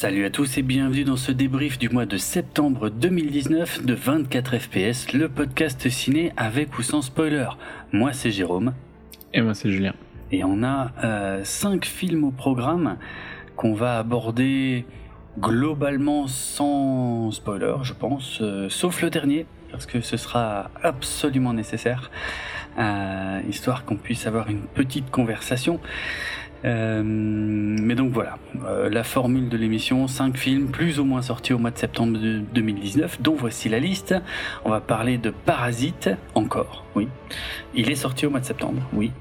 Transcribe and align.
Salut 0.00 0.24
à 0.24 0.30
tous 0.30 0.58
et 0.58 0.62
bienvenue 0.62 1.02
dans 1.02 1.16
ce 1.16 1.32
débrief 1.32 1.76
du 1.76 1.88
mois 1.88 2.06
de 2.06 2.18
septembre 2.18 2.88
2019 2.88 3.84
de 3.84 3.94
24 3.94 4.56
FPS, 4.56 5.12
le 5.12 5.28
podcast 5.28 5.88
ciné 5.88 6.32
avec 6.36 6.78
ou 6.78 6.82
sans 6.82 7.02
spoiler. 7.02 7.48
Moi 7.90 8.12
c'est 8.12 8.30
Jérôme. 8.30 8.74
Et 9.34 9.40
moi 9.40 9.54
c'est 9.54 9.72
Julien. 9.72 9.94
Et 10.30 10.44
on 10.44 10.62
a 10.62 10.92
5 11.42 11.84
euh, 11.84 11.88
films 11.88 12.22
au 12.22 12.30
programme 12.30 12.96
qu'on 13.56 13.74
va 13.74 13.98
aborder 13.98 14.86
globalement 15.36 16.28
sans 16.28 17.32
spoiler, 17.32 17.74
je 17.82 17.92
pense, 17.92 18.38
euh, 18.40 18.68
sauf 18.68 19.02
le 19.02 19.10
dernier, 19.10 19.46
parce 19.72 19.84
que 19.84 20.00
ce 20.00 20.16
sera 20.16 20.70
absolument 20.80 21.54
nécessaire, 21.54 22.12
euh, 22.78 23.40
histoire 23.48 23.84
qu'on 23.84 23.96
puisse 23.96 24.28
avoir 24.28 24.48
une 24.48 24.62
petite 24.62 25.10
conversation. 25.10 25.80
Euh, 26.64 27.02
mais 27.04 27.94
donc 27.94 28.12
voilà, 28.12 28.38
euh, 28.64 28.90
la 28.90 29.04
formule 29.04 29.48
de 29.48 29.56
l'émission, 29.56 30.08
5 30.08 30.36
films 30.36 30.68
plus 30.68 30.98
ou 30.98 31.04
moins 31.04 31.22
sortis 31.22 31.52
au 31.52 31.58
mois 31.58 31.70
de 31.70 31.78
septembre 31.78 32.18
2019, 32.18 33.22
dont 33.22 33.34
voici 33.34 33.68
la 33.68 33.78
liste. 33.78 34.14
On 34.64 34.70
va 34.70 34.80
parler 34.80 35.18
de 35.18 35.30
Parasite, 35.30 36.10
encore, 36.34 36.84
oui. 36.94 37.08
Il 37.74 37.90
est 37.90 37.96
sorti 37.96 38.26
au 38.26 38.30
mois 38.30 38.40
de 38.40 38.44
septembre, 38.44 38.82
oui. 38.92 39.12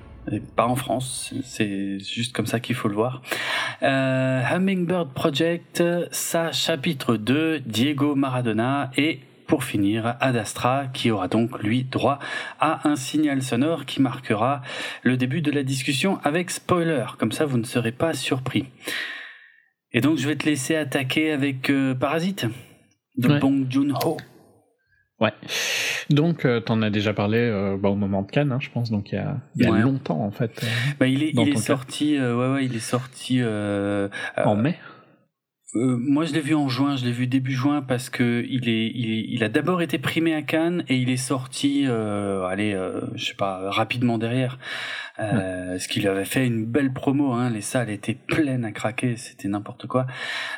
pas 0.55 0.65
en 0.65 0.75
France, 0.75 1.33
c'est 1.43 1.99
juste 1.99 2.35
comme 2.35 2.47
ça 2.47 2.59
qu'il 2.59 2.75
faut 2.75 2.87
le 2.87 2.95
voir. 2.95 3.21
Euh, 3.83 4.41
Hummingbird 4.43 5.09
Project, 5.13 5.83
sa 6.11 6.51
chapitre 6.51 7.17
2, 7.17 7.59
Diego 7.59 8.15
Maradona 8.15 8.91
et 8.97 9.19
pour 9.47 9.63
finir, 9.63 10.15
Ad 10.19 10.35
Astra, 10.35 10.87
qui 10.93 11.09
aura 11.09 11.27
donc 11.27 11.63
lui 11.63 11.83
droit 11.83 12.19
à 12.59 12.87
un 12.87 12.95
signal 12.95 13.41
sonore 13.41 13.85
qui 13.85 14.01
marquera 14.01 14.61
le 15.03 15.17
début 15.17 15.41
de 15.41 15.51
la 15.51 15.63
discussion 15.63 16.19
avec 16.23 16.51
spoiler, 16.51 17.05
comme 17.17 17.31
ça 17.31 17.45
vous 17.45 17.57
ne 17.57 17.63
serez 17.63 17.91
pas 17.93 18.13
surpris. 18.13 18.65
Et 19.93 20.01
donc 20.01 20.17
je 20.17 20.27
vais 20.27 20.35
te 20.35 20.45
laisser 20.45 20.75
attaquer 20.75 21.31
avec 21.31 21.69
euh, 21.69 21.95
Parasite 21.95 22.45
de 23.17 23.39
Bong 23.39 23.65
Joon-ho. 23.69 24.17
Ouais. 25.19 25.33
Donc, 26.11 26.45
euh, 26.45 26.59
t'en 26.59 26.83
as 26.83 26.91
déjà 26.91 27.11
parlé 27.11 27.39
euh, 27.39 27.75
bah, 27.75 27.89
au 27.89 27.95
moment 27.95 28.21
de 28.21 28.29
Cannes, 28.29 28.51
hein, 28.51 28.59
je 28.61 28.69
pense. 28.69 28.91
Donc, 28.91 29.11
il 29.11 29.15
y 29.15 29.17
a, 29.17 29.37
il 29.55 29.63
y 29.63 29.65
a 29.65 29.71
longtemps, 29.71 30.21
en 30.23 30.29
fait. 30.29 30.63
bah, 30.99 31.07
il 31.07 31.23
est, 31.23 31.31
il 31.33 31.49
est 31.49 31.57
sorti. 31.57 32.19
ouais, 32.19 32.53
ouais, 32.53 32.65
il 32.65 32.75
est 32.75 32.79
sorti 32.79 33.41
en 33.43 34.55
mai. 34.55 34.77
Euh, 35.75 35.97
moi, 35.97 36.23
je 36.23 36.33
l'ai 36.33 36.39
vu 36.39 36.55
en 36.55 36.69
juin, 36.69 36.95
je 36.95 37.03
l'ai 37.03 37.11
vu 37.11 37.27
début 37.27 37.51
juin 37.51 37.81
parce 37.81 38.09
que 38.09 38.45
il 38.49 38.69
est, 38.69 38.87
il, 38.87 39.43
a 39.43 39.49
d'abord 39.49 39.81
été 39.81 39.97
primé 39.97 40.33
à 40.33 40.41
Cannes 40.41 40.85
et 40.87 40.95
il 40.95 41.09
est 41.09 41.17
sorti, 41.17 41.83
euh, 41.85 42.45
allez, 42.45 42.73
euh, 42.73 43.01
je 43.15 43.25
sais 43.25 43.33
pas, 43.33 43.69
rapidement 43.69 44.17
derrière. 44.17 44.59
Euh, 45.19 45.77
Ce 45.77 45.89
qu'il 45.89 46.07
avait 46.07 46.25
fait 46.25 46.47
une 46.47 46.65
belle 46.65 46.93
promo, 46.93 47.33
hein, 47.33 47.49
les 47.49 47.61
salles 47.61 47.89
étaient 47.89 48.13
pleines 48.15 48.63
à 48.63 48.71
craquer, 48.71 49.17
c'était 49.17 49.49
n'importe 49.49 49.87
quoi. 49.87 50.07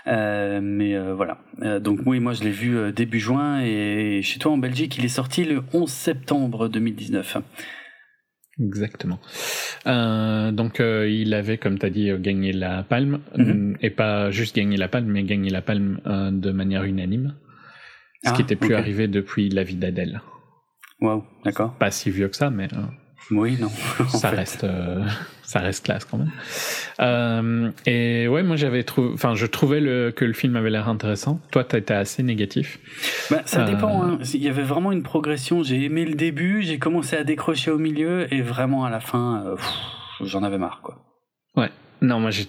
mais 0.06 0.96
voilà. 1.14 1.40
donc 1.80 2.02
oui, 2.06 2.19
moi 2.19 2.34
je 2.34 2.44
l'ai 2.44 2.52
vu 2.52 2.92
début 2.94 3.19
juin 3.19 3.62
et 3.62 4.22
chez 4.22 4.38
toi 4.38 4.52
en 4.52 4.58
Belgique, 4.58 4.98
il 4.98 5.06
est 5.06 5.08
sorti 5.08 5.44
le 5.44 5.64
11 5.74 5.90
septembre 5.90 6.68
2019. 6.68 7.38
Exactement. 8.62 9.20
Euh, 9.88 10.52
donc 10.52 10.80
euh, 10.80 11.09
il 11.09 11.34
avait, 11.34 11.58
comme 11.58 11.80
tu 11.80 11.86
as 11.86 11.90
dit, 11.90 12.12
gagné 12.20 12.52
la 12.52 12.84
palme, 12.84 13.20
mhm. 13.38 13.78
et 13.81 13.90
pas 13.90 14.31
juste 14.31 14.56
gagné 14.56 14.78
la 14.78 14.88
palme, 14.88 15.08
mais 15.08 15.24
gagné 15.24 15.50
la 15.50 15.62
palme 15.62 16.00
euh, 16.06 16.31
de 16.31 16.52
manière 16.52 16.84
unanime, 16.84 17.36
ce 18.25 18.34
qui 18.34 18.42
n'était 18.42 18.58
ah, 18.62 18.66
plus 18.66 18.75
arrivé 18.75 19.08
depuis 19.08 19.50
la 19.50 19.64
vie 19.64 19.75
d'Adèle. 19.75 20.22
Waouh, 21.00 21.24
d'accord. 21.46 21.74
Pas 21.75 21.92
si 21.92 22.09
vieux 22.09 22.28
que 22.28 22.36
ça, 22.36 22.50
mais 22.50 22.68
oui, 23.31 23.57
non. 23.59 23.69
ça 24.09 24.29
reste, 24.29 24.63
euh, 24.63 25.03
ça 25.44 25.59
reste 25.59 25.85
classe 25.85 26.06
quand 26.06 26.17
même. 26.17 26.31
Euh, 27.00 27.72
et 27.85 28.28
ouais, 28.28 28.44
moi 28.44 28.56
j'avais 28.56 28.84
trouvé, 28.84 29.12
enfin, 29.13 29.35
je 29.35 29.45
trouvais 29.45 29.79
le, 29.79 30.12
que 30.12 30.25
le 30.25 30.34
film 30.34 30.56
avait 30.56 30.69
l'air 30.69 30.90
intéressant. 30.90 31.39
Toi, 31.51 31.63
tu 31.63 31.75
été 31.75 31.94
assez 31.94 32.23
négatif. 32.23 32.79
Bah, 33.29 33.41
ça 33.45 33.66
dépend. 33.66 34.03
Euh, 34.03 34.12
hein. 34.13 34.19
Il 34.34 34.44
y 34.44 34.50
avait 34.50 34.63
vraiment 34.63 34.91
une 34.91 35.03
progression. 35.03 35.63
J'ai 35.63 35.84
aimé 35.84 36.06
le 36.06 36.16
début, 36.16 36.63
j'ai 36.63 36.79
commencé 36.79 37.16
à 37.16 37.23
décrocher 37.23 37.72
au 37.72 37.78
milieu, 37.78 38.31
et 38.34 38.41
vraiment 38.41 38.85
à 38.85 38.89
la 38.89 39.00
fin, 39.00 39.56
j'en 40.22 40.44
avais 40.44 40.57
marre, 40.57 40.81
quoi. 40.81 41.06
Ouais. 41.56 41.69
Non, 42.01 42.22
moi 42.22 42.31
j'ai, 42.31 42.47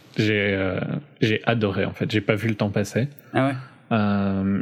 j'ai, 1.20 1.42
adoré 1.44 1.84
en 1.84 1.92
fait. 1.92 2.08
J'ai 2.10 2.20
pas 2.20 2.36
vu 2.36 2.48
le 2.48 2.54
temps 2.54 2.70
passer. 2.70 3.08
Ah 3.34 3.48
ouais? 3.48 3.54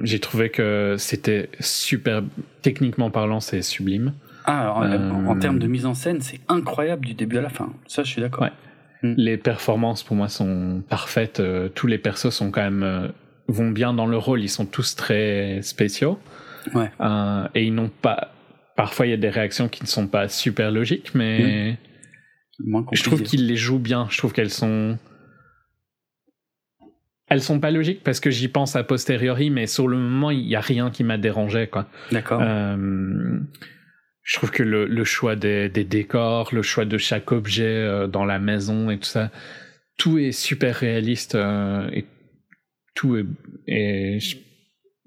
j'ai 0.04 0.20
trouvé 0.20 0.48
que 0.48 0.96
c'était 0.96 1.50
super, 1.60 2.22
techniquement 2.62 3.10
parlant, 3.10 3.40
c'est 3.40 3.60
sublime. 3.60 4.14
Ah, 4.50 4.72
en, 4.72 5.38
termes 5.38 5.58
de 5.58 5.66
mise 5.66 5.84
en 5.84 5.92
scène, 5.92 6.22
c'est 6.22 6.40
incroyable 6.48 7.04
du 7.04 7.12
début 7.12 7.36
à 7.36 7.42
la 7.42 7.50
fin. 7.50 7.70
Ça, 7.86 8.02
je 8.02 8.10
suis 8.10 8.22
d'accord. 8.22 8.48
Hmm. 9.02 9.12
Les 9.18 9.36
performances, 9.36 10.02
pour 10.02 10.16
moi, 10.16 10.28
sont 10.28 10.82
parfaites. 10.88 11.38
Euh, 11.40 11.68
tous 11.68 11.86
les 11.86 11.98
persos 11.98 12.30
sont 12.30 12.50
quand 12.50 12.62
même 12.62 12.82
euh, 12.82 13.08
vont 13.46 13.70
bien 13.70 13.92
dans 13.92 14.06
le 14.06 14.16
rôle. 14.16 14.40
Ils 14.40 14.48
sont 14.48 14.64
tous 14.64 14.96
très 14.96 15.60
spéciaux. 15.60 16.18
Ouais. 16.72 16.90
Euh, 17.02 17.46
et 17.54 17.64
ils 17.64 17.74
n'ont 17.74 17.90
pas. 17.90 18.32
Parfois, 18.74 19.06
il 19.06 19.10
y 19.10 19.12
a 19.12 19.18
des 19.18 19.28
réactions 19.28 19.68
qui 19.68 19.82
ne 19.82 19.88
sont 19.88 20.06
pas 20.06 20.28
super 20.28 20.70
logiques, 20.70 21.14
mais 21.14 21.76
hmm. 22.58 22.86
je 22.92 23.02
trouve 23.02 23.22
qu'ils 23.22 23.46
les 23.46 23.56
jouent 23.56 23.78
bien. 23.78 24.06
Je 24.08 24.16
trouve 24.16 24.32
qu'elles 24.32 24.48
sont. 24.48 24.96
Elles 27.28 27.42
sont 27.42 27.60
pas 27.60 27.70
logiques 27.70 28.02
parce 28.02 28.20
que 28.20 28.30
j'y 28.30 28.48
pense 28.48 28.76
a 28.76 28.82
posteriori, 28.82 29.50
mais 29.50 29.66
sur 29.66 29.88
le 29.88 29.98
moment, 29.98 30.30
il 30.30 30.48
y 30.48 30.56
a 30.56 30.62
rien 30.62 30.90
qui 30.90 31.04
m'a 31.04 31.18
dérangé, 31.18 31.66
quoi. 31.66 31.86
D'accord. 32.10 32.40
Euh, 32.42 33.38
je 34.28 34.36
trouve 34.36 34.50
que 34.50 34.62
le, 34.62 34.84
le 34.84 35.04
choix 35.04 35.36
des, 35.36 35.70
des, 35.70 35.84
décors, 35.84 36.50
le 36.52 36.60
choix 36.60 36.84
de 36.84 36.98
chaque 36.98 37.32
objet 37.32 37.64
euh, 37.64 38.06
dans 38.06 38.26
la 38.26 38.38
maison 38.38 38.90
et 38.90 38.98
tout 38.98 39.08
ça, 39.08 39.30
tout 39.96 40.18
est 40.18 40.32
super 40.32 40.74
réaliste 40.76 41.34
euh, 41.34 41.88
et 41.94 42.04
tout 42.94 43.16
est, 43.66 44.18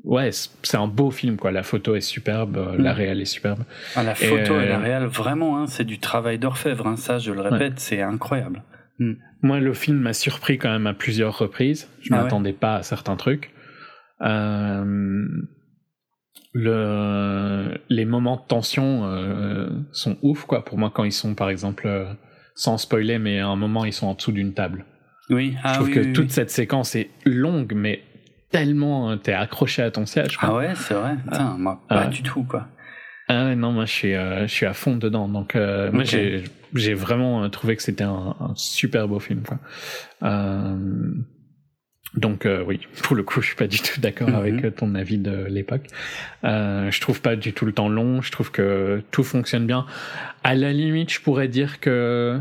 ouais, 0.03 0.31
c'est 0.31 0.77
un 0.77 0.87
beau 0.87 1.11
film 1.11 1.37
quoi. 1.37 1.51
La 1.51 1.61
photo 1.61 1.95
est 1.95 2.01
superbe, 2.01 2.57
euh, 2.57 2.75
la 2.79 2.93
mm. 2.93 2.95
réelle 2.95 3.21
est 3.21 3.25
superbe. 3.25 3.63
Ah, 3.95 4.01
la 4.01 4.15
photo 4.15 4.59
et, 4.59 4.65
la 4.65 4.79
réelle, 4.79 5.05
vraiment, 5.05 5.59
hein, 5.59 5.67
c'est 5.67 5.85
du 5.85 5.99
travail 5.99 6.39
d'orfèvre. 6.39 6.87
Hein, 6.87 6.95
ça, 6.95 7.19
je 7.19 7.31
le 7.31 7.41
répète, 7.41 7.79
c'est 7.79 8.01
incroyable. 8.01 8.63
Mm. 8.97 9.13
Moi, 9.43 9.59
le 9.59 9.73
film 9.75 9.99
m'a 9.99 10.13
surpris 10.13 10.57
quand 10.57 10.71
même 10.71 10.87
à 10.87 10.95
plusieurs 10.95 11.37
reprises. 11.37 11.87
Je 12.01 12.11
ah 12.11 12.23
m'attendais 12.23 12.53
pas 12.53 12.77
à 12.77 12.81
certains 12.81 13.17
trucs. 13.17 13.51
Euh, 14.21 15.27
le, 16.53 17.77
les 17.89 18.05
moments 18.05 18.35
de 18.35 18.41
tension 18.47 19.05
euh, 19.05 19.69
sont 19.91 20.17
ouf 20.21 20.45
quoi 20.45 20.65
pour 20.65 20.77
moi 20.77 20.91
quand 20.93 21.03
ils 21.03 21.11
sont 21.11 21.33
par 21.33 21.49
exemple 21.49 21.87
euh, 21.87 22.05
sans 22.55 22.77
spoiler 22.77 23.19
mais 23.19 23.39
à 23.39 23.47
un 23.47 23.55
moment 23.55 23.85
ils 23.85 23.93
sont 23.93 24.07
en 24.07 24.13
dessous 24.13 24.31
d'une 24.31 24.53
table. 24.53 24.85
Oui, 25.29 25.55
ah, 25.63 25.73
je 25.73 25.79
trouve 25.79 25.91
que 25.91 26.11
toute 26.13 26.31
cette 26.31 26.49
séquence 26.49 26.95
est 26.95 27.09
longue 27.25 27.73
mais 27.73 28.01
tellement 28.49 29.11
euh, 29.11 29.15
t'es 29.15 29.33
accroché 29.33 29.81
à 29.81 29.91
ton 29.91 30.05
siège. 30.05 30.37
Ah 30.41 30.53
ouais, 30.53 30.73
c'est 30.75 30.93
vrai. 30.93 31.15
Putain, 31.23 31.57
moi 31.57 31.81
pas 31.87 32.07
du 32.07 32.21
tout 32.21 32.43
quoi. 32.43 32.67
Ah 33.29 33.55
non, 33.55 33.71
moi 33.71 33.85
je 33.85 33.91
suis 33.91 34.11
je 34.11 34.47
suis 34.47 34.65
à 34.65 34.73
fond 34.73 34.97
dedans. 34.97 35.29
Donc 35.29 35.55
moi 35.55 36.03
j'ai 36.03 36.43
j'ai 36.75 36.93
vraiment 36.93 37.49
trouvé 37.49 37.77
que 37.77 37.83
c'était 37.83 38.03
un, 38.03 38.35
un, 38.39 38.53
super 38.55 39.07
beau 39.07 39.19
film 39.19 39.43
quoi. 39.43 39.57
Donc 42.15 42.45
euh, 42.45 42.63
oui, 42.65 42.81
pour 43.03 43.15
le 43.15 43.23
coup, 43.23 43.41
je 43.41 43.47
suis 43.47 43.55
pas 43.55 43.67
du 43.67 43.79
tout 43.79 43.99
d'accord 43.99 44.29
mhm. 44.29 44.35
avec 44.35 44.65
euh, 44.65 44.71
ton 44.71 44.95
avis 44.95 45.17
de 45.17 45.45
l'époque. 45.45 45.87
Euh, 46.43 46.91
je 46.91 47.01
trouve 47.01 47.21
pas 47.21 47.35
du 47.35 47.53
tout 47.53 47.65
le 47.65 47.71
temps 47.71 47.89
long. 47.89 48.21
Je 48.21 48.31
trouve 48.31 48.51
que 48.51 49.01
tout 49.11 49.23
fonctionne 49.23 49.65
bien. 49.65 49.85
À 50.43 50.55
la 50.55 50.73
limite, 50.73 51.11
je 51.13 51.21
pourrais 51.21 51.47
dire 51.47 51.79
que, 51.79 52.39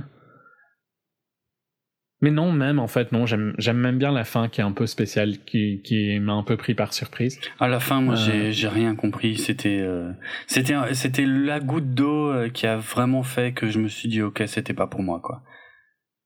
mais 2.21 2.31
non, 2.33 2.51
même 2.53 2.81
en 2.81 2.89
fait, 2.89 3.13
non. 3.13 3.27
J'aime 3.27 3.55
j'aime 3.59 3.79
même 3.79 3.99
bien 3.99 4.11
la 4.11 4.25
fin 4.25 4.49
qui 4.49 4.61
est 4.61 4.65
un 4.65 4.73
peu 4.73 4.87
spéciale, 4.87 5.39
qui 5.47 5.83
qui 5.83 6.19
m'a 6.19 6.33
un 6.33 6.43
peu 6.43 6.57
pris 6.57 6.75
par 6.75 6.93
surprise. 6.93 7.39
À 7.61 7.69
la 7.69 7.79
fin, 7.79 8.01
moi, 8.01 8.17
j'ai 8.17 8.49
euh. 8.49 8.51
j'ai 8.51 8.69
rien 8.69 8.97
compris. 8.97 9.37
C'était 9.37 9.87
c'était 10.49 10.75
c'était 10.95 11.27
la 11.27 11.61
goutte 11.61 11.95
d'eau 11.95 12.33
qui 12.53 12.67
a 12.67 12.77
vraiment 12.77 13.23
fait 13.23 13.53
que 13.53 13.69
je 13.69 13.79
me 13.79 13.89
suis 13.89 14.09
dit 14.09 14.21
ok, 14.21 14.43
c'était 14.47 14.75
pas 14.75 14.89
pour 14.89 15.03
moi 15.03 15.21
quoi. 15.23 15.43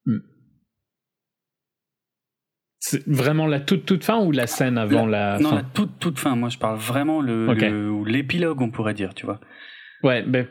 Hmm. 0.07 0.21
C'est 2.87 3.03
vraiment 3.09 3.47
la 3.47 3.61
toute 3.61 3.87
toute 3.87 4.05
fin 4.05 4.19
ou 4.23 4.31
la 4.31 4.47
scène 4.47 4.77
avant 4.77 5.07
la, 5.07 5.39
non, 5.39 5.55
la 5.55 5.63
toute 5.63 5.99
toute 5.99 6.19
fin. 6.19 6.37
Moi, 6.37 6.51
je 6.51 6.59
parle 6.59 6.77
vraiment 6.77 7.23
le, 7.23 8.05
l'épilogue, 8.05 8.61
on 8.61 8.71
pourrait 8.71 8.93
dire, 8.93 9.15
tu 9.15 9.25
vois. 9.25 9.41
Ouais, 10.03 10.23
ben 10.23 10.47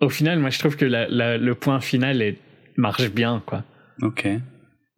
au 0.00 0.08
final, 0.08 0.38
moi, 0.38 0.50
je 0.50 0.60
trouve 0.60 0.76
que 0.76 0.84
la, 0.84 1.38
le 1.38 1.54
point 1.56 1.80
final 1.80 2.22
est, 2.22 2.38
marche 2.76 3.10
bien, 3.10 3.42
quoi. 3.44 3.64
Ok. 4.00 4.28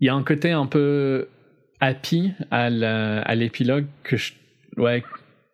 Il 0.01 0.07
y 0.07 0.11
a 0.11 0.15
un 0.15 0.23
côté 0.23 0.51
un 0.51 0.67
peu 0.67 1.27
happy 1.81 2.35
à 2.51 3.35
l'épilogue 3.35 3.87
que 4.03 4.19
je, 4.19 4.35
ouais, 4.77 5.05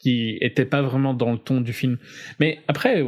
qui 0.00 0.36
était 0.40 0.64
pas 0.64 0.82
vraiment 0.82 1.14
dans 1.14 1.30
le 1.30 1.38
ton 1.38 1.60
du 1.60 1.72
film. 1.72 1.98
Mais 2.40 2.58
après, 2.66 3.04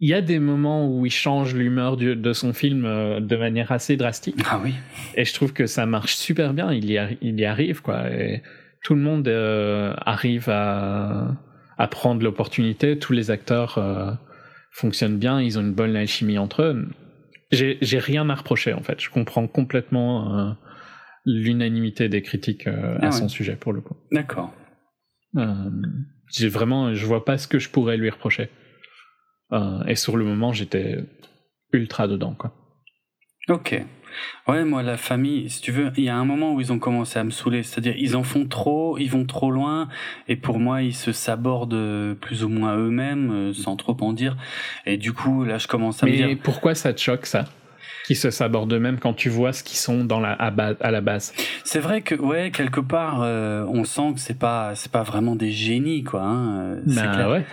il 0.00 0.08
y 0.08 0.14
a 0.14 0.22
des 0.22 0.38
moments 0.38 0.88
où 0.88 1.04
il 1.04 1.12
change 1.12 1.54
l'humeur 1.54 1.98
de 1.98 2.32
son 2.32 2.54
film 2.54 2.86
euh, 2.86 3.20
de 3.20 3.36
manière 3.36 3.70
assez 3.70 3.98
drastique. 3.98 4.36
Ah 4.48 4.58
oui. 4.64 4.74
Et 5.14 5.26
je 5.26 5.34
trouve 5.34 5.52
que 5.52 5.66
ça 5.66 5.84
marche 5.84 6.14
super 6.14 6.54
bien. 6.54 6.72
Il 6.72 6.90
y, 6.90 6.98
il 7.20 7.38
y 7.38 7.44
arrive, 7.44 7.82
quoi. 7.82 8.10
Et 8.10 8.42
tout 8.82 8.94
le 8.94 9.02
monde 9.02 9.28
euh, 9.28 9.94
arrive 10.06 10.48
à, 10.48 11.36
à 11.76 11.86
prendre 11.86 12.22
l'opportunité. 12.22 12.98
Tous 12.98 13.12
les 13.12 13.30
acteurs 13.30 13.76
euh, 13.76 14.12
fonctionnent 14.72 15.18
bien. 15.18 15.38
Ils 15.42 15.58
ont 15.58 15.62
une 15.62 15.74
bonne 15.74 15.94
alchimie 15.94 16.38
entre 16.38 16.62
eux. 16.62 16.88
J'ai 17.52 17.98
rien 17.98 18.30
à 18.30 18.34
reprocher, 18.36 18.72
en 18.72 18.80
fait. 18.82 19.00
Je 19.00 19.10
comprends 19.10 19.48
complètement 19.48 20.56
l'unanimité 21.26 22.08
des 22.08 22.22
critiques 22.22 22.68
Ah 22.68 22.98
à 23.00 23.04
ouais. 23.06 23.12
son 23.12 23.28
sujet 23.28 23.56
pour 23.56 23.72
le 23.72 23.80
coup. 23.80 23.96
D'accord. 24.12 24.54
J'ai 26.32 26.48
vraiment, 26.48 26.94
je 26.94 27.04
vois 27.04 27.24
pas 27.24 27.38
ce 27.38 27.48
que 27.48 27.58
je 27.58 27.68
pourrais 27.68 27.96
lui 27.96 28.08
reprocher. 28.08 28.50
Euh, 29.52 29.84
et 29.86 29.96
sur 29.96 30.16
le 30.16 30.24
moment, 30.24 30.52
j'étais 30.52 30.98
ultra 31.72 32.08
dedans, 32.08 32.34
quoi. 32.34 32.52
Ok. 33.48 33.82
Ouais, 34.48 34.64
moi, 34.64 34.82
la 34.82 34.96
famille, 34.96 35.48
si 35.50 35.60
tu 35.60 35.70
veux, 35.70 35.92
il 35.96 36.04
y 36.04 36.08
a 36.08 36.16
un 36.16 36.24
moment 36.24 36.54
où 36.54 36.60
ils 36.60 36.72
ont 36.72 36.78
commencé 36.78 37.18
à 37.18 37.24
me 37.24 37.30
saouler. 37.30 37.62
C'est-à-dire, 37.62 37.94
ils 37.96 38.16
en 38.16 38.22
font 38.24 38.46
trop, 38.46 38.98
ils 38.98 39.08
vont 39.10 39.24
trop 39.24 39.50
loin, 39.50 39.88
et 40.28 40.36
pour 40.36 40.58
moi, 40.58 40.82
ils 40.82 40.94
se 40.94 41.12
sabordent 41.12 41.74
euh, 41.74 42.14
plus 42.14 42.42
ou 42.44 42.48
moins 42.48 42.76
eux-mêmes, 42.76 43.30
euh, 43.30 43.52
sans 43.52 43.76
trop 43.76 43.96
en 44.00 44.12
dire. 44.12 44.36
Et 44.86 44.96
du 44.96 45.12
coup, 45.12 45.44
là, 45.44 45.58
je 45.58 45.68
commence 45.68 46.02
à 46.02 46.06
me 46.06 46.10
Mais 46.10 46.16
dire. 46.16 46.38
pourquoi 46.42 46.74
ça 46.74 46.92
te 46.92 47.00
choque, 47.00 47.26
ça? 47.26 47.44
Qui 48.10 48.16
se 48.16 48.30
sabordent 48.30 48.72
eux-mêmes 48.72 48.98
quand 48.98 49.12
tu 49.14 49.28
vois 49.28 49.52
ce 49.52 49.62
qu'ils 49.62 49.78
sont 49.78 50.02
dans 50.04 50.18
la, 50.18 50.32
à, 50.32 50.50
ba- 50.50 50.74
à 50.80 50.90
la 50.90 51.00
base 51.00 51.32
C'est 51.62 51.78
vrai 51.78 52.02
que, 52.02 52.16
ouais, 52.16 52.50
quelque 52.50 52.80
part, 52.80 53.20
euh, 53.22 53.64
on 53.68 53.84
sent 53.84 54.14
que 54.14 54.18
c'est 54.20 54.36
pas, 54.36 54.74
c'est 54.74 54.90
pas 54.90 55.04
vraiment 55.04 55.36
des 55.36 55.52
génies, 55.52 56.02
quoi. 56.02 56.22
Hein, 56.22 56.60
euh, 56.60 56.80
Bah 56.86 57.06
clair. 57.06 57.30
ouais. 57.30 57.44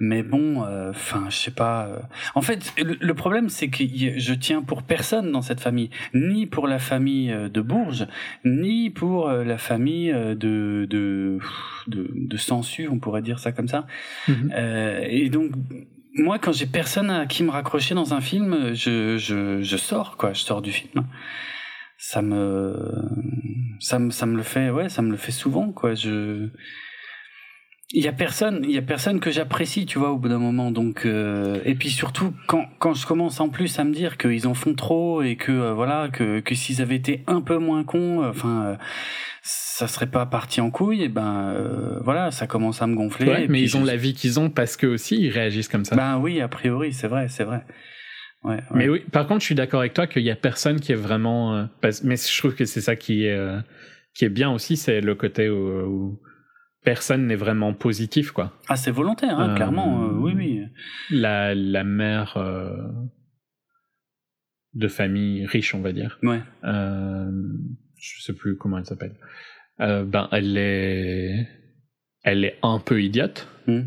Mais 0.00 0.22
bon, 0.22 0.62
enfin, 0.90 1.24
je 1.28 1.36
sais 1.36 1.50
pas. 1.50 1.86
euh. 1.86 1.98
En 2.34 2.40
fait, 2.40 2.72
le, 2.82 2.96
le 2.98 3.14
problème, 3.14 3.50
c'est 3.50 3.68
que 3.68 3.84
je 3.84 4.32
tiens 4.34 4.62
pour 4.62 4.82
personne 4.84 5.32
dans 5.32 5.42
cette 5.42 5.60
famille, 5.60 5.90
ni 6.14 6.46
pour 6.46 6.66
la 6.66 6.78
famille 6.78 7.30
euh, 7.30 7.50
de 7.50 7.60
Bourges, 7.60 8.06
ni 8.44 8.88
pour 8.88 9.28
euh, 9.28 9.44
la 9.44 9.58
famille 9.58 10.10
euh, 10.12 10.34
de 10.34 10.86
de 10.88 11.38
de, 11.88 12.10
de 12.14 12.36
Sansu, 12.38 12.88
on 12.90 12.98
pourrait 12.98 13.22
dire 13.22 13.38
ça 13.38 13.52
comme 13.52 13.68
ça. 13.68 13.86
Mhm. 14.28 14.50
Euh, 14.54 15.04
et 15.08 15.28
donc, 15.28 15.50
moi, 16.16 16.38
quand 16.38 16.52
j'ai 16.52 16.66
personne 16.66 17.10
à 17.10 17.26
qui 17.26 17.42
me 17.44 17.50
raccrocher 17.50 17.94
dans 17.94 18.14
un 18.14 18.20
film, 18.20 18.74
je 18.74 19.18
je 19.18 19.62
je 19.62 19.76
sors 19.76 20.16
quoi, 20.16 20.32
je 20.32 20.40
sors 20.42 20.62
du 20.62 20.72
film. 20.72 21.06
Ça 21.98 22.22
me 22.22 22.76
ça 23.80 23.98
me 23.98 24.10
ça 24.10 24.26
me 24.26 24.36
le 24.36 24.42
fait, 24.42 24.70
ouais, 24.70 24.88
ça 24.88 25.02
me 25.02 25.10
le 25.10 25.16
fait 25.16 25.32
souvent 25.32 25.72
quoi. 25.72 25.94
Je 25.94 26.48
il 27.98 28.04
y 28.04 28.08
a 28.08 28.12
personne, 28.12 28.60
il 28.64 28.72
y 28.72 28.78
a 28.78 28.82
personne 28.82 29.20
que 29.20 29.30
j'apprécie, 29.30 29.86
tu 29.86 29.98
vois, 29.98 30.10
au 30.12 30.18
bout 30.18 30.28
d'un 30.28 30.38
moment. 30.38 30.70
Donc, 30.70 31.06
euh, 31.06 31.60
et 31.64 31.74
puis 31.74 31.88
surtout 31.88 32.32
quand 32.46 32.66
quand 32.78 32.92
je 32.94 33.06
commence 33.06 33.40
en 33.40 33.48
plus 33.48 33.78
à 33.78 33.84
me 33.84 33.92
dire 33.94 34.18
qu'ils 34.18 34.46
en 34.46 34.54
font 34.54 34.74
trop 34.74 35.22
et 35.22 35.36
que 35.36 35.50
euh, 35.50 35.72
voilà 35.72 36.08
que 36.12 36.40
que 36.40 36.54
s'ils 36.54 36.82
avaient 36.82 36.96
été 36.96 37.22
un 37.26 37.40
peu 37.40 37.56
moins 37.58 37.84
cons, 37.84 38.22
euh, 38.22 38.28
enfin, 38.30 38.64
euh, 38.66 38.76
ça 39.42 39.88
serait 39.88 40.10
pas 40.10 40.26
parti 40.26 40.60
en 40.60 40.70
couille. 40.70 41.02
Et 41.04 41.08
ben 41.08 41.54
euh, 41.56 41.98
voilà, 42.04 42.30
ça 42.30 42.46
commence 42.46 42.82
à 42.82 42.86
me 42.86 42.94
gonfler. 42.94 43.26
Ouais, 43.26 43.44
et 43.44 43.48
mais 43.48 43.62
ils 43.62 43.76
ont 43.76 43.82
je- 43.82 43.86
la 43.86 43.96
vie 43.96 44.12
qu'ils 44.14 44.38
ont 44.38 44.50
parce 44.50 44.76
que 44.76 44.86
aussi 44.86 45.16
ils 45.18 45.30
réagissent 45.30 45.68
comme 45.68 45.84
ça. 45.86 45.96
Ben 45.96 46.18
oui, 46.18 46.40
a 46.42 46.48
priori, 46.48 46.92
c'est 46.92 47.08
vrai, 47.08 47.28
c'est 47.28 47.44
vrai. 47.44 47.64
Ouais, 48.44 48.56
ouais. 48.56 48.60
Mais 48.74 48.88
oui, 48.90 49.00
par 49.10 49.26
contre, 49.26 49.40
je 49.40 49.46
suis 49.46 49.54
d'accord 49.54 49.80
avec 49.80 49.94
toi 49.94 50.06
qu'il 50.06 50.22
y 50.22 50.30
a 50.30 50.36
personne 50.36 50.80
qui 50.80 50.92
est 50.92 50.96
vraiment. 50.96 51.56
euh, 51.56 51.64
mais 52.04 52.16
je 52.16 52.38
trouve 52.38 52.54
que 52.54 52.64
c'est 52.66 52.82
ça 52.82 52.94
qui 52.94 53.24
est, 53.24 53.32
euh, 53.36 53.58
qui 54.14 54.24
est 54.26 54.28
bien 54.28 54.50
aussi, 54.52 54.76
c'est 54.76 55.00
le 55.00 55.14
côté 55.14 55.48
où, 55.48 55.56
où 55.56 56.20
personne 56.86 57.26
n'est 57.26 57.34
vraiment 57.36 57.74
positif, 57.74 58.30
quoi. 58.30 58.52
Ah, 58.68 58.76
c'est 58.76 58.92
volontaire, 58.92 59.38
hein, 59.40 59.50
Euh, 59.50 59.54
clairement. 59.56 60.04
euh, 60.04 60.12
oui, 60.12 60.32
oui. 60.36 60.62
La, 61.10 61.52
la 61.52 61.82
mère 61.82 62.36
euh, 62.36 62.70
de 64.74 64.86
famille 64.88 65.44
riche, 65.46 65.74
on 65.74 65.80
va 65.80 65.90
dire, 65.92 66.18
Ouais. 66.22 66.40
euh, 66.64 67.28
je 67.98 68.22
sais 68.22 68.32
plus 68.34 68.56
comment 68.56 68.78
elle 68.78 68.86
s'appelle, 68.86 69.16
euh, 69.80 70.04
ben, 70.04 70.28
elle 70.30 70.56
est, 70.56 71.48
elle 72.22 72.44
est 72.44 72.56
un 72.62 72.78
peu 72.78 73.02
idiote. 73.02 73.48
Hmm. 73.66 73.82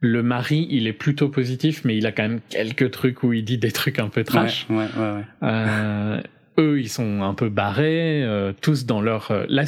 Le 0.00 0.22
mari, 0.22 0.66
il 0.70 0.86
est 0.86 0.92
plutôt 0.92 1.30
positif, 1.30 1.82
mais 1.86 1.96
il 1.96 2.06
a 2.06 2.12
quand 2.12 2.22
même 2.28 2.40
quelques 2.50 2.90
trucs 2.90 3.22
où 3.22 3.32
il 3.32 3.42
dit 3.44 3.56
des 3.58 3.72
trucs 3.72 3.98
un 3.98 4.08
peu 4.10 4.22
trash. 4.22 4.66
Ouais, 4.68 4.76
ouais, 4.76 4.86
ouais. 4.86 5.24
ouais. 5.48 6.22
Eux, 6.58 6.80
ils 6.80 6.88
sont 6.88 7.22
un 7.22 7.34
peu 7.34 7.48
barrés, 7.48 8.22
euh, 8.24 8.52
tous 8.60 8.84
dans 8.84 9.00
leur. 9.00 9.30
euh, 9.30 9.44
la, 9.48 9.64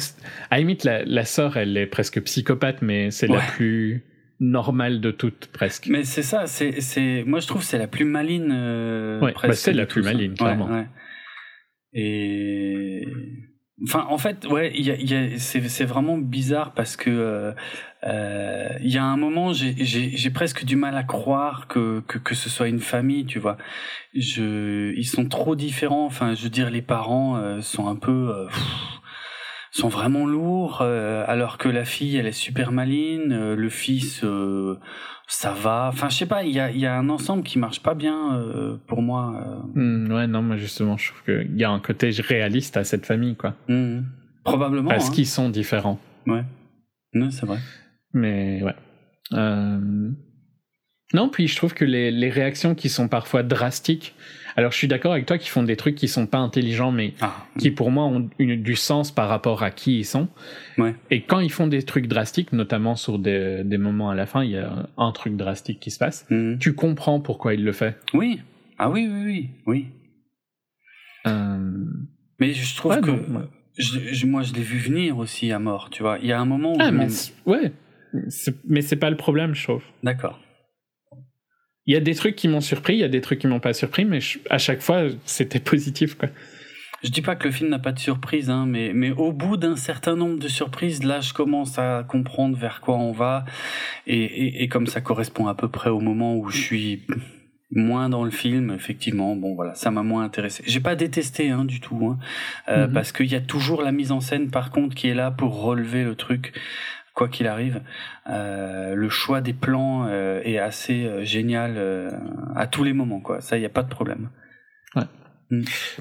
à 0.49 0.57
limite, 0.59 0.83
la, 0.83 1.03
la 1.05 1.23
sœur, 1.25 1.55
elle 1.57 1.77
est 1.77 1.85
presque 1.87 2.21
psychopathe, 2.21 2.81
mais 2.81 3.11
c'est 3.11 3.27
la 3.27 3.39
plus 3.39 4.03
normale 4.39 4.99
de 5.01 5.11
toutes, 5.11 5.47
presque. 5.53 5.87
Mais 5.87 6.03
c'est 6.03 6.23
ça, 6.23 6.47
c'est, 6.47 6.81
c'est, 6.81 7.23
moi 7.25 7.39
je 7.39 7.47
trouve 7.47 7.61
que 7.61 7.67
c'est 7.67 7.77
la 7.77 7.87
plus 7.87 8.05
maline. 8.05 8.51
Euh, 8.51 9.19
Ouais, 9.21 9.31
presque 9.33 9.49
bah, 9.51 9.55
c'est 9.55 9.73
la 9.73 9.85
plus 9.85 10.01
hein. 10.01 10.13
maligne, 10.13 10.33
clairement. 10.33 10.67
ouais. 10.69 10.87
Et 11.93 13.07
enfin, 13.83 14.05
en 14.09 14.17
fait, 14.17 14.45
ouais, 14.45 14.71
il 14.75 14.85
y 14.85 14.91
a, 14.91 14.95
il 14.95 15.09
y 15.09 15.15
a, 15.15 15.39
c'est, 15.39 15.85
vraiment 15.85 16.17
bizarre 16.17 16.73
parce 16.73 16.95
que 16.95 17.09
euh, 17.09 17.51
euh, 18.03 18.69
il 18.81 18.91
y 18.91 18.97
a 18.97 19.03
un 19.03 19.17
moment, 19.17 19.53
j'ai, 19.53 20.29
presque 20.31 20.65
du 20.65 20.75
mal 20.75 20.95
à 20.95 21.03
croire 21.03 21.67
que, 21.67 22.01
que 22.07 22.17
que 22.17 22.35
ce 22.35 22.49
soit 22.49 22.67
une 22.67 22.79
famille, 22.79 23.25
tu 23.25 23.39
vois. 23.39 23.57
Je, 24.13 24.93
ils 24.95 25.07
sont 25.07 25.27
trop 25.27 25.55
différents. 25.55 26.05
Enfin, 26.05 26.33
je 26.35 26.43
veux 26.43 26.49
dire, 26.49 26.69
les 26.69 26.81
parents 26.81 27.37
euh, 27.37 27.61
sont 27.61 27.87
un 27.87 27.95
peu 27.95 28.29
euh, 28.29 28.47
pff, 28.47 29.01
sont 29.71 29.87
vraiment 29.87 30.25
lourds, 30.25 30.79
euh, 30.81 31.23
alors 31.27 31.57
que 31.57 31.69
la 31.69 31.85
fille, 31.85 32.17
elle 32.17 32.27
est 32.27 32.33
super 32.33 32.71
maline, 32.71 33.31
euh, 33.31 33.55
le 33.55 33.69
fils, 33.69 34.23
euh, 34.23 34.77
ça 35.31 35.53
va. 35.53 35.89
Enfin, 35.93 36.09
je 36.09 36.17
sais 36.17 36.25
pas, 36.25 36.43
il 36.43 36.51
y 36.53 36.59
a, 36.59 36.69
il 36.71 36.77
y 36.79 36.85
a 36.85 36.95
un 36.97 37.09
ensemble 37.09 37.43
qui 37.43 37.57
marche 37.57 37.81
pas 37.81 37.93
bien 37.93 38.35
euh, 38.35 38.77
pour 38.87 39.01
moi. 39.01 39.63
euh. 39.75 39.79
Hmm, 40.07 40.11
ouais, 40.11 40.27
non, 40.27 40.41
moi 40.41 40.57
justement, 40.57 40.97
je 40.97 41.07
trouve 41.11 41.23
qu'il 41.23 41.57
y 41.57 41.63
a 41.63 41.71
un 41.71 41.79
côté 41.79 42.09
réaliste 42.19 42.75
à 42.77 42.83
cette 42.83 43.05
famille, 43.05 43.35
quoi. 43.35 43.55
Mhm. 43.67 44.05
Probablement. 44.43 44.89
Parce 44.89 45.09
hein. 45.09 45.13
qu'ils 45.13 45.27
sont 45.27 45.49
différents. 45.49 45.99
Ouais. 46.27 46.43
Non, 47.13 47.31
c'est 47.31 47.45
vrai. 47.45 47.59
Mais 48.13 48.61
ouais. 48.61 48.75
Euh, 49.33 50.09
Non, 51.13 51.29
puis 51.29 51.47
je 51.47 51.55
trouve 51.55 51.73
que 51.73 51.85
les, 51.85 52.11
les 52.11 52.29
réactions 52.29 52.75
qui 52.75 52.89
sont 52.89 53.07
parfois 53.07 53.43
drastiques. 53.43 54.15
Alors 54.55 54.71
je 54.71 54.77
suis 54.77 54.87
d'accord 54.87 55.13
avec 55.13 55.25
toi 55.25 55.37
qu'ils 55.37 55.49
font 55.49 55.63
des 55.63 55.75
trucs 55.75 55.95
qui 55.95 56.07
sont 56.07 56.27
pas 56.27 56.37
intelligents, 56.39 56.91
mais 56.91 57.13
Ah. 57.21 57.45
qui 57.57 57.71
pour 57.71 57.91
moi 57.91 58.05
ont 58.05 58.29
une- 58.39 58.61
du 58.61 58.75
sens 58.75 59.11
par 59.11 59.29
rapport 59.29 59.63
à 59.63 59.71
qui 59.71 59.99
ils 59.99 60.05
sont. 60.05 60.27
Ouais. 60.77 60.95
Et 61.09 61.21
quand 61.21 61.39
ils 61.39 61.51
font 61.51 61.67
des 61.67 61.83
trucs 61.83 62.07
drastiques, 62.07 62.51
notamment 62.53 62.95
sur 62.95 63.19
des, 63.19 63.63
des 63.63 63.77
moments 63.77 64.09
à 64.09 64.15
la 64.15 64.25
fin, 64.25 64.43
il 64.43 64.51
y 64.51 64.57
a 64.57 64.89
un 64.97 65.11
truc 65.11 65.35
drastique 65.37 65.79
qui 65.79 65.91
se 65.91 65.99
passe. 65.99 66.25
Mhm. 66.29 66.57
Tu 66.59 66.73
comprends 66.73 67.19
pourquoi 67.19 67.53
il 67.53 67.63
le 67.63 67.71
fait. 67.71 67.97
Oui. 68.13 68.41
Ah 68.77 68.89
oui, 68.89 69.07
oui, 69.11 69.23
oui, 69.25 69.49
oui. 69.67 69.87
Euh, 71.27 71.85
Mais 72.39 72.53
je 72.53 72.75
trouve 72.75 72.93
ouais, 72.93 73.01
que 73.01 73.05
donc, 73.07 73.19
ouais. 73.29 73.45
je, 73.77 73.99
je- 74.11 74.25
moi, 74.25 74.41
je 74.41 74.53
l'ai 74.53 74.61
vu 74.63 74.79
venir 74.79 75.17
aussi 75.17 75.51
à 75.51 75.59
mort. 75.59 75.89
Tu 75.91 76.01
vois, 76.01 76.17
il 76.19 76.27
y 76.27 76.31
a 76.31 76.39
un 76.39 76.45
moment 76.45 76.73
où 76.73 76.77
Ah, 76.79 76.89
je 76.89 76.95
mais 76.95 77.07
ouais, 77.45 77.71
mais 78.67 78.81
c'est 78.81 78.95
pas 78.95 79.09
le 79.11 79.17
problème, 79.17 79.53
je 79.53 79.63
trouve. 79.63 79.83
D'accord. 80.03 80.39
Il 81.87 81.93
y 81.93 81.97
a 81.97 81.99
des 81.99 82.13
trucs 82.15 82.35
qui 82.35 82.47
m'ont 82.47 82.61
surpris, 82.61 82.93
il 82.93 82.99
y 82.99 83.03
a 83.03 83.07
des 83.09 83.21
trucs 83.21 83.39
qui 83.39 83.47
m'ont 83.47 83.59
pas 83.59 83.73
surpris, 83.73 84.05
mais 84.05 84.21
je- 84.21 84.39
à 84.49 84.57
chaque 84.57 84.81
fois 84.81 85.03
c'était 85.25 85.59
positif, 85.59 86.15
quoi. 86.15 86.29
Je 87.03 87.09
dis 87.09 87.23
pas 87.23 87.35
que 87.35 87.45
le 87.45 87.51
film 87.51 87.71
n'a 87.71 87.79
pas 87.79 87.91
de 87.93 87.97
surprise, 87.99 88.51
hein, 88.51 88.65
mais, 88.67 88.91
mais 88.93 89.09
au 89.09 89.31
bout 89.31 89.57
d'un 89.57 89.75
certain 89.75 90.15
nombre 90.15 90.37
de 90.37 90.47
surprises, 90.47 91.03
là, 91.03 91.19
je 91.19 91.33
commence 91.33 91.79
à 91.79 92.05
comprendre 92.07 92.55
vers 92.55 92.79
quoi 92.79 92.95
on 92.97 93.11
va. 93.11 93.43
Et, 94.05 94.21
et, 94.23 94.63
et 94.63 94.67
comme 94.67 94.85
ça 94.85 95.01
correspond 95.01 95.47
à 95.47 95.55
peu 95.55 95.67
près 95.67 95.89
au 95.89 95.99
moment 95.99 96.35
où 96.37 96.49
je 96.49 96.59
suis 96.61 97.01
moins 97.71 98.07
dans 98.09 98.23
le 98.23 98.29
film, 98.29 98.71
effectivement, 98.75 99.35
bon 99.35 99.55
voilà, 99.55 99.73
ça 99.73 99.89
m'a 99.89 100.03
moins 100.03 100.23
intéressé. 100.23 100.61
J'ai 100.67 100.79
pas 100.81 100.95
détesté 100.95 101.49
hein, 101.49 101.65
du 101.65 101.79
tout, 101.79 102.05
hein, 102.05 102.19
euh, 102.69 102.85
Mhm. 102.85 102.93
parce 102.93 103.11
qu'il 103.11 103.31
y 103.31 103.35
a 103.35 103.41
toujours 103.41 103.81
la 103.81 103.91
mise 103.91 104.11
en 104.11 104.19
scène, 104.19 104.51
par 104.51 104.69
contre, 104.69 104.93
qui 104.93 105.07
est 105.07 105.15
là 105.15 105.31
pour 105.31 105.59
relever 105.63 106.03
le 106.03 106.13
truc, 106.13 106.53
quoi 107.13 107.27
qu'il 107.29 107.47
arrive. 107.47 107.81
Euh, 108.29 108.95
le 108.95 109.09
choix 109.09 109.41
des 109.41 109.53
plans 109.53 110.07
euh, 110.07 110.41
est 110.43 110.57
assez 110.57 111.05
euh, 111.05 111.23
génial 111.23 111.77
à 112.55 112.67
tous 112.67 112.83
les 112.83 112.93
moments, 112.93 113.19
quoi. 113.19 113.41
Ça, 113.41 113.57
il 113.57 113.63
y 113.63 113.65
a 113.65 113.69
pas 113.69 113.83
de 113.83 113.89
problème. 113.89 114.29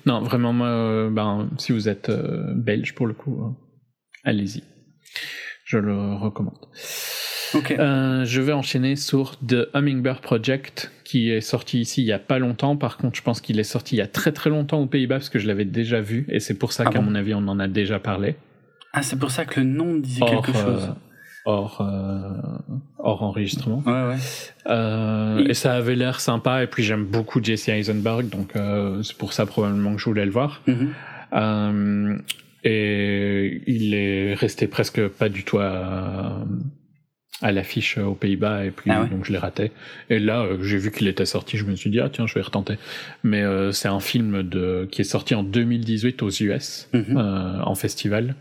Non, 0.06 0.22
vraiment, 0.22 0.52
moi, 0.52 1.10
ben, 1.10 1.50
si 1.58 1.72
vous 1.72 1.88
êtes 1.88 2.08
belge 2.54 2.94
pour 2.94 3.08
le 3.08 3.14
coup, 3.14 3.56
allez-y. 4.22 4.62
Je 5.64 5.76
le 5.78 6.14
recommande. 6.14 6.68
Ok. 7.54 7.72
Euh, 7.72 8.24
je 8.24 8.40
vais 8.40 8.52
enchaîner 8.52 8.94
sur 8.96 9.36
The 9.38 9.68
Hummingbird 9.74 10.20
Project, 10.20 10.92
qui 11.04 11.30
est 11.30 11.40
sorti 11.40 11.80
ici 11.80 12.02
il 12.02 12.06
y 12.06 12.12
a 12.12 12.18
pas 12.20 12.38
longtemps. 12.38 12.76
Par 12.76 12.96
contre, 12.96 13.16
je 13.16 13.22
pense 13.22 13.40
qu'il 13.40 13.58
est 13.58 13.64
sorti 13.64 13.96
il 13.96 13.98
y 13.98 14.02
a 14.02 14.06
très 14.06 14.30
très 14.32 14.50
longtemps 14.50 14.80
aux 14.80 14.86
Pays-Bas 14.86 15.16
parce 15.16 15.30
que 15.30 15.38
je 15.38 15.48
l'avais 15.48 15.64
déjà 15.64 16.00
vu 16.00 16.26
et 16.28 16.38
c'est 16.38 16.54
pour 16.54 16.72
ça 16.72 16.84
Ah 16.86 16.90
qu'à 16.90 17.00
bon? 17.00 17.06
mon 17.06 17.14
avis 17.16 17.34
on 17.34 17.48
en 17.48 17.58
a 17.58 17.66
déjà 17.66 17.98
parlé. 17.98 18.36
Ah, 18.92 19.02
c'est 19.02 19.18
pour 19.18 19.30
ça 19.30 19.44
que 19.44 19.60
le 19.60 19.66
nom 19.66 19.96
disait 19.96 20.24
quelque 20.24 20.52
chose. 20.52 20.84
euh, 20.90 20.94
hors, 21.44 21.80
euh, 21.80 22.68
hors 22.98 23.22
enregistrement. 23.22 23.82
Ouais, 23.86 23.92
ouais. 24.08 24.16
Euh, 24.66 25.38
Il- 25.44 25.50
Et 25.50 25.54
ça 25.54 25.74
avait 25.74 25.94
l'air 25.96 26.20
sympa 26.20 26.62
et 26.62 26.66
puis 26.66 26.82
j'aime 26.82 27.04
beaucoup 27.06 27.42
Jesse 27.42 27.68
Eisenberg 27.68 28.28
donc 28.28 28.56
euh, 28.56 29.02
c'est 29.02 29.16
pour 29.16 29.32
ça 29.32 29.46
probablement 29.46 29.94
que 29.94 30.00
je 30.00 30.04
voulais 30.06 30.24
le 30.26 30.30
voir. 30.32 30.60
Mhm. 30.66 32.22
Et 32.62 33.62
il 33.66 33.94
est 33.94 34.34
resté 34.34 34.66
presque 34.66 35.06
pas 35.08 35.30
du 35.30 35.44
tout 35.44 35.58
à, 35.58 36.44
à 37.40 37.52
l'affiche 37.52 37.96
aux 37.96 38.14
Pays-Bas 38.14 38.66
et 38.66 38.70
puis 38.70 38.90
Ah 38.92 39.02
ouais. 39.02 39.08
donc 39.08 39.24
je 39.24 39.32
l'ai 39.32 39.38
raté. 39.38 39.72
Et 40.10 40.18
là, 40.18 40.42
euh, 40.42 40.58
j'ai 40.62 40.76
vu 40.76 40.90
qu'il 40.92 41.08
était 41.08 41.24
sorti, 41.24 41.56
je 41.56 41.64
me 41.64 41.74
suis 41.74 41.88
dit 41.90 42.00
ah 42.00 42.10
tiens 42.12 42.26
je 42.26 42.34
vais 42.34 42.42
retenter. 42.42 42.74
Mais 43.24 43.40
euh, 43.42 43.72
c'est 43.72 43.88
un 43.88 44.00
film 44.00 44.42
de 44.42 44.86
qui 44.92 45.00
est 45.00 45.04
sorti 45.04 45.34
en 45.34 45.42
2018 45.42 46.22
aux 46.22 46.28
US 46.30 46.88
Mhm. 46.92 47.16
euh, 47.16 47.62
en 47.62 47.74
festival. 47.74 48.34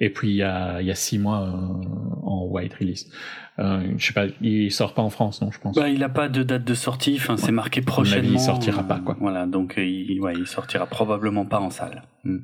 Et 0.00 0.10
puis 0.10 0.30
il 0.30 0.36
y 0.36 0.42
a 0.42 0.80
il 0.80 0.86
y 0.86 0.90
a 0.90 0.94
six 0.94 1.18
mois 1.18 1.42
euh, 1.42 2.22
en 2.22 2.46
wide 2.50 2.74
release. 2.78 3.10
Euh, 3.58 3.82
je 3.96 4.06
sais 4.06 4.12
pas, 4.12 4.26
il 4.42 4.70
sort 4.70 4.92
pas 4.92 5.02
en 5.02 5.08
France 5.08 5.40
non 5.40 5.50
je 5.50 5.58
pense. 5.58 5.76
Bah, 5.76 5.88
il 5.88 6.02
a 6.02 6.08
pas 6.08 6.28
de 6.28 6.42
date 6.42 6.64
de 6.64 6.74
sortie, 6.74 7.16
enfin, 7.18 7.36
c'est 7.36 7.52
marqué 7.52 7.78
avis, 7.80 7.86
prochainement. 7.86 8.32
il 8.32 8.40
sortira 8.40 8.82
pas, 8.82 9.00
quoi. 9.00 9.16
Voilà, 9.18 9.46
donc 9.46 9.78
euh, 9.78 9.84
il, 9.84 10.20
ouais, 10.20 10.34
il 10.36 10.46
sortira 10.46 10.86
probablement 10.86 11.46
pas 11.46 11.60
en 11.60 11.70
salle. 11.70 12.02
Mm. 12.24 12.38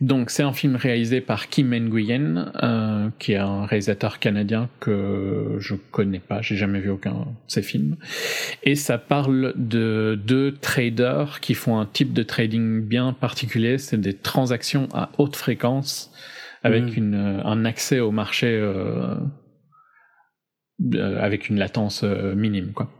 Donc 0.00 0.30
c'est 0.30 0.44
un 0.44 0.52
film 0.52 0.76
réalisé 0.76 1.20
par 1.20 1.48
Kim 1.48 1.74
Nguyen, 1.74 2.52
euh, 2.62 3.08
qui 3.18 3.32
est 3.32 3.38
un 3.38 3.66
réalisateur 3.66 4.20
canadien 4.20 4.68
que 4.78 5.56
je 5.58 5.74
connais 5.74 6.20
pas, 6.20 6.40
j'ai 6.40 6.56
jamais 6.56 6.78
vu 6.78 6.90
aucun 6.90 7.14
de 7.14 7.24
ses 7.48 7.62
films. 7.62 7.96
Et 8.62 8.76
ça 8.76 8.96
parle 8.96 9.54
de 9.56 10.16
deux 10.24 10.52
traders 10.52 11.40
qui 11.40 11.54
font 11.54 11.80
un 11.80 11.86
type 11.86 12.12
de 12.12 12.22
trading 12.22 12.82
bien 12.82 13.12
particulier, 13.12 13.78
c'est 13.78 14.00
des 14.00 14.14
transactions 14.14 14.88
à 14.92 15.10
haute 15.18 15.34
fréquence 15.34 16.12
avec 16.62 16.84
Mm. 16.84 16.94
une, 16.98 17.14
un 17.44 17.64
accès 17.64 18.00
au 18.00 18.10
marché 18.10 18.46
euh, 18.48 19.14
de- 20.78 21.00
avec 21.00 21.48
une 21.48 21.58
latence 21.58 22.02
euh, 22.04 22.34
minime 22.34 22.72
quoi. 22.72 22.90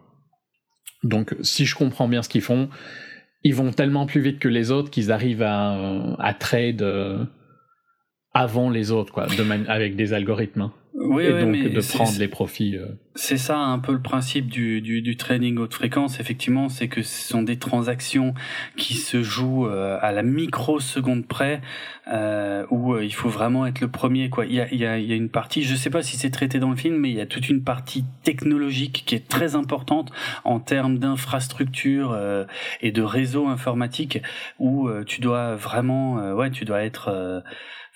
Donc 1.05 1.37
si 1.43 1.65
je 1.65 1.75
comprends 1.77 2.09
bien 2.09 2.23
ce 2.23 2.29
qu'ils 2.29 2.43
font, 2.43 2.69
ils 3.45 3.55
vont 3.55 3.71
tellement 3.71 4.07
plus 4.07 4.21
vite 4.21 4.38
que 4.41 4.49
les 4.49 4.71
autres 4.71 4.91
qu'ils 4.91 5.12
arrivent 5.12 5.43
à, 5.43 5.77
euh, 5.79 6.15
à 6.19 6.35
trade 6.35 6.83
euh, 6.83 7.25
avant 8.35 8.69
les 8.71 8.91
autres, 8.91 9.12
quoi, 9.12 9.27
de 9.27 9.71
avec 9.71 9.97
des 9.97 10.12
algorithmes. 10.12 10.71
Oui, 11.00 11.25
et 11.25 11.33
donc 11.33 11.50
mais 11.50 11.69
de 11.69 11.81
prendre 11.81 12.19
les 12.19 12.28
profits. 12.28 12.76
euh. 12.76 12.87
C'est 13.14 13.37
ça 13.37 13.59
un 13.59 13.78
peu 13.78 13.93
le 13.93 14.00
principe 14.00 14.47
du, 14.47 14.81
du, 14.81 15.02
du 15.02 15.17
trading 15.17 15.59
haute 15.59 15.75
fréquence, 15.75 16.21
effectivement, 16.21 16.69
c'est 16.69 16.88
que 16.88 17.02
ce 17.02 17.28
sont 17.28 17.43
des 17.43 17.59
transactions 17.59 18.33
qui 18.76 18.95
se 18.95 19.23
jouent 19.23 19.67
euh, 19.67 19.99
à 20.00 20.12
la 20.12 20.23
microseconde 20.23 21.26
près, 21.26 21.61
euh, 22.07 22.64
où 22.71 22.95
euh, 22.95 23.05
il 23.05 23.12
faut 23.12 23.28
vraiment 23.28 23.67
être 23.67 23.81
le 23.81 23.88
premier. 23.88 24.31
Quoi. 24.31 24.47
Il, 24.47 24.55
y 24.55 24.61
a, 24.61 24.69
il, 24.73 24.78
y 24.78 24.87
a, 24.87 24.99
il 24.99 25.07
y 25.07 25.12
a 25.12 25.17
une 25.17 25.31
partie, 25.31 25.62
je 25.62 25.75
sais 25.75 25.90
pas 25.90 26.02
si 26.02 26.17
c'est 26.17 26.31
traité 26.31 26.59
dans 26.59 26.71
le 26.71 26.76
film, 26.76 26.97
mais 26.97 27.11
il 27.11 27.17
y 27.17 27.21
a 27.21 27.26
toute 27.26 27.49
une 27.49 27.62
partie 27.64 28.05
technologique 28.23 29.02
qui 29.07 29.14
est 29.14 29.28
très 29.28 29.57
importante 29.57 30.12
en 30.45 30.61
termes 30.61 30.99
d'infrastructure 30.99 32.12
euh, 32.12 32.45
et 32.81 32.93
de 32.93 33.02
réseau 33.02 33.49
informatique, 33.49 34.21
où 34.59 34.88
euh, 34.88 35.05
tu 35.05 35.21
dois 35.21 35.57
vraiment, 35.57 36.21
euh, 36.21 36.35
ouais, 36.35 36.50
tu 36.50 36.64
dois 36.64 36.83
être... 36.83 37.43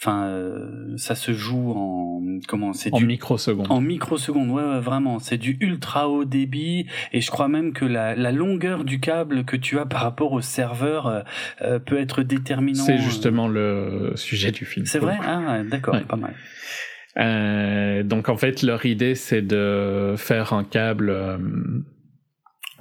Enfin, 0.04 0.24
euh, 0.24 0.96
ça 0.96 1.14
se 1.14 1.32
joue 1.32 1.70
en 1.76 2.20
comment 2.48 2.72
c'est 2.72 2.92
en 2.92 2.98
du 2.98 3.06
microsecondes. 3.06 3.68
en 3.70 3.80
microsecondes, 3.80 4.50
ouais, 4.50 4.64
ouais, 4.64 4.80
vraiment. 4.80 5.20
C'est 5.20 5.36
du 5.38 5.56
ultra 5.60 6.08
haut 6.08 6.24
débit 6.24 6.86
et 7.12 7.20
je 7.20 7.30
crois 7.30 7.46
même 7.46 7.72
que 7.72 7.84
la, 7.84 8.16
la 8.16 8.32
longueur 8.32 8.82
du 8.82 8.98
câble 8.98 9.44
que 9.44 9.54
tu 9.56 9.78
as 9.78 9.86
par 9.86 10.00
rapport 10.02 10.32
au 10.32 10.40
serveur 10.40 11.06
euh, 11.06 11.20
euh, 11.62 11.78
peut 11.78 12.00
être 12.00 12.24
déterminant. 12.24 12.82
C'est 12.82 12.94
euh. 12.94 13.00
justement 13.00 13.46
le 13.46 14.10
sujet 14.16 14.50
du 14.50 14.64
film. 14.64 14.86
C'est 14.86 14.98
vrai? 14.98 15.16
Ah, 15.24 15.62
d'accord, 15.62 15.94
Ouais. 15.94 16.00
pas 16.00 16.16
mal. 16.16 16.34
Euh, 17.18 18.02
donc 18.02 18.28
en 18.28 18.36
fait, 18.36 18.62
leur 18.62 18.84
idée, 18.86 19.14
c'est 19.14 19.42
de 19.42 20.14
faire 20.16 20.52
un 20.52 20.64
câble 20.64 21.10
euh, 21.10 21.38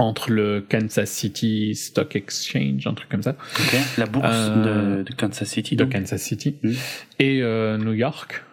entre 0.01 0.31
le 0.31 0.61
Kansas 0.61 1.09
City 1.09 1.75
Stock 1.75 2.15
Exchange, 2.15 2.85
un 2.87 2.93
truc 2.93 3.09
comme 3.09 3.21
ça, 3.23 3.35
Ok. 3.59 3.77
La 3.97 4.05
bourse 4.05 4.27
Euh, 4.29 4.97
de, 4.97 5.03
de 5.03 5.13
Kansas 5.15 5.47
City. 5.47 5.75
de 5.75 5.83
donc. 5.83 5.93
Kansas 5.93 6.21
City, 6.21 6.57
Mhm. 6.63 6.73
et 7.19 7.41
euh, 7.41 7.77
New 7.77 7.93
York. 7.93 8.43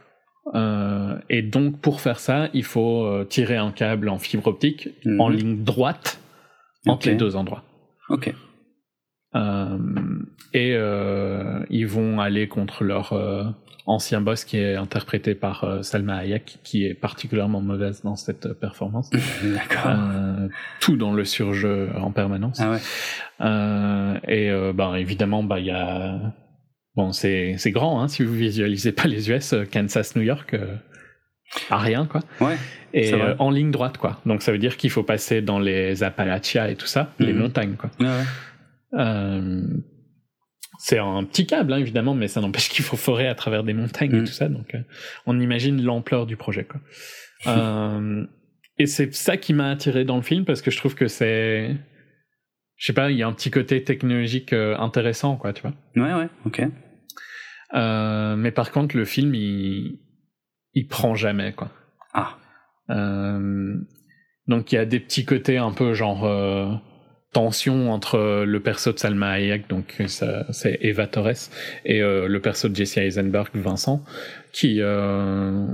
Euh, 0.55 1.19
et 1.29 1.43
donc 1.43 1.81
pour 1.81 2.01
faire 2.01 2.21
ça, 2.21 2.49
il 2.55 2.65
faut 2.65 3.25
tirer 3.29 3.57
un 3.57 3.71
câble 3.73 4.09
en 4.09 4.19
fibre 4.19 4.47
optique 4.47 4.89
Mhm. 5.05 5.21
en 5.21 5.29
ligne 5.29 5.65
droite 5.65 6.21
entre 6.87 7.09
les 7.09 7.15
deux 7.17 7.37
endroits. 7.37 7.65
Ok. 8.09 8.33
Et 10.55 10.73
ils 11.71 11.87
vont 11.87 12.21
aller 12.21 12.49
contre 12.49 12.85
leur 12.85 13.13
ancien 13.91 14.21
boss 14.21 14.45
qui 14.45 14.59
est 14.59 14.77
interprété 14.77 15.35
par 15.35 15.65
euh, 15.65 15.83
Salma 15.83 16.19
Hayek, 16.19 16.59
qui 16.63 16.85
est 16.85 16.93
particulièrement 16.95 17.63
mauvaise 17.63 18.03
dans 18.03 18.17
cette 18.17 18.47
euh, 18.47 18.55
performance. 18.55 19.09
D'accord. 19.43 19.87
Euh, 19.87 20.49
tout 20.81 20.97
dans 20.97 21.13
le 21.15 21.25
surjeu 21.25 21.89
en 21.97 22.13
permanence. 22.13 22.61
Ah 22.61 22.71
ouais. 22.73 22.79
Euh, 23.41 24.19
et 24.29 24.51
ben 24.75 24.95
évidemment, 24.95 25.43
bah 25.43 25.59
il 25.59 25.67
y 25.67 25.71
a 25.71 26.21
bon 26.97 27.13
c'est 27.13 27.55
c'est 27.59 27.71
grand 27.71 28.03
hein, 28.03 28.09
si 28.09 28.23
vous 28.25 28.35
visualisez 28.35 28.93
pas 28.93 29.07
les 29.09 29.31
US, 29.31 29.55
Kansas, 29.73 30.15
New 30.17 30.23
York, 30.23 30.55
à 31.71 31.79
rien 31.79 32.05
quoi. 32.07 32.21
Ouais. 32.41 32.57
Et 32.93 33.13
en 33.39 33.51
ligne 33.51 33.71
droite 33.71 33.97
quoi. 33.99 34.21
Donc 34.27 34.43
ça 34.43 34.53
veut 34.53 34.59
dire 34.59 34.77
qu'il 34.77 34.91
faut 34.91 35.03
passer 35.03 35.41
dans 35.41 35.59
les 35.59 36.03
Appalachias 36.03 36.69
et 36.69 36.77
tout 36.77 36.87
ça, 36.87 37.11
les 37.19 37.33
Mhm. 37.33 37.39
montagnes 37.41 37.75
quoi. 37.77 37.91
Ouais, 38.01 38.07
ouais. 38.07 39.63
C'est 40.81 40.99
un 40.99 41.25
petit 41.25 41.45
câble, 41.47 41.73
hein, 41.73 41.79
évidemment, 41.79 42.15
mais 42.15 42.29
ça 42.29 42.41
n'empêche 42.41 42.69
qu'il 42.69 42.85
faut 42.85 42.97
forer 42.97 43.27
à 43.27 43.35
travers 43.35 43.65
des 43.65 43.75
montagnes 43.75 44.15
et 44.15 44.21
Mm. 44.21 44.25
tout 44.25 44.33
ça. 44.33 44.49
Donc, 44.49 44.75
euh, 44.75 44.81
on 45.27 45.39
imagine 45.41 45.83
l'ampleur 45.83 46.25
du 46.27 46.37
projet. 46.37 46.65
Quoi. 46.65 46.81
Euh, 47.47 48.25
et 48.79 48.87
c'est 48.87 49.13
ça 49.15 49.37
qui 49.37 49.55
m'a 49.55 49.71
attiré 49.71 50.05
dans 50.05 50.17
le 50.17 50.23
film 50.23 50.45
parce 50.45 50.61
que 50.63 50.71
je 50.73 50.77
trouve 50.77 50.95
que 50.97 51.07
c'est, 51.09 51.77
je 52.77 52.87
sais 52.87 52.93
pas, 52.93 53.11
il 53.11 53.17
y 53.17 53.23
a 53.23 53.27
un 53.29 53.33
petit 53.33 53.51
côté 53.51 53.83
technologique 53.85 54.53
euh, 54.53 54.77
intéressant, 54.79 55.37
quoi, 55.37 55.53
tu 55.53 55.63
vois. 55.63 55.73
Ouais, 55.97 56.15
ouais. 56.15 56.29
Ok. 56.47 56.63
Euh, 57.75 58.37
mais 58.37 58.51
par 58.51 58.71
contre, 58.73 58.97
le 58.97 59.05
film, 59.05 59.35
il, 59.35 59.99
il 60.75 60.87
prend 60.89 61.15
jamais, 61.15 61.53
quoi. 61.53 61.71
Ah. 62.15 62.37
Donc 64.47 64.73
il 64.73 64.77
y 64.77 64.79
a 64.79 64.87
des 64.87 64.99
petits 65.01 65.25
côtés 65.27 65.59
un 65.59 65.73
peu 65.73 65.93
genre 65.95 66.25
tension 67.33 67.93
entre 67.93 68.45
le 68.45 68.61
perso 68.61 68.93
de 68.93 68.99
Salma 68.99 69.33
Hayek, 69.33 69.69
donc 69.69 70.03
ça, 70.07 70.47
c'est 70.51 70.79
Eva 70.81 71.07
Torres, 71.07 71.51
et 71.85 72.03
euh, 72.03 72.27
le 72.27 72.41
perso 72.41 72.69
de 72.69 72.77
Jesse 72.77 72.97
Eisenberg, 72.97 73.51
Vincent, 73.55 74.03
qui 74.53 74.79
euh, 74.81 75.67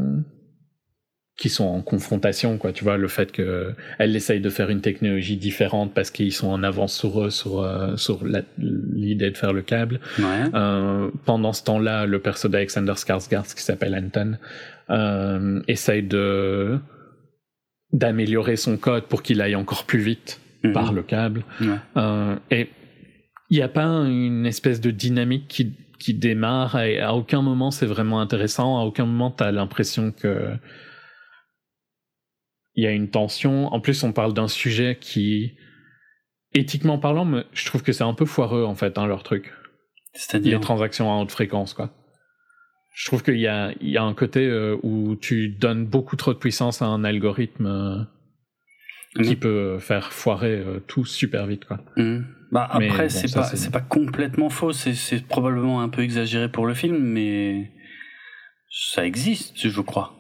qui 1.37 1.49
sont 1.49 1.65
en 1.65 1.83
confrontation, 1.83 2.59
quoi. 2.59 2.73
Tu 2.73 2.85
vois, 2.85 2.97
le 2.97 3.09
fait 3.09 3.33
que 3.33 3.75
elle 3.99 4.15
essaye 4.15 4.41
de 4.41 4.51
faire 4.51 4.71
une 4.71 4.81
technologie 4.81 5.37
différente 5.37 5.93
parce 5.93 6.11
qu'ils 6.11 6.33
sont 6.33 6.49
en 6.49 6.63
avance 6.63 6.97
sur 6.97 7.25
eux, 7.25 7.31
sur 7.31 7.61
euh, 7.61 7.97
sur 7.97 8.21
l'idée 8.59 9.31
de 9.31 9.37
faire 9.37 9.53
le 9.53 9.63
câble. 9.63 10.01
Ouais. 10.19 10.25
Euh, 10.55 11.11
pendant 11.25 11.53
ce 11.53 11.65
temps-là, 11.65 12.07
le 12.07 12.21
perso 12.21 12.49
d'Alexander 12.49 12.93
Skarsgård, 12.93 13.53
qui 13.53 13.63
s'appelle 13.63 13.97
Anton, 13.97 14.39
euh, 14.91 15.61
essaye 15.67 16.05
de 16.05 16.79
d'améliorer 17.93 18.57
son 18.57 18.77
code 18.77 19.05
pour 19.05 19.23
qu'il 19.23 19.41
aille 19.41 19.57
encore 19.57 19.85
plus 19.85 20.01
vite 20.01 20.41
Mhm. 20.69 20.73
par 20.73 20.93
le 20.93 21.03
câble. 21.03 21.45
Ouais. 21.61 21.77
Euh, 21.97 22.37
et 22.51 22.69
il 23.51 23.57
n'y 23.57 23.63
a 23.63 23.69
pas 23.69 23.85
une 23.85 24.47
espèce 24.47 24.81
de 24.81 24.91
dynamique 24.91 25.49
qui, 25.49 25.75
qui 25.99 26.15
démarre 26.15 26.79
et 26.81 27.01
à 27.01 27.15
aucun 27.15 27.43
moment 27.43 27.71
c'est 27.71 27.87
vraiment 27.87 28.21
intéressant, 28.21 28.79
à 28.81 28.85
aucun 28.85 29.07
moment 29.07 29.31
tu 29.31 29.45
as 29.45 29.53
l'impression 29.53 30.13
que 30.13 30.57
il 32.77 32.85
y 32.85 32.87
a 32.87 32.91
une 32.91 33.09
tension. 33.09 33.73
En 33.73 33.81
plus, 33.81 34.03
on 34.03 34.13
parle 34.13 34.35
d'un 34.35 34.49
sujet 34.49 34.99
qui, 35.01 35.53
éthiquement 36.55 36.99
parlant, 36.99 37.43
je 37.53 37.67
trouve 37.67 37.83
que 37.83 37.93
c'est 37.93 38.05
un 38.05 38.15
peu 38.15 38.25
foireux 38.25 38.65
en 38.65 38.75
fait, 38.75 38.99
hein, 38.99 39.07
leur 39.07 39.23
truc 39.23 39.53
C'est-à-dire. 40.13 40.59
les 40.59 40.61
transactions 40.61 41.13
à 41.13 41.23
haute 41.23 41.31
fréquence, 41.31 41.75
quoi. 41.75 41.93
Je 42.95 43.07
trouve 43.07 43.23
qu'il 43.25 43.39
y 43.39 43.49
a, 43.49 43.73
il 43.81 43.91
y 43.91 43.97
a 43.97 44.05
un 44.05 44.15
côté 44.15 44.47
euh, 44.47 44.77
où 44.85 45.17
tu 45.17 45.49
donnes 45.49 45.85
beaucoup 45.85 46.15
trop 46.15 46.33
de 46.33 46.39
puissance 46.39 46.81
à 46.81 46.87
un 46.87 47.03
algorithme 47.03 47.67
euh, 47.67 48.05
qui 49.23 49.37
peut 49.37 49.79
faire 49.79 50.13
foirer 50.13 50.59
euh, 50.59 50.81
tout 50.87 51.05
super 51.05 51.47
vite, 51.47 51.65
quoi. 51.67 51.79
Mhm. 51.97 52.27
Bah 52.51 52.69
après 52.71 53.05
bon, 53.05 53.09
c'est 53.09 53.33
pas 53.35 53.45
c'est- 53.45 53.71
pas 53.71 53.81
complètement 53.81 54.49
faux, 54.51 54.73
c'est 54.73 55.27
probablement 55.27 55.81
un 55.83 55.89
peu 55.89 56.03
exagéré 56.03 56.49
pour 56.49 56.67
le 56.67 56.75
film, 56.75 56.99
mais 56.99 57.71
ça 58.71 59.05
existe, 59.07 59.69
je 59.69 59.81
crois. 59.81 60.15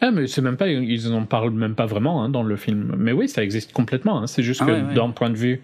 Ah, 0.00 0.10
mais 0.10 0.26
c'est 0.26 0.40
même 0.40 0.56
pas, 0.56 0.68
ils 0.68 1.12
en 1.12 1.26
parlent 1.26 1.50
même 1.50 1.74
pas 1.74 1.86
vraiment 1.86 2.22
hein, 2.24 2.28
dans 2.28 2.42
le 2.42 2.56
film. 2.56 2.94
Mais 2.96 3.12
oui, 3.12 3.28
ça 3.28 3.42
existe 3.44 3.72
complètement. 3.72 4.22
hein. 4.22 4.26
C'est 4.26 4.42
juste 4.42 4.62
Ah 4.62 4.66
que 4.66 4.70
ouais, 4.72 4.82
ouais. 4.82 4.94
d'un 4.94 5.10
point 5.10 5.30
de 5.30 5.36
vue 5.36 5.60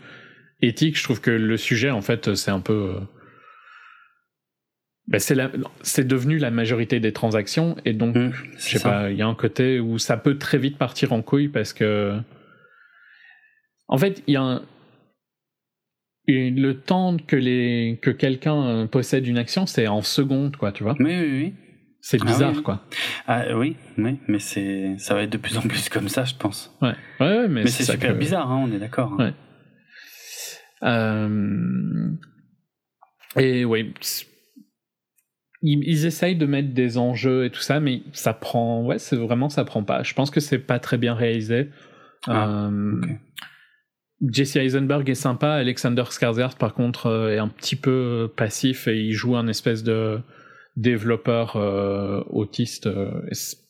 éthique, 0.60 0.98
je 0.98 1.04
trouve 1.04 1.20
que 1.20 1.30
le 1.30 1.56
sujet, 1.56 1.90
en 1.90 2.02
fait, 2.02 2.34
c'est 2.34 2.50
un 2.50 2.60
peu. 2.60 2.94
euh, 2.96 3.00
ben, 5.08 5.20
c'est 5.82 6.06
devenu 6.06 6.38
la 6.38 6.50
majorité 6.50 6.98
des 6.98 7.12
transactions 7.12 7.76
et 7.84 7.92
donc 7.92 8.16
Mhm, 8.16 8.32
Je 8.56 8.60
sais 8.62 8.78
ça. 8.78 8.90
pas, 8.90 9.10
il 9.10 9.16
y 9.16 9.22
a 9.22 9.26
un 9.26 9.34
côté 9.36 9.78
où 9.78 9.98
ça 9.98 10.16
peut 10.16 10.36
très 10.36 10.58
vite 10.58 10.76
partir 10.78 11.12
en 11.12 11.22
couille 11.22 11.48
parce 11.48 11.72
que. 11.72 12.18
En 13.88 13.98
fait, 13.98 14.22
il 14.26 14.34
y 14.34 14.36
a 14.36 14.42
un. 14.42 14.62
Le 16.28 16.72
temps 16.72 17.16
que, 17.18 17.36
les... 17.36 18.00
que 18.02 18.10
quelqu'un 18.10 18.60
euh, 18.66 18.86
possède 18.86 19.26
une 19.28 19.38
action, 19.38 19.64
c'est 19.66 19.86
en 19.86 20.02
secondes, 20.02 20.56
quoi, 20.56 20.72
tu 20.72 20.82
vois. 20.82 20.96
Oui, 20.98 21.04
oui, 21.16 21.30
oui. 21.30 21.54
C'est 22.00 22.18
Ah 22.20 22.24
bizarre, 22.26 22.52
oui. 22.56 22.62
quoi. 22.64 22.82
Ah, 23.28 23.44
oui, 23.56 23.76
oui, 23.98 24.18
mais 24.26 24.38
c'est 24.40 24.96
ça 24.98 25.14
va 25.14 25.22
être 25.22 25.30
de 25.30 25.38
plus 25.38 25.56
en 25.56 25.62
plus 25.62 25.88
comme 25.88 26.08
ça, 26.08 26.24
je 26.24 26.34
pense. 26.34 26.76
Ouais, 26.82 26.94
ouais, 27.20 27.26
ouais, 27.38 27.48
mais, 27.48 27.62
Mais 27.62 27.66
c'est 27.68 27.84
super 27.84 28.12
que- 28.14 28.18
bizarre, 28.18 28.50
hein, 28.50 28.64
on 28.68 28.72
est 28.72 28.78
d'accord. 28.78 29.12
hein. 29.18 29.24
Ouais. 30.82 30.88
Euh, 30.88 32.10
Et 33.36 33.64
oui, 33.64 33.92
ils, 35.62 35.82
ils 35.88 36.06
essayent 36.06 36.36
de 36.36 36.46
mettre 36.46 36.74
des 36.74 36.98
enjeux 36.98 37.44
et 37.46 37.50
tout 37.50 37.60
ça, 37.60 37.80
mais 37.80 38.02
ça 38.12 38.34
prend, 38.34 38.84
ouais, 38.84 38.98
c'est 38.98 39.16
vraiment 39.16 39.48
ça 39.48 39.64
prend 39.64 39.82
pas. 39.84 40.02
Je 40.02 40.14
pense 40.14 40.30
que 40.30 40.40
c'est 40.40 40.58
pas 40.58 40.78
très 40.78 40.98
bien 40.98 41.14
réalisé. 41.14 41.70
Ah, 42.26 42.66
Euh. 42.68 43.00
Jesse 44.22 44.56
Eisenberg 44.56 45.08
est 45.10 45.14
sympa, 45.14 45.50
Alexander 45.52 46.02
Skarsgård 46.08 46.56
par 46.56 46.72
contre 46.74 47.06
euh, 47.06 47.34
est 47.34 47.38
un 47.38 47.48
petit 47.48 47.76
peu 47.76 47.90
euh, 47.90 48.28
passif 48.34 48.88
et 48.88 48.98
il 48.98 49.12
joue 49.12 49.36
un 49.36 49.46
espèce 49.46 49.82
de 49.84 50.20
développeur 50.76 51.56
euh, 51.56 52.22
autiste. 52.30 52.88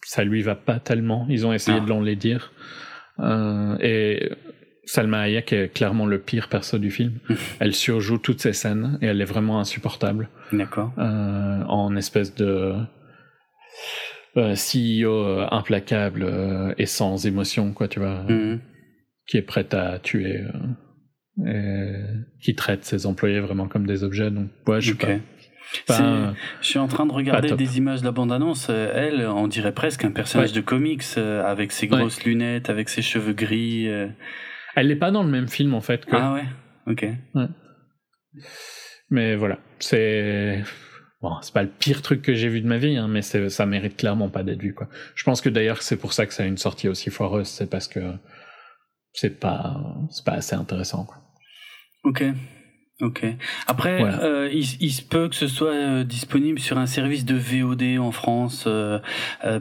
ça 0.03 0.25
lui 0.25 0.43
va 0.43 0.55
pas 0.55 0.79
tellement. 0.81 1.27
Ils 1.29 1.47
ont 1.47 1.53
essayé 1.53 1.79
Ah. 1.81 1.85
de 1.85 1.89
l'enlaidir. 1.89 2.53
Euh, 3.21 3.77
et 3.81 4.31
Salma 4.85 5.21
Hayek 5.23 5.53
est 5.53 5.73
clairement 5.75 6.07
le 6.07 6.19
pire 6.21 6.49
perso 6.49 6.79
du 6.79 6.91
film. 6.91 7.15
elle 7.61 7.75
surjoue 7.75 8.19
toutes 8.19 8.41
ces 8.41 8.53
scènes 8.53 8.99
et 9.03 9.07
elle 9.07 9.21
est 9.21 9.25
vraiment 9.25 9.59
insupportable. 9.61 10.29
D'accord. 10.53 10.93
Euh, 10.99 11.63
en 11.69 11.97
espèce 11.97 12.35
de 12.35 12.75
CEO 14.37 15.41
implacable 15.51 16.75
et 16.79 16.87
sans 16.87 17.25
émotion, 17.27 17.73
quoi, 17.73 17.89
tu 17.89 18.01
vois, 18.01 18.23
Mhm. 18.29 18.61
Qui 19.27 19.37
est 19.37 19.43
prêt 19.43 19.67
à 19.75 19.99
tuer, 19.99 20.43
et 21.47 21.93
qui 22.41 22.55
traite 22.55 22.85
ses 22.85 23.07
employés 23.07 23.41
vraiment 23.41 23.69
comme 23.69 23.87
des 23.87 24.05
objets. 24.05 24.31
Donc, 24.31 24.49
ouais, 24.67 24.81
je 24.81 24.93
sais 24.93 24.95
Ok. 24.95 25.07
pas. 25.07 25.19
Pas 25.89 26.01
un- 26.01 26.35
Je 26.61 26.67
suis 26.69 26.79
en 26.79 26.87
train 26.87 27.07
de 27.07 27.13
regarder 27.13 27.51
des 27.57 27.77
images 27.77 28.01
de 28.01 28.05
la 28.05 28.13
bande-annonce. 28.13 28.69
Euh, 28.71 28.93
Elle, 28.95 29.27
on 29.27 29.49
dirait 29.49 29.73
presque 29.73 30.05
un 30.05 30.13
personnage 30.13 30.51
Ouais. 30.51 30.57
de 30.57 30.61
comics 30.61 31.03
euh, 31.19 31.43
avec 31.45 31.73
ses 31.73 31.89
Ouais. 31.91 31.99
grosses 31.99 32.23
lunettes, 32.25 32.71
avec 32.71 32.89
ses 32.89 33.03
cheveux 33.03 33.33
gris. 33.33 33.89
euh. 33.89 34.07
Elle 34.77 34.87
n'est 34.89 34.97
pas 34.97 35.11
dans 35.11 35.25
le 35.25 35.29
même 35.31 35.49
film 35.49 35.75
en 35.75 35.81
fait 35.81 36.07
que. 36.07 36.15
Ah 36.15 36.35
ouais? 36.35 36.45
Ok. 36.87 37.05
Mais 39.11 39.37
voilà, 39.37 39.59
c'est 39.79 40.63
bon, 41.21 41.33
c'est 41.43 41.53
pas 41.55 41.63
le 41.63 41.69
pire 41.69 42.03
truc 42.03 42.23
que 42.23 42.35
j'ai 42.35 42.49
vu 42.49 42.61
de 42.61 42.67
ma 42.67 42.77
vie, 42.79 42.97
hein, 42.97 43.09
mais 43.09 43.23
ça 43.23 43.67
mérite 43.67 43.97
clairement 43.97 44.29
pas 44.29 44.43
d'être 44.43 44.61
vu 44.61 44.75
quoi. 44.75 44.89
Je 45.15 45.25
pense 45.25 45.41
que 45.41 45.49
d'ailleurs 45.49 45.83
c'est 45.83 45.97
pour 45.97 46.13
ça 46.13 46.27
que 46.27 46.35
ça 46.35 46.43
a 46.43 46.47
une 46.47 46.59
sortie 46.59 46.89
aussi 46.89 47.11
foireuse, 47.11 47.47
c'est 47.49 47.71
parce 47.71 47.89
que 47.89 48.01
c'est 49.17 49.41
pas 49.41 49.97
c'est 50.11 50.25
pas 50.25 50.33
assez 50.35 50.55
intéressant 50.55 51.05
quoi. 51.05 51.17
Ok. 52.05 52.23
Ok. 53.03 53.27
Après, 53.67 53.99
Voilà. 53.99 54.23
euh, 54.23 54.49
il, 54.51 54.65
il 54.81 54.91
se 54.91 55.03
peut 55.03 55.29
que 55.29 55.35
ce 55.35 55.49
soit 55.49 55.75
euh, 55.75 56.03
disponible 56.03 56.59
sur 56.59 56.79
un 56.79 56.87
service 56.87 57.27
de 57.27 57.35
VOD 57.35 57.99
en 57.99 58.11
France, 58.11 58.65
euh, 58.67 59.01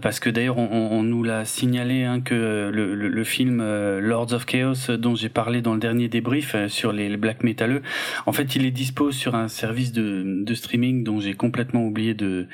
parce 0.02 0.22
que 0.22 0.30
d'ailleurs 0.30 0.58
on, 0.58 0.70
on- 0.72 0.92
on 1.00 1.04
nous 1.04 1.22
l'a 1.22 1.44
signalé 1.44 2.06
hein, 2.06 2.22
que 2.22 2.72
le, 2.74 2.96
le, 2.96 3.10
le 3.10 3.24
film 3.26 3.58
Lords 4.00 4.32
of 4.32 4.46
Chaos 4.46 4.96
dont 4.98 5.16
j'ai 5.16 5.28
parlé 5.28 5.62
dans 5.62 5.74
le 5.74 5.82
dernier 5.82 6.08
débrief 6.08 6.56
sur 6.70 6.94
les, 6.94 7.10
les 7.10 7.18
black 7.18 7.44
métalleux, 7.44 7.82
en 8.26 8.32
fait 8.32 8.56
il 8.56 8.66
est 8.66 8.72
dispo 8.72 9.12
sur 9.12 9.36
un 9.36 9.50
service 9.50 9.92
de, 9.92 10.24
de 10.46 10.54
streaming 10.54 11.04
dont 11.04 11.20
j'ai 11.20 11.34
complètement 11.34 11.84
oublié 11.86 12.14
de 12.14 12.48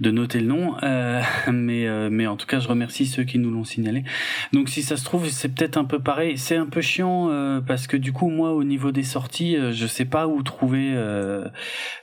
de 0.00 0.10
noter 0.10 0.40
le 0.40 0.46
nom, 0.46 0.76
euh, 0.82 1.22
mais 1.52 1.86
euh, 1.86 2.10
mais 2.10 2.26
en 2.26 2.36
tout 2.36 2.46
cas 2.46 2.60
je 2.60 2.68
remercie 2.68 3.06
ceux 3.06 3.24
qui 3.24 3.38
nous 3.38 3.50
l'ont 3.50 3.64
signalé. 3.64 4.04
Donc 4.52 4.68
si 4.68 4.82
ça 4.82 4.96
se 4.96 5.04
trouve 5.04 5.28
c'est 5.28 5.48
peut-être 5.48 5.76
un 5.76 5.84
peu 5.84 6.00
pareil, 6.00 6.36
c'est 6.36 6.56
un 6.56 6.66
peu 6.66 6.80
chiant 6.80 7.30
euh, 7.30 7.60
parce 7.60 7.86
que 7.86 7.96
du 7.96 8.12
coup 8.12 8.28
moi 8.28 8.52
au 8.52 8.64
niveau 8.64 8.92
des 8.92 9.02
sorties 9.02 9.56
je 9.72 9.86
sais 9.86 10.04
pas 10.04 10.26
où 10.26 10.42
trouver. 10.42 10.94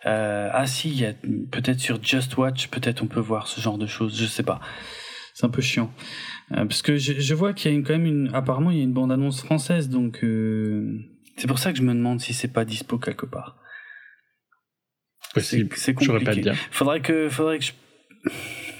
Ah 0.06 0.66
si 0.66 0.90
il 0.90 1.00
y 1.00 1.06
a 1.06 1.14
peut-être 1.52 1.80
sur 1.80 2.02
Just 2.02 2.38
Watch 2.38 2.68
peut-être 2.68 3.04
on 3.04 3.08
peut 3.08 3.20
voir 3.20 3.48
ce 3.48 3.62
genre 3.62 3.78
de 3.78 3.88
choses, 3.88 4.20
je 4.20 4.26
sais 4.26 4.44
pas. 4.44 4.60
C'est 5.36 5.46
un 5.46 5.50
peu 5.50 5.62
chiant 5.62 5.92
parce 6.50 6.84
que 6.84 6.98
je, 6.98 7.14
je 7.20 7.34
vois 7.34 7.54
qu'il 7.54 7.72
y 7.72 7.74
a 7.74 7.78
une, 7.78 7.84
quand 7.84 7.94
même 7.94 8.06
une 8.06 8.30
apparemment 8.36 8.70
il 8.70 8.78
y 8.78 8.82
a 8.82 8.84
une 8.84 8.94
bande 8.94 9.12
annonce 9.12 9.42
française 9.42 9.90
donc 9.90 10.20
c'est 11.38 11.48
pour 11.48 11.60
ça 11.60 11.72
que 11.72 11.78
je 11.78 11.84
me 11.84 11.94
demande 11.94 12.22
si 12.22 12.34
c'est 12.34 12.52
pas 12.52 12.66
dispo 12.66 12.98
quelque 12.98 13.26
part. 13.26 13.58
C'est 15.38 15.68
saurais 15.76 16.20
pas 16.20 16.26
compliqué. 16.26 16.42
dire. 16.42 16.56
Faudrait 16.70 17.02
que, 17.02 17.28
faudrait 17.28 17.58
que 17.58 17.66
je, 17.66 17.72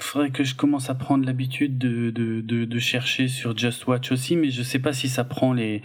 faudrait 0.00 0.30
que 0.30 0.44
je 0.44 0.54
commence 0.54 0.90
à 0.90 0.94
prendre 0.94 1.26
l'habitude 1.26 1.78
de, 1.78 2.10
de, 2.10 2.40
de, 2.40 2.64
de 2.64 2.78
chercher 2.78 3.28
sur 3.28 3.56
Just 3.56 3.86
Watch 3.86 4.12
aussi, 4.12 4.36
mais 4.36 4.50
je 4.50 4.62
sais 4.62 4.78
pas 4.78 4.92
si 4.92 5.08
ça 5.08 5.24
prend 5.24 5.52
les, 5.52 5.82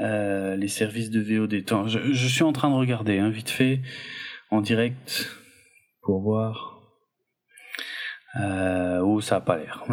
euh, 0.00 0.56
les 0.56 0.68
services 0.68 1.10
de 1.10 1.20
VOD. 1.20 1.54
Attends, 1.54 1.86
je, 1.86 2.12
je 2.12 2.26
suis 2.26 2.42
en 2.42 2.52
train 2.52 2.70
de 2.70 2.74
regarder, 2.74 3.18
hein, 3.18 3.30
vite 3.30 3.50
fait, 3.50 3.80
en 4.50 4.60
direct, 4.60 5.30
pour 6.02 6.20
voir. 6.20 6.80
Euh, 8.40 8.98
oh, 9.00 9.20
ça 9.20 9.36
a 9.36 9.40
pas 9.40 9.56
l'air. 9.56 9.84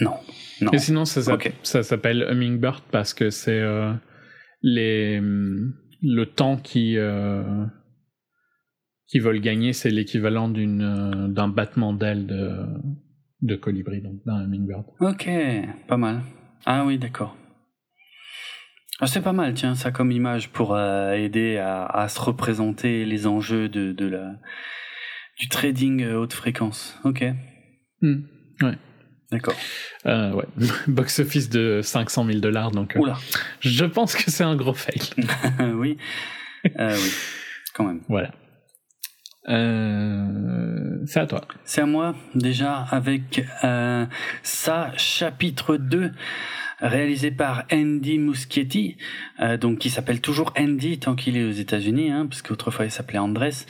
non, 0.00 0.14
non. 0.60 0.70
Et 0.72 0.78
sinon 0.78 1.04
ça, 1.04 1.20
ça, 1.62 1.82
s'appelle 1.82 2.22
Hummingbird 2.22 2.84
parce 2.92 3.12
que 3.14 3.30
c'est 3.30 3.58
euh, 3.58 3.92
les 4.62 5.20
le 6.00 6.24
temps 6.26 6.56
qui 6.56 6.96
euh, 6.96 7.42
qui 9.08 9.18
veulent 9.18 9.40
gagner, 9.40 9.72
c'est 9.72 9.90
l'équivalent 9.90 10.48
d'une 10.48 10.82
euh, 10.82 11.28
d'un 11.28 11.48
battement 11.48 11.92
d'aile 11.92 12.26
de 12.26 12.50
de 13.42 13.54
colibri 13.56 14.00
donc 14.02 14.16
d'un 14.26 14.42
hummingbird. 14.44 14.84
Ok, 15.00 15.28
pas 15.86 15.96
mal. 15.96 16.22
Ah 16.66 16.84
oui, 16.84 16.98
d'accord. 16.98 17.36
Ah, 19.00 19.06
c'est 19.06 19.22
pas 19.22 19.32
mal, 19.32 19.54
tiens, 19.54 19.76
ça 19.76 19.92
comme 19.92 20.10
image 20.10 20.48
pour 20.50 20.74
euh, 20.74 21.12
aider 21.12 21.56
à, 21.56 21.84
à 21.86 22.08
se 22.08 22.18
représenter 22.20 23.04
les 23.04 23.28
enjeux 23.28 23.68
de, 23.68 23.92
de 23.92 24.06
la 24.06 24.32
du 25.38 25.48
trading 25.48 26.02
euh, 26.02 26.18
haute 26.18 26.32
fréquence. 26.32 26.98
Ok, 27.04 27.24
Hmm. 28.00 28.22
d'accord. 29.30 29.54
Euh, 30.06 30.32
ouais, 30.32 30.44
box 30.88 31.20
office 31.20 31.48
de 31.48 31.80
500 31.82 32.24
000 32.26 32.38
dollars 32.40 32.70
donc 32.72 32.96
euh, 32.96 33.00
Oula, 33.00 33.16
je 33.60 33.84
pense 33.84 34.14
que 34.16 34.30
c'est 34.30 34.44
un 34.44 34.56
gros 34.56 34.74
fail. 34.74 35.00
oui, 35.74 35.96
oui, 36.64 37.10
quand 37.74 37.84
même. 37.84 38.00
voilà. 38.08 38.32
Euh, 39.48 40.98
c'est 41.06 41.20
à 41.20 41.26
toi. 41.26 41.42
C'est 41.64 41.80
à 41.80 41.86
moi 41.86 42.14
déjà 42.34 42.86
avec 42.90 43.44
euh, 43.64 44.04
ça 44.42 44.92
chapitre 44.96 45.76
2 45.76 46.12
réalisé 46.80 47.30
par 47.30 47.64
Andy 47.72 48.18
Muschietti 48.18 48.96
euh, 49.40 49.56
donc 49.56 49.78
qui 49.78 49.90
s'appelle 49.90 50.20
toujours 50.20 50.52
Andy 50.56 50.98
tant 50.98 51.16
qu'il 51.16 51.36
est 51.36 51.44
aux 51.44 51.52
États-Unis 51.52 52.10
hein, 52.10 52.26
parce 52.26 52.42
qu'autrefois 52.42 52.84
il 52.84 52.90
s'appelait 52.90 53.18
Andres 53.18 53.64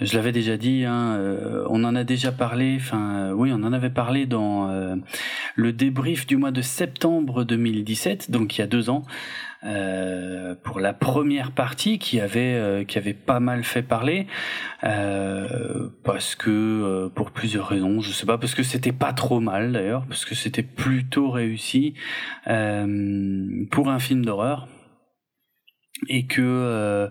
je 0.00 0.14
l'avais 0.16 0.32
déjà 0.32 0.56
dit 0.56 0.84
hein, 0.84 1.16
euh, 1.16 1.66
on 1.68 1.82
en 1.82 1.96
a 1.96 2.04
déjà 2.04 2.30
parlé 2.30 2.76
enfin 2.76 3.14
euh, 3.14 3.32
oui 3.32 3.50
on 3.52 3.62
en 3.64 3.72
avait 3.72 3.90
parlé 3.90 4.26
dans 4.26 4.70
euh, 4.70 4.94
le 5.54 5.72
débrief 5.72 6.26
du 6.26 6.36
mois 6.36 6.50
de 6.50 6.62
septembre 6.62 7.44
2017 7.44 8.30
donc 8.30 8.56
il 8.56 8.60
y 8.60 8.64
a 8.64 8.66
deux 8.66 8.90
ans 8.90 9.04
euh, 9.64 10.56
pour 10.64 10.80
la 10.80 10.92
première 10.92 11.52
partie 11.52 12.00
qui 12.00 12.18
avait 12.18 12.54
euh, 12.54 12.82
qui 12.82 12.98
avait 12.98 13.14
pas 13.14 13.38
mal 13.38 13.62
fait 13.62 13.82
parler 13.82 14.26
euh, 14.82 15.88
parce 16.02 16.34
que 16.34 17.08
pour 17.14 17.30
plusieurs 17.30 17.68
raisons 17.68 18.00
je 18.00 18.10
sais 18.10 18.26
pas 18.26 18.38
parce 18.38 18.56
que 18.56 18.64
c'était 18.64 18.90
pas 18.90 19.12
trop 19.12 19.38
mal 19.38 19.72
d'ailleurs 19.72 20.04
parce 20.08 20.24
que 20.24 20.34
c'était 20.34 20.64
plutôt 20.64 21.30
réussi 21.30 21.94
pour 22.44 23.88
un 23.88 23.98
film 24.00 24.24
d'horreur 24.24 24.66
et 26.08 26.26
que 26.26 26.40
euh, 26.42 27.08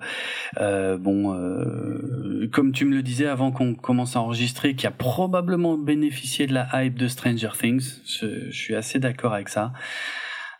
euh, 0.59 0.97
bon 0.97 1.33
euh, 1.33 2.47
comme 2.51 2.71
tu 2.71 2.85
me 2.85 2.95
le 2.95 3.03
disais 3.03 3.27
avant 3.27 3.51
qu'on 3.51 3.73
commence 3.73 4.15
à 4.15 4.21
enregistrer 4.21 4.75
qui 4.75 4.87
a 4.87 4.91
probablement 4.91 5.77
bénéficié 5.77 6.47
de 6.47 6.53
la 6.53 6.67
hype 6.73 6.97
de 6.97 7.07
Stranger 7.07 7.49
Things 7.57 8.01
je, 8.19 8.51
suis 8.51 8.75
assez 8.75 8.99
d'accord 8.99 9.33
avec 9.33 9.49
ça 9.49 9.73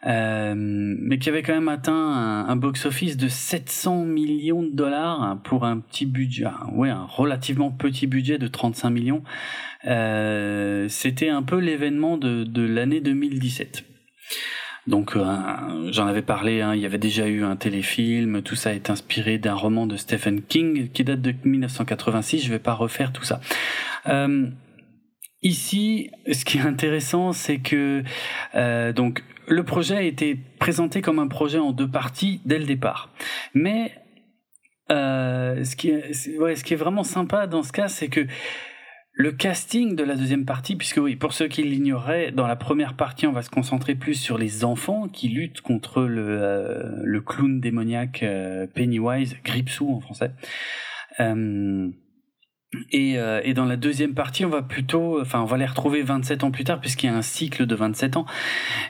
euh, 0.07 0.55
mais 0.57 1.19
qui 1.19 1.29
avait 1.29 1.43
quand 1.43 1.53
même 1.53 1.67
atteint 1.67 1.93
un, 1.93 2.55
box-office 2.55 3.17
de 3.17 3.27
700 3.27 4.05
millions 4.05 4.63
de 4.63 4.71
dollars 4.71 5.39
pour 5.43 5.63
un 5.63 5.79
petit 5.79 6.07
budget, 6.07 6.47
ouais, 6.71 6.89
un 6.89 7.05
relativement 7.05 7.69
petit 7.69 8.07
budget 8.07 8.39
de 8.39 8.47
35 8.47 8.89
millions. 8.89 9.23
Euh, 9.85 10.87
C'était 10.89 11.29
un 11.29 11.43
peu 11.43 11.59
l'événement 11.59 12.17
de, 12.17 12.43
de 12.43 12.63
l'année 12.63 12.99
2017. 12.99 13.83
Donc 14.87 15.15
euh, 15.15 15.91
j'en 15.91 16.07
avais 16.07 16.23
parlé, 16.23 16.61
hein, 16.61 16.73
il 16.73 16.81
y 16.81 16.85
avait 16.85 16.97
déjà 16.97 17.27
eu 17.27 17.43
un 17.43 17.55
téléfilm, 17.55 18.41
tout 18.41 18.55
ça 18.55 18.73
est 18.73 18.89
inspiré 18.89 19.37
d'un 19.37 19.53
roman 19.53 19.85
de 19.85 19.95
Stephen 19.95 20.41
King 20.41 20.89
qui 20.89 21.03
date 21.03 21.21
de 21.21 21.35
1986, 21.43 22.43
je 22.43 22.49
vais 22.49 22.59
pas 22.59 22.73
refaire 22.73 23.13
tout 23.13 23.23
ça. 23.23 23.41
Euh, 24.07 24.47
ici, 25.43 26.09
ce 26.31 26.45
qui 26.45 26.57
est 26.57 26.61
intéressant, 26.61 27.31
c'est 27.31 27.59
que 27.59 28.03
euh, 28.55 28.91
donc 28.91 29.23
le 29.47 29.63
projet 29.63 29.97
a 29.97 30.01
été 30.01 30.35
présenté 30.59 31.01
comme 31.01 31.19
un 31.19 31.27
projet 31.27 31.59
en 31.59 31.73
deux 31.73 31.89
parties 31.89 32.41
dès 32.45 32.57
le 32.57 32.65
départ. 32.65 33.11
Mais 33.53 33.93
ce 34.89 35.75
qui 35.75 35.89
est 35.89 36.75
vraiment 36.75 37.03
sympa 37.03 37.45
dans 37.45 37.61
ce 37.61 37.71
cas, 37.71 37.87
c'est 37.87 38.07
que 38.07 38.25
le 39.13 39.31
casting 39.31 39.95
de 39.95 40.03
la 40.03 40.15
deuxième 40.15 40.45
partie, 40.45 40.75
puisque 40.75 40.97
oui, 40.97 41.15
pour 41.15 41.33
ceux 41.33 41.47
qui 41.47 41.63
l'ignoreraient, 41.63 42.31
dans 42.31 42.47
la 42.47 42.55
première 42.55 42.95
partie, 42.95 43.27
on 43.27 43.33
va 43.33 43.41
se 43.41 43.49
concentrer 43.49 43.95
plus 43.95 44.15
sur 44.15 44.37
les 44.37 44.63
enfants 44.63 45.07
qui 45.09 45.27
luttent 45.27 45.61
contre 45.61 46.03
le, 46.03 46.25
euh, 46.27 47.01
le 47.03 47.21
clown 47.21 47.59
démoniaque 47.59 48.23
euh, 48.23 48.67
Pennywise, 48.67 49.35
Gripsou 49.43 49.93
en 49.93 49.99
français. 49.99 50.31
Euh, 51.19 51.89
et, 52.93 53.17
euh, 53.17 53.41
et 53.43 53.53
dans 53.53 53.65
la 53.65 53.75
deuxième 53.75 54.13
partie, 54.13 54.45
on 54.45 54.49
va 54.49 54.61
plutôt, 54.61 55.19
enfin, 55.19 55.41
on 55.41 55.45
va 55.45 55.57
les 55.57 55.65
retrouver 55.65 56.03
27 56.03 56.45
ans 56.45 56.51
plus 56.51 56.63
tard, 56.63 56.79
puisqu'il 56.79 57.07
y 57.07 57.09
a 57.09 57.15
un 57.15 57.21
cycle 57.21 57.65
de 57.65 57.75
27 57.75 58.15
ans, 58.15 58.25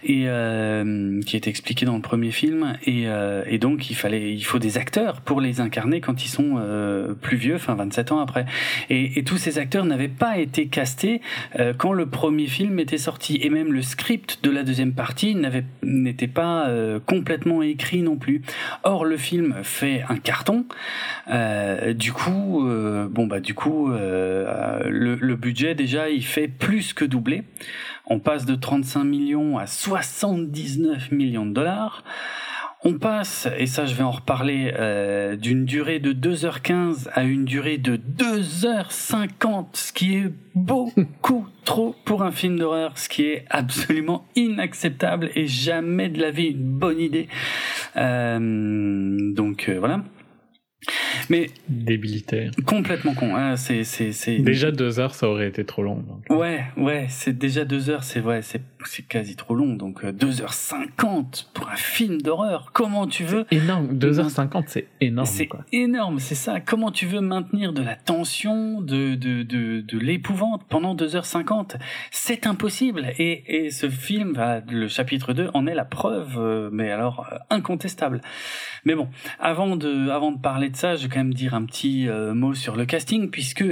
et 0.04 0.26
euh, 0.28 1.20
qui 1.22 1.36
est 1.36 1.48
expliqué 1.48 1.86
dans 1.86 1.96
le 1.96 2.02
premier 2.02 2.30
film. 2.30 2.78
Et, 2.86 3.08
euh, 3.08 3.44
et 3.48 3.58
donc, 3.58 3.90
il 3.90 3.96
fallait, 3.96 4.34
il 4.34 4.44
faut 4.44 4.60
des 4.60 4.78
acteurs 4.78 5.22
pour 5.22 5.42
les 5.42 5.62
incarner 5.62 6.00
quand 6.00 6.24
ils 6.24 6.30
sont 6.30 6.58
euh, 6.58 7.16
plus 7.16 7.38
vieux, 7.38 7.56
enfin 7.56 7.74
27 7.74 8.12
ans 8.12 8.20
après. 8.20 8.46
Et, 8.92 9.18
et 9.18 9.24
tous 9.24 9.38
ces 9.38 9.58
acteurs 9.58 9.86
n'avaient 9.86 10.08
pas 10.08 10.38
été 10.38 10.68
castés 10.68 11.22
euh, 11.60 11.74
quand 11.76 11.94
le 11.94 12.06
premier 12.06 12.46
film 12.46 12.80
était 12.80 13.00
sorti, 13.00 13.40
et 13.42 13.50
même 13.50 13.74
le 13.74 13.82
script 13.82 14.44
de 14.44 14.52
la 14.52 14.62
deuxième 14.62 14.94
partie 14.94 15.34
n'avait 15.34 15.66
n'était 15.82 16.28
pas 16.28 16.68
euh, 16.68 17.00
complètement 17.00 17.64
écrit 17.64 18.04
non 18.04 18.18
plus. 18.18 18.44
Or, 18.84 19.06
le 19.06 19.18
film 19.18 19.56
fait 19.64 20.04
un 20.08 20.18
carton. 20.18 20.66
Du 21.96 22.12
coup, 22.14 22.68
bon 23.10 23.26
bah 23.26 23.40
du 23.40 23.54
coup, 23.54 23.71
euh, 23.90 24.84
le, 24.90 25.16
le 25.16 25.36
budget 25.36 25.76
déjà 25.76 26.10
il 26.10 26.26
fait 26.26 26.48
plus 26.48 26.94
que 26.94 27.06
doubler. 27.06 27.44
On 28.08 28.20
passe 28.20 28.46
de 28.46 28.56
35 28.56 29.04
millions 29.04 29.58
à 29.58 29.68
79 29.68 31.12
millions 31.12 31.46
de 31.46 31.54
dollars. 31.54 32.04
On 32.84 32.98
passe, 32.98 33.48
et 33.60 33.68
ça 33.68 33.86
je 33.86 33.94
vais 33.94 34.02
en 34.02 34.10
reparler, 34.10 34.74
euh, 34.76 35.36
d'une 35.36 35.66
durée 35.66 36.00
de 36.00 36.14
2h15 36.14 37.10
à 37.14 37.22
une 37.22 37.46
durée 37.46 37.78
de 37.78 37.96
2h50, 37.96 39.68
ce 39.74 39.94
qui 39.94 40.16
est 40.16 40.34
beaucoup 40.56 41.46
trop 41.64 41.96
pour 42.06 42.24
un 42.24 42.32
film 42.32 42.58
d'horreur, 42.58 42.98
ce 42.98 43.08
qui 43.08 43.26
est 43.26 43.46
absolument 43.52 44.26
inacceptable 44.36 45.30
et 45.36 45.46
jamais 45.46 46.10
de 46.10 46.20
la 46.20 46.32
vie 46.32 46.48
une 46.48 46.72
bonne 46.80 47.00
idée. 47.00 47.28
Euh, 47.98 49.32
donc 49.32 49.70
euh, 49.70 49.78
voilà. 49.78 50.02
Mais 51.30 51.50
débilitaire. 51.70 52.52
Complètement 52.66 53.14
con. 53.14 53.36
Hein, 53.36 53.56
c'est 53.56 53.84
c'est 53.84 54.12
c'est. 54.12 54.40
Déjà 54.40 54.72
deux 54.72 55.00
heures, 55.00 55.14
ça 55.14 55.28
aurait 55.28 55.48
été 55.48 55.64
trop 55.64 55.84
long. 55.84 56.04
Ouais, 56.30 56.64
ouais, 56.78 57.06
c'est 57.10 57.38
déjà 57.38 57.66
deux 57.66 57.90
heures, 57.90 58.04
c'est 58.04 58.20
vrai, 58.20 58.42
c'est 58.42 58.62
c'est 58.86 59.08
quasi 59.08 59.36
trop 59.36 59.56
long. 59.56 59.76
Donc 59.76 60.04
euh, 60.04 60.12
deux 60.12 60.42
heures 60.42 60.54
cinquante 60.54 61.50
pour 61.54 61.70
un 61.70 61.76
film 61.76 62.22
d'horreur. 62.22 62.72
Comment 62.74 63.08
tu 63.08 63.24
veux 63.24 63.46
Énorme. 63.52 63.98
Deux 63.98 64.20
heures 64.20 64.30
cinquante, 64.30 64.66
c'est 64.68 64.88
énorme. 65.00 65.26
C'est 65.26 65.50
énorme, 65.72 66.20
c'est 66.20 66.36
ça. 66.36 66.60
Comment 66.60 66.92
tu 66.92 67.06
veux 67.06 67.22
maintenir 67.22 67.74
de 67.74 67.82
la 67.82 67.96
tension, 67.96 68.82
de 68.82 69.16
de 69.16 69.44
de, 69.44 69.82
de 69.82 70.00
l'épouvante 70.00 70.64
pendant 70.70 70.96
deux 70.96 71.16
heures 71.16 71.26
cinquante? 71.26 71.78
C'est 72.12 72.48
impossible. 72.48 73.14
Et 73.18 73.66
et 73.66 73.70
ce 73.70 73.90
film, 73.90 74.34
le 74.70 74.88
chapitre 74.88 75.34
2 75.34 75.50
en 75.54 75.68
est 75.68 75.76
la 75.76 75.86
preuve, 75.86 76.38
euh, 76.38 76.70
mais 76.72 76.92
alors 76.92 77.28
euh, 77.32 77.38
incontestable. 77.50 78.22
Mais 78.86 78.96
bon, 78.96 79.10
avant 79.40 79.76
de 79.76 80.10
avant 80.10 80.32
de 80.32 80.40
parler 80.40 80.70
de 80.70 80.76
ça, 80.76 80.96
je 80.96 81.04
vais 81.04 81.10
quand 81.10 81.20
même 81.20 81.34
dire 81.34 81.54
un 81.54 81.66
petit 81.66 82.08
euh, 82.08 82.34
mot 82.34 82.54
sur 82.54 82.76
le 82.76 82.86
casting, 82.86 83.30
puisque 83.30 83.66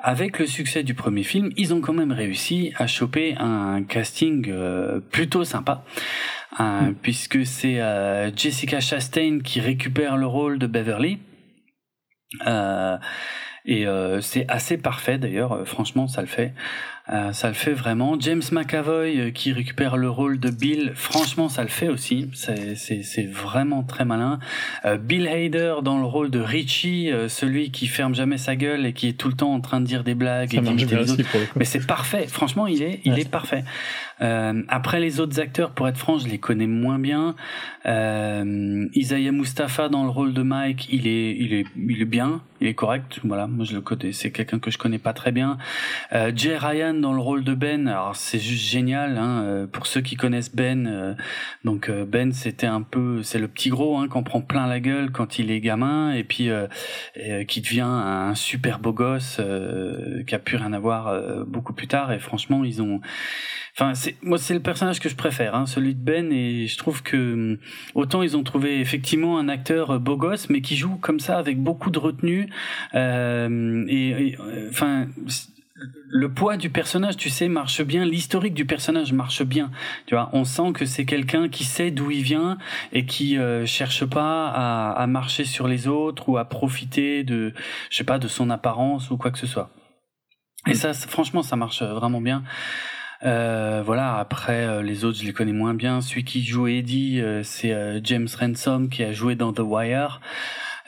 avec 0.00 0.38
le 0.38 0.46
succès 0.46 0.82
du 0.82 0.94
premier 0.94 1.22
film, 1.22 1.50
ils 1.56 1.74
ont 1.74 1.80
quand 1.80 1.92
même 1.92 2.12
réussi 2.12 2.72
à 2.76 2.86
choper 2.86 3.34
un 3.38 3.82
casting 3.82 4.46
euh, 4.48 5.00
plutôt 5.00 5.44
sympa. 5.44 5.84
Mm. 6.58 6.94
puisque 7.02 7.44
c'est 7.44 7.82
euh, 7.82 8.34
Jessica 8.34 8.80
Chastain 8.80 9.40
qui 9.44 9.60
récupère 9.60 10.16
le 10.16 10.26
rôle 10.26 10.58
de 10.58 10.66
Beverly. 10.66 11.18
et 13.66 13.86
c'est 14.22 14.46
assez 14.48 14.78
parfait 14.78 15.18
d'ailleurs, 15.18 15.66
franchement 15.68 16.08
ça 16.08 16.22
le 16.22 16.28
fait. 16.28 16.54
Euh, 17.12 17.32
ça 17.32 17.48
le 17.48 17.54
fait 17.54 17.72
vraiment. 17.72 18.18
James 18.18 18.42
McAvoy 18.50 19.16
euh, 19.16 19.30
qui 19.30 19.52
récupère 19.52 19.96
le 19.96 20.10
rôle 20.10 20.40
de 20.40 20.50
Bill, 20.50 20.92
franchement 20.96 21.48
ça 21.48 21.62
le 21.62 21.68
fait 21.68 21.88
aussi. 21.88 22.28
C'est 22.34 23.30
vraiment 23.30 23.84
très 23.84 24.04
malin. 24.04 24.40
Euh, 24.84 24.96
Bill 24.96 25.28
Hader 25.28 25.76
dans 25.84 25.98
le 25.98 26.04
rôle 26.04 26.30
de 26.30 26.40
Richie, 26.40 27.10
celui 27.28 27.70
qui 27.70 27.86
ferme 27.86 28.14
jamais 28.14 28.38
sa 28.38 28.56
gueule 28.56 28.86
et 28.86 28.92
qui 28.92 29.08
est 29.08 29.12
tout 29.12 29.28
le 29.28 29.34
temps 29.34 29.54
en 29.54 29.60
train 29.60 29.80
de 29.80 29.86
dire 29.86 30.02
des 30.02 30.14
blagues 30.14 30.54
et 30.54 30.60
d'imiter 30.60 30.96
les 30.96 31.12
autres. 31.12 31.22
Mais 31.54 31.64
c'est 31.64 31.86
parfait. 31.86 32.26
Franchement, 32.26 32.66
il 32.66 32.82
est, 32.82 33.00
il 33.04 33.18
est 33.18 33.30
parfait. 33.30 33.64
Après 34.20 35.00
les 35.00 35.20
autres 35.20 35.40
acteurs, 35.40 35.72
pour 35.72 35.88
être 35.88 35.98
franc, 35.98 36.18
je 36.18 36.28
les 36.28 36.38
connais 36.38 36.66
moins 36.66 36.98
bien. 36.98 37.34
Isaiah 37.84 39.32
Mustafa 39.32 39.88
dans 39.88 40.04
le 40.04 40.10
rôle 40.10 40.32
de 40.32 40.42
Mike, 40.42 40.88
il 40.90 41.06
est, 41.06 41.36
il 41.36 41.54
est, 41.54 41.66
il 41.76 42.02
est 42.02 42.06
bien, 42.06 42.42
il 42.60 42.66
est 42.66 42.74
correct. 42.74 43.20
Voilà, 43.24 43.46
moi 43.46 43.64
je 43.64 43.74
le 43.74 43.80
connais. 43.80 44.12
C'est 44.12 44.30
quelqu'un 44.30 44.58
que 44.58 44.70
je 44.70 44.78
connais 44.78 44.98
pas 44.98 45.12
très 45.12 45.32
bien. 45.32 45.58
Jay 46.34 46.56
Ryan 46.56 46.94
dans 46.94 47.12
le 47.12 47.20
rôle 47.20 47.44
de 47.44 47.54
Ben, 47.54 47.88
alors 47.88 48.16
c'est 48.16 48.38
juste 48.38 48.64
génial 48.64 49.18
hein, 49.18 49.42
euh, 49.44 49.66
pour 49.66 49.86
ceux 49.86 50.00
qui 50.00 50.16
connaissent 50.16 50.54
Ben. 50.54 50.86
Euh, 50.86 51.14
donc 51.64 51.88
euh, 51.88 52.04
Ben, 52.04 52.32
c'était 52.32 52.66
un 52.66 52.82
peu, 52.82 53.22
c'est 53.22 53.38
le 53.38 53.48
petit 53.48 53.70
gros 53.70 53.98
hein, 53.98 54.08
qu'on 54.08 54.22
prend 54.22 54.40
plein 54.40 54.66
la 54.66 54.80
gueule 54.80 55.10
quand 55.10 55.38
il 55.38 55.50
est 55.50 55.60
gamin 55.60 56.12
et 56.12 56.24
puis 56.24 56.50
qui 57.48 57.60
devient 57.60 57.80
un 57.80 58.34
super 58.34 58.78
beau 58.78 58.92
gosse 58.92 59.40
qui 60.26 60.34
a 60.34 60.38
pu 60.38 60.56
rien 60.56 60.72
avoir 60.72 61.44
beaucoup 61.46 61.72
plus 61.72 61.86
tard. 61.86 62.12
Et 62.12 62.18
franchement, 62.18 62.64
ils 62.64 62.82
ont, 62.82 63.00
enfin, 63.78 63.94
c'est 63.94 64.16
moi 64.22 64.38
c'est 64.38 64.54
le 64.54 64.60
personnage 64.60 65.00
que 65.00 65.08
je 65.08 65.16
préfère, 65.16 65.54
hein, 65.54 65.66
celui 65.66 65.94
de 65.94 66.00
Ben. 66.00 66.32
Et 66.32 66.66
je 66.66 66.78
trouve 66.78 67.02
que 67.02 67.58
autant 67.94 68.22
ils 68.22 68.36
ont 68.36 68.42
trouvé 68.42 68.80
effectivement 68.80 69.38
un 69.38 69.48
acteur 69.48 70.00
beau 70.00 70.16
gosse, 70.16 70.50
mais 70.50 70.60
qui 70.60 70.76
joue 70.76 70.96
comme 70.96 71.20
ça 71.20 71.38
avec 71.38 71.58
beaucoup 71.58 71.90
de 71.90 71.98
retenue. 71.98 72.48
et 72.94 74.36
enfin 74.68 75.06
le 76.08 76.32
poids 76.32 76.56
du 76.56 76.70
personnage, 76.70 77.16
tu 77.16 77.30
sais, 77.30 77.48
marche 77.48 77.82
bien. 77.82 78.04
L'historique 78.04 78.54
du 78.54 78.64
personnage 78.64 79.12
marche 79.12 79.42
bien. 79.42 79.70
Tu 80.06 80.14
vois, 80.14 80.30
on 80.32 80.44
sent 80.44 80.72
que 80.74 80.86
c'est 80.86 81.04
quelqu'un 81.04 81.48
qui 81.48 81.64
sait 81.64 81.90
d'où 81.90 82.10
il 82.10 82.22
vient 82.22 82.58
et 82.92 83.04
qui 83.06 83.36
euh, 83.38 83.66
cherche 83.66 84.04
pas 84.04 84.48
à, 84.48 85.06
marcher 85.06 85.44
sur 85.44 85.68
les 85.68 85.88
autres 85.88 86.28
ou 86.28 86.38
à 86.38 86.44
profiter 86.44 87.24
de, 87.24 87.52
je 87.90 87.96
sais 87.96 88.04
pas, 88.04 88.18
de 88.18 88.28
son 88.28 88.50
apparence 88.50 89.10
ou 89.10 89.16
quoi 89.16 89.30
que 89.30 89.38
ce 89.38 89.46
soit. 89.46 89.70
Et 90.66 90.74
ça, 90.74 90.92
franchement, 90.94 91.42
ça 91.42 91.56
marche 91.56 91.82
vraiment 91.82 92.20
bien. 92.20 92.42
Euh, 93.24 93.82
voilà. 93.84 94.16
Après, 94.18 94.66
euh, 94.66 94.82
les 94.82 95.04
autres, 95.04 95.18
je 95.18 95.24
les 95.24 95.32
connais 95.32 95.52
moins 95.52 95.74
bien. 95.74 96.00
Celui 96.00 96.24
qui 96.24 96.44
joue 96.44 96.66
Eddie, 96.66 97.22
c'est 97.42 98.00
James 98.04 98.28
Ransom 98.38 98.88
qui 98.88 99.02
a 99.02 99.12
joué 99.12 99.34
dans 99.34 99.52
The 99.52 99.60
Wire. 99.60 100.20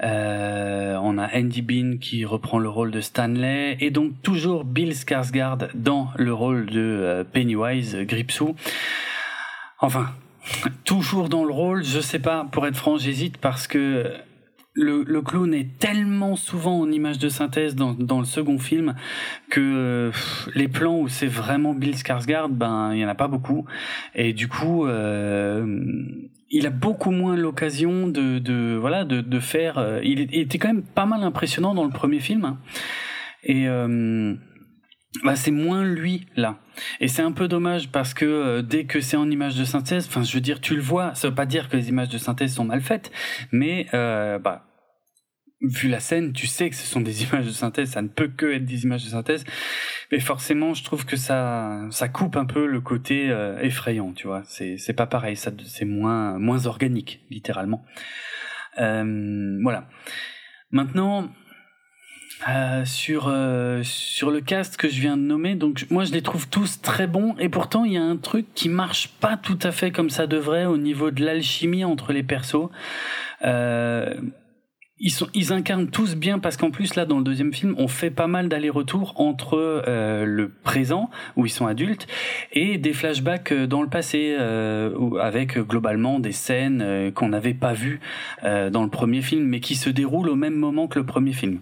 Euh, 0.03 0.97
on 1.03 1.19
a 1.19 1.29
Andy 1.37 1.62
Bean 1.62 1.99
qui 1.99 2.25
reprend 2.25 2.59
le 2.59 2.69
rôle 2.69 2.93
de 2.93 3.01
Stanley 3.01 3.77
et 3.81 3.91
donc 3.91 4.12
toujours 4.23 4.64
Bill 4.64 4.93
Skarsgård 4.93 5.71
dans 5.75 6.11
le 6.17 6.33
rôle 6.33 6.67
de 6.67 6.81
euh, 6.81 7.25
Pennywise 7.25 7.97
Gripsou. 7.97 8.55
Enfin, 9.81 10.11
toujours 10.85 11.29
dans 11.29 11.45
le 11.45 11.53
rôle, 11.53 11.83
je 11.83 12.01
sais 12.01 12.21
pas, 12.21 12.47
pour 12.53 12.67
être 12.67 12.77
franc, 12.77 12.97
j'hésite 12.97 13.38
parce 13.38 13.67
que 13.67 14.12
le, 14.79 15.21
clown 15.23 15.53
est 15.53 15.79
tellement 15.79 16.37
souvent 16.37 16.81
en 16.81 16.91
image 16.91 17.19
de 17.19 17.29
synthèse 17.29 17.75
dans, 17.75 17.93
dans 17.93 18.19
le 18.21 18.25
second 18.25 18.59
film 18.59 18.95
que 19.51 20.11
les 20.55 20.69
plans 20.69 21.01
où 21.01 21.09
c'est 21.09 21.27
vraiment 21.27 21.75
Bill 21.75 21.95
Skarsgård, 21.95 22.53
ben 22.53 22.93
il 22.95 23.01
y 23.01 23.05
en 23.05 23.09
a 23.09 23.14
pas 23.14 23.29
beaucoup 23.29 23.67
et 24.14 24.33
du 24.33 24.49
coup 24.49 24.87
euh, 24.87 25.67
il 26.51 26.67
a 26.67 26.71
beaucoup 26.71 27.11
moins 27.11 27.37
l'occasion 27.37 28.07
de, 28.09 28.38
de, 28.38 28.77
voilà 28.81 29.05
de, 29.05 29.21
de 29.21 29.41
faire. 29.41 29.79
Euh, 29.79 30.01
il, 30.03 30.21
était 30.35 30.59
quand 30.59 30.69
même 30.69 30.83
pas 30.83 31.07
mal 31.07 31.23
impressionnant 31.23 31.75
dans 31.75 31.85
le 31.85 31.91
premier 31.91 32.21
film, 32.21 32.45
hein. 32.45 32.59
et 33.43 33.69
euh, 33.69 34.35
bah 35.25 35.37
c'est 35.37 35.51
moins 35.51 35.85
lui 35.85 36.27
là. 36.37 36.59
Et 37.01 37.09
c'est 37.09 37.23
un 37.23 37.33
peu 37.33 37.49
dommage 37.49 37.91
parce 37.91 38.14
que 38.14 38.25
euh, 38.25 38.62
dès 38.62 38.85
que 38.85 39.01
c'est 39.01 39.17
en 39.17 39.31
image 39.31 39.57
de 39.57 39.64
synthèse, 39.64 40.07
enfin 40.07 40.23
je 40.23 40.33
veux 40.33 40.41
dire 40.41 40.61
tu 40.61 40.75
le 40.75 40.83
vois, 40.83 41.14
ça 41.14 41.29
veut 41.29 41.35
pas 41.35 41.47
dire 41.47 41.69
que 41.69 41.77
les 41.77 41.88
images 41.88 42.09
de 42.09 42.19
synthèse 42.19 42.55
sont 42.55 42.64
mal 42.64 42.81
faites, 42.81 43.11
mais 43.53 43.87
bah 43.93 44.67
vu 45.61 45.88
la 45.88 46.01
scène, 46.01 46.33
tu 46.33 46.47
sais 46.47 46.71
que 46.71 46.77
ce 46.77 46.87
sont 46.87 47.01
des 47.01 47.23
images 47.29 47.47
de 47.47 47.51
synthèse, 47.51 47.90
ça 47.90 48.03
ne 48.03 48.09
peut 48.09 48.29
que 48.29 48.47
être 48.47 48.64
des 48.64 48.85
images 48.85 49.05
de 49.05 49.11
synthèse, 49.11 49.44
mais 50.12 50.21
forcément, 50.21 50.75
je 50.75 50.85
trouve 50.85 51.05
que 51.05 51.16
ça, 51.16 51.87
ça 51.90 52.09
coupe 52.09 52.37
un 52.37 52.44
peu 52.47 52.66
le 52.66 52.81
côté 52.81 53.31
euh, 53.31 53.59
effrayant, 53.61 54.12
tu 54.12 54.27
vois. 54.27 54.42
C'est, 54.44 54.77
c'est 54.79 54.92
pas 54.92 55.07
pareil, 55.07 55.37
ça, 55.37 55.51
c'est 55.64 55.85
moins, 55.85 56.38
moins 56.38 56.66
organique, 56.66 57.21
littéralement. 57.31 57.85
Euh, 58.79 59.59
voilà. 59.62 59.88
Maintenant, 60.71 61.31
euh, 62.49 62.85
sur 62.85 63.27
euh, 63.27 63.81
sur 63.83 64.31
le 64.31 64.40
cast 64.40 64.77
que 64.77 64.88
je 64.88 65.01
viens 65.01 65.16
de 65.16 65.23
nommer, 65.23 65.57
donc 65.57 65.87
moi 65.90 66.05
je 66.05 66.12
les 66.12 66.23
trouve 66.23 66.49
tous 66.49 66.81
très 66.81 67.09
bons 67.09 67.35
et 67.40 67.49
pourtant 67.49 67.85
il 67.85 67.94
y 67.94 67.97
a 67.97 68.03
un 68.03 68.16
truc 68.16 68.47
qui 68.55 68.68
marche 68.68 69.09
pas 69.21 69.37
tout 69.37 69.59
à 69.61 69.73
fait 69.73 69.90
comme 69.90 70.09
ça 70.09 70.29
devrait 70.29 70.64
au 70.64 70.77
niveau 70.77 71.11
de 71.11 71.25
l'alchimie 71.25 71.85
entre 71.85 72.12
les 72.12 72.23
persos. 72.23 72.68
Euh, 73.44 74.14
ils, 75.00 75.11
sont, 75.11 75.28
ils 75.34 75.52
incarnent 75.52 75.88
tous 75.88 76.16
bien 76.16 76.38
parce 76.38 76.56
qu'en 76.56 76.70
plus 76.70 76.94
là 76.94 77.04
dans 77.04 77.18
le 77.18 77.24
deuxième 77.24 77.52
film 77.52 77.74
on 77.78 77.88
fait 77.88 78.11
pas 78.11 78.26
mal 78.26 78.48
d'allers-retours 78.48 79.14
entre 79.16 79.56
euh, 79.56 80.24
le 80.24 80.48
présent 80.48 81.11
où 81.37 81.46
ils 81.46 81.50
sont 81.50 81.66
adultes 81.66 82.06
et 82.52 82.78
des 82.78 82.92
flashbacks 82.92 83.52
euh, 83.52 83.66
dans 83.66 83.82
le 83.82 83.88
passé 83.88 84.37
euh, 84.38 85.18
avec 85.20 85.58
globalement 85.58 86.18
des 86.18 86.32
scènes 86.32 86.82
euh, 86.82 87.11
qu'on 87.11 87.28
n'avait 87.28 87.54
pas 87.54 87.72
vues 87.72 88.00
dans 88.42 88.82
le 88.82 88.90
premier 88.90 89.22
film 89.22 89.44
mais 89.44 89.61
qui 89.61 89.74
se 89.74 89.90
déroulent 89.90 90.28
au 90.28 90.34
même 90.34 90.54
moment 90.54 90.88
que 90.88 90.98
le 90.98 91.06
premier 91.06 91.32
film. 91.32 91.61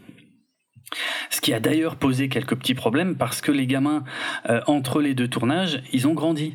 Ce 1.31 1.41
qui 1.41 1.53
a 1.53 1.61
d'ailleurs 1.61 1.97
posé 1.97 2.29
quelques 2.29 2.57
petits 2.57 2.75
problèmes 2.75 3.17
parce 3.17 3.41
que 3.41 3.51
les 3.51 3.67
gamins, 3.67 4.05
euh, 4.49 4.61
entre 4.67 5.01
les 5.01 5.15
deux 5.15 5.29
tournages, 5.29 5.83
ils 5.93 6.07
ont 6.07 6.15
grandi. 6.15 6.55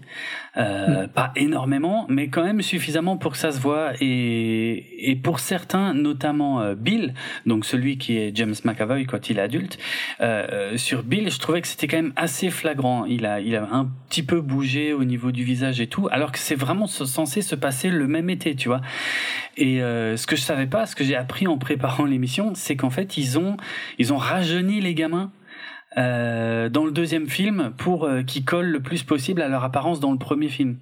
Euh, 0.57 1.05
mm. 1.05 1.07
Pas 1.09 1.31
énormément, 1.37 2.05
mais 2.09 2.27
quand 2.27 2.43
même 2.43 2.61
suffisamment 2.61 3.15
pour 3.15 3.31
que 3.31 3.37
ça 3.37 3.51
se 3.51 3.59
voit. 3.59 3.93
Et, 4.01 5.11
et 5.11 5.15
pour 5.15 5.39
certains, 5.39 5.93
notamment 5.93 6.61
euh, 6.61 6.75
Bill, 6.75 7.13
donc 7.45 7.65
celui 7.65 7.97
qui 7.97 8.17
est 8.17 8.35
James 8.35 8.53
McAvoy 8.65 9.05
quand 9.05 9.29
il 9.29 9.39
est 9.39 9.41
adulte, 9.41 9.77
euh, 10.19 10.75
sur 10.77 11.03
Bill, 11.03 11.31
je 11.31 11.39
trouvais 11.39 11.61
que 11.61 11.67
c'était 11.67 11.87
quand 11.87 11.97
même 11.97 12.13
assez 12.17 12.49
flagrant. 12.49 13.05
Il 13.05 13.25
a, 13.25 13.39
il 13.39 13.55
a 13.55 13.67
un 13.71 13.89
petit 14.09 14.23
peu 14.23 14.41
bougé 14.41 14.91
au 14.91 15.05
niveau 15.05 15.31
du 15.31 15.43
visage 15.45 15.79
et 15.79 15.87
tout, 15.87 16.09
alors 16.11 16.31
que 16.33 16.39
c'est 16.39 16.55
vraiment 16.55 16.87
censé 16.87 17.41
se 17.41 17.55
passer 17.55 17.89
le 17.89 18.07
même 18.07 18.29
été, 18.29 18.55
tu 18.55 18.67
vois. 18.67 18.81
Et 19.57 19.77
ce 19.79 20.25
que 20.27 20.35
je 20.35 20.41
savais 20.41 20.65
pas, 20.65 20.85
ce 20.85 20.95
que 20.95 21.03
j'ai 21.03 21.15
appris 21.15 21.47
en 21.47 21.57
préparant 21.57 22.05
l'émission, 22.11 22.53
c'est 22.55 22.75
qu'en 22.75 22.89
fait, 22.89 23.17
ils 23.17 23.39
ont, 23.39 23.57
ils 23.99 24.11
ont 24.11 24.17
rajeuni 24.17 24.81
les 24.81 24.93
gamins 24.95 25.31
euh, 25.97 26.69
dans 26.69 26.85
le 26.85 26.91
deuxième 26.91 27.27
film 27.27 27.73
pour 27.77 28.05
euh, 28.05 28.23
qu'ils 28.23 28.45
collent 28.45 28.71
le 28.71 28.81
plus 28.81 29.03
possible 29.03 29.41
à 29.41 29.47
leur 29.47 29.63
apparence 29.63 29.99
dans 29.99 30.11
le 30.11 30.17
premier 30.17 30.49
film. 30.49 30.77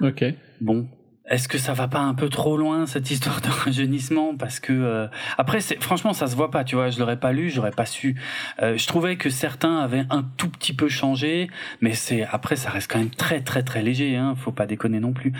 Ok. 0.00 0.24
Bon, 0.60 0.88
est-ce 1.28 1.48
que 1.48 1.58
ça 1.58 1.72
va 1.72 1.88
pas 1.88 1.98
un 1.98 2.14
peu 2.14 2.28
trop 2.28 2.56
loin 2.56 2.86
cette 2.86 3.10
histoire 3.10 3.40
de 3.40 3.48
rajeunissement? 3.64 4.36
Parce 4.36 4.60
que 4.60 4.72
euh, 4.72 5.06
après 5.38 5.60
c'est 5.60 5.82
franchement 5.82 6.12
ça 6.12 6.28
se 6.28 6.36
voit 6.36 6.52
pas 6.52 6.62
tu 6.62 6.76
vois 6.76 6.90
je 6.90 7.00
l'aurais 7.00 7.18
pas 7.18 7.32
lu 7.32 7.50
j'aurais 7.50 7.72
pas 7.72 7.86
su. 7.86 8.16
Euh, 8.62 8.76
je 8.76 8.86
trouvais 8.86 9.16
que 9.16 9.28
certains 9.28 9.78
avaient 9.78 10.04
un 10.10 10.22
tout 10.36 10.48
petit 10.48 10.72
peu 10.72 10.88
changé 10.88 11.48
mais 11.80 11.94
c'est 11.94 12.22
après 12.22 12.54
ça 12.54 12.70
reste 12.70 12.90
quand 12.90 12.98
même 12.98 13.10
très 13.10 13.40
très 13.40 13.64
très 13.64 13.82
léger 13.82 14.16
hein 14.16 14.34
faut 14.36 14.52
pas 14.52 14.66
déconner 14.66 15.00
non 15.00 15.12
plus. 15.12 15.32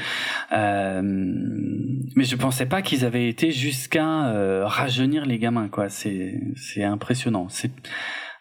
Euh, 0.53 1.03
mais 1.05 2.25
je 2.25 2.35
pensais 2.35 2.67
pas 2.67 2.83
qu'ils 2.83 3.05
avaient 3.05 3.29
été 3.29 3.53
jusqu'à 3.53 4.65
rajeunir 4.65 5.25
les 5.25 5.39
gamins 5.39 5.69
quoi. 5.69 5.89
C'est 5.89 6.41
c'est 6.57 6.83
impressionnant. 6.83 7.47
C'est 7.49 7.71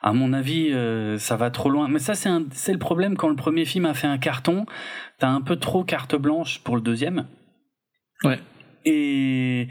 à 0.05 0.13
mon 0.13 0.31
avis, 0.33 0.71
ça 1.17 1.35
va 1.35 1.49
trop 1.49 1.69
loin. 1.69 1.89
Mais 1.89 1.99
ça, 1.99 2.13
c'est 2.13 2.29
c'est 2.51 2.71
le 2.71 2.79
problème 2.79 3.17
quand 3.17 3.27
le 3.27 3.35
premier 3.35 3.65
film 3.65 3.85
a 3.85 3.93
fait 3.93 4.07
un 4.07 4.19
carton. 4.19 4.65
T'as 5.17 5.29
un 5.29 5.41
peu 5.41 5.55
trop 5.55 5.83
carte 5.83 6.15
blanche 6.15 6.59
pour 6.63 6.75
le 6.75 6.81
deuxième. 6.81 7.25
Ouais. 8.23 8.39
Et, 8.85 9.67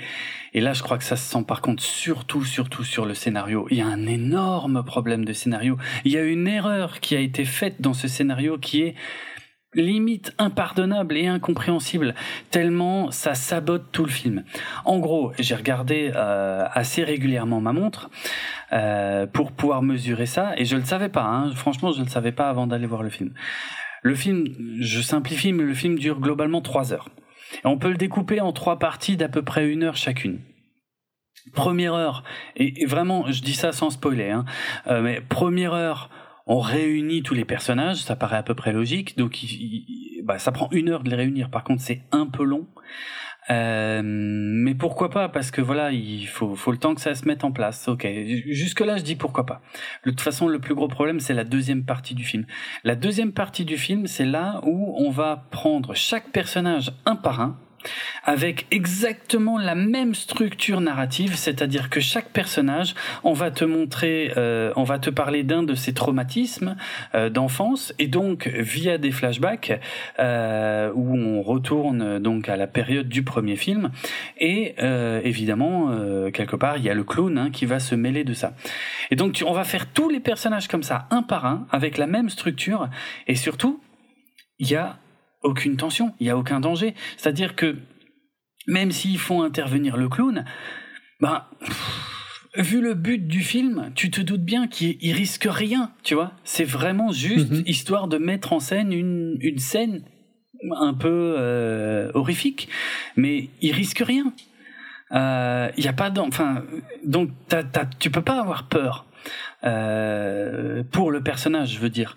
et 0.53 0.61
là, 0.61 0.73
je 0.73 0.83
crois 0.83 0.99
que 0.99 1.05
ça 1.05 1.15
se 1.15 1.31
sent 1.31 1.45
par 1.47 1.61
contre 1.61 1.83
surtout, 1.83 2.45
surtout 2.45 2.83
sur 2.83 3.07
le 3.07 3.15
scénario. 3.15 3.69
Il 3.71 3.77
y 3.77 3.81
a 3.81 3.87
un 3.87 4.07
énorme 4.07 4.85
problème 4.85 5.25
de 5.25 5.33
scénario. 5.33 5.79
Il 6.05 6.11
y 6.11 6.19
a 6.19 6.25
une 6.25 6.49
erreur 6.49 6.99
qui 6.99 7.15
a 7.15 7.21
été 7.21 7.45
faite 7.45 7.81
dans 7.81 7.95
ce 7.95 8.09
scénario 8.09 8.59
qui 8.59 8.83
est 8.83 8.95
limite 9.75 10.33
impardonnable 10.39 11.17
et 11.17 11.27
incompréhensible, 11.27 12.15
tellement 12.51 13.11
ça 13.11 13.35
sabote 13.35 13.85
tout 13.93 14.05
le 14.05 14.11
film. 14.11 14.45
En 14.85 14.99
gros, 14.99 15.33
j'ai 15.39 15.55
regardé 15.55 16.13
euh, 16.15 16.67
assez 16.73 17.05
régulièrement 17.05 17.61
ma 17.61 17.73
montre 17.73 18.11
euh, 18.73 19.27
pour 19.27 19.53
pouvoir 19.53 19.83
mesurer 19.83 20.27
ça, 20.27 20.53
et 20.57 20.65
je 20.65 20.77
le 20.77 20.85
savais 20.85 21.09
pas. 21.09 21.25
Hein. 21.25 21.51
Franchement, 21.55 21.93
je 21.93 22.03
le 22.03 22.09
savais 22.09 22.33
pas 22.33 22.49
avant 22.49 22.67
d'aller 22.67 22.87
voir 22.87 23.03
le 23.03 23.11
film. 23.11 23.33
Le 24.03 24.15
film, 24.15 24.49
je 24.81 25.01
simplifie, 25.01 25.53
mais 25.53 25.63
le 25.63 25.75
film 25.75 25.99
dure 25.99 26.21
globalement 26.21 26.61
trois 26.61 26.93
heures. 26.93 27.09
Et 27.63 27.67
on 27.67 27.79
peut 27.79 27.91
le 27.91 27.97
découper 27.97 28.41
en 28.41 28.53
trois 28.53 28.79
parties 28.79 29.17
d'à 29.17 29.29
peu 29.29 29.43
près 29.43 29.67
une 29.67 29.83
heure 29.83 29.97
chacune. 29.97 30.41
Première 31.53 31.95
heure, 31.95 32.25
et, 32.57 32.87
vraiment, 32.87 33.31
je 33.31 33.43
dis 33.43 33.55
ça 33.55 33.73
sans 33.73 33.91
spoiler, 33.91 34.31
hein, 34.31 34.45
euh, 34.87 35.03
mais 35.03 35.21
première 35.21 35.75
heure, 35.75 36.09
on 36.47 36.61
réunit 36.61 37.23
tous 37.23 37.35
les 37.35 37.45
personnages, 37.45 38.03
ça 38.03 38.17
paraît 38.17 38.37
à 38.37 38.43
peu 38.43 38.55
près 38.55 38.73
logique, 38.73 39.17
donc 39.17 39.39
bah, 40.25 40.39
ça 40.39 40.53
prend 40.53 40.69
une 40.73 40.91
heure 40.91 41.03
de 41.03 41.11
les 41.11 41.17
réunir. 41.17 41.51
Par 41.51 41.65
contre, 41.65 41.83
c'est 41.83 42.03
un 42.13 42.27
peu 42.27 42.45
long. 42.45 42.67
Euh, 43.51 44.01
mais 44.03 44.75
pourquoi 44.75 45.11
pas 45.11 45.29
Parce 45.29 45.51
que 45.51 45.61
voilà, 45.61 45.93
il 45.93 46.27
faut, 46.27 46.55
faut 46.55 46.73
le 46.73 46.79
temps 46.79 46.95
que 46.95 47.01
ça 47.01 47.15
se 47.15 47.27
mette 47.27 47.45
en 47.45 47.53
place. 47.53 47.89
Ok, 47.89 48.07
jusque 48.47 48.81
là, 48.81 48.97
je 48.97 49.03
dis 49.03 49.17
pourquoi 49.17 49.45
pas. 49.45 49.61
De 50.05 50.11
toute 50.11 50.21
façon, 50.21 50.49
le 50.49 50.59
plus 50.59 50.75
gros 50.75 50.89
problème, 50.89 51.21
c'est 51.21 51.35
la 51.35 51.45
deuxième 51.45 51.85
partie 51.85 52.15
du 52.15 52.25
film. 52.25 52.47
La 52.85 52.95
deuxième 52.95 53.33
partie 53.33 53.65
du 53.65 53.77
film, 53.77 54.07
c'est 54.07 54.25
là 54.25 54.61
où 54.65 54.95
on 54.99 55.11
va 55.11 55.47
prendre 55.51 55.95
chaque 55.95 56.31
personnage 56.31 56.93
un 57.05 57.17
par 57.17 57.41
un 57.41 57.59
avec 58.25 58.67
exactement 58.71 59.59
la 59.59 59.75
même 59.75 60.15
structure 60.15 60.81
narrative, 60.81 61.35
c'est-à-dire 61.37 61.91
que 61.91 62.01
chaque 62.01 62.31
personnage, 62.31 62.95
on 63.23 63.33
va 63.33 63.51
te 63.51 63.65
montrer, 63.65 64.33
euh, 64.37 64.73
on 64.77 64.85
va 64.85 64.99
te 64.99 65.11
parler 65.11 65.43
d'un 65.43 65.63
de 65.63 65.75
ses 65.75 65.95
traumatismes 65.95 66.77
euh, 67.15 67.31
d'enfance, 67.31 67.95
et 67.99 68.07
donc 68.07 68.49
via 68.49 68.99
des 68.99 69.11
flashbacks 69.11 69.81
euh, 70.19 70.91
où 70.95 71.17
on 71.17 71.43
retourne 71.43 72.19
donc 72.19 72.49
à 72.49 72.57
la 72.57 72.67
période 72.67 73.09
du 73.09 73.23
premier 73.23 73.57
film, 73.57 73.91
et 74.39 74.75
évidemment 75.25 75.91
quelque 76.33 76.57
part 76.57 76.79
il 76.79 76.85
y 76.85 76.91
a 76.91 76.95
le 76.95 77.05
clown 77.05 77.39
hein, 77.39 77.51
qui 77.51 77.67
va 77.67 77.81
se 77.81 77.95
mêler 77.95 78.25
de 78.25 78.35
ça. 78.35 78.55
Et 79.11 79.17
donc 79.17 79.43
on 79.47 79.53
va 79.53 79.65
faire 79.65 79.87
tous 79.87 80.09
les 80.09 80.21
personnages 80.21 80.69
comme 80.69 80.83
ça, 80.83 81.07
un 81.11 81.23
par 81.23 81.47
un, 81.47 81.67
avec 81.71 81.99
la 81.99 82.07
même 82.07 82.29
structure, 82.29 82.89
et 83.27 83.35
surtout 83.35 83.81
il 84.59 84.71
y 84.71 84.77
a 84.77 84.99
aucune 85.45 85.77
tension, 85.77 86.15
il 86.21 86.27
y 86.27 86.31
a 86.31 86.37
aucun 86.37 86.61
danger. 86.61 86.95
C'est-à-dire 87.17 87.55
que 87.55 87.77
même 88.67 88.91
s'ils 88.91 89.19
font 89.19 89.43
intervenir 89.43 89.97
le 89.97 90.09
clown, 90.09 90.45
ben 91.21 91.45
vu 92.57 92.81
le 92.81 92.95
but 92.95 93.27
du 93.27 93.41
film, 93.41 93.93
tu 93.95 94.11
te 94.11 94.21
doutes 94.21 94.45
bien 94.45 94.69
qu'il 94.69 95.13
risque 95.13 95.47
rien, 95.51 95.93
tu 96.03 96.15
vois. 96.15 96.33
C'est 96.45 96.65
vraiment 96.65 97.13
juste 97.13 97.51
mhm. 97.51 97.63
histoire 97.67 98.09
de 98.09 98.19
mettre 98.19 98.53
en 98.53 98.61
scène 98.61 98.93
une, 98.93 99.37
une 99.41 99.59
scène 99.59 100.05
un 100.77 100.95
peu 100.95 101.35
euh, 101.39 102.11
horrifique, 102.15 102.69
mais 103.17 103.51
il 103.61 103.73
risque 103.73 104.03
rien. 104.05 104.33
Il 105.11 105.17
euh, 105.17 105.71
y 105.77 105.87
a 105.87 105.93
pas 105.93 106.13
enfin 106.19 106.65
donc 107.05 107.31
tu 107.99 108.11
peux 108.11 108.23
pas 108.23 108.41
avoir 108.41 108.69
peur 108.69 109.07
euh, 109.65 110.83
pour 110.91 111.11
le 111.11 111.23
personnage, 111.23 111.75
je 111.75 111.79
veux 111.79 111.91
dire. 111.91 112.17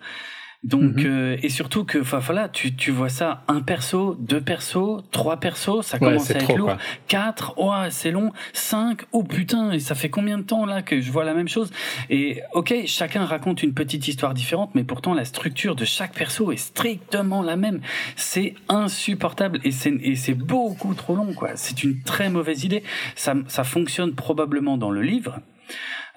Donc 0.63 0.97
mhm. 0.97 1.05
euh, 1.05 1.37
et 1.43 1.49
surtout 1.49 1.85
que 1.85 1.99
enfin 1.99 2.17
voilà, 2.17 2.49
tu 2.49 2.75
tu 2.75 2.91
vois 2.91 3.09
ça 3.09 3.43
un 3.47 3.61
perso, 3.61 4.15
deux 4.19 4.41
persos, 4.41 5.03
trois 5.11 5.39
persos, 5.39 5.83
ça 5.83 5.99
commence 5.99 6.31
à 6.31 6.35
être 6.35 6.57
lourd. 6.57 6.75
Quatre, 7.07 7.53
oh 7.57 7.73
c'est 7.91 8.09
long. 8.09 8.31
Cinq, 8.53 9.05
oh 9.11 9.23
putain, 9.23 9.71
et 9.71 9.79
ça 9.79 9.93
fait 9.93 10.09
combien 10.09 10.39
de 10.39 10.43
temps 10.43 10.65
là 10.65 10.81
que 10.81 10.99
je 10.99 11.11
vois 11.11 11.25
la 11.25 11.35
même 11.35 11.47
chose? 11.47 11.71
Et 12.09 12.41
ok, 12.53 12.73
chacun 12.87 13.23
raconte 13.23 13.61
une 13.61 13.73
petite 13.73 14.07
histoire 14.07 14.33
différente, 14.33 14.71
mais 14.73 14.83
pourtant 14.83 15.13
la 15.13 15.25
structure 15.25 15.75
de 15.75 15.85
chaque 15.85 16.13
perso 16.13 16.51
est 16.51 16.57
strictement 16.57 17.43
la 17.43 17.55
même. 17.55 17.79
C'est 18.15 18.55
insupportable 18.67 19.59
et 19.63 19.71
c'est 19.71 19.93
et 20.01 20.15
c'est 20.15 20.33
beaucoup 20.33 20.95
trop 20.95 21.15
long 21.15 21.33
quoi. 21.33 21.51
C'est 21.55 21.83
une 21.83 22.01
très 22.01 22.31
mauvaise 22.31 22.63
idée. 22.63 22.83
Ça 23.15 23.35
ça 23.47 23.63
fonctionne 23.63 24.15
probablement 24.15 24.77
dans 24.77 24.89
le 24.89 25.03
livre. 25.03 25.39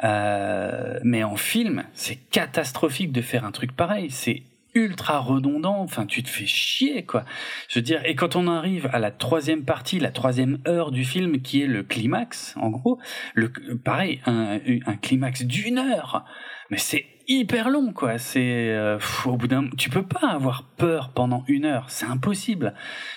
Euh, 0.05 0.99
mais 1.03 1.25
en 1.25 1.37
film, 1.37 1.85
c'est 1.93 2.17
catastrophique 2.17 3.13
de 3.13 3.21
faire 3.21 3.45
un 3.45 3.53
truc 3.53 3.73
pareil. 3.73 4.11
C'est 4.11 4.43
ultra 4.75 5.19
redondant. 5.19 5.81
Enfin, 5.81 6.07
tu 6.07 6.23
te 6.23 6.29
fais 6.29 6.47
chier, 6.47 7.05
quoi. 7.05 7.25
Je 7.69 7.79
veux 7.79 7.83
dire, 7.83 8.01
et 8.05 8.15
quand 8.15 8.37
on 8.37 8.49
arrive 8.49 8.89
à 8.93 8.99
la 8.99 9.11
troisième 9.11 9.65
partie, 9.65 9.99
la 9.99 10.11
troisième 10.11 10.59
heure 10.67 10.91
du 10.91 11.05
film, 11.05 11.43
qui 11.43 11.63
est 11.63 11.67
le 11.67 11.83
climax, 11.83 12.55
en 12.57 12.71
gros, 12.71 12.99
le, 13.35 13.53
pareil, 13.83 14.21
un, 14.27 14.59
un 14.87 14.97
climax 14.97 15.43
d'une 15.43 15.79
heure. 15.79 16.25
Mais 16.71 16.79
c'est 16.79 17.07
hyper 17.31 17.71
long, 17.71 17.93
quoi. 17.93 18.19
C'est 18.19 18.71
euh, 18.71 18.99
au 19.25 19.37
bout 19.37 19.47
d'un, 19.47 19.69
tu 19.79 19.89
peux 19.89 20.03
pas 20.03 20.29
avoir 20.29 20.65
peur 20.65 21.11
pendant 21.15 21.45
une 21.47 21.65
heure, 21.65 21.87
c'est 21.89 22.05
impossible. 22.05 22.75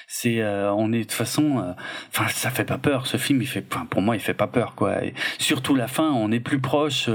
C'est, 0.08 0.40
euh, 0.42 0.72
on 0.72 0.94
est 0.94 1.00
de 1.00 1.04
toute 1.04 1.14
façon, 1.14 1.60
euh, 1.60 1.74
enfin, 2.10 2.28
ça 2.30 2.52
fait 2.52 2.64
pas 2.64 2.78
peur. 2.78 3.08
Ce 3.08 3.18
film, 3.18 3.42
il 3.42 3.48
fait, 3.48 3.62
pour 3.62 4.02
moi, 4.02 4.16
il 4.16 4.20
fait 4.20 4.36
pas 4.36 4.48
peur, 4.48 4.76
quoi. 4.76 5.04
Et 5.04 5.14
surtout 5.40 5.76
la 5.76 5.88
fin, 5.88 6.12
on 6.12 6.32
est 6.32 6.40
plus 6.40 6.62
proche 6.62 7.10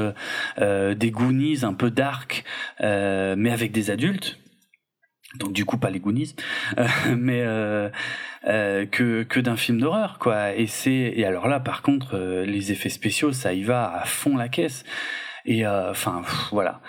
des 0.59 1.11
Goonies, 1.11 1.61
un 1.63 1.73
peu 1.73 1.91
dark, 1.91 2.45
mais 2.81 3.51
avec 3.51 3.73
des 3.73 3.91
adultes. 3.91 4.39
Donc 5.35 5.53
du 5.53 5.67
coup 5.67 5.77
pas 5.77 5.91
les 5.91 6.01
Goonies, 6.01 6.35
mais 7.17 7.45
que 8.43 9.23
que 9.23 9.41
d'un 9.41 9.57
film 9.57 9.81
d'horreur, 9.81 10.19
quoi. 10.19 10.55
Et 10.55 10.67
c'est, 10.67 11.13
et 11.15 11.25
alors 11.25 11.49
là, 11.49 11.61
par 11.61 11.83
contre, 11.83 12.19
les 12.45 12.73
effets 12.73 12.89
spéciaux, 12.89 13.33
ça 13.33 13.53
y 13.53 13.63
va 13.63 13.93
à 13.95 14.05
fond 14.05 14.37
la 14.37 14.49
caisse. 14.49 14.85
Et 15.49 15.67
euh, 15.67 15.91
enfin, 15.91 16.23
voilà. 16.53 16.81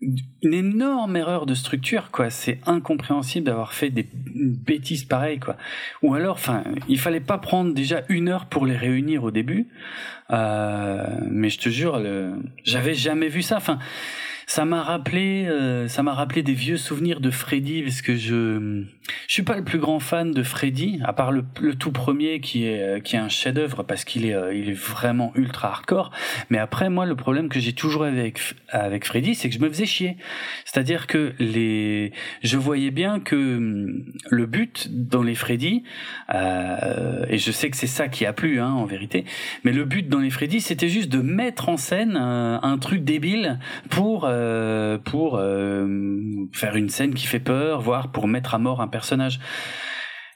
Une 0.00 0.54
énorme 0.54 1.16
erreur 1.16 1.44
de 1.44 1.54
structure 1.54 2.10
quoi. 2.10 2.30
C'est 2.30 2.60
incompréhensible 2.66 3.46
d'avoir 3.46 3.72
fait 3.72 3.90
des 3.90 4.06
bêtises 4.12 5.04
pareilles 5.04 5.40
quoi. 5.40 5.56
Ou 6.02 6.14
alors 6.14 6.34
enfin 6.34 6.64
il 6.86 7.00
fallait 7.00 7.20
pas 7.20 7.38
prendre 7.38 7.72
déjà 7.72 8.02
une 8.10 8.28
heure 8.28 8.44
pour 8.44 8.66
les 8.66 8.76
réunir 8.76 9.24
au 9.24 9.30
début. 9.30 9.68
Euh, 10.30 11.18
mais 11.30 11.48
je 11.48 11.58
te 11.58 11.70
jure 11.70 12.00
j'avais 12.62 12.94
jamais 12.94 13.28
vu 13.28 13.40
ça. 13.40 13.56
Enfin 13.56 13.78
ça 14.48 14.64
m'a 14.64 14.82
rappelé, 14.82 15.46
euh, 15.48 15.88
ça 15.88 16.04
m'a 16.04 16.14
rappelé 16.14 16.44
des 16.44 16.52
vieux 16.52 16.76
souvenirs 16.76 17.18
de 17.18 17.30
Freddy 17.30 17.82
parce 17.82 18.00
que 18.00 18.14
je, 18.14 18.84
je 19.26 19.32
suis 19.32 19.42
pas 19.42 19.56
le 19.56 19.64
plus 19.64 19.80
grand 19.80 19.98
fan 19.98 20.30
de 20.30 20.42
Freddy, 20.44 21.00
à 21.04 21.12
part 21.12 21.32
le, 21.32 21.44
tout 21.74 21.90
premier 21.90 22.38
qui 22.38 22.64
est 22.64 22.80
euh, 22.80 23.00
qui 23.00 23.16
est 23.16 23.18
un 23.18 23.28
chef-d'œuvre 23.28 23.82
parce 23.82 24.04
qu'il 24.04 24.24
est 24.24 24.34
euh, 24.34 24.54
il 24.54 24.70
est 24.70 24.78
vraiment 24.78 25.32
ultra 25.34 25.68
hardcore. 25.68 26.12
Mais 26.48 26.58
après 26.58 26.90
moi 26.90 27.06
le 27.06 27.16
problème 27.16 27.48
que 27.48 27.58
j'ai 27.58 27.72
toujours 27.72 28.04
avec 28.04 28.40
avec 28.68 29.04
Freddy, 29.04 29.34
c'est 29.34 29.48
que 29.48 29.54
je 29.54 29.60
me 29.60 29.68
faisais 29.68 29.84
chier. 29.84 30.16
C'est-à-dire 30.64 31.08
que 31.08 31.32
les, 31.40 32.12
je 32.44 32.56
voyais 32.56 32.92
bien 32.92 33.18
que 33.18 33.56
hum, 33.56 34.04
le 34.30 34.46
but 34.46 34.88
dans 34.90 35.22
les 35.22 35.34
Freddy, 35.34 35.82
euh, 36.32 37.26
et 37.28 37.38
je 37.38 37.50
sais 37.50 37.68
que 37.68 37.76
c'est 37.76 37.88
ça 37.88 38.06
qui 38.06 38.24
a 38.24 38.32
plu 38.32 38.60
hein, 38.60 38.70
en 38.70 38.84
vérité, 38.84 39.24
mais 39.64 39.72
le 39.72 39.84
but 39.84 40.08
dans 40.08 40.20
les 40.20 40.30
Freddy, 40.30 40.60
c'était 40.60 40.88
juste 40.88 41.08
de 41.10 41.20
mettre 41.20 41.68
en 41.68 41.76
scène 41.76 42.16
un, 42.16 42.60
un 42.62 42.78
truc 42.78 43.02
débile 43.02 43.58
pour 43.90 44.24
euh, 44.36 44.98
pour 44.98 45.36
euh, 45.36 45.86
faire 46.52 46.76
une 46.76 46.88
scène 46.88 47.14
qui 47.14 47.26
fait 47.26 47.40
peur, 47.40 47.80
voire 47.80 48.12
pour 48.12 48.28
mettre 48.28 48.54
à 48.54 48.58
mort 48.58 48.80
un 48.80 48.88
personnage. 48.88 49.40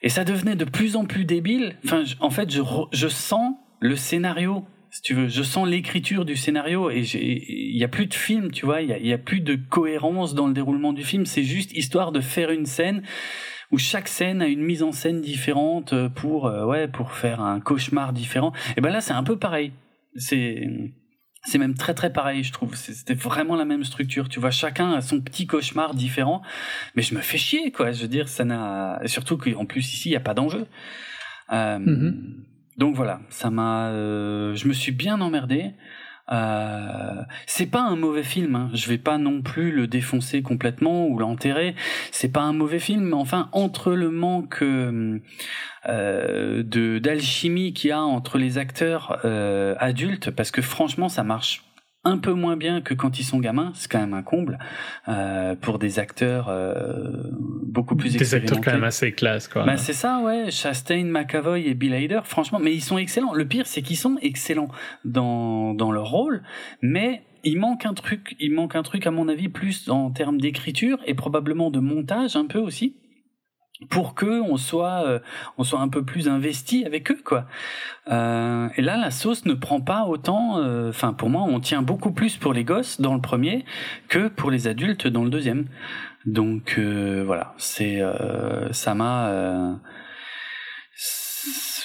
Et 0.03 0.09
ça 0.09 0.25
devenait 0.25 0.57
de 0.57 0.65
plus 0.65 0.97
en 0.97 1.05
plus 1.05 1.25
débile. 1.25 1.77
En 2.21 2.31
fait, 2.31 2.51
je, 2.51 3.09
sens 3.09 3.55
le 3.81 3.97
scénario 3.97 4.65
si 4.91 5.03
tu 5.03 5.15
veux. 5.15 5.29
Je 5.29 5.43
sens 5.43 5.69
l'écriture 5.69 6.25
du 6.25 6.37
scénario 6.37 6.91
et 6.91 7.03
il 7.03 7.77
y 7.77 7.85
a 7.85 7.89
plus 7.89 8.07
de 8.07 8.15
film, 8.15 8.51
tu 8.51 8.65
vois. 8.65 8.81
Il 8.81 9.07
y 9.07 9.13
a, 9.13 9.19
plus 9.19 9.41
de 9.41 9.57
cohérence 9.57 10.35
dans 10.35 10.47
le 10.47 10.55
déroulement 10.55 10.93
du 10.95 11.05
film. 11.05 11.27
C'est 11.27 11.45
juste 11.45 11.77
histoire 11.77 12.13
de 12.13 12.21
faire 12.21 12.51
une 12.51 12.67
scène 12.67 13.03
où 13.71 13.79
chaque 13.79 14.09
scène 14.09 14.41
a 14.43 14.47
une 14.47 14.63
mise 14.63 14.83
en 14.83 14.91
scène 14.91 15.21
différente 15.21 15.95
pour 16.17 16.47
euh, 16.47 16.65
ouais 16.65 16.89
pour 16.89 17.13
faire 17.13 17.41
un 17.41 17.61
cauchemar 17.61 18.13
différent. 18.13 18.53
Et 18.77 18.81
ben 18.81 18.91
là, 18.91 19.01
c'est 19.01 19.13
un 19.13 19.23
peu 19.23 19.39
pareil. 19.39 19.73
C'est 20.17 20.67
c'est 21.43 21.59
même 21.59 21.75
très 21.75 21.95
très 21.95 22.13
pareil, 22.13 22.45
je 22.45 22.53
trouve. 22.53 22.75
C'était 22.75 23.15
vraiment 23.15 23.57
la 23.57 23.65
même 23.65 23.85
structure. 23.85 24.29
Tu 24.29 24.41
vois, 24.41 24.51
chacun 24.51 24.93
a 24.93 25.01
son 25.01 25.21
petit 25.21 25.47
cauchemar 25.47 25.95
différent. 25.95 26.43
Mais 26.95 27.03
je 27.03 27.15
me 27.15 27.21
fais 27.21 27.39
chier, 27.39 27.73
quoi. 27.73 27.93
Je 27.93 28.03
veux 28.03 28.09
dire, 28.09 28.29
ça 28.29 28.45
n'a. 28.45 29.01
Surtout 29.07 29.39
qu'en 29.39 29.65
plus 29.65 29.93
ici, 29.93 30.11
il 30.11 30.13
n'y 30.13 30.17
a 30.17 30.21
pas 30.21 30.35
d'enjeu. 30.35 30.67
Mm-hmm. 31.51 32.15
Donc 32.77 32.95
voilà, 32.95 33.21
ça 33.29 33.51
m'a, 33.51 33.91
je 33.93 34.69
me 34.69 34.73
suis 34.73 34.93
bien 34.93 35.21
emmerdé. 35.21 35.73
Euh, 36.31 37.23
c'est 37.47 37.67
pas 37.67 37.83
un 37.83 37.97
mauvais 37.97 38.23
film. 38.23 38.55
Hein. 38.55 38.71
Je 38.73 38.89
vais 38.89 38.99
pas 38.99 39.19
non 39.19 39.43
plus 39.43 39.73
le 39.73 39.87
défoncer 39.87 40.43
complètement 40.43 41.07
ou 41.07 41.19
l'enterrer. 41.19 41.75
C'est 42.13 42.33
pas 42.33 42.43
un 42.43 42.53
mauvais 42.53 42.79
film, 42.79 43.05
mais 43.05 43.15
enfin 43.15 43.49
entre 43.53 43.93
le 43.93 44.11
manque 44.11 44.63
euh, 44.63 45.21
d'alchimie 46.63 47.73
qu'il 47.73 47.91
y 47.91 47.93
a 47.93 48.03
entre 48.03 48.39
les 48.39 48.59
acteurs 48.59 49.19
euh, 49.25 49.75
adultes, 49.79 50.31
parce 50.31 50.51
que 50.51 50.63
franchement 50.63 51.09
ça 51.09 51.25
marche 51.25 51.65
un 52.05 52.19
peu 52.19 52.33
moins 52.33 52.57
bien 52.57 52.81
que 52.81 52.95
quand 52.95 53.19
ils 53.19 53.25
sont 53.25 53.41
gamins, 53.41 53.73
c'est 53.75 53.91
quand 53.91 53.99
même 53.99 54.15
un 54.15 54.23
comble 54.23 54.59
euh, 55.09 55.55
pour 55.55 55.79
des 55.79 55.99
acteurs 55.99 56.49
euh, 56.49 57.13
beaucoup 57.67 57.95
plus 57.95 58.17
des 58.17 58.35
acteurs 58.35 58.61
quand 58.63 58.73
même 58.73 58.85
assez 58.85 59.13
classe 59.13 59.49
quoi. 59.49 59.65
Bah, 59.65 59.77
c'est 59.77 59.93
ça 59.93 60.21
ouais, 60.21 60.51
Chastain, 60.51 61.05
McAvoy 61.05 61.67
et 61.67 61.75
Bill 61.75 61.95
Hader, 61.95 62.21
franchement, 62.25 62.59
mais 62.59 62.75
ils 62.75 62.81
sont 62.81 62.97
excellents. 62.97 63.35
Le 63.35 63.47
pire 63.47 63.67
c'est 63.67 63.83
qu'ils 63.83 63.99
sont 63.99 64.17
excellents 64.23 64.69
dans 65.05 65.75
dans 65.75 65.93
leur 65.93 66.09
rôle, 66.09 66.43
mais 66.81 67.23
il 67.45 67.59
manque 67.59 67.85
un 67.85 67.95
truc, 67.95 68.35
il 68.41 68.53
manque 68.53 68.77
un 68.77 68.83
truc 68.83 69.07
à 69.07 69.11
mon 69.11 69.29
avis 69.29 69.49
plus 69.49 69.91
en 69.91 70.11
termes 70.11 70.41
d'écriture 70.41 70.99
et 71.07 71.15
probablement 71.15 71.71
de 71.71 71.81
montage 71.81 72.37
un 72.37 72.47
peu 72.47 72.59
aussi 72.59 72.97
pour 73.89 74.15
que 74.15 74.41
on 74.43 74.57
soit 74.57 75.05
euh, 75.07 75.19
on 75.57 75.65
soit 75.65 75.81
un 75.81 75.89
peu 75.89 76.05
plus 76.05 76.29
investi 76.29 76.85
avec 76.85 77.11
eux 77.11 77.21
quoi. 77.25 77.47
Euh, 78.11 78.69
et 78.77 78.83
là 78.83 78.97
la 78.97 79.11
sauce 79.11 79.47
ne 79.47 79.55
prend 79.55 79.81
pas 79.81 80.05
autant 80.05 80.59
euh, 80.59 80.91
enfin 80.91 81.13
pour 81.13 81.31
moi 81.31 81.43
on 81.43 81.61
tient 81.61 81.83
beaucoup 81.83 82.13
plus 82.13 82.37
pour 82.37 82.53
les 82.53 82.65
gosses 82.65 83.01
dans 83.01 83.15
le 83.15 83.21
premier 83.21 83.65
que 84.09 84.29
pour 84.29 84.51
les 84.51 84.69
adultes 84.69 85.07
dans 85.07 85.25
le 85.25 85.31
deuxième. 85.31 85.67
Donc 86.27 86.79
voilà 86.79 87.55
c'est 87.57 88.03
ça 88.73 88.95
m'a 88.95 89.81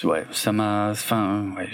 ouais 0.04 0.26
ça 0.32 0.52
m'a 0.52 0.90
enfin 0.92 1.54
ouais, 1.56 1.70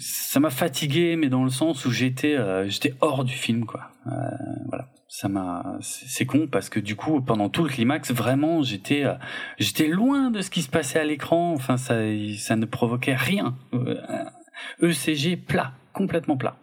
ça 0.00 0.40
m'a 0.40 0.50
fatigué 0.50 1.16
mais 1.16 1.28
dans 1.28 1.44
le 1.44 1.50
sens 1.50 1.84
où 1.84 1.90
j'étais 1.90 2.38
j'étais 2.70 2.94
hors 3.02 3.24
du 3.24 3.34
film 3.34 3.66
quoi. 3.66 3.90
Voilà 4.68 4.88
ça 5.08 5.28
m'a 5.28 5.78
c'est 5.80 6.26
con 6.26 6.46
parce 6.46 6.68
que 6.68 6.78
du 6.78 6.94
coup 6.94 7.22
pendant 7.22 7.48
tout 7.48 7.64
le 7.64 7.70
climax 7.70 8.12
vraiment 8.12 8.62
j'étais 8.62 9.04
euh, 9.04 9.14
j'étais 9.58 9.88
loin 9.88 10.30
de 10.30 10.42
ce 10.42 10.50
qui 10.50 10.60
se 10.60 10.68
passait 10.68 11.00
à 11.00 11.04
l'écran. 11.04 11.52
Enfin 11.54 11.78
ça 11.78 11.94
ça 12.36 12.56
ne 12.56 12.66
provoquait 12.66 13.14
rien. 13.14 13.56
ECG 14.82 15.32
euh, 15.32 15.36
plat 15.46 15.72
complètement 15.94 16.36
plat. 16.36 16.58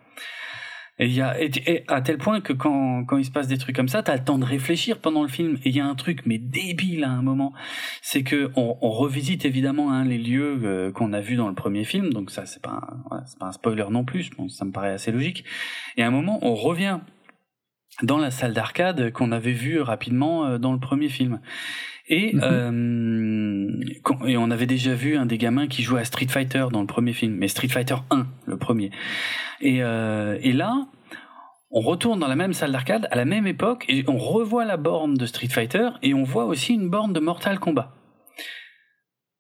Et 0.98 1.10
y 1.10 1.22
a 1.22 1.36
et, 1.42 1.84
à 1.88 2.02
tel 2.02 2.20
point 2.20 2.40
que 2.40 2.54
quand 2.54 3.04
quand 3.06 3.18
il 3.18 3.26
se 3.26 3.32
passe 3.32 3.48
des 3.48 3.58
trucs 3.58 3.76
comme 3.76 3.90
ça 3.90 4.04
t'as 4.04 4.16
le 4.16 4.24
temps 4.24 4.38
de 4.38 4.46
réfléchir 4.46 5.00
pendant 5.00 5.24
le 5.24 5.28
film. 5.28 5.58
Et 5.64 5.70
il 5.70 5.76
y 5.76 5.80
a 5.80 5.86
un 5.88 5.96
truc 5.96 6.22
mais 6.28 6.38
débile 6.38 7.04
à 7.04 7.10
un 7.10 7.24
moment 7.24 7.52
c'est 8.04 8.22
que 8.22 8.52
on, 8.56 8.78
on 8.80 8.92
revisite 8.92 9.44
évidemment 9.46 9.92
hein, 9.92 10.06
les 10.06 10.20
lieux 10.20 10.62
euh, 10.64 10.92
qu'on 10.92 11.14
a 11.14 11.20
vus 11.20 11.36
dans 11.36 11.50
le 11.50 11.56
premier 11.56 11.84
film. 11.84 12.14
Donc 12.14 12.30
ça 12.30 12.46
c'est 12.46 12.62
pas 12.62 12.88
c'est 13.26 13.40
pas 13.40 13.48
un 13.48 13.52
spoiler 13.52 13.86
non 13.90 14.06
plus 14.06 14.30
pense 14.30 14.56
ça 14.56 14.66
me 14.66 14.72
paraît 14.72 14.92
assez 14.92 15.12
logique. 15.12 15.46
Et 15.98 16.04
à 16.04 16.08
un 16.08 16.12
moment 16.12 16.38
on 16.44 16.54
revient 16.54 17.00
dans 18.02 18.18
la 18.18 18.32
salle 18.32 18.54
d'arcade 18.54 19.12
qu'on 19.12 19.32
avait 19.32 19.52
vu 19.52 19.80
rapidement 19.82 20.46
euh, 20.46 20.58
dans 20.58 20.74
le 20.74 20.80
premier 20.80 21.10
film. 21.10 21.40
Et, 22.08 22.36
mhm. 22.36 22.42
euh, 22.44 24.28
et 24.28 24.38
on 24.38 24.52
avait 24.52 24.68
déjà 24.68 24.94
vu 24.94 25.18
un 25.18 25.26
des 25.26 25.38
gamins 25.38 25.68
qui 25.68 25.82
jouait 25.82 26.02
à 26.02 26.06
Street 26.06 26.28
Fighter 26.28 26.66
dans 26.72 26.82
le 26.82 26.88
premier 26.88 27.14
film, 27.14 27.36
mais 27.36 27.48
Street 27.48 27.68
Fighter 27.68 27.96
1, 28.12 28.28
le 28.46 28.58
premier. 28.58 28.92
Et, 29.62 29.82
euh, 29.82 30.38
et 30.42 30.52
là, 30.52 30.88
on 31.72 31.82
retourne 31.82 32.20
dans 32.20 32.28
la 32.28 32.36
même 32.36 32.54
salle 32.54 32.72
d'arcade 32.72 33.08
à 33.12 33.16
la 33.16 33.26
même 33.26 33.48
époque 33.48 33.86
et 33.88 34.04
on 34.08 34.18
revoit 34.18 34.66
la 34.66 34.78
borne 34.78 35.16
de 35.16 35.26
Street 35.26 35.48
Fighter 35.48 35.90
et 36.04 36.14
on 36.14 36.24
voit 36.24 36.46
aussi 36.46 36.74
une 36.74 36.90
borne 36.90 37.12
de 37.12 37.20
Mortal 37.20 37.60
Kombat. 37.60 37.92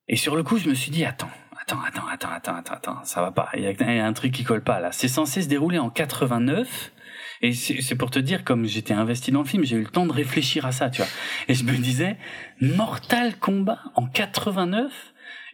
Et 0.08 0.15
sur 0.15 0.36
le 0.36 0.44
coup, 0.44 0.58
je 0.58 0.70
me 0.70 0.74
suis 0.74 0.91
dit, 0.91 1.06
attends, 1.06 1.30
attends, 1.62 1.80
attends, 1.86 2.08
attends, 2.12 2.30
attends, 2.32 2.56
attends, 2.56 2.74
attends 2.74 3.04
ça 3.04 3.22
va 3.22 3.32
pas. 3.32 3.50
Il 3.56 3.62
y, 3.62 3.68
a, 3.68 3.72
il 3.72 3.96
y 3.96 4.00
a 4.00 4.06
un 4.06 4.13
truc 4.13 4.32
qui 4.32 4.44
colle 4.44 4.63
pas 4.63 4.80
là. 4.80 4.91
C'est 4.91 5.08
censé 5.08 5.41
se 5.41 5.48
dérouler 5.48 5.78
en 5.78 5.89
89 5.89 6.91
et 7.41 7.54
c'est 7.54 7.95
pour 7.95 8.12
te 8.12 8.19
dire, 8.19 8.43
comme 8.43 8.65
j'étais 8.65 8.93
investi 8.93 9.32
dans 9.32 9.41
le 9.41 9.48
film, 9.48 9.63
j'ai 9.63 9.76
eu 9.76 9.82
le 9.82 9.88
temps 9.88 10.06
de 10.06 10.13
réfléchir 10.13 10.65
à 10.65 10.71
ça, 10.71 10.89
tu 10.89 11.02
vois. 11.02 11.12
Et 11.48 11.54
je 11.54 11.63
me 11.63 11.76
disais, 11.78 12.17
Mortal 12.62 13.36
Kombat 13.38 13.80
en 13.95 14.08
89 14.08 14.91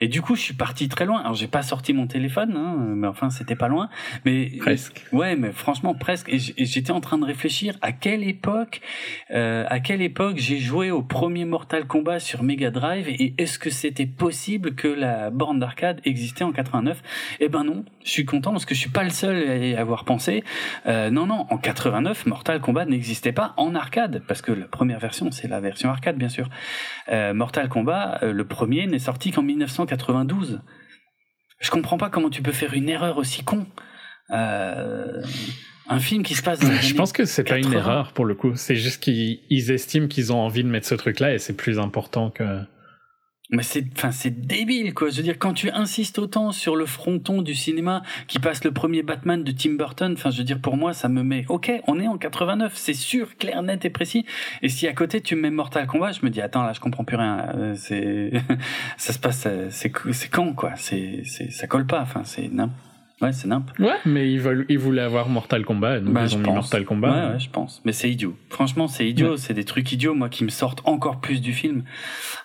et 0.01 0.07
du 0.07 0.23
coup, 0.23 0.35
je 0.35 0.41
suis 0.41 0.55
parti 0.55 0.89
très 0.89 1.05
loin. 1.05 1.19
Alors, 1.19 1.35
j'ai 1.35 1.47
pas 1.47 1.61
sorti 1.61 1.93
mon 1.93 2.07
téléphone, 2.07 2.55
hein, 2.57 2.75
mais 2.95 3.07
enfin, 3.07 3.29
c'était 3.29 3.55
pas 3.55 3.67
loin. 3.67 3.87
Mais 4.25 4.51
presque. 4.59 5.05
Ouais, 5.11 5.35
mais 5.35 5.51
franchement 5.51 5.93
presque. 5.93 6.27
Et 6.29 6.39
j'étais 6.39 6.91
en 6.91 7.01
train 7.01 7.19
de 7.19 7.25
réfléchir 7.25 7.77
à 7.83 7.91
quelle 7.91 8.23
époque, 8.23 8.81
euh, 9.29 9.63
à 9.69 9.79
quelle 9.79 10.01
époque 10.01 10.37
j'ai 10.37 10.57
joué 10.57 10.89
au 10.89 11.03
premier 11.03 11.45
Mortal 11.45 11.85
Kombat 11.85 12.19
sur 12.19 12.41
Mega 12.41 12.71
Drive 12.71 13.07
et 13.09 13.35
est-ce 13.37 13.59
que 13.59 13.69
c'était 13.69 14.07
possible 14.07 14.73
que 14.73 14.87
la 14.87 15.29
borne 15.29 15.59
d'arcade 15.59 16.01
existait 16.03 16.43
en 16.43 16.51
89 16.51 17.01
Eh 17.39 17.47
ben 17.47 17.63
non. 17.63 17.85
Je 18.03 18.09
suis 18.09 18.25
content 18.25 18.51
parce 18.51 18.65
que 18.65 18.73
je 18.73 18.79
suis 18.79 18.89
pas 18.89 19.03
le 19.03 19.11
seul 19.11 19.47
à 19.47 19.57
y 19.57 19.75
avoir 19.75 20.05
pensé. 20.05 20.43
Euh, 20.87 21.11
non, 21.11 21.27
non, 21.27 21.45
en 21.51 21.57
89, 21.57 22.25
Mortal 22.25 22.59
Kombat 22.59 22.85
n'existait 22.85 23.31
pas 23.31 23.53
en 23.57 23.75
arcade 23.75 24.23
parce 24.27 24.41
que 24.41 24.51
la 24.51 24.65
première 24.65 24.97
version, 24.97 25.29
c'est 25.29 25.47
la 25.47 25.59
version 25.59 25.89
arcade, 25.91 26.17
bien 26.17 26.29
sûr. 26.29 26.49
Euh, 27.11 27.35
Mortal 27.35 27.69
Kombat, 27.69 28.19
le 28.23 28.43
premier, 28.45 28.87
n'est 28.87 28.97
sorti 28.97 29.29
qu'en 29.29 29.43
1990 29.43 29.90
92. 29.91 30.61
Je 31.59 31.69
comprends 31.69 31.97
pas 31.97 32.09
comment 32.09 32.29
tu 32.29 32.41
peux 32.41 32.53
faire 32.53 32.73
une 32.73 32.87
erreur 32.87 33.17
aussi 33.17 33.43
con. 33.43 33.67
Euh, 34.31 35.21
un 35.89 35.99
film 35.99 36.23
qui 36.23 36.33
se 36.33 36.41
passe 36.41 36.59
dans 36.59 36.71
Je 36.81 36.93
pense 36.95 37.11
que 37.11 37.25
c'est 37.25 37.43
pas 37.43 37.57
une 37.57 37.73
erreur 37.73 38.13
pour 38.13 38.23
le 38.23 38.33
coup. 38.33 38.53
C'est 38.55 38.77
juste 38.77 39.03
qu'ils 39.03 39.71
estiment 39.71 40.07
qu'ils 40.07 40.31
ont 40.31 40.39
envie 40.39 40.63
de 40.63 40.69
mettre 40.69 40.87
ce 40.87 40.95
truc-là 40.95 41.33
et 41.33 41.39
c'est 41.39 41.55
plus 41.55 41.77
important 41.77 42.29
que. 42.29 42.61
Mais 43.51 43.63
c'est, 43.63 43.85
enfin, 43.97 44.11
c'est 44.11 44.47
débile, 44.47 44.93
quoi. 44.93 45.09
Je 45.09 45.17
veux 45.17 45.23
dire, 45.23 45.37
quand 45.37 45.53
tu 45.53 45.69
insistes 45.71 46.19
autant 46.19 46.53
sur 46.53 46.77
le 46.77 46.85
fronton 46.85 47.41
du 47.41 47.53
cinéma 47.53 48.01
qui 48.27 48.39
passe 48.39 48.63
le 48.63 48.71
premier 48.71 49.03
Batman 49.03 49.43
de 49.43 49.51
Tim 49.51 49.73
Burton, 49.73 50.13
enfin, 50.13 50.31
je 50.31 50.37
veux 50.37 50.45
dire, 50.45 50.59
pour 50.59 50.77
moi, 50.77 50.93
ça 50.93 51.09
me 51.09 51.21
met, 51.21 51.45
ok, 51.49 51.69
on 51.87 51.99
est 51.99 52.07
en 52.07 52.17
89, 52.17 52.71
c'est 52.75 52.93
sûr, 52.93 53.35
clair, 53.37 53.61
net 53.61 53.83
et 53.83 53.89
précis. 53.89 54.25
Et 54.61 54.69
si 54.69 54.87
à 54.87 54.93
côté 54.93 55.19
tu 55.19 55.35
me 55.35 55.41
mets 55.41 55.49
Mortal 55.51 55.85
Kombat, 55.85 56.13
je 56.13 56.21
me 56.23 56.29
dis, 56.29 56.39
attends, 56.39 56.63
là, 56.63 56.71
je 56.71 56.79
comprends 56.79 57.03
plus 57.03 57.17
rien. 57.17 57.45
Euh, 57.55 57.75
c'est, 57.75 58.31
ça 58.97 59.11
se 59.11 59.19
passe, 59.19 59.45
c'est, 59.69 59.91
c'est 60.11 60.29
quand, 60.29 60.53
quoi? 60.53 60.71
C'est, 60.77 61.23
c'est, 61.25 61.51
ça 61.51 61.67
colle 61.67 61.85
pas. 61.85 62.01
Enfin, 62.01 62.23
c'est 62.23 62.49
Ouais, 63.21 63.33
c'est 63.33 63.47
nimp. 63.47 63.69
Ouais, 63.77 63.97
mais 64.05 64.31
ils, 64.31 64.39
veulent, 64.39 64.65
ils 64.67 64.79
voulaient 64.79 65.03
avoir 65.03 65.29
Mortal 65.29 65.63
Kombat, 65.63 65.99
donc 65.99 66.13
bah, 66.13 66.23
ils 66.23 66.35
ont 66.35 66.39
mis 66.39 66.49
Mortal 66.49 66.85
Kombat. 66.85 67.11
Ouais, 67.11 67.33
ouais, 67.33 67.39
je 67.39 67.51
pense. 67.51 67.79
Mais 67.85 67.91
c'est 67.91 68.09
idiot. 68.09 68.35
Franchement, 68.49 68.87
c'est 68.87 69.07
idiot. 69.07 69.37
C'est 69.37 69.53
des 69.53 69.63
trucs 69.63 69.91
idiots, 69.91 70.15
moi, 70.15 70.27
qui 70.27 70.43
me 70.43 70.49
sortent 70.49 70.81
encore 70.85 71.21
plus 71.21 71.39
du 71.39 71.53
film. 71.53 71.83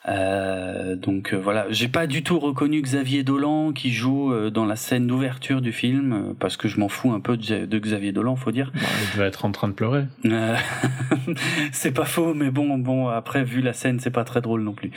Euh, 0.08 0.94
donc 0.94 1.32
euh, 1.32 1.36
voilà, 1.36 1.66
j'ai 1.70 1.88
pas 1.88 2.06
du 2.06 2.22
tout 2.22 2.38
reconnu 2.38 2.80
Xavier 2.80 3.24
Dolan 3.24 3.72
qui 3.72 3.90
joue 3.90 4.32
euh, 4.32 4.50
dans 4.50 4.64
la 4.64 4.76
scène 4.76 5.06
d'ouverture 5.06 5.60
du 5.60 5.72
film, 5.72 6.34
parce 6.38 6.56
que 6.56 6.68
je 6.68 6.78
m'en 6.78 6.88
fous 6.88 7.12
un 7.12 7.20
peu 7.20 7.36
de, 7.36 7.66
de, 7.66 7.78
Xavier 7.78 8.12
Dolan, 8.12 8.36
faut 8.36 8.52
dire. 8.52 8.70
Bah, 8.74 8.80
il 9.02 9.16
devait 9.16 9.28
être 9.28 9.44
en 9.44 9.52
train 9.52 9.68
de 9.68 9.72
pleurer. 9.72 10.04
c'est 11.72 11.92
pas 11.92 12.04
faux, 12.04 12.34
mais 12.34 12.50
bon, 12.50 12.78
bon, 12.78 13.08
après, 13.08 13.42
vu 13.42 13.60
la 13.60 13.72
scène, 13.72 13.98
c'est 13.98 14.10
pas 14.10 14.24
très 14.24 14.40
drôle 14.40 14.62
non 14.62 14.74
plus. 14.74 14.90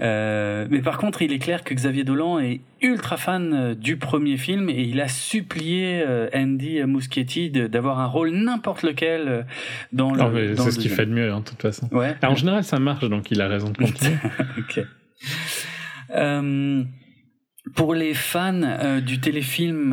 mais 0.00 0.82
par 0.82 0.98
contre, 0.98 1.22
il 1.22 1.32
est 1.32 1.38
clair 1.38 1.62
que 1.62 1.74
Xavier 1.74 2.04
Dolan 2.04 2.38
est 2.38 2.60
ultra 2.80 3.16
fan 3.16 3.74
du 3.74 3.96
premier 3.96 4.36
film 4.36 4.70
et 4.70 4.82
il 4.82 5.00
a 5.00 5.08
supplié 5.08 6.04
Andy 6.34 6.82
Muschietti 6.84 7.50
d'avoir 7.50 7.98
un 7.98 8.06
rôle 8.06 8.30
n'importe 8.30 8.82
lequel 8.82 9.46
dans 9.92 10.12
le. 10.12 10.56
c'est 10.56 10.70
ce 10.70 10.78
qu'il 10.78 10.90
fait 10.90 11.06
de 11.06 11.12
mieux, 11.12 11.32
en 11.32 11.42
toute 11.42 11.60
façon. 11.60 11.88
Ouais. 11.92 12.14
en 12.22 12.34
général, 12.34 12.64
ça 12.64 12.78
marche, 12.78 13.08
donc 13.08 13.30
il 13.30 13.40
a 13.40 13.48
raison 13.48 13.70
de 13.70 13.76
continuer. 13.76 14.16
ok. 14.58 14.80
Euh, 16.10 16.84
pour 17.74 17.94
les 17.94 18.14
fans 18.14 19.00
du 19.00 19.20
téléfilm 19.20 19.90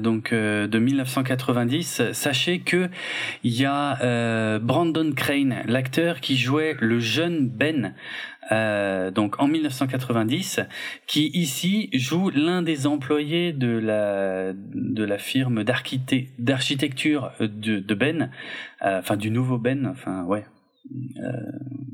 donc 0.00 0.32
de 0.32 0.78
1990, 0.78 2.12
sachez 2.12 2.60
que 2.60 2.88
il 3.42 3.52
y 3.52 3.64
a 3.64 4.58
Brandon 4.60 5.10
Crane, 5.12 5.62
l'acteur 5.66 6.20
qui 6.20 6.36
jouait 6.36 6.76
le 6.78 7.00
jeune 7.00 7.48
Ben 7.48 7.94
euh, 8.52 9.10
donc 9.10 9.40
en 9.40 9.48
1990, 9.48 10.60
qui 11.06 11.30
ici 11.34 11.88
joue 11.92 12.30
l'un 12.30 12.62
des 12.62 12.86
employés 12.86 13.52
de 13.52 13.78
la 13.78 14.52
de 14.54 15.04
la 15.04 15.18
firme 15.18 15.64
d'architecture 15.64 17.32
de, 17.40 17.80
de 17.80 17.94
Ben, 17.94 18.30
euh, 18.84 19.00
enfin 19.00 19.16
du 19.16 19.30
nouveau 19.30 19.58
Ben, 19.58 19.86
enfin 19.86 20.24
ouais. 20.24 20.44
Euh, 21.18 21.30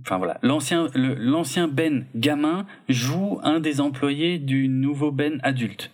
enfin 0.01 0.19
voilà, 0.19 0.39
l'ancien 0.43 0.89
l'ancien 0.95 1.69
Ben 1.69 2.07
gamin 2.15 2.67
joue 2.89 3.41
un 3.43 3.61
des 3.61 3.81
employés 3.81 4.39
du 4.39 4.69
nouveau 4.69 5.11
Ben 5.11 5.41
adulte. 5.43 5.91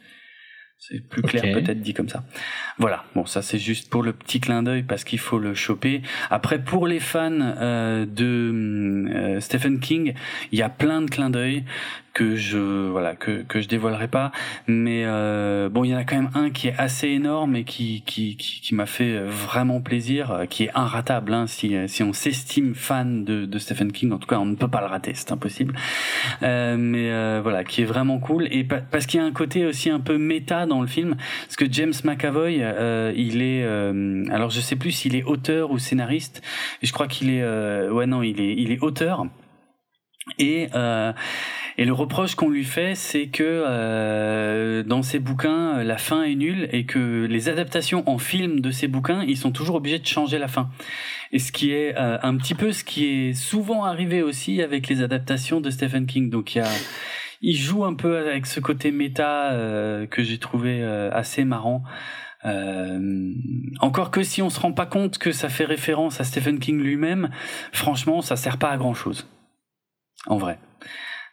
C'est 0.81 1.01
plus 1.01 1.23
clair 1.23 1.43
peut-être 1.43 1.81
dit 1.81 1.93
comme 1.93 2.09
ça. 2.09 2.25
Voilà, 2.79 3.05
bon 3.17 3.27
ça 3.27 3.43
c'est 3.43 3.59
juste 3.59 3.91
pour 3.91 4.05
le 4.05 4.13
petit 4.13 4.39
clin 4.39 4.63
d'œil 4.63 4.85
parce 4.85 5.03
qu'il 5.03 5.19
faut 5.19 5.39
le 5.39 5.53
choper. 5.53 6.03
Après 6.31 6.63
pour 6.63 6.87
les 6.87 7.01
fans 7.01 7.41
euh, 7.41 8.07
de 8.07 9.09
euh, 9.13 9.41
Stephen 9.41 9.81
King, 9.81 10.15
il 10.53 10.59
y 10.59 10.63
a 10.63 10.69
plein 10.69 11.03
de 11.03 11.11
clins 11.11 11.31
d'œil 11.31 11.65
que 12.19 12.35
je 12.35 12.59
voilà 12.89 13.15
que 13.15 13.43
que 13.43 13.61
je 13.61 13.69
dévoilerai 13.69 14.09
pas. 14.09 14.33
Mais 14.67 15.05
euh, 15.07 15.69
bon 15.69 15.85
il 15.85 15.91
y 15.91 15.95
en 15.95 15.99
a 15.99 16.05
quand 16.05 16.17
même 16.17 16.31
un 16.35 16.51
qui 16.51 16.67
est 16.67 16.75
assez 16.77 17.07
énorme 17.07 17.55
et 17.55 17.63
qui 17.63 18.03
qui 18.05 18.37
qui, 18.37 18.61
qui 18.61 18.75
m'a 18.75 18.87
fait 18.87 19.21
vraiment 19.21 19.81
plaisir 19.81 20.33
euh, 20.33 20.47
qui 20.47 20.65
est 20.65 20.71
inratable 20.75 21.33
hein, 21.33 21.47
si 21.47 21.77
si 21.87 22.03
on 22.03 22.13
s'estime 22.13 22.75
fan 22.75 23.25
de, 23.25 23.47
de 23.47 23.59
Stephen 23.59 23.93
King. 23.93 24.11
En 24.11 24.19
tout 24.19 24.27
cas 24.27 24.39
on 24.41 24.47
ne 24.47 24.57
peut 24.57 24.67
pas 24.67 24.81
le 24.81 24.89
rater 24.89 25.13
c'est 25.15 25.31
impossible. 25.31 25.77
Euh, 26.43 26.77
mais 26.77 27.13
euh, 27.13 27.39
voilà 27.41 27.63
qui 27.63 27.83
est 27.83 27.85
vraiment 27.85 28.19
cool. 28.19 28.49
Et 28.51 28.65
parce 28.65 29.07
qu'il 29.07 29.21
y 29.21 29.23
a 29.23 29.27
un 29.27 29.33
côté 29.33 29.65
aussi 29.65 29.89
un 29.89 30.01
peu 30.01 30.19
méta 30.19 30.67
dans 30.67 30.81
le 30.81 30.89
film 30.89 31.15
parce 31.45 31.57
que 31.57 31.71
James 31.71 31.95
McAvoy 32.03 32.63
euh, 32.63 33.13
il 33.15 33.43
est 33.43 33.65
alors 34.33 34.51
je 34.51 34.61
sais 34.61 34.75
plus 34.75 34.91
s'il 34.91 35.15
est 35.15 35.23
auteur 35.23 35.71
ou 35.71 35.79
scénariste 35.79 36.43
je 36.83 36.91
crois 36.93 37.07
qu'il 37.07 37.31
est 37.31 37.45
ouais 37.89 38.07
non 38.07 38.25
il 38.25 38.41
est 38.41 38.55
il 38.55 38.73
est 38.73 38.81
auteur. 38.81 39.29
Et 40.39 40.69
euh, 40.75 41.13
et 41.79 41.85
le 41.85 41.93
reproche 41.93 42.35
qu'on 42.35 42.51
lui 42.51 42.65
fait, 42.65 42.95
c'est 42.95 43.29
que 43.29 43.43
euh, 43.45 44.83
dans 44.83 45.03
ses 45.03 45.19
bouquins, 45.19 45.83
la 45.83 45.97
fin 45.97 46.25
est 46.25 46.35
nulle 46.35 46.69
et 46.73 46.85
que 46.85 47.25
les 47.25 47.49
adaptations 47.49 48.03
en 48.07 48.19
film 48.19 48.61
de 48.61 48.71
ces 48.71 48.89
bouquins, 48.89 49.23
ils 49.23 49.39
sont 49.39 49.53
toujours 49.53 49.77
obligés 49.77 49.99
de 49.99 50.07
changer 50.07 50.39
la 50.39 50.49
fin. 50.49 50.69
Et 51.33 51.39
ce 51.39 51.53
qui 51.53 51.73
est 51.73 51.97
euh, 51.97 52.19
un 52.23 52.37
petit 52.37 52.55
peu 52.55 52.73
ce 52.73 52.85
qui 52.85 53.07
est 53.07 53.33
souvent 53.33 53.85
arrivé 53.85 54.23
aussi 54.23 54.61
avec 54.61 54.89
les 54.89 55.03
adaptations 55.03 55.61
de 55.61 55.71
Stephen 55.71 56.07
King. 56.07 56.29
Donc 56.29 56.55
il 56.55 56.59
y 56.59 56.61
a, 56.61 56.69
il 57.41 57.57
joue 57.57 57.85
un 57.85 57.95
peu 57.95 58.19
avec 58.19 58.47
ce 58.47 58.61
côté 58.61 58.91
méta 58.91 59.53
euh, 59.53 60.07
que 60.07 60.23
j'ai 60.23 60.39
trouvé 60.39 60.83
euh, 60.83 61.11
assez 61.13 61.45
marrant. 61.45 61.83
Euh, 62.45 63.35
encore 63.81 64.11
que 64.11 64.23
si 64.23 64.43
on 64.43 64.51
se 64.51 64.61
rend 64.61 64.73
pas 64.73 64.87
compte 64.87 65.19
que 65.19 65.33
ça 65.33 65.49
fait 65.49 65.65
référence 65.65 66.21
à 66.21 66.25
Stephen 66.25 66.59
King 66.59 66.81
lui-même, 66.81 67.31
franchement, 67.73 68.23
ça 68.23 68.37
sert 68.37 68.59
pas 68.59 68.71
à 68.71 68.77
grand 68.77 68.95
chose. 68.95 69.29
En 70.27 70.37
vrai. 70.37 70.59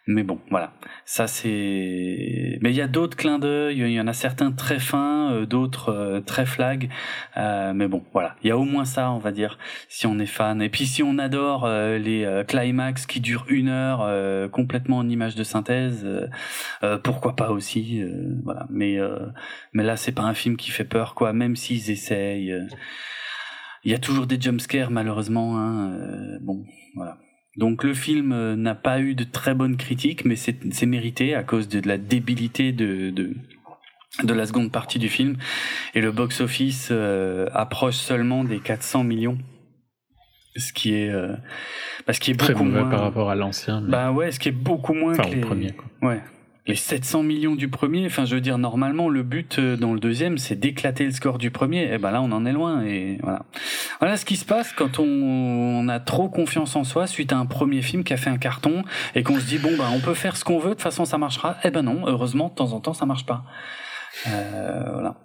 Mais 0.08 0.22
bon, 0.22 0.38
voilà. 0.50 0.72
Ça 1.04 1.26
c'est. 1.26 2.58
Mais 2.62 2.70
il 2.70 2.76
y 2.76 2.80
a 2.80 2.86
d'autres 2.86 3.16
clins 3.16 3.40
d'œil. 3.40 3.78
Il 3.78 3.90
y 3.90 4.00
en 4.00 4.06
a 4.06 4.12
certains 4.12 4.52
très 4.52 4.78
fins, 4.78 5.32
euh, 5.32 5.46
d'autres 5.46 5.88
euh, 5.88 6.20
très 6.20 6.46
flag. 6.46 6.90
Euh, 7.36 7.72
mais 7.72 7.88
bon, 7.88 8.04
voilà. 8.12 8.36
Il 8.44 8.48
y 8.48 8.52
a 8.52 8.56
au 8.56 8.62
moins 8.62 8.84
ça, 8.84 9.10
on 9.10 9.18
va 9.18 9.32
dire, 9.32 9.58
si 9.88 10.06
on 10.06 10.20
est 10.20 10.26
fan. 10.26 10.62
Et 10.62 10.68
puis 10.68 10.86
si 10.86 11.02
on 11.02 11.18
adore 11.18 11.68
les 11.68 12.44
climax 12.46 13.06
qui 13.06 13.20
durent 13.20 13.46
une 13.48 13.68
heure, 13.68 14.50
complètement 14.50 14.98
en 14.98 15.08
image 15.08 15.34
de 15.34 15.42
synthèse, 15.42 16.06
pourquoi 17.02 17.34
pas 17.34 17.50
aussi. 17.50 18.02
voilà. 18.44 18.66
Mais 18.70 18.98
mais 19.72 19.82
là, 19.82 19.96
c'est 19.96 20.12
pas 20.12 20.22
un 20.22 20.34
film 20.34 20.56
qui 20.56 20.70
fait 20.70 20.84
peur, 20.84 21.14
quoi. 21.14 21.32
Même 21.32 21.56
s'ils 21.56 21.90
essayent. 21.90 22.54
Il 23.84 23.90
y 23.90 23.94
a 23.94 23.98
toujours 23.98 24.26
des 24.26 24.40
jumpscares, 24.40 24.90
malheureusement. 24.90 25.58
Hein. 25.58 26.38
bon, 26.40 26.64
voilà. 26.94 27.18
Donc 27.56 27.84
le 27.84 27.94
film 27.94 28.32
euh, 28.32 28.54
n'a 28.54 28.74
pas 28.74 29.00
eu 29.00 29.14
de 29.14 29.24
très 29.24 29.54
bonnes 29.54 29.76
critiques, 29.76 30.24
mais 30.24 30.36
c'est 30.36 30.86
mérité 30.86 31.34
à 31.34 31.42
cause 31.42 31.68
de, 31.68 31.86
la 31.86 31.96
débilité 31.96 32.72
de, 32.72 33.10
de, 33.10 33.34
de, 34.22 34.34
la 34.34 34.46
seconde 34.46 34.70
partie 34.70 34.98
du 34.98 35.08
film. 35.08 35.36
Et 35.94 36.00
le 36.00 36.12
box-office 36.12 36.88
euh, 36.90 37.48
approche 37.52 37.96
seulement 37.96 38.44
des 38.44 38.60
400 38.60 39.04
millions. 39.04 39.38
Ce 40.56 40.72
qui 40.72 40.94
est, 40.94 41.10
euh, 41.10 41.34
bah, 42.06 42.12
ce 42.14 42.20
qui 42.20 42.30
est 42.30 42.36
très 42.36 42.54
beaucoup 42.54 42.64
moins 42.64 42.88
par 42.88 43.00
rapport 43.00 43.30
à 43.30 43.34
l'ancien. 43.34 43.82
Bah 43.82 44.10
ouais, 44.10 44.32
ce 44.32 44.40
qui 44.40 44.48
est 44.48 44.52
beaucoup 44.52 44.94
moins 44.94 45.12
enfin, 45.12 45.28
que 45.28 45.34
les... 45.34 45.40
premier. 45.40 45.72
Quoi. 45.72 46.08
Ouais, 46.08 46.22
les 46.66 46.74
700 46.74 47.22
millions 47.22 47.54
du 47.54 47.68
premier, 47.68 48.06
enfin 48.06 48.24
je 48.24 48.34
veux 48.34 48.40
dire 48.40 48.58
normalement 48.58 49.08
le 49.08 49.22
but 49.22 49.58
euh, 49.58 49.76
dans 49.76 49.92
le 49.92 50.00
deuxième 50.00 50.38
c'est 50.38 50.56
d'éclater 50.56 51.04
le 51.04 51.12
score 51.12 51.38
du 51.38 51.50
premier, 51.50 51.92
et 51.92 51.98
ben 51.98 52.10
là 52.10 52.20
on 52.22 52.32
en 52.32 52.44
est 52.44 52.52
loin 52.52 52.82
et 52.82 53.18
voilà. 53.22 53.44
Voilà 54.00 54.16
ce 54.16 54.24
qui 54.24 54.36
se 54.36 54.44
passe 54.44 54.72
quand 54.72 54.98
on, 54.98 55.88
a 55.88 56.00
trop 56.00 56.28
confiance 56.28 56.74
en 56.74 56.84
soi 56.84 57.06
suite 57.06 57.32
à 57.32 57.36
un 57.36 57.46
premier 57.46 57.82
film 57.82 58.02
qui 58.02 58.12
a 58.12 58.16
fait 58.16 58.30
un 58.30 58.38
carton 58.38 58.82
et 59.14 59.22
qu'on 59.22 59.38
se 59.38 59.46
dit 59.46 59.58
bon 59.58 59.76
bah 59.76 59.88
on 59.94 60.00
peut 60.00 60.14
faire 60.14 60.36
ce 60.36 60.44
qu'on 60.44 60.58
veut 60.58 60.70
de 60.70 60.74
toute 60.74 60.82
façon 60.82 61.04
ça 61.04 61.18
marchera. 61.18 61.56
Eh 61.62 61.70
ben 61.70 61.82
non, 61.82 62.02
heureusement 62.06 62.48
de 62.48 62.54
temps 62.54 62.72
en 62.72 62.80
temps 62.80 62.94
ça 62.94 63.06
marche 63.06 63.26
pas. 63.26 63.44
Euh, 64.26 64.82
voilà 64.92 65.16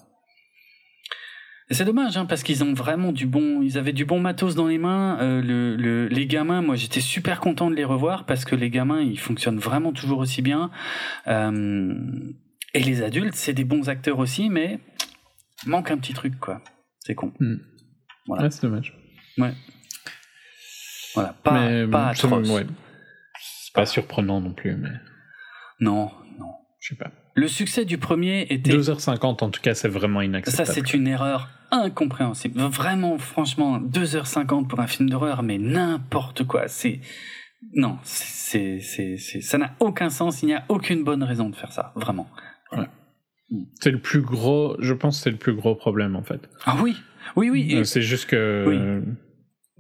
c'est 1.74 1.86
dommage, 1.86 2.18
hein, 2.18 2.26
parce 2.26 2.44
qu'ils 2.44 2.64
ont 2.64 2.74
vraiment 2.74 3.12
du 3.12 3.28
bon, 3.28 3.62
ils 3.62 3.78
avaient 3.78 3.94
du 3.94 4.06
bon 4.06 4.20
matos 4.20 4.56
dans 4.56 4.68
les 4.68 4.78
mains. 4.78 5.20
Euh, 5.22 5.42
le, 5.42 5.76
le, 5.76 6.08
les 6.08 6.26
gamins, 6.26 6.62
moi, 6.62 6.76
j'étais 6.76 7.02
super 7.02 7.40
content 7.40 7.70
de 7.70 7.76
les 7.76 7.86
revoir 7.86 8.26
parce 8.26 8.46
que 8.46 8.56
les 8.56 8.70
gamins, 8.70 9.02
ils 9.02 9.20
fonctionnent 9.20 9.60
vraiment 9.60 9.92
toujours 9.92 10.20
aussi 10.20 10.42
bien. 10.42 10.72
Euh, 11.28 11.94
et 12.74 12.82
les 12.82 13.04
adultes, 13.04 13.36
c'est 13.36 13.54
des 13.54 13.64
bons 13.64 13.90
acteurs 13.90 14.20
aussi, 14.20 14.50
mais 14.50 14.80
manque 15.66 15.92
un 15.92 15.98
petit 15.98 16.14
truc, 16.14 16.40
quoi. 16.40 16.62
C'est 17.00 17.16
con. 17.16 17.34
Mm. 17.40 17.56
Voilà. 18.28 18.44
Ouais, 18.44 18.52
c'est 18.52 18.62
dommage. 18.64 18.98
Ouais. 19.38 19.54
Voilà, 21.14 21.34
pas, 21.44 21.70
mais, 21.70 21.88
pas 21.88 22.10
atroce. 22.10 22.50
Ouais. 22.50 22.66
C'est 23.40 23.74
pas 23.74 23.86
surprenant 23.86 24.42
non 24.42 24.54
plus, 24.54 24.76
mais. 24.76 24.92
Non, 25.80 26.12
non. 26.40 26.54
Je 26.80 26.90
sais 26.90 26.96
pas. 26.96 27.12
Le 27.34 27.48
succès 27.48 27.86
du 27.86 27.98
premier 27.98 28.48
était. 28.50 28.72
2h50 28.72 29.44
en 29.44 29.50
tout 29.50 29.62
cas, 29.62 29.74
c'est 29.74 29.88
vraiment 29.88 30.22
inacceptable. 30.22 30.68
Ça, 30.68 30.74
c'est 30.74 30.94
une 30.94 31.08
erreur 31.08 31.50
incompréhensible. 31.72 32.60
Vraiment, 32.62 33.18
franchement, 33.18 33.80
2h50 33.80 34.68
pour 34.68 34.80
un 34.80 34.88
film 34.88 35.10
d'horreur, 35.10 35.44
mais 35.44 35.58
n'importe 35.58 36.46
quoi. 36.46 36.68
C'est. 36.68 37.00
Non, 37.74 38.00
c'est, 38.04 38.80
c'est, 38.80 39.18
c'est, 39.18 39.42
ça 39.42 39.58
n'a 39.58 39.76
aucun 39.80 40.10
sens. 40.10 40.42
Il 40.42 40.48
n'y 40.48 40.56
a 40.56 40.66
aucune 40.68 41.04
bonne 41.04 41.24
raison 41.24 41.50
de 41.50 41.56
faire 41.56 41.72
ça. 41.72 41.94
Vraiment. 41.96 42.28
Voilà. 42.72 42.90
C'est 43.80 43.92
le 43.92 44.00
plus 44.00 44.22
gros, 44.22 44.76
je 44.80 44.94
pense, 44.94 45.22
c'est 45.22 45.30
le 45.30 45.38
plus 45.38 45.54
gros 45.54 45.76
problème 45.76 46.16
en 46.16 46.24
fait. 46.24 46.50
Ah 46.66 46.78
oui, 46.82 46.96
oui, 47.36 47.50
oui. 47.50 47.76
Euh, 47.76 47.84
c'est 47.84 48.02
juste 48.02 48.26
que. 48.30 48.66
Oui. 48.68 49.14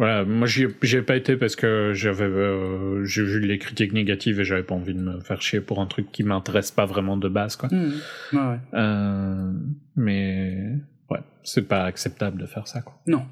Voilà, 0.02 0.26
moi 0.26 0.47
j'y 0.47 0.66
ai 0.66 1.02
pas 1.04 1.16
été 1.16 1.38
parce 1.38 1.56
que 1.56 1.91
j'avais 1.93 2.24
euh, 2.24 3.06
j'ai 3.06 3.24
vu 3.24 3.39
les 3.39 3.60
critiques 3.60 3.93
négatives 3.93 4.39
et 4.39 4.43
j'avais 4.43 4.64
pas 4.64 4.74
envie 4.74 4.95
de 4.95 4.99
me 4.99 5.20
faire 5.20 5.43
chier 5.43 5.62
pour 5.62 5.80
un 5.80 5.86
truc 5.86 6.12
qui 6.12 6.24
m'intéresse 6.24 6.72
pas 6.72 6.88
vraiment 6.88 7.18
de 7.18 7.30
base 7.30 7.56
quoi. 7.56 7.70
Mmh. 7.72 7.91
Ouais. 8.34 8.60
Euh, 8.74 9.52
mais 9.95 10.72
ouais, 11.12 11.20
c'est 11.43 11.68
pas 11.68 11.84
acceptable 11.84 12.41
de 12.41 12.47
faire 12.47 12.68
ça 12.68 12.82
quoi. 12.82 12.99
Non, 13.06 13.28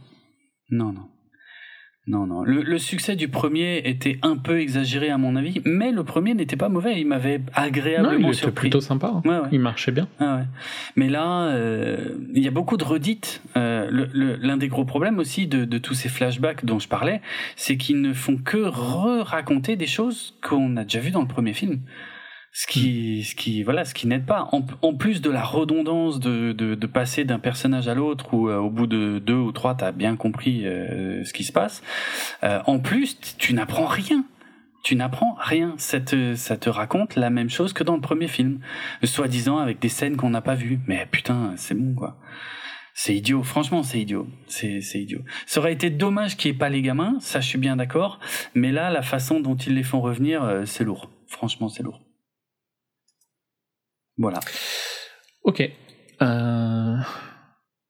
non, 0.70 0.94
non. 0.94 1.10
Non, 2.10 2.26
non. 2.26 2.44
Le, 2.44 2.78
succès 2.80 3.16
du 3.16 3.28
premier 3.28 3.84
était 3.86 4.18
un 4.24 4.36
peu 4.36 4.60
exagéré 4.60 5.12
à 5.12 5.20
mon 5.20 5.36
avis, 5.36 5.62
mais 5.64 5.92
le 5.92 6.04
premier 6.04 6.34
n'était 6.34 6.56
pas 6.56 6.68
mauvais. 6.68 7.00
Il 7.00 7.06
m'avait 7.06 7.40
agréablement 7.54 8.20
non, 8.20 8.34
il 8.34 8.38
était 8.38 8.52
plutôt 8.52 8.82
sympa. 8.82 9.12
Hein. 9.14 9.22
Ouais, 9.26 9.38
ouais. 9.38 9.50
Il 9.52 9.60
marchait 9.60 9.92
bien. 9.92 10.08
Ah 10.20 10.38
ouais. 10.38 10.44
Mais 10.96 11.08
là, 11.08 11.50
euh, 11.50 12.16
il 12.34 12.44
y 12.44 12.48
a 12.48 12.52
beaucoup 12.52 12.78
de 12.78 12.84
redites. 12.84 13.44
Euh, 13.58 14.08
L'un 14.42 14.58
des 14.58 14.70
gros 14.70 14.86
problèmes 14.86 15.20
aussi 15.20 15.46
de, 15.46 15.66
de, 15.66 15.78
tous 15.78 15.94
ces 15.94 16.10
flashbacks 16.10 16.66
dont 16.66 16.80
je 16.80 16.88
parlais, 16.88 17.22
c'est 17.56 17.78
qu'ils 17.78 18.02
ne 18.02 18.14
font 18.14 18.38
que 18.38 18.58
re-raconter 18.58 19.76
des 19.76 19.88
choses 19.88 20.34
qu'on 20.42 20.78
a 20.78 20.84
déjà 20.84 21.00
vues 21.00 21.12
dans 21.12 21.22
le 21.22 21.28
premier 21.28 21.54
film 21.54 21.80
ce 22.52 22.66
qui, 22.68 23.24
ce 23.24 23.36
qui, 23.36 23.64
voilà, 23.64 23.86
ce 23.86 23.94
qui 23.94 24.08
n'aide 24.08 24.26
pas. 24.26 24.50
En, 24.52 24.94
plus 24.96 25.22
de 25.22 25.30
la 25.30 25.44
redondance 25.44 26.20
de, 26.20 26.52
de, 26.52 26.76
de 26.76 26.88
passer 26.88 27.24
d'un 27.24 27.40
personnage 27.40 27.88
à 27.88 27.94
l'autre, 27.94 28.34
où 28.34 28.50
euh, 28.50 28.58
au 28.58 28.70
bout 28.70 28.88
de 28.88 29.20
deux 29.20 29.36
ou 29.36 29.52
trois, 29.52 29.76
t'as 29.76 29.92
bien 29.92 30.16
compris 30.16 30.66
euh, 30.66 31.24
ce 31.24 31.34
qui 31.34 31.44
se 31.44 31.52
passe. 31.52 31.84
Euh, 32.44 32.60
en 32.66 32.80
plus, 32.80 33.20
tu 33.38 33.54
n'apprends 33.54 33.86
rien. 33.86 34.26
Tu 34.84 34.96
n'apprends 34.96 35.36
rien. 35.40 35.76
Ça 35.78 36.00
te, 36.00 36.36
ça 36.36 36.58
te 36.58 36.70
raconte 36.70 37.16
la 37.16 37.30
même 37.30 37.50
chose 37.50 37.74
que 37.74 37.84
dans 37.84 37.96
le 37.96 38.02
premier 38.02 38.28
film, 38.28 38.60
soi-disant 39.04 39.58
avec 39.58 39.80
des 39.80 39.90
scènes 39.90 40.18
qu'on 40.18 40.30
n'a 40.30 40.42
pas 40.42 40.56
vues. 40.56 40.80
Mais 40.88 41.08
putain, 41.12 41.54
c'est 41.56 41.76
bon 41.76 41.94
quoi. 41.94 42.18
C'est 42.96 43.16
idiot, 43.16 43.44
franchement, 43.44 43.84
c'est 43.84 44.02
idiot. 44.02 44.28
C'est, 44.48 44.82
c'est 44.82 45.00
idiot. 45.00 45.22
Ça 45.46 45.60
aurait 45.60 45.72
été 45.72 45.90
dommage 45.90 46.36
qu'il 46.36 46.52
n'y 46.52 46.58
ait 46.58 46.60
pas 46.60 46.70
les 46.70 46.82
gamins, 46.82 47.18
ça 47.22 47.40
je 47.40 47.48
suis 47.48 47.58
bien 47.58 47.78
d'accord. 47.78 48.20
Mais 48.56 48.72
là, 48.72 48.90
la 48.90 49.02
façon 49.02 49.40
dont 49.40 49.56
ils 49.56 49.76
les 49.76 49.84
font 49.84 50.02
revenir, 50.02 50.64
c'est 50.66 50.84
lourd. 50.84 51.10
Franchement, 51.28 51.70
c'est 51.70 51.84
lourd. 51.84 52.02
Voilà. 54.20 54.40
Ok. 55.44 55.64
Euh... 56.22 56.98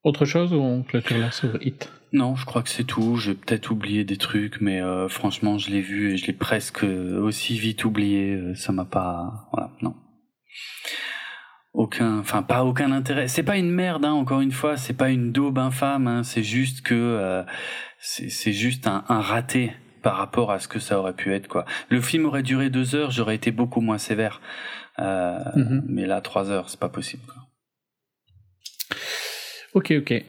Autre 0.04 0.24
chose 0.24 0.54
ou 0.54 0.62
on 0.62 0.84
clôture 0.84 1.18
là 1.18 1.30
sur 1.32 1.62
Hit 1.62 1.92
Non, 2.14 2.38
je 2.38 2.46
crois 2.46 2.64
que 2.64 2.70
c'est 2.70 2.86
tout. 2.86 3.18
J'ai 3.18 3.34
peut-être 3.34 3.72
oublié 3.72 4.06
des 4.06 4.16
trucs, 4.16 4.62
mais 4.62 4.82
euh, 4.82 5.10
franchement, 5.10 5.58
je 5.58 5.72
l'ai 5.72 5.82
vu 5.82 6.14
et 6.14 6.18
je 6.18 6.26
l'ai 6.28 6.34
presque 6.34 6.84
aussi 6.84 7.58
vite 7.58 7.84
oublié. 7.84 8.36
Euh, 8.36 8.56
ça 8.56 8.72
m'a 8.72 8.86
pas. 8.86 9.50
Voilà, 9.52 9.72
non. 9.82 9.96
Aucun, 11.74 12.20
enfin 12.20 12.42
pas 12.42 12.64
aucun 12.64 12.92
intérêt. 12.92 13.28
C'est 13.28 13.44
pas 13.44 13.58
une 13.58 13.72
merde, 13.72 14.06
hein, 14.06 14.14
encore 14.14 14.40
une 14.40 14.54
fois. 14.54 14.78
C'est 14.78 14.94
pas 14.94 15.10
une 15.10 15.34
daube 15.34 15.60
infâme. 15.60 16.08
Hein, 16.08 16.24
c'est 16.24 16.44
juste 16.44 16.82
que 16.82 16.96
euh, 16.96 17.44
c'est 18.00 18.54
juste 18.54 18.88
un, 18.88 19.04
un 19.10 19.20
raté 19.20 19.74
par 20.02 20.16
rapport 20.16 20.52
à 20.52 20.60
ce 20.60 20.68
que 20.68 20.80
ça 20.80 20.98
aurait 20.98 21.14
pu 21.14 21.34
être 21.34 21.48
quoi. 21.48 21.66
Le 21.90 22.02
film 22.02 22.26
aurait 22.26 22.44
duré 22.44 22.70
deux 22.70 22.96
heures, 22.96 23.12
j'aurais 23.12 23.36
été 23.36 23.52
beaucoup 23.52 23.82
moins 23.82 23.98
sévère. 23.98 24.42
Euh, 25.00 25.40
mhm. 25.56 25.84
Mais 25.88 26.06
là, 26.06 26.22
trois 26.22 26.50
heures, 26.52 26.70
c'est 26.70 26.80
pas 26.80 26.90
possible. 26.90 27.24
Quoi. 27.26 27.44
Ok, 29.74 29.94
ok. 29.98 30.24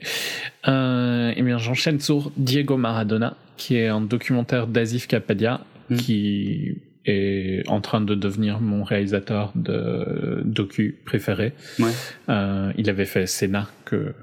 Euh, 0.69 1.33
eh 1.35 1.43
bien, 1.43 1.59
j'enchaîne 1.59 2.01
sur 2.01 2.31
Diego 2.37 2.77
Maradona, 2.77 3.37
qui 3.57 3.77
est 3.77 3.89
un 3.89 4.01
documentaire 4.01 4.67
d'Azif 4.67 5.07
Kapadia, 5.07 5.61
mhm. 5.89 5.97
qui 5.97 6.83
est 7.07 7.67
en 7.69 7.81
train 7.81 8.03
de 8.03 8.15
devenir 8.15 8.61
mon 8.61 8.85
réalisateur 8.85 9.53
de 9.55 10.43
docu 10.45 11.01
préféré. 11.07 11.55
Ouais. 11.79 11.91
Euh, 12.29 12.73
il 12.77 12.91
avait 12.91 13.07
fait 13.07 13.27
Sénat, 13.27 13.69
que, 13.87 14.15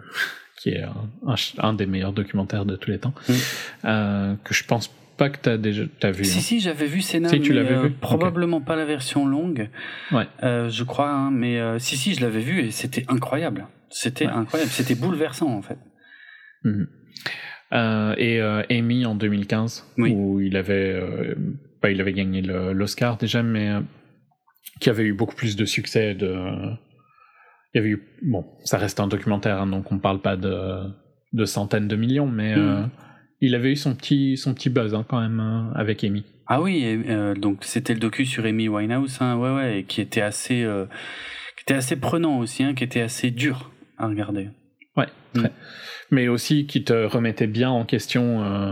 qui 0.57 0.69
est 0.69 0.83
un, 0.83 1.35
un, 1.57 1.73
des 1.73 1.87
meilleurs 1.87 2.13
documentaires 2.13 2.65
de 2.65 2.75
tous 2.75 2.91
les 2.91 2.99
temps, 2.99 3.15
mhm. 3.27 3.35
euh, 3.85 4.35
que 4.43 4.53
je 4.53 4.63
pense 4.63 4.91
pas 5.17 5.29
que 5.29 5.37
t'as 5.39 5.57
déjà 5.57 5.83
as 6.03 6.11
vu. 6.11 6.23
Si 6.23 6.37
hein. 6.37 6.41
si, 6.41 6.59
j'avais 6.59 6.85
vu 6.85 7.01
Senna, 7.01 7.29
Si, 7.29 7.41
tu 7.41 7.51
l'avais 7.53 7.75
euh, 7.75 7.81
vu 7.83 7.89
probablement 7.91 8.61
pas 8.61 8.75
la 8.75 8.85
version 8.85 9.27
longue. 9.27 9.69
Ouais. 10.11 10.27
Euh, 10.43 10.69
je 10.69 10.83
crois, 10.83 11.09
hein, 11.09 11.31
mais 11.31 11.59
euh, 11.59 11.79
si 11.79 11.97
si, 11.97 12.13
je 12.13 12.21
l'avais 12.21 12.39
vu 12.41 12.59
et 12.61 12.71
c'était 12.71 13.03
incroyable. 13.07 13.67
C'était 13.89 14.25
Ouais. 14.27 14.31
incroyable, 14.33 14.71
c'était 14.71 14.95
bouleversant 14.95 15.49
en 15.53 15.61
fait. 15.61 15.77
Mhm. 16.63 16.87
Et 18.17 18.39
Amy 18.69 19.05
en 19.05 19.15
2015, 19.15 19.85
Oui. 19.97 20.13
où 20.15 20.39
il 20.39 20.55
avait, 20.55 20.93
euh, 20.93 21.35
bah, 21.81 21.89
il 21.91 21.99
avait 21.99 22.13
gagné 22.13 22.41
l'Oscar 22.41 23.17
déjà, 23.17 23.43
mais 23.43 23.71
qui 24.79 24.89
avait 24.89 25.03
eu 25.03 25.13
beaucoup 25.13 25.35
plus 25.35 25.55
de 25.55 25.65
succès. 25.65 26.13
De, 26.15 26.33
il 27.73 27.77
y 27.77 27.79
avait 27.79 27.89
eu, 27.89 28.03
bon, 28.23 28.45
ça 28.63 28.77
reste 28.77 28.99
un 28.99 29.07
documentaire, 29.07 29.61
hein, 29.61 29.67
donc 29.67 29.91
on 29.91 29.99
parle 29.99 30.21
pas 30.21 30.37
de, 30.37 30.83
de 31.33 31.45
centaines 31.45 31.87
de 31.87 31.95
millions, 31.95 32.27
mais 32.27 32.55
Mhm. 32.55 32.89
Il 33.41 33.55
avait 33.55 33.71
eu 33.71 33.75
son 33.75 33.95
petit, 33.95 34.37
son 34.37 34.53
petit 34.53 34.69
buzz 34.69 34.93
hein, 34.95 35.05
quand 35.07 35.19
même 35.21 35.39
euh, 35.39 35.73
avec 35.79 36.03
Amy. 36.03 36.23
Ah 36.47 36.61
oui, 36.61 36.83
et, 36.83 36.99
euh, 37.09 37.33
donc 37.35 37.59
c'était 37.65 37.93
le 37.93 37.99
docu 37.99 38.25
sur 38.25 38.45
Amy 38.45 38.69
Winehouse, 38.69 39.17
hein, 39.21 39.35
ouais 39.37 39.53
ouais, 39.53 39.79
et 39.79 39.83
qui 39.83 39.99
était 40.01 40.21
assez, 40.21 40.63
euh, 40.63 40.85
qui 41.57 41.63
était 41.63 41.73
assez 41.75 41.97
prenant 41.97 42.39
aussi, 42.39 42.63
hein, 42.63 42.73
qui 42.73 42.83
était 42.83 43.01
assez 43.01 43.31
dur 43.31 43.71
à 43.97 44.07
regarder. 44.07 44.49
Ouais, 44.95 45.07
Mm. 45.35 45.39
très. 45.39 45.51
Mais 46.09 46.29
aussi 46.29 46.65
qui 46.67 46.83
te 46.85 46.93
remettait 46.93 47.47
bien 47.47 47.69
en 47.69 47.83
question 47.83 48.41
euh, 48.43 48.71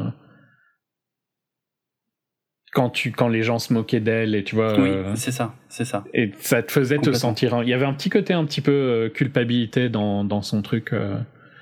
quand, 2.71 2.89
tu, 2.89 3.11
quand 3.11 3.27
les 3.27 3.43
gens 3.43 3.59
se 3.59 3.73
moquaient 3.73 3.99
d'elle 3.99 4.35
et 4.35 4.43
tu 4.43 4.55
vois. 4.55 4.79
Oui, 4.79 4.91
c'est 5.15 5.31
ça, 5.31 5.53
c'est 5.67 5.83
ça. 5.85 6.05
et 6.13 6.31
ça 6.39 6.63
te 6.63 6.71
faisait 6.71 6.97
te 6.97 7.11
sentir. 7.11 7.61
Il 7.63 7.69
y 7.69 7.73
avait 7.73 7.85
un 7.85 7.93
petit 7.93 8.09
côté 8.09 8.33
un 8.33 8.45
petit 8.45 8.61
peu 8.61 9.11
culpabilité 9.13 9.89
dans, 9.89 10.23
dans 10.23 10.41
son 10.41 10.61
truc 10.61 10.93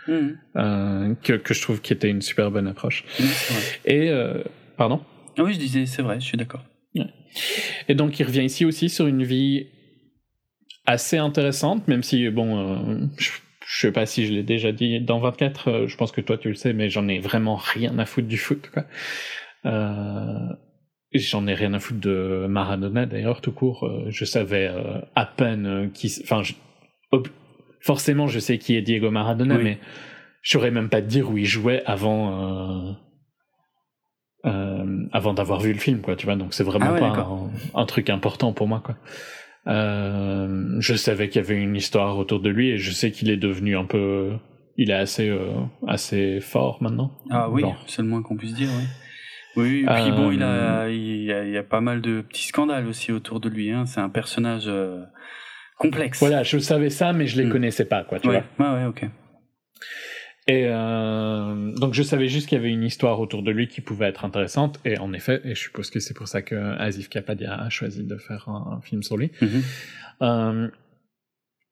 euh, 0.09 1.15
que, 1.23 1.33
que 1.33 1.53
je 1.53 1.61
trouve 1.61 1.81
qui 1.81 1.93
était 1.93 2.09
une 2.09 2.21
super 2.21 2.51
bonne 2.51 2.67
approche. 2.67 3.03
Vrai. 3.17 3.61
Et. 3.85 4.09
euh, 4.09 4.43
pardon? 4.77 5.01
Ah 5.37 5.43
oui, 5.43 5.53
je 5.53 5.59
disais, 5.59 5.85
c'est 5.85 6.01
vrai, 6.01 6.19
je 6.19 6.25
suis 6.25 6.37
d'accord. 6.37 6.63
Et 7.87 7.95
donc 7.95 8.19
il 8.19 8.23
revient 8.23 8.43
ici 8.43 8.63
aussi 8.65 8.89
sur 8.89 9.07
une 9.07 9.23
vie 9.23 9.67
assez 10.85 11.17
intéressante, 11.17 11.87
même 11.87 12.03
si, 12.03 12.29
bon, 12.29 12.59
euh, 12.59 13.07
je, 13.17 13.31
je 13.65 13.79
sais 13.79 13.91
pas 13.91 14.05
si 14.05 14.25
je 14.27 14.33
l'ai 14.33 14.43
déjà 14.43 14.71
dit 14.71 15.01
dans 15.01 15.19
24, 15.19 15.67
euh, 15.67 15.87
je 15.87 15.97
pense 15.97 16.11
que 16.11 16.21
toi 16.21 16.37
tu 16.37 16.49
le 16.49 16.55
sais, 16.55 16.73
mais 16.73 16.89
j'en 16.89 17.07
ai 17.07 17.19
vraiment 17.19 17.55
rien 17.55 17.97
à 17.97 18.05
foutre 18.05 18.27
du 18.27 18.37
foot, 18.37 18.69
quoi. 18.71 18.85
Euh, 19.65 20.49
j'en 21.13 21.47
ai 21.47 21.53
rien 21.55 21.73
à 21.73 21.79
foutre 21.79 22.01
de 22.01 22.45
Maradona 22.47 23.05
d'ailleurs, 23.05 23.41
tout 23.41 23.51
court. 23.53 23.85
Euh, 23.85 24.05
je 24.09 24.25
savais 24.25 24.69
à 25.15 25.25
peine 25.25 25.89
qui. 25.93 26.13
Enfin, 26.23 26.43
forcément, 27.83 28.27
je 28.27 28.39
sais 28.39 28.57
qui 28.57 28.75
est 28.75 28.81
Diego 28.81 29.11
Maradona, 29.11 29.57
Oui. 29.57 29.63
mais 29.63 29.79
je 30.41 30.51
saurais 30.51 30.71
même 30.71 30.89
pas 30.89 31.01
te 31.01 31.07
dire 31.07 31.29
où 31.29 31.37
il 31.37 31.45
jouait 31.45 31.83
avant. 31.85 32.89
euh, 32.89 32.91
euh, 34.45 35.05
avant 35.13 35.33
d'avoir 35.33 35.59
vu 35.61 35.71
le 35.71 35.79
film, 35.79 36.01
quoi, 36.01 36.15
tu 36.17 36.25
vois. 36.25 36.35
Donc 36.35 36.53
c'est 36.53 36.63
vraiment 36.65 36.87
Ah 36.89 36.93
ouais, 36.93 36.99
pas 36.99 37.07
un, 37.75 37.81
un 37.81 37.85
truc 37.85 38.09
important 38.09 38.51
pour 38.51 38.67
moi, 38.67 38.81
quoi. 38.83 38.97
Euh, 39.67 40.75
je 40.79 40.95
savais 40.95 41.29
qu'il 41.29 41.41
y 41.41 41.45
avait 41.45 41.55
une 41.61 41.75
histoire 41.77 42.17
autour 42.17 42.41
de 42.41 42.49
lui 42.49 42.71
et 42.71 42.77
je 42.77 42.91
sais 42.91 43.11
qu'il 43.11 43.29
est 43.29 43.37
devenu 43.37 43.77
un 43.77 43.85
peu, 43.85 44.33
il 44.75 44.89
est 44.91 44.95
assez, 44.95 45.29
euh, 45.29 45.53
assez 45.87 46.41
fort 46.41 46.83
maintenant. 46.83 47.17
Ah 47.29 47.49
oui, 47.49 47.63
c'est 47.87 48.01
le 48.01 48.09
moins 48.09 48.21
qu'on 48.21 48.35
puisse 48.35 48.53
dire, 48.53 48.67
oui. 48.77 48.83
Oui, 49.55 49.85
et 49.87 50.01
puis 50.01 50.11
bon, 50.11 50.31
il, 50.31 50.41
a, 50.43 50.89
il, 50.89 51.23
y 51.25 51.57
a, 51.57 51.63
pas 51.63 51.79
mal 51.79 52.01
de 52.01 52.21
petits 52.21 52.47
scandales 52.47 52.87
aussi 52.87 53.11
autour 53.11 53.39
de 53.39 53.47
lui. 53.49 53.69
Hein. 53.69 53.85
C'est 53.85 53.99
un 54.01 54.09
personnage 54.09 54.67
complexe. 55.77 56.19
Voilà, 56.19 56.43
je 56.43 56.57
savais 56.59 56.89
ça, 56.89 57.13
mais 57.13 57.27
je 57.27 57.37
les 57.37 57.45
Mm. 57.45 57.49
connaissais 57.51 57.85
pas, 57.85 58.03
quoi, 58.03 58.19
tu 58.19 58.27
ouais, 58.29 58.43
vois. 58.57 58.73
ouais, 58.75 58.81
ouais, 58.81 58.85
ok. 58.85 59.05
Et 60.47 60.65
euh, 60.67 61.71
donc 61.77 61.93
je 61.93 62.03
savais 62.03 62.27
juste 62.27 62.49
qu'il 62.49 62.57
y 62.57 62.59
avait 62.59 62.69
une 62.69 62.83
histoire 62.83 63.21
autour 63.21 63.43
de 63.43 63.51
lui 63.51 63.69
qui 63.69 63.79
pouvait 63.79 64.07
être 64.07 64.25
intéressante. 64.25 64.77
Et 64.83 64.97
en 64.99 65.13
effet, 65.13 65.39
et 65.45 65.55
je 65.55 65.59
suppose 65.61 65.89
que 65.89 66.01
c'est 66.01 66.13
pour 66.13 66.27
ça 66.27 66.41
que 66.41 66.55
Asif 66.79 67.07
Kapadia 67.07 67.53
a 67.55 67.69
choisi 67.69 68.03
de 68.03 68.17
faire 68.17 68.49
un, 68.49 68.77
un 68.77 68.81
film 68.81 69.03
sur 69.03 69.15
lui. 69.15 69.31
Mhm. 69.41 69.61
Euh, 70.21 70.67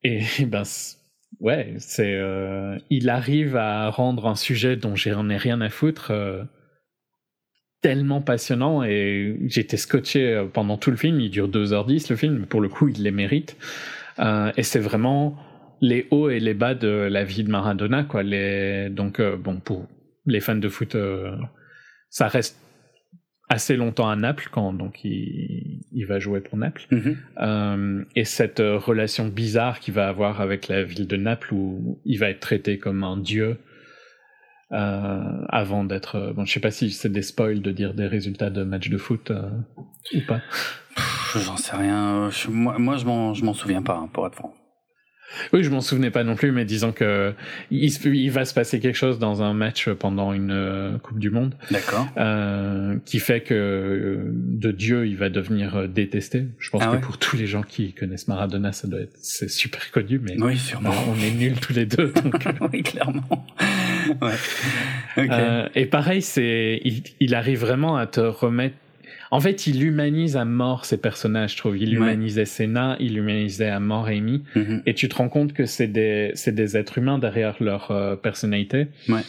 et 0.04 0.22
ben 0.46 0.64
ouais, 1.42 1.74
c'est 1.80 2.16
euh, 2.16 2.78
il 2.90 3.10
arrive 3.10 3.58
à 3.58 3.90
rendre 3.90 4.26
un 4.28 4.36
sujet 4.36 4.78
dont 4.78 4.96
j'en 4.96 5.30
ai 5.30 5.38
rien 5.38 5.60
à 5.60 5.70
foutre 5.70 6.14
tellement 7.82 8.22
passionnant 8.22 8.84
et 8.84 9.38
j'étais 9.48 9.78
scotché 9.78 10.34
euh, 10.34 10.46
pendant 10.46 10.78
tout 10.78 10.92
le 10.92 10.98
film. 10.98 11.20
Il 11.20 11.30
dure 11.30 11.50
2h10 11.50 12.10
le 12.10 12.16
film, 12.16 12.38
mais 12.40 12.46
pour 12.46 12.62
le 12.62 12.70
coup 12.70 12.88
il 12.88 13.02
les 13.02 13.12
mérite. 13.12 13.58
Euh, 14.20 14.52
et 14.56 14.64
c'est 14.64 14.80
vraiment 14.80 15.38
les 15.82 16.08
hauts 16.12 16.30
et 16.30 16.40
les 16.40 16.54
bas 16.54 16.76
de 16.76 16.88
la 16.88 17.24
vie 17.24 17.44
de 17.44 17.50
Maradona 17.50 18.04
quoi. 18.04 18.24
Les 18.24 18.90
donc 18.90 19.20
euh, 19.20 19.36
bon 19.36 19.60
pour 19.60 19.88
les 20.26 20.40
fans 20.40 20.56
de 20.56 20.70
foot, 20.70 20.96
euh, 20.96 21.36
ça 22.10 22.28
reste 22.28 22.58
assez 23.50 23.76
longtemps 23.76 24.10
à 24.10 24.16
Naples 24.16 24.48
quand 24.52 24.72
donc 24.72 25.04
il, 25.04 25.82
il 25.92 26.06
va 26.06 26.20
jouer 26.20 26.40
pour 26.40 26.58
Naples. 26.58 26.86
Mhm. 26.92 27.18
Euh, 27.42 28.04
et 28.16 28.24
cette 28.24 28.60
relation 28.60 29.28
bizarre 29.28 29.80
qu'il 29.80 29.96
va 29.96 30.08
avoir 30.08 30.40
avec 30.40 30.68
la 30.68 30.84
ville 30.84 31.08
de 31.08 31.18
Naples 31.18 31.54
où 31.54 32.00
il 32.06 32.20
va 32.20 32.30
être 32.30 32.40
traité 32.40 32.78
comme 32.78 33.04
un 33.04 33.18
dieu 33.18 33.58
avant 34.72 35.84
d'être... 35.84 36.16
euh, 36.16 36.34
bon, 36.34 36.46
je 36.46 36.54
sais 36.54 36.60
pas 36.60 36.72
si 36.72 36.92
c'est 36.92 37.12
des 37.12 37.22
spoils 37.22 37.62
de 37.62 37.72
dire 37.72 37.94
des 37.94 38.08
résultats 38.08 38.50
de 38.50 38.64
matchs 38.64 38.90
de 38.90 38.98
foot 38.98 39.32
euh, 39.32 39.42
ou 40.14 40.20
pas. 40.28 40.42
J'en 41.36 41.58
sais 41.58 41.76
rien. 41.76 42.30
Je- 42.30 42.50
moi, 42.50 42.78
moi, 42.78 42.98
je 42.98 43.06
m'en, 43.06 43.34
je 43.34 43.44
m'en 43.46 43.54
souviens 43.54 43.82
pas, 43.82 43.96
hein, 43.96 44.10
pour 44.12 44.26
être 44.28 44.36
franc. 44.36 44.54
Oui, 45.54 45.64
je 45.64 45.70
m'en 45.70 45.80
souvenais 45.80 46.12
pas 46.12 46.26
non 46.26 46.36
plus, 46.36 46.52
mais 46.52 46.66
disons 46.66 46.92
que 46.92 47.34
il, 47.70 48.30
va 48.32 48.44
se 48.44 48.54
passer 48.54 48.82
quelque 48.82 48.98
chose 48.98 49.18
dans 49.18 49.42
un 49.42 49.54
match 49.54 49.88
pendant 49.88 50.34
une 50.34 50.52
euh, 50.52 50.98
Coupe 50.98 51.20
du 51.20 51.30
Monde 51.30 51.56
D'accord. 51.72 52.06
euh, 52.18 52.98
qui 53.06 53.20
fait 53.20 53.40
que 53.40 53.54
euh, 53.54 54.26
de 54.34 54.72
Dieu 54.72 55.08
il 55.08 55.16
va 55.16 55.30
devenir 55.30 55.78
euh, 55.78 55.88
détesté. 55.88 56.48
Je 56.60 56.70
pense 56.70 56.82
Ah 56.84 56.88
que 56.88 56.92
ouais 56.96 57.00
pour 57.00 57.18
tous 57.18 57.38
les 57.38 57.48
gens 57.48 57.62
qui 57.64 57.94
connaissent 57.94 58.28
Maradona, 58.28 58.74
ça 58.74 58.90
doit 58.90 59.00
être 59.00 59.16
c'est 59.22 59.50
super 59.50 59.90
connu, 59.92 60.20
mais 60.20 60.36
Oui, 60.38 60.58
sûrement. 60.58 60.92
on 61.08 61.16
est 61.22 61.32
nuls 61.32 61.58
tous 61.62 61.72
les 61.72 61.86
deux. 61.86 62.12
Donc, 62.12 62.46
oui, 62.74 62.84
clairement. 62.84 63.46
ouais. 64.22 65.28
Euh, 65.30 65.68
et 65.76 65.86
pareil, 65.86 66.22
c'est 66.22 66.80
il, 66.84 67.04
il 67.20 67.36
arrive 67.36 67.60
vraiment 67.60 67.98
à 67.98 68.08
te 68.08 68.22
remettre. 68.22 68.76
En 69.34 69.40
fait, 69.40 69.66
il 69.66 69.82
humanise 69.84 70.36
à 70.36 70.44
mort 70.44 70.84
ses 70.84 70.98
personnages, 70.98 71.54
je 71.54 71.58
trouve. 71.58 71.78
Il 71.78 71.90
Ouais. 71.92 71.96
humanisait 72.08 72.44
Senna, 72.46 72.98
il 73.00 73.18
humanisait 73.18 73.70
à 73.70 73.80
mort 73.80 74.08
Amy. 74.08 74.44
Mhm. 74.56 74.84
Et 74.86 74.94
tu 74.94 75.08
te 75.08 75.16
rends 75.16 75.30
compte 75.30 75.54
que 75.54 75.66
c'est 75.66 75.88
des, 75.88 76.32
c'est 76.34 76.54
des 76.54 76.76
êtres 76.76 76.98
humains 76.98 77.18
derrière 77.18 77.56
leur 77.64 77.92
euh, 77.92 78.16
personnalité 78.18 78.88
Ouais. 79.08 79.22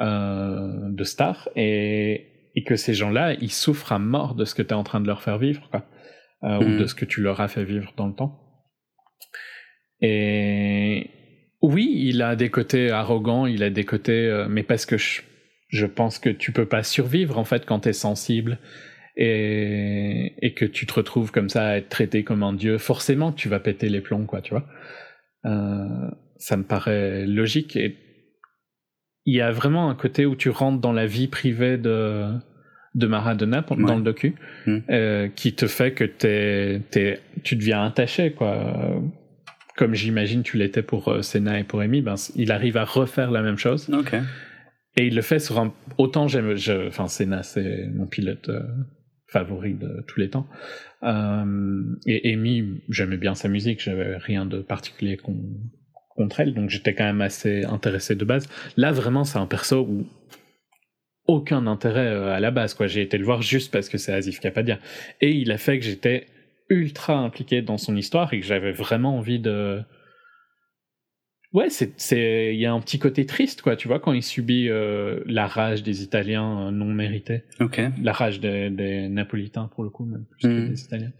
euh, 0.00 0.68
de 0.90 1.04
star. 1.04 1.48
Et, 1.56 2.26
et 2.54 2.62
que 2.64 2.76
ces 2.76 2.92
gens-là, 2.92 3.34
ils 3.40 3.50
souffrent 3.52 3.92
à 3.92 3.98
mort 3.98 4.34
de 4.34 4.44
ce 4.44 4.54
que 4.54 4.60
tu 4.62 4.68
es 4.70 4.74
en 4.74 4.84
train 4.84 5.00
de 5.00 5.06
leur 5.06 5.22
faire 5.22 5.38
vivre, 5.38 5.66
quoi. 5.70 5.86
Euh. 6.44 6.58
Ou 6.58 6.78
de 6.78 6.86
ce 6.86 6.94
que 6.94 7.04
tu 7.06 7.20
leur 7.22 7.40
as 7.40 7.48
fait 7.48 7.64
vivre 7.64 7.92
dans 7.96 8.06
le 8.06 8.14
temps. 8.14 8.38
Et 10.00 11.10
oui, 11.62 11.90
il 11.96 12.22
a 12.22 12.36
des 12.36 12.50
côtés 12.50 12.90
arrogants, 12.90 13.46
il 13.46 13.62
a 13.62 13.70
des 13.70 13.84
côtés, 13.84 14.26
euh, 14.28 14.46
mais 14.48 14.62
parce 14.62 14.86
que 14.86 14.96
je, 14.96 15.22
je 15.68 15.86
pense 15.86 16.18
que 16.18 16.30
tu 16.30 16.52
peux 16.52 16.66
pas 16.66 16.82
survivre 16.82 17.38
en 17.38 17.44
fait 17.44 17.66
quand 17.66 17.80
t'es 17.80 17.92
sensible 17.92 18.58
et, 19.16 20.34
et 20.40 20.54
que 20.54 20.64
tu 20.64 20.86
te 20.86 20.94
retrouves 20.94 21.32
comme 21.32 21.48
ça 21.48 21.66
à 21.68 21.76
être 21.76 21.88
traité 21.88 22.22
comme 22.24 22.42
un 22.42 22.52
dieu. 22.52 22.78
Forcément, 22.78 23.32
tu 23.32 23.48
vas 23.48 23.60
péter 23.60 23.88
les 23.88 24.00
plombs, 24.00 24.24
quoi, 24.26 24.40
tu 24.40 24.50
vois. 24.50 24.66
Euh, 25.46 26.10
ça 26.36 26.56
me 26.56 26.62
paraît 26.64 27.26
logique 27.26 27.74
et 27.76 27.96
il 29.24 29.34
y 29.34 29.40
a 29.40 29.50
vraiment 29.50 29.90
un 29.90 29.94
côté 29.94 30.24
où 30.26 30.36
tu 30.36 30.50
rentres 30.50 30.80
dans 30.80 30.92
la 30.92 31.06
vie 31.06 31.28
privée 31.28 31.76
de 31.78 32.26
de 32.94 33.06
Maradona 33.06 33.62
pour- 33.62 33.76
dans 33.76 33.84
Ouais. 33.90 33.96
le 33.96 34.02
docu 34.02 34.34
Mm. 34.66 34.78
euh, 34.90 35.28
qui 35.28 35.52
te 35.54 35.66
fait 35.66 35.92
que 35.92 36.04
t'es, 36.04 36.80
t'es, 36.90 37.20
tu 37.44 37.54
deviens 37.54 37.84
attaché 37.84 38.32
quoi 38.32 38.98
comme 39.78 39.94
j'imagine 39.94 40.42
tu 40.42 40.56
l'étais 40.56 40.82
pour 40.82 41.06
euh, 41.08 41.22
Senna 41.22 41.60
et 41.60 41.64
pour 41.64 41.80
Amy, 41.80 42.02
ben, 42.02 42.16
il 42.34 42.50
arrive 42.50 42.76
à 42.76 42.84
refaire 42.84 43.30
la 43.30 43.42
même 43.42 43.58
chose. 43.58 43.88
Et 44.96 45.06
il 45.06 45.14
le 45.14 45.22
fait 45.22 45.38
sur 45.38 45.60
un... 45.60 45.72
Autant 45.98 46.26
j'aime... 46.26 46.56
Enfin, 46.88 47.06
Senna, 47.06 47.44
c'est 47.44 47.86
mon 47.94 48.06
pilote 48.06 48.48
euh, 48.48 48.60
favori 49.28 49.74
de 49.74 50.04
tous 50.08 50.18
les 50.18 50.30
temps. 50.30 50.48
Euh, 51.04 51.84
et 52.06 52.34
Amy, 52.34 52.82
j'aimais 52.88 53.18
bien 53.18 53.36
sa 53.36 53.48
musique, 53.48 53.80
j'avais 53.80 54.16
rien 54.16 54.46
de 54.46 54.58
particulier 54.58 55.16
con- 55.16 55.60
contre 56.16 56.40
elle, 56.40 56.54
donc 56.54 56.70
j'étais 56.70 56.94
quand 56.96 57.04
même 57.04 57.20
assez 57.20 57.64
intéressé 57.64 58.16
de 58.16 58.24
base. 58.24 58.48
Là, 58.76 58.90
vraiment, 58.90 59.22
c'est 59.22 59.38
un 59.38 59.46
perso 59.46 59.86
où 59.88 60.08
aucun 61.28 61.68
intérêt 61.68 62.08
euh, 62.08 62.34
à 62.34 62.40
la 62.40 62.50
base, 62.50 62.74
quoi. 62.74 62.88
J'ai 62.88 63.02
été 63.02 63.16
le 63.16 63.24
voir 63.24 63.42
juste 63.42 63.70
parce 63.70 63.88
que 63.88 63.98
c'est 63.98 64.12
Asif 64.12 64.40
Kapadia. 64.40 64.80
Et 65.20 65.30
il 65.30 65.52
a 65.52 65.58
fait 65.58 65.78
que 65.78 65.84
j'étais 65.84 66.26
ultra 66.68 67.14
impliqué 67.18 67.62
dans 67.62 67.78
son 67.78 67.96
histoire 67.96 68.32
et 68.34 68.40
que 68.40 68.46
j'avais 68.46 68.72
vraiment 68.72 69.16
envie 69.16 69.38
de... 69.40 69.80
Ouais, 71.54 71.70
c'est, 71.70 71.98
c'est, 71.98 72.54
il 72.54 72.60
y 72.60 72.66
a 72.66 72.72
un 72.74 72.80
petit 72.80 72.98
côté 72.98 73.24
triste, 73.24 73.62
quoi, 73.62 73.74
tu 73.74 73.88
vois, 73.88 74.00
quand 74.00 74.12
il 74.12 74.22
subit 74.22 74.68
euh, 74.68 75.22
la 75.24 75.46
rage 75.46 75.82
des 75.82 76.02
Italiens 76.02 76.66
euh, 76.66 76.70
non 76.70 76.92
méritée. 76.92 77.44
Ok. 77.60 77.80
La 78.02 78.12
rage 78.12 78.38
des, 78.40 78.68
des 78.68 79.08
Napolitains, 79.08 79.68
pour 79.68 79.82
le 79.82 79.88
coup, 79.88 80.04
même 80.04 80.26
plus 80.26 80.42
que 80.42 80.48
Mhm. 80.48 80.68
des 80.68 80.82
Italiens. 80.82 81.12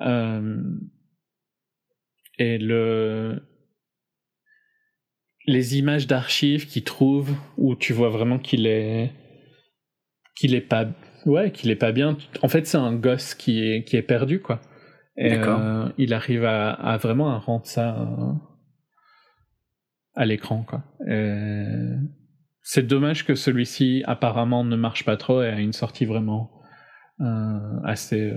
Euh, 0.00 0.62
et 2.38 2.58
le, 2.58 3.40
les 5.46 5.78
images 5.78 6.08
d'archives 6.08 6.66
qu'il 6.66 6.82
trouve, 6.82 7.30
où 7.56 7.76
tu 7.76 7.92
vois 7.92 8.08
vraiment 8.08 8.40
qu'il 8.40 8.66
est, 8.66 9.12
qu'il 10.34 10.54
est 10.56 10.60
pas, 10.62 10.88
ouais, 11.26 11.52
qu'il 11.52 11.70
est 11.70 11.76
pas 11.76 11.92
bien. 11.92 12.18
En 12.42 12.48
fait, 12.48 12.66
c'est 12.66 12.76
un 12.78 12.94
gosse 12.96 13.34
qui 13.34 13.62
est, 13.62 13.84
qui 13.84 13.96
est 13.96 14.02
perdu, 14.02 14.40
quoi. 14.40 14.60
Et 15.16 15.34
euh, 15.36 15.88
il 15.98 16.14
arrive 16.14 16.44
à, 16.44 16.70
à, 16.70 16.96
vraiment 16.96 17.30
à 17.30 17.38
rendre 17.38 17.66
ça 17.66 17.96
euh, 18.00 18.32
à 20.14 20.24
l'écran, 20.24 20.64
quoi. 20.66 20.82
C'est 22.62 22.86
dommage 22.86 23.24
que 23.24 23.34
celui-ci 23.34 24.02
apparemment 24.06 24.64
ne 24.64 24.76
marche 24.76 25.04
pas 25.04 25.16
trop 25.16 25.42
et 25.42 25.48
a 25.48 25.60
une 25.60 25.72
sortie 25.72 26.04
vraiment 26.04 26.50
euh, 27.20 27.80
assez 27.84 28.32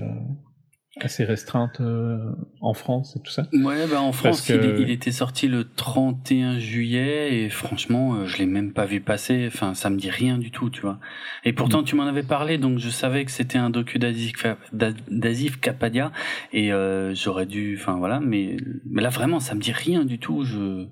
assez 1.00 1.24
restreinte 1.24 1.80
euh, 1.80 2.18
en 2.60 2.72
France 2.72 3.16
et 3.16 3.20
tout 3.20 3.30
ça. 3.30 3.48
Ouais, 3.52 3.86
bah 3.88 4.00
en 4.00 4.12
France, 4.12 4.48
il, 4.48 4.90
était 4.90 5.10
sorti 5.10 5.48
le 5.48 5.64
31 5.64 6.58
juillet 6.58 7.42
et 7.42 7.50
franchement, 7.50 8.14
euh, 8.14 8.26
je 8.26 8.38
l'ai 8.38 8.46
même 8.46 8.72
pas 8.72 8.84
vu 8.84 9.00
passer. 9.00 9.44
Enfin, 9.48 9.74
ça 9.74 9.90
me 9.90 9.96
dit 9.96 10.10
rien 10.10 10.38
du 10.38 10.50
tout, 10.50 10.70
tu 10.70 10.82
vois. 10.82 11.00
Et 11.44 11.52
pourtant, 11.52 11.82
mm. 11.82 11.84
tu 11.84 11.96
m'en 11.96 12.04
avais 12.04 12.22
parlé, 12.22 12.58
donc 12.58 12.78
je 12.78 12.90
savais 12.90 13.24
que 13.24 13.32
c'était 13.32 13.58
un 13.58 13.70
docu 13.70 13.98
d'Azif 13.98 15.60
Kapadia 15.60 16.12
et 16.52 16.72
euh, 16.72 17.14
j'aurais 17.14 17.46
dû, 17.46 17.76
enfin 17.80 17.96
voilà. 17.96 18.20
Mais, 18.20 18.56
mais 18.86 19.02
là, 19.02 19.08
vraiment, 19.08 19.40
ça 19.40 19.54
me 19.54 19.60
dit 19.60 19.72
rien 19.72 20.04
du 20.04 20.18
tout. 20.18 20.44
Je, 20.44 20.86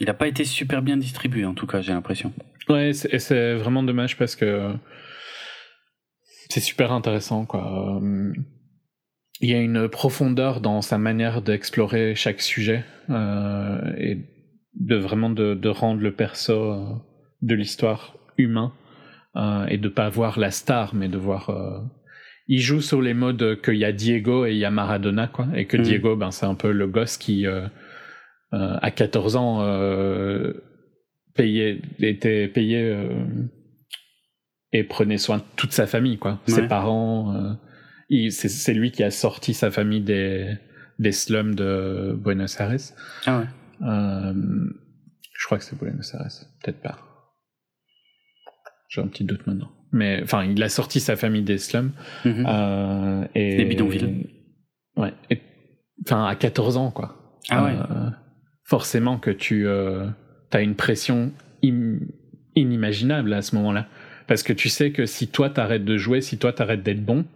il 0.00 0.08
a 0.08 0.14
pas 0.14 0.28
été 0.28 0.44
super 0.44 0.80
bien 0.80 0.96
distribué, 0.96 1.44
en 1.44 1.54
tout 1.54 1.66
cas, 1.66 1.82
j'ai 1.82 1.92
l'impression. 1.92 2.32
Ouais, 2.70 2.90
et 3.10 3.18
c'est 3.18 3.54
vraiment 3.54 3.82
dommage 3.82 4.16
parce 4.16 4.34
que 4.34 4.72
c'est 6.48 6.60
super 6.60 6.92
intéressant, 6.92 7.44
quoi 7.44 8.00
il 9.44 9.50
y 9.50 9.54
a 9.54 9.60
une 9.60 9.90
profondeur 9.90 10.62
dans 10.62 10.80
sa 10.80 10.96
manière 10.96 11.42
d'explorer 11.42 12.14
chaque 12.14 12.40
sujet 12.40 12.82
euh, 13.10 13.92
et 13.98 14.16
de 14.74 14.96
vraiment 14.96 15.28
de, 15.28 15.52
de, 15.52 15.68
rendre 15.68 16.00
le 16.00 16.12
perso 16.12 16.72
euh, 16.72 16.86
de 17.42 17.54
l'histoire 17.54 18.16
humain 18.38 18.72
euh, 19.36 19.66
et 19.66 19.76
de 19.76 19.88
pas 19.90 20.08
voir 20.08 20.38
la 20.38 20.50
star 20.50 20.94
mais 20.94 21.08
de 21.08 21.18
voir 21.18 21.50
euh, 21.50 21.78
il 22.48 22.60
joue 22.60 22.80
sur 22.80 23.02
les 23.02 23.12
modes 23.12 23.60
qu'il 23.60 23.74
y 23.76 23.84
a 23.84 23.92
Diego 23.92 24.46
et 24.46 24.52
il 24.52 24.56
y 24.56 24.64
a 24.64 24.70
Maradona 24.70 25.26
quoi 25.26 25.46
et 25.54 25.66
que 25.66 25.76
mm. 25.76 25.82
Diego 25.82 26.16
ben 26.16 26.30
c'est 26.30 26.46
un 26.46 26.54
peu 26.54 26.72
le 26.72 26.86
gosse 26.86 27.18
qui 27.18 27.44
à 28.50 28.90
14 28.90 29.36
ans 29.36 29.58
payait 31.34 31.82
était 32.00 32.48
payé 32.48 32.96
et 34.72 34.84
prenait 34.84 35.18
soin 35.18 35.36
de 35.36 35.44
toute 35.56 35.72
sa 35.72 35.86
famille 35.86 36.16
quoi 36.16 36.40
ses 36.46 36.66
parents 36.66 37.58
c'est 38.30 38.74
lui 38.74 38.90
qui 38.90 39.02
a 39.02 39.10
sorti 39.10 39.54
sa 39.54 39.70
famille 39.70 40.00
des, 40.00 40.56
des 40.98 41.12
slums 41.12 41.54
de 41.54 42.14
Buenos 42.16 42.58
Aires. 42.60 42.76
Ah 43.26 43.40
ouais. 43.40 43.46
Euh, 43.82 44.32
je 45.36 45.46
crois 45.46 45.58
que 45.58 45.64
c'est 45.64 45.78
Buenos 45.78 46.14
Aires, 46.14 46.28
peut-être 46.62 46.80
pas. 46.80 46.98
J'ai 48.88 49.00
un 49.00 49.08
petit 49.08 49.24
doute 49.24 49.46
maintenant. 49.46 49.70
Mais 49.92 50.20
enfin, 50.22 50.44
il 50.44 50.62
a 50.62 50.68
sorti 50.68 51.00
sa 51.00 51.16
famille 51.16 51.42
des 51.42 51.58
slums. 51.58 51.92
Mhm. 52.24 52.46
euh, 52.48 53.26
et, 53.34 53.56
des 53.56 53.64
bidonvilles. 53.64 54.28
Ouais. 54.96 55.12
Enfin, 56.06 56.26
à 56.26 56.34
14 56.36 56.76
ans, 56.76 56.90
quoi. 56.90 57.40
Ah 57.50 57.64
ouais. 57.64 57.72
Euh, 57.72 58.10
forcément 58.64 59.18
que 59.18 59.30
tu 59.30 59.68
as 59.68 60.60
une 60.60 60.74
pression 60.76 61.32
inimaginable 62.54 63.32
à 63.32 63.42
ce 63.42 63.56
moment-là. 63.56 63.88
Parce 64.26 64.42
que 64.42 64.52
tu 64.52 64.68
sais 64.68 64.92
que 64.92 65.04
si 65.06 65.28
toi 65.28 65.50
t'arrêtes 65.50 65.84
de 65.84 65.96
jouer, 65.96 66.20
si 66.20 66.38
toi 66.38 66.52
t'arrêtes 66.52 66.82
d'être 66.82 67.04
bon, 67.04 67.26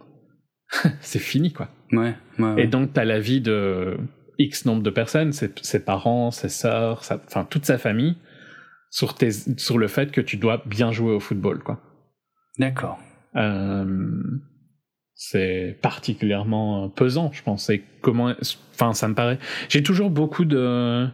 c'est 1.01 1.19
fini, 1.19 1.51
quoi. 1.51 1.69
Ouais, 1.91 2.15
ouais, 2.37 2.63
Et 2.63 2.67
donc, 2.67 2.93
t'as 2.93 3.05
la 3.05 3.19
vie 3.19 3.41
de 3.41 3.97
X 4.37 4.65
nombre 4.65 4.83
de 4.83 4.89
personnes, 4.89 5.33
ses, 5.33 5.51
ses 5.61 5.83
parents, 5.83 6.31
ses 6.31 6.49
sœurs, 6.49 7.01
enfin, 7.27 7.45
toute 7.45 7.65
sa 7.65 7.77
famille, 7.77 8.15
sur, 8.89 9.15
tes, 9.15 9.31
sur 9.31 9.77
le 9.77 9.87
fait 9.87 10.11
que 10.11 10.21
tu 10.21 10.37
dois 10.37 10.63
bien 10.65 10.91
jouer 10.91 11.13
au 11.13 11.19
football, 11.19 11.59
quoi. 11.63 11.81
D'accord. 12.57 12.99
Euh, 13.35 14.23
c'est 15.15 15.77
particulièrement 15.81 16.89
pesant, 16.89 17.31
je 17.33 17.43
pense. 17.43 17.69
Et 17.69 17.83
comment, 18.01 18.33
enfin, 18.73 18.93
ça 18.93 19.07
me 19.07 19.15
paraît. 19.15 19.39
J'ai 19.67 19.83
toujours 19.83 20.09
beaucoup 20.09 20.45
de 20.45 21.07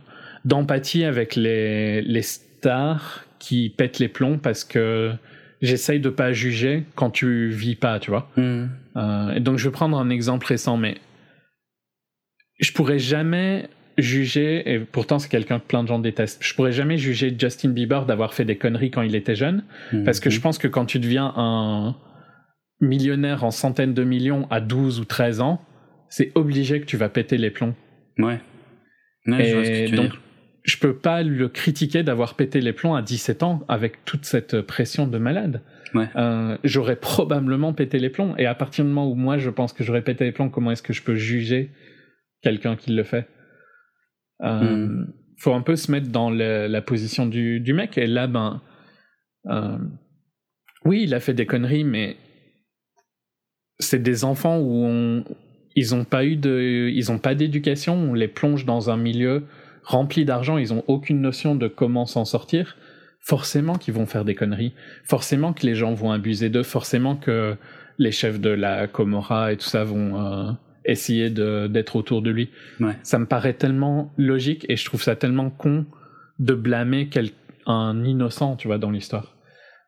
d'empathie 0.46 1.04
avec 1.04 1.36
les 1.36 2.04
les 2.04 2.22
stars 2.22 3.26
qui 3.40 3.74
pètent 3.76 3.98
les 3.98 4.08
plombs 4.08 4.38
parce 4.38 4.64
que 4.64 5.12
j'essaye 5.62 6.00
de 6.00 6.10
pas 6.10 6.34
juger 6.34 6.86
quand 6.94 7.10
tu 7.10 7.50
vis 7.50 7.76
pas, 7.76 8.00
tu 8.00 8.12
vois. 8.12 8.30
Hmm. 8.38 8.68
Euh, 8.96 9.34
et 9.34 9.40
donc 9.40 9.58
je 9.58 9.68
vais 9.68 9.74
prendre 9.74 9.98
un 9.98 10.10
exemple 10.10 10.46
récent, 10.46 10.78
mais 10.78 10.98
je 12.60 12.72
pourrais 12.72 13.00
jamais 13.00 13.70
juger, 13.98 14.74
et 14.74 14.80
pourtant 14.80 15.20
c'est 15.20 15.30
quelqu'un 15.30 15.60
que 15.60 15.66
plein 15.66 15.84
de 15.84 15.88
gens 15.88 16.00
détestent, 16.00 16.44
je 16.44 16.54
pourrais 16.54 16.72
jamais 16.72 16.98
juger 16.98 17.34
Justin 17.38 17.70
Bieber 17.70 18.06
d'avoir 18.06 18.34
fait 18.34 18.46
des 18.46 18.58
conneries 18.58 18.92
quand 18.92 19.02
il 19.02 19.16
était 19.16 19.36
jeune, 19.36 19.64
hmm. 19.94 20.04
parce 20.04 20.20
que 20.20 20.30
je 20.30 20.40
pense 20.42 20.58
que 20.58 20.68
quand 20.68 20.86
tu 20.86 21.00
deviens 21.00 21.34
un 21.36 21.96
millionnaire 22.82 23.44
en 23.44 23.52
centaines 23.52 23.94
de 23.94 24.04
millions 24.04 24.48
à 24.50 24.60
12 24.60 25.00
ou 25.00 25.06
13 25.06 25.40
ans, 25.42 25.62
c'est 26.10 26.32
obligé 26.36 26.80
que 26.82 26.86
tu 26.86 26.98
vas 26.98 27.10
péter 27.10 27.38
les 27.38 27.52
plombs. 27.52 27.74
Ouais. 28.18 28.40
ouais 29.28 29.46
je 29.46 29.54
vois 29.54 29.66
ce 29.66 29.70
que 29.70 29.86
tu 29.86 29.96
veux 29.96 30.02
dire 30.02 30.22
je 30.66 30.78
peux 30.78 30.96
pas 30.96 31.22
le 31.22 31.48
critiquer 31.48 32.02
d'avoir 32.02 32.36
pété 32.36 32.60
les 32.60 32.74
plombs 32.74 32.96
à 32.96 33.04
17 33.04 33.44
ans 33.44 33.64
avec 33.68 34.04
toute 34.04 34.26
cette 34.26 34.62
pression 34.62 35.08
de 35.08 35.18
malade. 35.20 35.62
Ouais. 35.94 36.10
Euh, 36.16 36.58
j'aurais 36.64 36.96
probablement 36.96 37.72
pété 37.74 38.00
les 38.00 38.10
plombs. 38.10 38.36
Et 38.38 38.48
à 38.48 38.56
partir 38.56 38.84
du 38.84 38.90
moment 38.90 39.10
où 39.10 39.14
moi 39.14 39.38
je 39.38 39.50
pense 39.52 39.74
que 39.74 39.84
j'aurais 39.84 40.02
pété 40.02 40.26
les 40.26 40.32
plombs, 40.32 40.50
comment 40.50 40.72
est-ce 40.72 40.82
que 40.82 40.92
je 40.92 41.04
peux 41.04 41.16
juger 41.16 41.70
quelqu'un 42.42 42.76
qui 42.76 42.92
le 42.92 43.04
fait? 43.04 43.28
Euh, 44.44 44.88
hmm. 44.88 45.14
Faut 45.38 45.54
un 45.54 45.62
peu 45.62 45.76
se 45.76 45.92
mettre 45.92 46.10
dans 46.10 46.32
le, 46.32 46.68
la 46.68 46.82
position 46.82 47.28
du, 47.28 47.60
du, 47.60 47.74
mec. 47.74 47.98
Et 47.98 48.08
là, 48.08 48.26
ben, 48.26 48.62
euh, 49.48 49.78
oui, 50.84 51.04
il 51.04 51.14
a 51.14 51.20
fait 51.20 51.34
des 51.34 51.46
conneries, 51.46 51.84
mais 51.84 52.18
c'est 53.80 54.02
des 54.02 54.24
enfants 54.24 54.58
où 54.58 54.86
on, 54.86 55.24
ils 55.76 55.94
ont 55.94 56.06
pas 56.06 56.26
eu 56.26 56.38
de, 56.38 56.90
ils 56.92 57.12
ont 57.12 57.20
pas 57.20 57.36
d'éducation. 57.36 57.96
On 57.96 58.14
les 58.14 58.30
plonge 58.30 58.66
dans 58.66 58.90
un 58.90 58.98
milieu 58.98 59.44
remplis 59.86 60.26
d'argent, 60.26 60.58
ils 60.58 60.74
ont 60.74 60.84
aucune 60.88 61.22
notion 61.22 61.56
de 61.56 61.68
comment 61.68 62.06
s'en 62.06 62.26
sortir, 62.26 62.76
forcément 63.22 63.76
qu'ils 63.76 63.94
vont 63.94 64.06
faire 64.06 64.26
des 64.26 64.36
conneries, 64.36 64.74
forcément 65.04 65.54
que 65.54 65.66
les 65.66 65.76
gens 65.76 65.94
vont 65.94 66.12
abuser 66.12 66.50
d'eux, 66.50 66.64
forcément 66.64 67.16
que 67.16 67.56
les 67.98 68.12
chefs 68.12 68.40
de 68.40 68.50
la 68.50 68.88
Comora 68.88 69.54
et 69.54 69.58
tout 69.58 69.66
ça 69.66 69.84
vont 69.84 70.20
euh, 70.20 70.52
essayer 70.84 71.30
d'être 71.30 71.96
autour 71.96 72.22
de 72.22 72.30
lui. 72.30 72.50
Ça 73.04 73.20
me 73.20 73.26
paraît 73.26 73.54
tellement 73.54 74.14
logique 74.18 74.66
et 74.70 74.76
je 74.76 74.86
trouve 74.86 75.02
ça 75.02 75.16
tellement 75.16 75.50
con 75.50 75.86
de 76.40 76.54
blâmer 76.54 77.08
quel, 77.08 77.30
un 77.66 78.04
innocent, 78.04 78.58
tu 78.58 78.68
vois, 78.68 78.78
dans 78.78 78.92
l'histoire. 78.92 79.38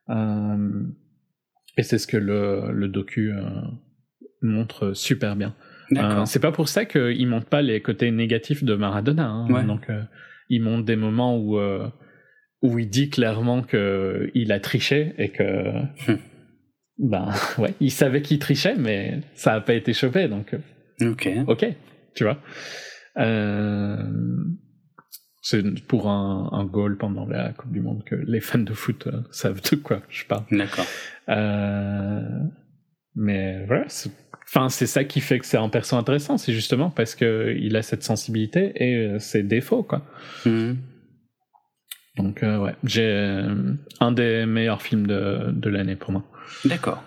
Euh, 0.10 0.84
et 1.78 1.84
c'est 1.84 1.98
ce 1.98 2.08
que 2.08 2.18
le, 2.18 2.72
le 2.72 2.88
docu 2.88 3.34
euh, 3.34 3.42
montre 4.42 4.94
super 4.94 5.36
bien. 5.36 5.54
Euh, 5.96 6.26
c'est 6.26 6.40
pas 6.40 6.52
pour 6.52 6.68
ça 6.70 6.86
qu'il 6.86 7.28
montre 7.28 7.48
pas 7.48 7.62
les 7.62 7.82
côtés 7.82 8.12
négatifs 8.12 8.64
de 8.64 8.76
Maradona. 8.76 9.28
Hein. 9.28 9.64
Donc, 9.64 9.90
euh, 9.90 10.02
il 10.50 10.62
montre 10.62 10.86
des 10.86 10.96
moments 10.96 11.38
où 11.38 11.58
euh, 11.58 11.88
où 12.62 12.80
il 12.80 12.90
dit 12.90 13.10
clairement 13.10 13.62
que 13.62 14.30
il 14.34 14.52
a 14.52 14.60
triché 14.60 15.14
et 15.18 15.30
que 15.30 15.72
hmm. 16.12 16.18
ben 16.98 17.30
ouais, 17.58 17.74
il 17.80 17.92
savait 17.92 18.22
qu'il 18.22 18.40
trichait, 18.40 18.76
mais 18.76 19.22
ça 19.34 19.54
a 19.54 19.62
pas 19.62 19.74
été 19.74 19.94
chopé. 19.94 20.28
Donc, 20.28 20.56
ok, 21.02 21.30
ok, 21.48 21.66
tu 22.16 22.24
vois. 22.24 22.40
c'est 25.42 25.64
pour 25.88 26.10
un, 26.10 26.50
un 26.52 26.66
goal 26.66 26.98
pendant 26.98 27.26
la 27.26 27.54
Coupe 27.54 27.72
du 27.72 27.82
Monde 27.82 28.04
que 28.04 28.16
les 28.16 28.42
fans 28.42 28.60
de 28.60 28.74
foot 28.74 29.08
savent 29.32 29.62
de 29.62 29.76
quoi 29.78 30.02
je 30.10 30.26
parle. 30.26 30.44
D'accord. 30.52 30.86
Mais 33.18 33.66
voilà, 33.66 33.88
Enfin, 34.50 34.70
c'est 34.70 34.88
ça 34.88 35.04
qui 35.04 35.20
fait 35.20 35.40
que 35.40 35.46
c'est 35.46 35.58
un 35.58 35.68
perso 35.68 35.98
intéressant, 35.98 36.38
c'est 36.38 36.54
justement 36.54 36.90
parce 36.90 37.16
que 37.16 37.54
il 37.60 37.76
a 37.76 37.82
cette 37.82 38.04
sensibilité 38.04 38.72
et 38.76 38.96
euh, 38.96 39.20
ses 39.20 39.44
défauts, 39.44 39.84
quoi. 39.84 40.06
Mhm. 40.46 40.78
Donc, 42.16 42.44
euh, 42.44 42.58
ouais, 42.58 42.76
j'ai 42.84 43.04
euh, 43.04 43.74
un 44.00 44.12
des 44.14 44.46
meilleurs 44.46 44.82
films 44.82 45.06
de, 45.06 45.52
de 45.52 45.70
l'année 45.70 45.98
pour 45.98 46.12
moi. 46.14 46.24
D'accord. 46.64 47.04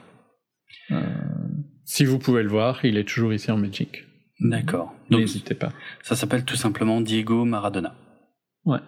si 1.85 2.05
vous 2.05 2.19
pouvez 2.19 2.43
le 2.43 2.51
voir, 2.51 2.85
il 2.85 2.99
est 2.99 3.09
toujours 3.09 3.33
ici 3.33 3.51
en 3.51 3.59
Belgique. 3.59 4.05
D'accord. 4.41 4.95
N'hésitez 5.09 5.55
pas. 5.55 5.73
Ça 6.03 6.17
s'appelle 6.17 6.45
tout 6.45 6.57
simplement 6.57 7.01
Diego 7.01 7.45
Maradona. 7.45 7.95
Ouais. 8.65 8.81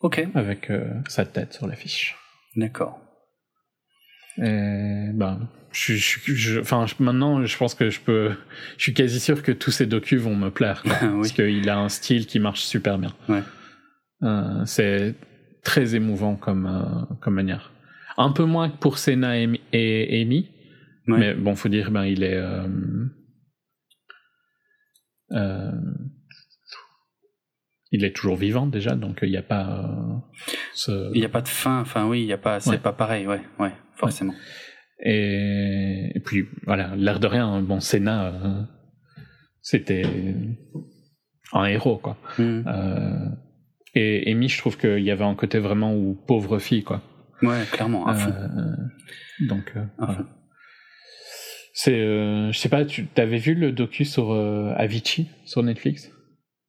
Ok. 0.00 0.26
Avec 0.34 0.70
sa 1.08 1.24
tête 1.24 1.52
sur 1.52 1.66
l'affiche. 1.66 2.16
D'accord. 2.54 3.00
Et, 4.38 5.10
ben, 5.14 5.48
je, 5.72 5.94
je, 5.94 6.34
je, 6.34 6.60
enfin, 6.60 6.86
maintenant, 6.98 7.44
je 7.44 7.56
pense 7.56 7.74
que 7.74 7.90
je 7.90 8.00
peux. 8.00 8.32
Je 8.76 8.82
suis 8.82 8.94
quasi 8.94 9.20
sûr 9.20 9.42
que 9.42 9.52
tous 9.52 9.70
ces 9.70 9.86
docus 9.86 10.20
vont 10.20 10.34
me 10.34 10.50
plaire, 10.50 10.82
oui. 10.84 10.90
parce 10.92 11.32
qu'il 11.32 11.68
a 11.68 11.78
un 11.78 11.88
style 11.88 12.26
qui 12.26 12.38
marche 12.38 12.62
super 12.62 12.98
bien. 12.98 13.12
Ouais. 13.28 13.42
Euh, 14.22 14.64
c'est 14.64 15.14
très 15.62 15.94
émouvant 15.94 16.36
comme 16.36 16.66
euh, 16.66 17.14
comme 17.20 17.34
manière. 17.34 17.72
Un 18.16 18.32
peu 18.32 18.44
moins 18.44 18.70
que 18.70 18.78
pour 18.78 18.96
Senna 18.98 19.38
et, 19.38 19.60
et 19.72 20.22
Amy, 20.22 20.50
ouais. 21.08 21.18
mais 21.18 21.34
bon, 21.34 21.54
faut 21.54 21.68
dire, 21.68 21.90
ben, 21.90 22.04
il 22.04 22.22
est. 22.22 22.42
Euh, 25.32 25.72
il 27.92 28.04
est 28.04 28.14
toujours 28.14 28.36
vivant 28.36 28.66
déjà, 28.66 28.94
donc 28.94 29.18
il 29.22 29.30
n'y 29.30 29.36
a 29.36 29.42
pas. 29.42 30.22
Ce... 30.74 31.10
Il 31.14 31.20
n'y 31.20 31.26
a 31.26 31.30
pas 31.30 31.42
de 31.42 31.48
fin. 31.48 31.80
Enfin, 31.80 32.06
oui, 32.06 32.22
il 32.22 32.26
y 32.26 32.32
a 32.32 32.38
pas. 32.38 32.60
C'est 32.60 32.70
ouais. 32.70 32.78
pas 32.78 32.92
pareil, 32.92 33.26
ouais, 33.26 33.42
ouais, 33.58 33.72
forcément. 33.96 34.34
Et, 35.04 36.12
et 36.14 36.20
puis 36.20 36.46
voilà, 36.64 36.94
l'air 36.96 37.20
de 37.20 37.26
rien, 37.26 37.60
bon, 37.60 37.80
Senna, 37.80 38.26
euh, 38.28 38.62
c'était 39.60 40.04
un 41.52 41.64
héros, 41.66 41.98
quoi. 41.98 42.16
Mhm. 42.38 42.64
Euh, 42.66 43.28
et 43.94 44.30
Amy, 44.30 44.48
je 44.48 44.58
trouve 44.58 44.78
qu'il 44.78 45.02
y 45.02 45.10
avait 45.10 45.24
un 45.24 45.34
côté 45.34 45.58
vraiment 45.58 45.94
où 45.94 46.14
pauvre 46.14 46.58
fille, 46.58 46.84
quoi. 46.84 47.02
Ouais, 47.42 47.62
clairement, 47.70 48.06
à 48.06 48.14
fond. 48.14 48.30
Euh, 48.30 49.46
donc, 49.48 49.72
euh, 49.76 49.84
voilà. 49.98 50.26
C'est, 51.74 51.98
je 51.98 52.58
sais 52.58 52.70
pas, 52.70 52.86
tu 52.86 53.06
avais 53.16 53.36
vu 53.36 53.54
le 53.54 53.70
docu 53.70 54.06
sur 54.06 54.32
Avicii 54.32 55.28
sur 55.44 55.62
Netflix, 55.62 56.10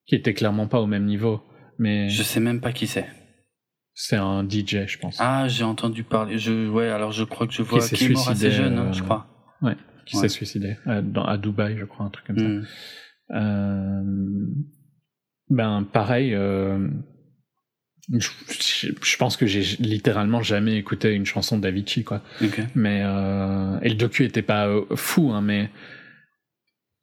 qui 0.05 0.15
était 0.15 0.33
clairement 0.33 0.67
pas 0.67 0.81
au 0.81 0.85
même 0.85 1.05
niveau, 1.05 1.41
mais 1.79 2.09
Je 2.09 2.23
sais 2.23 2.41
même 2.41 2.59
pas 2.59 2.73
qui 2.73 2.87
c'est. 2.87 3.05
C'est 3.99 4.15
un 4.15 4.47
DJ, 4.47 4.85
je 4.85 4.99
pense, 4.99 5.17
Ah, 5.19 5.47
j'ai 5.47 5.63
entendu 5.63 6.03
parler. 6.03 6.37
Je, 6.37 6.69
ouais, 6.69 6.87
alors 6.87 7.11
je 7.11 7.23
crois 7.23 7.47
que 7.47 7.53
je 7.53 7.63
vois 7.63 7.81
s'est 7.81 7.95
qui 7.95 8.05
est 8.05 8.09
mort 8.09 8.29
assez 8.29 8.51
jeune, 8.51 8.77
hein, 8.77 8.89
euh, 8.89 8.93
je 8.93 9.01
crois. 9.01 9.25
qui 10.05 10.15
ouais. 10.15 10.21
s'est 10.21 10.29
suicidé 10.29 10.77
à, 10.85 11.01
dans, 11.01 11.25
à 11.25 11.39
Dubaï, 11.39 11.77
je 11.79 11.85
crois, 11.85 12.05
un 12.05 12.09
truc 12.11 12.27
comme 12.27 12.37
ça. 12.37 12.43
Mhm. 12.43 12.65
Euh, 13.31 14.45
ben 15.49 15.83
pareil. 15.91 16.35
euh, 16.35 16.87
je, 18.09 19.17
pense 19.17 19.35
que 19.35 19.47
j'ai 19.47 19.63
littéralement 19.83 20.43
jamais 20.43 20.77
écouté 20.77 21.13
une 21.13 21.25
chanson 21.25 21.57
d'Avicii, 21.57 22.03
quoi. 22.03 22.21
Ok. 22.43 22.61
Mais 22.75 23.01
euh, 23.03 23.79
et 23.81 23.89
le 23.89 23.95
docu 23.95 24.25
était 24.25 24.43
pas 24.43 24.67
euh, 24.67 24.85
fou, 24.95 25.31
hein, 25.33 25.41
mais 25.41 25.71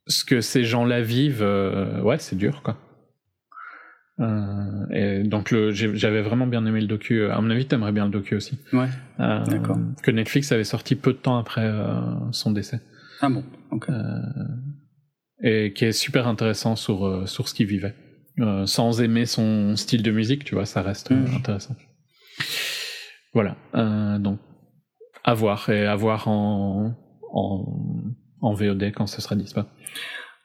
ce 0.06 0.24
que 0.24 0.40
ces 0.40 0.62
gens-là 0.62 1.00
vivent, 1.02 1.42
euh, 1.42 2.00
ouais, 2.02 2.18
c'est 2.20 2.36
dur, 2.36 2.62
quoi. 2.62 2.78
Euh, 4.20 4.86
et 4.92 5.24
donc 5.24 5.52
j'avais 5.72 6.22
vraiment 6.22 6.46
bien 6.46 6.64
aimé 6.66 6.80
le 6.80 6.86
docu. 6.86 7.26
À 7.30 7.40
mon 7.40 7.50
avis, 7.50 7.66
t'aimerais 7.66 7.92
bien 7.92 8.04
le 8.04 8.10
docu 8.12 8.36
aussi. 8.36 8.58
Ouais. 8.72 8.88
Euh, 9.20 9.44
D'accord. 9.46 9.76
Que 10.02 10.10
Netflix 10.12 10.52
avait 10.52 10.64
sorti 10.64 10.94
peu 10.94 11.12
de 11.12 11.18
temps 11.18 11.36
après 11.38 11.64
euh, 11.66 12.00
son 12.32 12.52
décès. 12.52 12.80
Ah 13.20 13.28
bon. 13.28 13.42
Ok. 13.70 13.86
et 15.42 15.72
qui 15.72 15.84
est 15.84 15.92
super 15.92 16.28
intéressant 16.28 16.76
sur, 16.76 17.28
sur 17.28 17.48
ce 17.48 17.54
qu'il 17.54 17.66
vivait. 17.66 17.94
Sans 18.66 19.00
aimer 19.00 19.26
son 19.26 19.76
style 19.76 20.02
de 20.02 20.10
musique, 20.10 20.44
tu 20.44 20.54
vois, 20.54 20.64
ça 20.66 20.82
reste 20.82 21.10
Mhm. 21.10 21.26
intéressant. 21.36 21.76
Voilà, 23.32 23.56
donc 24.18 24.38
à 25.24 25.34
voir 25.34 25.68
et 25.70 25.86
à 25.86 25.96
voir 25.96 26.28
en, 26.28 26.94
en, 27.32 28.14
en 28.40 28.54
VOD 28.54 28.92
quand 28.94 29.06
ce 29.06 29.20
sera 29.20 29.34
dispo. 29.34 29.62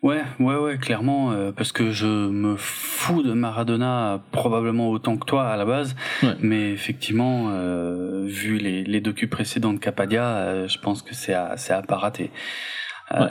Ouais, 0.01 0.23
ouais, 0.39 0.55
ouais, 0.55 0.77
clairement, 0.77 1.33
euh, 1.33 1.51
parce 1.51 1.73
que 1.73 1.91
je 1.91 2.05
me 2.07 2.55
fous 2.55 3.21
de 3.21 3.33
Maradona 3.33 4.21
probablement 4.31 4.89
autant 4.91 5.17
que 5.17 5.25
toi 5.25 5.49
à 5.49 5.57
la 5.57 5.65
base, 5.65 5.93
Ouais. 6.23 6.35
mais 6.39 6.71
effectivement, 6.71 7.49
euh, 7.51 8.25
vu 8.25 8.57
les, 8.59 8.85
les 8.85 9.01
docus 9.01 9.29
précédents 9.29 9.73
de 9.73 9.77
Capadia, 9.79 10.23
euh, 10.25 10.67
je 10.69 10.79
pense 10.79 11.01
que 11.01 11.13
c'est 11.13 11.33
à, 11.33 11.57
c'est 11.57 11.73
à 11.73 11.81
pas 11.81 11.97
rater. 11.97 12.31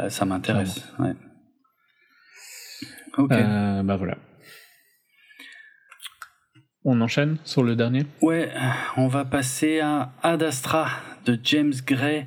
Ça 0.09 0.25
m'intéresse. 0.25 0.85
Ouais. 0.99 1.15
Ok. 3.17 3.31
Bah 3.31 3.97
voilà. 3.97 4.17
On 6.85 7.01
enchaîne 7.01 7.37
sur 7.45 7.63
le 7.63 7.77
dernier? 7.77 8.05
Ouais, 8.21 8.51
on 8.97 9.07
va 9.07 9.25
passer 9.25 9.79
à 9.81 10.11
Ad 10.23 10.43
Astra 10.43 10.89
de 11.27 11.39
James 11.45 11.75
Gray. 11.87 12.27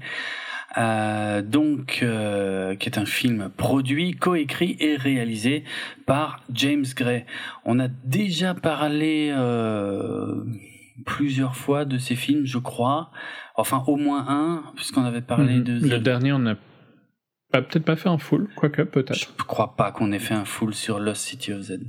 Euh, 0.78 1.42
donc, 1.42 2.00
euh, 2.02 2.76
qui 2.76 2.88
est 2.88 2.98
un 2.98 3.06
film 3.06 3.50
produit, 3.58 4.14
coécrit 4.14 4.78
et 4.80 4.96
réalisé 4.96 5.66
par 6.06 6.42
James 6.54 6.86
Gray. 6.96 7.26
On 7.66 7.78
a 7.80 7.90
déjà 8.06 8.54
parlé 8.54 9.34
euh, 9.36 10.44
plusieurs 11.06 11.58
fois 11.58 11.84
de 11.84 11.98
ces 11.98 12.16
films, 12.16 12.46
je 12.46 12.58
crois. 12.58 13.12
Enfin, 13.56 13.84
au 13.88 13.98
moins 13.98 14.26
un, 14.30 14.64
puisqu'on 14.78 15.04
avait 15.04 15.22
parlé 15.22 15.56
Mhm. 15.58 15.64
de 15.64 15.74
Le 15.90 16.00
The- 16.00 16.04
dernier, 16.04 16.32
on 16.32 16.40
n'a 16.40 16.56
peut-être 17.52 17.84
pas 17.84 17.98
fait 17.98 18.08
un 18.08 18.18
full, 18.18 18.48
quoique 18.56 18.82
peut-être. 18.84 19.20
Je 19.20 19.44
crois 19.46 19.76
pas 19.76 19.92
qu'on 19.92 20.14
ait 20.14 20.20
fait 20.20 20.36
un 20.36 20.46
full 20.46 20.74
sur 20.74 21.00
Lost 21.02 21.24
City 21.26 21.52
of 21.52 21.62
Z. 21.64 21.80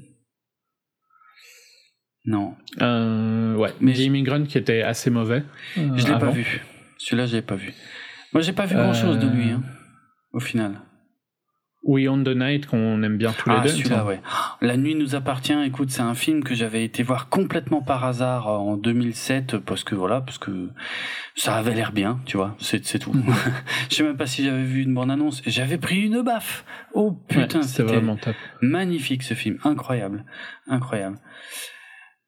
Non, 2.25 2.55
Euh, 2.81 3.55
ouais, 3.57 3.71
Mais 3.81 3.93
The 3.95 3.99
Immigrant 4.01 4.45
qui 4.45 4.57
était 4.59 4.83
assez 4.83 5.11
mauvais. 5.11 5.43
euh, 5.79 5.91
je 5.97 6.07
l'ai 6.07 6.19
pas 6.19 6.31
vu. 6.31 6.63
Celui-là, 6.99 7.27
je 7.27 7.37
l'ai 7.37 7.43
pas 7.43 7.57
vu. 7.57 7.73
Moi, 8.33 8.43
j'ai 8.43 8.53
pas 8.53 8.67
vu 8.67 8.75
grand-chose 8.77 9.19
de 9.19 9.29
lui, 9.29 9.51
Euh, 9.51 9.55
hein, 9.57 9.63
au 10.33 10.41
final. 10.41 10.81
We 11.85 12.09
on 12.09 12.23
the 12.23 12.29
Night 12.29 12.67
qu'on 12.67 13.03
aime 13.03 13.19
bien 13.19 13.33
tous 13.33 13.49
les 13.49 13.57
Ah, 13.59 13.63
deux. 13.63 13.69
celui-là, 13.71 14.05
ouais. 14.05 14.21
La 14.61 14.77
nuit 14.77 14.95
nous 14.95 15.17
appartient. 15.17 15.53
Écoute, 15.67 15.91
c'est 15.91 16.01
un 16.03 16.15
film 16.15 16.45
que 16.45 16.55
j'avais 16.55 16.85
été 16.85 17.03
voir 17.03 17.29
complètement 17.29 17.83
par 17.83 18.05
hasard 18.05 18.47
euh, 18.47 18.53
en 18.53 18.77
2007 18.77 19.57
parce 19.59 19.83
que 19.83 19.97
voilà, 19.97 20.21
parce 20.21 20.39
que 20.39 20.71
ça 21.35 21.57
avait 21.57 21.75
l'air 21.75 21.91
bien, 21.91 22.21
tu 22.25 22.37
vois. 22.37 22.55
C'est 22.61 22.87
c'est 22.87 23.01
tout. 23.01 23.13
Je 23.91 23.97
sais 23.97 24.05
même 24.05 24.17
pas 24.17 24.27
si 24.29 24.45
j'avais 24.45 24.63
vu 24.63 24.83
une 24.83 24.95
bande 24.95 25.11
annonce. 25.11 25.43
J'avais 25.45 25.77
pris 25.77 26.03
une 26.03 26.23
baffe. 26.23 26.65
Oh 26.95 27.19
Ouais, 27.33 27.43
putain, 27.43 27.63
c'était 27.63 27.83
c'était 27.83 27.83
vraiment 27.97 28.17
top. 28.17 28.37
magnifique 28.61 29.25
ce 29.25 29.35
film, 29.35 29.59
incroyable, 29.65 30.25
incroyable. 30.69 31.19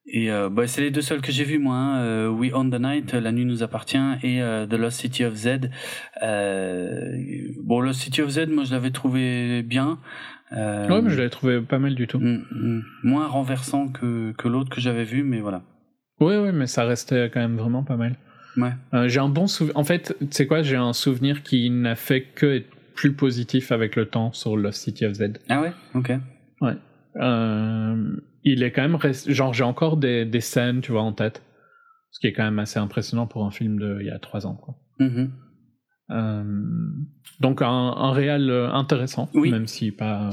Et 0.07 0.31
euh, 0.31 0.51
bah, 0.51 0.67
c'est 0.67 0.83
les 0.83 0.91
deux 0.91 1.01
seuls 1.01 1.21
que 1.23 1.33
j'ai 1.33 1.45
vus 1.45 1.59
moi. 1.59 1.77
hein. 1.77 1.99
Euh, 2.03 2.29
We 2.29 2.53
on 2.55 2.69
the 2.69 2.79
Night, 2.81 3.15
La 3.15 3.33
nuit 3.33 3.45
nous 3.47 3.63
appartient, 3.63 3.97
et 4.23 4.43
euh, 4.43 4.67
The 4.67 4.75
Lost 4.75 5.01
City 5.01 5.25
of 5.25 5.35
Z. 5.35 5.71
Euh, 6.23 7.13
bon, 7.63 7.81
Lost 7.81 8.01
City 8.01 8.23
of 8.23 8.29
Z, 8.31 8.47
moi 8.49 8.65
je 8.65 8.73
l'avais 8.73 8.91
trouvé 8.91 9.63
bien. 9.63 9.99
Euh, 10.53 10.89
Ouais, 10.89 11.01
mais 11.03 11.11
je 11.11 11.17
l'avais 11.17 11.31
trouvé 11.31 11.61
pas 11.63 11.79
mal 11.79 11.95
du 11.95 12.07
tout. 12.07 12.19
Mm, 12.19 12.45
mm. 12.51 12.83
moins 13.03 13.27
renversant 13.27 13.89
que, 13.89 14.33
que 14.33 14.47
l'autre 14.49 14.71
que 14.71 14.81
j'avais 14.81 15.05
vu, 15.05 15.23
mais 15.23 15.41
voilà. 15.41 15.63
Ouais, 16.21 16.37
ouais, 16.39 16.53
mais 16.53 16.67
ça 16.67 16.85
restait 16.85 17.31
quand 17.33 17.41
même 17.41 17.57
vraiment 17.57 17.83
pas 17.83 17.97
mal. 17.97 18.17
Ouais. 18.57 19.09
J'ai 19.09 19.19
un 19.19 19.29
bon 19.29 19.47
souvenir. 19.49 19.77
En 19.77 19.83
fait, 19.85 20.15
tu 20.21 20.27
sais 20.31 20.47
quoi, 20.47 20.63
j'ai 20.63 20.77
un 20.77 20.93
souvenir 20.93 21.43
qui 21.43 21.71
n'a 21.71 21.97
fait 21.97 22.23
que 22.23 22.47
être 22.47 22.69
plus 22.95 23.13
positif 23.15 23.73
avec 23.73 23.97
le 23.97 24.07
temps 24.07 24.33
sur 24.33 24.57
Lost 24.57 24.83
City 24.83 25.07
of 25.07 25.15
Z. 25.15 25.33
Ah 25.49 25.61
ouais? 25.61 25.73
Ok. 25.95 26.13
Euh, 27.17 28.17
il 28.45 28.63
est 28.63 28.71
quand 28.73 28.83
même 28.83 28.95
rest- 28.97 29.31
genre 29.31 29.53
j'ai 29.55 29.65
encore 29.65 29.97
des, 29.97 30.25
des 30.25 30.41
scènes, 30.41 30.81
tu 30.81 30.93
vois, 30.93 31.03
en 31.03 31.13
tête, 31.13 31.43
ce 32.11 32.21
qui 32.21 32.27
est 32.29 32.33
quand 32.33 32.45
même 32.45 32.59
assez 32.59 32.79
impressionnant 32.79 33.27
pour 33.27 33.45
un 33.45 33.51
film 33.51 33.79
de 33.79 33.99
il 34.01 34.07
y 34.07 34.11
a 34.11 34.19
trois 34.19 34.47
ans, 34.47 34.55
quoi. 34.55 34.75
Mhm. 35.01 35.33
Euh, 36.11 36.45
donc 37.41 37.63
un, 37.63 37.67
un 37.69 38.13
réel 38.13 38.51
euh, 38.51 38.71
intéressant, 38.71 39.31
Oui. 39.35 39.51
même 39.51 39.67
si 39.67 39.91
pas, 39.91 40.29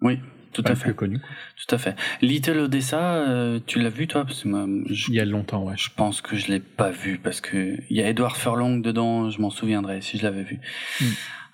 Oui, 0.00 0.18
tout 0.54 0.62
pas 0.62 0.70
à 0.70 0.74
fait. 0.74 0.84
plus 0.86 0.94
connu. 0.94 1.20
Tout 1.20 1.74
à 1.74 1.78
fait. 1.78 1.94
Little 2.22 2.58
Odessa, 2.60 3.16
euh, 3.16 3.60
tu 3.66 3.78
l'as 3.78 3.90
vu 3.90 4.06
toi? 4.08 4.24
Parce 4.24 4.42
que 4.42 4.48
moi, 4.48 4.66
je, 4.90 5.10
Il 5.10 5.14
y 5.14 5.20
a 5.20 5.24
longtemps, 5.26 5.64
ouais. 5.64 5.76
je 5.76 5.90
pense 5.94 6.22
que 6.22 6.34
je 6.36 6.48
l'ai 6.50 6.60
pas 6.60 6.90
vu 6.90 7.18
parce 7.18 7.40
que 7.42 7.76
il 7.90 7.96
y 7.96 8.02
a 8.02 8.08
Edward 8.08 8.34
Furlong 8.36 8.78
dedans. 8.80 9.28
Je 9.30 9.40
m'en 9.40 9.50
souviendrai 9.50 10.00
si 10.00 10.16
je 10.18 10.22
l'avais 10.24 10.44
vu. 10.44 10.60
Mm. 11.00 11.04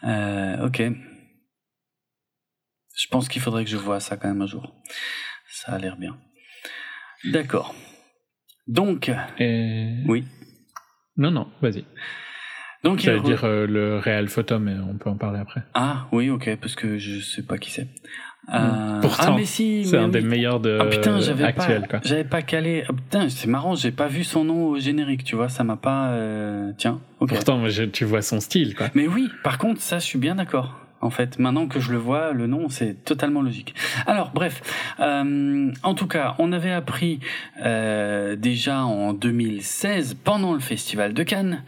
Euh, 0.04 0.66
ok. 0.66 0.82
Je 2.96 3.06
pense 3.10 3.28
qu'il 3.28 3.40
faudrait 3.42 3.64
que 3.64 3.70
je 3.70 3.76
voie 3.76 4.00
ça 4.00 4.16
quand 4.16 4.28
même 4.28 4.42
un 4.42 4.46
jour. 4.46 4.74
Ça 5.50 5.72
a 5.72 5.78
l'air 5.78 5.96
bien. 5.96 6.16
D'accord. 7.24 7.74
Donc, 8.66 9.10
Et... 9.38 9.94
oui. 10.06 10.24
Non, 11.16 11.30
non, 11.30 11.48
vas-y. 11.62 11.84
Donc 12.84 13.02
il 13.02 13.06
J'allais 13.06 13.18
re- 13.18 13.24
dire 13.24 13.44
euh, 13.44 13.66
le 13.66 13.98
réel 13.98 14.28
photo, 14.28 14.58
mais 14.60 14.74
on 14.78 14.96
peut 14.98 15.10
en 15.10 15.16
parler 15.16 15.40
après. 15.40 15.62
Ah 15.74 16.06
oui, 16.12 16.30
ok, 16.30 16.56
parce 16.60 16.76
que 16.76 16.96
je 16.98 17.18
sais 17.20 17.42
pas 17.42 17.58
qui 17.58 17.70
c'est. 17.70 17.88
Euh, 18.54 18.58
Mm. 18.60 19.00
Pourtant, 19.02 19.34
ah 19.34 19.36
mais 19.36 19.44
si, 19.44 19.84
C'est 19.84 19.96
mais 19.98 20.04
un 20.04 20.08
des 20.08 20.20
meilleurs 20.22 20.60
de 20.60 20.78
Ah 20.80 20.86
putain, 20.86 21.20
j'avais 21.20 21.44
actuels, 21.44 21.82
pas, 21.82 21.88
quoi. 21.88 22.00
j'avais 22.04 22.24
pas 22.24 22.40
calé. 22.40 22.84
Ah, 22.88 22.92
putain, 22.94 23.28
c'est 23.28 23.48
marrant, 23.48 23.74
j'ai 23.74 23.90
pas 23.90 24.06
vu 24.06 24.24
son 24.24 24.44
nom 24.44 24.66
au 24.68 24.78
générique, 24.78 25.24
tu 25.24 25.34
vois, 25.36 25.48
ça 25.50 25.64
m'a 25.64 25.76
pas. 25.76 26.10
euh, 26.12 26.72
Tiens. 26.78 27.00
Pourtant, 27.18 27.68
je- 27.68 27.82
tu 27.82 28.04
vois 28.06 28.22
son 28.22 28.40
style, 28.40 28.74
quoi. 28.74 28.88
Mais 28.94 29.06
oui, 29.08 29.28
par 29.42 29.58
contre, 29.58 29.80
ça, 29.82 29.98
je 29.98 30.04
suis 30.04 30.18
bien 30.18 30.36
d'accord. 30.36 30.80
En 31.00 31.10
fait, 31.10 31.38
maintenant 31.38 31.68
que 31.68 31.78
je 31.78 31.92
le 31.92 31.98
vois, 31.98 32.32
le 32.32 32.46
nom, 32.46 32.68
c'est 32.68 33.04
totalement 33.04 33.40
logique. 33.40 33.74
Alors, 34.06 34.30
bref, 34.34 34.62
euh, 34.98 35.70
en 35.82 35.94
tout 35.94 36.08
cas, 36.08 36.34
on 36.38 36.52
avait 36.52 36.72
appris 36.72 37.20
euh, 37.64 38.34
déjà 38.34 38.82
en 38.82 39.12
2016, 39.12 40.14
pendant 40.24 40.54
le 40.54 40.60
Festival 40.60 41.14
de 41.14 41.22
Cannes, 41.22 41.62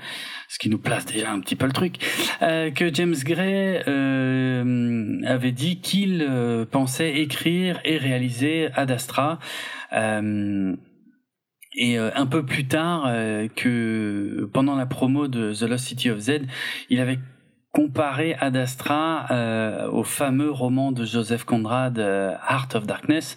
ce 0.48 0.58
qui 0.58 0.68
nous 0.68 0.78
place 0.78 1.06
déjà 1.06 1.30
un 1.30 1.38
petit 1.38 1.54
peu 1.54 1.66
le 1.66 1.72
truc, 1.72 1.98
euh, 2.42 2.72
que 2.72 2.92
James 2.92 3.14
Gray 3.24 3.82
euh, 3.86 5.20
avait 5.24 5.52
dit 5.52 5.80
qu'il 5.80 6.26
euh, 6.28 6.64
pensait 6.64 7.20
écrire 7.20 7.80
et 7.84 7.98
réaliser 7.98 8.68
Ad 8.74 8.90
Astra. 8.90 9.38
Euh, 9.92 10.74
et 11.76 11.98
un 11.98 12.26
peu 12.26 12.44
plus 12.44 12.66
tard, 12.66 13.08
que 13.54 14.50
pendant 14.52 14.74
la 14.74 14.86
promo 14.86 15.28
de 15.28 15.54
The 15.54 15.62
Lost 15.62 15.86
City 15.86 16.10
of 16.10 16.18
Z, 16.18 16.40
il 16.90 16.98
avait 16.98 17.20
comparé 17.72 18.34
Ad 18.40 18.56
Astra 18.56 19.26
euh, 19.30 19.88
au 19.90 20.02
fameux 20.02 20.50
roman 20.50 20.92
de 20.92 21.04
Joseph 21.04 21.44
Conrad, 21.44 21.98
euh, 21.98 22.34
Heart 22.48 22.74
of 22.76 22.86
Darkness. 22.86 23.36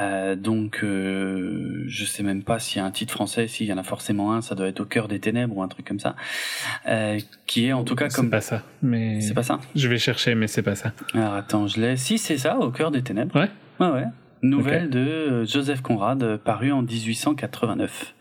Euh, 0.00 0.34
donc, 0.34 0.80
euh, 0.82 1.84
je 1.86 2.04
sais 2.04 2.24
même 2.24 2.42
pas 2.42 2.58
s'il 2.58 2.78
y 2.78 2.80
a 2.80 2.84
un 2.84 2.90
titre 2.90 3.12
français, 3.12 3.46
s'il 3.46 3.66
y 3.66 3.72
en 3.72 3.78
a 3.78 3.84
forcément 3.84 4.32
un, 4.32 4.40
ça 4.40 4.56
doit 4.56 4.66
être 4.66 4.80
Au 4.80 4.84
cœur 4.84 5.06
des 5.06 5.20
ténèbres 5.20 5.56
ou 5.56 5.62
un 5.62 5.68
truc 5.68 5.86
comme 5.86 6.00
ça, 6.00 6.16
euh, 6.88 7.18
qui 7.46 7.66
est 7.66 7.72
en 7.72 7.84
tout 7.84 7.94
cas 7.94 8.10
C'est 8.10 8.16
comme. 8.16 8.30
pas 8.30 8.40
ça. 8.40 8.62
Mais 8.82 9.20
C'est 9.20 9.34
pas 9.34 9.44
ça 9.44 9.60
je 9.76 9.88
vais 9.88 9.98
chercher, 9.98 10.34
mais 10.34 10.48
c'est 10.48 10.62
pas 10.62 10.74
ça. 10.74 10.92
Alors 11.14 11.34
attends, 11.34 11.68
je 11.68 11.80
l'ai. 11.80 11.96
Si 11.96 12.18
c'est 12.18 12.38
ça, 12.38 12.58
Au 12.58 12.70
cœur 12.70 12.90
des 12.90 13.02
ténèbres. 13.02 13.36
Ouais. 13.36 13.50
Ouais, 13.78 13.92
ouais. 13.92 14.04
Nouvelle 14.42 14.90
de 14.90 15.44
Joseph 15.44 15.82
Conrad, 15.82 16.36
parue 16.38 16.72
en 16.72 16.82
1889. 16.82 18.14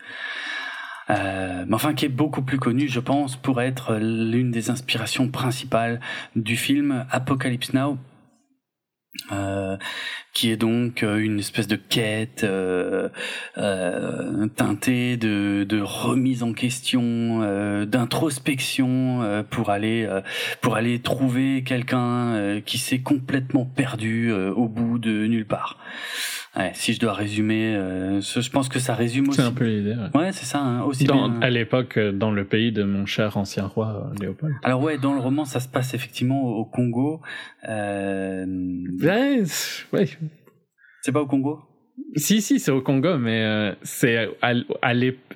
Mais 1.10 1.74
enfin 1.74 1.93
qui 1.93 2.06
est 2.06 2.10
beaucoup 2.10 2.41
plus 2.41 2.60
connu, 2.60 2.88
je 2.88 2.99
pense, 2.99 3.36
pour 3.36 3.62
être 3.62 3.95
l'une 3.95 4.51
des 4.51 4.70
inspirations 4.70 5.30
principales 5.30 5.99
du 6.36 6.58
film 6.58 7.06
Apocalypse 7.12 7.74
Now, 7.74 7.97
euh, 9.32 9.78
qui 10.34 10.51
est 10.51 10.58
donc 10.58 11.01
euh, 11.01 11.18
une 11.18 11.39
espèce 11.39 11.68
de 11.68 11.78
quête 11.78 12.43
euh, 12.43 13.08
euh 13.58 14.47
teintée 14.56 15.16
de, 15.16 15.66
de, 15.68 15.80
remise 15.82 16.43
en 16.43 16.51
question, 16.53 17.41
euh, 17.41 17.86
d'introspection 17.86 19.45
pour 19.49 19.70
aller 19.70 20.08
pour 20.62 20.76
aller 20.76 20.99
trouver 20.99 21.64
quelqu'un 21.64 22.62
qui 22.66 22.78
s'est 22.78 22.99
complètement 22.99 23.66
perdu 23.66 24.32
au 24.32 24.68
bout 24.68 24.99
de 24.99 25.26
nulle 25.28 25.47
part. 25.47 25.80
Ouais, 26.58 26.72
si 26.74 26.93
je 26.93 26.99
dois 26.99 27.14
résumer, 27.14 27.76
euh, 27.76 28.22
je 28.22 28.49
pense 28.49 28.70
que 28.70 28.80
ça 28.80 28.95
résume 28.95 29.28
aussi. 29.28 29.41
C'est 29.41 29.47
un 29.47 29.51
peu 29.51 29.66
l'idée. 29.66 29.95
Ouais, 30.14 30.32
c'est 30.32 30.45
ça. 30.45 30.60
Hein, 30.60 30.84
aussi 30.84 31.03
dans, 31.03 31.39
À 31.41 31.49
l'époque, 31.49 31.97
euh, 31.97 32.14
dans 32.14 32.32
le 32.32 32.45
pays 32.45 32.72
de 32.72 32.84
mon 32.84 33.06
cher 33.06 33.36
ancien 33.36 33.66
roi 33.66 34.10
euh, 34.10 34.20
Léopold. 34.22 34.56
Alors 34.64 34.82
ouais, 34.82 34.97
dans 34.97 35.14
le 35.14 35.20
roman, 35.20 35.43
ça 35.43 35.60
se 35.60 35.68
passe 35.68 35.93
effectivement 35.93 36.43
au 36.43 36.64
Congo. 36.64 37.22
Euh... 37.68 38.45
Ouais, 39.01 39.43
ouais. 39.91 40.10
C'est 41.01 41.12
pas 41.12 41.22
au 41.22 41.28
Congo? 41.28 41.60
Si, 42.16 42.41
si, 42.41 42.60
c'est 42.60 42.72
au 42.72 42.82
Congo, 42.82 43.18
mais 43.18 43.43
euh, 43.43 43.74
c'est 43.84 44.30
à, 44.41 44.53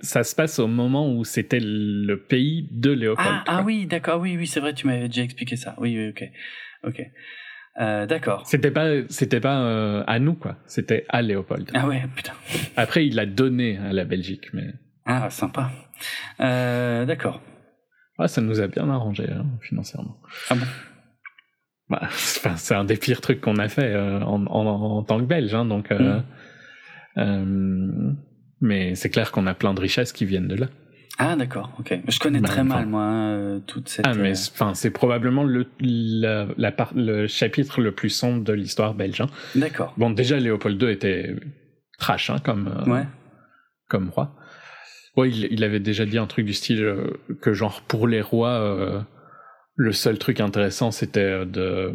ça 0.01 0.23
se 0.23 0.35
passe 0.35 0.59
au 0.59 0.67
moment 0.67 1.13
où 1.13 1.25
c'était 1.25 1.59
le 1.61 2.15
pays 2.15 2.67
de 2.71 2.91
Léopold. 2.91 3.27
Ah, 3.29 3.43
ah 3.45 3.63
oui, 3.65 3.85
d'accord, 3.85 4.21
oui, 4.21 4.37
oui, 4.37 4.47
c'est 4.47 4.61
vrai, 4.61 4.73
tu 4.73 4.87
m'avais 4.87 5.07
déjà 5.07 5.23
expliqué 5.23 5.57
ça. 5.57 5.75
Oui, 5.79 5.97
oui, 5.97 6.09
ok, 6.09 6.23
ok. 6.85 7.01
Euh, 7.79 8.05
d'accord. 8.05 8.45
C'était 8.45 8.71
pas, 8.71 8.87
c'était 9.07 9.39
pas 9.39 9.61
euh, 9.61 10.03
à 10.05 10.19
nous 10.19 10.33
quoi. 10.33 10.57
C'était 10.65 11.05
à 11.09 11.21
Léopold. 11.21 11.71
Ah 11.73 11.87
ouais, 11.87 12.03
putain. 12.15 12.33
Après, 12.75 13.05
il 13.05 13.15
l'a 13.15 13.25
donné 13.25 13.77
à 13.77 13.93
la 13.93 14.03
Belgique, 14.03 14.49
mais. 14.53 14.73
Ah, 15.05 15.29
sympa. 15.29 15.71
Euh, 16.41 17.05
d'accord. 17.05 17.41
Ah, 18.17 18.27
ça 18.27 18.41
nous 18.41 18.59
a 18.59 18.67
bien 18.67 18.89
arrangé 18.89 19.29
hein, 19.31 19.45
financièrement. 19.61 20.17
Ah 20.49 20.55
bon? 20.55 20.65
Bah, 21.89 22.09
c'est 22.11 22.75
un 22.75 22.83
des 22.83 22.97
pires 22.97 23.21
trucs 23.21 23.41
qu'on 23.41 23.55
a 23.55 23.69
fait 23.69 23.95
en, 23.95 24.45
en, 24.45 24.65
en, 24.65 25.03
tant 25.03 25.17
que 25.19 25.25
Belge, 25.25 25.53
hein, 25.55 25.65
donc. 25.65 25.91
Mm. 27.15 28.15
mais 28.61 28.95
c'est 28.95 29.09
clair 29.09 29.31
qu'on 29.31 29.47
a 29.47 29.53
plein 29.53 29.73
de 29.73 29.79
richesses 29.79 30.11
qui 30.11 30.25
viennent 30.25 30.47
de 30.47 30.55
là. 30.55 30.67
Ah 31.21 31.35
d'accord, 31.35 31.73
ok. 31.79 31.99
Je 32.07 32.19
connais 32.19 32.41
très 32.41 32.63
mal 32.63 32.85
moi 32.85 33.03
euh, 33.03 33.59
toute 33.59 33.89
cette. 33.89 34.07
Ah 34.07 34.13
mais 34.13 34.31
euh, 34.31 34.51
enfin 34.53 34.73
c'est 34.73 34.89
probablement 34.89 35.43
le 35.43 35.67
la, 35.81 36.47
la 36.57 36.71
part, 36.71 36.93
le 36.95 37.27
chapitre 37.27 37.81
le 37.81 37.91
plus 37.91 38.09
sombre 38.09 38.41
de 38.45 38.53
l'histoire 38.53 38.93
belge. 38.93 39.19
Hein. 39.19 39.27
D'accord. 39.53 39.93
Bon 39.97 40.11
déjà 40.11 40.39
Léopold 40.39 40.81
II 40.81 40.89
était 40.89 41.35
trash 41.97 42.29
hein, 42.29 42.37
comme 42.41 42.69
euh, 42.69 42.89
ouais. 42.89 43.05
comme 43.89 44.09
roi. 44.09 44.33
Ouais, 45.17 45.29
il, 45.29 45.49
il, 45.51 45.65
avait 45.65 45.81
déjà 45.81 46.05
dit 46.05 46.17
un 46.17 46.25
truc 46.25 46.45
du 46.45 46.53
style 46.53 46.95
que 47.41 47.51
genre 47.51 47.81
pour 47.81 48.07
les 48.07 48.21
rois 48.21 49.05
le 49.75 49.91
seul 49.91 50.17
truc 50.19 50.39
intéressant 50.39 50.91
c'était 50.91 51.45
de 51.45 51.91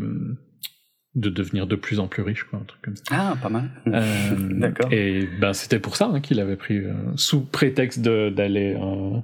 de 1.15 1.31
devenir 1.31 1.67
de 1.67 1.77
plus 1.77 2.01
en 2.01 2.09
plus 2.09 2.23
riche, 2.23 2.45
quoi, 2.45 2.59
un 2.61 2.65
truc 2.65 2.83
comme 2.83 2.97
ça. 2.97 3.03
Ah, 3.11 3.37
pas 3.41 3.49
mal. 3.49 3.71
Euh, 3.87 4.37
D'accord. 4.59 4.93
Et 4.93 5.29
ben 5.41 5.53
c'était 5.53 5.79
pour 5.79 5.97
ça 5.97 6.07
hein, 6.07 6.21
qu'il 6.21 6.41
avait 6.41 6.57
pris, 6.57 6.79
euh, 6.79 6.93
sous 7.17 7.45
prétexte 7.45 8.01
d'aller 8.01 8.77
euh, 8.77 9.21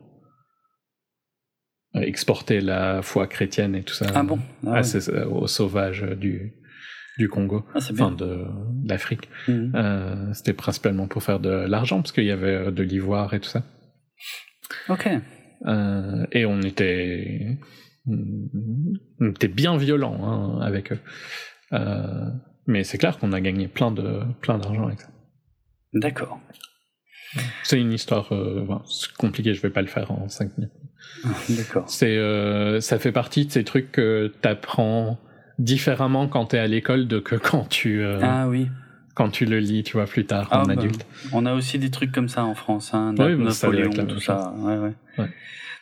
exporter 2.00 2.60
la 2.60 3.02
foi 3.02 3.26
chrétienne 3.26 3.74
et 3.74 3.82
tout 3.82 3.94
ça. 3.94 4.06
Ah 4.14 4.22
bon? 4.22 4.38
Ah, 4.66 4.82
Aux 5.30 5.48
sauvages 5.48 6.02
du 6.02 6.54
du 7.18 7.28
Congo, 7.28 7.66
ah, 7.74 7.80
enfin 7.90 8.12
de, 8.12 8.46
l'Afrique. 8.86 9.28
Mhm. 9.48 10.30
c'était 10.32 10.54
principalement 10.54 11.06
pour 11.06 11.22
faire 11.22 11.40
de 11.40 11.50
l'argent 11.50 12.00
parce 12.00 12.12
qu'il 12.12 12.24
y 12.24 12.30
avait 12.30 12.70
de 12.70 12.82
l'ivoire 12.82 13.34
et 13.34 13.40
tout 13.40 13.48
ça. 13.48 13.64
Ok. 14.88 15.06
et 16.32 16.46
on 16.46 16.60
était 16.62 17.58
on 18.06 19.28
était 19.30 19.48
bien 19.48 19.76
violent 19.76 20.24
hein, 20.24 20.60
avec 20.62 20.92
eux. 20.92 20.98
Euh, 21.72 22.30
mais 22.66 22.84
c'est 22.84 22.98
clair 22.98 23.18
qu'on 23.18 23.32
a 23.32 23.40
gagné 23.40 23.68
plein 23.68 23.90
de 23.90 24.20
plein 24.40 24.58
d'argent 24.58 24.86
avec 24.86 25.00
ça. 25.00 25.08
D'accord. 25.92 26.40
C'est 27.62 27.80
une 27.80 27.92
histoire 27.92 28.32
euh, 28.32 28.66
compliquée, 29.18 29.54
je 29.54 29.62
vais 29.62 29.70
pas 29.70 29.82
le 29.82 29.88
faire 29.88 30.10
en 30.10 30.28
5 30.28 30.58
minutes. 30.58 30.72
D'accord. 31.50 31.88
C'est 31.88 32.16
euh, 32.16 32.80
ça 32.80 32.98
fait 32.98 33.12
partie 33.12 33.46
de 33.46 33.52
ces 33.52 33.64
trucs 33.64 33.92
que 33.92 34.32
t'apprends 34.40 35.18
différemment 35.58 36.28
quand 36.28 36.46
t'es 36.46 36.58
à 36.58 36.66
l'école 36.66 37.06
de 37.06 37.18
que 37.18 37.36
quand 37.36 37.68
tu 37.68 38.02
euh, 38.02 38.18
ah 38.22 38.48
oui 38.48 38.68
quand 39.14 39.28
tu 39.28 39.44
le 39.44 39.58
lis, 39.58 39.82
tu 39.82 39.94
vois 39.94 40.06
plus 40.06 40.24
tard 40.24 40.48
ah, 40.50 40.62
en 40.62 40.66
bah, 40.66 40.72
adulte. 40.72 41.04
On 41.32 41.44
a 41.44 41.52
aussi 41.52 41.78
des 41.78 41.90
trucs 41.90 42.12
comme 42.12 42.28
ça 42.28 42.44
en 42.44 42.54
France, 42.54 42.94
hein, 42.94 43.14
oui, 43.18 43.36
Napoléon, 43.36 43.92
ça 43.92 44.04
tout 44.04 44.20
ça. 44.20 44.54
Ouais, 44.56 44.78
ouais. 44.78 44.92
ouais. 45.18 45.30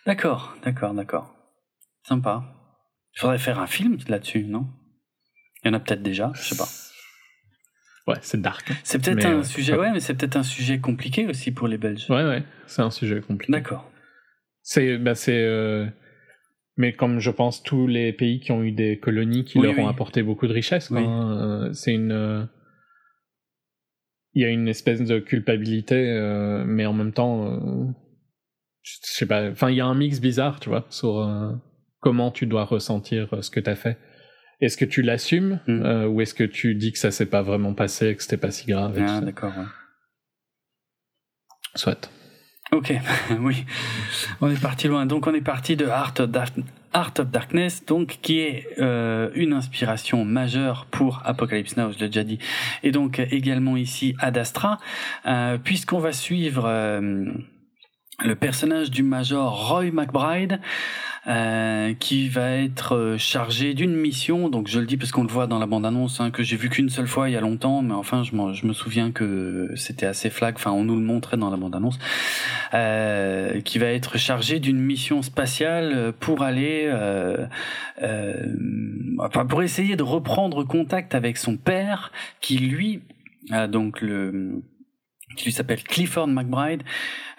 D'accord, 0.07 0.57
d'accord, 0.65 0.93
d'accord. 0.95 1.35
Sympa. 2.03 2.43
Il 3.15 3.21
faudrait 3.21 3.39
faire 3.39 3.61
un 3.61 3.67
film 3.67 3.99
là-dessus, 4.09 4.45
non? 4.45 4.67
Il 5.65 5.69
y 5.69 5.71
en 5.71 5.75
a 5.75 5.81
peut-être 5.81 6.03
déjà, 6.03 6.33
je 6.35 6.43
sais 6.43 6.57
pas. 6.57 6.69
Ouais, 8.09 8.17
c'est 8.23 8.41
dark. 8.41 8.71
Hein. 8.71 8.75
C'est 8.85 9.05
peut-être 9.05 9.27
un 9.27 9.41
euh, 9.41 9.43
sujet, 9.43 9.77
ouais, 9.77 9.93
mais 9.93 10.01
c'est 10.01 10.15
peut-être 10.15 10.37
un 10.37 10.43
sujet 10.43 10.79
compliqué 10.79 11.27
aussi 11.27 11.53
pour 11.53 11.69
les 11.69 11.77
Belges. 11.77 12.07
Ouais, 12.09 12.25
ouais, 12.25 12.43
c'est 12.67 12.81
un 12.81 12.91
sujet 12.91 13.21
compliqué. 13.21 13.53
D'accord. 13.53 13.91
C'est, 14.63 14.97
bah, 14.97 15.15
c'est, 15.15 15.45
euh, 15.45 15.87
mais 16.79 16.95
comme 16.95 17.21
je 17.21 17.31
pense 17.31 17.63
tous 17.63 17.87
les 17.87 18.15
pays 18.15 18.41
qui 18.41 18.51
ont 18.51 18.63
eu 18.63 18.73
des 18.73 18.99
colonies 18.99 19.45
qui 19.45 19.59
leur 19.59 19.79
ont 19.79 19.89
apporté 19.89 20.23
beaucoup 20.23 20.47
de 20.47 20.55
richesses, 20.55 20.91
hein, 20.91 21.69
euh, 21.69 21.73
c'est 21.75 21.93
une, 21.93 22.49
il 24.33 24.43
y 24.43 24.45
a 24.47 24.49
une 24.49 24.69
espèce 24.69 25.03
de 25.03 25.19
culpabilité, 25.19 26.63
mais 26.67 26.87
en 26.87 26.95
même 26.95 27.13
temps, 27.13 27.95
je 28.83 28.93
sais 29.03 29.27
pas, 29.27 29.51
enfin, 29.51 29.71
il 29.71 29.77
y 29.77 29.81
a 29.81 29.87
un 29.87 29.95
mix 29.95 30.21
bizarre, 30.21 30.61
tu 30.61 30.71
vois, 30.71 30.87
sur 30.89 31.29
comment 32.01 32.31
tu 32.31 32.47
dois 32.47 32.65
ressentir 32.65 33.29
ce 33.43 33.51
que 33.51 33.61
tu 33.61 33.69
as 33.69 33.77
fait. 33.77 33.99
Est-ce 34.61 34.77
que 34.77 34.85
tu 34.85 35.03
l'assumes 35.03 35.61
mm. 35.67 35.83
euh, 35.83 36.09
ou 36.09 36.21
est-ce 36.21 36.35
que 36.35 36.45
tu 36.45 36.75
dis 36.75 36.93
que 36.93 36.99
ça 36.99 37.11
s'est 37.11 37.27
pas 37.27 37.43
vraiment 37.43 37.75
passé, 37.75 38.15
que 38.17 38.23
c'était 38.23 38.37
pas 38.37 38.51
si 38.51 38.67
grave 38.67 38.99
Ah 39.07 39.21
d'accord. 39.21 39.53
Ouais. 39.57 39.65
Soit. 41.75 42.11
Ok, 42.71 42.93
oui, 43.41 43.65
on 44.43 44.51
est 44.51 44.61
parti 44.61 44.89
loin. 44.89 45.07
Donc 45.07 45.27
on 45.27 45.33
est 45.33 45.41
parti 45.41 45.77
de 45.77 45.87
Art 45.87 46.15
of, 46.19 46.29
of 46.95 47.31
Darkness, 47.31 47.87
donc 47.87 48.19
qui 48.21 48.41
est 48.41 48.69
euh, 48.79 49.31
une 49.35 49.55
inspiration 49.55 50.25
majeure 50.25 50.87
pour 50.91 51.23
Apocalypse 51.25 51.77
Now, 51.77 51.93
je 51.93 51.99
l'ai 51.99 52.09
déjà 52.09 52.25
dit, 52.25 52.39
et 52.83 52.91
donc 52.91 53.21
également 53.31 53.77
ici 53.77 54.15
Ad 54.19 54.37
Astra, 54.37 54.79
euh, 55.25 55.57
puisqu'on 55.57 55.99
va 55.99 56.13
suivre 56.13 56.69
le 58.25 58.35
personnage 58.35 58.91
du 58.91 59.03
Major 59.03 59.69
Roy 59.69 59.91
McBride. 59.93 60.61
Euh, 61.29 61.93
qui 61.93 62.27
va 62.31 62.53
être 62.53 62.97
euh, 62.97 63.19
chargé 63.19 63.75
d'une 63.75 63.95
mission. 63.95 64.49
Donc 64.49 64.67
je 64.67 64.81
le 64.81 64.87
dis 64.87 64.97
parce 64.97 65.13
qu'on 65.13 65.25
le 65.25 65.29
voit 65.29 65.47
dans 65.47 65.59
la 65.59 65.67
bande-annonce, 65.67 66.21
hein, 66.21 66.31
que 66.31 66.43
j'ai 66.43 66.57
vu 66.57 66.71
qu'une 66.71 66.89
seule 66.89 67.07
fois 67.07 67.29
il 67.29 67.35
y 67.35 67.37
a 67.37 67.43
longtemps, 67.43 67.83
mais 67.83 67.93
enfin 67.93 68.23
je, 68.23 68.35
me 68.35 68.73
souviens 68.73 69.11
que 69.11 69.71
c'était 69.77 70.07
assez 70.07 70.31
flag. 70.31 70.55
Enfin, 70.57 70.71
on 70.71 70.85
nous 70.85 70.95
le 70.95 71.03
montrait 71.03 71.37
dans 71.37 71.51
la 71.51 71.59
bande-annonce, 71.59 71.99
euh, 72.73 73.61
qui 73.61 73.79
va 73.79 73.89
être 73.89 74.17
chargé 74.17 74.59
d'une 74.59 74.81
mission 74.81 75.21
spatiale 75.21 76.15
pour 76.19 76.43
aller, 76.43 76.85
euh, 76.87 77.47
euh, 78.01 78.47
enfin 79.19 79.45
pour 79.45 79.63
essayer 79.63 79.97
de 79.97 80.03
reprendre 80.03 80.65
contact 80.65 81.15
avec 81.15 81.37
son 81.37 81.59
père, 81.59 82.11
qui 82.41 82.57
lui, 82.57 83.03
donc 83.69 84.01
le 84.01 84.63
qui 85.39 85.45
lui 85.47 85.53
s'appelle 85.53 85.83
Clifford 85.83 86.29
McBride, 86.29 86.83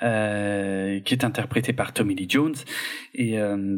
euh, 0.01 0.99
qui 1.01 1.13
est 1.13 1.23
interprété 1.23 1.73
par 1.73 1.93
Tommy 1.93 2.15
Lee 2.15 2.27
Jones 2.29 2.55
et 3.13 3.39
euh, 3.39 3.77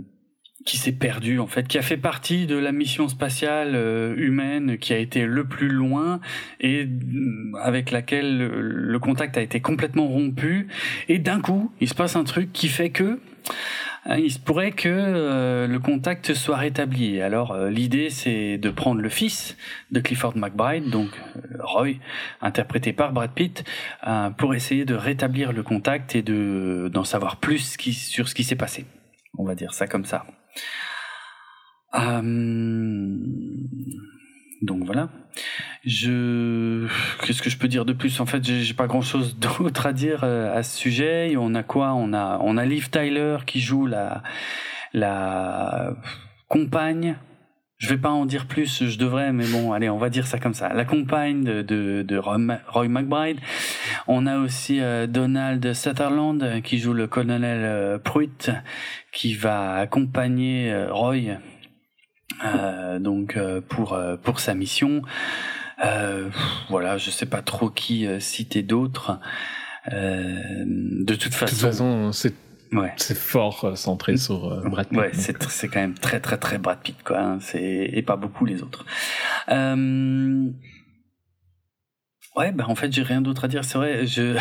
qui 0.66 0.78
s'est 0.78 0.92
perdu 0.92 1.40
en 1.40 1.48
fait, 1.48 1.68
qui 1.68 1.78
a 1.80 1.82
fait 1.82 1.98
partie 1.98 2.46
de 2.46 2.56
la 2.56 2.72
mission 2.72 3.08
spatiale 3.10 3.72
euh, 3.74 4.14
humaine 4.16 4.78
qui 4.78 4.94
a 4.94 4.98
été 4.98 5.26
le 5.26 5.46
plus 5.46 5.70
loin 5.70 6.22
et 6.60 6.86
mm, 6.86 7.56
avec 7.62 7.92
laquelle 7.92 8.38
le 8.38 9.00
contact 9.00 9.38
a 9.38 9.42
été 9.42 9.60
complètement 9.60 10.08
rompu. 10.08 10.68
Et 11.10 11.18
d'un 11.18 11.42
coup 11.42 11.72
il 11.82 11.90
se 11.90 11.96
passe 11.96 12.16
un 12.16 12.24
truc 12.24 12.54
qui 12.54 12.68
fait 12.68 12.92
que 12.92 13.20
il 14.10 14.32
se 14.32 14.40
pourrait 14.40 14.72
que 14.72 14.90
euh, 14.90 15.68
le 15.68 15.80
contact 15.80 16.34
soit 16.34 16.58
rétabli. 16.58 17.22
Alors 17.22 17.52
euh, 17.52 17.70
l'idée 17.70 18.10
c'est 18.10 18.58
de 18.58 18.70
prendre 18.70 19.00
le 19.02 19.10
fils 19.10 19.58
de 19.92 20.00
Clifford 20.00 20.36
McBride, 20.36 20.90
donc 20.90 21.10
euh, 21.36 21.58
Roy, 21.60 21.94
interprété 22.42 22.94
par 22.94 23.14
Brad 23.14 23.32
Pitt, 23.32 23.64
pour 24.38 24.56
essayer 24.56 24.86
de 24.86 24.96
rétablir 24.96 25.54
le 25.54 25.64
contact 25.64 26.16
et 26.16 26.22
de 26.24 26.90
d'en 26.92 27.04
savoir 27.04 27.38
plus 27.38 27.78
sur 27.78 28.28
ce 28.28 28.36
qui 28.36 28.44
s'est 28.44 28.56
passé. 28.56 28.86
On 29.38 29.46
va 29.46 29.56
dire 29.56 29.74
ça 29.74 29.88
comme 29.88 30.06
ça. 30.06 30.26
Donc 34.62 34.84
voilà. 34.86 35.10
Je 35.84 36.88
qu'est-ce 37.26 37.42
que 37.42 37.50
je 37.50 37.58
peux 37.58 37.68
dire 37.68 37.86
de 37.86 37.94
plus? 37.94 38.20
En 38.20 38.26
fait, 38.26 38.44
j'ai 38.44 38.74
pas 38.74 38.88
grand-chose 38.88 39.38
d'autre 39.40 39.86
à 39.86 39.94
dire 39.94 40.22
euh, 40.24 40.56
à 40.56 40.64
ce 40.64 40.78
sujet. 40.78 41.36
On 41.38 41.56
a 41.56 41.64
quoi? 41.64 41.94
On 41.94 42.14
a 42.14 42.40
on 42.42 42.58
a 42.58 42.66
Liv 42.66 42.90
Tyler 42.90 43.38
qui 43.46 43.60
joue 43.60 43.88
la 43.88 44.24
la 44.94 45.96
compagne 46.48 47.16
je 47.82 47.88
vais 47.90 47.98
pas 47.98 48.12
en 48.12 48.28
dire 48.28 48.46
plus, 48.46 48.86
je 48.86 48.98
devrais, 49.00 49.34
mais 49.34 49.48
bon, 49.48 49.74
allez, 49.74 49.90
on 49.90 49.98
va 49.98 50.12
dire 50.12 50.28
ça 50.28 50.38
comme 50.38 50.54
ça. 50.54 50.72
La 50.72 50.86
compagne 50.86 51.44
de, 51.44 51.64
de, 51.64 52.04
de 52.04 52.16
Roy 52.16 52.88
McBride. 52.88 53.40
On 54.08 54.28
a 54.28 54.38
aussi 54.38 54.80
euh, 54.80 55.08
Donald 55.08 55.74
Sutherland 55.74 56.44
euh, 56.44 56.62
qui 56.62 56.78
joue 56.78 56.94
le 56.94 57.08
colonel 57.08 57.62
euh, 57.64 57.98
Pruitt, 57.98 58.52
qui 59.12 59.34
va 59.34 59.78
accompagner 59.78 60.72
euh, 60.72 60.94
Roy 60.94 61.38
donc 63.00 63.38
pour 63.68 64.00
pour 64.24 64.40
sa 64.40 64.56
mission. 64.56 65.02
Voilà, 66.70 66.98
je 66.98 67.10
sais 67.10 67.26
pas 67.26 67.42
trop 67.42 67.70
qui 67.70 68.08
citer 68.20 68.64
d'autres. 68.64 69.20
de 69.92 71.16
toute 71.16 71.34
façon, 71.34 71.46
de 71.46 71.50
toute 71.50 71.60
façon, 71.60 72.12
c'est 72.12 72.34
Ouais. 72.74 72.94
C'est 72.96 73.18
fort 73.18 73.66
euh, 73.66 73.76
centré 73.76 74.16
sur 74.16 74.52
euh, 74.52 74.62
Brad 74.70 74.88
Pitt. 74.88 74.98
Ouais, 74.98 75.12
c'est 75.14 75.42
c'est 75.50 75.68
quand 75.68 75.82
même 75.82 75.94
très 75.94 76.22
très 76.22 76.38
très 76.38 76.58
Brad 76.58 76.80
Pitt 76.80 76.96
quoi. 77.04 77.20
Hein. 77.20 77.40
C'est 77.42 77.90
et 77.92 78.02
pas 78.02 78.16
beaucoup 78.16 78.46
les 78.46 78.64
autres. 78.64 78.86
Euh... 79.50 80.48
Ouais, 82.36 82.52
bah 82.54 82.66
en 82.68 82.76
fait 82.76 82.94
j'ai 82.94 83.04
rien 83.04 83.22
d'autre 83.22 83.46
à 83.46 83.48
dire. 83.50 83.66
C'est 83.66 83.78
vrai, 83.78 84.06
je 84.06 84.38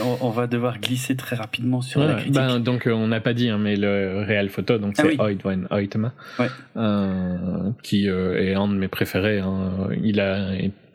on, 0.20 0.30
va 0.30 0.46
devoir 0.46 0.78
glisser 0.78 1.14
très 1.14 1.36
rapidement 1.36 1.82
sur 1.82 2.00
la 2.00 2.14
critique. 2.14 2.34
Ben, 2.34 2.58
donc 2.58 2.86
euh, 2.86 2.92
on 2.92 3.06
n'a 3.06 3.20
pas 3.20 3.32
dit, 3.32 3.48
hein, 3.48 3.58
mais 3.58 3.76
le 3.76 4.24
réel 4.26 4.48
photo, 4.48 4.78
donc 4.78 4.94
ah 4.98 5.02
c'est 5.02 5.16
ah 5.18 5.76
Oytema, 5.76 6.12
ouais. 6.40 6.48
euh, 6.76 7.70
qui 7.82 8.06
est 8.06 8.54
un 8.54 8.66
de 8.66 8.74
mes 8.74 8.88
préférés. 8.88 9.38
Hein. 9.38 9.88
Il 10.02 10.18
a 10.18 10.52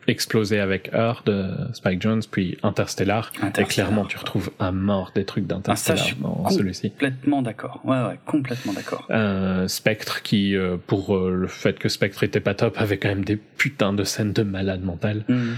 explosé 0.08 0.60
avec 0.60 0.92
Heure 0.94 1.22
de 1.26 1.50
Spike 1.72 2.00
Jones, 2.00 2.22
puis 2.30 2.58
Interstellar. 2.62 3.32
Et 3.58 3.64
clairement, 3.64 4.04
tu 4.04 4.16
retrouves 4.18 4.50
à 4.58 4.72
mort 4.72 5.12
des 5.14 5.24
trucs 5.24 5.46
d'Interstellar 5.46 6.06
ah, 6.10 6.26
dans 6.44 6.50
celui-ci. 6.50 6.90
Complètement 6.90 7.42
d'accord. 7.42 7.80
Ouais, 7.84 8.00
ouais, 8.02 8.18
complètement 8.24 8.72
d'accord. 8.72 9.06
Euh, 9.10 9.68
Spectre, 9.68 10.22
qui, 10.22 10.56
euh, 10.56 10.76
pour 10.86 11.16
euh, 11.16 11.32
le 11.32 11.48
fait 11.48 11.78
que 11.78 11.88
Spectre 11.88 12.22
était 12.22 12.40
pas 12.40 12.54
top, 12.54 12.74
avait 12.78 12.98
quand 12.98 13.08
même 13.08 13.24
des 13.24 13.36
putains 13.36 13.92
de 13.92 14.04
scènes 14.04 14.32
de 14.32 14.42
malade 14.42 14.82
mental. 14.82 15.24
Mm. 15.28 15.54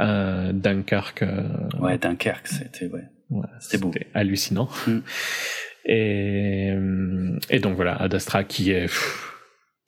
Euh, 0.00 0.52
Dunkirk. 0.52 1.24
ouais, 1.80 1.98
Dunkirk, 1.98 2.46
c'était 2.48 2.86
ouais. 2.86 3.04
c'était 3.60 3.78
beau. 3.78 3.92
hallucinant. 4.14 4.68
Mm. 4.86 4.98
Et, 5.86 6.74
et 7.48 7.58
donc 7.58 7.74
voilà, 7.74 7.96
Ad 7.96 8.14
Astra 8.14 8.44
qui 8.44 8.70
est 8.70 8.86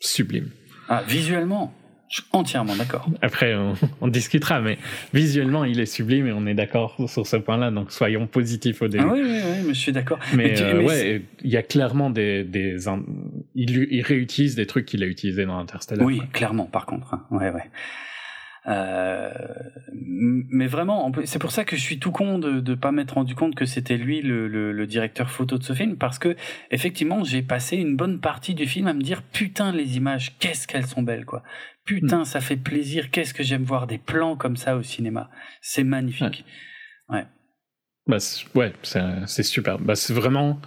sublime. 0.00 0.48
Ah, 0.88 1.02
visuellement 1.06 1.72
je 2.12 2.20
suis 2.20 2.28
entièrement 2.32 2.76
d'accord. 2.76 3.08
Après, 3.22 3.54
on, 4.02 4.08
discutera, 4.08 4.60
mais 4.60 4.76
visuellement, 5.14 5.64
il 5.64 5.80
est 5.80 5.86
sublime 5.86 6.26
et 6.26 6.32
on 6.32 6.46
est 6.46 6.52
d'accord 6.52 6.94
sur 7.08 7.26
ce 7.26 7.36
point-là, 7.38 7.70
donc 7.70 7.90
soyons 7.90 8.26
positifs 8.26 8.82
au 8.82 8.88
début. 8.88 9.04
Ah 9.08 9.12
oui, 9.14 9.22
oui, 9.24 9.40
oui, 9.42 9.62
mais 9.66 9.72
je 9.72 9.80
suis 9.80 9.92
d'accord. 9.92 10.18
Mais, 10.34 10.60
euh, 10.60 10.82
ouais, 10.82 11.22
il 11.42 11.50
y 11.50 11.56
a 11.56 11.62
clairement 11.62 12.10
des... 12.10 12.44
des 12.44 12.76
il, 13.54 13.88
il, 13.90 14.02
réutilise 14.02 14.56
des 14.56 14.66
trucs 14.66 14.84
qu'il 14.84 15.02
a 15.02 15.06
utilisés 15.06 15.46
dans 15.46 15.58
Interstellar. 15.58 16.04
Oui, 16.04 16.20
clairement, 16.34 16.66
par 16.66 16.84
contre. 16.84 17.14
Hein. 17.14 17.24
Ouais, 17.30 17.48
ouais. 17.48 17.70
Euh, 18.66 19.30
mais 19.92 20.68
vraiment, 20.68 21.10
c'est 21.24 21.40
pour 21.40 21.50
ça 21.50 21.64
que 21.64 21.74
je 21.74 21.80
suis 21.80 21.98
tout 21.98 22.12
con 22.12 22.38
de 22.38 22.60
ne 22.60 22.74
pas 22.76 22.92
m'être 22.92 23.14
rendu 23.14 23.34
compte 23.34 23.56
que 23.56 23.64
c'était 23.64 23.96
lui 23.96 24.22
le, 24.22 24.46
le, 24.46 24.70
le, 24.70 24.86
directeur 24.86 25.30
photo 25.30 25.58
de 25.58 25.64
ce 25.64 25.72
film, 25.72 25.96
parce 25.96 26.20
que 26.20 26.36
effectivement, 26.70 27.24
j'ai 27.24 27.42
passé 27.42 27.76
une 27.76 27.96
bonne 27.96 28.20
partie 28.20 28.54
du 28.54 28.66
film 28.66 28.86
à 28.86 28.94
me 28.94 29.02
dire 29.02 29.22
putain 29.22 29.72
les 29.72 29.96
images, 29.96 30.38
qu'est-ce 30.38 30.68
qu'elles 30.68 30.86
sont 30.86 31.02
belles 31.02 31.24
quoi. 31.24 31.42
Putain, 31.84 32.20
hmm. 32.20 32.24
ça 32.24 32.40
fait 32.40 32.56
plaisir. 32.56 33.10
Qu'est-ce 33.10 33.34
que 33.34 33.42
j'aime 33.42 33.64
voir 33.64 33.86
des 33.86 33.98
plans 33.98 34.36
comme 34.36 34.56
ça 34.56 34.76
au 34.76 34.82
cinéma. 34.82 35.30
C'est 35.60 35.84
magnifique. 35.84 36.44
Ouais. 37.08 37.26
Bah, 38.06 38.18
ouais, 38.54 38.72
c'est 38.82 39.42
super. 39.42 39.78
Bah, 39.78 39.94
c'est 39.94 40.14
vraiment 40.14 40.60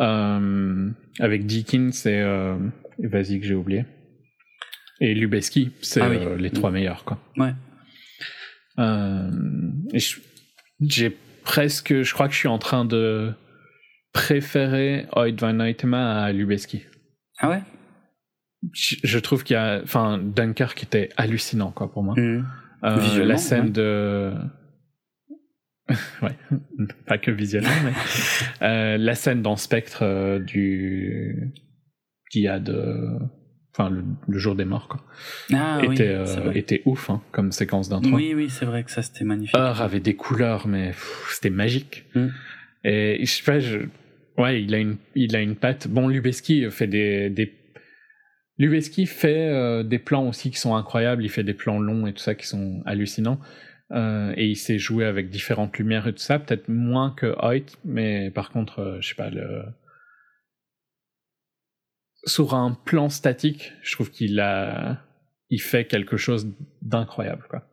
euh, 0.00 0.90
avec 1.18 1.46
Deakin, 1.46 1.90
c'est 1.92 2.20
euh, 2.20 2.56
vas-y 2.98 3.40
que 3.40 3.46
j'ai 3.46 3.54
oublié. 3.54 3.84
Et 5.00 5.14
Lubeski, 5.14 5.72
c'est 5.82 6.00
ah 6.00 6.08
euh, 6.08 6.36
les 6.36 6.50
trois 6.50 6.70
meilleurs, 6.70 7.04
quoi. 7.04 7.18
Ouais. 7.36 7.54
Euh, 8.78 9.30
j'ai 10.80 11.16
presque, 11.42 12.02
je 12.02 12.14
crois 12.14 12.28
que 12.28 12.34
je 12.34 12.38
suis 12.38 12.48
en 12.48 12.58
train 12.58 12.84
de 12.84 13.32
préférer 14.12 15.06
Oid 15.16 15.40
van 15.40 15.58
Eitema 15.60 16.24
à 16.24 16.32
Lubeski. 16.32 16.82
Ah 17.38 17.50
ouais? 17.50 17.62
Je, 18.72 19.18
trouve 19.18 19.44
qu'il 19.44 19.54
y 19.54 19.58
a, 19.58 19.80
enfin, 19.82 20.18
Dunkirk 20.18 20.82
était 20.82 21.10
hallucinant 21.18 21.70
quoi 21.70 21.92
pour 21.92 22.02
moi. 22.02 22.14
Mmh. 22.16 22.46
Euh, 22.84 23.24
la 23.24 23.36
scène 23.36 23.72
de, 23.72 24.32
ouais, 26.22 26.36
pas 27.06 27.18
que 27.18 27.30
visuellement, 27.30 27.68
mais 27.84 28.98
la 28.98 29.14
scène 29.14 29.42
dans 29.42 29.56
Spectre 29.56 30.38
du 30.38 31.52
qui 32.30 32.48
a 32.48 32.58
de, 32.58 33.18
enfin 33.76 33.90
le, 33.90 34.38
jour 34.38 34.54
des 34.54 34.64
morts 34.64 34.88
quoi, 34.88 35.04
ah, 35.52 35.80
était 35.82 36.16
était 36.54 36.82
ouf 36.84 37.10
hein, 37.10 37.20
comme 37.32 37.52
séquence 37.52 37.88
d'intro. 37.88 38.14
Oui 38.14 38.32
oui 38.34 38.48
c'est 38.48 38.64
vrai 38.64 38.84
que 38.84 38.90
ça 38.90 39.02
c'était 39.02 39.24
magnifique. 39.24 39.56
Heure 39.56 39.82
avait 39.82 40.00
des 40.00 40.14
couleurs 40.14 40.66
mais 40.68 40.92
c'était 41.30 41.50
magique. 41.50 42.04
Mmh. 42.14 42.28
Et 42.84 43.18
je 43.20 43.30
sais 43.30 43.42
pas, 43.42 43.58
je, 43.58 43.80
ouais 44.38 44.62
il 44.62 44.74
a 44.74 44.78
une 44.78 44.96
il 45.14 45.34
a 45.36 45.40
une 45.40 45.56
patte. 45.56 45.88
Bon 45.88 46.08
Lubeski 46.08 46.70
fait 46.70 46.86
des 46.86 47.30
des 47.30 47.52
Lubeski 48.58 49.06
fait 49.06 49.48
euh, 49.48 49.82
des 49.82 49.98
plans 49.98 50.28
aussi 50.28 50.50
qui 50.50 50.58
sont 50.58 50.76
incroyables, 50.76 51.24
il 51.24 51.28
fait 51.28 51.42
des 51.42 51.54
plans 51.54 51.80
longs 51.80 52.06
et 52.06 52.12
tout 52.12 52.22
ça 52.22 52.34
qui 52.34 52.46
sont 52.46 52.82
hallucinants. 52.86 53.40
Euh, 53.92 54.32
et 54.36 54.46
il 54.46 54.56
s'est 54.56 54.78
joué 54.78 55.04
avec 55.04 55.28
différentes 55.28 55.76
lumières 55.78 56.06
et 56.06 56.12
tout 56.12 56.18
ça, 56.18 56.38
peut-être 56.38 56.68
moins 56.68 57.10
que 57.10 57.34
Hoyt, 57.38 57.76
mais 57.84 58.30
par 58.30 58.50
contre, 58.50 58.80
euh, 58.80 59.00
je 59.00 59.08
sais 59.08 59.14
pas, 59.14 59.30
le... 59.30 59.62
sur 62.26 62.54
un 62.54 62.76
plan 62.84 63.08
statique, 63.08 63.72
je 63.82 63.92
trouve 63.94 64.10
qu'il 64.10 64.40
a, 64.40 65.00
il 65.50 65.60
fait 65.60 65.86
quelque 65.86 66.16
chose 66.16 66.48
d'incroyable, 66.82 67.44
quoi. 67.48 67.64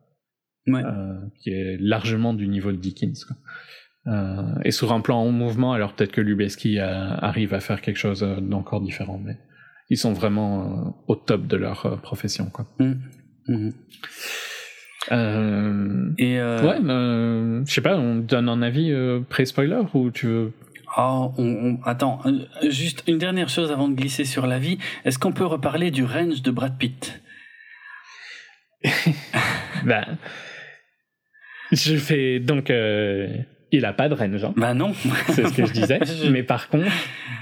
Ouais. 0.67 0.83
qui 1.39 1.49
est 1.49 1.77
largement 1.79 2.35
du 2.35 2.47
niveau 2.47 2.71
de 2.71 2.77
Dickens, 2.77 3.25
quoi. 3.25 3.35
et 4.63 4.69
sur 4.69 4.93
un 4.93 5.01
plan 5.01 5.17
en 5.17 5.31
mouvement, 5.31 5.73
alors 5.73 5.93
peut-être 5.93 6.11
que 6.11 6.21
Lubeski 6.21 6.77
arrive 6.79 7.55
à 7.55 7.59
faire 7.59 7.81
quelque 7.81 7.97
chose 7.97 8.21
d'encore 8.21 8.81
différent, 8.81 9.17
mais 9.17 9.37
ils 9.91 9.97
sont 9.97 10.13
vraiment 10.13 10.63
euh, 10.63 10.89
au 11.07 11.15
top 11.15 11.45
de 11.45 11.57
leur 11.57 11.85
euh, 11.85 11.97
profession. 11.97 12.45
Quoi. 12.45 12.65
Mmh. 12.79 12.93
Mmh. 13.49 13.69
Euh, 15.11 16.11
et 16.17 16.41
ouais, 16.41 16.77
je 16.79 17.63
sais 17.65 17.81
pas, 17.81 17.97
on 17.97 18.15
donne 18.15 18.47
un 18.49 18.61
avis 18.61 18.93
pré-spoiler 19.29 19.81
ou 19.93 20.11
tu 20.11 20.27
veux 20.27 20.51
Oh, 20.97 21.33
on, 21.37 21.79
attends, 21.85 22.21
juste 22.67 23.03
une 23.07 23.17
dernière 23.17 23.49
chose 23.49 23.71
avant 23.71 23.87
de 23.87 23.95
glisser 23.95 24.25
sur 24.25 24.45
l'avis. 24.47 24.77
Est-ce 25.05 25.17
qu'on 25.19 25.31
peut 25.31 25.45
reparler 25.45 25.89
du 25.91 26.03
range 26.03 26.41
de 26.41 26.51
Brad 26.51 26.77
Pitt 26.77 27.21
Ben, 29.85 30.17
je 31.71 31.95
fais 31.95 32.39
donc 32.39 32.69
il 33.71 33.85
a 33.85 33.93
pas 33.93 34.09
de 34.09 34.13
range. 34.13 34.43
Hein. 34.43 34.53
Bah 34.57 34.73
non. 34.73 34.93
c'est 35.29 35.47
ce 35.47 35.53
que 35.53 35.65
je 35.65 35.73
disais. 35.73 35.99
Mais 36.29 36.43
par 36.43 36.69
contre, 36.69 36.91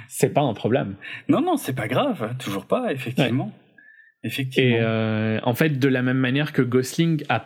c'est 0.07 0.33
pas 0.33 0.41
un 0.41 0.53
problème. 0.53 0.95
Non, 1.27 1.41
non, 1.41 1.57
c'est 1.57 1.73
pas 1.73 1.87
grave. 1.87 2.35
Toujours 2.39 2.65
pas, 2.65 2.91
effectivement. 2.93 3.51
Effectivement. 4.23 4.69
Et 4.69 4.79
euh, 4.81 5.39
en 5.43 5.53
fait, 5.53 5.79
de 5.79 5.87
la 5.87 6.01
même 6.01 6.17
manière 6.17 6.53
que 6.53 6.61
Gosling 6.61 7.23
a 7.29 7.45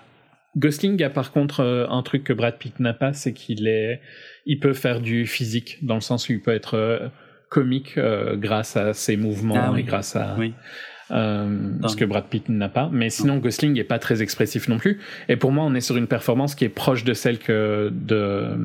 Gosling 0.55 1.01
a 1.03 1.09
par 1.09 1.31
contre 1.31 1.61
euh, 1.61 1.87
un 1.89 2.03
truc 2.03 2.23
que 2.23 2.33
Brad 2.33 2.57
Pitt 2.57 2.79
n'a 2.79 2.93
pas, 2.93 3.13
c'est 3.13 3.33
qu'il 3.33 3.67
est, 3.67 4.01
il 4.45 4.59
peut 4.59 4.73
faire 4.73 5.01
du 5.01 5.25
physique 5.25 5.79
dans 5.81 5.95
le 5.95 6.01
sens 6.01 6.29
où 6.29 6.33
il 6.33 6.41
peut 6.41 6.53
être 6.53 6.75
euh, 6.75 7.07
comique 7.49 7.99
grâce 8.35 8.77
à 8.77 8.93
ses 8.93 9.15
mouvements 9.15 9.73
ah 9.75 9.79
et 9.79 9.83
grâce 9.83 10.15
à 10.15 10.35
oui. 10.39 10.55
ce 11.11 11.95
que 11.95 12.03
Brad 12.03 12.25
Pitt 12.25 12.49
n'a 12.49 12.67
pas. 12.67 12.89
Mais 12.91 13.11
sinon, 13.11 13.37
Gosling 13.37 13.77
est 13.77 13.83
pas 13.83 13.99
très 13.99 14.23
expressif 14.23 14.67
non 14.67 14.79
plus. 14.79 14.99
Et 15.29 15.35
pour 15.35 15.51
moi, 15.51 15.63
on 15.63 15.75
est 15.75 15.81
sur 15.81 15.95
une 15.95 16.07
performance 16.07 16.55
qui 16.55 16.65
est 16.65 16.69
proche 16.69 17.03
de 17.03 17.13
celle 17.13 17.37
que 17.37 17.91
de 17.93 18.57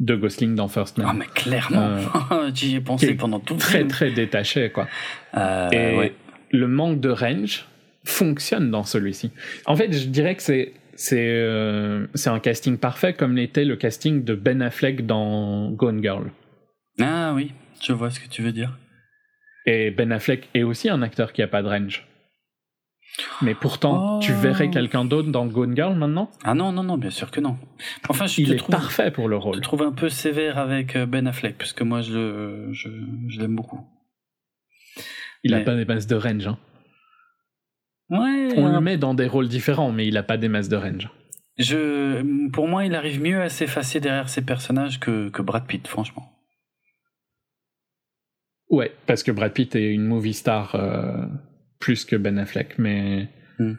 de 0.00 0.14
Gosling 0.14 0.54
dans 0.54 0.68
First 0.68 0.98
Man. 0.98 1.06
Ah 1.10 1.14
mais 1.14 1.26
clairement, 1.26 1.98
euh, 2.32 2.50
j'y 2.54 2.76
ai 2.76 2.80
pensé 2.80 3.14
pendant 3.14 3.40
tout 3.40 3.54
le 3.54 3.60
très, 3.60 3.78
film. 3.78 3.88
Très 3.88 4.08
très 4.08 4.14
détaché 4.14 4.70
quoi. 4.70 4.88
Euh, 5.36 5.70
Et 5.72 6.12
le 6.50 6.68
manque 6.68 7.00
de 7.00 7.08
range 7.08 7.66
fonctionne 8.04 8.70
dans 8.70 8.84
celui-ci. 8.84 9.30
En 9.64 9.74
fait, 9.74 9.92
je 9.92 10.06
dirais 10.06 10.36
que 10.36 10.42
c'est 10.42 10.72
c'est 10.96 11.28
euh, 11.28 12.06
c'est 12.14 12.30
un 12.30 12.40
casting 12.40 12.78
parfait 12.78 13.12
comme 13.14 13.36
l'était 13.36 13.64
le 13.64 13.76
casting 13.76 14.24
de 14.24 14.34
Ben 14.34 14.62
Affleck 14.62 15.06
dans 15.06 15.70
Gone 15.70 16.02
Girl. 16.02 16.30
Ah 17.00 17.32
oui, 17.34 17.52
je 17.82 17.92
vois 17.92 18.10
ce 18.10 18.18
que 18.18 18.28
tu 18.28 18.42
veux 18.42 18.52
dire. 18.52 18.78
Et 19.66 19.90
Ben 19.90 20.10
Affleck 20.12 20.48
est 20.54 20.62
aussi 20.62 20.88
un 20.88 21.02
acteur 21.02 21.32
qui 21.32 21.42
a 21.42 21.48
pas 21.48 21.62
de 21.62 21.68
range. 21.68 22.06
Mais 23.42 23.54
pourtant, 23.54 24.18
tu 24.18 24.32
oh. 24.32 24.40
verrais 24.40 24.70
quelqu'un 24.70 25.04
d'autre 25.04 25.30
dans 25.30 25.46
Gone 25.46 25.74
Girl 25.74 25.94
maintenant? 25.94 26.30
Ah 26.44 26.54
non, 26.54 26.72
non, 26.72 26.82
non, 26.82 26.98
bien 26.98 27.10
sûr 27.10 27.30
que 27.30 27.40
non. 27.40 27.56
Enfin, 28.08 28.26
je 28.26 28.40
Il 28.40 28.52
est 28.52 28.66
parfait 28.68 29.10
pour 29.10 29.28
le 29.28 29.36
rôle. 29.36 29.54
Je 29.54 29.60
te 29.60 29.64
trouve 29.64 29.82
un 29.82 29.92
peu 29.92 30.08
sévère 30.08 30.58
avec 30.58 30.96
euh, 30.96 31.06
Ben 31.06 31.26
Affleck, 31.26 31.56
puisque 31.56 31.82
moi, 31.82 32.02
je, 32.02 32.68
je, 32.72 32.88
je 33.28 33.40
l'aime 33.40 33.56
beaucoup. 33.56 33.80
Il 35.44 35.52
n'a 35.52 35.58
a 35.58 35.60
pas 35.60 35.74
des 35.74 35.84
masses 35.84 36.06
de 36.06 36.16
range. 36.16 36.46
Hein. 36.46 36.58
Ouais. 38.10 38.48
On 38.56 38.72
le 38.72 38.80
met 38.80 38.96
dans 38.96 39.14
des 39.14 39.26
rôles 39.26 39.48
différents, 39.48 39.92
mais 39.92 40.06
il 40.06 40.16
a 40.16 40.22
pas 40.22 40.36
des 40.36 40.48
masses 40.48 40.68
de 40.68 40.76
range. 40.76 41.08
Je, 41.58 42.48
pour 42.50 42.68
moi, 42.68 42.84
il 42.84 42.94
arrive 42.94 43.20
mieux 43.20 43.40
à 43.40 43.48
s'effacer 43.48 43.98
derrière 44.00 44.28
ses 44.28 44.42
personnages 44.42 45.00
que, 45.00 45.28
que 45.30 45.42
Brad 45.42 45.66
Pitt, 45.66 45.86
franchement. 45.88 46.30
Ouais, 48.68 48.92
parce 49.06 49.22
que 49.22 49.30
Brad 49.30 49.52
Pitt 49.52 49.74
est 49.74 49.92
une 49.92 50.04
movie 50.04 50.34
star. 50.34 50.74
Euh 50.74 51.26
plus 51.78 52.04
que 52.04 52.16
Ben 52.16 52.38
Affleck, 52.38 52.78
mais. 52.78 53.28
Hmm. 53.58 53.74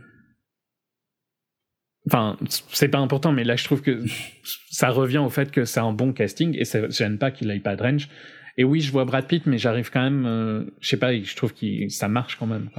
Enfin, 2.06 2.38
c'est 2.72 2.88
pas 2.88 3.00
important, 3.00 3.34
mais 3.34 3.44
là, 3.44 3.58
je 3.58 3.66
trouve 3.66 3.82
que 3.82 4.06
ça 4.72 4.90
revient 4.90 5.18
au 5.18 5.30
fait 5.30 5.52
que 5.52 5.66
c'est 5.66 5.80
un 5.80 5.92
bon 5.92 6.14
casting 6.14 6.56
et 6.58 6.64
ça 6.64 6.88
gêne 6.90 7.18
pas 7.18 7.32
qu'il 7.32 7.52
aille 7.52 7.60
pas 7.60 7.76
de 7.76 7.84
range. 7.84 8.10
Et 8.58 8.64
oui, 8.64 8.82
je 8.82 8.92
vois 8.92 9.06
Brad 9.06 9.28
Pitt, 9.28 9.46
mais 9.46 9.60
j'arrive 9.60 9.92
quand 9.92 10.02
même, 10.02 10.26
euh, 10.26 10.64
je 10.82 10.90
sais 10.90 10.98
pas, 10.98 11.14
je 11.14 11.36
trouve 11.36 11.54
que 11.54 11.90
ça 11.90 12.08
marche 12.08 12.38
quand 12.38 12.48
même. 12.48 12.70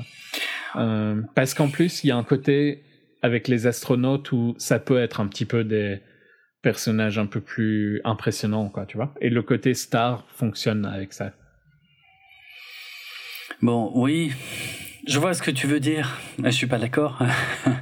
Euh, 0.77 1.23
parce 1.35 1.55
qu'en 1.55 1.69
plus, 1.69 2.03
il 2.03 2.09
y 2.09 2.11
a 2.11 2.17
un 2.17 2.25
côté 2.25 2.83
avec 3.23 3.47
les 3.47 3.67
astronautes 3.67 4.33
où 4.33 4.55
ça 4.59 4.81
peut 4.81 4.99
être 4.99 5.21
un 5.21 5.29
petit 5.29 5.45
peu 5.45 5.63
des 5.63 6.01
personnages 6.63 7.19
un 7.19 7.27
peu 7.27 7.41
plus 7.41 8.01
impressionnants, 8.05 8.69
quoi, 8.69 8.87
tu 8.87 8.97
vois. 8.97 9.15
Et 9.21 9.31
le 9.31 9.43
côté 9.43 9.75
star 9.75 10.27
fonctionne 10.31 10.85
avec 10.85 11.13
ça. 11.13 11.33
Bon, 13.63 13.93
oui, 13.95 14.33
je 15.09 15.19
vois 15.19 15.33
ce 15.33 15.43
que 15.43 15.51
tu 15.51 15.67
veux 15.67 15.81
dire. 15.81 16.19
Je 16.43 16.51
suis 16.51 16.67
pas 16.67 16.79
d'accord. 16.79 17.19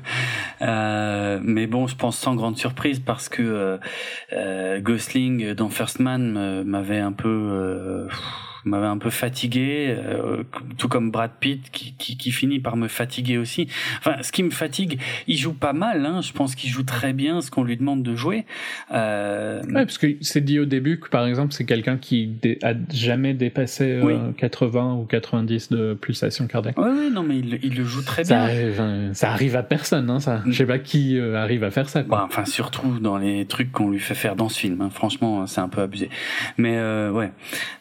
euh, 0.63 1.41
mais 1.43 1.67
bon, 1.67 1.89
je 1.89 1.97
pense 1.97 2.17
sans 2.17 2.37
grande 2.37 2.57
surprise 2.57 3.01
parce 3.01 3.29
que 3.29 3.43
euh, 3.43 3.79
euh 4.33 4.81
Gosling 4.81 5.53
dans 5.55 5.69
First 5.69 5.99
Man 5.99 6.63
m'avait 6.63 7.01
un 7.01 7.13
peu 7.13 7.29
euh, 7.29 8.09
m'avait 8.67 8.87
un 8.87 8.99
peu 8.99 9.11
fatigué, 9.11 9.95
euh, 9.97 10.43
tout 10.77 10.89
comme 10.89 11.11
Brad 11.11 11.31
Pitt 11.39 11.71
qui, 11.71 11.95
qui, 11.99 12.17
qui, 12.17 12.31
finit 12.31 12.61
par 12.61 12.77
me 12.77 12.89
fatiguer 12.89 13.39
aussi. 13.39 13.69
Enfin, 13.99 14.17
ce 14.23 14.33
qui 14.33 14.43
me 14.43 14.51
fatigue, 14.51 15.01
il 15.27 15.37
joue 15.37 15.55
pas 15.55 15.73
mal. 15.73 16.05
Hein, 16.05 16.21
je 16.21 16.33
pense 16.33 16.55
qu'il 16.55 16.71
joue 16.71 16.83
très 16.83 17.13
bien 17.13 17.41
ce 17.41 17.51
qu'on 17.51 17.65
lui 17.65 17.77
demande 17.77 18.03
de 18.03 18.15
jouer. 18.15 18.45
Euh... 18.93 19.63
Ouais, 19.63 19.85
parce 19.85 19.99
que 19.99 20.09
c'est 20.21 20.45
dit 20.45 20.59
au 20.59 20.65
début 20.65 20.99
que 20.99 21.09
par 21.09 21.27
exemple 21.27 21.53
c'est 21.53 21.65
quelqu'un 21.65 21.97
qui 21.97 22.37
a 22.63 22.73
jamais 22.93 23.35
dépassé 23.35 24.01
80 24.37 24.81
euh, 24.81 24.95
ou 24.95 25.05
90 25.05 25.71
de 25.71 25.95
pulsations 25.95 26.47
cardiaques. 26.47 26.79
Ouais, 26.79 26.91
ouais 26.91 27.11
non 27.11 27.23
mais 27.23 27.39
il, 27.39 27.59
il, 27.63 27.77
le 27.77 27.85
joue 27.85 28.03
très 28.03 28.25
bien. 28.25 28.49
Ça, 29.13 29.31
arrive 29.31 29.57
à 29.57 29.63
personne, 29.63 30.11
hein, 30.11 30.21
ça. 30.21 30.43
Je 30.47 30.53
sais 30.53 30.67
pas 30.67 30.79
qui 30.79 31.19
euh, 31.19 31.37
arrive 31.37 31.65
à 31.65 31.71
faire 31.71 31.89
ça. 31.89 32.03
Quoi. 32.03 32.19
Bah, 32.19 32.25
enfin, 32.27 32.45
surtout 32.45 32.99
dans 32.99 33.19
les 33.19 33.47
trucs 33.47 33.73
qu'on 33.73 33.91
lui 33.91 34.01
fait 34.01 34.15
faire 34.15 34.37
dans 34.37 34.49
ce 34.49 34.59
film. 34.59 34.81
Hein. 34.81 34.91
Franchement, 34.91 35.47
c'est 35.47 35.61
un 35.61 35.69
peu 35.69 35.83
abusé. 35.83 36.11
Mais 36.59 36.77
ouais. 37.11 37.31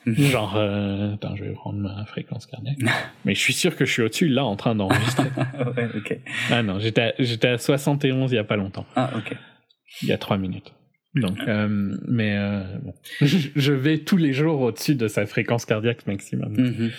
Genre 0.06 0.56
euh, 0.76 1.14
attends, 1.14 1.36
je 1.36 1.44
vais 1.46 1.54
prendre 1.54 1.80
ma 1.80 2.06
fréquence 2.06 2.46
cardiaque. 2.46 2.78
Mais 3.26 3.36
je 3.36 3.40
suis 3.40 3.54
sûr 3.54 3.76
que 3.76 3.86
je 3.86 3.92
suis 3.92 4.02
au-dessus 4.02 4.28
là 4.28 4.46
en 4.46 4.56
train 4.56 4.76
d'enregistrer. 4.76 5.26
ouais, 5.78 5.90
ok. 5.96 6.20
Ah 6.52 6.64
non, 6.64 6.80
j'étais 6.80 7.48
à, 7.48 7.54
à 7.54 7.58
71 7.58 8.32
il 8.32 8.36
y 8.36 8.38
a 8.38 8.44
pas 8.44 8.58
longtemps. 8.58 8.86
Ah 8.96 9.12
ok. 9.16 9.36
Il 10.02 10.10
y 10.10 10.12
a 10.12 10.18
3 10.18 10.38
minutes. 10.38 10.74
Donc, 11.16 11.40
euh, 11.48 11.98
mais 12.08 12.36
euh, 12.36 12.64
bon. 12.84 12.94
je 13.22 13.72
vais 13.72 14.00
tous 14.00 14.18
les 14.18 14.34
jours 14.34 14.60
au-dessus 14.60 14.96
de 14.96 15.08
sa 15.08 15.26
fréquence 15.26 15.66
cardiaque 15.66 16.06
maximum. 16.08 16.54
Mm-hmm. 16.54 16.92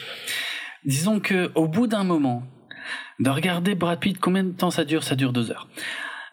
Disons 0.86 1.20
que 1.20 1.50
au 1.54 1.68
bout 1.68 1.86
d'un 1.86 2.04
moment, 2.04 2.42
de 3.20 3.28
regarder 3.28 3.74
Brad 3.74 4.00
Pitt, 4.00 4.18
combien 4.18 4.44
de 4.44 4.52
temps 4.52 4.70
ça 4.70 4.84
dure? 4.84 5.02
Ça 5.02 5.16
dure 5.16 5.32
deux 5.32 5.50
heures. 5.50 5.68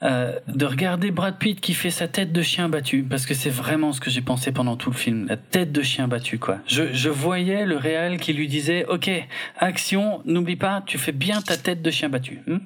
Euh, 0.03 0.37
de 0.47 0.65
regarder 0.65 1.11
Brad 1.11 1.37
Pitt 1.37 1.61
qui 1.61 1.73
fait 1.73 1.89
sa 1.89 2.09
tête 2.09 2.33
de 2.33 2.41
chien 2.41 2.67
battu, 2.67 3.03
parce 3.03 3.25
que 3.25 3.33
c'est 3.33 3.49
vraiment 3.49 3.93
ce 3.93 4.01
que 4.01 4.09
j'ai 4.09 4.21
pensé 4.21 4.51
pendant 4.51 4.75
tout 4.75 4.89
le 4.89 4.97
film, 4.97 5.27
la 5.27 5.37
tête 5.37 5.71
de 5.71 5.81
chien 5.81 6.09
battu, 6.09 6.39
quoi. 6.39 6.59
Je, 6.67 6.91
je 6.91 7.09
voyais 7.09 7.65
le 7.65 7.77
réel 7.77 8.19
qui 8.19 8.33
lui 8.33 8.49
disait, 8.49 8.85
ok, 8.85 9.09
action, 9.57 10.21
n'oublie 10.25 10.57
pas, 10.57 10.83
tu 10.85 10.97
fais 10.97 11.13
bien 11.13 11.41
ta 11.41 11.55
tête 11.55 11.81
de 11.81 11.89
chien 11.89 12.09
battu. 12.09 12.41
Hmm 12.47 12.57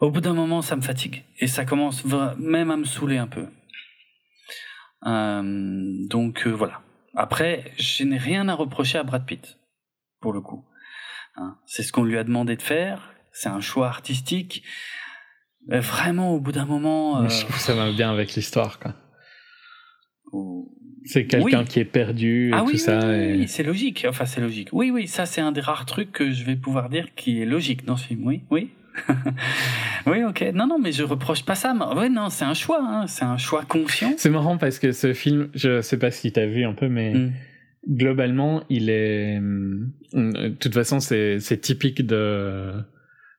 Au 0.00 0.10
bout 0.10 0.20
d'un 0.20 0.34
moment, 0.34 0.60
ça 0.60 0.76
me 0.76 0.82
fatigue, 0.82 1.24
et 1.38 1.46
ça 1.46 1.64
commence 1.64 2.04
même 2.36 2.70
à 2.70 2.76
me 2.76 2.84
saouler 2.84 3.16
un 3.16 3.26
peu. 3.26 3.46
Euh, 5.06 5.42
donc 6.06 6.46
euh, 6.46 6.50
voilà. 6.50 6.82
Après, 7.14 7.72
je 7.78 8.04
n'ai 8.04 8.18
rien 8.18 8.46
à 8.48 8.54
reprocher 8.54 8.98
à 8.98 9.04
Brad 9.04 9.24
Pitt, 9.24 9.58
pour 10.20 10.34
le 10.34 10.42
coup. 10.42 10.66
Hein, 11.36 11.56
c'est 11.64 11.82
ce 11.82 11.92
qu'on 11.92 12.04
lui 12.04 12.18
a 12.18 12.24
demandé 12.24 12.56
de 12.56 12.62
faire, 12.62 13.14
c'est 13.32 13.48
un 13.48 13.62
choix 13.62 13.88
artistique. 13.88 14.62
Mais 15.66 15.80
vraiment, 15.80 16.34
au 16.34 16.40
bout 16.40 16.52
d'un 16.52 16.64
moment. 16.64 17.28
Je 17.28 17.40
trouve 17.44 17.56
ça 17.58 17.74
va 17.74 17.90
bien 17.92 18.10
avec 18.10 18.34
l'histoire, 18.34 18.78
quoi. 18.78 18.94
C'est 21.04 21.26
quelqu'un 21.26 21.64
qui 21.64 21.80
est 21.80 21.84
perdu 21.84 22.50
et 22.50 22.52
ah, 22.52 22.60
tout 22.60 22.72
oui, 22.72 22.78
ça. 22.78 23.00
Oui, 23.08 23.48
c'est 23.48 23.62
logique. 23.62 24.06
Enfin, 24.08 24.26
c'est 24.26 24.40
logique. 24.40 24.68
Oui, 24.72 24.90
oui, 24.90 25.06
ça, 25.06 25.26
c'est 25.26 25.40
un 25.40 25.52
des 25.52 25.60
rares 25.60 25.86
trucs 25.86 26.12
que 26.12 26.30
je 26.30 26.44
vais 26.44 26.56
pouvoir 26.56 26.88
dire 26.88 27.14
qui 27.14 27.40
est 27.40 27.46
logique 27.46 27.84
dans 27.84 27.96
ce 27.96 28.08
film. 28.08 28.26
Oui, 28.26 28.42
oui. 28.50 28.70
oui, 30.06 30.24
ok. 30.24 30.52
Non, 30.54 30.66
non, 30.66 30.78
mais 30.78 30.92
je 30.92 31.02
reproche 31.02 31.44
pas 31.44 31.54
ça. 31.54 31.74
Oui, 31.96 32.10
non, 32.10 32.28
c'est 32.28 32.44
un 32.44 32.54
choix. 32.54 32.80
Hein. 32.82 33.06
C'est 33.06 33.24
un 33.24 33.38
choix 33.38 33.64
conscient. 33.64 34.12
C'est 34.16 34.30
marrant 34.30 34.58
parce 34.58 34.78
que 34.78 34.92
ce 34.92 35.14
film, 35.14 35.48
je 35.54 35.80
sais 35.80 35.98
pas 35.98 36.10
si 36.10 36.32
t'as 36.32 36.46
vu 36.46 36.64
un 36.64 36.74
peu, 36.74 36.88
mais 36.88 37.14
mm. 37.14 37.32
globalement, 37.88 38.62
il 38.68 38.90
est. 38.90 39.40
Mm, 39.40 39.92
de 40.12 40.48
toute 40.50 40.74
façon, 40.74 41.00
c'est 41.00 41.60
typique 41.60 42.06
de 42.06 42.74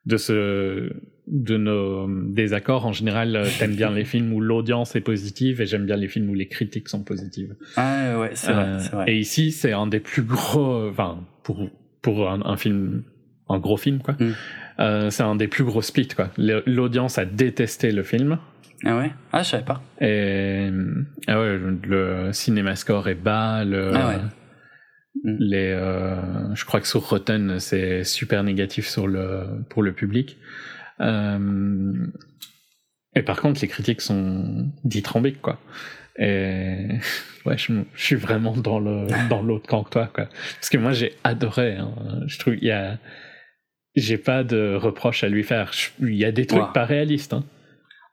de 0.06 0.18
ce 0.18 0.92
de 1.28 1.58
nos 1.58 2.08
désaccords. 2.10 2.86
En 2.86 2.94
général 2.94 3.36
euh, 3.36 3.48
t'aimes 3.60 3.76
bien 3.76 3.92
les 3.92 4.06
films 4.06 4.34
où 4.34 4.42
l'audience 4.42 4.96
est 4.96 5.02
positive 5.02 5.62
et 5.62 5.66
j'aime 5.66 5.86
bien 5.86 5.96
les 5.96 6.08
films 6.08 6.30
où 6.30 6.34
les 6.34 6.48
critiques 6.48 6.90
sont 6.90 7.04
positives. 7.04 7.56
Ah 7.78 8.20
ouais 8.20 8.32
c'est 8.34 8.52
vrai, 8.52 8.78
vrai, 8.92 9.12
et 9.12 9.20
ici 9.20 9.52
c'est 9.52 9.74
un 9.74 9.88
des 9.88 10.00
plus 10.00 10.24
gros 10.24 10.90
enfin 10.90 11.20
pour 11.44 11.70
pour 12.02 12.30
un, 12.30 12.58
film 12.58 13.04
un 13.48 13.60
gros 13.60 13.78
film 13.78 14.00
quoi. 14.00 14.16
Mm. 14.20 14.32
euh, 14.80 15.10
c'est 15.10 15.24
un 15.24 15.36
des 15.36 15.48
plus 15.48 15.64
gros 15.64 15.82
splits 15.82 16.10
quoi. 16.10 16.32
L'audience 16.38 17.18
a 17.18 17.26
détesté 17.26 17.92
le 17.92 18.04
film. 18.04 18.40
Ah 18.84 18.98
ouais? 18.98 19.12
Ah 19.32 19.44
je 19.44 19.50
savais 19.50 19.64
pas. 19.64 19.84
Et 20.02 20.70
ah 21.28 21.40
ouais 21.40 21.60
le 21.84 22.30
cinéma 22.34 22.76
score 22.76 23.08
est 23.08 23.16
bas 23.16 23.64
le 23.64 23.92
ah 23.94 24.10
ouais 24.10 24.16
Mm. 25.24 25.36
Les, 25.40 25.72
euh, 25.72 26.56
je 26.56 26.66
crois 26.66 26.80
que 26.80 26.88
sur 26.88 27.08
Rotten, 27.08 27.60
c'est 27.60 28.04
super 28.04 28.44
négatif 28.44 28.88
sur 28.88 29.08
le, 29.08 29.64
pour 29.70 29.84
le 29.84 29.94
public. 29.94 30.38
Euh, 31.00 31.94
et 33.16 33.24
par 33.24 33.42
contre, 33.42 33.62
les 33.62 33.68
critiques 33.68 34.02
sont 34.02 34.72
dithyrambiques, 34.84 35.42
quoi. 35.42 35.60
Et 36.18 36.88
ouais, 37.46 37.58
je, 37.58 37.74
je, 37.96 38.04
suis 38.04 38.16
vraiment 38.16 38.56
dans 38.56 38.80
le 38.80 39.08
dans 39.30 39.42
l'autre 39.42 39.68
camp 39.68 39.84
que 39.84 39.90
toi, 39.90 40.10
quoi. 40.14 40.28
Parce 40.56 40.70
que 40.70 40.78
moi, 40.78 40.92
j'ai 40.94 41.14
adoré. 41.24 41.78
Hein. 41.78 41.94
Je 42.28 42.40
trouve 42.40 42.56
il 42.56 42.66
y 42.66 42.72
a, 42.72 42.98
j'ai 43.96 44.18
pas 44.18 44.44
de 44.44 44.76
reproche 44.76 45.24
à 45.24 45.30
lui 45.30 45.44
faire. 45.44 45.72
Il 46.00 46.16
y 46.16 46.26
a 46.26 46.32
des 46.32 46.46
trucs 46.46 46.74
pas 46.74 46.86
réalistes. 46.86 47.34
Hein. 47.34 47.44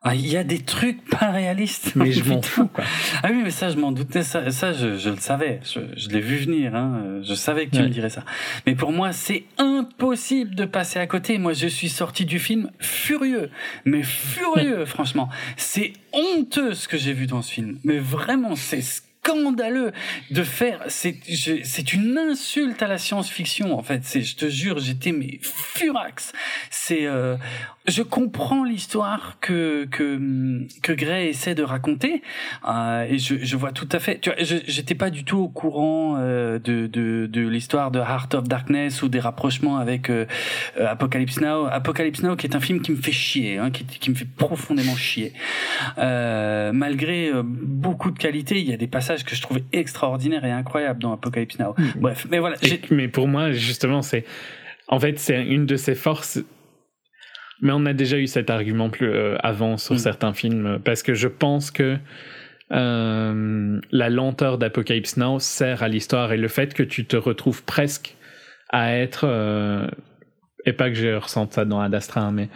Ah, 0.02 0.14
il 0.14 0.28
y 0.28 0.36
a 0.36 0.44
des 0.44 0.60
trucs 0.60 1.04
pas 1.10 1.32
réalistes. 1.32 1.92
Mais 1.96 2.12
je 2.12 2.22
m'en 2.28 2.40
fous, 2.40 2.68
quoi. 2.68 2.84
Ah 3.22 3.30
oui, 3.32 3.40
mais 3.42 3.50
ça, 3.50 3.68
je 3.68 3.76
m'en 3.76 3.90
doutais, 3.90 4.22
ça, 4.22 4.50
ça 4.52 4.72
je, 4.72 4.96
je 4.96 5.10
le 5.10 5.16
savais. 5.16 5.60
Je, 5.64 5.80
je 5.96 6.08
l'ai 6.10 6.20
vu 6.20 6.36
venir, 6.36 6.76
hein. 6.76 7.20
Je 7.22 7.34
savais 7.34 7.66
que 7.66 7.76
tu 7.76 7.82
me 7.82 7.88
dirais 7.88 8.10
ça. 8.10 8.24
Mais 8.66 8.76
pour 8.76 8.92
moi, 8.92 9.12
c'est 9.12 9.44
impossible 9.58 10.54
de 10.54 10.66
passer 10.66 11.00
à 11.00 11.06
côté. 11.08 11.38
Moi, 11.38 11.52
je 11.52 11.66
suis 11.66 11.88
sorti 11.88 12.24
du 12.24 12.38
film 12.38 12.70
furieux. 12.78 13.50
Mais 13.84 14.04
furieux, 14.04 14.84
franchement. 14.86 15.28
C'est 15.56 15.94
honteux 16.12 16.74
ce 16.74 16.86
que 16.86 16.96
j'ai 16.96 17.12
vu 17.12 17.26
dans 17.26 17.42
ce 17.42 17.52
film. 17.52 17.78
Mais 17.82 17.98
vraiment, 17.98 18.54
c'est 18.54 18.82
scandaleux 19.22 19.92
de 20.30 20.42
faire. 20.42 20.84
C'est 20.88 21.92
une 21.92 22.18
insulte 22.18 22.82
à 22.82 22.88
la 22.88 22.98
science-fiction 22.98 23.76
en 23.76 23.82
fait. 23.82 24.02
Je 24.20 24.34
te 24.34 24.48
jure, 24.48 24.78
j'étais 24.78 25.12
mais 25.12 25.38
furax. 25.42 26.32
C'est 26.70 27.06
euh, 27.06 27.36
je 27.86 28.02
comprends 28.02 28.64
l'histoire 28.64 29.36
que 29.40 29.86
que 29.90 30.66
que 30.82 30.92
Gray 30.92 31.28
essaie 31.28 31.54
de 31.54 31.62
raconter 31.62 32.22
euh, 32.68 33.06
et 33.08 33.18
je, 33.18 33.56
vois 33.56 33.72
tout 33.72 33.88
à 33.92 33.98
fait. 33.98 34.18
Tu 34.20 34.30
vois, 34.30 34.38
j'étais 34.40 34.94
pas 34.94 35.10
du 35.10 35.24
tout 35.24 35.38
au 35.38 35.48
courant 35.48 36.16
euh, 36.18 36.58
de 36.58 36.86
de, 36.86 37.26
de 37.26 37.48
l'histoire 37.48 37.90
de 37.90 37.98
Heart 37.98 38.34
of 38.34 38.48
Darkness 38.48 39.02
ou 39.02 39.08
des 39.08 39.20
rapprochements 39.20 39.78
avec 39.78 40.10
Apocalypse 40.78 41.40
Now. 41.40 41.66
Apocalypse 41.66 42.22
Now 42.22 42.36
qui 42.36 42.46
est 42.46 42.56
un 42.56 42.60
film 42.60 42.80
qui 42.80 42.92
me 42.92 42.96
fait 42.96 43.12
chier, 43.12 43.58
hein, 43.58 43.70
qui 43.70 43.84
qui 43.84 44.10
me 44.10 44.14
fait 44.14 44.28
profondément 44.28 44.96
chier. 44.96 45.32
Malgré 45.98 47.32
beaucoup 47.42 48.10
de 48.10 48.18
qualités, 48.18 48.60
il 48.60 48.68
y 48.68 48.72
a 48.72 48.76
des 48.76 48.86
passages 48.86 49.07
que 49.16 49.34
je 49.34 49.42
trouvais 49.42 49.64
extraordinaires 49.72 50.44
et 50.44 50.50
incroyables 50.50 51.00
dans 51.00 51.12
Apocalypse 51.12 51.58
Now. 51.58 51.74
Mmh. 51.76 51.84
Bref, 51.96 52.26
mais 52.30 52.38
voilà. 52.38 52.56
mais 52.90 53.08
pour 53.08 53.28
moi, 53.28 53.52
justement, 53.52 54.02
c'est 54.02 54.24
en 54.88 54.98
fait 55.00 55.18
c'est 55.18 55.44
une 55.44 55.66
de 55.66 55.76
ses 55.76 55.94
forces 55.94 56.40
mais 57.60 57.72
on 57.72 57.86
a 57.86 57.92
déjà 57.92 58.18
eu 58.18 58.26
cet 58.26 58.50
argument 58.50 58.90
plus 58.90 59.08
euh, 59.08 59.36
avant 59.40 59.76
sur 59.76 59.94
mm. 59.94 59.98
certains 59.98 60.32
films, 60.32 60.78
parce 60.84 61.02
que 61.02 61.14
je 61.14 61.28
pense 61.28 61.70
que 61.70 61.96
euh, 62.70 63.80
la 63.90 64.10
lenteur 64.10 64.58
d'Apocalypse 64.58 65.16
Now 65.16 65.38
sert 65.38 65.82
à 65.82 65.88
l'histoire 65.88 66.32
et 66.32 66.36
le 66.36 66.48
fait 66.48 66.74
que 66.74 66.82
tu 66.82 67.06
te 67.06 67.16
retrouves 67.16 67.64
presque 67.64 68.14
à 68.68 68.94
être, 68.94 69.24
euh, 69.24 69.88
et 70.66 70.72
pas 70.72 70.90
que 70.90 70.96
je 70.96 71.14
ressente 71.14 71.52
ça 71.52 71.64
dans 71.64 71.80
Ad 71.80 71.94
Astra, 71.94 72.20
hein, 72.20 72.32
mais 72.32 72.48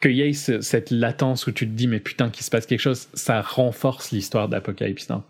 qu'il 0.00 0.12
y 0.12 0.22
ait 0.22 0.32
cette 0.32 0.90
latence 0.90 1.46
où 1.46 1.52
tu 1.52 1.66
te 1.66 1.72
dis 1.72 1.88
mais 1.88 2.00
putain 2.00 2.30
qu'il 2.30 2.44
se 2.44 2.50
passe 2.50 2.66
quelque 2.66 2.80
chose, 2.80 3.08
ça 3.14 3.40
renforce 3.40 4.12
l'histoire 4.12 4.48
d'Apocalypse 4.48 5.08
Now. 5.10 5.24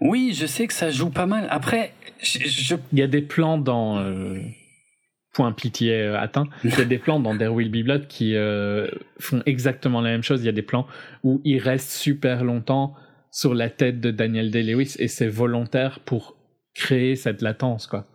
Oui, 0.00 0.32
je 0.34 0.46
sais 0.46 0.66
que 0.66 0.72
ça 0.72 0.90
joue 0.90 1.10
pas 1.10 1.26
mal. 1.26 1.46
Après, 1.50 1.92
je... 2.22 2.76
il 2.92 2.98
y 2.98 3.02
a 3.02 3.06
des 3.06 3.22
plans 3.22 3.58
dans 3.58 3.98
euh, 3.98 4.38
point 5.32 5.52
pitié 5.52 5.94
euh, 5.94 6.18
atteint. 6.18 6.46
Il 6.64 6.70
y 6.70 6.80
a 6.80 6.84
des 6.84 6.98
plans 6.98 7.20
dans 7.20 7.36
There 7.36 7.52
Will 7.52 7.70
Be 7.70 7.84
Blood 7.84 8.06
qui 8.06 8.36
euh, 8.36 8.88
font 9.18 9.42
exactement 9.46 10.00
la 10.00 10.10
même 10.10 10.22
chose. 10.22 10.42
Il 10.42 10.46
y 10.46 10.50
a 10.50 10.52
des 10.52 10.62
plans 10.62 10.86
où 11.24 11.40
il 11.44 11.58
reste 11.58 11.90
super 11.90 12.44
longtemps 12.44 12.94
sur 13.30 13.54
la 13.54 13.70
tête 13.70 14.00
de 14.00 14.10
Daniel 14.10 14.50
Day-Lewis 14.50 14.96
et 14.98 15.08
c'est 15.08 15.28
volontaire 15.28 16.00
pour 16.00 16.36
créer 16.74 17.16
cette 17.16 17.42
latence, 17.42 17.86
quoi. 17.86 18.06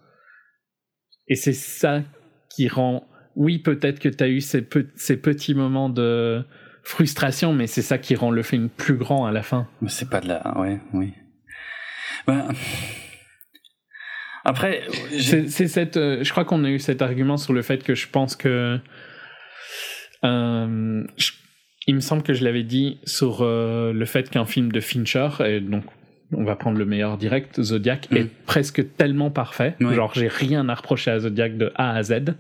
Et 1.28 1.36
c'est 1.36 1.54
ça 1.54 2.02
qui 2.50 2.68
rend. 2.68 3.08
Oui, 3.36 3.60
peut-être 3.60 4.00
que 4.00 4.10
tu 4.10 4.24
as 4.24 4.28
eu 4.28 4.42
ces, 4.42 4.68
ces 4.96 5.18
petits 5.18 5.54
moments 5.54 5.90
de 5.90 6.46
frustration, 6.84 7.54
mais 7.54 7.68
c'est 7.68 7.82
ça 7.82 7.98
qui 7.98 8.16
rend 8.16 8.32
le 8.32 8.44
film 8.44 8.70
plus 8.70 8.96
grand 8.96 9.26
à 9.26 9.32
la 9.32 9.44
fin. 9.44 9.68
C'est 9.88 10.10
pas 10.10 10.22
de 10.22 10.28
la. 10.28 10.60
Ouais, 10.60 10.80
oui. 10.94 11.14
Ben. 12.28 12.48
Après, 14.46 14.82
c'est 15.20 15.68
cette. 15.68 15.98
Euh, 15.98 16.24
je 16.24 16.32
crois 16.32 16.46
qu'on 16.46 16.64
a 16.66 16.70
eu 16.70 16.80
cet 16.80 17.02
argument 17.02 17.38
sur 17.38 17.54
le 17.54 17.62
fait 17.62 17.84
que 17.84 17.96
je 17.96 18.08
pense 18.08 18.36
que. 18.36 18.80
Euh, 20.26 21.04
il 21.86 21.96
me 21.96 22.00
semble 22.00 22.24
que 22.24 22.34
je 22.34 22.44
l'avais 22.44 22.64
dit 22.64 23.00
sur 23.04 23.42
euh, 23.42 23.92
le 23.92 24.06
fait 24.06 24.30
qu'un 24.30 24.46
film 24.46 24.72
de 24.72 24.80
Fincher, 24.80 25.30
et 25.46 25.60
donc 25.60 25.84
on 26.32 26.44
va 26.44 26.56
prendre 26.56 26.78
le 26.78 26.86
meilleur 26.86 27.18
direct, 27.18 27.62
Zodiac, 27.62 28.08
est 28.12 28.24
mm. 28.24 28.30
presque 28.46 28.96
tellement 28.96 29.32
parfait. 29.32 29.76
Genre, 29.80 30.14
j'ai 30.14 30.30
rien 30.30 30.68
à 30.70 30.76
reprocher 30.76 31.12
à 31.12 31.20
Zodiac 31.20 31.58
de 31.58 31.72
A 31.76 31.96
à 31.96 32.04
Z. 32.04 32.36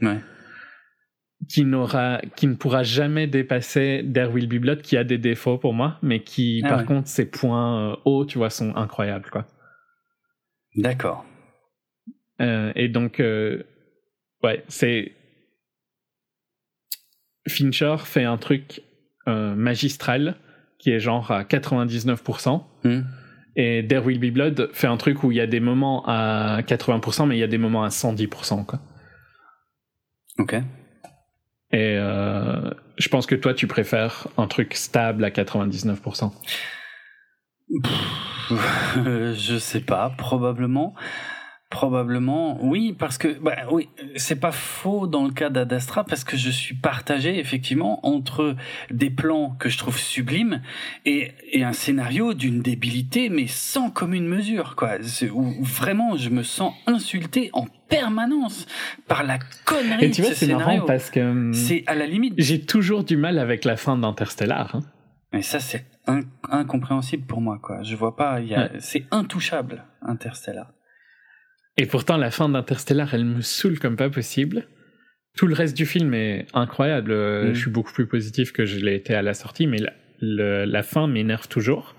Qui, 1.49 1.65
n'aura, 1.65 2.21
qui 2.37 2.47
ne 2.47 2.55
pourra 2.55 2.83
jamais 2.83 3.27
dépasser 3.27 4.05
There 4.13 4.31
Will 4.31 4.47
Be 4.47 4.61
Blood, 4.61 4.81
qui 4.81 4.95
a 4.95 5.03
des 5.03 5.17
défauts 5.17 5.57
pour 5.57 5.73
moi, 5.73 5.97
mais 6.01 6.21
qui, 6.21 6.61
ah 6.63 6.69
par 6.69 6.85
contre, 6.85 7.09
ses 7.09 7.29
points 7.29 7.97
hauts, 8.05 8.23
tu 8.23 8.37
vois, 8.37 8.49
sont 8.49 8.73
incroyables, 8.77 9.29
quoi. 9.29 9.45
D'accord. 10.75 11.25
Euh, 12.41 12.71
et 12.75 12.87
donc, 12.87 13.19
euh, 13.19 13.63
ouais, 14.43 14.63
c'est. 14.67 15.13
Fincher 17.47 17.95
fait 18.05 18.23
un 18.23 18.37
truc 18.37 18.81
euh, 19.27 19.53
magistral 19.53 20.37
qui 20.79 20.91
est 20.91 20.99
genre 20.99 21.29
à 21.31 21.43
99%. 21.43 22.63
Hmm. 22.83 23.01
Et 23.55 23.85
There 23.87 24.05
Will 24.05 24.19
Be 24.19 24.33
Blood 24.33 24.69
fait 24.73 24.87
un 24.87 24.97
truc 24.97 25.23
où 25.23 25.31
il 25.31 25.37
y 25.37 25.41
a 25.41 25.47
des 25.47 25.59
moments 25.59 26.03
à 26.07 26.61
80%, 26.61 27.27
mais 27.27 27.35
il 27.35 27.39
y 27.39 27.43
a 27.43 27.47
des 27.47 27.57
moments 27.57 27.83
à 27.83 27.89
110%. 27.89 28.65
Quoi. 28.65 28.79
Ok. 30.39 30.55
Et 31.71 31.95
je 31.95 33.09
pense 33.09 33.25
que 33.25 33.35
toi, 33.35 33.53
tu 33.53 33.67
préfères 33.67 34.27
un 34.37 34.47
truc 34.47 34.73
stable 34.73 35.23
à 35.25 35.29
99%. 35.29 36.31
Je 38.49 39.57
sais 39.57 39.81
pas, 39.81 40.09
probablement. 40.17 40.93
Probablement, 41.73 42.63
oui, 42.63 42.95
parce 42.97 43.17
que 43.17 43.29
bah, 43.39 43.55
oui, 43.71 43.89
c'est 44.15 44.39
pas 44.39 44.51
faux 44.51 45.07
dans 45.07 45.25
le 45.25 45.31
cas 45.31 45.49
d'Adastra 45.49 46.03
parce 46.03 46.23
que 46.23 46.37
je 46.37 46.51
suis 46.51 46.75
partagé 46.75 47.39
effectivement 47.39 48.05
entre 48.05 48.55
des 48.91 49.09
plans 49.09 49.55
que 49.57 49.69
je 49.69 49.79
trouve 49.79 49.97
sublimes 49.97 50.61
et, 51.05 51.31
et 51.51 51.63
un 51.63 51.73
scénario 51.73 52.35
d'une 52.35 52.61
débilité 52.61 53.29
mais 53.29 53.47
sans 53.47 53.89
commune 53.89 54.27
mesure 54.27 54.75
quoi. 54.75 54.97
Où 55.33 55.63
vraiment 55.63 56.15
je 56.15 56.29
me 56.29 56.43
sens 56.43 56.75
insulté 56.85 57.49
en 57.53 57.65
permanence 57.89 58.67
par 59.07 59.23
la 59.23 59.39
connerie 59.65 60.05
et 60.05 60.11
tu 60.11 60.21
vois, 60.21 60.35
c'est 60.35 60.45
marrant 60.53 60.81
parce 60.81 61.09
que 61.09 61.21
hum, 61.21 61.53
c'est 61.55 61.83
à 61.87 61.95
la 61.95 62.05
limite. 62.05 62.35
J'ai 62.37 62.61
toujours 62.61 63.03
du 63.03 63.17
mal 63.17 63.39
avec 63.39 63.65
la 63.65 63.77
fin 63.77 63.97
d'Interstellar. 63.97 64.75
Hein. 64.75 64.81
Mais 65.31 65.41
ça 65.41 65.59
c'est 65.59 65.87
incompréhensible 66.07 67.25
pour 67.25 67.41
moi 67.41 67.59
quoi. 67.61 67.83
Je 67.83 67.95
vois 67.95 68.15
pas, 68.15 68.39
c'est 68.79 69.05
intouchable 69.11 69.85
Interstellar. 70.01 70.73
Et 71.77 71.85
pourtant, 71.85 72.17
la 72.17 72.31
fin 72.31 72.49
d'Interstellar, 72.49 73.13
elle 73.13 73.25
me 73.25 73.41
saoule 73.41 73.79
comme 73.79 73.95
pas 73.95 74.09
possible. 74.09 74.67
Tout 75.35 75.47
le 75.47 75.55
reste 75.55 75.75
du 75.75 75.85
film 75.85 76.13
est 76.13 76.45
incroyable. 76.53 77.11
Euh, 77.11 77.49
mm. 77.49 77.53
Je 77.53 77.59
suis 77.59 77.71
beaucoup 77.71 77.93
plus 77.93 78.07
positif 78.07 78.51
que 78.51 78.65
je 78.65 78.79
l'ai 78.79 78.95
été 78.95 79.15
à 79.15 79.21
la 79.21 79.33
sortie, 79.33 79.65
mais 79.65 79.79
la, 80.19 80.83
fin 80.83 81.07
m'énerve 81.07 81.47
toujours. 81.47 81.95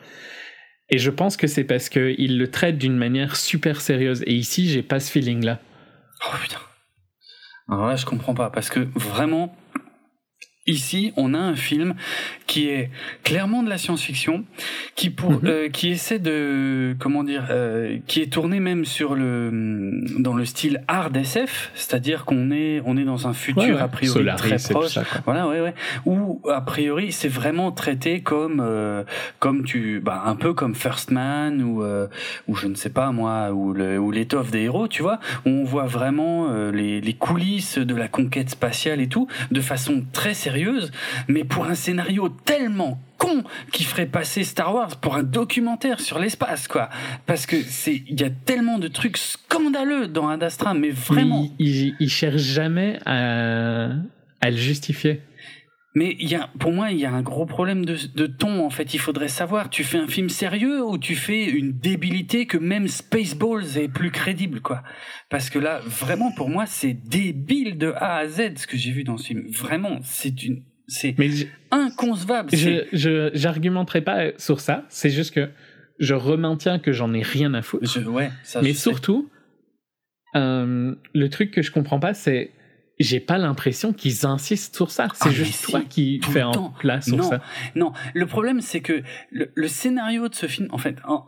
Et 0.91 0.99
je 0.99 1.11
pense 1.11 1.37
que 1.37 1.47
c'est 1.47 1.65
parce 1.65 1.89
qu'il 1.89 2.39
le 2.39 2.51
traite 2.51 2.79
d'une 2.79 2.97
manière 2.97 3.37
super 3.37 3.81
sérieuse. 3.81 4.23
Et 4.27 4.35
ici, 4.35 4.69
j'ai 4.69 4.83
pas 4.83 5.01
ce 5.01 5.11
feeling-là. 5.11 5.61
Oh 6.27 6.37
putain. 6.41 6.59
Alors 7.69 7.89
là, 7.89 7.97
je 7.97 8.07
comprends 8.07 8.35
pas. 8.35 8.51
Parce 8.51 8.71
que 8.71 8.81
vraiment, 8.95 9.57
Ici, 10.67 11.13
on 11.19 11.35
a 11.35 11.39
un 11.39 11.57
film 11.57 11.95
qui 12.47 12.69
est 12.69 12.89
clairement 13.23 13.63
de 13.63 13.69
la 13.69 13.77
science-fiction, 13.77 14.45
qui 14.95 15.11
pour, 15.11 15.33
mhm. 15.33 15.41
euh, 15.45 15.69
qui 15.69 15.91
essaie 15.91 16.19
de, 16.19 16.97
comment 16.99 17.23
dire, 17.23 17.49
euh, 17.51 17.99
qui 18.07 18.23
est 18.23 18.33
tourné 18.33 18.61
même 18.61 18.87
sur 18.87 19.15
le, 19.15 19.51
dans 20.19 20.33
le 20.33 20.47
style 20.47 20.83
hard 20.89 21.15
SF, 21.19 21.71
c'est-à-dire 21.75 22.25
qu'on 22.25 22.51
est, 22.51 22.81
on 22.87 22.97
est 22.97 23.05
dans 23.05 23.29
un 23.29 23.35
futur 23.35 23.83
a 23.83 23.89
priori 23.89 24.25
très 24.39 24.57
proche, 24.57 24.99
voilà, 25.27 25.47
ouais, 25.49 25.61
ouais, 25.61 25.75
où 26.07 26.41
a 26.51 26.63
priori 26.63 27.13
c'est 27.13 27.29
vraiment 27.29 27.71
traité 27.71 28.23
comme, 28.23 28.63
euh, 28.65 29.05
comme 29.41 29.65
tu, 29.65 30.01
bah, 30.01 30.23
un 30.25 30.35
peu 30.35 30.55
comme 30.55 30.75
First 30.75 31.11
Man 31.11 31.63
ou, 31.63 31.85
ou 32.49 32.57
je 32.57 32.69
ne 32.69 32.75
sais 32.75 32.91
pas 32.91 33.13
moi, 33.13 33.53
ou 33.53 33.75
le, 33.75 33.99
ou 33.99 34.11
l'étoffe 34.11 34.51
des 34.51 34.63
héros, 34.63 34.89
tu 34.89 35.03
vois, 35.03 35.21
où 35.45 35.51
on 35.51 35.65
voit 35.65 35.87
vraiment 35.87 36.51
les, 36.71 37.03
les 37.03 37.15
coulisses 37.15 37.77
de 37.77 37.95
la 37.95 38.09
conquête 38.09 38.49
spatiale 38.49 39.03
et 39.03 39.09
tout, 39.09 39.29
de 39.51 39.61
façon 39.61 40.03
très 40.13 40.33
sérieuse 40.33 40.54
mais 41.29 41.45
pour 41.45 41.65
un 41.67 41.75
scénario 41.75 42.29
tellement 42.45 43.01
con 43.19 43.45
qui 43.73 43.85
ferait 43.85 44.07
passer 44.07 44.45
Star 44.45 44.75
Wars 44.75 44.97
pour 44.97 45.17
un 45.17 45.23
documentaire 45.23 46.01
sur 46.01 46.19
l'espace, 46.19 46.69
quoi. 46.69 46.89
Parce 47.27 47.47
que 47.47 47.57
c'est, 47.63 48.03
il 48.09 48.21
y 48.21 48.25
a 48.25 48.31
tellement 48.31 48.79
de 48.79 48.89
trucs 48.89 49.17
scandaleux 49.17 50.09
dans 50.09 50.29
Ad 50.29 50.43
Astra, 50.43 50.75
mais 50.75 50.91
vraiment. 50.91 51.49
il, 51.59 52.09
cherche 52.09 52.43
jamais 52.43 52.99
à 53.07 54.51
le 54.51 54.57
justifier. 54.57 55.21
Mais 55.97 56.17
y 56.19 56.35
a, 56.35 56.51
pour 56.59 56.73
moi, 56.73 56.91
il 56.91 56.99
y 56.99 57.05
a 57.05 57.13
un 57.13 57.23
gros 57.23 57.47
problème 57.47 57.85
de, 57.85 57.97
de, 58.17 58.27
ton. 58.27 58.67
En 58.67 58.71
fait, 58.71 58.95
il 58.95 58.99
faudrait 58.99 59.29
savoir, 59.29 59.71
tu 59.71 59.85
fais 59.85 59.99
un 59.99 60.09
film 60.09 60.29
sérieux 60.29 60.85
ou 60.85 60.99
tu 60.99 61.15
fais 61.15 61.45
une 61.45 61.73
débilité 61.73 62.47
que 62.47 62.59
même 62.59 62.89
Spaceballs 62.89 63.79
est 63.79 63.89
plus 63.89 64.11
crédible, 64.11 64.61
quoi? 64.61 64.83
Parce 65.31 65.51
que 65.51 65.59
là, 65.61 65.81
vraiment, 65.87 66.33
pour 66.33 66.51
moi, 66.51 66.67
c'est 66.67 66.95
débile 66.95 67.79
de 67.79 67.93
A 67.97 68.17
à 68.17 68.27
Z 68.27 68.57
ce 68.57 68.67
que 68.67 68.77
j'ai 68.77 68.91
vu 68.91 69.05
dans 69.05 69.17
ce 69.17 69.29
film. 69.29 69.47
Vraiment, 69.49 70.01
c'est 70.03 70.43
une, 70.43 70.65
c'est 70.89 71.15
inconcevable. 71.71 72.51
Je, 72.53 73.31
j'argumenterai 73.33 74.03
pas 74.03 74.37
sur 74.37 74.59
ça. 74.59 74.85
C'est 74.89 75.11
juste 75.11 75.33
que 75.33 75.49
je 76.01 76.15
remaintiens 76.15 76.81
que 76.81 76.91
j'en 76.91 77.15
ai 77.15 77.23
rien 77.23 77.55
à 77.55 77.63
foutre. 77.63 78.05
ouais, 78.09 78.31
ça, 78.43 78.63
Mais 78.63 78.73
surtout, 78.73 79.31
euh, 80.35 80.95
le 81.15 81.29
truc 81.31 81.53
que 81.53 81.63
je 81.63 81.71
comprends 81.71 82.01
pas, 82.01 82.15
c'est 82.15 82.51
j'ai 82.99 83.21
pas 83.21 83.39
l'impression 83.39 83.93
qu'ils 83.93 84.27
insistent 84.27 84.77
sur 84.77 84.91
ça. 84.91 85.09
C'est 85.15 85.29
ah, 85.29 85.33
juste 85.33 85.65
toi 85.65 85.81
qui 85.89 86.21
fais 86.23 86.43
en 86.43 86.71
place 86.71 87.07
sur 87.07 87.23
ça. 87.25 87.41
Non, 87.75 87.93
le 88.13 88.27
problème 88.27 88.61
c'est 88.61 88.81
que 88.81 89.03
le, 89.31 89.51
le, 89.55 89.69
scénario 89.69 90.29
de 90.29 90.35
ce 90.35 90.47
film, 90.47 90.69
en 90.71 90.79
fait, 90.79 90.97
en, 91.05 91.25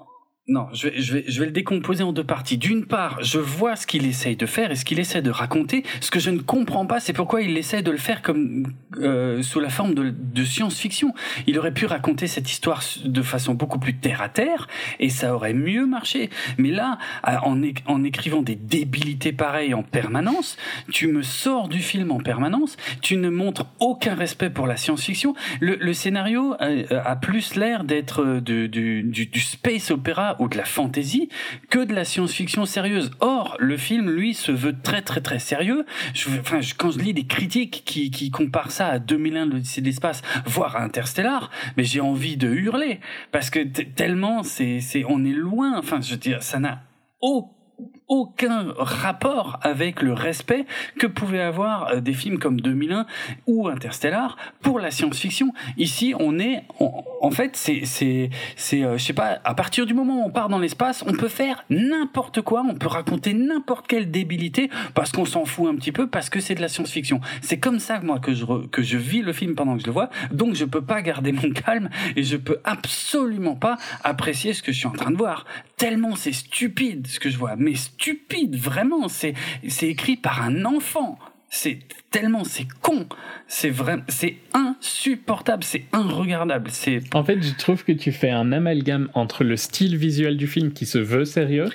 non, 0.49 0.69
je 0.73 0.89
vais, 0.89 1.01
je, 1.01 1.13
vais, 1.15 1.25
je 1.27 1.41
vais 1.41 1.47
le 1.47 1.53
décomposer 1.53 2.05
en 2.05 2.13
deux 2.13 2.23
parties. 2.23 2.57
D'une 2.57 2.87
part, 2.87 3.19
je 3.21 3.41
vois 3.41 3.75
ce 3.75 3.85
qu'il 3.85 4.07
essaye 4.07 4.37
de 4.37 4.47
faire 4.47 4.71
et 4.71 4.77
ce 4.77 4.85
qu'il 4.85 5.01
essaie 5.01 5.21
de 5.21 5.31
raconter. 5.31 5.83
Ce 6.01 6.13
que 6.13 6.21
je 6.21 6.31
ne 6.31 6.39
comprends 6.39 6.87
pas, 6.87 7.01
c'est 7.01 7.13
pourquoi 7.13 7.43
il 7.43 7.57
essaie 7.57 7.83
de 7.83 7.91
le 7.91 7.97
faire 7.97 8.23
comme 8.23 8.73
euh, 8.99 9.43
sous 9.43 9.59
la 9.59 9.71
forme 9.71 9.95
de, 9.95 10.15
de 10.17 10.45
science-fiction. 10.45 11.13
Il 11.49 11.59
aurait 11.59 11.75
pu 11.75 11.87
raconter 11.87 12.29
cette 12.29 12.49
histoire 12.49 12.81
de 13.05 13.23
façon 13.23 13.55
beaucoup 13.55 13.81
plus 13.81 13.97
terre 13.97 14.23
à 14.23 14.29
terre 14.29 14.69
et 15.01 15.09
ça 15.09 15.35
aurait 15.35 15.53
mieux 15.53 15.85
marché. 15.85 16.31
Mais 16.59 16.71
là, 16.71 16.99
en, 17.25 17.61
en 17.87 18.05
écrivant 18.05 18.43
des 18.43 18.55
débilités 18.55 19.33
pareilles 19.33 19.75
en 19.75 19.83
permanence, 19.83 20.57
tu 20.93 21.09
me 21.09 21.23
sors 21.23 21.69
du 21.69 21.81
film 21.81 22.13
en 22.13 22.21
permanence. 22.21 22.77
Tu 23.03 23.17
ne 23.17 23.31
montres 23.31 23.67
aucun 23.81 24.15
respect 24.15 24.51
pour 24.51 24.69
la 24.69 24.77
science-fiction. 24.77 25.35
Le, 25.59 25.75
le, 25.75 25.93
scénario 25.93 26.55
a, 26.61 26.69
a 27.05 27.17
plus 27.17 27.57
l'air 27.57 27.83
d'être 27.83 28.39
du, 28.39 28.69
du, 28.69 29.03
du 29.03 29.41
space 29.41 29.91
opéra 29.91 30.36
ou 30.39 30.49
de 30.49 30.57
la 30.57 30.65
fantaisie 30.65 31.29
que 31.71 31.79
de 31.79 31.95
la 31.95 32.05
science-fiction 32.05 32.65
sérieuse. 32.65 33.11
Or, 33.21 33.57
le 33.59 33.77
film, 33.77 34.11
lui, 34.11 34.35
se 34.35 34.53
veut 34.53 34.75
très 34.83 35.03
très 35.03 35.21
très 35.21 35.39
sérieux. 35.39 35.85
Je, 36.15 36.29
enfin, 36.41 36.61
quand 36.77 36.91
je 36.91 36.99
lis 36.99 37.15
des 37.15 37.27
critiques 37.27 37.83
qui, 37.85 38.11
qui 38.11 38.31
comparent 38.31 38.71
ça 38.71 38.89
à 38.89 38.99
2001, 38.99 39.47
l'Odyssée 39.47 39.81
de 39.81 39.87
l'espace, 39.87 40.23
voire 40.45 40.77
à 40.77 40.83
Interstellar, 40.83 41.51
mais 41.77 41.85
j'ai 41.85 42.01
envie 42.01 42.37
de 42.37 42.49
hurler 42.49 43.01
parce 43.33 43.51
que 43.51 43.61
tellement 43.61 44.43
c'est, 44.43 44.81
c'est, 44.81 45.05
on 45.09 45.25
est 45.25 45.33
loin. 45.33 45.79
Enfin, 45.79 46.01
je 46.01 46.13
veux 46.13 46.17
dire, 46.17 46.43
ça 46.43 46.59
n'a 46.59 46.83
aucun 47.21 47.57
aucun 48.09 48.73
rapport 48.77 49.59
avec 49.63 50.03
le 50.03 50.13
respect 50.13 50.65
que 50.99 51.07
pouvaient 51.07 51.41
avoir 51.41 51.89
euh, 51.89 52.01
des 52.01 52.13
films 52.13 52.39
comme 52.39 52.61
2001 52.61 53.07
ou 53.47 53.69
Interstellar 53.69 54.37
pour 54.63 54.79
la 54.79 54.91
science-fiction. 54.91 55.53
Ici, 55.77 56.15
on 56.19 56.39
est, 56.39 56.63
en 56.79 57.31
fait, 57.31 57.57
c'est, 57.57 57.85
c'est, 57.85 58.31
c'est, 58.55 58.85
euh, 58.85 58.99
je 58.99 59.05
sais 59.05 59.13
pas, 59.13 59.41
à 59.45 59.55
partir 59.55 59.87
du 59.87 59.95
moment 59.95 60.23
où 60.23 60.27
on 60.27 60.31
part 60.31 60.49
dans 60.49 60.59
l'espace, 60.59 61.05
on 61.07 61.13
peut 61.13 61.29
faire 61.29 61.65
n'importe 61.71 62.43
quoi, 62.43 62.65
on 62.69 62.75
peut 62.75 62.87
raconter 62.87 63.35
n'importe 63.35 63.87
quelle 63.87 64.11
débilité 64.11 64.71
parce 64.95 65.11
qu'on 65.11 65.25
s'en 65.25 65.45
fout 65.45 65.69
un 65.69 65.75
petit 65.75 65.93
peu 65.93 66.07
parce 66.07 66.31
que 66.31 66.41
c'est 66.41 66.55
de 66.55 66.61
la 66.61 66.69
science-fiction. 66.69 67.21
C'est 67.41 67.59
comme 67.59 67.81
ça 67.81 68.01
moi 68.01 68.19
que 68.19 68.35
je 68.35 68.45
que 68.71 68.83
je 68.83 68.99
vis 68.99 69.23
le 69.23 69.33
film 69.33 69.55
pendant 69.55 69.75
que 69.75 69.83
je 69.83 69.87
le 69.87 69.93
vois, 69.93 70.11
donc 70.31 70.55
je 70.55 70.65
peux 70.65 70.83
pas 70.83 71.03
garder 71.03 71.33
mon 71.33 71.51
calme 71.51 71.89
et 72.15 72.23
je 72.23 72.37
peux 72.37 72.59
absolument 72.65 73.57
pas 73.57 73.77
apprécier 74.05 74.53
ce 74.53 74.63
que 74.63 74.73
je 74.73 74.79
suis 74.79 74.87
en 74.87 74.93
train 74.93 75.11
de 75.11 75.17
voir. 75.17 75.45
Tellement 75.77 76.15
c'est 76.15 76.33
stupide 76.33 77.07
ce 77.07 77.19
que 77.19 77.31
je 77.31 77.39
vois 77.39 77.57
vraiment. 78.53 79.09
C'est, 79.09 79.35
c'est 79.69 79.89
écrit 79.89 80.17
par 80.17 80.43
un 80.43 80.65
enfant. 80.65 81.19
C'est 81.49 81.79
tellement, 82.11 82.45
c'est 82.45 82.67
con. 82.83 83.07
C'est 83.47 83.71
vraiment, 83.71 84.03
c'est 84.09 84.37
insupportable, 84.53 85.63
c'est 85.63 85.85
inregardable. 85.93 86.71
C'est. 86.71 87.01
En 87.15 87.25
fait, 87.25 87.41
je 87.43 87.55
trouve 87.55 87.85
que 87.85 87.93
tu 87.93 88.13
fais 88.13 88.31
un 88.31 88.53
amalgame 88.53 89.09
entre 89.15 89.45
le 89.45 89.57
style 89.57 89.97
visuel 89.97 90.37
du 90.37 90.47
film 90.47 90.73
qui 90.73 90.87
se 90.87 90.99
veut 90.99 91.25
sérieux 91.25 91.71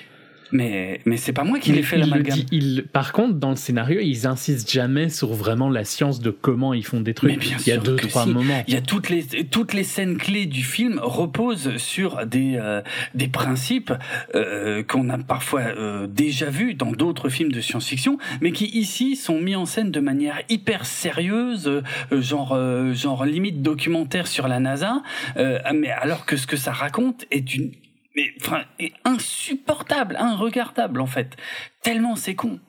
Mais, 0.51 0.99
mais 1.05 1.17
c'est 1.17 1.33
pas 1.33 1.43
moi 1.43 1.59
qui 1.59 1.71
l'ai 1.71 1.83
fait 1.83 1.97
l'amalgame. 1.97 2.39
il- 2.51 2.85
Par 2.91 3.13
contre, 3.13 3.35
dans 3.35 3.49
le 3.51 3.55
scénario, 3.55 3.99
ils 4.01 4.27
insistent 4.27 4.71
jamais 4.71 5.09
sur 5.09 5.33
vraiment 5.33 5.69
la 5.69 5.83
science 5.85 6.19
de 6.19 6.29
comment 6.31 6.73
ils 6.73 6.85
font 6.85 6.99
des 7.01 7.13
trucs. 7.13 7.31
Mais 7.31 7.37
bien 7.37 7.57
il 7.59 7.67
y 7.67 7.71
a 7.71 7.77
deux, 7.77 7.95
trois 7.95 8.23
si. 8.25 8.29
moments. 8.31 8.63
Il 8.67 8.73
y 8.73 8.77
a 8.77 8.81
toutes 8.81 9.09
les 9.09 9.23
toutes 9.49 9.73
les 9.73 9.83
scènes 9.83 10.17
clés 10.17 10.45
du 10.45 10.63
film 10.63 10.99
reposent 11.01 11.77
sur 11.77 12.25
des 12.25 12.57
euh, 12.59 12.81
des 13.15 13.27
principes 13.27 13.93
euh, 14.35 14.83
qu'on 14.83 15.09
a 15.09 15.17
parfois 15.17 15.61
euh, 15.61 16.07
déjà 16.07 16.49
vus 16.49 16.73
dans 16.73 16.91
d'autres 16.91 17.29
films 17.29 17.51
de 17.51 17.61
science-fiction, 17.61 18.17
mais 18.41 18.51
qui 18.51 18.65
ici 18.65 19.15
sont 19.15 19.39
mis 19.39 19.55
en 19.55 19.65
scène 19.65 19.91
de 19.91 19.99
manière 19.99 20.41
hyper 20.49 20.85
sérieuse, 20.85 21.67
euh, 21.67 22.21
genre 22.21 22.51
euh, 22.53 22.93
genre 22.93 23.25
limite 23.25 23.61
documentaire 23.61 24.27
sur 24.27 24.47
la 24.47 24.59
NASA, 24.59 25.01
euh, 25.37 25.59
mais 25.73 25.89
alors 25.91 26.25
que 26.25 26.35
ce 26.37 26.47
que 26.47 26.57
ça 26.57 26.71
raconte 26.71 27.25
est 27.31 27.55
une 27.55 27.71
mais, 28.15 28.33
enfin, 28.41 28.63
est 28.79 28.93
insupportable, 29.05 30.15
inregardable 30.17 31.01
en 31.01 31.07
fait. 31.07 31.35
Tellement 31.81 32.15
c'est 32.15 32.35
con. 32.35 32.59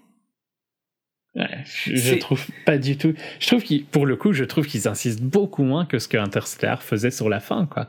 Ouais, 1.35 1.65
je, 1.65 2.15
trouve 2.17 2.47
pas 2.67 2.77
du 2.77 2.99
tout. 2.99 3.15
Je 3.41 3.47
trouve 3.47 3.63
qu'ils, 3.63 3.87
pour 3.87 4.05
le 4.05 4.17
coup, 4.17 4.35
je 4.35 4.45
trouve 4.45 4.67
qu'ils 4.67 4.87
insistent 4.87 5.23
beaucoup 5.23 5.63
moins 5.63 5.87
que 5.87 5.99
ce 5.99 6.07
que 6.07 6.19
Interstellar 6.19 6.83
faisait 6.83 7.11
sur 7.11 7.31
la 7.31 7.41
fin, 7.41 7.65
quoi. 7.65 7.89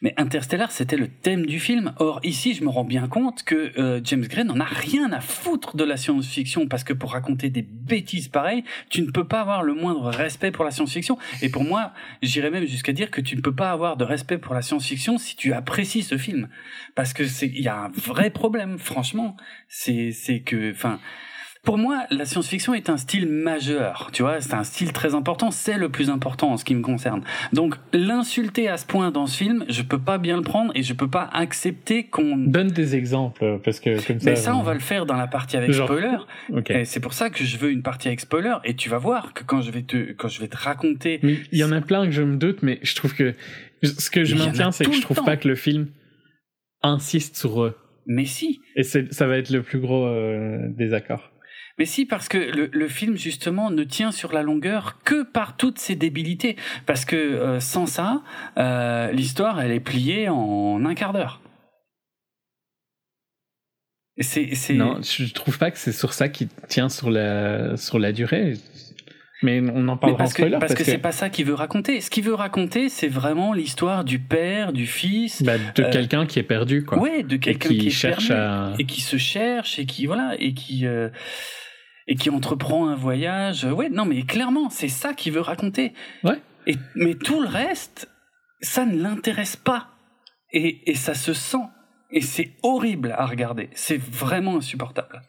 Mais 0.00 0.14
Interstellar, 0.16 0.70
c'était 0.70 0.96
le 0.96 1.08
thème 1.08 1.46
du 1.46 1.60
film. 1.60 1.92
Or, 1.98 2.20
ici, 2.22 2.54
je 2.54 2.64
me 2.64 2.68
rends 2.68 2.84
bien 2.84 3.06
compte 3.06 3.42
que 3.42 3.78
euh, 3.78 4.00
James 4.02 4.26
Gray 4.26 4.44
n'en 4.44 4.58
a 4.58 4.64
rien 4.64 5.12
à 5.12 5.20
foutre 5.20 5.76
de 5.76 5.84
la 5.84 5.96
science-fiction, 5.96 6.68
parce 6.68 6.84
que 6.84 6.92
pour 6.92 7.12
raconter 7.12 7.50
des 7.50 7.62
bêtises 7.62 8.28
pareilles, 8.28 8.64
tu 8.88 9.02
ne 9.02 9.10
peux 9.10 9.26
pas 9.26 9.40
avoir 9.40 9.62
le 9.62 9.74
moindre 9.74 10.10
respect 10.10 10.50
pour 10.50 10.64
la 10.64 10.70
science-fiction. 10.70 11.18
Et 11.42 11.48
pour 11.48 11.64
moi, 11.64 11.92
j'irais 12.22 12.50
même 12.50 12.66
jusqu'à 12.66 12.92
dire 12.92 13.10
que 13.10 13.20
tu 13.20 13.36
ne 13.36 13.40
peux 13.40 13.54
pas 13.54 13.70
avoir 13.70 13.96
de 13.96 14.04
respect 14.04 14.38
pour 14.38 14.54
la 14.54 14.62
science-fiction 14.62 15.18
si 15.18 15.36
tu 15.36 15.52
apprécies 15.52 16.02
ce 16.02 16.18
film. 16.18 16.48
Parce 16.94 17.12
que 17.12 17.26
c'est, 17.26 17.46
il 17.46 17.62
y 17.62 17.68
a 17.68 17.84
un 17.84 17.88
vrai 17.90 18.30
problème, 18.30 18.78
franchement. 18.78 19.36
C'est, 19.68 20.12
c'est 20.12 20.40
que, 20.40 20.72
enfin, 20.72 20.98
pour 21.64 21.78
moi, 21.78 22.04
la 22.10 22.24
science-fiction 22.26 22.74
est 22.74 22.90
un 22.90 22.96
style 22.98 23.26
majeur, 23.26 24.10
tu 24.12 24.22
vois, 24.22 24.40
c'est 24.40 24.54
un 24.54 24.64
style 24.64 24.92
très 24.92 25.14
important, 25.14 25.50
c'est 25.50 25.78
le 25.78 25.88
plus 25.88 26.10
important 26.10 26.52
en 26.52 26.56
ce 26.56 26.64
qui 26.64 26.74
me 26.74 26.82
concerne. 26.82 27.22
Donc, 27.52 27.76
l'insulter 27.92 28.68
à 28.68 28.76
ce 28.76 28.84
point 28.86 29.10
dans 29.10 29.26
ce 29.26 29.36
film, 29.38 29.64
je 29.68 29.82
peux 29.82 29.98
pas 29.98 30.18
bien 30.18 30.36
le 30.36 30.42
prendre 30.42 30.72
et 30.74 30.82
je 30.82 30.92
peux 30.92 31.08
pas 31.08 31.28
accepter 31.32 32.04
qu'on... 32.04 32.36
Donne 32.36 32.68
des 32.68 32.96
exemples, 32.96 33.58
parce 33.64 33.80
que 33.80 34.04
comme 34.06 34.20
ça. 34.20 34.30
Mais 34.30 34.36
ça, 34.36 34.54
on 34.54 34.62
va 34.62 34.74
le 34.74 34.80
faire 34.80 35.06
dans 35.06 35.16
la 35.16 35.26
partie 35.26 35.56
avec 35.56 35.70
Genre- 35.72 35.88
spoiler. 35.88 36.16
Ok. 36.52 36.70
Et 36.70 36.84
c'est 36.84 37.00
pour 37.00 37.14
ça 37.14 37.30
que 37.30 37.42
je 37.42 37.56
veux 37.56 37.70
une 37.70 37.82
partie 37.82 38.08
avec 38.08 38.20
spoiler. 38.20 38.56
Et 38.64 38.74
tu 38.74 38.88
vas 38.90 38.98
voir 38.98 39.32
que 39.32 39.42
quand 39.42 39.60
je 39.62 39.70
vais 39.70 39.82
te, 39.82 40.12
quand 40.12 40.28
je 40.28 40.40
vais 40.40 40.48
te 40.48 40.56
raconter, 40.56 41.18
Mais 41.22 41.38
il 41.50 41.58
y 41.58 41.64
en 41.64 41.72
a 41.72 41.80
plein 41.80 42.04
que 42.04 42.12
je 42.12 42.22
me 42.22 42.36
doute, 42.36 42.62
mais 42.62 42.78
je 42.82 42.94
trouve 42.94 43.14
que 43.14 43.34
ce 43.82 44.10
que 44.10 44.24
je 44.24 44.36
maintiens, 44.36 44.70
c'est 44.70 44.84
que 44.84 44.92
je 44.92 45.00
trouve 45.02 45.16
temps. 45.18 45.24
pas 45.24 45.36
que 45.36 45.48
le 45.48 45.54
film 45.56 45.88
insiste 46.82 47.36
sur 47.36 47.62
eux. 47.64 47.76
mais 48.06 48.26
si, 48.26 48.60
Et 48.76 48.82
ça 48.82 49.26
va 49.26 49.38
être 49.38 49.50
le 49.50 49.62
plus 49.62 49.78
gros 49.80 50.04
euh, 50.06 50.58
désaccord. 50.76 51.30
Mais 51.78 51.86
si, 51.86 52.06
parce 52.06 52.28
que 52.28 52.38
le, 52.38 52.68
le 52.72 52.88
film, 52.88 53.16
justement, 53.16 53.70
ne 53.70 53.82
tient 53.82 54.12
sur 54.12 54.32
la 54.32 54.42
longueur 54.42 54.98
que 55.04 55.24
par 55.24 55.56
toutes 55.56 55.78
ses 55.78 55.96
débilités. 55.96 56.56
Parce 56.86 57.04
que 57.04 57.16
euh, 57.16 57.60
sans 57.60 57.86
ça, 57.86 58.22
euh, 58.58 59.10
l'histoire, 59.10 59.60
elle 59.60 59.72
est 59.72 59.80
pliée 59.80 60.28
en 60.28 60.84
un 60.84 60.94
quart 60.94 61.12
d'heure. 61.12 61.40
C'est. 64.20 64.48
Non, 64.74 65.00
je 65.02 65.32
trouve 65.32 65.58
pas 65.58 65.72
que 65.72 65.78
c'est 65.78 65.90
sur 65.92 66.12
ça 66.12 66.28
qui 66.28 66.48
tient 66.68 66.88
sur 66.88 67.10
la, 67.10 67.76
sur 67.76 67.98
la 67.98 68.12
durée. 68.12 68.54
Mais 69.42 69.60
on 69.60 69.88
en 69.88 69.94
Mais 69.94 70.00
parlera 70.00 70.14
en 70.14 70.16
parce 70.18 70.32
que, 70.32 70.42
spoiler. 70.42 70.58
parce 70.60 70.74
que 70.74 70.84
c'est 70.84 70.98
pas 70.98 71.10
ça 71.12 71.28
qu'il 71.28 71.44
veut 71.46 71.54
raconter. 71.54 72.00
Ce 72.00 72.08
qu'il 72.08 72.22
veut 72.22 72.34
raconter, 72.34 72.88
c'est 72.88 73.08
vraiment 73.08 73.52
l'histoire 73.52 74.04
du 74.04 74.20
père, 74.20 74.72
du 74.72 74.86
fils, 74.86 75.42
bah, 75.42 75.58
de 75.58 75.82
euh, 75.82 75.90
quelqu'un 75.90 76.24
qui 76.26 76.38
est 76.38 76.44
perdu, 76.44 76.84
quoi. 76.84 76.98
ouais, 76.98 77.24
de 77.24 77.34
et 77.34 77.38
quelqu'un 77.40 77.68
qui, 77.70 77.78
qui, 77.78 77.86
est 77.88 77.90
cherche 77.90 78.28
perdu. 78.28 78.40
à. 78.40 78.74
et 78.78 78.84
qui 78.86 79.00
se 79.00 79.16
cherche 79.18 79.78
et 79.80 79.86
qui 79.86 80.06
voilà 80.06 80.34
et 80.38 80.54
qui 80.54 80.86
euh, 80.86 81.08
et 82.06 82.16
qui 82.16 82.30
entreprend 82.30 82.88
un 82.88 82.94
voyage. 82.96 83.64
Ouais, 83.64 83.88
non 83.88 84.04
mais 84.04 84.22
clairement, 84.22 84.70
c'est 84.70 84.88
ça 84.88 85.14
qu'il 85.14 85.32
veut 85.32 85.40
raconter. 85.40 85.92
Ouais. 86.22 86.40
Et 86.66 86.76
mais 86.94 87.14
tout 87.14 87.40
le 87.42 87.48
reste, 87.48 88.08
ça 88.60 88.84
ne 88.86 89.00
l'intéresse 89.00 89.56
pas 89.56 89.88
et, 90.52 90.90
et 90.90 90.94
ça 90.94 91.14
se 91.14 91.32
sent 91.32 91.64
et 92.10 92.20
c'est 92.20 92.52
horrible 92.62 93.12
à 93.16 93.26
regarder. 93.26 93.68
C'est 93.74 94.00
vraiment 94.00 94.56
insupportable. 94.56 95.20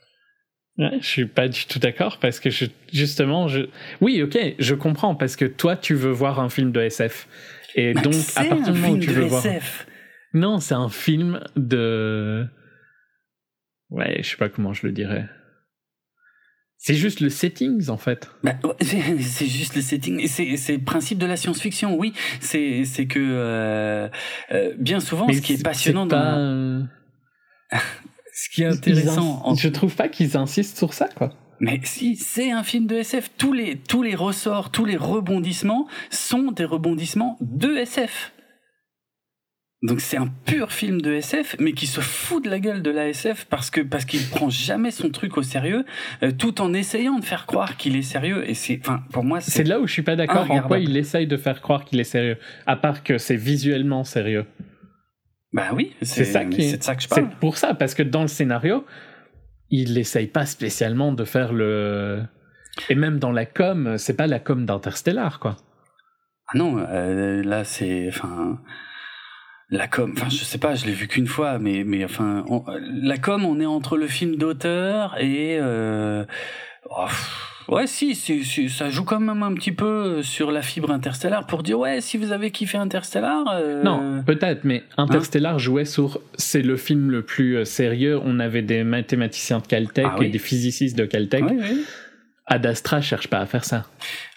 Ouais, 0.78 0.98
je 1.00 1.08
suis 1.08 1.26
pas 1.26 1.48
du 1.48 1.66
tout 1.66 1.80
d'accord 1.80 2.20
parce 2.20 2.40
que 2.42 2.50
je, 2.50 2.66
justement, 2.92 3.48
je. 3.48 3.62
Oui, 4.02 4.22
ok, 4.22 4.38
je 4.60 4.76
comprends 4.76 5.16
parce 5.16 5.38
que 5.38 5.46
toi, 5.46 5.78
tu 5.78 5.96
veux 5.96 6.12
voir 6.12 6.40
un 6.42 6.50
film 6.50 6.72
de 6.74 6.82
SF. 6.82 7.28
Et 7.76 7.94
Bah, 7.94 8.02
donc, 8.02 8.14
à 8.14 8.18
c'est 8.18 8.50
partir 8.50 8.58
un 8.58 8.72
du 8.72 8.80
moment 8.80 8.88
où 8.90 9.00
film 9.00 9.04
tu 9.04 9.12
veux 9.12 9.24
voir. 9.26 9.46
SF. 9.46 9.88
Non, 10.34 10.60
c'est 10.60 10.74
un 10.76 10.90
film 10.90 11.40
de. 11.56 12.46
Ouais, 13.90 14.18
je 14.22 14.30
sais 14.30 14.38
pas 14.38 14.50
comment 14.50 14.74
je 14.74 14.86
le 14.86 14.92
dirais. 14.92 15.26
C'est 16.88 16.94
juste 16.94 17.20
le 17.20 17.30
settings 17.32 17.90
en 17.90 17.98
fait. 17.98 18.30
Bah, 18.44 18.54
c'est 18.82 19.48
juste 19.48 19.76
le 19.76 19.82
setting. 19.82 20.20
Et 20.20 20.28
C'est 20.28 20.74
le 20.74 20.84
principe 20.84 21.18
de 21.18 21.26
la 21.26 21.36
science-fiction, 21.36 21.98
oui. 21.98 22.14
C'est 22.42 22.84
que 23.10 23.18
euh, 23.20 24.08
euh, 24.52 24.74
bien 24.78 25.00
souvent, 25.00 25.28
ce 25.34 25.42
qui 25.42 25.54
est 25.54 25.64
passionnant 25.64 26.06
dans 26.06 26.92
pas, 27.72 27.78
ce 28.36 28.50
qui 28.50 28.62
est 28.62 28.68
intéressant, 28.68 29.42
en- 29.44 29.56
Je 29.56 29.68
trouve 29.70 29.96
pas 29.96 30.10
qu'ils 30.10 30.38
insistent 30.38 30.78
sur 30.78 30.94
ça 30.94 31.08
quoi. 31.16 31.34
mais 31.60 31.80
si 31.84 32.18
c'est 32.18 32.52
un 32.52 32.62
film 32.64 32.86
de 32.86 32.98
SF, 32.98 33.32
tous 33.36 33.52
les 33.54 33.78
tous 33.78 34.04
les 34.04 34.14
ressorts, 34.14 34.70
tous 34.70 34.86
les 34.86 34.98
rebondissements 34.98 35.88
sont 36.12 36.52
des 36.52 36.66
rebondissements 36.66 37.38
de 37.42 37.78
SF. 37.78 38.32
Donc 39.88 40.00
c'est 40.02 40.18
un 40.18 40.28
pur 40.46 40.72
film 40.72 41.02
de 41.02 41.14
SF, 41.14 41.58
mais 41.60 41.74
qui 41.74 41.86
se 41.86 42.02
fout 42.02 42.44
de 42.44 42.50
la 42.50 42.60
gueule 42.60 42.82
de 42.82 42.90
la 42.92 43.08
SF 43.10 43.46
parce 43.46 43.70
que 43.70 43.82
parce 43.82 44.06
qu'il 44.06 44.28
prend 44.30 44.50
jamais 44.50 44.90
son 44.92 45.10
truc 45.10 45.38
au 45.38 45.44
sérieux, 45.44 45.86
euh, 46.24 46.32
tout 46.32 46.60
en 46.62 46.74
essayant 46.74 47.20
de 47.20 47.24
faire 47.26 47.46
croire 47.46 47.78
qu'il 47.78 47.96
est 47.96 48.02
sérieux. 48.02 48.50
Et 48.50 48.54
c'est, 48.56 48.80
enfin, 48.82 49.04
pour 49.12 49.24
moi, 49.24 49.42
C'est 49.42 49.52
c'est 49.52 49.64
là 49.64 49.80
où 49.80 49.86
je 49.88 49.94
suis 49.94 50.02
pas 50.02 50.16
d'accord 50.16 50.50
en 50.50 50.62
quoi 50.62 50.80
il 50.80 50.96
essaye 50.98 51.28
de 51.28 51.38
faire 51.38 51.62
croire 51.62 51.86
qu'il 51.86 52.00
est 52.00 52.04
sérieux. 52.06 52.38
À 52.66 52.76
part 52.78 53.04
que 53.04 53.18
c'est 53.18 53.36
visuellement 53.36 54.04
sérieux. 54.04 54.46
bah 55.54 55.70
oui, 55.74 55.94
C'est 56.02 56.26
ça 56.26 56.46
qui 56.46 56.62
est- 56.62 56.70
c'est 56.72 56.78
de 56.78 56.84
ça 56.84 56.96
que 56.96 57.02
je 57.04 57.08
C'est 57.10 57.22
parle. 57.22 57.36
pour 57.40 57.58
ça, 57.58 57.74
parce 57.74 57.94
que 57.94 58.04
dans 58.04 58.22
le 58.24 58.28
scénario, 58.28 58.86
il 59.70 59.98
essaye 59.98 60.28
pas 60.28 60.46
spécialement 60.46 61.12
de 61.14 61.24
faire 61.26 61.54
le. 61.54 62.24
Et 62.90 62.96
même 62.96 63.20
dans 63.20 63.32
la 63.32 63.46
com, 63.46 63.98
c'est 63.98 64.16
pas 64.18 64.28
la 64.28 64.40
com 64.40 64.66
d'Interstellar, 64.66 65.40
quoi. 65.40 65.56
Ah 66.48 66.58
non, 66.58 66.78
euh, 66.78 67.42
là 67.44 67.64
c'est, 67.64 68.08
enfin, 68.10 68.60
la 69.70 69.88
com, 69.88 70.14
enfin 70.16 70.30
je 70.30 70.44
sais 70.44 70.58
pas, 70.60 70.76
je 70.76 70.86
l'ai 70.86 70.92
vu 70.94 71.08
qu'une 71.08 71.28
fois, 71.28 71.58
mais 71.60 71.84
mais 71.86 72.04
enfin, 72.06 72.46
on- 72.50 72.64
la 73.02 73.18
com, 73.18 73.46
on 73.46 73.60
est 73.60 73.66
entre 73.66 73.98
le 73.98 74.08
film 74.08 74.36
d'auteur 74.36 75.16
et, 75.20 75.58
euh, 75.60 76.24
oh, 76.90 77.06
ouais 77.74 77.88
si, 77.88 78.14
c'est- 78.14 78.44
ça 78.70 78.90
joue 78.92 79.04
quand 79.04 79.20
même 79.20 79.42
un 79.42 79.54
petit 79.56 79.72
peu 79.72 80.22
sur 80.22 80.52
la 80.52 80.62
fibre 80.62 80.92
interstellare 80.92 81.48
pour 81.48 81.64
dire 81.64 81.80
ouais 81.80 82.00
si 82.00 82.18
vous 82.18 82.32
avez 82.32 82.52
kiffé 82.52 82.78
Interstellar, 82.78 83.44
euh, 83.54 83.82
Non, 83.84 84.24
peut-être, 84.24 84.66
mais 84.66 84.84
Interstellar 84.98 85.58
jouait 85.58 85.86
sur. 85.86 86.22
C'est 86.36 86.62
le 86.62 86.78
film 86.78 87.10
le 87.10 87.24
plus 87.24 87.58
euh, 87.58 87.66
sérieux. 87.66 88.20
On 88.24 88.40
avait 88.40 88.62
des 88.62 88.84
mathématiciens 88.84 89.60
de 89.60 89.66
Caltech 89.68 90.06
Ah 90.08 90.16
oui. 90.20 90.28
et 90.28 90.30
des 90.30 90.38
physicists 90.40 90.96
de 90.98 91.06
Caltech. 91.06 91.44
oui, 91.50 91.58
oui. 91.60 91.86
Ad 92.48 92.64
Astra 92.66 93.02
cherche 93.02 93.28
pas 93.28 93.40
à 93.40 93.46
faire 93.48 93.64
ça. 93.66 93.86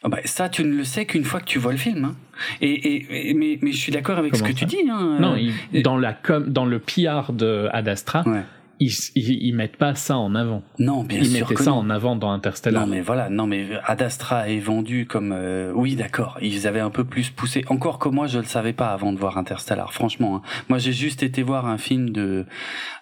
Ah 0.03 0.09
bah, 0.09 0.19
ça 0.25 0.49
tu 0.49 0.65
ne 0.65 0.75
le 0.75 0.85
sais 0.85 1.05
qu'une 1.05 1.25
fois 1.25 1.41
que 1.41 1.45
tu 1.45 1.59
vois 1.59 1.73
le 1.73 1.79
film. 1.79 2.05
Hein. 2.07 2.17
Et, 2.63 2.71
et, 2.71 3.31
et- 3.31 3.35
mais 3.35 3.59
mais 3.61 3.73
je 3.73 3.77
suis 3.77 3.93
d'accord 3.93 4.17
avec 4.19 4.33
Comment 4.33 4.47
ce 4.47 4.51
que 4.51 4.57
tu 4.57 4.65
dis. 4.65 4.89
Hein. 4.91 5.19
Non, 5.21 5.35
Euh, 5.35 5.51
il- 5.73 5.83
dans, 5.83 5.99
la 5.99 6.15
com, 6.15 6.45
dans 6.49 6.65
le 6.65 6.79
PR 6.79 7.33
de 7.33 7.69
Ad 7.73 7.87
Astra, 7.87 8.23
ouais. 8.27 8.43
Ils, 8.81 8.93
ils, 9.15 9.47
ils 9.47 9.53
mettent 9.55 9.77
pas 9.77 9.95
ça 9.95 10.17
en 10.17 10.35
avant. 10.35 10.63
Non, 10.79 11.05
bien 11.05 11.19
ils 11.19 11.27
sûr 11.27 11.41
mettaient 11.41 11.55
que 11.55 11.63
ça 11.65 11.71
non. 11.71 11.79
en 11.79 11.91
avant 11.91 12.17
dans 12.17 12.31
Interstellar. 12.31 12.87
Non 12.87 12.93
mais 12.93 13.01
voilà, 13.01 13.29
non 13.29 13.47
mais 13.47 13.67
Ad 13.85 14.03
Astra 14.03 14.49
est 14.49 14.59
vendu 14.61 15.07
comme 15.07 15.33
euh, 15.33 15.73
oui 15.75 15.97
d'accord, 15.97 16.39
ils 16.41 16.67
avaient 16.67 16.81
un 16.81 16.91
peu 16.91 17.05
plus 17.05 17.31
poussé. 17.31 17.65
Encore 17.69 17.99
que 17.99 18.09
moi 18.09 18.27
je 18.27 18.39
le 18.39 18.45
savais 18.45 18.73
pas 18.73 18.89
avant 18.89 19.13
de 19.13 19.19
voir 19.19 19.39
Interstellar, 19.39 19.93
franchement. 19.93 20.37
hein. 20.37 20.43
Moi 20.69 20.79
j'ai 20.79 20.93
juste 20.93 21.23
été 21.23 21.43
voir 21.43 21.67
un 21.67 21.79
film 21.79 22.11
de 22.11 22.47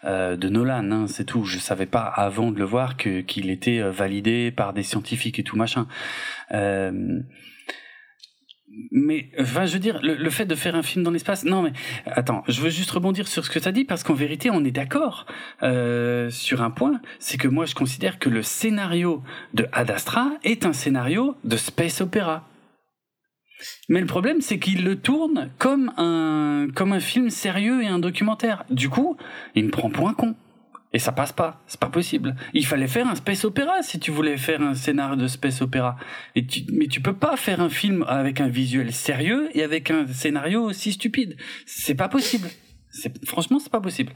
euh, 0.04 0.36
de 0.36 0.48
Nolan, 0.48 0.90
hein, 0.90 1.06
c'est 1.08 1.24
tout. 1.24 1.44
Je 1.44 1.58
savais 1.58 1.86
pas 1.86 2.02
avant 2.02 2.50
de 2.52 2.58
le 2.58 2.64
voir 2.64 2.96
que 2.96 3.20
qu'il 3.20 3.50
était 3.50 3.80
euh, 3.80 3.90
validé 3.90 4.50
par 4.50 4.72
des 4.72 4.82
scientifiques 4.82 5.38
et 5.38 5.42
tout 5.42 5.56
machin. 5.56 5.86
Euh, 6.52 7.20
mais 8.90 9.30
enfin, 9.40 9.66
je 9.66 9.72
veux 9.74 9.78
dire, 9.78 10.00
le, 10.02 10.14
le 10.14 10.30
fait 10.30 10.46
de 10.46 10.54
faire 10.54 10.74
un 10.74 10.82
film 10.82 11.04
dans 11.04 11.10
l'espace, 11.10 11.44
non 11.44 11.62
mais 11.62 11.72
attends, 12.06 12.42
je 12.48 12.60
veux 12.60 12.70
juste 12.70 12.90
rebondir 12.90 13.28
sur 13.28 13.44
ce 13.44 13.50
que 13.50 13.58
tu 13.58 13.68
as 13.68 13.72
dit 13.72 13.84
parce 13.84 14.02
qu'en 14.02 14.14
vérité, 14.14 14.50
on 14.50 14.64
est 14.64 14.70
d'accord 14.70 15.26
euh, 15.62 16.30
sur 16.30 16.62
un 16.62 16.70
point, 16.70 17.00
c'est 17.18 17.38
que 17.38 17.48
moi 17.48 17.66
je 17.66 17.74
considère 17.74 18.18
que 18.18 18.28
le 18.28 18.42
scénario 18.42 19.22
de 19.54 19.66
Ad 19.72 19.90
Astra 19.90 20.32
est 20.44 20.66
un 20.66 20.72
scénario 20.72 21.36
de 21.44 21.56
space 21.56 22.00
opéra. 22.00 22.48
Mais 23.88 24.00
le 24.00 24.06
problème, 24.06 24.42
c'est 24.42 24.58
qu'il 24.58 24.84
le 24.84 24.96
tourne 24.96 25.50
comme 25.58 25.90
un 25.96 26.68
comme 26.74 26.92
un 26.92 27.00
film 27.00 27.30
sérieux 27.30 27.82
et 27.82 27.86
un 27.86 27.98
documentaire. 27.98 28.64
Du 28.70 28.90
coup, 28.90 29.16
il 29.54 29.64
me 29.64 29.70
prend 29.70 29.90
un 30.06 30.12
con. 30.12 30.34
Et 30.96 30.98
ça 30.98 31.12
passe 31.12 31.30
pas, 31.30 31.60
c'est 31.66 31.78
pas 31.78 31.90
possible. 31.90 32.34
Il 32.54 32.64
fallait 32.64 32.86
faire 32.86 33.06
un 33.06 33.14
space 33.16 33.44
opéra 33.44 33.82
si 33.82 34.00
tu 34.00 34.10
voulais 34.10 34.38
faire 34.38 34.62
un 34.62 34.72
scénario 34.72 35.14
de 35.14 35.26
space 35.26 35.60
opéra. 35.60 35.96
Et 36.34 36.46
tu, 36.46 36.62
mais 36.72 36.86
tu 36.86 37.02
peux 37.02 37.12
pas 37.12 37.36
faire 37.36 37.60
un 37.60 37.68
film 37.68 38.02
avec 38.08 38.40
un 38.40 38.48
visuel 38.48 38.94
sérieux 38.94 39.50
et 39.52 39.62
avec 39.62 39.90
un 39.90 40.06
scénario 40.06 40.62
aussi 40.62 40.92
stupide. 40.92 41.36
C'est 41.66 41.96
pas 41.96 42.08
possible. 42.08 42.48
C'est 42.88 43.12
franchement 43.26 43.58
c'est 43.58 43.70
pas 43.70 43.82
possible. 43.82 44.14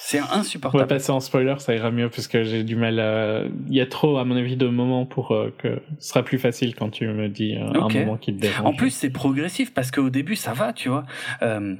C'est 0.00 0.20
On 0.20 0.24
va 0.24 0.34
insupportable. 0.38 0.88
passer 0.88 1.12
en 1.12 1.20
spoiler, 1.20 1.54
ça 1.58 1.72
ira 1.72 1.92
mieux 1.92 2.08
parce 2.08 2.26
que 2.26 2.42
j'ai 2.42 2.64
du 2.64 2.74
mal 2.74 2.98
à. 2.98 3.44
Il 3.68 3.76
y 3.76 3.80
a 3.80 3.86
trop, 3.86 4.18
à 4.18 4.24
mon 4.24 4.34
avis, 4.36 4.56
de 4.56 4.66
moments 4.66 5.06
pour 5.06 5.30
euh, 5.30 5.54
que 5.56 5.80
ce 6.00 6.08
sera 6.08 6.24
plus 6.24 6.38
facile 6.38 6.74
quand 6.74 6.90
tu 6.90 7.06
me 7.06 7.28
dis 7.28 7.54
euh, 7.54 7.80
un 7.80 7.88
moment 7.88 8.16
qui 8.16 8.34
te 8.34 8.40
dérange. 8.40 8.66
En 8.66 8.74
plus, 8.74 8.90
c'est 8.90 9.10
progressif 9.10 9.72
parce 9.72 9.92
qu'au 9.92 10.10
début, 10.10 10.34
ça 10.34 10.52
va, 10.52 10.72
tu 10.72 10.88
vois. 10.88 11.04
Euh, 11.42 11.76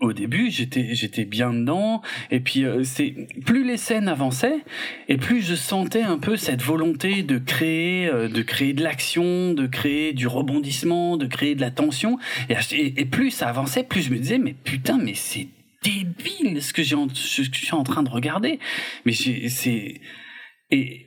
au 0.00 0.12
début, 0.12 0.50
j'étais 0.50 0.94
j'étais 0.94 1.24
bien 1.24 1.52
dedans, 1.52 2.02
et 2.30 2.40
puis 2.40 2.64
euh, 2.64 2.82
c'est 2.84 3.14
plus 3.44 3.64
les 3.64 3.76
scènes 3.76 4.08
avançaient, 4.08 4.60
et 5.08 5.16
plus 5.16 5.42
je 5.42 5.54
sentais 5.54 6.02
un 6.02 6.18
peu 6.18 6.36
cette 6.36 6.62
volonté 6.62 7.22
de 7.22 7.38
créer 7.38 8.06
euh, 8.08 8.28
de 8.28 8.42
créer 8.42 8.72
de 8.72 8.82
l'action, 8.82 9.52
de 9.52 9.66
créer 9.66 10.12
du 10.12 10.26
rebondissement, 10.26 11.16
de 11.16 11.26
créer 11.26 11.54
de 11.54 11.60
la 11.60 11.70
tension, 11.70 12.18
et, 12.48 13.04
plus 13.04 13.30
ça 13.30 13.48
avançait, 13.48 13.84
plus 13.84 14.02
je 14.02 14.10
me 14.10 14.18
disais 14.18 14.38
mais 14.38 14.54
putain 14.54 14.98
mais 14.98 15.14
c'est 15.14 15.48
débile 15.82 16.62
ce 16.62 16.72
que 16.72 16.82
j'ai 16.82 16.96
que 16.96 17.12
je 17.14 17.64
suis 17.64 17.74
en 17.74 17.82
train 17.82 18.02
de 18.02 18.10
regarder, 18.10 18.58
mais 19.04 19.12
c'est 19.12 20.00
et 20.70 21.06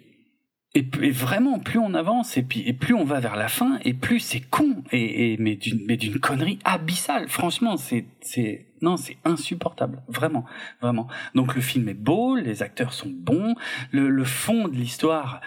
et, 0.75 0.85
et 1.01 1.11
vraiment, 1.11 1.57
plus 1.57 1.79
on 1.79 1.93
avance 1.93 2.37
et 2.37 2.43
puis 2.43 2.61
et 2.67 2.73
plus 2.73 2.93
on 2.93 3.05
va 3.05 3.19
vers 3.19 3.35
la 3.35 3.47
fin, 3.47 3.79
et 3.83 3.93
plus 3.93 4.19
c'est 4.19 4.41
con 4.41 4.83
et, 4.91 5.33
et 5.33 5.37
mais 5.37 5.55
d'une 5.55 6.19
connerie 6.19 6.59
abyssale. 6.63 7.27
Franchement, 7.29 7.77
c'est 7.77 8.05
c'est 8.21 8.67
non, 8.81 8.97
c'est 8.97 9.17
insupportable, 9.23 10.03
vraiment, 10.07 10.45
vraiment. 10.81 11.07
Donc 11.33 11.55
le 11.55 11.61
film 11.61 11.89
est 11.89 11.93
beau, 11.93 12.35
les 12.35 12.61
acteurs 12.61 12.93
sont 12.93 13.09
bons, 13.09 13.55
le, 13.91 14.09
le 14.09 14.23
fond 14.25 14.67
de 14.67 14.75
l'histoire. 14.75 15.41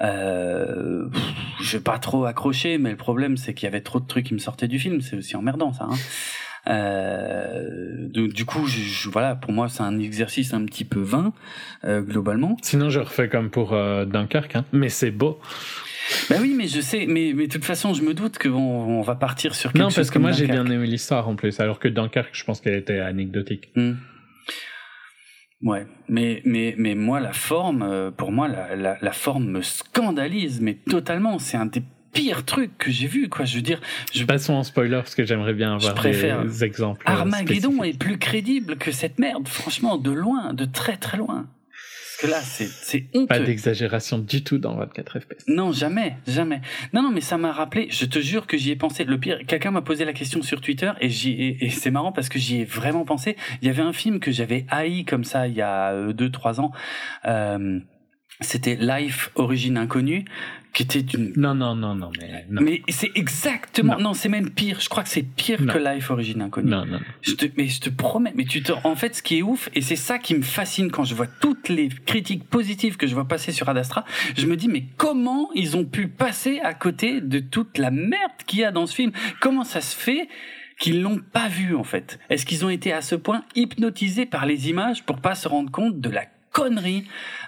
Euh, 0.00 1.10
je 1.60 1.76
vais 1.76 1.82
pas 1.82 1.98
trop 1.98 2.24
accrocher, 2.24 2.78
mais 2.78 2.90
le 2.90 2.96
problème 2.96 3.36
c'est 3.36 3.52
qu'il 3.52 3.66
y 3.66 3.68
avait 3.68 3.82
trop 3.82 4.00
de 4.00 4.06
trucs 4.06 4.26
qui 4.26 4.34
me 4.34 4.38
sortaient 4.38 4.68
du 4.68 4.78
film. 4.78 5.02
C'est 5.02 5.16
aussi 5.16 5.36
emmerdant 5.36 5.72
ça. 5.74 5.88
Hein. 5.90 5.96
Euh, 6.68 8.08
donc, 8.08 8.32
du 8.32 8.44
coup, 8.44 8.66
je, 8.66 8.80
je- 8.80 9.08
voilà, 9.08 9.34
pour 9.34 9.52
moi, 9.52 9.68
c'est 9.68 9.82
un 9.82 9.98
exercice 9.98 10.52
un 10.54 10.64
petit 10.64 10.84
peu 10.84 11.00
vain 11.00 11.32
euh, 11.84 12.00
globalement. 12.02 12.56
Sinon, 12.62 12.90
je 12.90 13.00
refais 13.00 13.28
comme 13.28 13.50
pour 13.50 13.72
euh, 13.72 14.04
Dunkerque, 14.04 14.56
hein. 14.56 14.64
mais 14.72 14.88
c'est 14.88 15.10
beau. 15.10 15.40
Bah 16.28 16.36
oui, 16.40 16.54
mais 16.56 16.66
je 16.66 16.80
sais, 16.80 17.06
mais, 17.06 17.32
mais 17.34 17.46
de 17.46 17.52
toute 17.52 17.64
façon, 17.64 17.94
je 17.94 18.02
me 18.02 18.14
doute 18.14 18.36
qu'on 18.38 18.50
on 18.50 19.02
va 19.02 19.14
partir 19.14 19.54
sur 19.54 19.72
quelque 19.72 19.80
Non, 19.82 19.88
chose 19.90 19.96
parce 19.96 20.10
que 20.10 20.18
moi 20.18 20.32
j'ai 20.32 20.48
bien 20.48 20.66
aimé 20.66 20.84
l'histoire 20.86 21.28
en 21.28 21.36
plus, 21.36 21.60
alors 21.60 21.78
que 21.78 21.86
Dunkerque, 21.86 22.30
je 22.32 22.42
pense 22.44 22.60
qu'elle 22.60 22.74
était 22.74 22.98
anecdotique. 22.98 23.68
Hmm. 23.76 23.92
Ouais, 25.62 25.86
mais, 26.08 26.40
mais, 26.44 26.74
mais 26.78 26.94
moi, 26.94 27.20
la 27.20 27.32
forme, 27.32 28.10
pour 28.16 28.32
moi, 28.32 28.48
la, 28.48 28.74
la, 28.76 28.96
la 29.00 29.12
forme 29.12 29.44
me 29.50 29.60
scandalise, 29.62 30.60
mais 30.60 30.74
totalement. 30.74 31.38
C'est 31.38 31.58
un 31.58 31.66
des 31.66 31.82
pires 32.12 32.44
trucs 32.44 32.76
que 32.78 32.90
j'ai 32.90 33.06
vu, 33.06 33.28
quoi. 33.28 33.44
Je 33.44 33.56
veux 33.56 33.62
dire, 33.62 33.80
je, 34.12 34.24
Passons 34.24 34.54
en 34.54 34.64
spoiler 34.64 34.96
parce 34.96 35.14
que 35.14 35.24
j'aimerais 35.24 35.54
bien 35.54 35.74
avoir 35.74 35.94
préfère 35.94 36.44
des 36.44 36.64
exemples. 36.64 37.04
euh, 37.08 37.12
Armageddon 37.12 37.72
spécifiques. 37.72 37.94
est 37.94 37.98
plus 37.98 38.18
crédible 38.18 38.76
que 38.76 38.92
cette 38.92 39.18
merde, 39.18 39.48
franchement, 39.48 39.96
de 39.98 40.10
loin, 40.10 40.54
de 40.54 40.64
très 40.64 40.96
très 40.96 41.16
loin. 41.18 41.48
Parce 42.20 42.32
que 42.32 42.36
là, 42.36 42.40
c'est 42.42 43.06
honteux. 43.14 43.26
Pas 43.28 43.40
d'exagération 43.40 44.18
du 44.18 44.44
tout 44.44 44.58
dans 44.58 44.76
24 44.76 45.20
FPS. 45.20 45.44
Non, 45.48 45.72
jamais, 45.72 46.16
jamais. 46.26 46.60
Non, 46.92 47.02
non, 47.02 47.10
mais 47.10 47.22
ça 47.22 47.38
m'a 47.38 47.50
rappelé, 47.50 47.88
je 47.90 48.04
te 48.04 48.18
jure 48.18 48.46
que 48.46 48.58
j'y 48.58 48.70
ai 48.72 48.76
pensé. 48.76 49.04
Le 49.04 49.18
pire, 49.18 49.38
quelqu'un 49.46 49.70
m'a 49.70 49.80
posé 49.80 50.04
la 50.04 50.12
question 50.12 50.42
sur 50.42 50.60
Twitter 50.60 50.92
et 51.00 51.08
j'y 51.08 51.56
et 51.60 51.70
c'est 51.70 51.90
marrant 51.90 52.12
parce 52.12 52.28
que 52.28 52.38
j'y 52.38 52.60
ai 52.60 52.64
vraiment 52.64 53.06
pensé. 53.06 53.36
Il 53.62 53.68
y 53.68 53.70
avait 53.70 53.80
un 53.82 53.94
film 53.94 54.20
que 54.20 54.32
j'avais 54.32 54.66
haï 54.68 55.06
comme 55.06 55.24
ça 55.24 55.48
il 55.48 55.54
y 55.54 55.62
a 55.62 55.92
euh, 55.92 56.12
deux, 56.12 56.30
trois 56.30 56.60
ans. 56.60 56.72
Euh, 57.24 57.80
c'était 58.42 58.76
Life, 58.76 59.30
Origine 59.34 59.76
Inconnue, 59.76 60.24
qui 60.72 60.84
était 60.84 61.00
une... 61.00 61.32
Non, 61.36 61.54
non, 61.54 61.74
non, 61.74 61.94
non, 61.94 62.10
mais 62.20 62.46
non. 62.48 62.62
Mais 62.62 62.82
c'est 62.88 63.10
exactement... 63.14 63.96
Non. 63.96 64.10
Non, 64.10 64.14
c'est 64.14 64.28
même 64.28 64.50
pire. 64.50 64.80
Je 64.80 64.88
crois 64.88 65.02
que 65.02 65.08
c'est 65.08 65.22
pire 65.22 65.60
Non. 65.60 65.72
que 65.72 65.78
Life, 65.78 66.10
Origine 66.10 66.42
Inconnue. 66.42 66.70
Non, 66.70 66.84
non, 66.84 66.92
non. 66.92 67.00
Je 67.22 67.32
te, 67.32 67.46
mais 67.56 67.66
je 67.66 67.80
te 67.80 67.90
promets, 67.90 68.32
mais 68.36 68.44
tu 68.44 68.62
te, 68.62 68.72
en 68.84 68.94
fait, 68.94 69.16
ce 69.16 69.22
qui 69.22 69.38
est 69.38 69.42
ouf, 69.42 69.68
et 69.74 69.80
c'est 69.80 69.96
ça 69.96 70.18
qui 70.18 70.34
me 70.34 70.42
fascine 70.42 70.90
quand 70.90 71.04
je 71.04 71.14
vois 71.14 71.26
toutes 71.26 71.68
les 71.68 71.88
critiques 71.88 72.44
positives 72.44 72.96
que 72.96 73.06
je 73.06 73.14
vois 73.14 73.26
passer 73.26 73.52
sur 73.52 73.68
Adastra, 73.68 74.04
je 74.36 74.46
me 74.46 74.56
dis, 74.56 74.68
mais 74.68 74.84
comment 74.96 75.50
ils 75.54 75.76
ont 75.76 75.84
pu 75.84 76.08
passer 76.08 76.60
à 76.60 76.74
côté 76.74 77.20
de 77.20 77.40
toute 77.40 77.78
la 77.78 77.90
merde 77.90 78.32
qu'il 78.46 78.60
y 78.60 78.64
a 78.64 78.70
dans 78.70 78.86
ce 78.86 78.94
film? 78.94 79.12
Comment 79.40 79.64
ça 79.64 79.80
se 79.80 79.96
fait 79.96 80.28
qu'ils 80.78 81.02
l'ont 81.02 81.18
pas 81.18 81.48
vu, 81.48 81.74
en 81.74 81.84
fait? 81.84 82.18
Est-ce 82.30 82.46
qu'ils 82.46 82.64
ont 82.64 82.70
été 82.70 82.92
à 82.92 83.02
ce 83.02 83.16
point 83.16 83.44
hypnotisés 83.54 84.26
par 84.26 84.46
les 84.46 84.68
images 84.68 85.04
pour 85.04 85.20
pas 85.20 85.34
se 85.34 85.48
rendre 85.48 85.70
compte 85.70 86.00
de 86.00 86.10
la 86.10 86.24
connerie, 86.52 87.04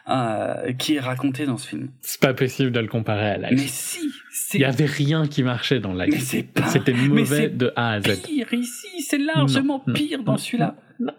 euh, 0.09 0.73
qui 0.75 0.97
est 0.97 1.01
racontée 1.01 1.47
dans 1.47 1.57
ce 1.57 1.69
film? 1.69 1.91
C'est 2.01 2.21
pas 2.21 2.35
possible 2.35 2.71
de 2.73 2.81
le 2.81 2.89
comparer 2.89 3.31
à 3.31 3.39
Mais 3.39 3.51
Life. 3.53 3.71
si, 3.71 4.11
c'est 4.33 4.59
Il 4.59 4.61
y 4.63 4.65
avait 4.65 4.87
rien 4.87 5.27
qui 5.27 5.43
marchait 5.43 5.81
dans 5.81 5.95
mais 5.95 6.07
Life. 6.07 6.23
c'est 6.23 6.43
pas, 6.43 6.67
C'était 6.67 6.93
mais 6.93 7.09
mauvais 7.09 7.49
de 7.49 7.73
A 7.77 7.93
à 7.93 8.01
Z. 8.01 8.23
pire 8.23 8.53
ici, 8.53 8.89
c'est 9.03 9.19
largement 9.19 9.79
Non, 9.87 9.93
non, 9.93 9.95
pire 9.95 10.23
dans 10.25 10.37
celui-là. 10.37 10.77
Non. 11.01 11.15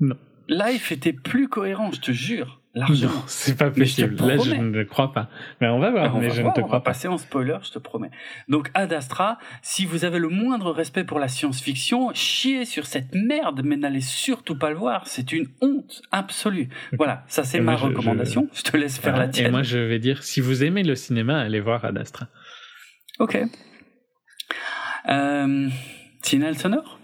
Non. 0.00 0.16
Life 0.48 0.92
était 0.92 1.12
plus 1.12 1.48
cohérent, 1.48 1.90
je 1.92 2.00
te 2.00 2.12
jure, 2.12 2.60
largement. 2.76 3.12
Non, 3.12 3.22
c'est 3.26 3.56
pas 3.58 3.66
je 3.74 3.80
possible. 3.80 4.14
Là, 4.24 4.36
je 4.38 4.54
ne 4.54 4.70
le 4.70 4.84
crois 4.84 5.12
pas. 5.12 5.28
Mais 5.60 5.68
on 5.68 5.78
va 5.80 5.90
voir, 5.90 6.14
On 6.14 6.20
mais 6.20 6.28
va 6.28 6.34
je 6.34 6.42
voir, 6.42 6.52
ne 6.54 6.56
te 6.56 6.60
on 6.60 6.64
crois 6.68 6.78
va 6.78 6.80
pas. 6.84 6.90
passer 6.90 7.08
en 7.08 7.18
spoiler, 7.18 7.56
je 7.62 7.70
te 7.72 7.78
promets. 7.80 8.10
Donc 8.48 8.70
Ad 8.74 8.92
Astra, 8.92 9.38
si 9.62 9.86
vous 9.86 10.04
avez 10.04 10.18
le 10.18 10.28
moindre 10.28 10.70
respect 10.70 11.02
pour 11.04 11.18
la 11.18 11.26
science-fiction, 11.28 12.10
chiez 12.14 12.64
sur 12.64 12.86
cette 12.86 13.14
merde, 13.14 13.62
mais 13.64 13.76
n'allez 13.76 14.00
surtout 14.02 14.56
pas 14.56 14.70
le 14.70 14.76
voir. 14.76 15.06
C'est 15.08 15.32
une 15.32 15.48
honte 15.60 16.02
absolue. 16.12 16.68
Voilà, 16.96 17.24
ça 17.26 17.42
c'est 17.44 17.60
ma 17.60 17.76
je- 17.76 17.86
recommandation. 17.86 18.48
Je... 18.54 18.62
te 18.62 18.76
laisse 18.76 18.98
faire 18.98 19.12
Voilà. 19.14 19.26
la 19.26 19.32
tienne. 19.32 19.46
Et 19.46 19.50
moi, 19.50 19.62
je 19.62 19.78
vais 19.78 19.98
dire, 19.98 20.22
si 20.22 20.40
vous 20.40 20.62
aimez 20.62 20.82
le 20.84 20.94
cinéma, 20.94 21.40
allez 21.40 21.60
voir 21.60 21.84
Ad 21.84 21.96
Astra. 21.98 22.28
Ok. 23.18 23.38
Euh, 25.08 25.68
signal 26.22 26.56
sonore? 26.58 26.98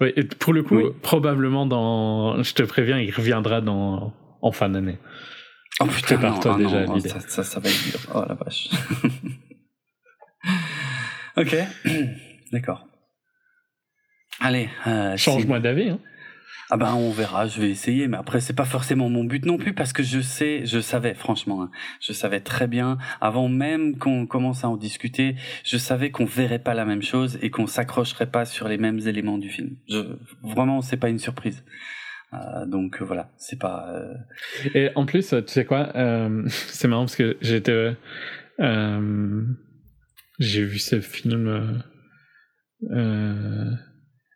Oui, 0.00 0.12
et 0.16 0.24
pour 0.24 0.52
le 0.52 0.62
coup, 0.62 0.76
Oui. 0.76 0.84
probablement 1.02 1.66
dans. 1.66 2.42
Je 2.42 2.54
te 2.54 2.62
préviens, 2.62 2.98
il 3.00 3.10
reviendra 3.14 3.60
dans 3.60 4.12
en 4.42 4.52
fin 4.52 4.68
d'année. 4.68 4.98
Oh 5.80 5.86
putain, 5.86 6.16
Prépare-toi 6.16 6.52
non, 6.52 6.58
déjà 6.58 6.78
à 6.78 6.86
non, 6.86 6.94
l'idée. 6.96 7.08
ça, 7.08 7.20
ça, 7.20 7.44
ça 7.44 7.60
va 7.60 7.68
être 7.68 7.84
dur. 7.84 8.00
Oh 8.14 8.24
la 8.26 8.34
vache. 8.34 8.68
ok, 11.36 11.56
d'accord. 12.52 12.86
Allez, 14.40 14.68
euh, 14.86 15.16
Change-moi 15.16 15.60
d'avis. 15.60 15.90
Hein. 15.90 15.98
Ah 16.68 16.76
ben 16.76 16.94
on 16.94 17.12
verra, 17.12 17.46
je 17.46 17.60
vais 17.60 17.70
essayer, 17.70 18.08
mais 18.08 18.16
après 18.16 18.40
c'est 18.40 18.52
pas 18.52 18.64
forcément 18.64 19.08
mon 19.08 19.22
but 19.22 19.44
non 19.46 19.56
plus 19.56 19.72
parce 19.72 19.92
que 19.92 20.02
je 20.02 20.20
sais, 20.20 20.66
je 20.66 20.80
savais 20.80 21.14
franchement, 21.14 21.62
hein, 21.62 21.70
je 22.00 22.12
savais 22.12 22.40
très 22.40 22.66
bien 22.66 22.98
avant 23.20 23.48
même 23.48 23.96
qu'on 23.98 24.26
commence 24.26 24.64
à 24.64 24.68
en 24.68 24.76
discuter, 24.76 25.36
je 25.62 25.76
savais 25.76 26.10
qu'on 26.10 26.24
verrait 26.24 26.58
pas 26.58 26.74
la 26.74 26.84
même 26.84 27.02
chose 27.02 27.38
et 27.40 27.50
qu'on 27.50 27.68
s'accrocherait 27.68 28.32
pas 28.32 28.44
sur 28.44 28.66
les 28.66 28.78
mêmes 28.78 28.98
éléments 28.98 29.38
du 29.38 29.48
film. 29.48 29.76
Je, 29.88 30.16
vraiment, 30.42 30.82
c'est 30.82 30.96
pas 30.96 31.08
une 31.08 31.20
surprise. 31.20 31.64
Euh, 32.34 32.66
donc 32.66 33.00
euh, 33.00 33.04
voilà, 33.04 33.30
c'est 33.36 33.58
pas. 33.58 33.88
euh, 33.94 34.14
Et 34.74 34.90
en 34.94 35.06
plus, 35.06 35.28
tu 35.28 35.42
sais 35.46 35.64
quoi 35.64 35.92
C'est 36.48 36.88
marrant 36.88 37.04
parce 37.04 37.16
que 37.16 37.36
j'étais. 37.40 37.96
J'ai 40.38 40.64
vu 40.64 40.78
ce 40.78 41.00
film. 41.00 41.82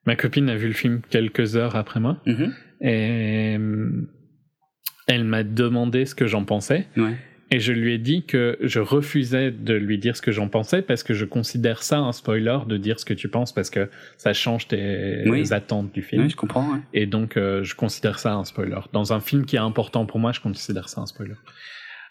ma 0.06 0.16
copine 0.16 0.48
a 0.48 0.56
vu 0.56 0.66
le 0.68 0.72
film 0.74 1.00
quelques 1.10 1.56
heures 1.56 1.76
après 1.76 2.00
moi. 2.00 2.20
mhm, 2.26 2.52
Et 2.80 3.58
elle 5.06 5.24
m'a 5.24 5.42
demandé 5.42 6.06
ce 6.06 6.14
que 6.14 6.26
j'en 6.26 6.44
pensais. 6.44 6.86
ouais. 6.96 7.16
Et 7.52 7.58
je 7.58 7.72
lui 7.72 7.94
ai 7.94 7.98
dit 7.98 8.24
que 8.24 8.56
je 8.60 8.78
refusais 8.78 9.50
de 9.50 9.74
lui 9.74 9.98
dire 9.98 10.16
ce 10.16 10.22
que 10.22 10.30
j'en 10.30 10.48
pensais 10.48 10.82
parce 10.82 11.02
que 11.02 11.14
je 11.14 11.24
considère 11.24 11.82
ça 11.82 11.98
un 11.98 12.12
spoiler 12.12 12.58
de 12.68 12.76
dire 12.76 13.00
ce 13.00 13.04
que 13.04 13.14
tu 13.14 13.28
penses 13.28 13.52
parce 13.52 13.70
que 13.70 13.90
ça 14.18 14.32
change 14.32 14.68
tes 14.68 15.24
Oui. 15.26 15.52
attentes 15.52 15.92
du 15.92 16.02
film. 16.02 16.22
Oui, 16.22 16.30
je 16.30 16.36
comprends. 16.36 16.72
ouais. 16.72 16.78
Et 16.92 17.06
donc, 17.06 17.36
euh, 17.36 17.64
je 17.64 17.74
considère 17.74 18.20
ça 18.20 18.34
un 18.34 18.44
spoiler. 18.44 18.78
Dans 18.92 19.12
un 19.12 19.18
film 19.20 19.44
qui 19.46 19.56
est 19.56 19.60
important 19.60 20.06
pour 20.06 20.20
moi, 20.20 20.30
je 20.30 20.40
considère 20.40 20.88
ça 20.88 21.00
un 21.00 21.06
spoiler. 21.06 21.34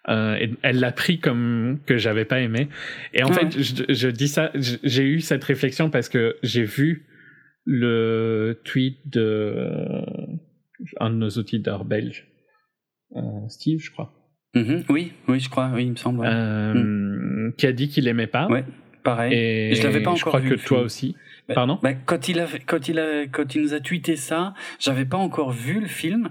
Euh, 0.10 0.36
et 0.36 0.52
elle 0.61 0.80
l'a 0.80 0.91
pris 0.91 1.20
comme 1.20 1.80
que 1.86 1.98
j'avais 1.98 2.26
pas 2.26 2.41
aimé. 2.41 2.68
Et 3.14 3.24
en 3.24 3.30
Ah 3.30 3.34
fait, 3.34 3.61
je, 3.61 3.84
je 3.94 4.07
dis 4.10 4.28
ça, 4.28 4.52
j'ai 4.56 5.03
eu 5.06 5.22
cette 5.22 5.44
réflexion 5.44 5.90
parce 5.90 6.10
que 6.10 6.36
j'ai 6.44 6.64
vu 6.64 7.06
le 7.66 8.60
tweet 8.66 8.98
de 9.07 9.22
euh, 9.22 10.02
un 10.99 11.11
de 11.11 11.16
nos 11.16 11.30
auditeurs 11.30 11.86
belges, 11.86 12.28
euh, 13.16 13.22
Steve, 13.49 13.80
je 13.82 13.91
crois, 13.91 14.14
Mhm, 14.55 14.84
Oui, 14.89 15.11
oui, 15.27 15.39
je 15.39 15.49
crois, 15.49 15.69
oui, 15.73 15.85
il 15.85 15.91
me 15.91 15.95
semble. 15.95 16.26
euh, 16.26 17.51
qui 17.57 17.67
a 17.67 17.71
dit 17.71 17.88
qu'il 17.89 18.07
aimait 18.07 18.27
pas. 18.27 18.47
Ouais, 18.47 18.63
Pareil. 19.03 19.34
Et 19.34 19.76
Je 19.76 19.84
l'avais 19.84 20.01
pas 20.01 20.11
je 20.15 20.21
encore 20.21 20.31
crois 20.34 20.39
vu, 20.39 20.49
que 20.49 20.55
toi 20.55 20.77
film. 20.77 20.85
aussi. 20.85 21.15
Bah, 21.47 21.55
Pardon? 21.55 21.80
bah, 21.81 21.93
quand 21.93 22.27
il 22.27 22.39
a 22.39 22.45
quand 22.67 22.89
il 22.89 22.99
a 22.99 23.26
quand 23.31 23.55
il 23.55 23.61
nous 23.61 23.73
a 23.73 23.80
tweeté 23.80 24.15
ça, 24.15 24.53
j'avais 24.80 25.05
pas 25.05 25.17
encore 25.17 25.51
vu 25.51 25.80
le 25.80 25.88
film, 25.88 26.30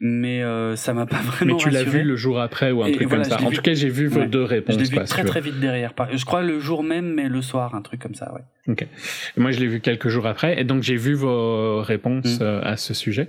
mais 0.00 0.42
euh, 0.42 0.74
ça 0.76 0.92
m'a 0.94 1.06
pas 1.06 1.18
vraiment 1.24 1.54
Mais 1.56 1.60
tu 1.60 1.70
l'as 1.70 1.84
vu 1.84 2.02
le 2.02 2.16
jour 2.16 2.40
après 2.40 2.72
ou 2.72 2.82
un 2.82 2.86
Et 2.86 2.92
truc 2.92 3.06
voilà, 3.08 3.22
comme 3.24 3.30
ça. 3.32 3.38
je 3.38 3.44
En 3.44 3.50
vu- 3.50 3.56
tout 3.56 3.62
cas, 3.62 3.74
j'ai 3.74 3.88
vu 3.90 4.06
vos 4.08 4.20
Ouais. 4.20 4.26
deux 4.26 4.40
Je 4.44 4.50
réponses. 4.50 4.76
l'ai 4.76 4.84
vu 4.84 4.94
quoi, 4.96 5.04
très 5.04 5.24
très 5.24 5.40
vite 5.40 5.60
derrière. 5.60 5.92
Je 6.12 6.24
crois 6.24 6.42
le 6.42 6.58
jour 6.58 6.82
même, 6.82 7.12
mais 7.14 7.28
le 7.28 7.42
soir, 7.42 7.74
un 7.76 7.82
truc 7.82 8.00
comme 8.00 8.14
ça, 8.14 8.32
ouais. 8.34 8.40
Ok. 8.72 8.82
Et 8.82 9.40
moi, 9.40 9.52
je 9.52 9.60
l'ai 9.60 9.68
vu 9.68 9.80
quelques 9.80 10.08
jours 10.08 10.26
après, 10.26 10.60
et 10.60 10.64
donc 10.64 10.82
j'ai 10.82 10.96
vu 10.96 11.14
vos 11.14 11.80
réponses 11.82 12.40
Mm. 12.40 12.42
euh, 12.42 12.60
à 12.62 12.76
ce 12.76 12.92
sujet. 12.94 13.28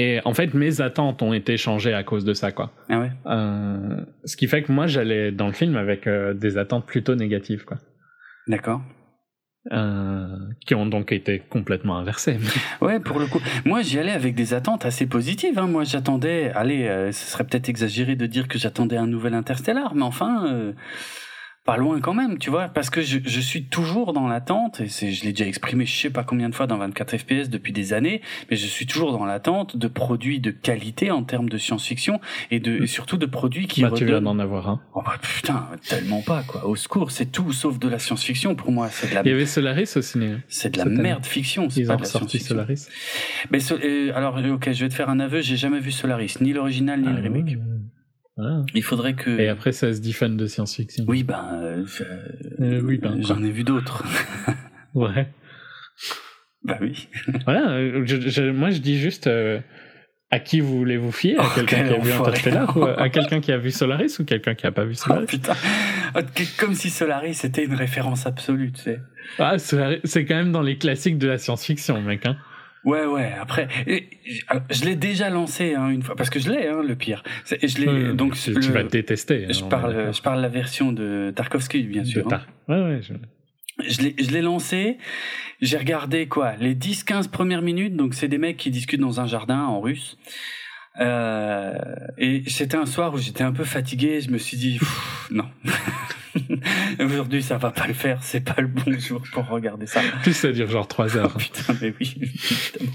Et 0.00 0.18
en 0.24 0.32
fait, 0.32 0.54
mes 0.54 0.80
attentes 0.80 1.20
ont 1.20 1.34
été 1.34 1.58
changées 1.58 1.92
à 1.92 2.02
cause 2.02 2.24
de 2.24 2.32
ça, 2.32 2.52
quoi. 2.52 2.72
Ah 2.88 3.00
ouais. 3.00 3.10
Euh, 3.26 4.00
ce 4.24 4.34
qui 4.34 4.48
fait 4.48 4.62
que 4.62 4.72
moi, 4.72 4.86
j'allais 4.86 5.30
dans 5.30 5.46
le 5.46 5.52
film 5.52 5.76
avec 5.76 6.06
euh, 6.06 6.32
des 6.32 6.56
attentes 6.56 6.86
plutôt 6.86 7.14
négatives, 7.16 7.66
quoi. 7.66 7.76
D'accord. 8.48 8.80
euh, 9.72 10.26
qui 10.66 10.74
ont 10.74 10.86
donc 10.86 11.12
été 11.12 11.42
complètement 11.50 11.98
inversés. 11.98 12.38
Ouais, 12.80 12.98
pour 12.98 13.18
le 13.18 13.26
coup. 13.26 13.40
Moi, 13.66 13.82
j'y 13.82 13.98
allais 13.98 14.12
avec 14.12 14.34
des 14.34 14.54
attentes 14.54 14.86
assez 14.86 15.04
positives. 15.06 15.58
Hein. 15.58 15.66
Moi, 15.66 15.84
j'attendais. 15.84 16.50
Allez, 16.54 17.10
ce 17.12 17.32
serait 17.32 17.44
peut-être 17.44 17.68
exagéré 17.68 18.16
de 18.16 18.24
dire 18.24 18.48
que 18.48 18.58
j'attendais 18.58 18.96
un 18.96 19.06
nouvel 19.06 19.34
Interstellar, 19.34 19.94
mais 19.94 20.04
enfin. 20.04 20.72
Euh, 21.70 21.74
pas 21.74 21.78
loin 21.78 22.00
quand 22.00 22.14
même, 22.14 22.38
tu 22.38 22.50
vois, 22.50 22.68
parce 22.68 22.90
que 22.90 23.00
je, 23.02 23.18
je 23.24 23.40
suis 23.40 23.64
toujours 23.64 24.12
dans 24.12 24.28
l'attente, 24.28 24.80
et 24.80 24.88
c'est, 24.88 25.12
je 25.12 25.24
l'ai 25.24 25.30
déjà 25.32 25.46
exprimé 25.46 25.86
je 25.86 25.96
sais 25.96 26.10
pas 26.10 26.24
combien 26.24 26.48
de 26.48 26.54
fois 26.54 26.66
dans 26.66 26.78
24 26.78 27.16
FPS 27.18 27.48
depuis 27.48 27.72
des 27.72 27.92
années, 27.92 28.20
mais 28.50 28.56
je 28.56 28.66
suis 28.66 28.86
toujours 28.86 29.12
dans 29.12 29.24
l'attente 29.24 29.76
de 29.76 29.88
produits 29.88 30.40
de 30.40 30.50
qualité 30.50 31.10
en 31.10 31.22
termes 31.22 31.48
de 31.48 31.58
science-fiction, 31.58 32.20
et, 32.50 32.60
de, 32.60 32.82
et 32.82 32.86
surtout 32.86 33.16
de 33.16 33.26
produits 33.26 33.66
qui 33.66 33.82
bah, 33.82 33.90
tu 33.94 34.04
viens 34.04 34.20
d'en 34.20 34.38
avoir 34.38 34.68
un. 34.68 34.80
Oh 34.94 35.02
bah 35.04 35.14
putain, 35.20 35.68
tellement 35.88 36.22
pas, 36.22 36.42
quoi. 36.42 36.66
Au 36.66 36.76
secours, 36.76 37.10
c'est 37.10 37.26
tout 37.26 37.52
sauf 37.52 37.78
de 37.78 37.88
la 37.88 37.98
science-fiction 37.98 38.54
pour 38.54 38.72
moi. 38.72 38.88
C'est 38.90 39.10
de 39.10 39.14
la... 39.14 39.22
Il 39.24 39.28
y 39.28 39.32
avait 39.32 39.46
Solaris 39.46 39.92
au 39.96 40.02
ciné. 40.02 40.36
C'est 40.48 40.74
de 40.74 40.78
la 40.78 40.84
merde 40.86 41.24
fiction, 41.24 41.70
c'est 41.70 41.84
pas 41.84 41.96
de 41.96 42.02
la 42.02 42.06
science-fiction. 42.08 42.48
Solaris. 42.54 42.88
Mais 43.50 43.60
so- 43.60 43.78
euh, 43.82 44.12
alors, 44.14 44.36
ok, 44.38 44.72
je 44.72 44.84
vais 44.84 44.88
te 44.88 44.94
faire 44.94 45.08
un 45.08 45.20
aveu, 45.20 45.40
j'ai 45.40 45.56
jamais 45.56 45.80
vu 45.80 45.92
Solaris, 45.92 46.36
ni 46.40 46.52
l'original, 46.52 47.00
ni 47.00 47.08
Ah, 47.08 47.12
le 47.12 47.22
remake. 47.22 47.58
Il 48.74 48.82
faudrait 48.82 49.14
que... 49.14 49.30
Et 49.38 49.48
après, 49.48 49.72
ça 49.72 49.92
se 49.92 50.00
dit 50.00 50.12
fan 50.14 50.36
de 50.36 50.46
science-fiction. 50.46 51.04
Oui, 51.08 51.22
ben, 51.24 51.44
euh, 51.62 51.84
Euh, 52.60 52.80
oui, 52.82 52.96
ben, 52.98 53.22
j'en 53.22 53.42
ai 53.42 53.50
vu 53.50 53.64
d'autres. 53.64 54.04
Ouais. 54.94 55.28
bah 56.64 56.78
oui. 56.80 57.08
Voilà, 57.44 57.70
euh, 57.70 58.02
je- 58.06 58.28
je- 58.28 58.50
moi 58.50 58.70
je 58.70 58.78
dis 58.78 58.98
juste 58.98 59.28
euh, 59.28 59.60
à 60.32 60.40
qui 60.40 60.58
vous 60.60 60.76
voulez 60.76 60.96
vous 60.96 61.12
fier? 61.12 61.38
À 61.40 61.44
Oh, 61.46 61.50
quelqu'un 61.54 61.76
quel 61.84 61.88
qui 61.88 61.94
a 61.94 61.98
vu. 62.00 62.12
Interstellar 62.12 62.76
ou 62.76 62.84
à 62.84 63.08
quelqu'un 63.10 63.40
qui 63.40 63.52
a 63.52 63.58
vu 63.58 63.70
Solaris 63.70 64.16
ou 64.18 64.24
quelqu'un 64.24 64.54
qui 64.56 64.66
a 64.66 64.72
pas 64.72 64.84
vu 64.84 64.94
Oh, 64.96 65.02
Solaris? 65.04 65.26
putain. 65.26 65.54
Oh, 66.16 66.20
Comme 66.58 66.74
si 66.74 66.90
Solaris 66.90 67.38
était 67.44 67.64
une 67.64 67.74
référence 67.74 68.26
absolue, 68.26 68.72
tu 68.72 68.80
sais. 68.82 69.00
Ah, 69.38 69.58
Solaris, 69.58 70.00
c'est 70.02 70.24
quand 70.24 70.34
même 70.34 70.50
dans 70.50 70.62
les 70.62 70.76
classiques 70.76 71.18
de 71.18 71.28
la 71.28 71.38
science-fiction, 71.38 72.00
mec. 72.02 72.26
Hein. 72.26 72.36
Ouais, 72.84 73.04
ouais, 73.04 73.32
après, 73.38 73.68
alors, 74.48 74.62
je 74.70 74.84
l'ai 74.84 74.96
déjà 74.96 75.28
lancé 75.28 75.74
hein, 75.74 75.88
une 75.90 76.02
fois, 76.02 76.16
parce 76.16 76.30
que 76.30 76.38
je 76.40 76.50
l'ai, 76.50 76.66
hein, 76.68 76.82
le 76.82 76.96
pire. 76.96 77.22
Je 77.44 77.78
l'ai, 77.78 78.14
donc, 78.14 78.34
tu, 78.36 78.52
le- 78.54 78.60
tu 78.60 78.72
vas 78.72 78.82
te 78.84 78.88
détester. 78.88 79.46
je 79.50 79.60
hein, 79.62 79.66
est 79.66 79.68
parle, 79.68 80.14
je 80.14 80.22
parle 80.22 80.40
la 80.40 80.48
version 80.48 80.90
de 80.92 81.30
Tarkovsky, 81.36 81.82
bien 81.82 82.04
sûr. 82.04 82.24
hein. 82.26 82.30
Tar- 82.30 82.46
Ouais, 82.68 82.82
ouais. 82.82 83.00
je- 83.02 83.12
Je 83.88 84.02
l'ai, 84.02 84.14
je 84.18 84.30
l'ai 84.30 84.42
lancé, 84.42 84.98
j'ai 85.62 85.76
regardé 85.78 86.26
quoi, 86.26 86.54
les 86.60 86.74
10-15 86.74 87.28
premières 87.28 87.62
minutes, 87.62 87.96
donc 87.96 88.14
c'est 88.14 88.28
des 88.28 88.36
mecs 88.38 88.56
qui 88.58 88.70
discutent 88.70 89.00
dans 89.00 89.20
un 89.20 89.26
jardin 89.26 89.60
en 89.64 89.80
russe. 89.80 90.18
Euh, 91.00 91.72
et 92.18 92.42
c'était 92.48 92.76
un 92.76 92.84
soir 92.86 93.14
où 93.14 93.18
j'étais 93.18 93.44
un 93.44 93.52
peu 93.52 93.64
fatigué, 93.64 94.20
je 94.20 94.30
me 94.30 94.38
suis 94.38 94.56
dit, 94.56 94.78
Pff, 94.78 95.28
non. 95.30 95.46
Aujourd'hui, 97.00 97.42
ça 97.42 97.58
va 97.58 97.70
pas 97.70 97.86
le 97.86 97.94
faire, 97.94 98.22
c'est 98.22 98.40
pas 98.40 98.60
le 98.60 98.68
bon 98.68 98.98
jour 98.98 99.22
pour 99.32 99.46
regarder 99.48 99.86
ça. 99.86 100.00
Plus, 100.22 100.32
ça 100.34 100.52
dure 100.52 100.68
genre 100.70 100.86
3 100.88 101.16
Oh, 101.16 101.18
heures 101.18 101.36
putain, 101.36 101.74
mais 101.80 101.94
oui, 102.00 102.14
évidemment. 102.20 102.92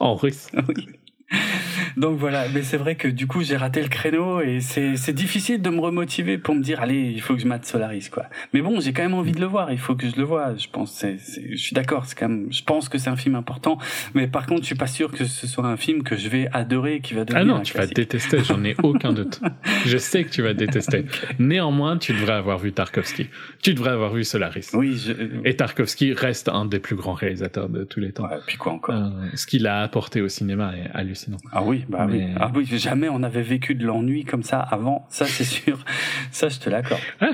en 0.00 0.14
russe. 0.14 0.48
Oui. 0.68 0.86
Donc 1.96 2.18
voilà, 2.18 2.46
mais 2.54 2.62
c'est 2.62 2.76
vrai 2.76 2.94
que 2.94 3.08
du 3.08 3.26
coup 3.26 3.42
j'ai 3.42 3.56
raté 3.56 3.82
le 3.82 3.88
créneau 3.88 4.40
et 4.40 4.60
c'est 4.60 5.12
difficile 5.12 5.60
de 5.60 5.70
me 5.70 5.80
remotiver 5.80 6.38
pour 6.38 6.54
me 6.54 6.62
dire 6.62 6.80
allez 6.80 7.10
il 7.10 7.20
faut 7.20 7.34
que 7.34 7.40
je 7.40 7.46
mate 7.46 7.66
Solaris 7.66 8.08
quoi. 8.10 8.26
Mais 8.54 8.60
bon 8.60 8.80
j'ai 8.80 8.92
quand 8.92 9.02
même 9.02 9.14
envie 9.14 9.32
de 9.32 9.40
le 9.40 9.46
voir, 9.46 9.72
il 9.72 9.78
faut 9.78 9.96
que 9.96 10.08
je 10.08 10.16
le 10.16 10.22
vois. 10.22 10.54
Je 10.56 10.68
pense 10.68 11.04
je 11.04 11.56
suis 11.56 11.74
d'accord 11.74 12.06
c'est 12.06 12.16
quand 12.16 12.28
même 12.28 12.46
je 12.50 12.62
pense 12.62 12.88
que 12.88 12.98
c'est 12.98 13.10
un 13.10 13.16
film 13.16 13.34
important, 13.34 13.78
mais 14.14 14.28
par 14.28 14.46
contre 14.46 14.62
je 14.62 14.66
suis 14.66 14.74
pas 14.74 14.86
sûr 14.86 15.10
que 15.10 15.24
ce 15.24 15.46
soit 15.46 15.66
un 15.66 15.76
film 15.76 16.02
que 16.02 16.16
je 16.16 16.28
vais 16.28 16.48
adorer 16.52 16.96
et 16.96 17.00
qui 17.00 17.14
va 17.14 17.24
devenir 17.24 17.42
Ah 17.42 17.44
non, 17.44 17.56
un 17.56 17.62
tu 17.62 17.76
vas 17.76 17.86
détester, 17.86 18.44
j'en 18.44 18.62
ai 18.64 18.76
aucun 18.82 19.12
doute. 19.12 19.40
Je 19.86 19.98
sais 19.98 20.24
que 20.24 20.30
tu 20.30 20.42
vas 20.42 20.54
détester. 20.54 21.04
Néanmoins, 21.38 21.98
tu 21.98 22.12
devrais 22.12 22.34
avoir 22.34 22.58
vu 22.58 22.72
Tarkovsky. 22.72 23.28
Tu 23.62 23.74
devrais 23.74 23.90
avoir 23.90 24.12
vu 24.12 24.24
Solaris. 24.24 24.70
Oui 24.72 24.96
je 24.96 25.12
Et 25.44 25.56
Tarkovsky 25.56 26.12
reste 26.12 26.48
un 26.48 26.64
des 26.64 26.78
plus 26.78 26.96
grands 26.96 27.14
réalisateurs 27.14 27.68
de 27.68 27.84
tous 27.84 28.00
les 28.00 28.12
temps. 28.12 28.24
ouais, 28.24 28.38
puis 28.46 28.56
quoi 28.56 28.72
encore? 28.72 28.94
Euh, 28.94 29.28
ce 29.34 29.46
qu'il 29.46 29.66
a 29.66 29.82
apporté 29.82 30.20
au 30.20 30.28
cinéma 30.28 30.72
est 30.76 30.90
hallucinant. 30.94 31.17
Ah 31.52 31.62
oui 31.62 31.84
bah 31.88 32.06
oui 32.08 32.24
ah 32.38 32.50
oui 32.54 32.64
jamais 32.66 33.08
on 33.08 33.22
avait 33.22 33.42
vécu 33.42 33.74
de 33.74 33.84
l'ennui 33.86 34.24
comme 34.24 34.42
ça 34.42 34.60
avant 34.60 35.06
ça 35.10 35.26
c'est 35.26 35.44
sûr 35.58 35.84
ça 36.30 36.48
je 36.48 36.58
te 36.58 36.70
l'accorde. 36.70 37.00
Vous 37.20 37.26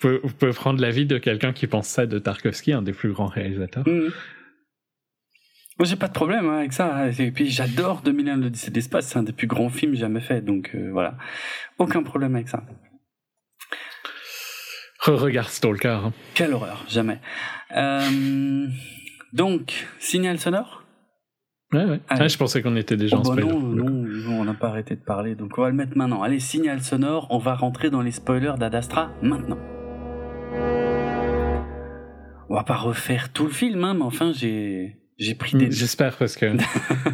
pouvez, 0.00 0.20
vous 0.22 0.34
pouvez 0.34 0.52
prendre 0.52 0.80
l'avis 0.80 1.06
de 1.06 1.18
quelqu'un 1.18 1.52
qui 1.52 1.66
pense 1.66 1.86
ça 1.88 2.06
de 2.06 2.18
Tarkovsky, 2.18 2.72
un 2.72 2.82
des 2.82 2.92
plus 2.92 3.12
grands 3.12 3.26
réalisateurs. 3.26 3.86
Mhm. 3.86 4.10
Moi, 5.78 5.86
j'ai 5.86 5.96
pas 5.96 6.08
de 6.08 6.12
problème 6.12 6.46
hein, 6.46 6.58
avec 6.58 6.74
ça. 6.74 7.08
Et 7.18 7.30
puis, 7.30 7.48
j'adore 7.50 8.02
2001 8.02 8.36
l'Odyssée 8.36 8.70
de 8.70 8.74
l'espace. 8.74 9.06
C'est 9.08 9.18
un 9.18 9.22
des 9.22 9.32
plus 9.32 9.46
grands 9.46 9.70
films 9.70 9.94
jamais 9.94 10.20
faits. 10.20 10.44
Donc, 10.44 10.72
euh, 10.74 10.90
voilà. 10.92 11.16
Aucun 11.78 12.02
problème 12.02 12.34
avec 12.34 12.48
ça. 12.48 12.64
Re-regarde 15.00 15.48
Stalker. 15.48 15.88
hein. 15.88 16.12
Quelle 16.34 16.52
horreur. 16.52 16.84
Jamais. 16.88 17.18
Euh, 17.74 18.66
donc, 19.32 19.86
signal 19.98 20.38
sonore? 20.38 20.79
Ouais, 21.72 21.84
ouais. 21.84 22.00
Allez. 22.08 22.22
Ah, 22.24 22.28
je 22.28 22.36
pensais 22.36 22.62
qu'on 22.62 22.74
était 22.76 22.96
déjà 22.96 23.16
Oh, 23.16 23.20
en 23.20 23.22
bah 23.22 23.40
spoiler. 23.40 23.48
non, 23.48 23.60
non, 23.60 23.90
non, 23.90 24.40
on 24.40 24.44
n'a 24.44 24.54
pas 24.54 24.68
arrêté 24.68 24.96
de 24.96 25.00
parler. 25.00 25.34
Donc, 25.36 25.56
on 25.56 25.62
va 25.62 25.68
le 25.70 25.76
mettre 25.76 25.96
maintenant. 25.96 26.22
Allez, 26.22 26.40
signal 26.40 26.80
sonore. 26.82 27.28
On 27.30 27.38
va 27.38 27.54
rentrer 27.54 27.90
dans 27.90 28.00
les 28.02 28.10
spoilers 28.10 28.54
d'Adastra 28.58 29.10
maintenant. 29.22 29.58
On 32.48 32.54
va 32.56 32.64
pas 32.64 32.76
refaire 32.76 33.32
tout 33.32 33.44
le 33.44 33.50
film, 33.52 33.84
hein, 33.84 33.94
mais 33.94 34.02
enfin, 34.02 34.32
j'ai, 34.34 34.96
j'ai 35.20 35.34
pris 35.34 35.56
des... 35.56 35.70
J'espère 35.70 36.16
parce 36.16 36.34
que 36.36 36.46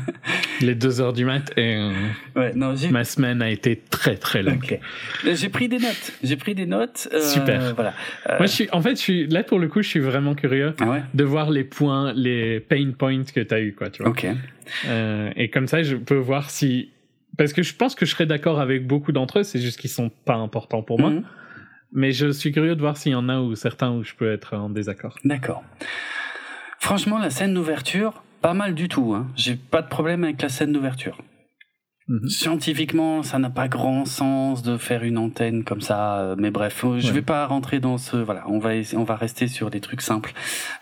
les 0.61 0.75
deux 0.75 1.01
heures 1.01 1.13
du 1.13 1.25
mat 1.25 1.53
et 1.57 1.75
euh, 1.77 1.93
Ouais, 2.35 2.53
non, 2.55 2.75
ma 2.91 3.05
semaine 3.05 3.43
a 3.43 3.51
été 3.51 3.77
très 3.91 4.17
très 4.17 4.43
longue. 4.43 4.79
J'ai 5.25 5.49
pris 5.49 5.69
des 5.69 5.79
notes. 5.79 6.13
J'ai 6.23 6.37
pris 6.37 6.55
des 6.55 6.67
notes. 6.67 7.09
euh, 7.13 7.21
Super. 7.21 7.75
Voilà. 7.75 7.93
Euh, 8.31 8.39
Moi, 8.39 8.47
je 8.47 8.53
suis, 8.53 8.69
en 8.73 8.81
fait, 8.81 8.91
je 8.97 9.01
suis 9.01 9.27
là 9.27 9.43
pour 9.43 9.59
le 9.59 9.69
coup, 9.69 9.83
je 9.83 9.89
suis 9.89 10.01
vraiment 10.01 10.35
curieux 10.35 10.75
Ah 10.81 10.89
ouais? 10.91 11.03
de 11.13 11.25
voir 11.25 11.51
les 11.51 11.65
points, 11.65 12.13
les 12.15 12.61
pain 12.61 12.93
points 12.97 13.25
que 13.25 13.41
tu 13.41 13.55
as 13.55 13.61
eu, 13.61 13.75
quoi, 13.75 13.91
tu 13.91 14.03
vois. 14.03 14.13
Ok. 14.13 14.27
Et 15.37 15.51
comme 15.51 15.67
ça, 15.67 15.83
je 15.83 15.97
peux 15.97 16.17
voir 16.17 16.51
si, 16.51 16.91
parce 17.37 17.53
que 17.53 17.63
je 17.63 17.75
pense 17.75 17.95
que 17.95 18.07
je 18.07 18.13
serais 18.13 18.27
d'accord 18.27 18.61
avec 18.61 18.87
beaucoup 18.87 19.13
d'entre 19.13 19.41
eux, 19.41 19.43
c'est 19.43 19.61
juste 19.61 19.79
qu'ils 19.81 19.91
sont 19.91 20.11
pas 20.25 20.35
importants 20.37 20.83
pour 20.83 20.99
moi. 21.01 21.11
Mhm. 21.11 21.23
Mais 21.93 22.13
je 22.13 22.31
suis 22.31 22.53
curieux 22.53 22.75
de 22.75 22.81
voir 22.81 22.97
s'il 22.97 23.13
y 23.13 23.15
en 23.15 23.29
a 23.29 23.39
ou 23.41 23.55
certains 23.55 23.91
où 23.93 24.03
je 24.05 24.13
peux 24.15 24.31
être 24.33 24.55
en 24.55 24.69
désaccord. 24.71 25.17
D'accord. 25.25 25.63
Franchement, 26.87 27.19
la 27.19 27.31
scène 27.31 27.53
d'ouverture, 27.53 28.23
pas 28.43 28.55
mal 28.55 28.73
du 28.75 28.89
tout. 28.89 29.13
Hein. 29.13 29.27
J'ai 29.35 29.57
pas 29.57 29.83
de 29.83 29.89
problème 29.89 30.23
avec 30.23 30.41
la 30.41 30.49
scène 30.49 30.71
d'ouverture. 30.71 31.19
Mhm. 32.07 32.29
Scientifiquement, 32.29 33.25
ça 33.25 33.41
n'a 33.41 33.51
pas 33.51 33.67
grand 33.67 34.05
sens 34.05 34.63
de 34.63 34.77
faire 34.77 35.03
une 35.03 35.19
antenne 35.19 35.65
comme 35.65 35.81
ça, 35.81 36.19
euh, 36.21 36.37
mais 36.39 36.53
bref, 36.53 36.85
euh, 36.85 37.01
je 37.01 37.09
Ouais. 37.09 37.15
vais 37.15 37.23
pas 37.23 37.45
rentrer 37.49 37.81
dans 37.81 37.99
ce. 37.99 38.17
Voilà, 38.17 38.45
on 38.47 38.61
va 38.61 38.71
on 38.95 39.03
va 39.03 39.17
rester 39.17 39.49
sur 39.49 39.69
des 39.71 39.81
trucs 39.81 40.01
simples. 40.01 40.33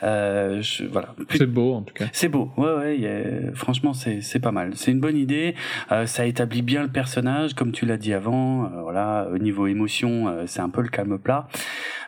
Euh, 0.02 0.60
je, 0.60 0.84
voilà. 0.84 1.14
C'est 1.30 1.46
beau 1.46 1.72
en 1.72 1.80
tout 1.80 1.94
cas. 1.94 2.04
C'est 2.12 2.28
beau, 2.28 2.52
ouais, 2.58 2.74
ouais. 2.74 3.06
a- 3.08 3.54
Franchement, 3.54 3.94
c'est 3.94 4.20
c'est 4.20 4.40
pas 4.40 4.52
mal. 4.52 4.72
C'est 4.74 4.90
une 4.90 5.00
bonne 5.00 5.16
idée. 5.16 5.54
Euh, 5.90 6.04
ça 6.04 6.26
établit 6.26 6.60
bien 6.60 6.82
le 6.82 6.90
personnage, 6.90 7.54
comme 7.54 7.72
tu 7.72 7.86
l'as 7.86 7.96
dit 7.96 8.12
avant. 8.12 8.66
Euh, 8.66 8.82
voilà, 8.82 9.26
au 9.32 9.38
niveau 9.38 9.66
émotion, 9.66 10.42
c'est 10.44 10.60
un 10.60 10.68
peu 10.68 10.82
le 10.82 10.88
calme 10.90 11.18
plat. 11.18 11.48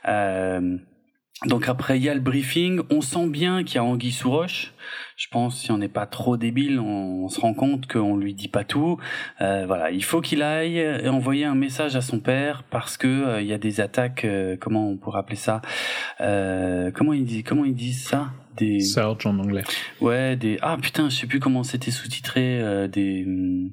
Euh, 0.06 0.76
donc 1.44 1.68
après, 1.68 1.98
il 1.98 2.02
y 2.02 2.08
a 2.08 2.14
le 2.14 2.20
briefing. 2.20 2.80
On 2.90 3.02
sent 3.02 3.28
bien 3.28 3.62
qu'il 3.62 3.74
y 3.76 3.78
a 3.78 3.84
Anguille 3.84 4.10
sous 4.12 4.30
roche. 4.30 4.72
Je 5.18 5.26
pense, 5.30 5.60
si 5.60 5.70
on 5.70 5.76
n'est 5.78 5.88
pas 5.88 6.06
trop 6.06 6.36
débile, 6.38 6.80
on, 6.80 7.24
on 7.24 7.28
se 7.28 7.38
rend 7.40 7.52
compte 7.52 7.86
qu'on 7.86 8.16
lui 8.16 8.32
dit 8.34 8.48
pas 8.48 8.64
tout. 8.64 8.98
Euh, 9.42 9.64
voilà, 9.66 9.90
il 9.90 10.02
faut 10.02 10.20
qu'il 10.22 10.42
aille 10.42 10.78
et 10.78 11.08
envoyer 11.08 11.44
un 11.44 11.54
message 11.54 11.94
à 11.94 12.00
son 12.00 12.20
père 12.20 12.62
parce 12.70 12.96
que 12.96 13.06
euh, 13.06 13.40
il 13.42 13.46
y 13.46 13.52
a 13.52 13.58
des 13.58 13.80
attaques. 13.80 14.24
euh, 14.24 14.56
comment 14.58 14.88
on 14.88 14.96
pourrait 14.96 15.18
appeler 15.20 15.36
ça? 15.36 15.60
Comment 16.18 17.12
ils 17.12 17.24
disent 17.26 17.44
Comment 17.44 17.64
ils 17.66 17.74
disent 17.74 18.04
ça? 18.06 18.30
Des 18.56 18.80
Surge 18.80 19.26
en 19.26 19.38
anglais. 19.38 19.64
Ouais, 20.00 20.36
des. 20.36 20.58
Ah 20.62 20.78
putain, 20.80 21.10
je 21.10 21.16
sais 21.16 21.26
plus 21.26 21.40
comment 21.40 21.62
c'était 21.64 21.90
sous-titré. 21.90 22.88
des. 22.88 23.24
hum, 23.26 23.70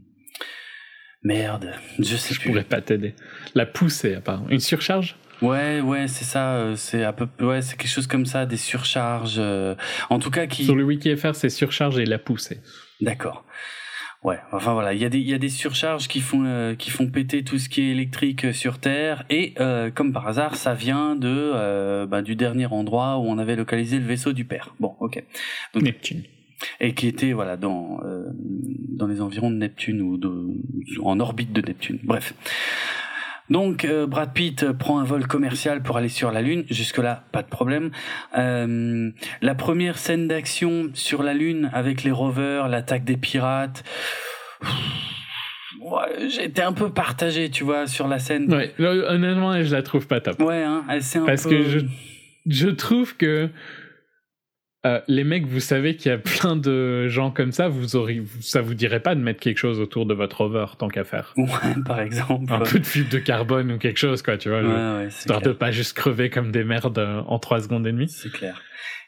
Merde, 1.25 1.71
je 1.99 2.17
sais 2.17 2.33
Je 2.33 2.39
plus. 2.41 2.49
pourrais 2.49 2.65
pas 2.65 2.81
t'aider. 2.81 3.15
La 3.55 3.65
poussée, 3.65 4.15
apparemment. 4.15 4.49
Une 4.49 4.59
surcharge? 4.59 5.15
Ouais, 5.43 5.81
ouais, 5.81 6.07
c'est 6.07 6.25
ça. 6.25 6.53
euh, 6.55 6.75
C'est 6.75 7.03
à 7.03 7.13
peu. 7.13 7.27
Ouais, 7.45 7.61
c'est 7.61 7.75
quelque 7.77 7.89
chose 7.91 8.07
comme 8.07 8.25
ça, 8.25 8.45
des 8.45 8.57
surcharges. 8.57 9.35
euh, 9.37 9.75
En 10.09 10.19
tout 10.19 10.31
cas, 10.31 10.47
qui. 10.47 10.63
Sur 10.65 10.75
le 10.75 10.83
WikiFR, 10.83 11.35
c'est 11.35 11.49
surcharge 11.49 11.99
et 11.99 12.05
la 12.05 12.17
poussée. 12.17 12.59
D'accord. 13.01 13.45
Ouais. 14.23 14.37
Enfin 14.53 14.71
voilà, 14.71 14.93
il 14.93 15.01
y 15.01 15.05
a 15.05 15.09
des 15.09 15.19
il 15.19 15.27
y 15.29 15.33
a 15.33 15.37
des 15.37 15.49
surcharges 15.49 16.07
qui 16.07 16.21
font 16.21 16.45
euh, 16.45 16.75
qui 16.75 16.91
font 16.91 17.07
péter 17.07 17.43
tout 17.43 17.57
ce 17.59 17.67
qui 17.67 17.81
est 17.81 17.89
électrique 17.91 18.45
euh, 18.45 18.53
sur 18.53 18.79
Terre 18.79 19.25
et 19.29 19.53
euh, 19.59 19.91
comme 19.91 20.13
par 20.13 20.25
hasard, 20.29 20.55
ça 20.55 20.73
vient 20.73 21.17
de 21.17 21.27
euh, 21.29 22.05
bah, 22.05 22.21
du 22.21 22.37
dernier 22.37 22.67
endroit 22.67 23.17
où 23.17 23.23
on 23.27 23.37
avait 23.37 23.57
localisé 23.57 23.99
le 23.99 24.05
vaisseau 24.05 24.31
du 24.31 24.45
père. 24.45 24.75
Bon, 24.79 24.95
ok. 25.01 25.21
Donc- 25.73 25.83
Neptune. 25.83 26.23
et 26.79 26.93
qui 26.93 27.07
était 27.07 27.33
voilà 27.33 27.57
dans 27.57 27.99
euh, 28.05 28.27
dans 28.97 29.07
les 29.07 29.19
environs 29.19 29.51
de 29.51 29.57
Neptune 29.57 29.99
ou 30.01 30.15
de, 30.15 30.31
en 31.01 31.19
orbite 31.19 31.51
de 31.51 31.59
Neptune. 31.61 31.99
Bref. 32.03 32.33
Donc 33.49 33.83
euh, 33.85 34.07
Brad 34.07 34.33
Pitt 34.33 34.71
prend 34.71 34.99
un 34.99 35.03
vol 35.03 35.27
commercial 35.27 35.83
pour 35.83 35.97
aller 35.97 36.09
sur 36.09 36.31
la 36.31 36.41
Lune. 36.41 36.63
Jusque 36.69 36.97
là, 36.97 37.23
pas 37.31 37.41
de 37.43 37.47
problème. 37.49 37.91
Euh, 38.37 39.11
la 39.41 39.55
première 39.55 39.97
scène 39.97 40.27
d'action 40.27 40.89
sur 40.93 41.23
la 41.23 41.33
Lune 41.33 41.69
avec 41.73 42.03
les 42.03 42.11
rovers, 42.11 42.67
l'attaque 42.69 43.03
des 43.03 43.17
pirates. 43.17 43.83
Ouais, 45.81 46.29
J'étais 46.29 46.61
un 46.61 46.71
peu 46.73 46.89
partagé, 46.91 47.49
tu 47.49 47.63
vois, 47.63 47.87
sur 47.87 48.07
la 48.07 48.19
scène. 48.19 48.51
Ouais, 48.53 48.73
honnêtement, 48.79 49.61
je 49.61 49.73
la 49.75 49.81
trouve 49.83 50.07
pas 50.07 50.21
top. 50.21 50.39
Ouais, 50.41 50.63
hein, 50.63 50.83
elle 50.89 51.03
s'est 51.03 51.19
un 51.19 51.25
Parce 51.25 51.43
peu. 51.43 51.49
que 51.49 51.63
je, 51.63 51.79
je 52.45 52.69
trouve 52.69 53.17
que 53.17 53.49
euh, 54.85 54.99
les 55.07 55.23
mecs, 55.23 55.45
vous 55.47 55.59
savez 55.61 55.95
qu'il 55.95 56.11
y 56.11 56.13
a 56.13 56.17
plein 56.17 56.55
de 56.55 57.07
gens 57.07 57.31
comme 57.31 57.51
ça, 57.51 57.67
vous 57.69 57.95
auriez, 57.95 58.21
ça 58.41 58.61
vous 58.61 58.73
dirait 58.73 58.99
pas 58.99 59.15
de 59.15 59.21
mettre 59.21 59.39
quelque 59.39 59.57
chose 59.57 59.79
autour 59.79 60.05
de 60.05 60.13
votre 60.13 60.41
rover 60.41 60.65
tant 60.77 60.89
qu'à 60.89 61.03
faire. 61.03 61.33
Ouais, 61.37 61.47
par 61.85 62.01
exemple. 62.01 62.51
Un 62.51 62.59
peu 62.59 62.79
de 62.79 62.85
fibre 62.85 63.09
de 63.09 63.19
carbone 63.19 63.71
ou 63.71 63.77
quelque 63.77 63.99
chose, 63.99 64.21
quoi, 64.21 64.37
tu 64.37 64.49
vois. 64.49 64.61
Ouais, 64.61 65.03
ouais, 65.03 65.07
histoire 65.07 65.41
de 65.41 65.51
pas 65.51 65.71
juste 65.71 65.93
crever 65.93 66.29
comme 66.29 66.51
des 66.51 66.63
merdes 66.63 66.97
euh, 66.99 67.21
en 67.27 67.39
trois 67.39 67.61
secondes 67.61 67.87
et 67.87 67.91
demie. 67.91 68.09
C'est 68.09 68.31
clair. 68.31 68.61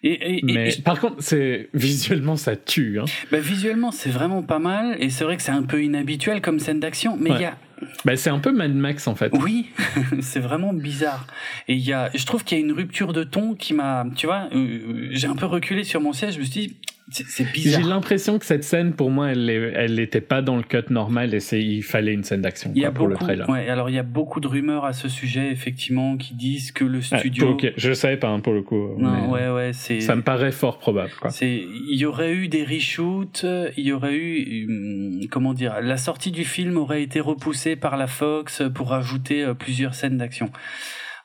Et, 0.04 0.38
et, 0.38 0.42
Mais 0.44 0.70
par 0.84 1.00
contre, 1.00 1.16
c'est 1.20 1.70
visuellement 1.74 2.36
ça 2.36 2.56
tue. 2.56 3.00
Hein. 3.00 3.06
Bah, 3.32 3.40
visuellement, 3.40 3.92
c'est 3.92 4.10
vraiment 4.12 4.44
pas 4.44 4.60
mal, 4.60 4.96
et 5.00 5.10
c'est 5.10 5.24
vrai 5.24 5.36
que 5.36 5.42
c'est 5.44 5.52
un 5.52 5.64
peu 5.64 5.84
inhabituel 5.84 6.42
comme 6.42 6.60
scène 6.60 6.80
d'action, 6.80 7.18
mais 7.20 7.32
il 7.32 7.36
Ouais. 7.36 7.42
y 7.42 7.46
a 7.46 7.58
Bah, 8.04 8.16
c'est 8.16 8.30
un 8.30 8.40
peu 8.40 8.52
Mad 8.52 8.74
Max 8.74 9.08
en 9.08 9.16
fait. 9.16 9.32
Oui, 9.34 9.70
c'est 10.22 10.40
vraiment 10.40 10.74
bizarre. 10.74 11.26
Et 11.68 11.74
il 11.76 11.82
y 11.82 11.94
a, 11.94 12.10
je 12.14 12.26
trouve 12.26 12.44
qu'il 12.44 12.58
y 12.58 12.62
a 12.62 12.64
une 12.64 12.72
rupture 12.72 13.14
de 13.14 13.24
ton 13.24 13.56
qui 13.56 13.74
m'a, 13.74 14.06
tu 14.16 14.28
vois, 14.28 14.48
euh, 14.54 15.10
j'ai 15.12 15.28
un 15.28 15.36
peu 15.36 15.46
reculé 15.46 15.84
sur 15.84 16.02
mon 16.02 16.14
siège, 16.14 16.36
je 16.36 16.40
me 16.40 16.46
suis 16.46 16.68
dit, 16.68 16.76
c'est 17.12 17.26
c'est 17.28 17.46
J'ai 17.46 17.52
bizarre. 17.52 17.84
l'impression 17.88 18.40
que 18.40 18.46
cette 18.46 18.64
scène, 18.64 18.94
pour 18.94 19.12
moi, 19.12 19.32
elle, 19.32 19.50
est- 19.50 19.72
elle 19.76 20.00
était 20.00 20.22
pas 20.22 20.42
dans 20.42 20.56
le 20.58 20.64
cut 20.64 20.78
normal 20.90 21.34
et 21.34 21.40
c'est, 21.40 21.62
il 21.62 21.84
fallait 21.84 22.14
une 22.14 22.24
scène 22.24 22.42
d'action 22.42 22.72
Il 22.76 22.82
y 22.82 22.86
a 22.86 22.90
quoi, 22.90 22.96
pour 22.96 23.08
le 23.08 23.14
beaucoup, 23.14 23.26
trailer. 23.26 23.48
ouais, 23.50 23.70
alors 23.70 23.90
il 23.90 23.96
y 23.96 24.00
a 24.00 24.04
beaucoup 24.04 24.40
de 24.40 24.48
rumeurs 24.48 24.86
à 24.86 24.94
ce 24.94 25.08
sujet, 25.08 25.52
effectivement, 25.52 26.18
qui 26.18 26.34
disent 26.34 26.72
que 26.72 26.84
le 26.84 26.98
Ouais, 26.98 27.04
studio, 27.20 27.50
ok, 27.52 27.74
je 27.78 27.94
savais 27.94 28.18
pas 28.18 28.30
hein, 28.30 28.40
pour 28.40 28.54
le 28.54 28.64
coup. 28.64 28.96
non, 28.98 29.32
ouais, 29.32 29.50
ouais, 29.50 29.72
c'est, 29.74 30.02
Ça 30.02 30.16
me 30.16 30.22
paraît 30.24 30.52
fort 30.52 30.80
probable. 30.80 31.12
Quoi. 31.22 31.30
c'est, 31.30 31.64
il 31.90 31.96
y 31.98 32.06
aurait 32.06 32.34
eu 32.34 32.48
des 32.48 32.64
reshoots, 32.64 33.46
il 33.78 33.84
y 33.86 33.92
aurait 33.92 34.16
eu, 34.16 34.66
hum, 34.68 35.28
comment 35.30 35.54
dire, 35.54 35.76
la 35.82 35.98
sortie 35.98 36.32
du 36.32 36.44
film 36.44 36.78
aurait 36.78 37.04
été 37.04 37.20
repoussée 37.20 37.76
par 37.76 37.98
la 37.98 38.08
Fox 38.08 38.64
pour 38.74 38.90
rajouter 38.90 39.44
euh, 39.44 39.54
plusieurs 39.54 39.94
scènes 39.94 40.18
d'action. 40.18 40.50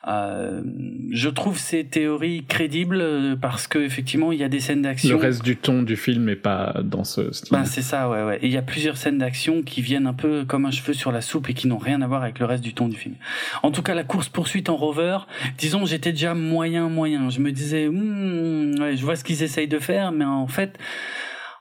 Euh, 0.07 0.63
je 1.11 1.29
trouve 1.29 1.59
ces 1.59 1.83
théories 1.83 2.43
crédibles 2.45 2.99
euh, 2.99 3.35
parce 3.39 3.67
que 3.67 3.77
effectivement 3.77 4.31
il 4.31 4.39
y 4.39 4.43
a 4.43 4.49
des 4.49 4.59
scènes 4.59 4.81
d'action. 4.81 5.09
Le 5.09 5.21
reste 5.21 5.43
du 5.43 5.57
ton 5.57 5.83
du 5.83 5.95
film 5.95 6.27
est 6.29 6.35
pas 6.35 6.75
dans 6.83 7.03
ce 7.03 7.31
style. 7.31 7.49
Ben, 7.51 7.65
c'est 7.65 7.83
ça, 7.83 8.09
ouais, 8.09 8.23
ouais. 8.23 8.39
Et 8.41 8.47
il 8.47 8.51
y 8.51 8.57
a 8.57 8.63
plusieurs 8.63 8.97
scènes 8.97 9.19
d'action 9.19 9.61
qui 9.61 9.81
viennent 9.81 10.07
un 10.07 10.13
peu 10.13 10.43
comme 10.43 10.65
un 10.65 10.71
cheveu 10.71 10.93
sur 10.93 11.11
la 11.11 11.21
soupe 11.21 11.49
et 11.49 11.53
qui 11.53 11.67
n'ont 11.67 11.77
rien 11.77 12.01
à 12.01 12.07
voir 12.07 12.23
avec 12.23 12.39
le 12.39 12.45
reste 12.45 12.63
du 12.63 12.73
ton 12.73 12.87
du 12.87 12.97
film. 12.97 13.15
En 13.61 13.69
tout 13.69 13.83
cas, 13.83 13.93
la 13.93 14.03
course-poursuite 14.03 14.69
en 14.69 14.75
rover, 14.75 15.19
disons, 15.59 15.85
j'étais 15.85 16.11
déjà 16.11 16.33
moyen, 16.33 16.89
moyen. 16.89 17.29
Je 17.29 17.39
me 17.39 17.51
disais, 17.51 17.87
Hmm, 17.87 18.79
ouais, 18.79 18.97
je 18.97 19.03
vois 19.03 19.15
ce 19.15 19.23
qu'ils 19.23 19.43
essayent 19.43 19.67
de 19.67 19.79
faire, 19.79 20.11
mais 20.11 20.25
en 20.25 20.47
fait, 20.47 20.77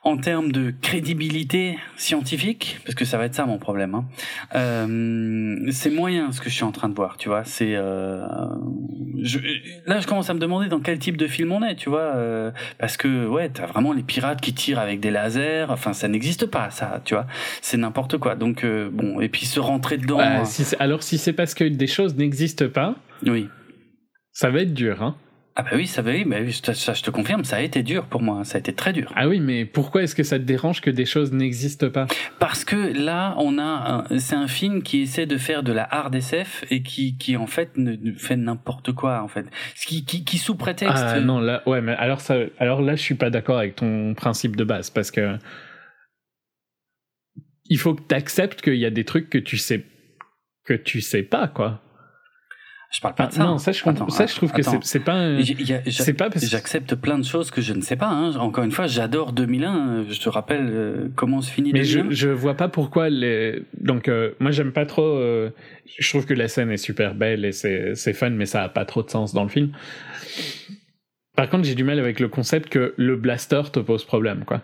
en 0.02 0.16
termes 0.16 0.50
de 0.50 0.72
crédibilité 0.80 1.78
scientifique, 1.98 2.78
parce 2.84 2.94
que 2.94 3.04
ça 3.04 3.18
va 3.18 3.26
être 3.26 3.34
ça 3.34 3.44
mon 3.44 3.58
problème, 3.58 3.94
hein, 3.94 4.04
euh, 4.54 5.70
c'est 5.72 5.90
moyen 5.90 6.32
ce 6.32 6.40
que 6.40 6.48
je 6.48 6.54
suis 6.54 6.64
en 6.64 6.72
train 6.72 6.88
de 6.88 6.94
voir, 6.94 7.18
tu 7.18 7.28
vois. 7.28 7.44
C'est 7.44 7.74
euh, 7.76 8.26
je, 9.22 9.38
là, 9.86 10.00
je 10.00 10.06
commence 10.06 10.30
à 10.30 10.34
me 10.34 10.38
demander 10.38 10.68
dans 10.68 10.80
quel 10.80 10.98
type 10.98 11.18
de 11.18 11.26
film 11.26 11.52
on 11.52 11.62
est, 11.62 11.76
tu 11.76 11.90
vois, 11.90 12.14
euh, 12.16 12.50
parce 12.78 12.96
que 12.96 13.26
ouais, 13.26 13.50
t'as 13.50 13.66
vraiment 13.66 13.92
les 13.92 14.02
pirates 14.02 14.40
qui 14.40 14.54
tirent 14.54 14.78
avec 14.78 15.00
des 15.00 15.10
lasers. 15.10 15.66
Enfin, 15.68 15.92
ça 15.92 16.08
n'existe 16.08 16.46
pas, 16.46 16.70
ça, 16.70 17.02
tu 17.04 17.12
vois. 17.14 17.26
C'est 17.60 17.76
n'importe 17.76 18.16
quoi. 18.16 18.36
Donc 18.36 18.64
bon, 18.64 19.20
et 19.20 19.28
puis 19.28 19.44
se 19.44 19.60
rentrer 19.60 19.98
dedans. 19.98 20.16
Bah, 20.16 20.46
si 20.46 20.64
alors 20.78 21.02
si 21.02 21.18
c'est 21.18 21.34
parce 21.34 21.52
que 21.52 21.64
des 21.64 21.86
choses 21.86 22.16
n'existent 22.16 22.68
pas, 22.68 22.94
Oui. 23.26 23.48
ça 24.32 24.48
va 24.48 24.62
être 24.62 24.72
dur. 24.72 25.02
Hein. 25.02 25.14
Ah 25.56 25.62
bah 25.62 25.70
oui, 25.74 25.86
ça 25.86 26.00
va, 26.00 26.12
oui, 26.12 26.24
oui, 26.26 26.52
ça, 26.52 26.74
ça, 26.74 26.94
je 26.94 27.02
te 27.02 27.10
confirme, 27.10 27.44
ça 27.44 27.56
a 27.56 27.60
été 27.60 27.82
dur 27.82 28.06
pour 28.06 28.22
moi, 28.22 28.44
ça 28.44 28.56
a 28.56 28.60
été 28.60 28.72
très 28.72 28.92
dur. 28.92 29.12
Ah 29.16 29.28
oui, 29.28 29.40
mais 29.40 29.64
pourquoi 29.64 30.02
est-ce 30.04 30.14
que 30.14 30.22
ça 30.22 30.38
te 30.38 30.44
dérange 30.44 30.80
que 30.80 30.90
des 30.90 31.04
choses 31.04 31.32
n'existent 31.32 31.90
pas? 31.90 32.06
Parce 32.38 32.64
que 32.64 32.76
là, 32.76 33.34
on 33.38 33.58
a, 33.58 34.06
un- 34.12 34.18
c'est 34.20 34.36
un 34.36 34.46
film 34.46 34.82
qui 34.82 35.00
essaie 35.02 35.26
de 35.26 35.36
faire 35.36 35.62
de 35.62 35.72
la 35.72 35.82
hard 35.82 36.14
SF 36.14 36.64
et 36.70 36.82
qui, 36.82 37.16
qui 37.18 37.36
en 37.36 37.46
fait 37.48 37.76
ne, 37.76 37.92
ne 37.96 38.12
fait 38.12 38.36
n'importe 38.36 38.92
quoi 38.92 39.22
en 39.22 39.28
fait, 39.28 39.44
Ce 39.74 39.86
qui, 39.86 40.04
qui, 40.04 40.24
qui 40.24 40.38
sous 40.38 40.54
prétexte. 40.54 40.94
Ah 41.04 41.20
non, 41.20 41.40
là, 41.40 41.62
ouais, 41.66 41.80
mais 41.82 41.92
alors 41.92 42.20
ça, 42.20 42.36
alors 42.58 42.80
là, 42.80 42.94
je 42.94 43.02
suis 43.02 43.16
pas 43.16 43.28
d'accord 43.30 43.58
avec 43.58 43.74
ton 43.76 44.14
principe 44.14 44.54
de 44.56 44.64
base 44.64 44.88
parce 44.90 45.10
que 45.10 45.36
il 47.66 47.78
faut 47.78 47.94
que 47.94 48.02
tu 48.08 48.14
acceptes 48.14 48.62
qu'il 48.62 48.74
y 48.76 48.86
a 48.86 48.90
des 48.90 49.04
trucs 49.04 49.28
que 49.30 49.38
tu 49.38 49.56
sais 49.56 49.84
que 50.64 50.74
tu 50.74 51.00
sais 51.00 51.22
pas 51.22 51.48
quoi. 51.48 51.82
Je 52.92 53.00
parle 53.00 53.14
pas 53.14 53.28
de 53.28 53.32
ça. 53.32 53.44
non, 53.44 53.58
ça 53.58 53.70
je, 53.70 53.84
comprends- 53.84 54.06
Attends, 54.06 54.14
ça, 54.14 54.26
je 54.26 54.34
trouve 54.34 54.50
que 54.50 54.62
attends. 54.62 54.80
c'est 54.82 54.98
c'est 54.98 55.00
pas. 55.04 55.36
C'est 55.90 56.12
pas 56.14 56.28
J'accepte 56.34 56.96
plein 56.96 57.18
de 57.18 57.24
choses 57.24 57.52
que 57.52 57.60
je 57.60 57.72
ne 57.72 57.82
sais 57.82 57.94
pas. 57.94 58.08
Hein. 58.08 58.34
Encore 58.36 58.64
une 58.64 58.72
fois, 58.72 58.88
j'adore 58.88 59.32
2001. 59.32 60.06
Je 60.08 60.20
te 60.20 60.28
rappelle 60.28 60.68
euh, 60.72 61.08
comment 61.14 61.40
se 61.40 61.52
finit 61.52 61.72
Mais 61.72 61.84
je, 61.84 61.98
2001. 61.98 62.14
je 62.14 62.28
vois 62.30 62.54
pas 62.54 62.68
pourquoi 62.68 63.08
les. 63.08 63.62
Donc, 63.80 64.08
euh, 64.08 64.32
moi, 64.40 64.50
j'aime 64.50 64.72
pas 64.72 64.86
trop. 64.86 65.04
euh, 65.04 65.50
Je 65.98 66.08
trouve 66.08 66.26
que 66.26 66.34
la 66.34 66.48
scène 66.48 66.72
est 66.72 66.78
super 66.78 67.14
belle 67.14 67.44
et 67.44 67.52
c'est 67.52 67.94
c'est 67.94 68.12
fun, 68.12 68.30
mais 68.30 68.46
ça 68.46 68.64
a 68.64 68.68
pas 68.68 68.84
trop 68.84 69.04
de 69.04 69.10
sens 69.10 69.32
dans 69.32 69.44
le 69.44 69.50
film. 69.50 69.70
Par 71.36 71.48
contre, 71.48 71.64
j'ai 71.64 71.76
du 71.76 71.84
mal 71.84 71.98
avec 72.00 72.18
le 72.18 72.28
concept 72.28 72.68
que 72.70 72.92
le 72.96 73.16
blaster 73.16 73.62
te 73.72 73.78
pose 73.78 74.04
problème, 74.04 74.44
quoi. 74.44 74.62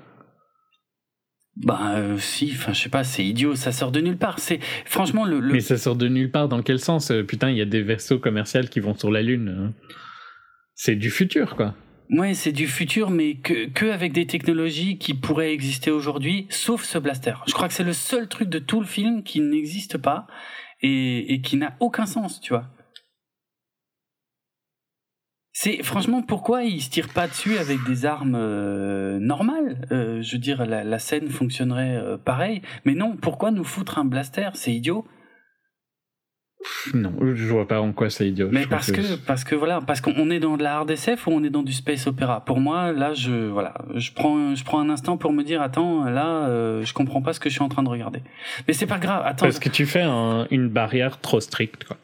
Bah 1.57 1.95
euh, 1.97 2.19
si, 2.19 2.51
enfin 2.55 2.73
je 2.74 2.83
sais 2.83 2.89
pas, 2.91 3.03
c'est 3.03 3.24
idiot, 3.24 3.55
ça 3.55 3.73
sort 3.73 3.91
de 3.91 4.01
nulle 4.01 4.19
part. 4.19 4.39
C'est 4.41 4.61
franchement 4.85 5.24
le, 5.24 5.41
le- 5.41 5.53
Mais 5.55 5.61
ça 5.61 5.78
sort 5.78 5.97
de 5.97 6.07
nulle 6.09 6.31
part. 6.31 6.49
Dans 6.49 6.62
quel 6.62 6.78
sens 6.78 7.11
Euh, 7.11 7.23
Putain, 7.23 7.51
il 7.51 7.57
y 7.57 7.62
a 7.62 7.65
des 7.65 7.83
vaisseaux 7.83 8.19
commerciaux 8.19 8.61
qui 8.70 8.81
vont 8.81 8.95
sur 8.95 9.11
la 9.11 9.23
Lune. 9.23 9.49
hein. 9.59 9.73
C'est 10.74 10.97
du 10.97 11.11
futur, 11.11 11.57
quoi. 11.57 11.74
ouais 12.11 12.35
c'est 12.35 12.53
du 12.53 12.66
futur, 12.66 13.09
mais 13.11 13.37
que 13.37 13.69
que 13.70 13.87
avec 13.87 14.12
des 14.12 14.27
technologies 14.27 14.99
qui 14.99 15.15
pourraient 15.15 15.53
exister 15.55 15.91
aujourd'hui, 15.91 16.47
sauf 16.51 16.85
ce 16.85 16.99
blaster. 16.99 17.33
Je 17.47 17.53
crois 17.55 17.69
que 17.69 17.74
c'est 17.74 17.85
le 17.85 17.95
seul 17.95 18.28
truc 18.28 18.51
de 18.51 18.59
tout 18.59 18.81
le 18.81 18.87
film 18.87 19.23
qui 19.23 19.41
n'existe 19.41 19.97
pas 19.97 20.27
et, 20.83 21.33
et 21.33 21.41
qui 21.41 21.57
n'a 21.57 21.74
aucun 21.81 22.05
sens, 22.05 22.41
tu 22.43 22.53
vois. 22.53 22.66
C'est 25.59 25.83
franchement 25.83 26.20
pourquoi 26.20 26.65
ils 26.65 26.83
se 26.83 26.91
tirent 26.91 27.09
pas 27.09 27.27
dessus 27.28 27.57
avec 27.57 27.83
des 27.87 28.05
armes 28.05 28.35
euh, 28.39 29.19
normales? 29.19 29.87
Euh, 29.91 30.20
je 30.20 30.33
veux 30.33 30.39
dire 30.39 30.66
la, 30.66 30.85
la 30.85 30.99
scène 30.99 31.31
fonctionnerait 31.31 31.97
euh, 31.97 32.19
pareil, 32.19 32.61
mais 32.85 32.93
non. 32.93 33.16
Pourquoi 33.16 33.51
nous 33.53 33.65
foutre 33.65 33.99
un 33.99 34.05
blaster? 34.05 34.51
C'est 34.53 34.74
idiot. 34.74 35.07
Non, 36.93 37.15
je 37.35 37.47
vois 37.47 37.66
pas 37.66 37.81
en 37.81 37.95
quoi 37.95 38.11
c'est 38.11 38.28
idiot. 38.28 38.51
Mais 38.53 38.66
parce 38.66 38.93
que 38.93 39.16
parce 39.27 39.45
que 39.45 39.55
voilà 39.55 39.81
parce 39.81 40.03
qu'on 40.03 40.28
est 40.28 40.41
dans 40.41 40.59
de 40.59 40.62
la 40.62 40.77
hard 40.77 40.91
SF 40.91 41.27
ou 41.27 41.31
on 41.31 41.43
est 41.43 41.49
dans 41.49 41.62
du 41.62 41.73
space 41.73 42.07
opéra? 42.07 42.45
Pour 42.45 42.61
moi 42.61 42.93
là 42.93 43.15
je 43.15 43.47
voilà 43.49 43.73
je 43.95 44.12
prends 44.12 44.55
je 44.55 44.62
prends 44.62 44.81
un 44.81 44.91
instant 44.91 45.16
pour 45.16 45.33
me 45.33 45.43
dire 45.43 45.62
attends 45.62 46.05
là 46.05 46.49
euh, 46.49 46.85
je 46.85 46.93
comprends 46.93 47.23
pas 47.23 47.33
ce 47.33 47.41
que 47.41 47.49
je 47.49 47.55
suis 47.55 47.62
en 47.62 47.70
train 47.70 47.83
de 47.83 47.89
regarder. 47.89 48.20
Mais 48.69 48.74
c'est 48.74 48.85
pas 48.87 48.99
grave 48.99 49.23
attends. 49.24 49.47
Parce 49.47 49.59
que 49.59 49.70
tu 49.70 49.87
fais 49.87 50.03
un- 50.03 50.47
une 50.51 50.69
barrière 50.69 51.19
trop 51.19 51.41
stricte, 51.41 51.85
quoi. 51.85 51.97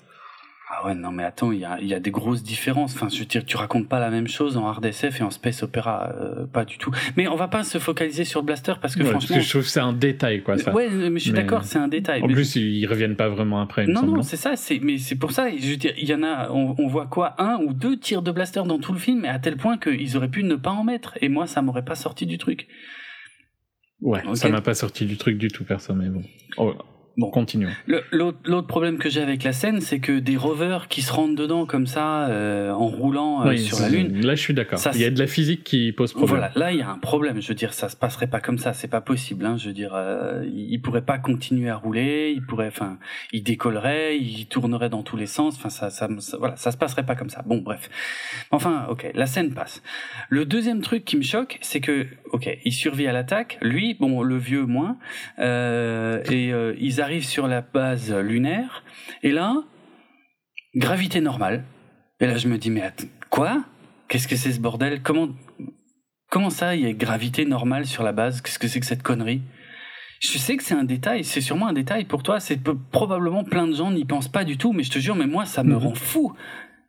Ah 0.74 0.86
ouais 0.86 0.94
non 0.94 1.12
mais 1.12 1.22
attends 1.22 1.52
il 1.52 1.58
y 1.60 1.64
a 1.66 1.78
y 1.82 1.92
a 1.92 2.00
des 2.00 2.10
grosses 2.10 2.42
différences. 2.42 2.94
Enfin 2.94 3.08
je 3.10 3.18
veux 3.18 3.26
dire 3.26 3.44
tu 3.44 3.58
racontes 3.58 3.88
pas 3.90 4.00
la 4.00 4.08
même 4.08 4.26
chose 4.26 4.56
en 4.56 4.66
hard 4.66 4.82
SF 4.86 5.20
et 5.20 5.22
en 5.22 5.30
space 5.30 5.62
opéra 5.62 6.14
euh, 6.18 6.46
pas 6.46 6.64
du 6.64 6.78
tout. 6.78 6.90
Mais 7.18 7.28
on 7.28 7.36
va 7.36 7.46
pas 7.48 7.62
se 7.62 7.76
focaliser 7.76 8.24
sur 8.24 8.42
blaster 8.42 8.72
parce 8.80 8.94
que 8.96 9.02
Ouais, 9.02 9.12
parce 9.12 9.24
franchement 9.26 9.36
que 9.36 9.42
je 9.42 9.50
trouve 9.50 9.62
que 9.64 9.68
c'est 9.68 9.80
un 9.80 9.92
détail, 9.92 10.42
quoi, 10.42 10.56
ça. 10.56 10.72
ouais 10.72 10.88
mais 10.88 11.18
je 11.18 11.24
suis 11.24 11.32
d'accord 11.32 11.64
c'est 11.64 11.78
un 11.78 11.88
détail. 11.88 12.22
En 12.22 12.26
Mais- 12.26 12.32
plus, 12.32 12.56
ils 12.56 12.86
reviennent 12.86 13.16
pas 13.16 13.28
vraiment 13.28 13.60
après, 13.60 13.86
Non, 13.86 14.02
non, 14.02 14.22
c'est 14.22 14.36
ça, 14.38 14.56
c'est, 14.56 14.78
mais 14.82 14.96
c'est 14.96 15.16
pour 15.16 15.32
ça, 15.32 15.50
je 15.54 15.66
veux 15.66 15.76
dire, 15.76 15.92
il 15.98 16.08
y 16.08 16.14
en 16.14 16.22
a, 16.22 16.48
on, 16.50 16.74
on 16.78 16.86
voit 16.86 17.06
quoi, 17.06 17.34
un 17.38 17.58
ou 17.58 17.74
deux 17.74 17.98
tirs 17.98 18.22
de 18.22 18.30
blaster 18.32 18.62
dans 18.66 18.78
tout 18.78 18.92
le 18.94 18.98
film, 18.98 19.20
mais 19.20 19.28
à 19.28 19.38
tel 19.38 19.56
point 19.58 19.76
qu'ils 19.76 20.16
auraient 20.16 20.30
pu 20.30 20.42
ne 20.42 20.54
pas 20.54 20.70
en 20.70 20.84
mettre, 20.84 21.18
et 21.20 21.28
moi, 21.28 21.46
ça 21.46 21.60
m'aurait 21.60 21.84
pas 21.84 21.96
sorti 21.96 22.24
du 22.24 22.38
truc. 22.38 22.66
Ouais, 24.00 24.20
ça 24.34 24.48
m'a 24.48 24.60
pas 24.62 24.74
sorti 24.74 25.04
du 25.06 25.16
truc 25.16 25.36
du 25.38 25.48
tout, 25.48 25.64
perso, 25.64 25.94
mais 25.94 26.08
bon. 26.08 26.22
Oh, 26.56 26.74
Bon. 27.16 27.30
continuons. 27.30 27.70
Le- 27.86 28.02
L'autre, 28.10 28.66
problème 28.66 28.98
que 28.98 29.10
j'ai 29.10 29.20
avec 29.20 29.44
la 29.44 29.52
scène, 29.52 29.80
c'est 29.80 29.98
que 30.00 30.18
des 30.18 30.36
rovers 30.36 30.88
qui 30.88 31.02
se 31.02 31.12
rentrent 31.12 31.34
dedans 31.34 31.66
comme 31.66 31.86
ça, 31.86 32.26
euh, 32.28 32.70
en 32.70 32.86
roulant 32.86 33.42
euh, 33.44 33.50
Oui, 33.50 33.58
sur 33.58 33.78
la 33.80 33.88
Lune, 33.88 34.24
Là, 34.24 34.34
je 34.34 34.40
suis 34.40 34.54
d'accord. 34.54 34.78
Il 34.94 35.00
y 35.00 35.04
a 35.04 35.10
de 35.10 35.18
la 35.18 35.26
physique 35.26 35.62
qui 35.64 35.92
pose 35.92 36.12
problème. 36.12 36.28
Voilà, 36.30 36.52
là 36.56 36.72
il 36.72 36.78
y 36.78 36.82
a 36.82 36.88
un 36.90 36.98
problème. 36.98 37.40
Je 37.42 37.48
veux 37.48 37.54
dire, 37.54 37.72
ça 37.74 37.88
se 37.88 37.96
passerait 37.96 38.28
pas 38.28 38.40
comme 38.40 38.58
ça, 38.58 38.72
c'est 38.72 38.88
pas 38.88 39.00
possible. 39.00 39.44
Hein. 39.44 39.56
Je 39.58 39.68
veux 39.68 39.74
dire, 39.74 39.92
euh, 39.94 40.44
il 40.54 40.80
pourrait 40.80 41.02
pas 41.04 41.18
continuer 41.18 41.68
à 41.68 41.76
rouler, 41.76 42.32
il 42.34 42.42
pourrait, 42.46 42.68
enfin, 42.68 42.98
il 43.32 43.42
décollerait, 43.42 44.16
il 44.18 44.46
tournerait 44.46 44.88
dans 44.88 45.02
tous 45.02 45.16
les 45.16 45.26
sens. 45.26 45.56
Enfin, 45.56 45.68
ça, 45.70 45.90
ça, 45.90 46.08
ça- 46.18 46.36
voilà, 46.38 46.56
ça 46.56 46.70
se 46.72 46.76
passerait 46.76 47.04
pas 47.04 47.14
comme 47.14 47.30
ça. 47.30 47.42
Bon, 47.44 47.58
bref. 47.58 47.90
Enfin, 48.50 48.86
ok, 48.88 49.10
la 49.14 49.26
scène 49.26 49.52
passe. 49.54 49.82
Le 50.30 50.44
deuxième 50.46 50.80
truc 50.80 51.04
qui 51.04 51.16
me 51.16 51.22
choque, 51.22 51.58
c'est 51.60 51.80
que, 51.80 52.06
ok, 52.32 52.48
il 52.64 52.72
survit 52.72 53.06
à 53.06 53.12
l'attaque. 53.12 53.58
Lui, 53.60 53.94
bon, 54.00 54.22
le 54.22 54.36
vieux 54.38 54.64
moins, 54.64 54.96
euh, 55.38 56.22
et 56.30 56.52
euh, 56.52 56.74
ils 56.80 57.00
arrivent 57.02 57.26
sur 57.26 57.46
la 57.48 57.60
base 57.60 58.12
lunaire. 58.14 58.82
Et 59.22 59.30
là, 59.32 59.62
gravité 60.74 61.20
normale. 61.20 61.64
Et 62.20 62.26
là, 62.26 62.38
je 62.38 62.48
me 62.48 62.56
dis, 62.58 62.70
mais 62.70 62.82
attends, 62.82 63.04
quoi? 63.30 63.64
Qu'est-ce 64.08 64.28
que 64.28 64.36
c'est 64.36 64.52
ce 64.52 64.60
bordel? 64.60 65.02
Comment 65.02 65.28
comment 66.30 66.50
ça, 66.50 66.74
il 66.74 66.82
y 66.82 66.86
a 66.86 66.92
gravité 66.92 67.44
normale 67.44 67.86
sur 67.86 68.02
la 68.02 68.12
base? 68.12 68.40
Qu'est-ce 68.40 68.58
que 68.58 68.68
c'est 68.68 68.80
que 68.80 68.86
cette 68.86 69.02
connerie? 69.02 69.42
Je 70.20 70.38
sais 70.38 70.56
que 70.56 70.62
c'est 70.62 70.74
un 70.74 70.84
détail, 70.84 71.24
c'est 71.24 71.40
sûrement 71.40 71.66
un 71.66 71.72
détail 71.72 72.04
pour 72.04 72.22
toi. 72.22 72.38
C'est 72.40 72.60
probablement 72.92 73.42
plein 73.44 73.66
de 73.66 73.74
gens 73.74 73.90
n'y 73.90 74.04
pensent 74.04 74.30
pas 74.30 74.44
du 74.44 74.56
tout, 74.56 74.72
mais 74.72 74.84
je 74.84 74.90
te 74.90 74.98
jure, 75.00 75.16
mais 75.16 75.26
moi, 75.26 75.44
ça 75.46 75.64
me 75.64 75.74
Mhm. 75.74 75.82
rend 75.82 75.94
fou. 75.94 76.32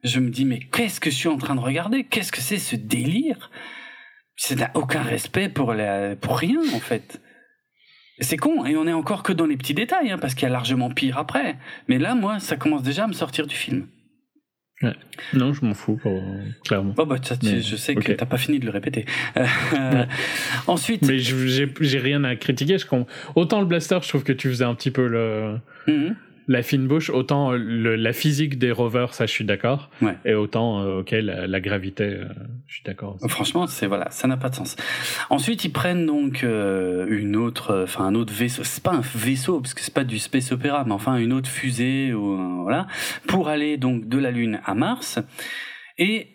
Je 0.03 0.19
me 0.19 0.29
dis, 0.29 0.45
mais 0.45 0.59
qu'est-ce 0.59 0.99
que 0.99 1.09
je 1.09 1.15
suis 1.15 1.29
en 1.29 1.37
train 1.37 1.55
de 1.55 1.59
regarder? 1.61 2.03
Qu'est-ce 2.03 2.31
que 2.31 2.41
c'est 2.41 2.57
ce 2.59 2.75
délire? 2.75 3.49
Ça 4.35 4.55
n'a 4.55 4.71
aucun 4.75 5.01
respect 5.01 5.49
pour 5.49 5.73
la, 5.73 6.15
pour 6.15 6.37
rien 6.37 6.59
en 6.73 6.79
fait. 6.79 7.21
C'est 8.19 8.37
con, 8.37 8.65
et 8.65 8.75
on 8.75 8.87
est 8.87 8.93
encore 8.93 9.23
que 9.23 9.33
dans 9.33 9.45
les 9.45 9.57
petits 9.57 9.73
détails, 9.73 10.11
hein, 10.11 10.17
parce 10.19 10.35
qu'il 10.35 10.43
y 10.43 10.49
a 10.49 10.53
largement 10.53 10.89
pire 10.89 11.17
après. 11.17 11.57
Mais 11.87 11.97
là, 11.97 12.15
moi, 12.15 12.39
ça 12.39 12.55
commence 12.55 12.83
déjà 12.83 13.05
à 13.05 13.07
me 13.07 13.13
sortir 13.13 13.47
du 13.47 13.55
film. 13.55 13.87
Ouais. 14.81 14.93
Non, 15.33 15.53
je 15.53 15.65
m'en 15.65 15.73
fous, 15.73 15.99
clairement. 16.65 16.93
Oh 16.97 17.05
bah, 17.05 17.15
je 17.21 17.75
sais 17.75 17.95
que 17.95 18.11
t'as 18.11 18.25
pas 18.25 18.37
fini 18.37 18.59
de 18.59 18.65
le 18.65 18.71
répéter. 18.71 19.05
Ensuite. 20.67 21.03
Mais 21.07 21.19
j'ai 21.19 21.99
rien 21.99 22.23
à 22.23 22.35
critiquer. 22.35 22.77
Je, 22.77 22.85
autant 23.35 23.61
le 23.61 23.65
blaster, 23.65 23.99
je 24.01 24.09
trouve 24.09 24.23
que 24.23 24.33
tu 24.33 24.49
faisais 24.49 24.65
un 24.65 24.75
petit 24.75 24.91
peu 24.91 25.07
le. 25.07 25.59
Mhm 25.87 26.15
la 26.47 26.61
fine 26.61 26.87
bouche, 26.87 27.09
autant 27.09 27.51
la 27.51 28.13
physique 28.13 28.57
des 28.57 28.71
rovers, 28.71 29.13
ça 29.13 29.25
je 29.25 29.31
suis 29.31 29.45
d'accord. 29.45 29.89
Et 30.25 30.33
autant, 30.33 30.81
euh, 30.81 30.99
ok, 30.99 31.11
la, 31.11 31.59
gravité, 31.59 32.03
euh, 32.03 32.25
je 32.67 32.75
suis 32.75 32.83
d'accord. 32.83 33.17
Franchement, 33.27 33.67
c'est 33.67 33.87
voilà, 33.87 34.09
ça 34.11 34.27
n'a 34.27 34.37
pas 34.37 34.49
de 34.49 34.55
sens. 34.55 34.75
Ensuite, 35.29 35.63
ils 35.63 35.71
prennent 35.71 36.05
donc 36.05 36.43
euh, 36.43 37.05
une 37.09 37.35
autre, 37.35 37.83
enfin 37.83 38.05
un 38.05 38.15
autre 38.15 38.33
vaisseau. 38.33 38.63
C'est 38.63 38.83
pas 38.83 38.93
un 38.93 39.03
vaisseau 39.15 39.61
parce 39.61 39.73
que 39.73 39.81
c'est 39.81 39.93
pas 39.93 40.03
du 40.03 40.19
space 40.19 40.51
opéra, 40.51 40.83
mais 40.85 40.93
enfin 40.93 41.17
une 41.17 41.33
autre 41.33 41.49
fusée 41.49 42.13
ou 42.13 42.61
voilà, 42.63 42.87
pour 43.27 43.47
aller 43.47 43.77
donc 43.77 44.07
de 44.07 44.17
la 44.17 44.31
Lune 44.31 44.59
à 44.65 44.75
Mars. 44.75 45.19
Et 45.97 46.27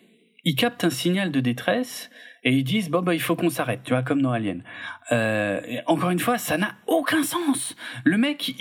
ils 0.45 0.55
captent 0.55 0.83
un 0.83 0.89
signal 0.89 1.31
de 1.31 1.39
détresse 1.39 2.09
et 2.43 2.53
ils 2.53 2.63
disent 2.63 2.89
bon 2.89 3.01
bah 3.01 3.13
il 3.13 3.21
faut 3.21 3.35
qu'on 3.35 3.49
s'arrête, 3.49 3.81
tu 3.83 3.93
vois, 3.93 4.03
comme 4.03 4.21
dans 4.21 4.31
Alien. 4.31 4.63
Euh, 5.11 5.61
encore 5.87 6.09
une 6.09 6.19
fois, 6.19 6.37
ça 6.37 6.57
n'a 6.57 6.75
aucun 6.87 7.23
sens. 7.23 7.75
Le 8.03 8.17
mec, 8.17 8.55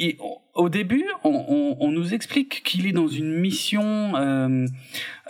au 0.58 0.68
début, 0.68 1.06
on, 1.22 1.76
on, 1.78 1.92
nous 1.92 2.14
explique 2.14 2.64
qu'il 2.64 2.88
est 2.88 2.92
dans 2.92 3.06
une 3.06 3.32
mission 3.32 4.16
euh, 4.16 4.66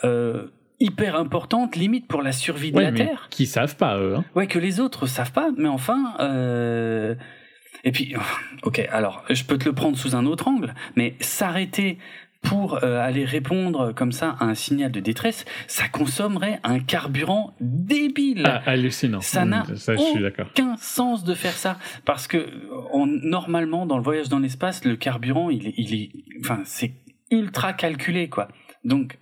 euh, 0.03 0.47
hyper 0.81 1.17
importante, 1.17 1.77
limite 1.77 2.09
pour 2.09 2.23
la 2.23 2.33
survie 2.33 2.73
de 2.73 2.81
la 2.81 2.93
Terre. 2.93 3.29
Qui 3.31 3.45
savent 3.45 3.77
pas 3.77 3.99
eux. 3.99 4.17
Hein. 4.17 4.25
Ouais, 4.35 4.47
que 4.47 4.59
les 4.59 4.81
autres 4.81 5.07
savent 5.07 5.33
pas, 5.33 5.51
mais 5.57 5.69
enfin. 5.69 6.15
Euh... 6.21 7.15
Et 7.85 7.93
puis, 7.93 8.15
ok, 8.63 8.89
alors 8.91 9.23
je 9.29 9.45
peux 9.45 9.59
te 9.59 9.67
le 9.67 9.75
prendre 9.75 9.99
sous 9.99 10.17
un 10.17 10.25
autre 10.25 10.49
angle, 10.49 10.75
mais 10.97 11.15
s'arrêter 11.21 11.99
pour 12.43 12.83
euh, 12.83 13.01
aller 13.01 13.25
répondre 13.25 13.93
comme 13.93 14.13
ça 14.13 14.37
à 14.41 14.45
un 14.45 14.55
signal 14.55 14.91
de 14.91 15.01
détresse, 15.01 15.45
ça 15.67 15.89
consommerait 15.89 16.61
un 16.63 16.81
carburant 16.81 17.55
débile. 17.61 18.45
Ah, 18.47 18.63
hallucinant. 18.67 19.21
Ça 19.21 19.45
n'a 19.45 19.65
aucun 19.97 20.77
sens 20.77 21.25
de 21.25 21.35
faire 21.35 21.55
ça 21.55 21.79
parce 22.05 22.27
que 22.27 22.47
on, 22.93 23.07
normalement 23.07 23.87
dans 23.87 23.97
le 23.97 24.03
voyage 24.03 24.29
dans 24.29 24.39
l'espace, 24.39 24.85
le 24.85 24.97
carburant, 24.97 25.51
il 25.51 25.95
est, 25.95 26.11
enfin 26.41 26.61
c'est 26.65 26.93
ultra 27.31 27.73
calculé 27.73 28.29
quoi. 28.29 28.49
Donc 28.85 29.19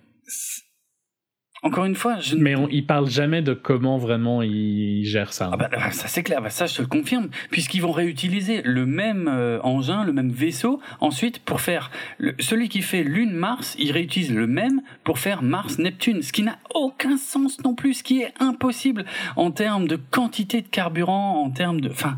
encore 1.67 1.85
une 1.85 1.95
fois, 1.95 2.19
je 2.19 2.35
mais 2.35 2.55
on, 2.55 2.67
il 2.69 2.85
parle 2.85 3.09
jamais 3.09 3.41
de 3.41 3.53
comment 3.53 3.97
vraiment 3.97 4.41
il 4.41 5.03
gère 5.05 5.33
ça. 5.33 5.49
Ah 5.51 5.57
bah, 5.57 5.69
bah, 5.71 5.91
ça 5.91 6.07
c'est 6.07 6.23
clair, 6.23 6.41
bah, 6.41 6.49
ça 6.49 6.65
je 6.65 6.75
te 6.75 6.81
le 6.81 6.87
confirme, 6.87 7.29
puisqu'ils 7.51 7.81
vont 7.81 7.91
réutiliser 7.91 8.61
le 8.63 8.85
même 8.85 9.27
euh, 9.27 9.59
engin, 9.63 10.03
le 10.03 10.13
même 10.13 10.31
vaisseau, 10.31 10.81
ensuite 10.99 11.39
pour 11.39 11.61
faire 11.61 11.91
celui 12.39 12.69
qui 12.69 12.81
fait 12.81 13.03
Lune 13.03 13.33
Mars, 13.33 13.75
il 13.77 13.91
réutilise 13.91 14.33
le 14.33 14.47
même 14.47 14.81
pour 15.03 15.19
faire 15.19 15.43
Mars 15.43 15.77
Neptune, 15.77 16.21
ce 16.21 16.31
qui 16.31 16.43
n'a 16.43 16.57
aucun 16.73 17.17
sens 17.17 17.61
non 17.63 17.75
plus, 17.75 17.95
ce 17.95 18.03
qui 18.03 18.21
est 18.21 18.33
impossible 18.39 19.05
en 19.35 19.51
termes 19.51 19.87
de 19.87 19.97
quantité 19.97 20.61
de 20.61 20.67
carburant, 20.67 21.43
en 21.43 21.51
termes 21.51 21.81
de, 21.81 21.89
enfin, 21.89 22.17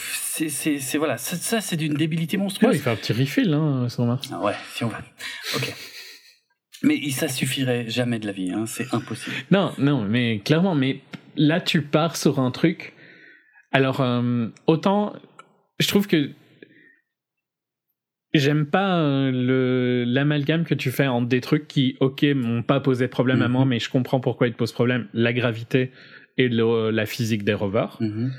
c'est 0.00 0.48
c'est 0.48 0.98
voilà, 0.98 1.16
ça, 1.18 1.36
ça 1.36 1.60
c'est 1.60 1.76
d'une 1.76 1.94
débilité 1.94 2.36
monstrueuse. 2.36 2.70
Ouais, 2.70 2.76
il 2.78 2.82
fait 2.82 2.90
un 2.90 2.96
petit 2.96 3.12
refill 3.12 3.52
hein, 3.52 3.88
sur 3.88 4.04
Mars. 4.04 4.28
Ah 4.32 4.40
ouais, 4.40 4.54
si 4.74 4.82
on 4.82 4.88
va. 4.88 4.98
Ok. 5.54 5.72
Mais 6.84 7.10
ça 7.10 7.28
suffirait 7.28 7.88
jamais 7.88 8.18
de 8.18 8.26
la 8.26 8.32
vie, 8.32 8.52
hein, 8.52 8.66
c'est 8.66 8.92
impossible. 8.94 9.34
Non, 9.50 9.72
non, 9.78 10.02
mais 10.02 10.40
clairement, 10.44 10.74
mais 10.74 11.00
là 11.36 11.60
tu 11.60 11.82
pars 11.82 12.16
sur 12.16 12.38
un 12.38 12.50
truc. 12.50 12.92
Alors, 13.72 14.00
euh, 14.00 14.48
autant, 14.66 15.14
je 15.80 15.88
trouve 15.88 16.06
que 16.06 16.30
j'aime 18.34 18.66
pas 18.66 18.98
euh, 18.98 19.30
le 19.32 20.04
l'amalgame 20.06 20.64
que 20.64 20.74
tu 20.74 20.90
fais 20.90 21.06
entre 21.06 21.28
des 21.28 21.40
trucs 21.40 21.66
qui, 21.66 21.96
ok, 22.00 22.22
m'ont 22.34 22.62
pas 22.62 22.80
posé 22.80 23.08
problème 23.08 23.42
à 23.42 23.48
moi, 23.48 23.64
mhm. 23.64 23.70
mais 23.70 23.78
je 23.78 23.88
comprends 23.88 24.20
pourquoi 24.20 24.46
ils 24.48 24.52
te 24.52 24.58
posent 24.58 24.72
problème, 24.72 25.08
la 25.14 25.32
gravité 25.32 25.90
et 26.36 26.48
la 26.48 27.06
physique 27.06 27.44
des 27.44 27.54
rovers. 27.54 27.96
Mhm. 28.00 28.32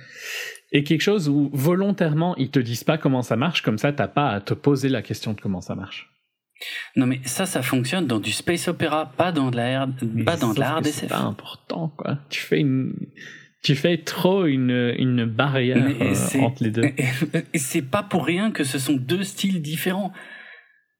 Et 0.72 0.84
quelque 0.84 1.01
chose 1.01 1.30
où 1.30 1.49
volontairement 1.53 2.35
ils 2.35 2.51
te 2.51 2.59
disent 2.59 2.84
pas 2.84 2.97
comment 2.97 3.22
ça 3.22 3.38
marche, 3.38 3.61
comme 3.61 3.77
ça 3.77 3.93
t'as 3.93 4.09
pas 4.09 4.30
à 4.30 4.41
te 4.41 4.53
poser 4.53 4.89
la 4.89 5.01
question 5.01 5.34
de 5.34 5.39
comment 5.39 5.61
ça 5.61 5.76
marche. 5.76 6.15
Non 6.95 7.06
mais 7.06 7.19
ça, 7.26 7.45
ça 7.45 7.61
fonctionne 7.61 8.07
dans 8.07 8.19
du 8.19 8.32
space 8.32 8.68
opéra, 8.68 9.11
pas 9.18 9.32
dans 9.32 9.52
de 9.52 9.57
la, 9.57 9.88
pas 10.26 10.38
dans 10.38 10.53
de 10.53 10.60
la 10.60 10.76
RDSF. 10.76 10.94
C'est 10.94 11.07
pas 11.07 11.19
important 11.19 11.94
quoi. 11.98 12.19
Tu 12.30 12.41
fais 12.41 12.60
une, 12.60 12.94
tu 13.65 13.76
fais 13.76 13.98
trop 13.98 14.45
une, 14.45 14.94
une 14.98 15.26
barrière 15.26 15.84
euh, 15.99 16.40
entre 16.40 16.64
les 16.64 16.72
deux. 16.72 16.91
Et 17.53 17.57
c'est 17.57 17.82
pas 17.82 18.03
pour 18.03 18.26
rien 18.26 18.52
que 18.52 18.64
ce 18.64 18.80
sont 18.80 18.94
deux 18.94 19.23
styles 19.23 19.61
différents. 19.61 20.14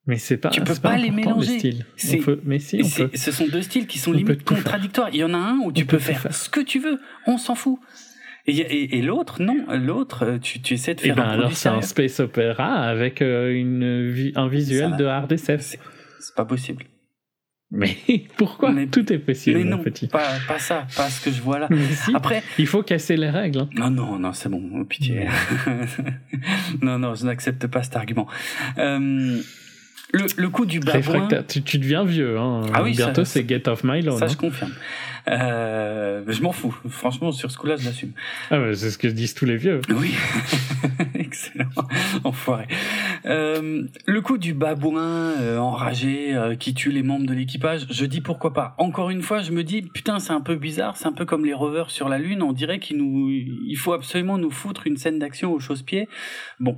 Mais 0.08 0.18
c'est 0.18 0.38
pas. 0.38 0.50
Tu 0.50 0.62
peux 0.62 0.76
pas, 0.76 0.98
les 0.98 1.12
mélanger. 1.12 1.60
mais 2.44 2.60
si, 2.60 2.82
on 2.84 2.90
peut. 2.90 3.12
Ce 3.16 3.32
sont 3.32 3.48
deux 3.48 3.62
styles 3.62 3.88
qui 3.88 3.98
sont 3.98 4.12
limite 4.12 4.44
contradictoires. 4.44 5.10
Il 5.14 5.20
y 5.20 5.24
en 5.24 5.34
a 5.34 5.38
un 5.38 5.60
où 5.60 5.72
tu 5.72 5.86
peux 5.86 6.00
faire, 6.00 6.20
faire 6.20 6.36
ce 6.36 6.50
que 6.50 6.60
tu 6.60 6.80
veux. 6.80 7.00
On 7.28 7.38
s'en 7.38 7.56
fout. 7.56 7.80
Et, 8.48 8.98
et, 8.98 9.02
l'autre, 9.02 9.42
non, 9.42 9.66
l'autre, 9.70 10.24
euh, 10.24 10.38
tu, 10.38 10.62
tu 10.62 10.76
essaies 10.76 10.94
de 10.94 11.02
faire 11.02 11.14
et 11.14 11.16
ben 11.16 11.24
un 11.24 11.32
alors 11.32 11.54
c'est 11.54 11.70
un 11.70 11.82
space 11.82 12.20
opéra 12.20 12.84
avec 12.84 13.24
euh, 13.24 13.52
une, 13.52 14.32
un 14.36 14.48
visuel 14.48 14.96
de 14.98 15.06
hard 15.06 15.32
SF. 15.32 15.78
C'est 16.20 16.36
pas 16.36 16.46
possible. 16.46 16.86
Mais 17.72 17.98
pourquoi 18.38 18.72
mais, 18.72 18.86
Tout 18.88 19.12
est 19.12 19.18
possible, 19.18 19.58
mais 19.58 19.64
non, 19.64 19.80
petit. 19.80 20.08
Pas, 20.08 20.28
pas 20.48 20.60
ça, 20.60 20.86
pas 20.96 21.10
ce 21.10 21.24
que 21.26 21.32
je 21.32 21.42
vois 21.42 21.58
là. 21.58 21.70
Après, 22.14 22.44
il 22.60 22.68
faut 22.68 22.84
casser 22.84 23.18
les 23.18 23.30
règles. 23.30 23.62
Hein. 23.62 23.70
Non, 23.74 23.90
non, 23.90 24.20
non, 24.20 24.34
c'est 24.34 24.50
bon, 24.50 24.86
pitié. 24.86 25.28
non, 26.82 27.00
non, 27.00 27.16
je 27.16 27.26
n'accepte 27.26 27.66
pas 27.66 27.82
cet 27.82 27.96
argument. 27.96 28.28
Euh, 28.78 29.42
le, 30.16 30.26
le 30.38 30.50
coup 30.50 30.66
du 30.66 30.80
babouin... 30.80 31.28
Tu, 31.48 31.62
tu, 31.62 31.78
deviens 31.78 32.06
vieux. 32.06 32.38
Hein. 32.38 32.62
Ah 32.74 32.84
oui, 32.84 32.92
Bientôt, 32.96 33.26
c'est 33.26 33.48
Get 33.48 33.68
Off 33.68 33.84
My 33.84 34.02
Lawn. 34.02 34.18
Ça, 34.18 34.28
je 34.28 34.38
confirme. 34.38 34.72
Euh, 35.28 36.24
je 36.28 36.42
m'en 36.42 36.52
fous. 36.52 36.76
Franchement, 36.88 37.32
sur 37.32 37.52
ce 37.52 37.58
coup-là, 37.58 37.76
je 37.78 37.86
l'assume. 37.86 38.12
Ah, 38.52 38.60
bah, 38.60 38.76
c'est 38.76 38.92
ce 38.92 38.98
que 38.98 39.08
disent 39.08 39.34
tous 39.34 39.46
les 39.46 39.58
vieux. 39.58 39.82
Oui. 39.90 40.14
Excellent. 41.16 41.66
Enfoiré. 42.24 42.68
Euh, 43.26 43.84
le 44.06 44.22
coup 44.22 44.38
du 44.38 44.54
babouin 44.54 45.34
euh, 45.42 45.58
enragé 45.58 46.36
euh, 46.36 46.56
qui 46.56 46.74
tue 46.74 46.92
les 46.92 47.04
membres 47.04 47.26
de 47.26 47.34
l'équipage, 47.34 47.88
je 47.90 48.06
dis 48.06 48.22
pourquoi 48.22 48.54
pas. 48.54 48.76
Encore 48.78 49.10
une 49.10 49.22
fois, 49.22 49.42
je 49.42 49.52
me 49.52 49.64
dis, 49.64 49.82
putain, 49.82 50.20
c'est 50.20 50.34
un 50.34 50.42
peu 50.42 50.56
bizarre. 50.56 50.96
C'est 50.96 51.08
un 51.08 51.14
peu 51.14 51.26
comme 51.26 51.46
les 51.46 51.54
rovers 51.54 51.90
sur 51.90 52.08
la 52.08 52.20
Lune. 52.20 52.44
On 52.44 52.54
dirait 52.54 52.80
qu'il 52.80 52.98
nous, 52.98 53.30
il 53.30 53.78
faut 53.78 53.94
absolument 53.94 54.38
nous 54.38 54.52
foutre 54.52 54.86
une 54.86 54.98
scène 54.98 55.20
d'action 55.20 55.52
au 55.52 55.60
chausse-pied. 55.60 56.08
Bon, 56.60 56.78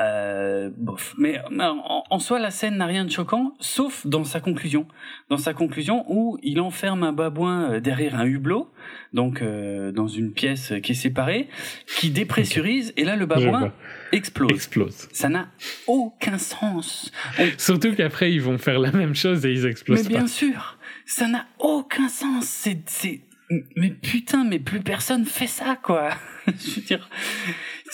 euh, 0.00 0.70
bof. 0.76 1.14
Mais, 1.18 1.40
en, 1.50 2.18
soi, 2.18 2.38
la 2.38 2.50
scène 2.50 2.76
n'a 2.76 2.86
rien 2.86 3.04
de 3.04 3.10
choquant, 3.10 3.54
sauf 3.60 4.06
dans 4.06 4.24
sa 4.24 4.40
conclusion. 4.40 4.86
Dans 5.28 5.36
sa 5.36 5.54
conclusion, 5.54 6.04
où 6.08 6.38
il 6.42 6.60
enferme 6.60 7.02
un 7.02 7.12
babouin 7.12 7.72
euh, 7.72 7.80
derrière 7.80 8.18
un 8.18 8.26
hublot, 8.26 8.72
donc 9.12 9.40
euh, 9.42 9.92
dans 9.92 10.08
une 10.08 10.32
pièce 10.32 10.72
qui 10.82 10.92
est 10.92 10.96
séparée, 10.96 11.48
qui 11.86 12.10
dépressurise, 12.10 12.92
et 12.96 13.04
là 13.04 13.16
le 13.16 13.26
babouin 13.26 13.72
explose. 14.12 14.50
explose. 14.50 15.08
Ça 15.12 15.28
n'a 15.28 15.48
aucun 15.86 16.38
sens. 16.38 17.12
Surtout 17.58 17.94
qu'après 17.94 18.32
ils 18.32 18.42
vont 18.42 18.58
faire 18.58 18.78
la 18.78 18.92
même 18.92 19.14
chose 19.14 19.44
et 19.46 19.52
ils 19.52 19.66
explosent. 19.66 20.08
Mais 20.08 20.16
bien 20.16 20.26
sûr, 20.26 20.78
ça 21.06 21.28
n'a 21.28 21.46
aucun 21.58 22.08
sens. 22.08 22.44
C'est, 22.46 23.20
mais 23.76 23.90
putain, 23.90 24.44
mais 24.44 24.58
plus 24.58 24.80
personne 24.80 25.24
fait 25.24 25.46
ça, 25.46 25.78
quoi. 25.82 26.10
Je 26.46 26.76
veux 26.76 26.82
dire, 26.82 27.08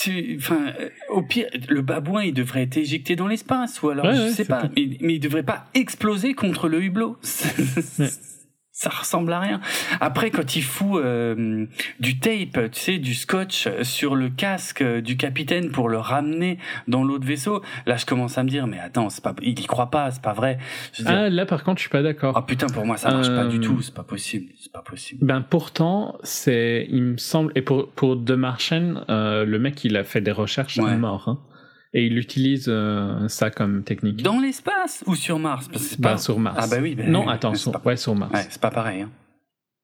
tu, 0.00 0.36
enfin, 0.38 0.72
euh, 0.80 0.88
au 1.10 1.20
pire, 1.20 1.46
le 1.68 1.82
babouin, 1.82 2.22
il 2.24 2.32
devrait 2.32 2.62
être 2.62 2.78
éjecté 2.78 3.16
dans 3.16 3.26
l'espace, 3.26 3.82
ou 3.82 3.90
alors, 3.90 4.10
je 4.12 4.28
sais 4.30 4.46
pas, 4.46 4.64
mais, 4.74 4.96
mais, 5.00 5.14
il 5.14 5.20
devrait 5.20 5.42
pas 5.42 5.66
exploser 5.74 6.32
contre 6.32 6.68
le 6.68 6.82
hublot 6.82 7.18
ça 8.80 8.88
ressemble 8.88 9.30
à 9.34 9.40
rien. 9.40 9.60
Après, 10.00 10.30
quand 10.30 10.56
il 10.56 10.62
fout 10.62 11.04
euh, 11.04 11.66
du 11.98 12.18
tape, 12.18 12.70
tu 12.72 12.80
sais, 12.80 12.98
du 12.98 13.14
scotch 13.14 13.68
sur 13.82 14.16
le 14.16 14.30
casque 14.30 14.82
du 14.82 15.18
capitaine 15.18 15.70
pour 15.70 15.90
le 15.90 15.98
ramener 15.98 16.56
dans 16.88 17.04
l'autre 17.04 17.26
vaisseau, 17.26 17.62
là, 17.84 17.98
je 17.98 18.06
commence 18.06 18.38
à 18.38 18.42
me 18.42 18.48
dire, 18.48 18.66
mais 18.66 18.80
attends, 18.80 19.10
c'est 19.10 19.22
pas, 19.22 19.34
il 19.42 19.60
y 19.60 19.66
croit 19.66 19.90
pas, 19.90 20.10
c'est 20.10 20.22
pas 20.22 20.32
vrai. 20.32 20.56
ah, 21.04 21.28
là, 21.28 21.44
par 21.44 21.62
contre, 21.62 21.76
je 21.76 21.82
suis 21.82 21.90
pas 21.90 22.00
d'accord. 22.00 22.32
Ah 22.34 22.40
putain, 22.40 22.68
pour 22.68 22.86
moi, 22.86 22.96
ça 22.96 23.10
marche 23.10 23.28
pas 23.28 23.44
du 23.44 23.58
euh, 23.58 23.60
tout, 23.60 23.82
c'est 23.82 23.92
pas 23.92 24.02
possible, 24.02 24.46
c'est 24.58 24.72
pas 24.72 24.80
possible. 24.80 25.26
Ben 25.26 25.42
pourtant, 25.42 26.16
c'est, 26.22 26.86
il 26.88 27.02
me 27.02 27.16
semble, 27.18 27.52
et 27.56 27.60
pour 27.60 27.90
pour 27.90 28.16
The 28.16 28.30
Martian, 28.30 29.04
euh, 29.10 29.44
le 29.44 29.58
mec, 29.58 29.84
il 29.84 29.94
a 29.98 30.04
fait 30.04 30.22
des 30.22 30.32
recherches 30.32 30.78
ouais. 30.78 30.96
mort. 30.96 31.28
Hein 31.28 31.38
et 31.92 32.06
il 32.06 32.18
utilise 32.18 32.66
euh, 32.68 33.26
ça 33.28 33.50
comme 33.50 33.82
technique. 33.82 34.22
Dans 34.22 34.40
l'espace 34.40 35.02
ou 35.06 35.14
sur 35.14 35.38
Mars? 35.38 35.68
Parce 35.68 35.96
que 35.96 36.02
pas... 36.02 36.12
Bah, 36.12 36.18
sur 36.18 36.38
Mars. 36.38 36.56
Ah 36.60 36.66
bah 36.68 36.80
oui. 36.80 36.94
Bah, 36.94 37.04
non, 37.06 37.28
attends, 37.28 37.54
sur... 37.54 37.84
ouais, 37.84 37.96
sur 37.96 38.14
Mars. 38.14 38.32
Ouais, 38.32 38.46
c'est 38.48 38.60
pas 38.60 38.70
pareil. 38.70 39.02
Hein. 39.02 39.10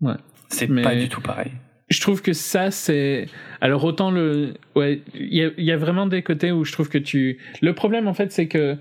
Ouais. 0.01 0.17
C'est 0.49 0.69
pas 0.69 0.95
du 0.95 1.09
tout 1.09 1.21
pareil. 1.21 1.53
Je 1.89 2.01
trouve 2.01 2.21
que 2.21 2.33
ça, 2.33 2.71
c'est. 2.71 3.27
Alors, 3.61 3.85
autant 3.85 4.11
le. 4.11 4.55
Ouais, 4.75 5.03
il 5.15 5.35
y 5.35 5.45
a, 5.45 5.51
y 5.57 5.71
a, 5.71 5.77
vraiment 5.77 6.07
des 6.07 6.23
côtés 6.23 6.51
où 6.51 6.65
je 6.65 6.73
trouve 6.73 6.89
que 6.89 6.99
tu. 6.99 7.39
Le 7.63 7.75
problème, 7.75 8.09
en 8.09 8.15
fait, 8.15 8.33
c'est 8.33 8.49
que 8.49 8.77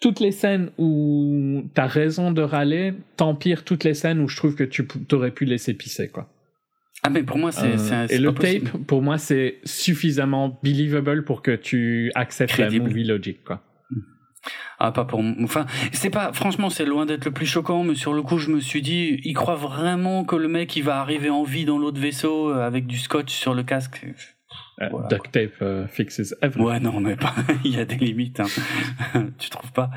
toutes 0.00 0.20
les 0.20 0.32
scènes 0.32 0.70
où 0.76 1.64
t'as 1.74 1.86
raison 1.86 2.30
de 2.32 2.42
râler 2.42 2.94
t'empires 3.16 3.64
toutes 3.64 3.84
les 3.84 3.94
scènes 3.94 4.20
où 4.20 4.28
je 4.28 4.36
trouve 4.36 4.54
que 4.54 4.64
tu 4.64 4.86
aurais 5.12 5.30
pu 5.30 5.46
laisser 5.46 5.72
pisser, 5.72 6.08
quoi. 6.08 6.28
Ah 7.06 7.10
mais 7.10 7.22
pour 7.22 7.38
moi 7.38 7.52
c'est 7.52 7.76
euh, 7.92 8.06
et 8.08 8.18
le 8.18 8.34
tape 8.34 8.76
pour 8.86 9.00
moi 9.00 9.16
c'est 9.16 9.60
suffisamment 9.64 10.58
believable 10.62 11.24
pour 11.24 11.40
que 11.40 11.54
tu 11.54 12.10
acceptes 12.14 12.58
la 12.58 12.70
movie 12.70 13.04
logic 13.04 13.44
quoi. 13.44 13.62
Ah, 14.78 14.92
pas 14.92 15.04
pour. 15.04 15.22
Enfin, 15.42 15.66
c'est 15.92 16.10
pas. 16.10 16.32
Franchement, 16.32 16.70
c'est 16.70 16.84
loin 16.84 17.06
d'être 17.06 17.24
le 17.24 17.30
plus 17.30 17.46
choquant, 17.46 17.82
mais 17.82 17.94
sur 17.94 18.12
le 18.12 18.22
coup, 18.22 18.38
je 18.38 18.50
me 18.50 18.60
suis 18.60 18.82
dit, 18.82 19.20
il 19.24 19.34
croit 19.34 19.56
vraiment 19.56 20.24
que 20.24 20.36
le 20.36 20.48
mec, 20.48 20.76
il 20.76 20.82
va 20.82 21.00
arriver 21.00 21.30
en 21.30 21.44
vie 21.44 21.64
dans 21.64 21.78
l'autre 21.78 22.00
vaisseau 22.00 22.50
euh, 22.50 22.66
avec 22.66 22.86
du 22.86 22.98
scotch 22.98 23.32
sur 23.32 23.54
le 23.54 23.62
casque. 23.62 24.04
Euh, 24.82 24.88
duct 25.08 25.32
tape 25.32 25.62
euh, 25.62 25.86
fixes 25.88 26.34
everything. 26.42 26.66
Ouais, 26.66 26.80
non, 26.80 27.00
mais 27.00 27.16
pas. 27.16 27.34
il 27.64 27.74
y 27.74 27.80
a 27.80 27.84
des 27.84 27.96
limites. 27.96 28.40
Hein. 28.40 28.46
tu 29.38 29.48
trouves 29.48 29.72
pas? 29.72 29.90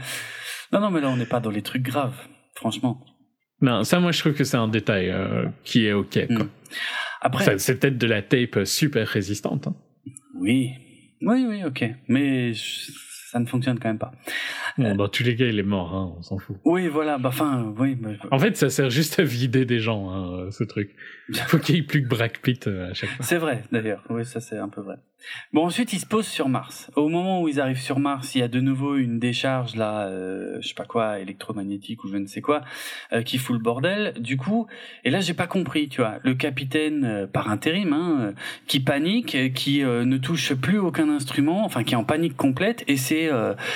Non, 0.71 0.79
non, 0.79 0.89
mais 0.89 1.01
là, 1.01 1.09
on 1.09 1.17
n'est 1.17 1.25
pas 1.25 1.41
dans 1.41 1.51
les 1.51 1.61
trucs 1.61 1.83
graves. 1.83 2.15
Franchement. 2.55 3.03
Non, 3.61 3.83
ça, 3.83 3.99
moi, 3.99 4.13
je 4.13 4.19
trouve 4.19 4.33
que 4.33 4.45
c'est 4.45 4.57
un 4.57 4.69
détail 4.69 5.13
qui 5.65 5.85
est 5.85 5.93
ok. 5.93 6.27
Quoi. 6.27 6.45
Mm. 6.45 6.49
Après, 7.21 7.57
c'est 7.57 7.79
peut-être 7.79 7.97
de 7.97 8.07
la 8.07 8.21
tape 8.21 8.59
super 8.65 9.07
résistante. 9.07 9.67
Hein. 9.67 9.75
oui, 10.35 10.71
oui, 11.21 11.45
oui, 11.47 11.63
ok, 11.65 11.85
mais 12.07 12.53
ça 12.55 13.39
ne 13.39 13.45
fonctionne 13.45 13.77
quand 13.77 13.89
même 13.89 13.99
pas. 13.99 14.11
Bon, 14.77 14.95
dans 14.95 15.07
tous 15.07 15.23
les 15.23 15.35
cas, 15.35 15.45
il 15.45 15.59
est 15.59 15.63
mort, 15.63 15.93
hein, 15.93 16.15
on 16.17 16.21
s'en 16.21 16.39
fout. 16.39 16.55
Oui, 16.65 16.87
voilà, 16.87 17.17
bah, 17.17 17.29
enfin, 17.29 17.73
oui. 17.77 17.95
bah, 17.95 18.11
En 18.31 18.39
fait, 18.39 18.55
ça 18.57 18.69
sert 18.69 18.89
juste 18.89 19.19
à 19.19 19.23
vider 19.23 19.65
des 19.65 19.79
gens, 19.79 20.09
hein, 20.09 20.49
ce 20.51 20.63
truc. 20.63 20.95
Faut 21.47 21.59
qu'il 21.59 21.75
y 21.75 21.79
ait 21.79 21.83
plus 21.83 22.01
que 22.03 22.07
Brad 22.07 22.35
Pitt 22.37 22.67
euh, 22.67 22.89
à 22.89 22.93
chaque 22.93 23.09
fois. 23.09 23.25
C'est 23.25 23.37
vrai, 23.37 23.63
d'ailleurs. 23.71 24.03
Oui, 24.09 24.25
ça 24.25 24.39
c'est 24.39 24.57
un 24.57 24.69
peu 24.69 24.81
vrai. 24.81 24.95
Bon, 25.53 25.65
ensuite, 25.65 25.93
ils 25.93 25.99
se 25.99 26.05
posent 26.05 26.27
sur 26.27 26.49
Mars. 26.49 26.91
Au 26.95 27.09
moment 27.09 27.41
où 27.41 27.47
ils 27.47 27.59
arrivent 27.59 27.81
sur 27.81 27.99
Mars, 27.99 28.35
il 28.35 28.39
y 28.39 28.41
a 28.41 28.47
de 28.47 28.59
nouveau 28.59 28.95
une 28.95 29.19
décharge, 29.19 29.75
là, 29.75 30.07
euh, 30.07 30.57
je 30.61 30.67
sais 30.67 30.73
pas 30.73 30.85
quoi, 30.85 31.19
électromagnétique 31.19 32.03
ou 32.03 32.07
je 32.07 32.17
ne 32.17 32.25
sais 32.25 32.41
quoi, 32.41 32.61
euh, 33.13 33.21
qui 33.21 33.37
fout 33.37 33.55
le 33.55 33.61
bordel. 33.61 34.13
Du 34.19 34.37
coup, 34.37 34.67
et 35.03 35.09
là, 35.09 35.21
j'ai 35.21 35.33
pas 35.33 35.47
compris, 35.47 35.89
tu 35.89 36.01
vois, 36.01 36.15
le 36.23 36.35
capitaine, 36.35 37.03
euh, 37.03 37.27
par 37.27 37.49
intérim, 37.49 37.93
hein, 37.93 38.17
euh, 38.19 38.31
qui 38.67 38.79
panique, 38.79 39.35
euh, 39.35 39.49
qui 39.49 39.79
ne 39.81 40.17
touche 40.17 40.53
plus 40.53 40.77
aucun 40.79 41.09
instrument, 41.09 41.65
enfin, 41.65 41.83
qui 41.83 41.93
est 41.93 41.97
en 41.97 42.03
panique 42.03 42.35
complète, 42.35 42.83
et 42.87 42.97
c'est 42.97 43.29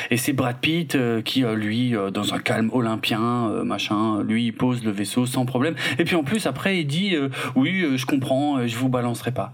et 0.09 0.17
c'est 0.17 0.33
Brad 0.33 0.57
Pitt 0.57 0.97
qui, 1.23 1.41
lui, 1.41 1.93
dans 2.13 2.33
un 2.33 2.39
calme 2.39 2.69
olympien, 2.73 3.63
machin, 3.63 4.23
lui, 4.23 4.45
il 4.45 4.51
pose 4.53 4.83
le 4.83 4.91
vaisseau 4.91 5.25
sans 5.25 5.45
problème. 5.45 5.75
Et 5.99 6.05
puis 6.05 6.15
en 6.15 6.23
plus, 6.23 6.45
après, 6.47 6.79
il 6.79 6.85
dit, 6.85 7.15
oui, 7.55 7.97
je 7.97 8.05
comprends, 8.05 8.65
je 8.65 8.75
vous 8.77 8.89
balancerai 8.89 9.31
pas. 9.31 9.53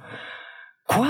Quoi? 0.88 1.10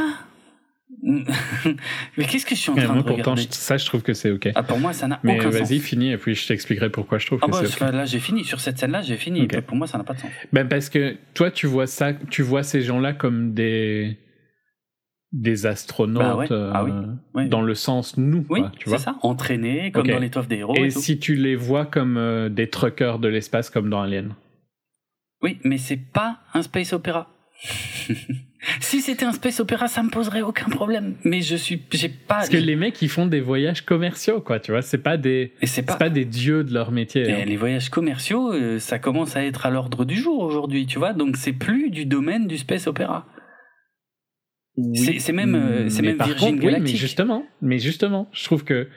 Mais 2.17 2.25
qu'est-ce 2.25 2.45
que 2.45 2.55
je 2.55 2.59
suis 2.59 2.71
en 2.71 2.75
train 2.75 2.87
moi, 2.87 2.97
de 2.97 3.01
pourtant, 3.03 3.31
regarder 3.31 3.43
je- 3.43 3.47
ça, 3.51 3.77
je 3.77 3.85
trouve 3.85 4.01
que 4.01 4.13
c'est 4.13 4.31
ok. 4.31 4.49
Ah, 4.55 4.63
pour 4.63 4.79
moi, 4.79 4.91
ça 4.93 5.07
n'a 5.07 5.19
Mais 5.23 5.39
aucun 5.39 5.51
sens. 5.51 5.69
vas-y, 5.69 5.79
finis, 5.79 6.11
et 6.11 6.17
puis 6.17 6.35
je 6.35 6.45
t'expliquerai 6.47 6.89
pourquoi 6.89 7.17
je 7.19 7.25
trouve 7.27 7.39
Ah 7.41 7.45
que 7.45 7.51
bah, 7.51 7.61
c'est 7.65 7.81
ok. 7.85 7.91
là, 7.93 8.05
j'ai 8.05 8.19
fini. 8.19 8.43
Sur 8.43 8.59
cette 8.59 8.77
scène-là, 8.77 9.01
j'ai 9.01 9.15
fini. 9.15 9.43
Ok. 9.43 9.61
Pour 9.61 9.77
moi, 9.77 9.87
ça 9.87 9.97
n'a 9.97 10.03
pas 10.03 10.13
de 10.13 10.19
sens. 10.19 10.29
Ben 10.51 10.67
parce 10.67 10.89
que 10.89 11.15
toi, 11.33 11.51
tu 11.51 11.67
vois 11.67 11.87
ça, 11.87 12.13
tu 12.13 12.41
vois 12.41 12.63
ces 12.63 12.81
gens-là 12.81 13.13
comme 13.13 13.53
des 13.53 14.17
des 15.31 15.67
astronautes 15.67 16.23
Bah 16.23 16.35
ouais. 16.35 16.47
Ah 16.73 16.83
oui. 16.83 16.91
euh, 16.91 17.05
Oui. 17.35 17.49
dans 17.49 17.61
le 17.61 17.75
sens 17.75 18.17
nous, 18.17 18.41
quoi, 18.43 18.71
tu 18.77 18.85
c'est 18.85 18.89
vois. 18.89 18.97
ça. 18.99 19.15
Entraîné, 19.21 19.91
comme 19.91 20.07
Ok. 20.07 20.11
dans 20.13 20.19
l'étoffe 20.19 20.47
des 20.47 20.57
héros. 20.57 20.73
Et, 20.75 20.85
Et 20.87 20.89
tout. 20.91 20.99
si 20.99 21.19
tu 21.19 21.35
les 21.35 21.55
vois 21.55 21.85
comme 21.85 22.17
euh, 22.17 22.49
des 22.49 22.67
truckers 22.69 23.19
de 23.19 23.27
l'espace, 23.27 23.69
comme 23.69 23.89
dans 23.91 24.01
Alien? 24.01 24.33
Oui, 25.43 25.59
mais 25.63 25.77
c'est 25.77 25.97
pas 25.97 26.39
un 26.55 26.63
space 26.63 26.93
opéra. 26.93 27.29
si 28.81 29.01
c'était 29.01 29.25
un 29.25 29.31
space 29.31 29.59
opéra, 29.59 29.87
ça 29.87 30.03
me 30.03 30.09
poserait 30.09 30.41
aucun 30.41 30.69
problème. 30.69 31.15
Mais 31.23 31.41
je 31.41 31.55
suis, 31.55 31.81
j'ai 31.91 32.09
pas. 32.09 32.35
Parce 32.35 32.49
que 32.49 32.57
les 32.57 32.75
mecs, 32.75 33.01
ils 33.01 33.09
font 33.09 33.25
des 33.25 33.41
voyages 33.41 33.81
commerciaux, 33.81 34.41
quoi, 34.41 34.59
tu 34.59 34.71
vois. 34.71 34.81
C'est 34.81 34.97
pas 34.97 35.17
des, 35.17 35.53
c'est 35.63 35.85
pas. 35.85 36.09
des 36.09 36.25
dieux 36.25 36.63
de 36.63 36.73
leur 36.73 36.91
métier. 36.91 37.27
Et 37.27 37.31
hein. 37.33 37.45
les 37.45 37.57
voyages 37.57 37.89
commerciaux, 37.89 38.53
euh, 38.53 38.79
ça 38.79 38.99
commence 38.99 39.35
à 39.35 39.45
être 39.45 39.65
à 39.65 39.69
l'ordre 39.69 40.05
du 40.05 40.15
jour 40.15 40.39
aujourd'hui, 40.39 40.85
tu 40.85 40.99
vois. 40.99 41.13
Donc 41.13 41.37
c'est 41.37 41.53
plus 41.53 41.89
du 41.89 42.05
domaine 42.05 42.47
du 42.47 42.57
space 42.57 42.87
opéra. 42.87 43.27
C'est- 44.93 45.19
c'est 45.19 45.33
même, 45.33 45.55
euh, 45.55 45.89
c'est 45.89 46.01
même 46.01 46.17
par 46.17 46.27
Virgin 46.27 46.51
contre, 46.51 46.59
oui, 46.59 46.71
Galactic. 46.71 46.93
mais 46.95 46.99
justement, 46.99 47.45
mais 47.61 47.79
justement, 47.79 48.29
je 48.31 48.45
trouve 48.45 48.63
que 48.63 48.87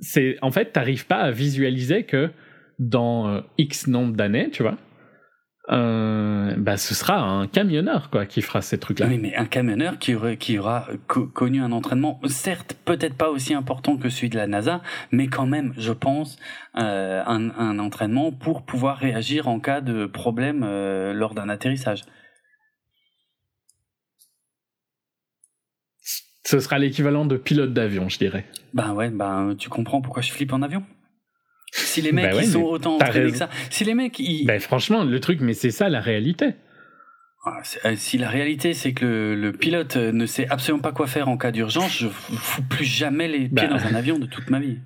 c'est, 0.00 0.36
en 0.42 0.50
fait, 0.52 0.72
t'arrives 0.72 1.06
pas 1.06 1.16
à 1.16 1.30
visualiser 1.32 2.04
que 2.04 2.30
dans 2.78 3.28
euh, 3.28 3.40
X 3.58 3.88
nombre 3.88 4.14
d'années, 4.14 4.50
tu 4.52 4.62
vois, 4.62 4.78
euh, 5.70 6.54
bah, 6.56 6.76
ce 6.76 6.94
sera 6.94 7.20
un 7.20 7.46
camionneur, 7.46 8.10
quoi, 8.10 8.26
qui 8.26 8.40
fera 8.42 8.62
ces 8.62 8.78
trucs-là. 8.78 9.06
Oui, 9.06 9.18
mais 9.18 9.34
un 9.36 9.44
camionneur 9.44 9.98
qui, 9.98 10.58
aura 10.58 10.86
co- 11.06 11.26
connu 11.26 11.60
un 11.60 11.72
entraînement, 11.72 12.20
certes, 12.26 12.76
peut-être 12.84 13.14
pas 13.14 13.28
aussi 13.30 13.52
important 13.54 13.96
que 13.96 14.08
celui 14.08 14.30
de 14.30 14.36
la 14.36 14.46
NASA, 14.46 14.82
mais 15.10 15.28
quand 15.28 15.46
même, 15.46 15.74
je 15.76 15.92
pense, 15.92 16.38
euh, 16.78 17.22
un, 17.26 17.50
un 17.58 17.78
entraînement 17.78 18.32
pour 18.32 18.62
pouvoir 18.62 18.96
réagir 18.98 19.48
en 19.48 19.60
cas 19.60 19.80
de 19.80 20.06
problème 20.06 20.62
euh, 20.64 21.12
lors 21.12 21.34
d'un 21.34 21.48
atterrissage. 21.48 22.04
Ce 26.44 26.60
sera 26.60 26.78
l'équivalent 26.78 27.26
de 27.26 27.36
pilote 27.36 27.74
d'avion, 27.74 28.08
je 28.08 28.16
dirais. 28.16 28.46
Ben 28.72 28.94
ouais, 28.94 29.10
ben 29.10 29.54
tu 29.58 29.68
comprends 29.68 30.00
pourquoi 30.00 30.22
je 30.22 30.32
flippe 30.32 30.54
en 30.54 30.62
avion. 30.62 30.82
Si 31.72 32.00
les 32.02 32.12
Bah 32.12 32.22
mecs 32.22 32.34
ouais, 32.34 32.44
ils 32.44 32.50
sont 32.52 32.62
autant 32.62 32.96
entraînés 32.96 33.30
que 33.32 33.36
ça, 33.36 33.48
si 33.70 33.84
les 33.84 33.94
mecs 33.94 34.18
ils, 34.18 34.46
Ben, 34.46 34.58
franchement, 34.60 35.04
le 35.04 35.20
truc, 35.20 35.40
mais 35.40 35.52
c'est 35.54 35.70
ça 35.70 35.88
la 35.88 36.00
réalité. 36.00 36.54
Ah, 37.44 37.62
euh, 37.84 37.94
si 37.96 38.18
la 38.18 38.28
réalité 38.28 38.74
c'est 38.74 38.92
que 38.92 39.04
le, 39.06 39.34
le 39.34 39.52
pilote 39.52 39.96
euh, 39.96 40.12
ne 40.12 40.26
sait 40.26 40.48
absolument 40.48 40.82
pas 40.82 40.92
quoi 40.92 41.06
faire 41.06 41.28
en 41.28 41.36
cas 41.36 41.50
d'urgence, 41.52 41.96
je 41.98 42.08
fous 42.08 42.62
plus 42.62 42.84
jamais 42.84 43.28
les 43.28 43.48
pieds 43.48 43.68
Bah. 43.68 43.68
dans 43.68 43.86
un 43.86 43.94
avion 43.94 44.18
de 44.18 44.26
toute 44.26 44.50
ma 44.50 44.58
vie. 44.60 44.78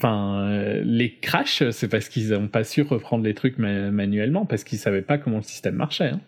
Enfin, 0.00 0.48
euh, 0.48 0.82
les 0.84 1.18
crashs, 1.18 1.68
c'est 1.70 1.88
parce 1.88 2.08
qu'ils 2.08 2.30
n'ont 2.30 2.48
pas 2.48 2.64
su 2.64 2.82
reprendre 2.82 3.22
les 3.24 3.34
trucs 3.34 3.58
ma- 3.58 3.90
manuellement, 3.90 4.44
parce 4.46 4.64
qu'ils 4.64 4.78
savaient 4.78 5.02
pas 5.02 5.18
comment 5.18 5.36
le 5.36 5.42
système 5.42 5.74
marchait. 5.76 6.08
hein. 6.10 6.20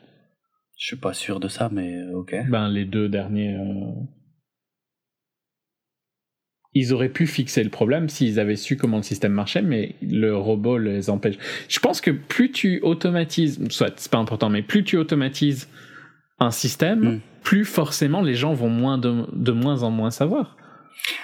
Je 0.78 0.86
suis 0.88 0.96
pas 0.96 1.14
sûr 1.14 1.40
de 1.40 1.48
ça, 1.48 1.68
mais 1.72 2.02
ok. 2.14 2.34
Ben, 2.48 2.68
les 2.68 2.84
deux 2.84 3.08
derniers. 3.08 3.54
euh, 3.54 3.92
Ils 6.78 6.92
auraient 6.92 7.08
pu 7.08 7.26
fixer 7.26 7.64
le 7.64 7.70
problème 7.70 8.08
s'ils 8.08 8.38
avaient 8.38 8.56
su 8.56 8.76
comment 8.76 8.98
le 8.98 9.02
système 9.02 9.32
marchait, 9.32 9.62
mais 9.62 9.94
le 10.02 10.36
robot 10.36 10.76
les 10.78 11.08
empêche. 11.10 11.36
Je 11.68 11.78
pense 11.78 12.00
que 12.00 12.10
plus 12.10 12.50
tu 12.52 12.80
automatises, 12.82 13.58
soit 13.70 13.92
c'est 13.96 14.10
pas 14.10 14.18
important, 14.18 14.50
mais 14.50 14.62
plus 14.62 14.84
tu 14.84 14.96
automatises 14.96 15.68
un 16.38 16.50
système, 16.50 17.00
Mm. 17.00 17.20
plus 17.42 17.64
forcément 17.64 18.20
les 18.20 18.34
gens 18.34 18.52
vont 18.52 18.68
moins 18.68 18.98
de, 18.98 19.24
de 19.32 19.52
moins 19.52 19.82
en 19.84 19.90
moins 19.90 20.10
savoir. 20.10 20.56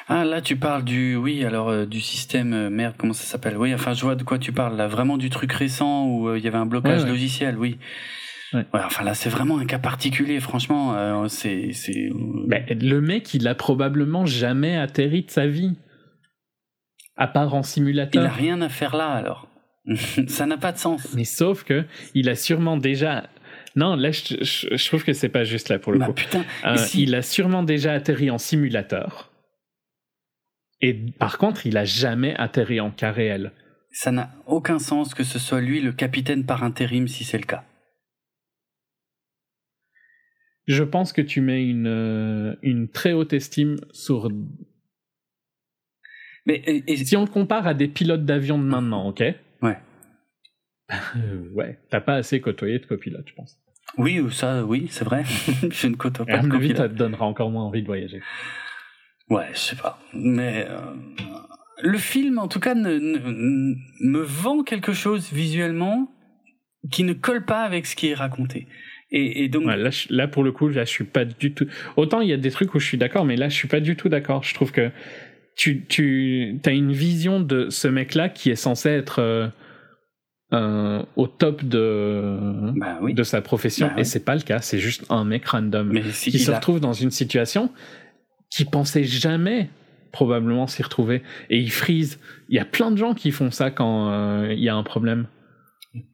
Ah 0.09 0.25
là 0.25 0.41
tu 0.41 0.57
parles 0.57 0.85
du 0.85 1.17
oui 1.17 1.45
alors 1.45 1.69
euh, 1.71 1.87
du 1.87 2.01
système 2.01 2.53
euh, 2.53 2.71
merde 2.71 2.95
comment 2.99 3.13
ça 3.15 3.25
s'appelle? 3.25 3.57
Oui 3.59 3.75
enfin 3.75 3.95
je 3.95 4.03
vois 4.03 4.15
de 4.15 4.23
quoi 4.23 4.39
tu 4.39 4.53
parles 4.53 4.77
là 4.77 4.87
vraiment 4.87 5.17
du 5.19 5.29
truc 5.31 5.53
récent 5.53 6.07
où 6.07 6.29
euh, 6.29 6.39
il 6.39 6.45
y 6.45 6.49
avait 6.49 6.59
un 6.59 6.67
blocage 6.67 6.99
Ouais, 7.01 7.05
ouais. 7.05 7.11
logiciel 7.11 7.57
oui 7.59 7.79
Ouais. 8.55 8.67
enfin 8.73 9.03
là 9.05 9.15
c'est 9.15 9.31
vraiment 9.31 9.59
un 9.59 9.65
cas 9.65 9.79
particulier 9.79 10.39
franchement 10.41 10.95
euh, 10.95 11.27
c'est 11.29 11.73
c'est 11.73 12.11
Ben, 12.47 12.65
le 12.69 13.01
mec, 13.01 13.33
il 13.35 13.49
a 13.49 13.55
probablement 13.55 14.27
jamais 14.27 14.77
atterri 14.77 15.23
de 15.23 15.31
sa 15.31 15.47
vie. 15.47 15.75
À 17.17 17.27
part 17.29 17.55
en 17.55 17.61
il 17.61 17.65
simulateur. 17.65 18.25
a 18.25 18.29
rien 18.29 18.61
à 18.61 18.69
faire 18.69 18.95
là 18.97 19.09
alors 19.13 19.49
ça 20.29 20.47
n'a 20.47 20.57
pas 20.59 20.73
de 20.73 20.79
sens 20.79 21.13
Mais 21.15 21.25
sauf 21.25 21.65
que 21.65 21.85
il 22.15 22.29
a 22.29 22.35
sûrement 22.35 22.77
déjà. 22.77 23.29
Non, 23.75 23.97
là, 23.97 24.11
je, 24.13 24.35
je- 24.43 24.77
je 24.77 24.87
trouve 24.87 25.03
que 25.03 25.15
c'est 25.15 25.31
pas 25.31 25.45
juste 25.45 25.71
là 25.71 25.79
pour 25.79 25.93
le 25.93 25.99
bah 25.99 26.07
coup. 26.07 26.13
putain 26.13 26.45
Euh, 26.67 26.77
si- 26.77 27.03
Il 27.05 27.15
a 27.15 27.23
sûrement 27.23 27.63
déjà 27.63 27.93
atterri 27.95 28.31
en 28.31 28.37
simulateur. 28.39 29.31
Et 30.83 30.95
par 31.19 31.39
contre, 31.39 31.67
il 31.67 31.77
a 31.79 31.85
jamais 31.85 32.35
atterri 32.37 32.81
en 32.81 32.91
cas 32.91 33.13
réel. 33.13 33.53
ça 33.93 34.11
n'a 34.13 34.31
aucun 34.47 34.79
sens 34.79 35.15
que 35.15 35.25
ce 35.25 35.39
soit 35.39 35.61
lui 35.63 35.81
le 35.81 35.93
capitaine 35.93 36.45
par 36.45 36.65
intérim 36.65 37.09
si 37.09 37.25
c'est 37.25 37.39
le 37.39 37.45
cas 37.47 37.65
Je 40.73 40.83
pense 40.85 41.13
que 41.13 41.21
tu 41.23 41.41
mets 41.41 41.65
une, 41.67 41.87
euh, 41.87 42.55
une 42.63 42.89
très 42.89 43.13
haute 43.13 43.33
estime 43.33 43.77
sur. 43.93 44.29
mais 46.47 46.57
et- 46.67 46.83
et- 46.93 47.05
Si 47.05 47.17
on 47.17 47.23
le 47.25 47.31
compare 47.31 47.67
à 47.67 47.75
des 47.75 47.89
pilotes 47.89 48.25
d'avion 48.25 48.59
de 48.59 48.65
maintenant, 48.65 49.09
ok? 49.09 49.23
Ouais. 49.63 49.79
Ouais, 51.55 51.79
t'as 51.91 52.01
pas 52.01 52.15
assez 52.15 52.41
côtoyé 52.41 52.79
de 52.79 52.87
copilote, 52.87 53.27
je 53.29 53.35
pense. 53.35 53.59
oui 53.99 54.21
ou 54.21 54.31
ça 54.31 54.65
oui 54.65 54.87
c'est 54.91 55.05
vrai 55.05 55.25
je 55.71 55.87
ne 55.87 55.95
côtoie 55.97 56.25
Et 56.29 56.33
pas 56.33 56.39
à 56.39 56.43
de 56.43 56.47
mon 56.49 56.55
avis, 56.57 56.75
ça 56.77 56.89
te 56.89 56.95
donnera 56.95 57.27
encore 57.27 57.51
moins 57.51 57.65
envie 57.65 57.83
de 57.83 57.87
voyager. 57.87 58.21
Ouais, 59.31 59.49
je 59.53 59.59
sais 59.59 59.77
pas. 59.77 59.99
Mais 60.15 60.67
euh, 60.69 60.81
le 61.83 61.97
film, 61.99 62.39
en 62.39 62.49
tout 62.49 62.61
cas, 62.61 62.75
ne, 62.75 62.99
ne- 62.99 63.75
me 64.01 64.21
vend 64.21 64.63
quelque 64.63 64.93
chose 64.93 65.33
visuellement 65.33 66.11
qui 66.91 67.05
ne 67.05 67.13
colle 67.13 67.45
pas 67.45 67.63
avec 67.63 67.87
ce 67.87 67.95
qui 67.97 68.09
est 68.09 68.15
raconté. 68.15 68.67
Et, 69.15 69.45
et 69.45 69.49
donc, 69.49 69.67
Ouais, 69.67 69.77
là, 69.77 69.91
je- 69.91 70.09
là, 70.11 70.27
pour 70.27 70.43
le 70.43 70.53
coup, 70.53 70.69
là, 70.69 70.85
je 70.85 70.91
suis 70.91 71.05
pas 71.05 71.25
du 71.25 71.53
tout. 71.53 71.67
Autant 71.97 72.21
il 72.23 72.29
y 72.29 72.33
a 72.33 72.37
des 72.39 72.51
trucs 72.51 72.75
où 72.75 72.79
je 72.81 72.87
suis 72.87 72.99
d'accord, 72.99 73.25
mais 73.25 73.37
là, 73.37 73.49
je 73.49 73.55
suis 73.55 73.69
pas 73.69 73.81
du 73.81 73.95
tout 73.95 74.09
d'accord. 74.09 74.43
Je 74.43 74.55
trouve 74.55 74.73
que 74.73 74.91
tu, 75.55 75.85
tu 75.89 76.59
as 76.65 76.71
une 76.71 76.93
vision 76.93 77.39
de 77.41 77.69
ce 77.69 77.89
mec-là 77.89 78.29
qui 78.31 78.51
est 78.51 78.57
censé 78.57 78.89
être 78.89 79.19
euh, 79.21 79.49
euh, 80.55 81.03
au 81.17 81.27
top 81.27 81.65
de, 81.65 82.73
bah 82.79 82.99
oui. 83.03 83.15
de 83.15 83.23
sa 83.23 83.41
profession, 83.43 83.87
Bah 83.89 83.93
et 83.97 84.01
oui. 84.01 84.05
c'est 84.07 84.25
pas 84.25 84.35
le 84.35 84.41
cas. 84.43 84.61
C'est 84.61 84.79
juste 84.79 85.05
un 85.11 85.25
mec 85.25 85.47
random 85.47 85.89
Mais 85.93 86.03
si 86.13 86.31
qui 86.31 86.39
se 86.39 86.51
a- 86.51 86.57
retrouve 86.57 86.81
dans 86.81 86.93
une 86.95 87.11
situation 87.11 87.71
qui 88.51 88.65
pensait 88.65 89.05
jamais 89.05 89.69
probablement 90.13 90.67
s'y 90.67 90.83
retrouver, 90.83 91.23
et 91.49 91.59
il 91.59 91.71
freeze. 91.71 92.19
Il 92.51 92.57
y 92.57 92.59
a 92.59 92.67
plein 92.67 92.91
de 92.91 92.97
gens 92.99 93.15
qui 93.15 93.31
font 93.31 93.51
ça 93.51 93.71
quand 93.71 94.11
euh, 94.11 94.53
il 94.53 94.63
y 94.63 94.69
a 94.69 94.75
un 94.75 94.83
problème. 94.83 95.27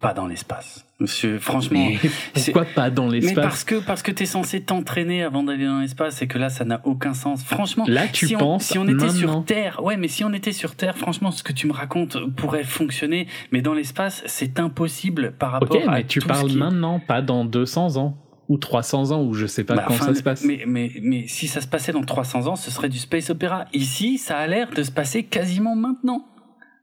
Pas 0.01 0.15
dans 0.15 0.29
l'espace. 0.29 0.85
Monsieur, 1.01 1.39
franchement. 1.39 1.91
pourquoi 2.35 2.65
pas 2.65 2.91
dans 2.91 3.07
l'espace 3.07 3.37
Mais 3.37 3.43
parce 3.43 3.63
que, 3.63 3.77
parce 3.77 4.03
que 4.03 4.11
t'es 4.11 4.27
censé 4.27 4.61
t'entraîner 4.61 5.23
avant 5.23 5.45
d'aller 5.45 5.65
dans 5.65 5.79
l'espace 5.79 6.23
et 6.23 6.27
que 6.27 6.39
là, 6.39 6.49
ça 6.49 6.65
n'a 6.65 6.81
aucun 6.83 7.15
sens. 7.15 7.45
Franchement. 7.45 7.85
Là, 7.87 8.09
tu 8.09 8.27
si 8.27 8.35
penses. 8.35 8.65
On, 8.71 8.73
si 8.73 8.79
on 8.79 8.89
était 8.89 9.11
sur 9.11 9.45
Terre, 9.45 9.81
ouais, 9.85 9.97
mais 9.97 10.09
si 10.09 10.25
on 10.25 10.33
était 10.33 10.51
sur 10.51 10.75
Terre, 10.75 10.99
franchement, 10.99 11.31
ce 11.31 11.45
que 11.45 11.53
tu 11.53 11.69
me 11.69 11.73
racontes 11.73 12.19
pourrait 12.35 12.65
fonctionner. 12.65 13.29
Mais 13.53 13.63
dans 13.63 13.75
l'espace, 13.75 14.25
c'est 14.27 14.59
impossible 14.59 15.35
par 15.39 15.53
rapport 15.53 15.77
à. 15.77 15.85
Ok, 15.85 15.89
mais 15.89 16.05
tu 16.05 16.21
parles 16.21 16.51
qui... 16.51 16.57
maintenant, 16.57 16.99
pas 16.99 17.23
dans 17.23 17.45
200 17.45 17.97
ans 17.97 18.17
ou 18.49 18.57
300 18.57 19.13
ans, 19.13 19.23
ou 19.23 19.35
je 19.35 19.47
sais 19.47 19.63
pas 19.63 19.75
bah, 19.77 19.85
quand 19.87 19.95
ça 19.95 20.15
se 20.15 20.23
passe. 20.23 20.43
Mais, 20.43 20.65
mais, 20.67 20.91
mais 21.01 21.29
si 21.29 21.47
ça 21.47 21.61
se 21.61 21.69
passait 21.69 21.93
dans 21.93 22.03
300 22.03 22.49
ans, 22.49 22.57
ce 22.57 22.71
serait 22.71 22.89
du 22.89 22.99
space 22.99 23.31
opéra. 23.31 23.67
Ici, 23.73 24.19
ça 24.19 24.39
a 24.39 24.47
l'air 24.47 24.71
de 24.71 24.83
se 24.83 24.91
passer 24.91 25.23
quasiment 25.23 25.77
maintenant. 25.77 26.27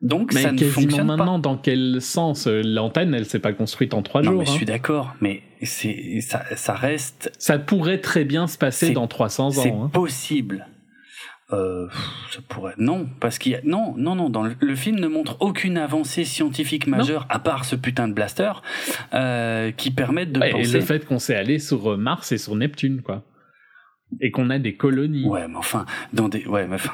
Donc 0.05 0.35
mais 0.35 0.43
ça 0.43 0.51
ne 0.51 0.59
fonctionne 0.59 1.07
maintenant, 1.07 1.39
dans 1.39 1.57
quel 1.57 1.99
sens 1.99 2.45
L'antenne, 2.47 3.15
elle 3.15 3.25
s'est 3.25 3.39
pas 3.39 3.53
construite 3.53 3.95
en 3.95 4.03
trois 4.03 4.21
jours. 4.21 4.33
Non, 4.33 4.39
mais 4.39 4.45
je 4.45 4.51
hein. 4.51 4.55
suis 4.55 4.65
d'accord, 4.65 5.15
mais 5.19 5.41
c'est 5.63 6.21
ça, 6.21 6.43
ça 6.55 6.75
reste. 6.75 7.31
Ça 7.39 7.57
pourrait 7.57 8.01
très 8.01 8.23
bien 8.23 8.45
se 8.45 8.59
passer 8.59 8.91
dans 8.91 9.07
300 9.07 9.47
ans. 9.47 9.51
C'est 9.51 9.71
hein. 9.71 9.89
possible. 9.91 10.67
Euh, 11.53 11.87
ça 12.31 12.39
pourrait. 12.47 12.75
Non, 12.77 13.07
parce 13.19 13.39
qu'il 13.39 13.53
y 13.53 13.55
a. 13.55 13.61
Non, 13.63 13.95
non, 13.97 14.13
non. 14.13 14.29
Dans 14.29 14.43
le, 14.43 14.55
le, 14.59 14.75
film 14.75 14.99
ne 14.99 15.07
montre 15.07 15.37
aucune 15.39 15.77
avancée 15.77 16.23
scientifique 16.23 16.85
majeure 16.85 17.21
non. 17.21 17.27
à 17.35 17.39
part 17.39 17.65
ce 17.65 17.75
putain 17.75 18.07
de 18.07 18.13
blaster 18.13 18.51
euh, 19.15 19.71
qui 19.71 19.89
permettent 19.89 20.31
de 20.31 20.39
ouais, 20.39 20.51
penser. 20.51 20.69
Et 20.69 20.73
le 20.73 20.81
fait 20.81 21.05
qu'on 21.05 21.19
s'est 21.19 21.35
allé 21.35 21.57
sur 21.57 21.97
Mars 21.97 22.31
et 22.31 22.37
sur 22.37 22.55
Neptune, 22.55 23.01
quoi. 23.01 23.23
Et 24.21 24.29
qu'on 24.29 24.51
a 24.51 24.59
des 24.59 24.75
colonies. 24.75 25.25
Ouais, 25.25 25.47
mais 25.47 25.57
enfin, 25.57 25.87
dans 26.13 26.29
des. 26.29 26.45
Ouais, 26.45 26.67
mais 26.67 26.75
enfin. 26.75 26.93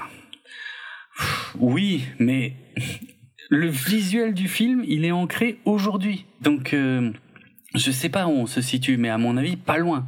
Oui, 1.60 2.04
mais 2.20 2.54
le 3.50 3.68
visuel 3.68 4.34
du 4.34 4.48
film, 4.48 4.84
il 4.88 5.06
est 5.06 5.12
ancré 5.12 5.60
aujourd'hui. 5.66 6.26
Donc, 6.42 6.74
euh, 6.74 7.12
je 7.76 7.92
sais 7.92 8.10
pas 8.10 8.28
où 8.28 8.32
on 8.32 8.46
se 8.46 8.62
situe, 8.62 8.98
mais 8.98 9.10
à 9.10 9.18
mon 9.18 9.38
avis, 9.38 9.58
pas 9.58 9.78
loin. 9.78 10.08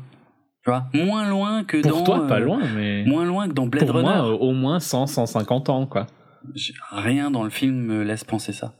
Tu 0.64 0.70
vois, 0.70 0.86
moins 0.94 1.28
loin 1.28 1.64
que 1.66 1.78
Pour 1.82 1.92
dans. 1.92 2.04
toi, 2.04 2.28
pas 2.28 2.38
euh, 2.40 2.46
loin, 2.46 2.62
mais. 2.74 3.04
Moins 3.06 3.26
loin 3.26 3.50
que 3.50 3.54
dans 3.54 3.68
Blade 3.68 3.86
Pour 3.86 3.96
Runner. 3.98 4.08
moi, 4.08 4.30
euh, 4.30 4.38
au 4.38 4.54
moins 4.54 4.80
100, 4.80 5.08
150 5.08 5.70
ans, 5.70 5.86
quoi. 5.86 6.08
Rien 6.92 7.32
dans 7.32 7.44
le 7.44 7.50
film 7.50 7.76
me 7.76 8.04
laisse 8.04 8.24
penser 8.24 8.54
ça. 8.54 8.74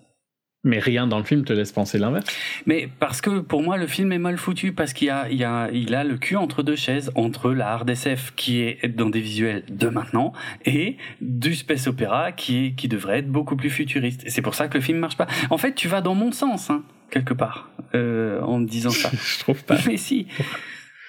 Mais 0.66 0.80
rien 0.80 1.08
dans 1.08 1.18
le 1.18 1.26
film 1.26 1.44
te 1.44 1.52
laisse 1.52 1.72
penser 1.74 1.98
l'inverse. 1.98 2.26
Mais 2.66 2.88
parce 3.00 3.20
que 3.20 3.40
pour 3.40 3.62
moi 3.62 3.78
le 3.78 3.88
film 3.88 4.12
est 4.14 4.20
mal 4.20 4.38
foutu 4.38 4.72
parce 4.72 4.94
qu'il 4.94 5.10
a, 5.10 5.30
il 5.30 5.44
a, 5.44 5.70
il 5.72 5.94
a 5.94 6.04
le 6.04 6.18
cul 6.18 6.38
entre 6.38 6.64
deux 6.64 6.78
chaises 6.78 7.12
entre 7.16 7.52
la 7.52 7.74
hard 7.74 7.90
SF 7.90 8.34
qui 8.36 8.62
est 8.62 8.88
dans 8.88 9.10
des 9.10 9.20
visuels 9.20 9.64
de 9.70 9.90
maintenant 9.90 10.32
et 10.66 10.98
du 11.20 11.56
space 11.56 11.88
opéra 11.88 12.32
qui 12.32 12.66
est, 12.66 12.72
qui 12.76 12.88
devrait 12.88 13.20
être 13.20 13.30
beaucoup 13.30 13.56
plus 13.58 13.70
futuriste. 13.70 14.26
Et 14.26 14.30
c'est 14.30 14.42
pour 14.42 14.56
ça 14.56 14.68
que 14.68 14.78
le 14.78 14.84
film 14.84 15.00
marche 15.00 15.18
pas. 15.18 15.28
En 15.50 15.58
fait, 15.58 15.76
tu 15.76 15.88
vas 15.88 16.02
dans 16.02 16.16
mon 16.16 16.32
sens, 16.32 16.70
hein, 16.70 16.84
quelque 17.12 17.34
part, 17.34 17.70
euh, 17.94 18.42
en 18.42 18.60
me 18.60 18.66
disant 18.66 18.90
ça. 18.90 19.10
Je 19.34 19.40
trouve 19.40 19.64
pas. 19.64 19.78
Mais 19.86 19.98
si. 19.98 20.28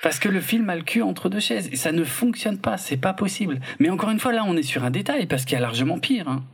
Parce 0.03 0.19
que 0.19 0.29
le 0.29 0.41
film 0.41 0.69
a 0.69 0.77
le 0.77 0.83
cul 0.83 1.01
entre 1.01 1.29
deux 1.29 1.41
chaises 1.41 1.69
et 1.73 1.77
ça 1.77 1.93
ne 1.93 2.05
fonctionne 2.05 2.59
pas, 2.59 2.77
c'est 2.77 2.99
pas 2.99 3.15
possible. 3.15 3.61
Mais 3.79 3.89
encore 3.89 4.11
une 4.11 4.21
fois, 4.21 4.33
là, 4.33 4.45
on 4.47 4.57
est 4.57 4.63
sur 4.63 4.85
un 4.85 4.91
détail 4.91 5.27
parce 5.27 5.45
qu'il 5.45 5.55
y 5.55 5.57
a 5.57 5.61
largement 5.61 5.99
pire. 5.99 6.29
Hein. 6.29 6.45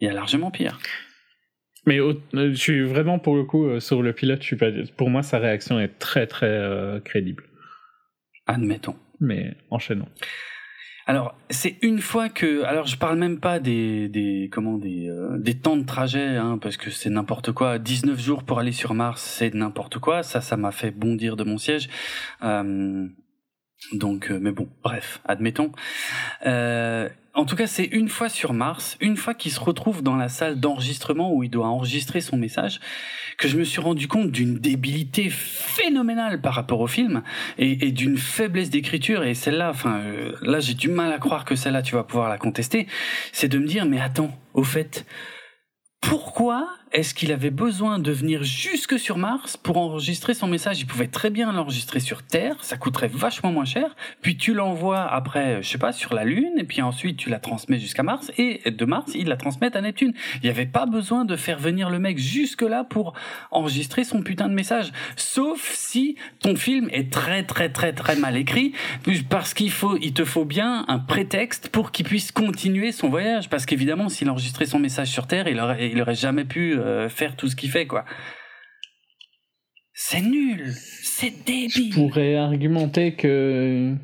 Il 0.00 0.06
y 0.06 0.10
a 0.10 0.14
largement 0.14 0.50
pire. 0.50 0.78
Mais 1.88 2.00
au, 2.00 2.12
je 2.34 2.52
suis 2.52 2.82
vraiment 2.82 3.18
pour 3.18 3.34
le 3.34 3.44
coup 3.44 3.64
euh, 3.64 3.80
sur 3.80 4.02
le 4.02 4.12
pilote, 4.12 4.42
je 4.42 4.46
suis 4.46 4.56
pas. 4.56 4.66
Pour 4.98 5.08
moi, 5.08 5.22
sa 5.22 5.38
réaction 5.38 5.80
est 5.80 5.98
très 5.98 6.26
très 6.26 6.46
euh, 6.46 7.00
crédible. 7.00 7.44
Admettons. 8.46 8.96
Mais 9.20 9.56
enchaînons. 9.70 10.08
Alors 11.06 11.34
c'est 11.48 11.78
une 11.80 12.00
fois 12.00 12.28
que, 12.28 12.62
alors 12.64 12.86
je 12.86 12.98
parle 12.98 13.16
même 13.16 13.40
pas 13.40 13.58
des 13.58 14.10
des 14.10 14.50
comment 14.52 14.76
des 14.76 15.08
euh, 15.08 15.38
des 15.38 15.54
temps 15.54 15.78
de 15.78 15.86
trajet, 15.86 16.36
hein, 16.36 16.58
parce 16.60 16.76
que 16.76 16.90
c'est 16.90 17.08
n'importe 17.08 17.52
quoi. 17.52 17.78
19 17.78 18.20
jours 18.20 18.42
pour 18.44 18.58
aller 18.58 18.72
sur 18.72 18.92
Mars, 18.92 19.22
c'est 19.22 19.54
n'importe 19.54 19.98
quoi. 19.98 20.22
Ça, 20.22 20.42
ça 20.42 20.58
m'a 20.58 20.72
fait 20.72 20.90
bondir 20.90 21.36
de 21.36 21.44
mon 21.44 21.56
siège. 21.56 21.88
Euh, 22.42 23.08
donc, 23.94 24.28
mais 24.28 24.52
bon, 24.52 24.68
bref, 24.82 25.22
admettons. 25.24 25.72
Euh, 26.44 27.08
en 27.38 27.44
tout 27.44 27.54
cas, 27.54 27.68
c'est 27.68 27.84
une 27.84 28.08
fois 28.08 28.28
sur 28.28 28.52
Mars, 28.52 28.96
une 29.00 29.16
fois 29.16 29.32
qu'il 29.32 29.52
se 29.52 29.60
retrouve 29.60 30.02
dans 30.02 30.16
la 30.16 30.28
salle 30.28 30.58
d'enregistrement 30.58 31.32
où 31.32 31.44
il 31.44 31.50
doit 31.50 31.68
enregistrer 31.68 32.20
son 32.20 32.36
message, 32.36 32.80
que 33.38 33.46
je 33.46 33.56
me 33.56 33.62
suis 33.62 33.80
rendu 33.80 34.08
compte 34.08 34.32
d'une 34.32 34.58
débilité 34.58 35.30
phénoménale 35.30 36.40
par 36.40 36.54
rapport 36.54 36.80
au 36.80 36.88
film 36.88 37.22
et, 37.56 37.92
d'une 37.92 38.18
faiblesse 38.18 38.70
d'écriture. 38.70 39.22
Et 39.22 39.34
celle-là, 39.34 39.70
enfin, 39.70 40.00
euh, 40.00 40.32
là, 40.42 40.58
j'ai 40.58 40.74
du 40.74 40.88
mal 40.88 41.12
à 41.12 41.18
croire 41.18 41.44
que 41.44 41.54
celle-là, 41.54 41.82
tu 41.82 41.94
vas 41.94 42.02
pouvoir 42.02 42.28
la 42.28 42.38
contester. 42.38 42.88
C'est 43.30 43.46
de 43.46 43.60
me 43.60 43.66
dire, 43.68 43.86
mais 43.86 44.00
attends, 44.00 44.36
au 44.54 44.64
fait, 44.64 45.06
pourquoi 46.00 46.68
est-ce 46.92 47.14
qu'il 47.14 47.32
avait 47.32 47.50
besoin 47.50 47.98
de 47.98 48.10
venir 48.12 48.42
jusque 48.42 48.98
sur 48.98 49.18
Mars 49.18 49.56
pour 49.56 49.76
enregistrer 49.76 50.34
son 50.34 50.46
message? 50.46 50.80
Il 50.80 50.86
pouvait 50.86 51.08
très 51.08 51.30
bien 51.30 51.52
l'enregistrer 51.52 52.00
sur 52.00 52.22
Terre, 52.22 52.56
ça 52.62 52.76
coûterait 52.76 53.08
vachement 53.08 53.52
moins 53.52 53.64
cher, 53.64 53.94
puis 54.22 54.36
tu 54.36 54.54
l'envoies 54.54 55.02
après, 55.02 55.62
je 55.62 55.68
sais 55.68 55.78
pas, 55.78 55.92
sur 55.92 56.14
la 56.14 56.24
Lune, 56.24 56.52
et 56.56 56.64
puis 56.64 56.80
ensuite 56.80 57.16
tu 57.16 57.30
la 57.30 57.38
transmets 57.38 57.78
jusqu'à 57.78 58.02
Mars, 58.02 58.32
et 58.38 58.70
de 58.70 58.84
Mars, 58.84 59.12
il 59.14 59.28
la 59.28 59.36
transmet 59.36 59.76
à 59.76 59.80
Neptune. 59.80 60.12
Il 60.36 60.40
n'y 60.44 60.50
avait 60.50 60.66
pas 60.66 60.86
besoin 60.86 61.24
de 61.24 61.36
faire 61.36 61.58
venir 61.58 61.90
le 61.90 61.98
mec 61.98 62.18
jusque-là 62.18 62.84
pour 62.84 63.12
enregistrer 63.50 64.04
son 64.04 64.22
putain 64.22 64.48
de 64.48 64.54
message. 64.54 64.92
Sauf 65.16 65.72
si 65.74 66.16
ton 66.40 66.56
film 66.56 66.88
est 66.92 67.12
très 67.12 67.42
très 67.42 67.70
très 67.70 67.92
très 67.92 68.16
mal 68.16 68.36
écrit, 68.36 68.72
parce 69.28 69.54
qu'il 69.54 69.70
faut, 69.70 69.98
il 70.00 70.14
te 70.14 70.24
faut 70.24 70.44
bien 70.44 70.84
un 70.88 70.98
prétexte 70.98 71.68
pour 71.68 71.92
qu'il 71.92 72.06
puisse 72.06 72.32
continuer 72.32 72.92
son 72.92 73.08
voyage, 73.08 73.48
parce 73.48 73.66
qu'évidemment, 73.66 74.08
s'il 74.08 74.30
enregistrait 74.30 74.66
son 74.66 74.78
message 74.78 75.08
sur 75.08 75.26
Terre, 75.26 75.48
il 75.48 75.58
il 75.80 76.00
aurait 76.00 76.14
jamais 76.14 76.44
pu 76.44 76.77
euh, 76.78 77.08
faire 77.08 77.36
tout 77.36 77.48
ce 77.48 77.56
qu'il 77.56 77.70
fait, 77.70 77.86
quoi. 77.86 78.04
C'est 79.92 80.20
nul, 80.20 80.72
c'est 80.72 81.44
débile. 81.44 81.92
Je 81.92 81.94
pourrais 81.94 82.36
argumenter 82.36 83.14
que. 83.14 83.94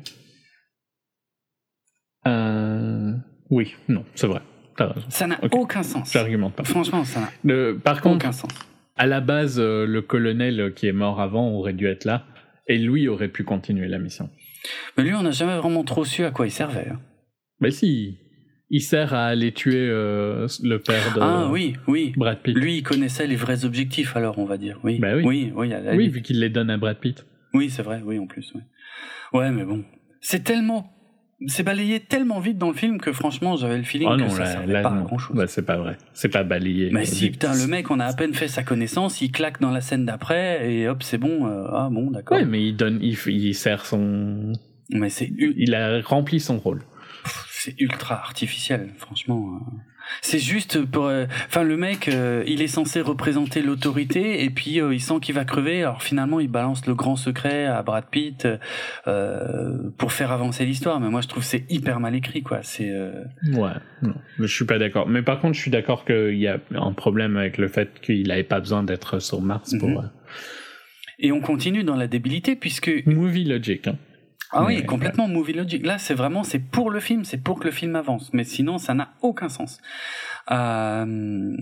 Euh... 2.27 3.13
Oui, 3.49 3.75
non, 3.87 4.03
c'est 4.15 4.27
vrai. 4.27 4.41
Ça 5.09 5.27
n'a 5.27 5.37
okay. 5.43 5.57
aucun 5.57 5.83
sens. 5.83 6.11
J'argumente 6.11 6.53
pas. 6.53 6.63
Franchement, 6.63 7.05
ça 7.05 7.21
n'a 7.43 7.73
par 7.81 8.01
contre, 8.01 8.25
aucun 8.25 8.31
sens. 8.31 8.51
À 8.97 9.05
la 9.05 9.21
base, 9.21 9.59
euh, 9.59 9.85
le 9.85 10.01
colonel 10.01 10.73
qui 10.75 10.87
est 10.87 10.93
mort 10.93 11.21
avant 11.21 11.49
aurait 11.51 11.73
dû 11.73 11.87
être 11.87 12.03
là, 12.03 12.25
et 12.67 12.77
lui 12.77 13.07
aurait 13.07 13.29
pu 13.29 13.43
continuer 13.43 13.87
la 13.87 13.99
mission. 13.99 14.29
Mais 14.97 15.03
lui, 15.03 15.13
on 15.13 15.21
n'a 15.21 15.31
jamais 15.31 15.57
vraiment 15.57 15.83
trop 15.83 16.03
su 16.03 16.25
à 16.25 16.31
quoi 16.31 16.47
il 16.47 16.51
servait. 16.51 16.89
Hein. 16.89 16.99
Mais 17.61 17.71
si, 17.71 18.19
il 18.69 18.81
sert 18.81 19.13
à 19.13 19.27
aller 19.27 19.51
tuer 19.51 19.87
euh, 19.89 20.47
le 20.63 20.79
père 20.79 21.13
de 21.15 21.21
ah, 21.21 21.47
oui, 21.51 21.75
oui. 21.87 22.13
Brad 22.17 22.39
Pitt. 22.39 22.55
Lui, 22.55 22.77
il 22.77 22.83
connaissait 22.83 23.27
les 23.27 23.35
vrais 23.35 23.63
objectifs, 23.63 24.15
alors, 24.15 24.39
on 24.39 24.45
va 24.45 24.57
dire. 24.57 24.79
Oui, 24.83 24.97
bah 24.99 25.15
oui. 25.15 25.23
oui, 25.23 25.51
oui, 25.55 25.73
oui 25.93 26.09
vu 26.09 26.21
qu'il 26.21 26.39
les 26.39 26.49
donne 26.49 26.69
à 26.69 26.77
Brad 26.77 26.97
Pitt. 26.97 27.25
Oui, 27.53 27.69
c'est 27.69 27.83
vrai, 27.83 28.01
oui, 28.03 28.17
en 28.17 28.25
plus. 28.25 28.51
Oui. 28.55 28.61
Ouais, 29.33 29.51
mais 29.51 29.63
bon. 29.63 29.83
C'est 30.21 30.43
tellement. 30.43 30.91
C'est 31.47 31.63
balayé 31.63 31.99
tellement 31.99 32.39
vite 32.39 32.57
dans 32.57 32.69
le 32.69 32.75
film 32.75 32.97
que 32.97 33.11
franchement, 33.11 33.57
j'avais 33.57 33.77
le 33.77 33.83
feeling 33.83 34.07
oh 34.09 34.15
non, 34.15 34.27
que 34.27 34.31
ça 34.31 34.39
là, 34.39 34.45
servait 34.45 34.73
là, 34.73 34.81
pas 34.81 34.91
non. 34.91 35.01
à 35.01 35.03
grand 35.03 35.17
chose. 35.17 35.35
Bah, 35.35 35.47
c'est 35.47 35.65
pas 35.65 35.77
vrai. 35.77 35.97
C'est 36.13 36.29
pas 36.29 36.43
balayé. 36.43 36.89
Mais 36.91 37.05
si, 37.05 37.29
putain, 37.29 37.53
le 37.53 37.67
mec, 37.67 37.91
on 37.91 37.99
a 37.99 38.05
à 38.05 38.13
peine 38.13 38.33
fait 38.33 38.47
sa 38.47 38.63
connaissance, 38.63 39.21
il 39.21 39.31
claque 39.31 39.59
dans 39.59 39.71
la 39.71 39.81
scène 39.81 40.05
d'après 40.05 40.71
et 40.71 40.87
hop, 40.87 41.03
c'est 41.03 41.17
bon. 41.17 41.45
Euh, 41.45 41.67
ah 41.71 41.89
bon, 41.91 42.09
d'accord. 42.09 42.37
Ouais, 42.37 42.45
mais 42.45 42.65
il 42.65 42.75
donne, 42.75 42.99
il, 43.01 43.17
il 43.27 43.53
sert 43.53 43.85
son. 43.85 44.53
Mais 44.91 45.09
c'est. 45.09 45.29
Il 45.37 45.75
a 45.75 46.01
rempli 46.01 46.39
son 46.39 46.57
rôle 46.57 46.81
c'est 47.65 47.81
ultra 47.81 48.15
artificiel, 48.15 48.91
franchement. 48.97 49.59
C'est 50.21 50.37
juste 50.37 50.85
pour. 50.85 51.11
Enfin, 51.47 51.63
le 51.63 51.77
mec, 51.77 52.07
euh, 52.07 52.43
il 52.45 52.61
est 52.61 52.67
censé 52.67 53.01
représenter 53.01 53.63
l'autorité 53.63 54.43
et 54.43 54.51
puis 54.51 54.79
euh, 54.79 54.93
il 54.93 55.01
sent 55.01 55.15
qu'il 55.19 55.33
va 55.33 55.45
crever. 55.45 55.81
Alors 55.81 56.03
finalement, 56.03 56.39
il 56.39 56.47
balance 56.47 56.85
le 56.85 56.93
grand 56.93 57.15
secret 57.15 57.65
à 57.65 57.81
Brad 57.81 58.05
Pitt 58.11 58.47
euh, 59.07 59.89
pour 59.97 60.11
faire 60.11 60.31
avancer 60.31 60.63
l'histoire. 60.63 60.99
Mais 60.99 61.09
moi, 61.09 61.21
je 61.21 61.27
trouve 61.27 61.43
c'est 61.43 61.65
hyper 61.71 61.99
mal 61.99 62.13
écrit, 62.13 62.43
quoi. 62.43 62.59
C'est. 62.61 62.91
Ouais, 63.53 63.71
non, 64.03 64.13
je 64.37 64.45
suis 64.45 64.65
pas 64.65 64.77
d'accord. 64.77 65.07
Mais 65.07 65.23
par 65.23 65.39
contre, 65.39 65.55
je 65.55 65.61
suis 65.61 65.71
d'accord 65.71 66.05
qu'il 66.05 66.37
y 66.37 66.47
a 66.47 66.59
un 66.75 66.93
problème 66.93 67.35
avec 67.35 67.57
le 67.57 67.67
fait 67.67 67.99
qu'il 67.99 68.27
n'avait 68.27 68.43
pas 68.43 68.59
besoin 68.59 68.83
d'être 68.83 69.17
sur 69.19 69.41
Mars 69.41 69.73
pour. 69.79 69.89
Mm 69.89 69.95
-hmm. 69.95 70.09
Et 71.17 71.31
on 71.31 71.41
continue 71.41 71.83
dans 71.83 71.95
la 71.95 72.07
débilité 72.07 72.55
puisque. 72.55 72.91
Movie 73.07 73.45
logic. 73.45 73.87
Hein. 73.87 73.97
Ah 74.51 74.63
oui, 74.63 74.85
complètement 74.85 75.27
movie 75.27 75.53
logic. 75.53 75.85
Là, 75.85 75.97
c'est 75.97 76.13
vraiment, 76.13 76.43
c'est 76.43 76.59
pour 76.59 76.91
le 76.91 76.99
film, 76.99 77.25
c'est 77.25 77.37
pour 77.37 77.59
que 77.59 77.65
le 77.65 77.71
film 77.71 77.95
avance. 77.95 78.31
Mais 78.33 78.43
sinon, 78.43 78.77
ça 78.77 78.93
n'a 78.93 79.13
aucun 79.21 79.49
sens. 79.49 79.79
Euh, 80.51 81.55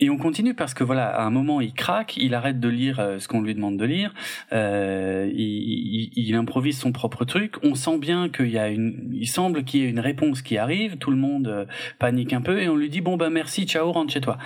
et 0.00 0.10
on 0.10 0.18
continue 0.18 0.54
parce 0.54 0.74
que 0.74 0.82
voilà, 0.82 1.06
à 1.06 1.22
un 1.22 1.30
moment, 1.30 1.60
il 1.60 1.72
craque, 1.72 2.16
il 2.16 2.34
arrête 2.34 2.58
de 2.58 2.68
lire 2.68 2.98
euh, 2.98 3.18
ce 3.18 3.28
qu'on 3.28 3.40
lui 3.40 3.54
demande 3.54 3.76
de 3.76 3.84
lire, 3.84 4.12
euh, 4.52 5.30
il, 5.32 6.34
improvise 6.34 6.76
son 6.76 6.90
propre 6.90 7.24
truc. 7.24 7.54
On 7.62 7.76
sent 7.76 7.98
bien 7.98 8.28
qu'il 8.28 8.50
y 8.50 8.58
a 8.58 8.68
une, 8.68 9.08
il 9.12 9.28
semble 9.28 9.62
qu'il 9.62 9.80
y 9.80 9.84
ait 9.84 9.88
une 9.88 10.00
réponse 10.00 10.42
qui 10.42 10.58
arrive. 10.58 10.96
Tout 10.96 11.12
le 11.12 11.16
monde 11.16 11.68
panique 12.00 12.32
un 12.32 12.40
peu 12.40 12.60
et 12.60 12.68
on 12.68 12.74
lui 12.74 12.90
dit 12.90 13.00
bon 13.00 13.16
ben 13.16 13.30
merci, 13.30 13.66
ciao, 13.66 13.92
rentre 13.92 14.12
chez 14.12 14.20
toi. 14.20 14.36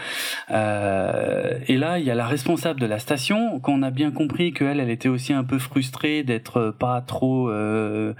Et 0.51 1.77
là, 1.77 1.99
il 1.99 2.05
y 2.05 2.11
a 2.11 2.15
la 2.15 2.27
responsable 2.27 2.81
de 2.81 2.87
la 2.87 2.99
station 2.99 3.59
qu'on 3.61 3.83
a 3.83 3.91
bien 3.91 4.11
compris 4.11 4.53
qu'elle, 4.53 4.81
elle 4.81 4.91
était 4.91 5.09
aussi 5.09 5.33
un 5.33 5.45
peu 5.45 5.59
frustrée 5.59 6.23
d'être 6.23 6.75
pas 6.79 7.01
trop, 7.01 7.51
euh, 7.51 8.15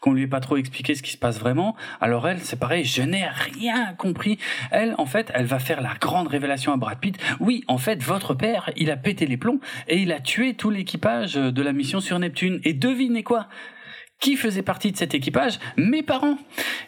qu'on 0.00 0.12
lui 0.12 0.22
ait 0.22 0.28
pas 0.28 0.40
trop 0.40 0.56
expliqué 0.56 0.94
ce 0.94 1.02
qui 1.02 1.12
se 1.12 1.18
passe 1.18 1.38
vraiment. 1.38 1.76
Alors 2.00 2.28
elle, 2.28 2.40
c'est 2.40 2.58
pareil, 2.58 2.84
je 2.84 3.02
n'ai 3.02 3.26
rien 3.26 3.94
compris. 3.94 4.38
Elle, 4.70 4.94
fait, 5.10 5.30
elle 5.34 5.46
va 5.46 5.58
faire 5.58 5.82
la 5.82 5.94
grande 6.00 6.28
révélation 6.28 6.72
à 6.72 6.76
Brad 6.78 6.98
Pitt, 6.98 7.18
oui, 7.40 7.64
en 7.68 7.76
fait, 7.76 8.02
votre 8.02 8.32
père, 8.34 8.70
il 8.76 8.90
a 8.90 8.96
pété 8.96 9.26
les 9.26 9.36
plombs 9.36 9.60
et 9.88 9.98
il 9.98 10.12
a 10.12 10.20
tué 10.20 10.54
tout 10.54 10.70
l'équipage 10.70 11.34
de 11.34 11.62
la 11.62 11.72
mission 11.72 12.00
sur 12.00 12.18
Neptune. 12.18 12.60
Et 12.64 12.72
devinez 12.72 13.22
quoi? 13.22 13.48
Qui 14.20 14.36
faisait 14.36 14.62
partie 14.62 14.92
de 14.92 14.98
cet 14.98 15.14
équipage? 15.14 15.58
Mes 15.78 16.02
parents. 16.02 16.36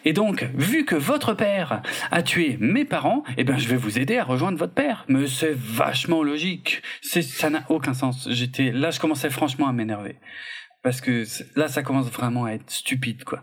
Et 0.05 0.13
donc, 0.13 0.45
vu 0.55 0.85
que 0.85 0.95
votre 0.95 1.33
père 1.33 1.81
a 2.11 2.23
tué 2.23 2.59
mes 2.61 2.85
parents, 2.85 3.25
eh 3.39 3.45
ben, 3.45 3.57
je 3.57 3.69
vais 3.69 3.77
vous 3.77 3.99
aider 3.99 4.19
à 4.19 4.25
rejoindre 4.25 4.59
votre 4.59 4.75
père. 4.75 5.07
Mais 5.09 5.27
c'est 5.27 5.55
vachement 5.55 6.23
logique. 6.23 6.83
Ça 7.01 7.49
n'a 7.49 7.65
aucun 7.71 7.95
sens. 7.95 8.29
J'étais, 8.31 8.71
là, 8.71 8.91
je 8.91 9.01
commençais 9.01 9.31
franchement 9.31 9.67
à 9.67 9.73
m'énerver. 9.73 10.17
Parce 10.83 11.01
que 11.01 11.25
là, 11.57 11.69
ça 11.69 11.83
commence 11.83 12.11
vraiment 12.11 12.45
à 12.45 12.53
être 12.53 12.71
stupide, 12.71 13.25
quoi. 13.25 13.43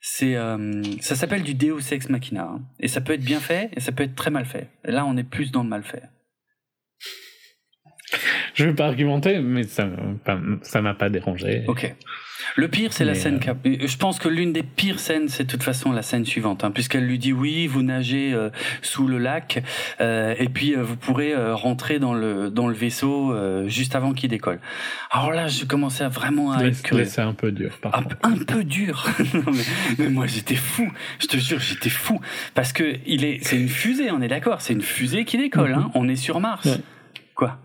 C'est, 0.00 0.36
euh, 0.36 0.82
ça 1.00 1.16
s'appelle 1.16 1.42
du 1.42 1.54
Deus 1.54 1.92
Ex 1.92 2.08
Machina. 2.08 2.44
Hein. 2.44 2.62
Et 2.80 2.88
ça 2.88 3.00
peut 3.00 3.12
être 3.12 3.24
bien 3.24 3.40
fait 3.40 3.70
et 3.76 3.80
ça 3.80 3.92
peut 3.92 4.04
être 4.04 4.14
très 4.14 4.30
mal 4.30 4.44
fait. 4.44 4.68
Et 4.84 4.92
là, 4.92 5.04
on 5.04 5.16
est 5.16 5.24
plus 5.24 5.50
dans 5.50 5.62
le 5.62 5.68
mal 5.68 5.82
fait. 5.82 6.02
Je 8.54 8.64
ne 8.64 8.70
vais 8.70 8.74
pas 8.74 8.86
argumenter, 8.86 9.38
mais 9.40 9.64
ça, 9.64 9.88
ça 10.62 10.82
m'a 10.82 10.94
pas 10.94 11.10
dérangé. 11.10 11.64
Ok. 11.68 11.94
Le 12.56 12.68
pire, 12.68 12.92
c'est 12.92 13.04
la 13.04 13.14
scène. 13.14 13.40
Euh, 13.46 13.76
je 13.80 13.96
pense 13.96 14.18
que 14.18 14.28
l'une 14.28 14.52
des 14.52 14.62
pires 14.62 15.00
scènes, 15.00 15.28
c'est 15.28 15.44
de 15.44 15.50
toute 15.50 15.62
façon 15.62 15.92
la 15.92 16.02
scène 16.02 16.24
suivante, 16.24 16.64
hein, 16.64 16.70
puisqu'elle 16.70 17.04
lui 17.04 17.18
dit 17.18 17.32
oui, 17.32 17.66
vous 17.66 17.82
nagez 17.82 18.32
euh, 18.32 18.50
sous 18.82 19.06
le 19.06 19.18
lac, 19.18 19.62
euh, 20.00 20.34
et 20.38 20.48
puis 20.48 20.74
vous 20.74 20.96
pourrez 20.96 21.34
rentrer 21.52 21.98
dans 21.98 22.14
le 22.14 22.50
dans 22.50 22.68
le 22.68 22.74
vaisseau 22.74 23.34
juste 23.68 23.94
avant 23.94 24.12
qu'il 24.12 24.30
décolle. 24.30 24.60
Alors 25.10 25.32
là, 25.32 25.48
je 25.48 25.64
commençais 25.64 26.04
à 26.04 26.08
vraiment 26.08 26.52
à 26.52 26.64
être. 26.64 27.04
C'est 27.04 27.20
un 27.20 27.34
peu 27.34 27.52
dur. 27.52 27.78
Par 27.80 27.96
un, 27.96 28.04
un, 28.22 28.36
peu 28.44 28.64
dur. 28.64 29.06
mais, 29.98 30.08
moi, 30.08 30.26
j'étais 30.26 30.56
fou. 30.56 30.90
Je 31.18 31.26
te 31.26 31.36
jure, 31.36 31.60
j'étais 31.60 31.90
fou 31.90 32.20
parce 32.54 32.72
que 32.72 32.96
il 33.06 33.24
est, 33.24 33.38
c'est 33.42 33.56
une 33.56 33.68
fusée, 33.68 34.10
on 34.10 34.20
est 34.20 34.28
d'accord, 34.28 34.60
c'est 34.60 34.72
une 34.72 34.82
fusée 34.82 35.24
qui 35.24 35.38
décolle. 35.38 35.72
Mm-hmm. 35.72 35.78
hein, 35.78 35.90
on 35.94 36.08
est 36.08 36.16
sur 36.16 36.40
Mars. 36.40 36.68
Quoi? 37.34 37.58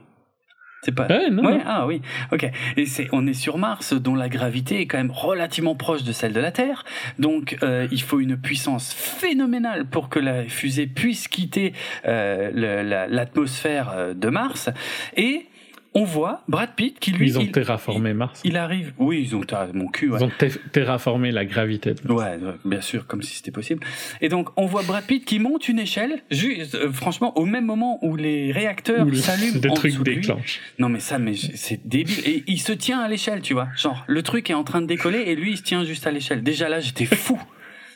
C'est 0.83 0.91
pas. 0.91 1.07
Ouais, 1.07 1.29
non, 1.29 1.61
Ah 1.65 1.85
oui. 1.87 2.01
Ok. 2.31 2.49
Et 2.77 2.85
c'est, 2.85 3.07
on 3.11 3.25
est 3.25 3.33
sur 3.33 3.57
Mars, 3.57 3.93
dont 3.93 4.15
la 4.15 4.29
gravité 4.29 4.81
est 4.81 4.85
quand 4.85 4.97
même 4.97 5.11
relativement 5.11 5.75
proche 5.75 6.03
de 6.03 6.11
celle 6.11 6.33
de 6.33 6.39
la 6.39 6.51
Terre. 6.51 6.83
Donc, 7.19 7.57
euh, 7.63 7.87
il 7.91 8.01
faut 8.01 8.19
une 8.19 8.37
puissance 8.37 8.93
phénoménale 8.93 9.85
pour 9.85 10.09
que 10.09 10.19
la 10.19 10.43
fusée 10.43 10.87
puisse 10.87 11.27
quitter 11.27 11.73
euh, 12.05 13.07
l'atmosphère 13.09 13.91
euh, 13.95 14.13
de 14.13 14.29
Mars. 14.29 14.69
Et 15.15 15.47
on 15.93 16.03
voit 16.03 16.43
Brad 16.47 16.71
Pitt 16.75 16.99
qui 16.99 17.11
lui 17.11 17.27
ils 17.27 17.39
ont 17.39 17.45
terraformé 17.45 18.13
Mars. 18.13 18.41
il 18.43 18.57
arrive. 18.57 18.93
Oui 18.97 19.21
ils 19.21 19.35
ont 19.35 19.41
mon 19.73 19.87
cul 19.87 20.11
ils 20.15 20.23
ont 20.23 20.31
terraformé 20.71 21.31
la 21.31 21.45
gravité 21.45 21.93
de 21.93 22.11
ouais 22.11 22.37
bien 22.65 22.81
sûr 22.81 23.07
comme 23.07 23.21
si 23.21 23.35
c'était 23.35 23.51
possible. 23.51 23.85
Et 24.21 24.29
donc 24.29 24.49
on 24.57 24.65
voit 24.65 24.83
Brad 24.83 25.05
Pitt 25.05 25.23
qui 25.25 25.39
monte 25.39 25.67
une 25.67 25.79
échelle 25.79 26.21
juste 26.31 26.75
euh, 26.75 26.91
franchement 26.91 27.37
au 27.37 27.45
même 27.45 27.65
moment 27.65 27.99
où 28.03 28.15
les 28.15 28.51
réacteurs 28.51 29.05
s'allument 29.15 29.59
le 29.63 29.73
truc 29.73 30.01
déclenche. 30.03 30.59
Non 30.79 30.89
mais 30.89 30.99
ça 30.99 31.19
mais 31.19 31.35
c'est 31.35 31.85
débile. 31.87 32.19
Et 32.25 32.43
il 32.47 32.59
se 32.59 32.73
tient 32.73 32.99
à 32.99 33.07
l'échelle 33.07 33.41
tu 33.41 33.53
vois. 33.53 33.67
Genre 33.75 34.03
le 34.07 34.21
truc 34.23 34.49
est 34.49 34.55
en 34.55 34.63
train 34.63 34.81
de 34.81 34.87
décoller 34.87 35.23
et 35.27 35.35
lui 35.35 35.51
il 35.51 35.57
se 35.57 35.63
tient 35.63 35.83
juste 35.83 36.07
à 36.07 36.11
l'échelle. 36.11 36.43
Déjà 36.43 36.69
là 36.69 36.79
j'étais 36.79 37.05
fou. 37.05 37.39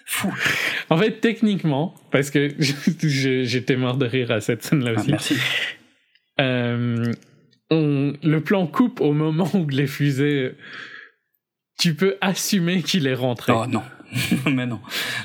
Fou. 0.09 0.33
En 0.89 0.97
fait, 0.97 1.19
techniquement, 1.19 1.93
parce 2.11 2.31
que 2.31 2.55
j'étais 2.59 3.75
mort 3.75 3.97
de 3.97 4.05
rire 4.05 4.31
à 4.31 4.39
cette 4.39 4.63
scène-là 4.63 4.93
ah, 4.95 4.99
aussi. 5.01 5.11
merci. 5.11 5.35
Euh, 6.39 7.11
le 7.71 8.37
plan 8.39 8.67
coupe 8.67 9.01
au 9.01 9.13
moment 9.13 9.49
où 9.53 9.67
les 9.67 9.87
fusées. 9.87 10.55
Tu 11.79 11.93
peux 11.93 12.17
assumer 12.21 12.81
qu'il 12.81 13.05
est 13.05 13.13
rentré. 13.13 13.53
Oh 13.55 13.67
non. 13.67 13.83
mais 14.45 14.65
non. 14.65 14.79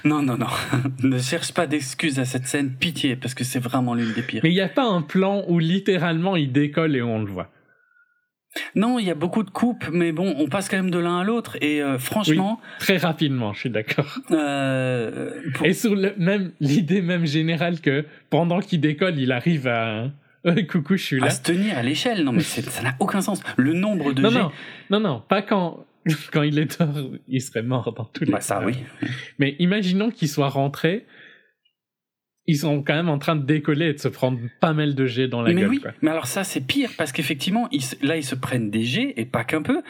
Non, 0.05 0.23
non, 0.23 0.37
non. 0.37 0.49
ne 1.03 1.19
cherche 1.19 1.53
pas 1.53 1.67
d'excuses 1.67 2.19
à 2.19 2.25
cette 2.25 2.47
scène. 2.47 2.75
Pitié, 2.75 3.17
parce 3.17 3.35
que 3.35 3.45
c'est 3.45 3.59
vraiment 3.59 3.95
l'une 3.95 4.13
des 4.13 4.23
pires. 4.23 4.41
Mais 4.43 4.51
il 4.51 4.55
n'y 4.55 4.61
a 4.61 4.69
pas 4.69 4.85
un 4.85 5.03
plan 5.03 5.45
où 5.49 5.59
littéralement 5.59 6.37
il 6.37 6.53
décolle 6.53 6.97
et 6.97 7.03
on 7.03 7.21
le 7.21 7.31
voit. 7.31 7.51
Non, 8.75 8.99
il 8.99 9.07
y 9.07 9.11
a 9.11 9.15
beaucoup 9.15 9.45
de 9.45 9.51
coupes, 9.51 9.89
mais 9.91 10.13
bon, 10.13 10.35
on 10.39 10.47
passe 10.47 10.69
quand 10.69 10.77
même 10.77 10.91
de 10.91 10.99
l'un 10.99 11.21
à 11.21 11.25
l'autre 11.25 11.57
et 11.63 11.83
euh, 11.83 11.99
franchement. 11.99 12.61
très 12.79 12.99
rapidement, 12.99 13.55
je 13.55 13.61
suis 13.61 13.71
d'accord. 13.71 14.19
Euh, 14.31 15.41
et 15.63 15.73
sur 15.73 15.95
le, 15.95 16.15
même 16.17 16.53
l'idée 16.61 17.03
même 17.03 17.27
générale 17.27 17.81
que 17.81 18.05
pendant 18.31 18.61
qu'il 18.61 18.81
décolle, 18.81 19.19
il 19.19 19.31
arrive 19.31 19.67
à 19.67 20.11
coucou, 20.71 20.97
je 20.97 21.05
suis 21.05 21.21
là. 21.21 21.27
À 21.27 21.31
se 21.31 21.43
tenir 21.43 21.79
à 21.79 21.83
l'échelle, 21.83 22.25
non 22.25 22.33
mais 22.33 22.43
ça 22.43 22.83
n'a 22.83 22.95
aucun 22.99 23.21
sens. 23.21 23.43
Le 23.57 23.73
nombre 23.75 24.13
de 24.13 24.23
non, 24.23 24.31
Non, 24.31 24.53
non, 24.91 25.01
non, 25.01 25.23
pas 25.29 25.43
quand 25.43 25.85
quand 26.33 26.43
il 26.43 26.59
est 26.59 26.79
tort, 26.79 26.89
il 27.29 27.41
serait 27.41 27.63
mort 27.63 27.93
dans 27.93 28.05
tous 28.05 28.25
les 28.25 28.33
bah, 28.33 28.41
ça, 28.41 28.65
oui. 28.65 28.77
Mais 29.39 29.57
imaginons 29.59 30.11
qu'il 30.11 30.29
soit 30.29 30.49
rentré 30.49 31.07
ils 32.49 32.57
sont 32.57 32.83
quand 32.83 32.95
même 32.95 33.09
en 33.09 33.19
train 33.19 33.37
de 33.37 33.45
décoller 33.45 33.87
et 33.87 33.93
de 33.93 34.01
se 34.01 34.09
prendre 34.09 34.39
pas 34.61 34.73
mal 34.73 34.97
de 34.97 35.07
jets 35.07 35.29
dans 35.29 35.43
la 35.43 35.53
mais 35.53 35.61
gueule. 35.61 35.71
Oui, 35.71 35.81
mais 36.01 36.11
alors 36.11 36.27
ça 36.27 36.43
c'est 36.43 36.61
pire 36.61 36.91
parce 36.99 37.13
qu'effectivement 37.13 37.69
là 38.03 38.17
ils 38.17 38.25
se 38.25 38.35
prennent 38.35 38.69
des 38.69 38.83
jets 38.83 39.15
et 39.17 39.25
pas 39.25 39.45
qu'un 39.45 39.63
peu. 39.63 39.81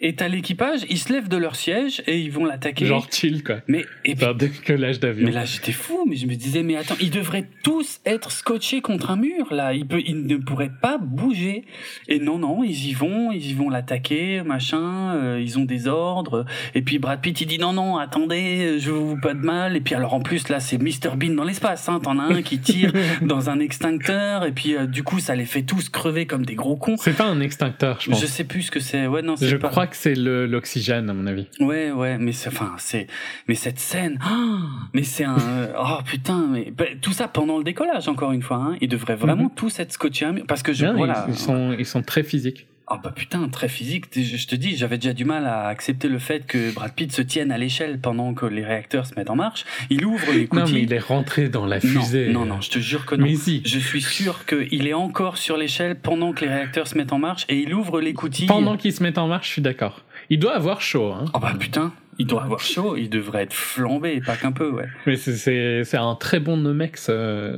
Et 0.00 0.14
t'as 0.14 0.28
l'équipage, 0.28 0.86
ils 0.88 0.98
se 0.98 1.12
lèvent 1.12 1.28
de 1.28 1.36
leur 1.36 1.54
siège 1.54 2.02
et 2.06 2.18
ils 2.18 2.32
vont 2.32 2.46
l'attaquer. 2.46 2.86
Genre 2.86 3.06
chill 3.10 3.44
quoi. 3.44 3.56
Mais 3.66 3.84
et 4.06 4.14
puis, 4.14 4.26
décollage 4.36 5.00
d'avion. 5.00 5.26
Mais 5.26 5.32
là 5.32 5.44
j'étais 5.44 5.72
fou, 5.72 6.06
mais 6.08 6.16
je 6.16 6.26
me 6.26 6.34
disais 6.34 6.62
mais 6.62 6.76
attends 6.76 6.96
ils 6.98 7.10
devraient 7.10 7.46
tous 7.62 8.00
être 8.06 8.32
scotchés 8.32 8.80
contre 8.80 9.10
un 9.10 9.16
mur 9.16 9.52
là. 9.52 9.74
Ils, 9.74 9.86
peut, 9.86 10.00
ils 10.06 10.26
ne 10.26 10.36
pourraient 10.36 10.72
pas 10.80 10.96
bouger. 10.96 11.66
Et 12.08 12.20
non 12.20 12.38
non 12.38 12.64
ils 12.64 12.88
y 12.88 12.94
vont, 12.94 13.32
ils 13.32 13.50
y 13.50 13.52
vont 13.52 13.68
l'attaquer 13.68 14.42
machin. 14.42 15.14
Euh, 15.14 15.42
ils 15.42 15.58
ont 15.58 15.66
des 15.66 15.88
ordres. 15.88 16.46
Et 16.74 16.80
puis 16.80 16.98
Brad 16.98 17.20
Pitt 17.20 17.38
il 17.42 17.46
dit 17.46 17.58
non 17.58 17.74
non 17.74 17.98
attendez 17.98 18.78
je 18.78 18.92
vous 18.92 19.20
pas 19.20 19.34
de 19.34 19.44
mal. 19.44 19.76
Et 19.76 19.82
puis 19.82 19.94
alors 19.94 20.14
en 20.14 20.20
plus 20.20 20.48
là 20.48 20.58
c'est 20.58 20.78
Mr 20.78 21.14
Bean 21.14 21.34
dans 21.34 21.44
l'espace. 21.44 21.86
Hein 21.90 21.97
t'en 21.98 22.18
as 22.18 22.24
un 22.24 22.42
qui 22.42 22.58
tire 22.58 22.92
dans 23.22 23.50
un 23.50 23.60
extincteur 23.60 24.44
et 24.44 24.52
puis 24.52 24.76
euh, 24.76 24.86
du 24.86 25.02
coup 25.02 25.20
ça 25.20 25.34
les 25.34 25.44
fait 25.44 25.62
tous 25.62 25.88
crever 25.88 26.26
comme 26.26 26.44
des 26.44 26.54
gros 26.54 26.76
cons. 26.76 26.96
C'est 26.98 27.16
pas 27.16 27.26
un 27.26 27.40
extincteur, 27.40 28.00
je 28.00 28.10
pense. 28.10 28.20
Je 28.20 28.26
sais 28.26 28.44
plus 28.44 28.62
ce 28.62 28.70
que 28.70 28.80
c'est. 28.80 29.06
Ouais, 29.06 29.22
non, 29.22 29.34
Je 29.40 29.56
crois 29.56 29.86
que 29.86 29.96
c'est 29.96 30.14
l'oxygène 30.14 31.10
à 31.10 31.14
mon 31.14 31.26
avis. 31.26 31.46
Ouais, 31.60 31.90
ouais, 31.90 32.18
mais 32.18 32.32
c'est 32.32 32.48
enfin 32.48 32.74
c'est 32.78 33.06
mais 33.48 33.54
cette 33.54 33.78
scène, 33.78 34.18
oh, 34.30 34.58
mais 34.94 35.02
c'est 35.02 35.24
un 35.24 35.36
oh 35.78 35.98
putain, 36.04 36.48
mais 36.50 36.72
bah, 36.76 36.86
tout 37.00 37.12
ça 37.12 37.28
pendant 37.28 37.58
le 37.58 37.64
décollage 37.64 38.08
encore 38.08 38.32
une 38.32 38.42
fois. 38.42 38.56
Hein, 38.56 38.76
ils 38.80 38.88
devraient 38.88 39.16
vraiment 39.16 39.44
mhm. 39.44 39.54
tous 39.54 39.78
être 39.80 39.92
scotchés 39.92 40.26
parce 40.46 40.62
que 40.62 40.72
je 40.72 40.86
voilà, 40.86 41.26
ils 41.28 41.36
sont 41.36 41.74
ils 41.78 41.86
sont 41.86 42.02
très 42.02 42.22
physiques. 42.22 42.66
Ah 42.90 42.98
bah 43.02 43.12
putain, 43.14 43.48
très 43.48 43.68
physique. 43.68 44.06
Je 44.14 44.46
te 44.46 44.54
dis, 44.54 44.76
j'avais 44.76 44.96
déjà 44.96 45.12
du 45.12 45.24
mal 45.24 45.46
à 45.46 45.66
accepter 45.68 46.08
le 46.08 46.18
fait 46.18 46.46
que 46.46 46.72
Brad 46.72 46.94
Pitt 46.94 47.12
se 47.12 47.20
tienne 47.20 47.52
à 47.52 47.58
l'échelle 47.58 48.00
pendant 48.00 48.32
que 48.32 48.46
les 48.46 48.64
réacteurs 48.64 49.06
se 49.06 49.14
mettent 49.14 49.30
en 49.30 49.36
marche. 49.36 49.64
Il 49.90 50.06
ouvre 50.06 50.32
les 50.32 50.46
coutilles. 50.46 50.64
Non, 50.64 50.72
mais 50.72 50.82
il 50.82 50.92
est 50.92 50.98
rentré 50.98 51.48
dans 51.48 51.66
la 51.66 51.80
fusée. 51.80 52.30
Non, 52.30 52.46
non, 52.46 52.60
je 52.60 52.70
te 52.70 52.78
jure 52.78 53.04
que 53.04 53.14
non. 53.14 53.26
Mais 53.26 53.34
si. 53.34 53.62
Je 53.66 53.78
suis 53.78 54.00
sûr 54.02 54.46
qu'il 54.46 54.86
est 54.86 54.94
encore 54.94 55.36
sur 55.36 55.56
l'échelle 55.58 55.96
pendant 56.00 56.32
que 56.32 56.44
les 56.44 56.50
réacteurs 56.50 56.88
se 56.88 56.96
mettent 56.96 57.12
en 57.12 57.18
marche 57.18 57.44
et 57.48 57.58
il 57.58 57.74
ouvre 57.74 58.00
les 58.00 58.14
coutilles. 58.14 58.46
Pendant 58.46 58.76
qu'ils 58.76 58.94
se 58.94 59.02
mettent 59.02 59.18
en 59.18 59.28
marche, 59.28 59.48
je 59.48 59.52
suis 59.52 59.62
d'accord. 59.62 60.02
Il 60.30 60.38
doit 60.38 60.54
avoir 60.54 60.80
chaud, 60.80 61.12
hein. 61.12 61.26
Ah 61.34 61.38
bah 61.38 61.54
putain. 61.58 61.92
Il 62.18 62.26
doit 62.26 62.42
avoir 62.42 62.60
chaud, 62.60 62.96
il 62.96 63.10
devrait 63.10 63.44
être 63.44 63.54
flambé, 63.54 64.20
pas 64.20 64.36
qu'un 64.36 64.52
peu, 64.52 64.70
ouais. 64.70 64.88
Mais 65.06 65.16
c'est 65.16 65.96
un 65.96 66.14
très 66.14 66.40
bon 66.40 66.56
Nomex, 66.56 67.10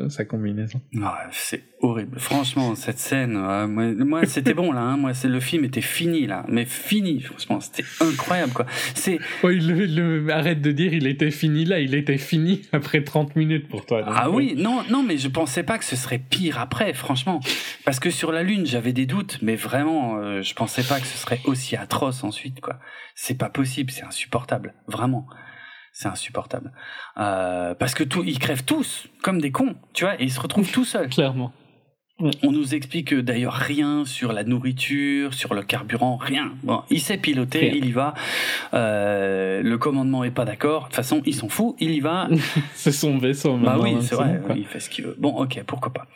sa 0.09 0.25
combinaison. 0.25 0.81
Ah, 1.03 1.27
c'est 1.33 1.71
horrible. 1.83 2.19
Franchement, 2.19 2.75
cette 2.75 2.99
scène, 2.99 3.37
euh, 3.37 3.67
moi, 3.67 4.27
c'était 4.27 4.55
bon 4.55 4.73
là. 4.73 4.81
Hein. 4.81 4.97
Moi, 4.97 5.13
le 5.25 5.41
film 5.41 5.65
était 5.65 5.81
fini 5.81 6.27
là, 6.27 6.45
mais 6.49 6.65
fini. 6.65 7.21
Franchement, 7.21 7.61
c'était 7.61 7.85
incroyable 8.01 8.53
quoi. 8.53 8.67
C'est. 8.95 9.19
Le, 9.43 10.31
arrête 10.31 10.61
de 10.61 10.73
dire 10.73 10.93
il 10.93 11.07
était 11.07 11.31
fini 11.31 11.65
là. 11.65 11.81
Il 11.81 11.95
était 11.95 12.19
fini 12.19 12.63
après 12.73 13.03
30 13.03 13.37
minutes 13.37 13.69
pour 13.69 13.87
toi. 13.87 14.05
ah 14.07 14.31
oui, 14.31 14.55
non, 14.57 14.83
non, 14.91 15.03
mais 15.03 15.17
je 15.17 15.29
pensais 15.29 15.63
pas 15.63 15.79
que 15.79 15.85
ce 15.85 15.97
serait 15.97 16.19
pire 16.19 16.59
après, 16.59 16.93
franchement. 16.93 17.41
Parce 17.85 18.01
que 18.01 18.11
sur 18.11 18.33
la 18.33 18.43
lune, 18.43 18.67
j'avais 18.67 18.93
des 18.93 19.07
doutes, 19.07 19.39
mais 19.43 19.57
vraiment, 19.57 20.19
euh, 20.19 20.43
je 20.43 20.55
pensais 20.55 20.83
pas 20.83 21.01
que 21.01 21.07
ce 21.07 21.17
serait 21.17 21.41
aussi 21.45 21.77
atroce 21.77 22.25
ensuite 22.25 22.61
quoi. 22.61 22.79
C'est 23.15 23.37
pas 23.37 23.51
possible, 23.51 23.91
c'est 23.91 24.05
insupportable, 24.05 24.50
vraiment 24.87 25.27
c'est 25.93 26.09
insupportable. 26.09 26.73
Euh, 27.19 27.75
parce 27.75 27.95
que 27.95 28.05
tout, 28.05 28.23
ils 28.25 28.39
crèvent 28.39 28.65
tous 28.65 29.09
comme 29.23 29.41
des 29.41 29.51
cons, 29.51 29.77
tu 29.93 30.05
vois, 30.05 30.21
et 30.21 30.25
ils 30.25 30.33
se 30.33 30.41
retrouvent 30.41 30.71
tout 30.71 30.85
seuls. 30.85 31.09
Clairement. 31.09 31.53
On 32.43 32.53
nous 32.53 32.75
explique 32.75 33.15
d'ailleurs 33.15 33.55
rien 33.55 34.05
sur 34.05 34.33
la 34.33 34.45
nourriture, 34.45 35.33
sur 35.33 35.55
le 35.55 35.63
carburant, 35.63 36.17
rien. 36.17 36.53
Bon, 36.63 36.83
il 36.91 37.01
sait 37.01 37.17
piloter, 37.17 37.73
il 37.75 37.87
y 37.87 37.93
va. 37.93 38.15
Euh, 38.75 39.63
le 39.63 39.79
commandement 39.79 40.23
est 40.25 40.31
pas 40.31 40.45
d'accord. 40.45 40.83
De 40.83 40.87
toute 40.87 40.97
façon, 40.97 41.23
il 41.25 41.35
s'en 41.35 41.49
fout, 41.49 41.77
il 41.81 41.93
y 41.93 42.01
va. 42.01 42.29
c'est 42.75 42.93
son 42.93 43.19
vaisseau. 43.19 43.57
Bah 43.57 43.79
oui, 43.81 43.97
c'est 44.03 44.15
vrai. 44.15 44.41
Il 44.57 44.67
fait 44.67 44.81
ce 44.81 44.91
qu'il 44.91 45.05
veut. 45.05 45.17
Bon, 45.19 45.31
ok, 45.31 45.63
pourquoi 45.67 45.93
pas. 45.93 46.07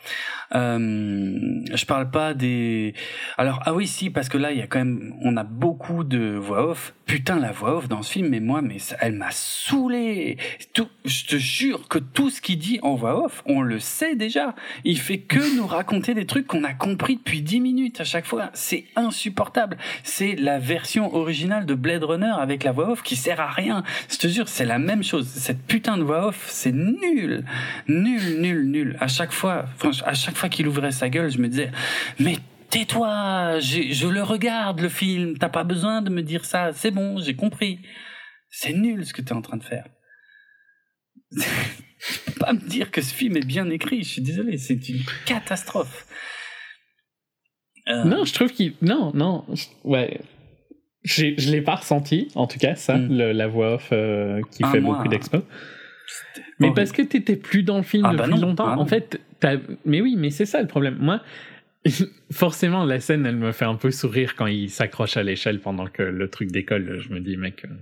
Euh, 0.53 1.59
je 1.73 1.85
parle 1.85 2.11
pas 2.11 2.33
des. 2.33 2.93
Alors 3.37 3.61
ah 3.65 3.73
oui, 3.73 3.87
si, 3.87 4.09
parce 4.11 4.29
que 4.29 4.37
là, 4.37 4.51
il 4.51 4.59
y 4.59 4.61
a 4.61 4.67
quand 4.67 4.79
même, 4.79 5.15
on 5.21 5.37
a 5.37 5.43
beaucoup 5.43 6.03
de 6.03 6.35
voix 6.35 6.69
off. 6.69 6.93
Putain, 7.05 7.39
la 7.39 7.51
voix 7.51 7.77
off 7.77 7.87
dans 7.87 8.01
ce 8.01 8.11
film, 8.11 8.29
mais 8.29 8.39
moi, 8.39 8.61
mais 8.61 8.77
elle 8.99 9.13
m'a 9.13 9.31
saoulé. 9.31 10.37
Tout, 10.73 10.87
je 11.03 11.25
te 11.25 11.35
jure 11.35 11.87
que 11.87 11.99
tout 11.99 12.29
ce 12.29 12.41
qu'il 12.41 12.57
dit 12.57 12.79
en 12.81 12.95
voix 12.95 13.25
off, 13.25 13.43
on 13.45 13.61
le 13.61 13.79
sait 13.79 14.15
déjà. 14.15 14.55
Il 14.83 14.99
fait 14.99 15.19
que 15.19 15.55
nous 15.55 15.67
raconter 15.67 15.94
raconter 15.95 16.13
des 16.13 16.25
trucs 16.25 16.47
qu'on 16.47 16.65
a 16.65 16.73
compris 16.73 17.15
depuis 17.15 17.41
10 17.41 17.61
minutes 17.61 18.01
à 18.01 18.03
chaque 18.03 18.25
fois. 18.25 18.49
C'est 18.53 18.83
insupportable. 18.97 19.77
C'est 20.03 20.35
la 20.35 20.59
version 20.59 21.15
originale 21.15 21.65
de 21.65 21.73
Blade 21.73 22.03
Runner 22.03 22.33
avec 22.37 22.65
la 22.65 22.73
voix 22.73 22.89
off 22.89 23.01
qui 23.01 23.15
sert 23.15 23.39
à 23.39 23.49
rien. 23.49 23.83
Je 24.11 24.17
te 24.17 24.27
jure, 24.27 24.49
c'est 24.49 24.65
la 24.65 24.77
même 24.77 25.03
chose. 25.03 25.25
Cette 25.27 25.65
putain 25.65 25.97
de 25.97 26.03
voix 26.03 26.27
off, 26.27 26.47
c'est 26.49 26.73
nul. 26.73 27.45
Nul, 27.87 28.41
nul, 28.41 28.69
nul. 28.69 28.97
À 28.99 29.07
chaque 29.07 29.31
fois, 29.31 29.67
à 30.05 30.13
chaque 30.13 30.35
fois 30.35 30.49
qu'il 30.49 30.67
ouvrait 30.67 30.91
sa 30.91 31.07
gueule, 31.07 31.31
je 31.31 31.37
me 31.37 31.47
disais, 31.47 31.71
mais 32.19 32.35
tais-toi, 32.69 33.59
je 33.59 34.07
le 34.07 34.21
regarde 34.21 34.81
le 34.81 34.89
film, 34.89 35.37
t'as 35.37 35.47
pas 35.47 35.63
besoin 35.63 36.01
de 36.01 36.09
me 36.09 36.23
dire 36.23 36.43
ça, 36.43 36.73
c'est 36.73 36.91
bon, 36.91 37.19
j'ai 37.19 37.37
compris. 37.37 37.79
C'est 38.49 38.73
nul 38.73 39.05
ce 39.05 39.13
que 39.13 39.21
tu 39.21 39.29
es 39.29 39.33
en 39.33 39.41
train 39.41 39.57
de 39.57 39.63
faire. 39.63 39.85
pas 42.39 42.53
me 42.53 42.59
dire 42.59 42.91
que 42.91 43.01
ce 43.01 43.13
film 43.13 43.37
est 43.37 43.45
bien 43.45 43.69
écrit, 43.69 44.03
je 44.03 44.09
suis 44.09 44.21
désolé, 44.21 44.57
c'est 44.57 44.89
une 44.89 45.03
catastrophe. 45.25 46.05
Euh, 47.87 48.03
non, 48.03 48.25
je 48.25 48.33
trouve 48.33 48.51
qu'il. 48.51 48.73
Non, 48.81 49.11
non, 49.13 49.45
ouais. 49.83 50.19
Je 51.03 51.51
l'ai 51.51 51.61
pas 51.61 51.75
ressenti, 51.75 52.29
en 52.33 52.47
tout 52.47 52.57
cas, 52.57 52.73
ça, 52.75 52.97
hmm. 52.97 53.13
la 53.13 53.47
voix 53.47 53.75
off 53.75 53.89
euh, 53.91 54.41
qui 54.51 54.63
fait 54.63 54.79
beaucoup 54.79 55.07
d'expo. 55.07 55.37
Mais 56.59 56.71
parce 56.73 56.91
que 56.91 57.01
t'étais 57.03 57.35
plus 57.35 57.63
dans 57.63 57.77
le 57.77 57.83
film 57.83 58.05
ah 58.05 58.13
bah 58.13 58.25
depuis 58.25 58.41
longtemps. 58.41 58.67
Ah 58.67 58.79
en 58.79 58.85
fait, 58.85 59.21
mais 59.85 60.01
oui, 60.01 60.15
mais 60.17 60.31
c'est 60.31 60.45
ça 60.45 60.61
le 60.61 60.67
problème. 60.67 60.97
Moi, 60.99 61.21
forcément, 62.31 62.85
la 62.85 62.99
scène, 62.99 63.25
elle 63.25 63.35
me 63.35 63.51
fait 63.51 63.65
un 63.65 63.75
peu 63.75 63.91
sourire 63.91 64.35
quand 64.35 64.47
il 64.47 64.69
s'accroche 64.69 65.17
à 65.17 65.23
l'échelle 65.23 65.59
pendant 65.59 65.87
que 65.87 66.01
le 66.01 66.27
truc 66.29 66.51
décolle. 66.51 66.99
Je 66.99 67.13
me 67.13 67.19
dis, 67.19 67.37
mec, 67.37 67.65
euh, 67.65 67.73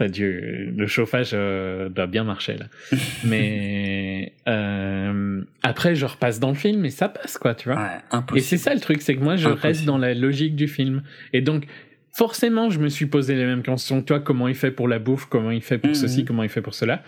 t'as 0.00 0.08
dû, 0.08 0.72
le 0.74 0.86
chauffage 0.86 1.32
euh, 1.34 1.90
doit 1.90 2.06
bien 2.06 2.24
marcher 2.24 2.56
là. 2.56 2.68
mais 3.24 4.32
euh, 4.48 5.44
après, 5.62 5.94
je 5.94 6.06
repasse 6.06 6.40
dans 6.40 6.48
le 6.48 6.54
film 6.54 6.86
et 6.86 6.90
ça 6.90 7.10
passe 7.10 7.36
quoi, 7.36 7.54
tu 7.54 7.68
vois. 7.68 7.98
et 8.34 8.40
c'est 8.40 8.56
ça 8.56 8.72
le 8.72 8.80
truc, 8.80 9.02
c'est 9.02 9.14
que 9.14 9.20
moi, 9.22 9.36
je 9.36 9.48
reste 9.48 9.84
dans 9.84 9.98
la 9.98 10.14
logique 10.14 10.56
du 10.56 10.68
film. 10.68 11.02
Et 11.34 11.42
donc, 11.42 11.66
forcément, 12.14 12.70
je 12.70 12.78
me 12.78 12.88
suis 12.88 13.04
posé 13.04 13.34
les 13.34 13.44
mêmes 13.44 13.62
questions. 13.62 14.00
Toi, 14.00 14.20
comment 14.20 14.48
il 14.48 14.54
fait 14.54 14.70
pour 14.70 14.88
la 14.88 14.98
bouffe, 14.98 15.26
comment 15.26 15.50
il 15.50 15.60
fait 15.60 15.76
pour 15.76 15.94
ceci, 15.94 16.20
mhm. 16.20 16.26
comment 16.26 16.44
il 16.44 16.48
fait 16.48 16.62
pour 16.62 16.74
cela? 16.74 17.02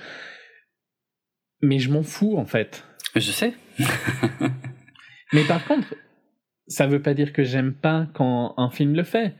Mais 1.62 1.78
je 1.78 1.90
m'en 1.90 2.02
fous 2.02 2.36
en 2.36 2.44
fait. 2.44 2.84
Je 3.16 3.20
sais. 3.20 3.54
Mais 5.32 5.44
par 5.44 5.64
contre, 5.64 5.94
ça 6.66 6.86
veut 6.86 7.00
pas 7.00 7.14
dire 7.14 7.32
que 7.32 7.42
j'aime 7.42 7.72
pas 7.72 8.06
quand 8.12 8.52
un 8.58 8.68
film 8.68 8.94
le 8.94 9.04
fait. 9.04 9.34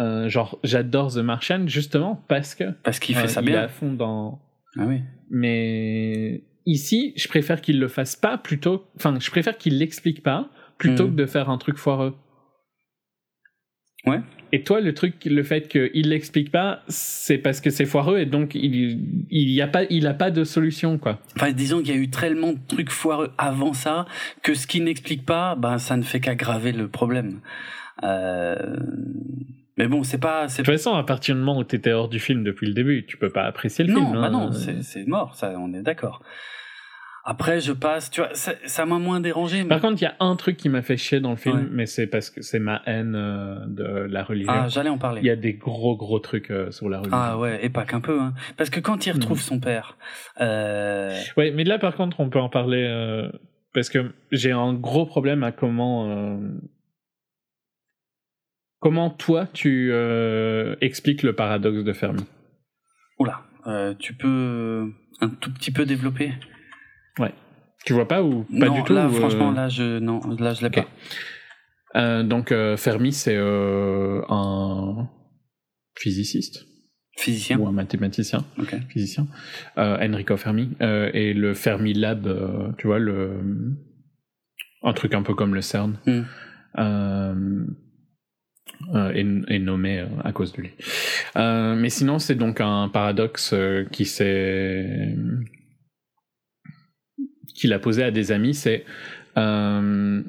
Euh, 0.00 0.28
genre, 0.28 0.58
j'adore 0.64 1.12
The 1.12 1.18
Martian 1.18 1.66
justement 1.66 2.24
parce 2.26 2.54
que. 2.54 2.64
Parce 2.82 2.98
qu'il 2.98 3.14
fait 3.14 3.24
euh, 3.24 3.28
ça 3.28 3.42
bien. 3.42 3.60
à 3.60 3.68
fond 3.68 3.92
dans. 3.92 4.40
Ah 4.78 4.84
oui. 4.86 5.02
Mais 5.30 6.42
ici, 6.64 7.12
je 7.16 7.28
préfère 7.28 7.60
qu'il 7.60 7.78
le 7.78 7.88
fasse 7.88 8.16
pas 8.16 8.38
plutôt. 8.38 8.86
Enfin, 8.96 9.18
je 9.20 9.30
préfère 9.30 9.58
qu'il 9.58 9.78
l'explique 9.78 10.22
pas 10.22 10.48
plutôt 10.78 11.06
mm. 11.06 11.10
que 11.10 11.16
de 11.16 11.26
faire 11.26 11.50
un 11.50 11.58
truc 11.58 11.76
foireux. 11.76 12.16
Ouais. 14.06 14.20
Et 14.52 14.64
toi, 14.64 14.80
le 14.80 14.94
truc, 14.94 15.24
le 15.26 15.42
fait 15.42 15.68
qu'il 15.68 16.08
l'explique 16.08 16.50
pas, 16.50 16.82
c'est 16.88 17.38
parce 17.38 17.60
que 17.60 17.68
c'est 17.70 17.84
foireux 17.84 18.18
et 18.18 18.26
donc 18.26 18.54
il 18.54 19.26
il 19.30 19.50
y 19.50 19.60
a 19.60 19.68
pas 19.68 19.84
il 19.90 20.06
a 20.06 20.14
pas 20.14 20.30
de 20.30 20.42
solution 20.42 20.98
quoi. 20.98 21.20
Enfin, 21.36 21.52
disons 21.52 21.80
qu'il 21.80 21.94
y 21.94 21.98
a 21.98 22.00
eu 22.00 22.08
tellement 22.08 22.52
de 22.52 22.58
trucs 22.66 22.90
foireux 22.90 23.30
avant 23.38 23.74
ça 23.74 24.06
que 24.42 24.54
ce 24.54 24.66
qu'il 24.66 24.84
n'explique 24.84 25.26
pas, 25.26 25.54
ben 25.54 25.78
ça 25.78 25.96
ne 25.96 26.02
fait 26.02 26.20
qu'aggraver 26.20 26.72
le 26.72 26.88
problème. 26.88 27.40
Euh... 28.02 28.76
Mais 29.76 29.86
bon, 29.86 30.02
c'est 30.02 30.18
pas. 30.18 30.46
De 30.46 30.54
toute 30.54 30.66
façon, 30.66 30.94
à 30.94 31.04
partir 31.04 31.34
du 31.34 31.40
moment 31.40 31.58
où 31.58 31.64
t'étais 31.64 31.92
hors 31.92 32.08
du 32.08 32.18
film 32.18 32.44
depuis 32.44 32.66
le 32.66 32.74
début, 32.74 33.06
tu 33.06 33.16
peux 33.16 33.30
pas 33.30 33.44
apprécier 33.44 33.84
le 33.84 33.94
film. 33.94 34.12
Bah 34.12 34.30
non, 34.30 34.50
non, 34.50 34.52
c'est 34.52 35.06
mort, 35.06 35.34
ça, 35.34 35.54
on 35.58 35.72
est 35.72 35.82
d'accord. 35.82 36.22
Après, 37.22 37.60
je 37.60 37.72
passe, 37.72 38.10
tu 38.10 38.22
vois, 38.22 38.30
ça 38.34 38.86
m'a 38.86 38.98
moins 38.98 39.20
dérangé. 39.20 39.62
Par 39.64 39.80
contre, 39.80 40.00
il 40.00 40.04
y 40.04 40.08
a 40.08 40.16
un 40.20 40.36
truc 40.36 40.56
qui 40.56 40.70
m'a 40.70 40.80
fait 40.80 40.96
chier 40.96 41.20
dans 41.20 41.30
le 41.30 41.36
film, 41.36 41.68
mais 41.70 41.84
c'est 41.84 42.06
parce 42.06 42.30
que 42.30 42.40
c'est 42.40 42.58
ma 42.58 42.82
haine 42.86 43.14
euh, 43.14 43.56
de 43.66 43.84
la 44.10 44.24
religion. 44.24 44.52
Ah, 44.52 44.68
j'allais 44.68 44.88
en 44.88 44.96
parler. 44.96 45.20
Il 45.20 45.26
y 45.26 45.30
a 45.30 45.36
des 45.36 45.52
gros, 45.52 45.96
gros 45.96 46.18
trucs 46.18 46.50
euh, 46.50 46.70
sur 46.70 46.88
la 46.88 46.98
religion. 46.98 47.18
Ah 47.20 47.38
ouais, 47.38 47.60
et 47.62 47.68
pas 47.68 47.84
qu'un 47.84 48.00
peu, 48.00 48.18
hein. 48.18 48.32
Parce 48.56 48.70
que 48.70 48.80
quand 48.80 49.04
il 49.06 49.12
retrouve 49.12 49.38
hmm. 49.38 49.42
son 49.42 49.60
père. 49.60 49.98
Euh... 50.40 51.14
Ouais, 51.36 51.50
mais 51.50 51.64
là, 51.64 51.78
par 51.78 51.94
contre, 51.94 52.20
on 52.20 52.30
peut 52.30 52.40
en 52.40 52.48
parler 52.48 52.86
euh, 52.88 53.30
parce 53.74 53.90
que 53.90 54.12
j'ai 54.32 54.52
un 54.52 54.72
gros 54.72 55.04
problème 55.04 55.42
à 55.42 55.52
comment. 55.52 56.38
Comment 58.80 59.10
toi, 59.10 59.46
tu 59.52 59.92
expliques 60.80 61.22
le 61.22 61.34
paradoxe 61.34 61.84
de 61.84 61.92
Fermi? 61.92 62.24
Oula, 63.18 63.42
tu 63.98 64.14
peux 64.14 64.90
un 65.20 65.28
tout 65.28 65.52
petit 65.52 65.70
peu 65.70 65.84
développer? 65.84 66.32
Ouais. 67.18 67.34
Tu 67.84 67.92
vois 67.92 68.08
pas 68.08 68.22
ou 68.22 68.44
pas 68.58 68.68
du 68.68 68.82
tout 68.84 68.92
Là, 68.92 69.08
franchement, 69.08 69.52
euh, 69.52 69.54
là, 69.54 69.68
je 69.68 69.98
non, 69.98 70.20
là, 70.38 70.54
je 70.54 70.62
l'ai 70.62 70.70
pas. 70.70 70.86
Euh, 71.96 72.22
donc 72.22 72.52
euh, 72.52 72.76
Fermi, 72.76 73.12
c'est 73.12 73.36
un 73.36 75.08
physiciste. 75.96 76.66
Physicien. 77.16 77.58
Ou 77.58 77.66
un 77.66 77.72
mathématicien. 77.72 78.44
Physicien. 78.88 79.26
Enrico 79.76 80.36
Fermi. 80.36 80.70
et 80.80 81.34
le 81.34 81.54
Fermi 81.54 81.92
Lab, 81.94 82.74
tu 82.78 82.86
vois, 82.86 82.98
le, 82.98 83.40
un 84.82 84.92
truc 84.92 85.14
un 85.14 85.22
peu 85.22 85.34
comme 85.34 85.54
le 85.54 85.60
CERN. 85.60 85.98
Hmm. 88.92 89.44
est, 89.48 89.58
nommé 89.58 90.04
à 90.24 90.32
cause 90.32 90.52
de 90.52 90.62
lui. 90.62 90.70
mais 91.36 91.90
sinon, 91.90 92.18
c'est 92.18 92.34
donc 92.34 92.60
un 92.60 92.88
paradoxe 92.88 93.54
qui 93.92 94.06
s'est 94.06 95.14
qu'il 97.60 97.72
a 97.74 97.78
posé 97.78 98.02
à 98.02 98.10
des 98.10 98.32
amis, 98.32 98.54
c'est 98.54 98.84
euh, 99.36 100.22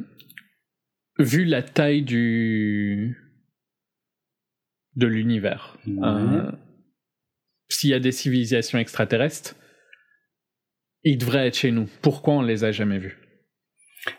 vu 1.17 1.45
la 1.45 1.63
taille 1.63 2.03
du 2.03 3.17
de 4.95 5.07
l'univers, 5.07 5.77
euh, 5.87 6.51
s'il 7.69 7.91
y 7.91 7.93
a 7.93 7.99
des 8.01 8.11
civilisations 8.11 8.77
extraterrestres, 8.77 9.55
ils 11.03 11.17
devraient 11.17 11.47
être 11.47 11.55
chez 11.55 11.71
nous. 11.71 11.87
Pourquoi 12.01 12.33
on 12.35 12.41
les 12.41 12.65
a 12.65 12.73
jamais 12.73 12.99
vus? 12.99 13.17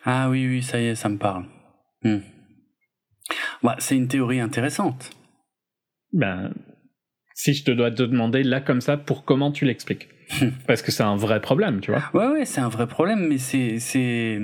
Ah 0.05 0.31
oui, 0.31 0.47
oui, 0.47 0.63
ça 0.63 0.81
y 0.81 0.87
est, 0.87 0.95
ça 0.95 1.11
me 1.11 1.19
parle. 1.19 1.45
Hmm. 2.03 2.21
Bah, 3.63 3.77
c'est 3.79 3.97
une 3.97 4.09
théorie 4.09 4.41
intéressante. 4.41 5.11
Ben, 6.13 6.53
si 7.35 7.55
je 7.55 7.65
te 7.65 7.71
dois 7.71 7.91
te 7.91 8.03
demander 8.03 8.43
là 8.43 8.61
comme 8.61 8.81
ça, 8.81 8.97
pour 8.97 9.25
comment 9.25 9.53
tu 9.53 9.65
l'expliques 9.65 10.09
Parce 10.67 10.83
que 10.83 10.91
c'est 10.91 11.03
un 11.03 11.17
vrai 11.17 11.41
problème, 11.41 11.81
tu 11.81 11.91
vois. 11.91 12.03
Ouais, 12.15 12.29
ouais, 12.29 12.45
c'est 12.45 12.61
un 12.61 12.69
vrai 12.69 12.87
problème, 12.87 13.27
mais 13.29 13.39
c'est, 13.39 13.79
c'est, 13.79 14.41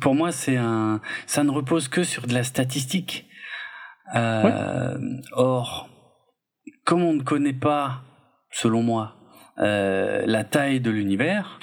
pour 0.00 0.14
moi, 0.14 0.32
c'est 0.32 0.56
un, 0.56 1.00
ça 1.26 1.44
ne 1.44 1.50
repose 1.50 1.88
que 1.88 2.04
sur 2.04 2.26
de 2.26 2.34
la 2.34 2.44
statistique. 2.44 3.26
Euh, 4.14 4.98
Or, 5.32 5.88
comme 6.84 7.02
on 7.02 7.14
ne 7.14 7.22
connaît 7.22 7.52
pas, 7.52 8.02
selon 8.50 8.82
moi, 8.82 9.16
euh, 9.58 10.24
la 10.26 10.44
taille 10.44 10.80
de 10.80 10.90
l'univers, 10.90 11.60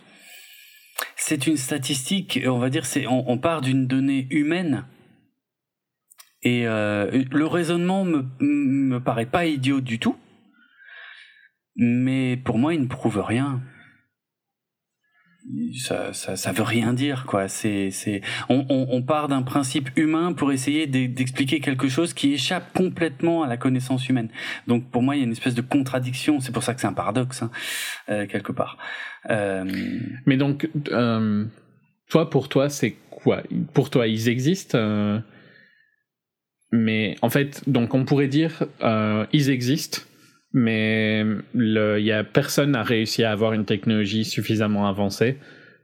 c'est 1.16 1.48
une 1.48 1.58
statistique, 1.58 2.40
on 2.46 2.58
va 2.58 2.70
dire, 2.70 2.86
c'est, 2.86 3.06
on, 3.08 3.38
part 3.38 3.62
d'une 3.62 3.88
donnée 3.88 4.28
humaine. 4.32 4.86
Et 6.42 6.68
euh, 6.68 7.24
le 7.32 7.46
raisonnement 7.46 8.06
me, 8.06 8.26
me 8.40 9.00
paraît 9.00 9.26
pas 9.26 9.46
idiot 9.46 9.82
du 9.82 10.00
tout 10.00 10.16
mais 11.80 12.36
pour 12.36 12.58
moi, 12.58 12.74
il 12.74 12.82
ne 12.82 12.88
prouve 12.88 13.20
rien. 13.20 13.62
Ça, 15.74 16.12
ça, 16.14 16.36
ça 16.36 16.52
veut 16.52 16.64
rien 16.64 16.94
dire, 16.94 17.26
quoi. 17.26 17.48
C'est, 17.48 17.90
c'est, 17.90 18.22
on, 18.50 18.66
on, 18.70 19.02
part 19.02 19.30
d'un 19.30 19.42
principe 19.42 19.90
humain 19.96 20.34
pour 20.34 20.52
essayer 20.52 20.86
d'expliquer 20.86 21.62
quelque 21.62 21.88
chose 21.88 22.14
qui 22.14 22.34
échappe 22.34 22.74
complètement 22.74 23.44
à 23.44 23.48
la 23.48 23.56
connaissance 23.56 24.10
humaine. 24.10 24.30
Donc, 24.68 24.92
pour 24.92 25.02
moi, 25.02 25.16
il 25.16 25.20
y 25.20 25.22
a 25.22 25.26
une 25.26 25.32
espèce 25.32 25.56
de 25.56 25.62
contradiction. 25.62 26.42
C'est 26.42 26.52
pour 26.52 26.62
ça 26.62 26.76
que 26.76 26.82
c'est 26.82 26.88
un 26.88 26.94
paradoxe, 26.94 27.42
hein, 27.42 27.52
euh, 28.10 28.28
quelque 28.28 28.52
part. 28.52 28.78
Euh... 29.30 29.64
Mais 30.26 30.36
donc, 30.36 30.70
toi, 32.10 32.30
pour 32.30 32.50
toi, 32.50 32.70
c'est 32.70 32.98
quoi? 33.10 33.42
Pour 33.74 33.90
toi, 33.90 34.06
ils 34.06 34.28
existent. 34.28 34.78
Mais 36.72 37.16
en 37.22 37.30
fait, 37.30 37.64
donc, 37.68 37.94
on 37.94 38.06
pourrait 38.06 38.28
dire, 38.28 38.64
euh, 38.82 39.26
ils 39.34 39.50
existent 39.50 40.02
mais 40.54 41.26
il 41.54 42.04
y 42.04 42.12
a 42.12 42.24
personne 42.24 42.72
n'a 42.72 42.84
réussi 42.84 43.24
à 43.24 43.32
avoir 43.32 43.54
une 43.54 43.66
technologie 43.66 44.26
suffisamment 44.26 44.88
avancée 44.88 45.38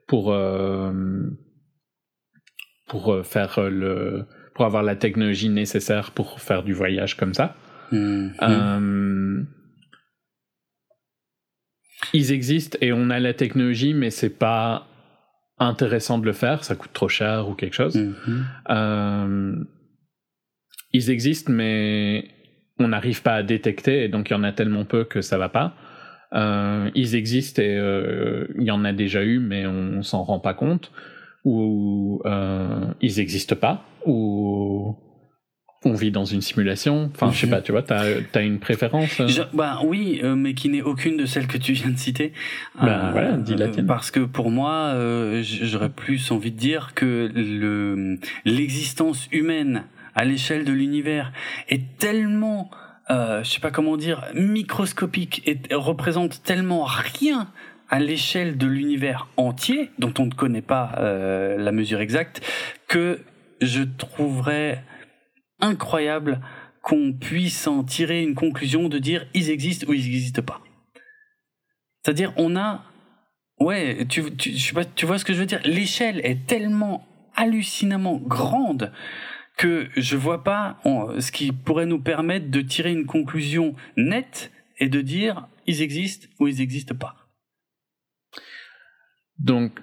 pour 0.07 0.33
euh, 0.33 0.91
pour 2.87 3.13
euh, 3.13 3.23
faire 3.23 3.59
le 3.61 4.25
pour 4.55 4.65
avoir 4.65 4.83
la 4.83 4.95
technologie 4.95 5.49
nécessaire 5.49 6.11
pour 6.11 6.39
faire 6.39 6.63
du 6.63 6.73
voyage 6.73 7.15
comme 7.15 7.33
ça. 7.33 7.55
Mm-hmm. 7.91 8.31
Euh, 8.41 9.43
ils 12.13 12.31
existent 12.31 12.77
et 12.81 12.91
on 12.93 13.09
a 13.09 13.19
la 13.19 13.33
technologie, 13.33 13.93
mais 13.93 14.09
c'est 14.09 14.29
pas 14.29 14.87
intéressant 15.59 16.17
de 16.17 16.25
le 16.25 16.33
faire, 16.33 16.63
ça 16.63 16.75
coûte 16.75 16.93
trop 16.93 17.09
cher 17.09 17.47
ou 17.49 17.53
quelque 17.53 17.73
chose. 17.73 17.95
Mm-hmm. 17.95 19.65
Ils 20.95 21.09
existent, 21.09 21.51
mais 21.51 22.25
on 22.79 22.87
n'arrive 22.87 23.21
pas 23.21 23.35
à 23.35 23.43
détecter, 23.43 24.03
et 24.03 24.07
donc 24.07 24.29
il 24.29 24.33
y 24.33 24.35
en 24.35 24.43
a 24.43 24.51
tellement 24.51 24.85
peu 24.85 25.03
que 25.03 25.21
ça 25.21 25.37
va 25.37 25.49
pas. 25.49 25.75
Euh, 26.33 26.89
ils 26.95 27.15
existent 27.15 27.61
et 27.61 27.77
euh, 27.77 28.47
il 28.57 28.63
y 28.63 28.71
en 28.71 28.83
a 28.83 28.93
déjà 28.93 29.23
eu, 29.23 29.39
mais 29.39 29.65
on, 29.67 30.01
s'en 30.03 30.23
rend 30.23 30.39
pas 30.39 30.53
compte. 30.53 30.91
Ou 31.43 32.21
euh, 32.25 32.85
ils 33.01 33.17
n'existent 33.17 33.55
pas 33.55 33.85
ou 34.07 34.95
on 35.83 35.93
vit 35.93 36.09
dans 36.09 36.25
une 36.25 36.41
simulation 36.41 37.11
Enfin, 37.13 37.31
je 37.31 37.41
sais 37.41 37.47
pas, 37.47 37.61
tu 37.61 37.71
vois, 37.71 37.83
t'as 37.83 38.03
as 38.33 38.41
une 38.41 38.57
préférence 38.57 39.19
euh 39.21 39.27
Bah 39.53 39.81
oui, 39.85 40.19
mais 40.23 40.55
qui 40.55 40.69
n'est 40.69 40.81
aucune 40.81 41.17
de 41.17 41.27
celles 41.27 41.45
que 41.45 41.59
tu 41.59 41.73
viens 41.73 41.91
de 41.91 41.97
citer. 41.97 42.33
Bah, 42.81 43.09
voilà, 43.11 43.33
dis 43.33 43.53
la 43.53 43.67
tienne. 43.67 43.85
Parce 43.85 44.09
que 44.09 44.21
pour 44.21 44.49
moi, 44.49 44.95
j'aurais 45.43 45.91
plus 45.91 46.31
envie 46.31 46.51
de 46.51 46.57
dire 46.57 46.93
que 46.95 47.29
le 47.35 48.17
l'existence 48.45 49.27
humaine 49.31 49.83
à 50.15 50.25
l'échelle 50.25 50.65
de 50.65 50.73
l'univers 50.73 51.31
est 51.69 51.97
tellement 51.97 52.71
euh, 53.11 53.43
je 53.43 53.51
sais 53.51 53.59
pas 53.59 53.71
comment 53.71 53.97
dire, 53.97 54.25
microscopique 54.33 55.43
et 55.45 55.59
représente 55.75 56.41
tellement 56.41 56.85
rien 56.85 57.51
à 57.89 57.99
l'échelle 57.99 58.57
de 58.57 58.65
l'univers 58.65 59.27
entier, 59.37 59.91
dont 59.99 60.13
on 60.17 60.25
ne 60.25 60.33
connaît 60.33 60.63
pas 60.63 60.95
euh, 60.97 61.57
la 61.57 61.71
mesure 61.71 61.99
exacte, 61.99 62.41
que 62.87 63.21
je 63.61 63.83
trouverais 63.83 64.83
incroyable 65.61 66.41
qu'on 66.81 67.13
puisse 67.13 67.67
en 67.67 67.83
tirer 67.83 68.23
une 68.23 68.35
conclusion 68.35 68.89
de 68.89 68.97
dire 68.97 69.25
ils 69.33 69.51
existent 69.51 69.87
ou 69.87 69.93
ils 69.93 70.03
n'existent 70.03 70.41
pas. 70.41 70.61
C'est-à-dire 72.03 72.33
on 72.37 72.55
a, 72.55 72.83
ouais, 73.59 74.05
tu, 74.09 74.35
tu, 74.35 74.51
je 74.51 74.67
sais 74.67 74.73
pas, 74.73 74.85
tu 74.85 75.05
vois 75.05 75.19
ce 75.19 75.25
que 75.25 75.33
je 75.33 75.39
veux 75.39 75.45
dire? 75.45 75.61
L'échelle 75.63 76.21
est 76.23 76.47
tellement 76.47 77.07
hallucinamment 77.35 78.17
grande 78.17 78.91
que 79.57 79.87
je 79.95 80.17
vois 80.17 80.43
pas 80.43 80.79
ce 80.83 81.31
qui 81.31 81.51
pourrait 81.51 81.85
nous 81.85 81.99
permettre 81.99 82.49
de 82.49 82.61
tirer 82.61 82.91
une 82.91 83.05
conclusion 83.05 83.75
nette 83.97 84.51
et 84.79 84.89
de 84.89 85.01
dire 85.01 85.47
ils 85.67 85.81
existent 85.81 86.27
ou 86.39 86.47
ils 86.47 86.57
n'existent 86.57 86.95
pas. 86.95 87.15
Donc, 89.39 89.79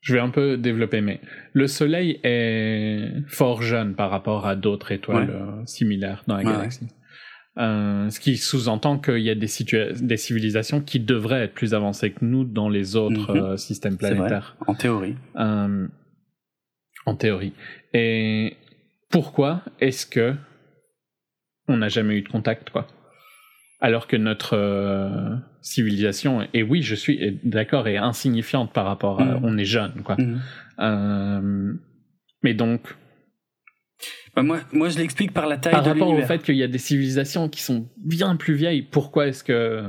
je 0.00 0.14
vais 0.14 0.20
un 0.20 0.28
peu 0.28 0.56
développer, 0.56 1.00
mais 1.00 1.20
le 1.52 1.66
Soleil 1.66 2.20
est 2.22 3.10
fort 3.26 3.62
jeune 3.62 3.94
par 3.94 4.10
rapport 4.10 4.46
à 4.46 4.54
d'autres 4.54 4.92
étoiles 4.92 5.30
euh, 5.30 5.66
similaires 5.66 6.24
dans 6.26 6.36
la 6.36 6.44
galaxie. 6.44 6.88
Euh, 7.56 8.10
ce 8.10 8.20
qui 8.20 8.36
sous-entend 8.36 8.98
qu'il 8.98 9.20
y 9.20 9.30
a 9.30 9.34
des, 9.34 9.46
des, 10.00 10.16
civilisations 10.16 10.80
qui 10.80 10.98
devraient 10.98 11.44
être 11.44 11.54
plus 11.54 11.72
avancées 11.72 12.10
que 12.10 12.24
nous 12.24 12.44
dans 12.44 12.68
les 12.68 12.96
autres 12.96 13.32
mhm. 13.32 13.42
euh, 13.42 13.56
systèmes 13.56 13.96
planétaires. 13.96 14.56
En 14.66 14.74
théorie. 14.74 15.14
en 15.36 15.88
théorie. 17.16 17.52
Et 17.94 18.56
pourquoi 19.14 19.62
est-ce 19.78 20.06
que 20.06 20.34
on 21.68 21.76
n'a 21.76 21.88
jamais 21.88 22.16
eu 22.16 22.22
de 22.22 22.28
contact, 22.28 22.70
quoi? 22.70 22.88
Alors 23.80 24.08
que 24.08 24.16
notre 24.16 24.56
euh, 24.56 25.36
civilisation, 25.60 26.48
et 26.52 26.64
oui, 26.64 26.82
je 26.82 26.96
suis 26.96 27.38
d'accord, 27.44 27.86
est 27.86 27.96
insignifiante 27.96 28.72
par 28.72 28.86
rapport 28.86 29.20
à. 29.20 29.24
Mm. 29.24 29.40
On 29.44 29.56
est 29.56 29.64
jeune, 29.64 30.02
quoi. 30.02 30.16
Mm. 30.16 30.40
Euh, 30.80 31.74
mais 32.42 32.54
donc. 32.54 32.96
Bah, 34.34 34.42
moi, 34.42 34.58
moi, 34.72 34.88
je 34.88 34.98
l'explique 34.98 35.32
par 35.32 35.46
la 35.46 35.58
taille 35.58 35.74
par 35.74 35.84
de 35.84 35.90
l'univers. 35.90 36.06
Par 36.06 36.16
rapport 36.16 36.24
au 36.24 36.26
fait 36.26 36.42
qu'il 36.42 36.56
y 36.56 36.64
a 36.64 36.68
des 36.68 36.78
civilisations 36.78 37.48
qui 37.48 37.62
sont 37.62 37.88
bien 37.96 38.34
plus 38.34 38.54
vieilles, 38.54 38.82
pourquoi 38.82 39.28
est-ce 39.28 39.44
que. 39.44 39.84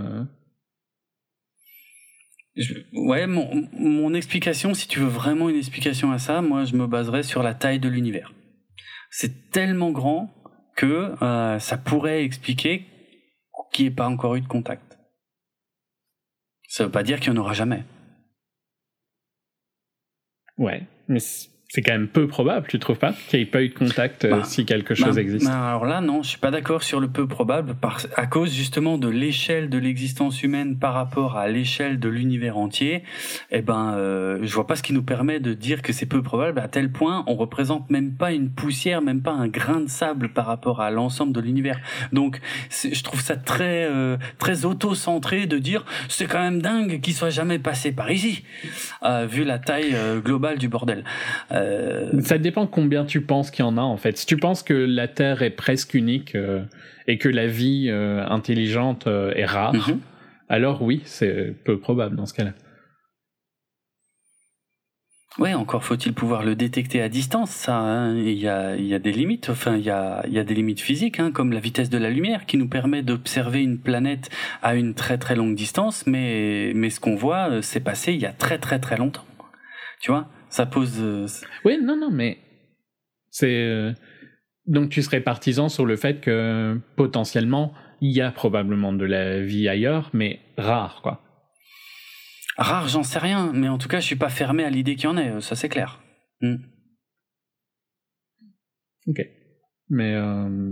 ouais, 2.93 3.25
mon, 3.25 3.67
mon 3.73 4.13
explication, 4.13 4.75
si 4.75 4.87
tu 4.87 4.99
veux 4.99 5.07
vraiment 5.07 5.49
une 5.49 5.57
explication 5.57 6.11
à 6.11 6.19
ça, 6.19 6.43
moi, 6.43 6.63
je 6.65 6.75
me 6.75 6.85
baserais 6.85 7.23
sur 7.23 7.41
la 7.41 7.55
taille 7.55 7.79
de 7.79 7.89
l'univers 7.89 8.34
c'est 9.17 9.49
tellement 9.49 9.91
grand 9.91 10.29
que 10.75 11.15
euh, 11.23 11.57
ça 11.57 11.77
pourrait 11.77 12.25
expliquer 12.25 12.85
qu'il 13.71 13.85
n'y 13.85 13.91
ait 13.91 13.95
pas 13.95 14.09
encore 14.09 14.35
eu 14.35 14.41
de 14.41 14.47
contact. 14.47 14.99
Ça 16.67 16.83
ne 16.83 16.87
veut 16.87 16.91
pas 16.91 17.03
dire 17.03 17.21
qu'il 17.21 17.31
n'y 17.31 17.39
en 17.39 17.41
aura 17.41 17.53
jamais. 17.53 17.85
Ouais, 20.57 20.85
mais 21.07 21.19
c'est 21.75 21.81
quand 21.81 21.91
même 21.91 22.07
peu 22.07 22.25
probable, 22.25 22.67
tu 22.69 22.79
trouves 22.79 22.97
pas 22.97 23.13
Qu'il 23.27 23.39
n'y 23.39 23.43
ait 23.43 23.49
pas 23.49 23.61
eu 23.61 23.67
de 23.67 23.73
contact 23.73 24.23
euh, 24.23 24.37
bah, 24.37 24.43
si 24.45 24.65
quelque 24.65 24.95
chose 24.95 25.15
bah, 25.15 25.21
existe? 25.21 25.45
bah, 25.45 25.71
Alors 25.71 25.85
là, 25.85 25.99
non, 25.99 26.23
je 26.23 26.29
suis 26.29 26.39
pas 26.39 26.49
d'accord 26.49 26.83
sur 26.83 27.01
le 27.01 27.09
peu 27.09 27.27
probable, 27.27 27.75
à 28.15 28.27
cause 28.27 28.53
justement 28.53 28.97
de 28.97 29.09
l'échelle 29.09 29.69
de 29.69 29.77
l'existence 29.77 30.41
humaine 30.41 30.77
par 30.77 30.93
rapport 30.93 31.35
à 31.35 31.49
l'échelle 31.49 31.99
de 31.99 32.07
l'univers 32.07 32.57
entier. 32.57 33.03
Eh 33.51 33.61
ben, 33.61 33.93
euh, 33.95 34.39
je 34.41 34.53
vois 34.55 34.67
pas 34.67 34.77
ce 34.77 34.83
qui 34.83 34.93
nous 34.93 35.03
permet 35.03 35.41
de 35.41 35.53
dire 35.53 35.81
que 35.81 35.91
c'est 35.91 36.05
peu 36.05 36.23
probable 36.23 36.59
à 36.59 36.69
tel 36.69 36.93
point 36.93 37.25
on 37.27 37.35
représente 37.35 37.89
même 37.89 38.13
pas 38.13 38.31
une 38.31 38.51
poussière, 38.51 39.01
même 39.01 39.21
pas 39.21 39.33
un 39.33 39.49
grain 39.49 39.81
de 39.81 39.89
sable 39.89 40.29
par 40.29 40.45
rapport 40.45 40.79
à 40.79 40.91
l'ensemble 40.91 41.33
de 41.33 41.41
l'univers. 41.41 41.81
Donc, 42.13 42.39
je 42.69 43.03
trouve 43.03 43.19
ça 43.19 43.35
très 43.35 43.83
euh, 43.91 44.15
très 44.39 44.63
auto-centré 44.63 45.45
de 45.45 45.57
dire 45.57 45.83
c'est 46.07 46.27
quand 46.27 46.41
même 46.41 46.61
dingue 46.61 47.01
qu'il 47.01 47.13
soit 47.13 47.31
jamais 47.31 47.59
passé 47.59 47.91
par 47.91 48.09
ici, 48.09 48.45
euh, 49.03 49.27
vu 49.29 49.43
la 49.43 49.59
taille 49.59 49.91
euh, 49.93 50.21
globale 50.21 50.57
du 50.57 50.69
bordel. 50.69 51.03
Euh, 51.51 51.64
Ça 52.21 52.37
dépend 52.37 52.67
combien 52.67 53.05
tu 53.05 53.21
penses 53.21 53.51
qu'il 53.51 53.63
y 53.65 53.67
en 53.67 53.77
a 53.77 53.81
en 53.81 53.97
fait. 53.97 54.17
Si 54.17 54.25
tu 54.25 54.37
penses 54.37 54.63
que 54.63 54.73
la 54.73 55.07
Terre 55.07 55.41
est 55.41 55.51
presque 55.51 55.93
unique 55.93 56.35
euh, 56.35 56.63
et 57.07 57.17
que 57.17 57.29
la 57.29 57.47
vie 57.47 57.87
euh, 57.89 58.25
intelligente 58.27 59.07
est 59.07 59.45
rare, 59.45 59.73
mhm. 59.73 59.99
alors 60.49 60.81
oui, 60.81 61.01
c'est 61.05 61.55
peu 61.63 61.79
probable 61.79 62.15
dans 62.15 62.25
ce 62.25 62.33
cas-là. 62.33 62.53
Ouais, 65.37 65.53
encore 65.53 65.83
faut-il 65.83 66.13
pouvoir 66.13 66.43
le 66.43 66.55
détecter 66.55 67.01
à 67.01 67.09
distance, 67.09 67.49
ça. 67.49 67.75
Hein. 67.75 68.15
Il 68.15 68.39
y, 68.39 68.47
a, 68.47 68.77
y, 68.77 68.93
a, 68.93 68.99
des 68.99 69.11
limites, 69.11 69.49
enfin, 69.49 69.75
il 69.75 69.83
y 69.83 69.89
a, 69.89 70.25
y 70.29 70.39
a 70.39 70.45
des 70.45 70.53
limites 70.53 70.79
physiques, 70.79 71.19
hein, 71.19 71.31
comme 71.31 71.51
la 71.51 71.59
vitesse 71.59 71.89
de 71.89 71.97
la 71.97 72.09
lumière, 72.09 72.45
qui 72.45 72.55
nous 72.55 72.69
permet 72.69 73.03
d'observer 73.03 73.61
une 73.61 73.77
planète 73.77 74.29
à 74.61 74.75
une 74.75 74.93
très 74.93 75.17
très 75.17 75.35
longue 75.35 75.53
distance, 75.53 76.07
mais, 76.07 76.71
mais 76.73 76.89
ce 76.89 77.01
qu'on 77.01 77.15
voit, 77.15 77.61
c'est 77.61 77.81
passé 77.81 78.13
il 78.13 78.21
y 78.21 78.25
a 78.25 78.31
très 78.31 78.59
très 78.59 78.79
très 78.79 78.95
longtemps. 78.95 79.25
Tu 79.99 80.09
vois 80.09 80.29
ça 80.55 80.65
pose. 80.65 80.99
Euh, 80.99 81.27
oui, 81.65 81.77
non, 81.83 81.97
non, 81.97 82.09
mais 82.09 82.39
c'est. 83.29 83.67
Euh, 83.67 83.93
donc 84.65 84.89
tu 84.89 85.01
serais 85.01 85.19
partisan 85.19 85.67
sur 85.67 85.85
le 85.85 85.97
fait 85.97 86.21
que 86.21 86.79
potentiellement 86.95 87.73
il 88.01 88.11
y 88.11 88.21
a 88.21 88.31
probablement 88.31 88.93
de 88.93 89.05
la 89.05 89.41
vie 89.41 89.67
ailleurs, 89.67 90.09
mais 90.13 90.39
rare, 90.57 91.01
quoi. 91.03 91.21
Rare, 92.57 92.87
j'en 92.87 93.03
sais 93.03 93.19
rien, 93.19 93.51
mais 93.53 93.67
en 93.67 93.77
tout 93.77 93.89
cas, 93.89 93.99
je 93.99 94.05
suis 94.05 94.15
pas 94.15 94.29
fermé 94.29 94.63
à 94.63 94.69
l'idée 94.69 94.95
qu'il 94.95 95.05
y 95.05 95.07
en 95.07 95.17
ait, 95.17 95.41
ça 95.41 95.55
c'est 95.55 95.69
clair. 95.69 96.01
Hmm. 96.39 96.55
Ok. 99.07 99.27
Mais. 99.89 100.13
Euh... 100.15 100.71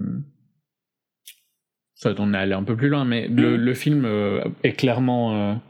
Ça, 1.95 2.14
on 2.18 2.34
est 2.34 2.38
allé 2.38 2.53
un 2.53 2.64
peu 2.64 2.76
plus 2.76 2.89
loin, 2.89 3.05
mais 3.05 3.27
le, 3.27 3.57
hmm. 3.57 3.76
film 3.76 4.05
euh, 4.05 4.43
est 4.64 4.73
clairement 4.73 5.61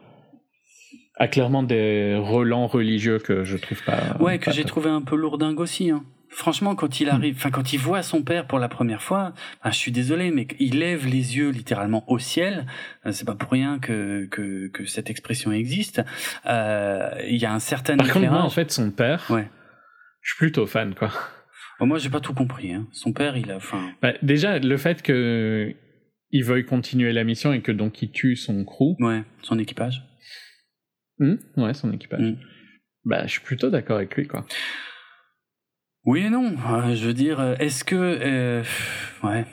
a 1.16 1.28
clairement 1.28 1.64
des 1.64 2.16
relents 2.16 2.68
religieux 2.68 3.20
que 3.20 3.44
je 3.44 3.58
trouve 3.58 3.84
pas. 3.84 4.18
Ouais, 4.20 4.40
que 4.40 4.52
j'ai 4.52 4.64
trouvé 4.64 4.90
un 4.90 5.02
peu 5.02 5.16
lourdingue 5.16 5.60
aussi. 5.60 5.92
Hein. 5.92 6.04
Franchement, 6.30 6.74
quand 6.74 7.00
il 7.00 7.10
arrive, 7.10 7.36
enfin 7.38 7.52
quand 7.52 7.74
il 7.74 7.80
voit 7.80 8.02
son 8.02 8.24
père 8.24 8.48
pour 8.48 8.58
la 8.58 8.68
première 8.68 9.04
fois, 9.04 9.34
je 9.64 9.72
suis 9.72 9.92
désolé, 9.92 10.32
mais 10.32 10.48
il 10.60 10.80
lève 10.80 11.06
les 11.06 11.38
yeux 11.38 11.50
littéralement 11.50 12.04
au 12.10 12.18
ciel. 12.18 12.66
Euh, 13.06 13.12
c'est 13.12 13.26
pas 13.26 13.36
pour 13.36 13.52
rien 13.52 13.78
que 13.78 14.26
que, 14.32 14.68
que 14.70 14.86
cette 14.86 15.12
expression 15.12 15.52
existe. 15.52 16.02
Euh, 16.48 17.12
il 17.28 17.38
y 17.38 17.46
a 17.46 17.54
un 17.54 17.60
certain. 17.60 17.98
Par 17.98 18.12
contre, 18.12 18.28
moi, 18.32 18.42
en 18.42 18.50
fait, 18.50 18.72
son 18.72 18.90
père. 18.90 19.24
Ouais. 19.30 19.48
Je 20.22 20.32
suis 20.32 20.38
plutôt 20.38 20.66
fan, 20.66 20.96
quoi. 20.96 21.12
Moi, 21.80 21.88
moi, 21.88 21.98
j'ai 22.00 22.10
pas 22.10 22.20
tout 22.20 22.34
compris. 22.34 22.74
Hein. 22.74 22.88
Son 22.92 23.14
père, 23.14 23.38
il 23.38 23.52
a. 23.52 23.58
Enfin. 23.58 23.92
Bah, 24.02 24.14
déjà, 24.24 24.58
le 24.58 24.78
fait 24.78 25.04
que 25.04 25.76
il 26.32 26.44
veuille 26.44 26.66
continuer 26.66 27.14
la 27.14 27.24
mission 27.24 27.54
et 27.54 27.62
que 27.62 27.72
donc 27.72 28.02
il 28.02 28.10
tue 28.10 28.36
son 28.36 28.66
crew. 28.66 28.96
Ouais, 29.00 29.24
son 29.44 29.60
équipage. 29.60 30.02
Hmm, 31.24 31.38
ouais, 31.56 31.74
son 31.74 31.94
équipage. 31.94 32.20
Hmm. 32.20 32.36
Bah, 33.06 33.22
je 33.26 33.32
suis 33.32 33.42
plutôt 33.42 33.70
d'accord 33.70 33.96
avec 33.96 34.14
lui, 34.16 34.28
quoi. 34.28 34.46
Oui 36.06 36.26
et 36.26 36.30
non. 36.30 36.54
Euh, 36.70 36.96
je 36.96 37.08
veux 37.08 37.14
dire, 37.14 37.40
euh, 37.40 37.56
est-ce 37.60 37.86
que, 37.86 37.96
euh, 37.96 38.64
ouais, 39.24 39.46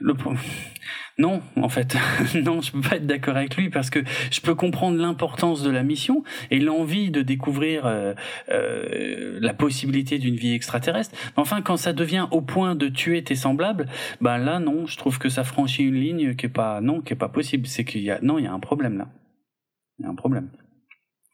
le 0.00 0.14
non, 1.18 1.40
en 1.54 1.68
fait, 1.68 1.96
non, 2.34 2.60
je 2.60 2.72
peux 2.72 2.80
pas 2.80 2.96
être 2.96 3.06
d'accord 3.06 3.36
avec 3.36 3.56
lui 3.56 3.70
parce 3.70 3.90
que 3.90 4.00
je 4.32 4.40
peux 4.40 4.56
comprendre 4.56 4.98
l'importance 4.98 5.62
de 5.62 5.70
la 5.70 5.84
mission 5.84 6.24
et 6.50 6.58
l'envie 6.58 7.12
de 7.12 7.22
découvrir 7.22 7.84
la 8.48 9.54
possibilité 9.54 10.18
d'une 10.18 10.34
vie 10.34 10.54
extraterrestre. 10.54 11.14
Mais 11.36 11.42
enfin, 11.42 11.62
quand 11.62 11.76
ça 11.76 11.92
devient 11.92 12.26
au 12.32 12.40
point 12.40 12.74
de 12.74 12.88
tuer 12.88 13.22
tes 13.22 13.36
semblables, 13.36 13.86
ben 14.20 14.38
là, 14.38 14.58
non, 14.58 14.86
je 14.86 14.96
trouve 14.96 15.18
que 15.18 15.28
ça 15.28 15.44
franchit 15.44 15.84
une 15.84 16.00
ligne 16.00 16.34
qui 16.34 16.46
est 16.46 16.48
pas, 16.48 16.80
non, 16.80 17.02
qui 17.02 17.12
est 17.12 17.16
pas 17.16 17.28
possible. 17.28 17.66
C'est 17.66 17.84
qu'il 17.84 18.02
y 18.02 18.10
a, 18.10 18.18
non, 18.22 18.38
il 18.38 18.44
y 18.44 18.48
a 18.48 18.52
un 18.52 18.60
problème 18.60 18.96
là. 18.96 19.08
Il 19.98 20.04
y 20.04 20.06
a 20.06 20.10
un 20.10 20.16
problème. 20.16 20.48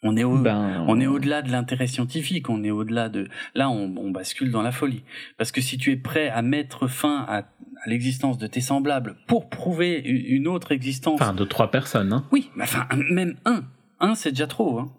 On 0.03 0.17
est, 0.17 0.23
au, 0.23 0.37
ben, 0.39 0.85
on 0.87 1.01
est 1.01 1.09
au-delà 1.09 1.43
de 1.43 1.51
l'intérêt 1.51 1.89
scientifique, 1.89 2.49
on 2.49 2.63
est 2.63 2.71
au-delà 2.71 3.09
de... 3.09 3.29
Là, 3.57 3.69
on, 3.69 3.93
on, 3.97 4.11
bascule 4.13 4.53
dans 4.53 4.63
la 4.63 4.71
folie. 4.71 5.03
Parce 5.39 5.51
que 5.51 5.61
si 5.61 5.77
tu 5.77 5.91
es 5.91 5.97
prêt 5.97 6.29
à 6.29 6.41
mettre 6.41 6.87
fin 6.87 7.25
à, 7.27 7.39
à 7.39 7.89
l'existence 7.89 8.39
de 8.39 8.47
tes 8.47 8.61
semblables 8.61 9.17
pour 9.27 9.49
prouver 9.49 9.99
une 9.99 10.47
autre 10.47 10.71
existence... 10.71 11.21
Enfin, 11.21 11.35
de 11.35 11.45
trois 11.45 11.73
personnes, 11.73 12.13
hein 12.13 12.25
Oui, 12.31 12.51
enfin, 12.61 12.87
même 13.11 13.35
un. 13.45 13.65
Un, 13.99 14.15
c'est 14.15 14.31
déjà 14.31 14.47
trop, 14.47 14.79
hein 14.79 14.93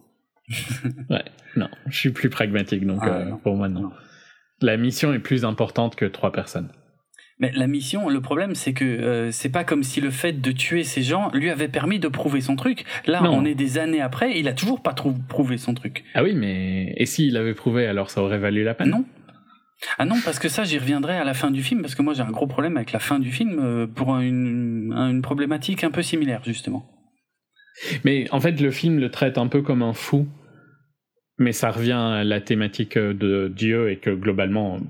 Ouais, 1.09 1.23
non, 1.55 1.69
je 1.87 1.97
suis 1.97 2.11
plus 2.11 2.29
pragmatique, 2.29 2.85
donc 2.85 2.99
ah, 3.03 3.07
euh, 3.07 3.31
pour 3.43 3.55
moi, 3.55 3.69
non. 3.69 3.91
La 4.61 4.75
mission 4.75 5.13
est 5.13 5.19
plus 5.19 5.45
importante 5.45 5.95
que 5.95 6.05
trois 6.05 6.33
personnes. 6.33 6.69
Mais 7.39 7.51
la 7.55 7.67
mission, 7.67 8.09
le 8.09 8.19
problème, 8.19 8.53
c'est 8.53 8.73
que 8.73 8.83
euh, 8.83 9.31
c'est 9.31 9.49
pas 9.49 9.63
comme 9.63 9.83
si 9.83 10.01
le 10.01 10.09
fait 10.09 10.41
de 10.41 10.51
tuer 10.51 10.83
ces 10.83 11.01
gens 11.01 11.31
lui 11.33 11.49
avait 11.49 11.69
permis 11.69 11.97
de 11.97 12.09
prouver 12.09 12.41
son 12.41 12.57
truc. 12.57 12.83
Là, 13.07 13.23
on 13.23 13.45
est 13.45 13.55
des 13.55 13.77
années 13.77 14.01
après, 14.01 14.37
il 14.37 14.47
a 14.49 14.53
toujours 14.53 14.81
pas 14.81 14.93
prouvé 14.93 15.57
son 15.57 15.73
truc. 15.73 16.03
Ah 16.13 16.23
oui, 16.23 16.33
mais 16.35 16.93
et 16.97 17.05
s'il 17.05 17.37
avait 17.37 17.53
prouvé, 17.53 17.85
alors 17.87 18.09
ça 18.09 18.21
aurait 18.21 18.39
valu 18.39 18.63
la 18.65 18.73
peine? 18.73 18.89
Non, 18.89 19.05
Ah 19.97 20.05
non, 20.05 20.15
parce 20.25 20.37
que 20.37 20.49
ça, 20.49 20.65
j'y 20.65 20.77
reviendrai 20.77 21.15
à 21.15 21.23
la 21.23 21.33
fin 21.33 21.49
du 21.49 21.63
film, 21.63 21.81
parce 21.81 21.95
que 21.95 22.01
moi 22.01 22.13
j'ai 22.13 22.23
un 22.23 22.31
gros 22.31 22.47
problème 22.47 22.75
avec 22.75 22.91
la 22.91 22.99
fin 22.99 23.19
du 23.19 23.31
film 23.31 23.57
euh, 23.63 23.87
pour 23.87 24.17
une, 24.17 24.91
une 24.93 25.21
problématique 25.21 25.85
un 25.85 25.91
peu 25.91 26.01
similaire, 26.01 26.41
justement. 26.43 26.91
Mais 28.03 28.27
en 28.31 28.41
fait, 28.41 28.59
le 28.59 28.71
film 28.71 28.99
le 28.99 29.09
traite 29.09 29.37
un 29.37 29.47
peu 29.47 29.61
comme 29.61 29.81
un 29.81 29.93
fou, 29.93 30.27
mais 31.37 31.53
ça 31.53 31.71
revient 31.71 31.93
à 31.93 32.25
la 32.25 32.41
thématique 32.41 32.97
de 32.97 33.47
Dieu 33.55 33.89
et 33.89 33.97
que 33.97 34.09
globalement, 34.09 34.81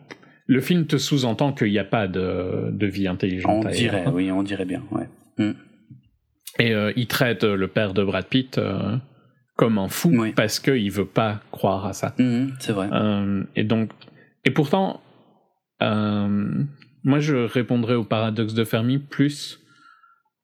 le 0.50 0.62
film 0.62 0.88
te 0.88 0.98
sous-entend 0.98 1.54
qu'il 1.54 1.70
n'y 1.70 1.78
a 1.78 1.84
pas 1.84 2.08
de, 2.08 2.72
de, 2.72 2.88
vie 2.88 3.08
intelligente. 3.08 3.66
On 3.68 3.70
dirait, 3.70 4.08
oui, 4.08 4.32
on 4.32 4.42
dirait 4.42 4.66
bien, 4.66 4.84
ouais. 4.92 5.08
Mm. 5.38 5.52
Et 6.58 6.74
euh, 6.74 6.92
il 6.96 7.06
traite 7.06 7.44
le 7.44 7.68
père 7.68 7.94
de 7.94 8.04
Brad 8.04 8.26
Pitt 8.26 8.58
euh, 8.58 8.98
comme 9.56 9.78
un 9.78 9.90
fou 9.90 10.12
parce 10.36 10.60
qu'il 10.60 10.92
veut 10.92 11.06
pas 11.06 11.40
croire 11.52 11.86
à 11.86 11.94
ça. 11.94 12.16
Mm, 12.18 12.48
c'est 12.60 12.72
vrai. 12.74 12.90
Euh, 12.92 13.44
et 13.56 13.64
donc, 13.64 13.92
et 14.44 14.50
pourtant, 14.50 15.02
moi 15.80 17.20
je 17.20 17.36
répondrais 17.36 17.94
au 17.94 18.04
paradoxe 18.04 18.56
de 18.56 18.64
Fermi 18.64 18.98
plus 18.98 19.60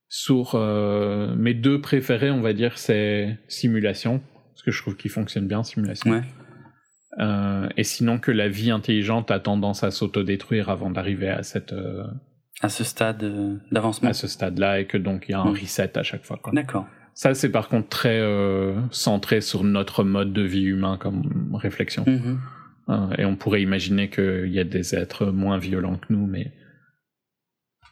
sur 0.08 0.56
mes 0.56 1.56
deux 1.56 1.82
préférés, 1.82 2.30
on 2.30 2.42
va 2.42 2.54
dire, 2.54 2.78
c'est 2.78 3.40
simulation, 3.48 4.22
parce 4.54 4.62
que 4.62 4.70
je 4.70 4.82
trouve 4.84 4.96
qu'il 4.96 5.10
fonctionne 5.10 5.48
bien 5.48 5.64
simulation. 5.64 6.12
Ouais. 6.12 6.22
Euh, 7.20 7.70
et 7.78 7.84
sinon 7.84 8.20
que 8.20 8.32
la 8.32 8.50
vie 8.50 8.72
intelligente 8.72 9.32
a 9.32 9.40
tendance 9.40 9.84
à 9.84 9.92
s'autodétruire 9.92 10.70
avant 10.70 10.90
d'arriver 10.90 11.30
à 11.30 11.44
cette 11.44 11.72
euh, 11.72 12.04
à 12.62 12.70
ce 12.70 12.84
stade 12.84 13.24
euh, 13.24 13.56
d'avancement 13.72 14.10
à 14.10 14.14
ce 14.14 14.28
stade-là 14.28 14.82
et 14.82 14.86
que 14.86 14.98
donc 14.98 15.26
il 15.28 15.32
y 15.32 15.34
a 15.36 15.40
un 15.40 15.52
mm. 15.52 15.58
reset 15.60 15.98
à 15.98 16.04
chaque 16.04 16.26
fois. 16.26 16.40
D'accord. 16.52 16.88
Ça 17.14 17.34
c'est 17.34 17.50
par 17.50 17.70
contre 17.70 17.88
très 17.88 18.22
centré 18.92 19.40
sur 19.40 19.64
notre 19.64 20.04
mode 20.04 20.34
de 20.34 20.42
vie 20.42 20.64
humain 20.64 20.98
comme 20.98 21.56
réflexion. 21.56 22.04
Mm-hmm. 22.04 23.18
et 23.18 23.24
on 23.24 23.38
pourrait 23.38 23.62
imaginer 23.62 24.10
qu'il 24.10 24.52
y 24.52 24.60
a 24.60 24.66
des 24.66 24.94
êtres 24.96 25.28
moins 25.28 25.58
violents 25.58 25.96
que 25.96 26.12
nous, 26.12 26.28
mais 26.28 26.52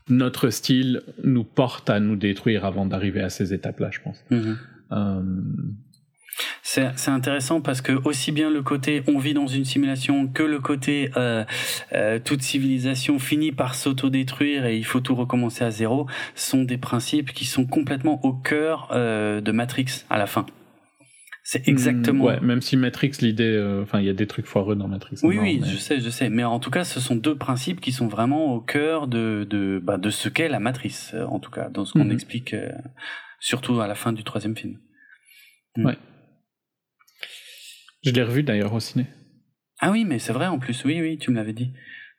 notre 0.09 0.49
style 0.49 1.03
nous 1.23 1.45
porte 1.45 1.89
à 1.89 2.01
nous 2.01 2.17
détruire 2.17 2.65
avant 2.65 2.85
d'arriver 2.85 3.21
à 3.21 3.29
ces 3.29 3.53
étapes-là, 3.53 3.91
je 3.91 4.01
pense. 4.01 4.25
Mm-hmm. 4.29 4.57
C'est 6.61 7.09
intéressant 7.09 7.61
parce 7.61 7.81
que 7.81 7.91
aussi 8.05 8.31
bien 8.31 8.49
le 8.49 8.63
côté 8.63 9.03
on 9.07 9.19
vit 9.19 9.33
dans 9.33 9.47
une 9.47 9.65
simulation 9.65 10.27
que 10.27 10.43
le 10.43 10.59
côté 10.59 11.11
euh, 11.17 11.43
euh, 11.93 12.19
toute 12.23 12.41
civilisation 12.41 13.19
finit 13.19 13.51
par 13.51 13.75
s'autodétruire 13.75 14.65
et 14.65 14.77
il 14.77 14.85
faut 14.85 14.99
tout 14.99 15.15
recommencer 15.15 15.63
à 15.63 15.71
zéro 15.71 16.07
sont 16.35 16.63
des 16.63 16.77
principes 16.77 17.33
qui 17.33 17.45
sont 17.45 17.65
complètement 17.65 18.23
au 18.25 18.33
cœur 18.33 18.89
euh, 18.91 19.41
de 19.41 19.51
Matrix 19.51 20.05
à 20.09 20.17
la 20.17 20.25
fin. 20.25 20.45
C'est 21.45 21.67
exactement. 21.67 22.23
ouais, 22.23 22.39
même 22.39 22.61
si 22.61 22.77
Matrix, 22.77 23.11
l'idée, 23.19 23.81
enfin, 23.83 23.99
il 23.99 24.05
y 24.05 24.09
a 24.09 24.13
des 24.13 24.27
trucs 24.27 24.45
foireux 24.45 24.77
dans 24.77 24.87
Matrix. 24.87 25.17
Oui, 25.23 25.37
oui, 25.39 25.61
je 25.65 25.75
sais, 25.75 25.99
je 25.99 26.09
sais. 26.09 26.29
Mais 26.29 26.45
en 26.45 26.57
tout 26.57 26.71
cas, 26.71 26.85
ce 26.85 27.01
sont 27.01 27.17
deux 27.17 27.35
principes 27.35 27.81
qui 27.81 27.91
sont 27.91 28.07
vraiment 28.07 28.53
au 28.53 28.61
cœur 28.61 29.07
de 29.07 29.45
de, 29.49 29.81
bah, 29.83 29.97
de 29.97 30.09
ce 30.09 30.29
qu'est 30.29 30.47
la 30.47 30.61
matrice, 30.61 31.13
en 31.27 31.39
tout 31.39 31.51
cas, 31.51 31.67
dans 31.67 31.83
ce 31.83 31.91
qu'on 31.91 32.05
mhm. 32.05 32.13
explique, 32.13 32.55
surtout 33.41 33.81
à 33.81 33.87
la 33.87 33.95
fin 33.95 34.13
du 34.13 34.23
troisième 34.23 34.55
film. 34.55 34.77
Mm. 35.75 35.85
Ouais. 35.85 35.97
Je 38.03 38.11
l'ai 38.11 38.23
revu 38.23 38.43
d'ailleurs 38.43 38.73
au 38.73 38.79
ciné. 38.79 39.07
Ah 39.79 39.91
oui, 39.91 40.05
mais 40.05 40.19
c'est 40.19 40.33
vrai 40.33 40.47
en 40.47 40.59
plus. 40.59 40.83
Oui, 40.85 40.99
oui, 41.01 41.17
tu 41.17 41.31
me 41.31 41.35
l'avais 41.35 41.53
dit. 41.53 41.71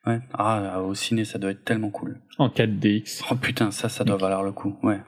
Ouais. 0.07 0.21
Ah, 0.35 0.83
au 0.83 0.95
ciné, 0.95 1.25
ça 1.25 1.39
doit 1.39 1.51
être 1.51 1.65
tellement 1.65 1.91
cool. 1.91 2.21
En 2.39 2.49
4DX. 2.49 3.23
Oh 3.31 3.37
putain, 3.37 3.71
ça, 3.71 3.89
ça 3.89 4.05
doit 4.05 4.17
valoir 4.17 4.43
le 4.43 4.53
coup. 4.53 4.77
Ouais. 4.83 5.01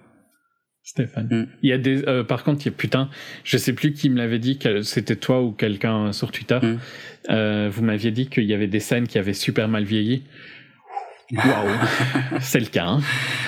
Stéphane. 0.82 1.26
Mm. 1.26 1.48
Il 1.62 1.70
y 1.70 1.72
a 1.72 1.78
des, 1.78 2.04
euh, 2.06 2.22
par 2.22 2.44
contre, 2.44 2.62
il 2.62 2.66
y 2.66 2.68
a 2.68 2.76
putain, 2.76 3.10
je 3.42 3.56
sais 3.58 3.72
plus 3.72 3.92
qui 3.92 4.08
me 4.08 4.16
l'avait 4.16 4.38
dit, 4.38 4.58
c'était 4.82 5.16
toi 5.16 5.42
ou 5.42 5.52
quelqu'un 5.52 6.12
sur 6.12 6.30
Twitter. 6.30 6.60
Mm. 6.62 6.78
Euh, 7.30 7.68
vous 7.70 7.82
m'aviez 7.82 8.12
dit 8.12 8.28
qu'il 8.28 8.44
y 8.44 8.54
avait 8.54 8.68
des 8.68 8.80
scènes 8.80 9.08
qui 9.08 9.18
avaient 9.18 9.34
super 9.34 9.68
mal 9.68 9.84
vieilli. 9.84 10.22
Waouh, 11.32 11.68
c'est 12.40 12.60
le 12.60 12.66
cas. 12.66 12.86
Hein. 12.86 13.00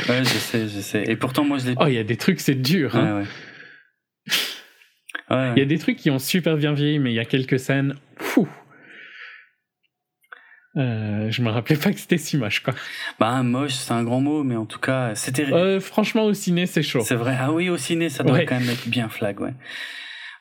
Ouais, 0.09 0.24
je 0.24 0.28
sais, 0.30 0.66
je 0.66 0.80
sais. 0.80 1.05
Et 1.06 1.14
pourtant, 1.14 1.44
moi, 1.44 1.59
je 1.59 1.68
l'ai. 1.68 1.74
Oh, 1.78 1.86
il 1.86 1.94
y 1.94 1.98
a 1.98 2.05
des 2.05 2.16
trucs, 2.16 2.40
c'est 2.40 2.56
dur. 2.56 2.96
Hein. 2.96 3.20
Ouais, 3.20 3.26
ouais. 5.30 5.52
Il 5.56 5.59
y 5.59 5.62
a 5.62 5.66
des 5.66 5.78
trucs 5.78 5.96
qui 5.96 6.10
ont 6.10 6.18
super 6.18 6.56
bien 6.56 6.72
vieilli, 6.72 6.98
mais 6.98 7.10
il 7.10 7.14
y 7.14 7.20
a 7.20 7.24
quelques 7.24 7.59
scènes. 7.59 7.94
Fou. 8.16 8.48
Euh, 10.76 11.30
je 11.30 11.42
me 11.42 11.50
rappelais 11.50 11.76
pas 11.76 11.92
que 11.92 11.98
c'était 11.98 12.18
si 12.18 12.36
moche, 12.36 12.62
quoi. 12.62 12.74
Bah, 13.18 13.42
moche, 13.42 13.72
c'est 13.72 13.92
un 13.92 14.05
grand 14.05 14.20
mot, 14.20 14.44
mais 14.44 14.56
en 14.56 14.66
tout 14.66 14.78
cas, 14.78 15.14
c'était. 15.14 15.52
Euh, 15.52 15.80
franchement, 15.80 16.24
au 16.24 16.34
ciné, 16.34 16.66
c'est 16.66 16.82
chaud. 16.82 17.00
C'est 17.00 17.16
vrai. 17.16 17.36
Ah 17.38 17.52
oui, 17.52 17.68
au 17.68 17.76
ciné, 17.76 18.09
ça 18.09 18.22
doit 18.22 18.40
quand 18.44 18.60
même 18.60 18.70
être 18.70 18.88
bien 18.88 19.09
flag, 19.09 19.40
ouais. 19.40 19.55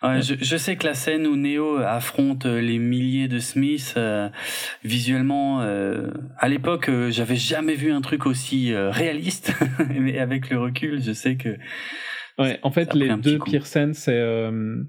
Je, 0.03 0.35
je, 0.39 0.57
sais 0.57 0.76
que 0.76 0.85
la 0.85 0.93
scène 0.93 1.26
où 1.26 1.35
Neo 1.35 1.77
affronte 1.77 2.45
euh, 2.45 2.61
les 2.61 2.77
milliers 2.77 3.27
de 3.27 3.39
Smiths, 3.39 3.95
euh, 3.97 4.30
visuellement, 4.84 5.61
euh, 5.61 6.11
à 6.38 6.47
l'époque, 6.47 6.89
j'avais 7.09 7.35
jamais 7.35 7.73
vu 7.73 7.91
un 7.91 8.01
truc 8.01 8.26
aussi 8.26 8.73
réaliste, 8.76 9.53
mais 9.89 10.19
avec 10.19 10.49
le 10.49 10.59
recul, 10.59 11.01
je 11.01 11.14
sais 11.14 11.35
que 11.35 11.57
Ouais, 12.38 12.59
en 12.61 12.72
fait, 12.72 12.93
les 12.93 13.15
deux 13.18 13.39
pires 13.39 13.65
scènes, 13.65 13.93
c'est 13.93 14.19
euh, 14.19 14.84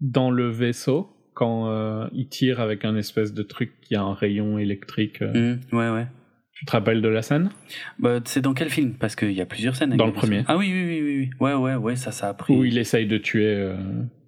dans 0.00 0.30
le 0.30 0.48
vaisseau, 0.48 1.08
quand 1.34 1.68
euh, 1.68 2.08
il 2.12 2.28
tire 2.28 2.60
avec 2.60 2.84
un 2.84 2.96
espèce 2.96 3.32
de 3.32 3.42
truc 3.42 3.80
qui 3.80 3.94
a 3.94 4.02
un 4.02 4.14
rayon 4.14 4.58
électrique. 4.58 5.22
Euh. 5.22 5.56
Mmh, 5.56 5.76
ouais, 5.76 5.90
ouais. 5.90 6.06
Tu 6.52 6.66
te 6.66 6.72
rappelles 6.72 7.00
de 7.00 7.08
la 7.08 7.22
scène? 7.22 7.50
Bah, 7.98 8.20
C'est 8.24 8.42
dans 8.42 8.54
quel 8.54 8.70
film? 8.70 8.94
Parce 8.94 9.16
qu'il 9.16 9.32
y 9.32 9.40
a 9.40 9.46
plusieurs 9.46 9.76
scènes. 9.76 9.96
Dans 9.96 10.06
le 10.06 10.12
premier. 10.12 10.42
Ah 10.46 10.56
oui, 10.56 10.70
oui, 10.72 10.84
oui, 10.84 11.00
oui, 11.02 11.30
Ouais, 11.38 11.54
ouais, 11.54 11.74
ouais, 11.76 11.96
ça, 11.96 12.10
ça 12.10 12.28
a 12.28 12.34
pris. 12.34 12.54
Où 12.54 12.64
il 12.64 12.76
essaye 12.76 13.06
de 13.06 13.18
tuer 13.18 13.72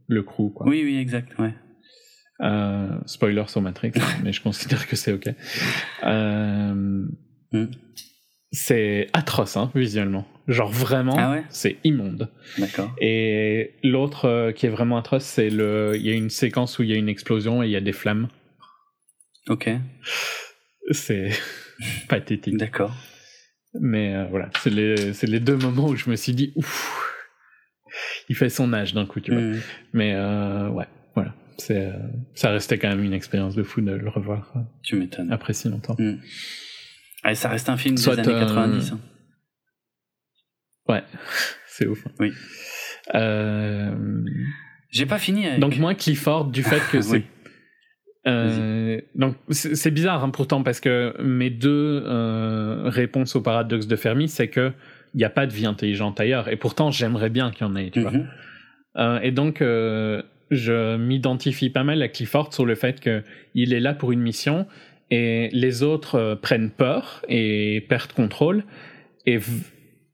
le 0.07 0.23
crew, 0.23 0.51
quoi. 0.55 0.67
Oui, 0.67 0.83
oui, 0.85 0.97
exact, 0.97 1.37
ouais. 1.39 1.53
spoiler 3.07 3.45
sur 3.49 3.61
Matrix, 3.61 3.93
mais 4.25 4.33
je 4.33 4.41
considère 4.41 4.87
que 4.87 4.97
c'est 4.97 5.13
ok. 5.13 5.35
Mmh. 6.05 7.67
C'est 8.53 9.09
atroce, 9.13 9.57
hein, 9.57 9.71
visuellement. 9.75 10.27
Genre 10.49 10.71
vraiment, 10.71 11.17
ah 11.19 11.39
c'est 11.51 11.77
immonde. 11.85 12.29
D'accord. 12.59 12.93
Et 13.01 13.75
l'autre 13.85 14.25
euh, 14.25 14.53
qui 14.53 14.67
est 14.67 14.71
vraiment 14.71 14.99
atroce, 14.99 15.25
c'est 15.25 15.51
le. 15.51 15.93
Il 15.95 16.03
y 16.03 16.11
a 16.11 16.15
une 16.15 16.31
séquence 16.31 16.79
où 16.79 16.83
il 16.83 16.91
y 16.91 16.93
a 16.93 16.97
une 16.97 17.09
explosion 17.09 17.63
et 17.63 17.67
il 17.67 17.71
y 17.71 17.77
a 17.77 17.81
des 17.81 17.93
flammes. 17.93 18.29
Ok. 19.49 19.71
C'est 20.91 21.31
pathétique. 22.09 22.57
D'accord. 22.57 22.93
Mais 23.81 24.15
euh, 24.15 24.27
voilà, 24.31 24.51
c'est 24.61 24.71
les, 24.71 25.13
les, 25.23 25.41
deux 25.41 25.57
moments 25.57 25.87
où 25.87 25.97
je 25.97 26.11
me 26.11 26.17
suis 26.17 26.35
dit, 26.35 26.53
ouf, 26.57 27.15
il 28.29 28.37
fait 28.37 28.51
son 28.51 28.73
âge 28.73 28.95
d'un 28.95 29.07
coup, 29.07 29.21
tu 29.21 29.33
vois. 29.33 29.41
Hmm. 29.41 29.61
Mais 29.93 30.13
euh, 30.15 30.69
ouais, 30.69 30.89
voilà. 31.15 31.35
C'est, 31.57 31.93
ça 32.35 32.51
restait 32.51 32.79
quand 32.79 32.89
même 32.89 33.05
une 33.05 33.13
expérience 33.13 33.55
de 33.55 33.63
fou 33.63 33.81
de 33.81 33.93
le 33.93 34.09
revoir. 34.09 34.53
Tu 34.83 34.97
m'étonnes. 34.97 35.31
Après 35.33 35.53
si 35.53 35.69
longtemps. 35.69 35.97
Ah, 37.23 37.35
ça 37.37 37.49
reste 37.49 37.69
un 37.69 37.77
film 37.77 37.95
des 37.95 38.09
années 38.09 38.23
90. 38.25 38.93
Hein. 38.93 39.01
Ouais, 40.89 41.03
c'est 41.67 41.87
ouf. 41.87 42.05
Oui. 42.19 42.33
Euh... 43.15 43.95
J'ai 44.91 45.07
pas 45.07 45.19
fini. 45.19 45.47
Avec... 45.47 45.61
Donc 45.61 45.79
moi, 45.79 45.95
Clifford, 45.95 46.47
du 46.47 46.63
fait 46.63 46.83
que 46.91 47.01
c'est 47.01 47.25
euh, 48.29 49.01
donc 49.17 49.35
c'est 49.51 49.91
bizarre 49.91 50.23
hein, 50.23 50.31
pourtant 50.31 50.63
parce 50.63 50.79
que 50.79 51.13
mes 51.21 51.51
deux 51.51 52.05
euh, 52.07 52.83
réponses 52.85 53.35
au 53.35 53.41
paradoxe 53.41 53.89
de 53.89 53.97
Fermi, 53.97 54.29
c'est 54.29 54.49
que 54.49 54.73
il 55.15 55.19
n'y 55.19 55.25
a 55.25 55.31
pas 55.31 55.47
de 55.47 55.53
vie 55.53 55.67
intelligente 55.67 56.21
ailleurs 56.21 56.49
et 56.49 56.57
pourtant 56.57 56.91
j'aimerais 56.91 57.31
bien 57.31 57.51
qu'il 57.51 57.67
y 57.67 57.71
en 57.71 57.77
ait, 57.77 57.91
tu 57.91 58.01
vois. 58.01 58.13
Mhm. 58.13 58.29
Euh, 58.97 59.21
et 59.21 59.33
donc 59.33 59.59
je 59.61 60.97
m'identifie 60.97 61.71
pas 61.71 61.83
mal 61.83 62.01
à 62.03 62.09
Clifford 62.09 62.55
sur 62.55 62.65
le 62.65 62.75
fait 62.75 63.01
qu'il 63.01 63.73
est 63.73 63.81
là 63.81 63.95
pour 63.95 64.13
une 64.13 64.21
mission 64.21 64.67
et 65.11 65.49
les 65.53 65.83
autres 65.83 66.39
prennent 66.41 66.71
peur 66.71 67.23
et 67.29 67.85
perdent 67.89 68.13
contrôle 68.13 68.65
et 69.27 69.39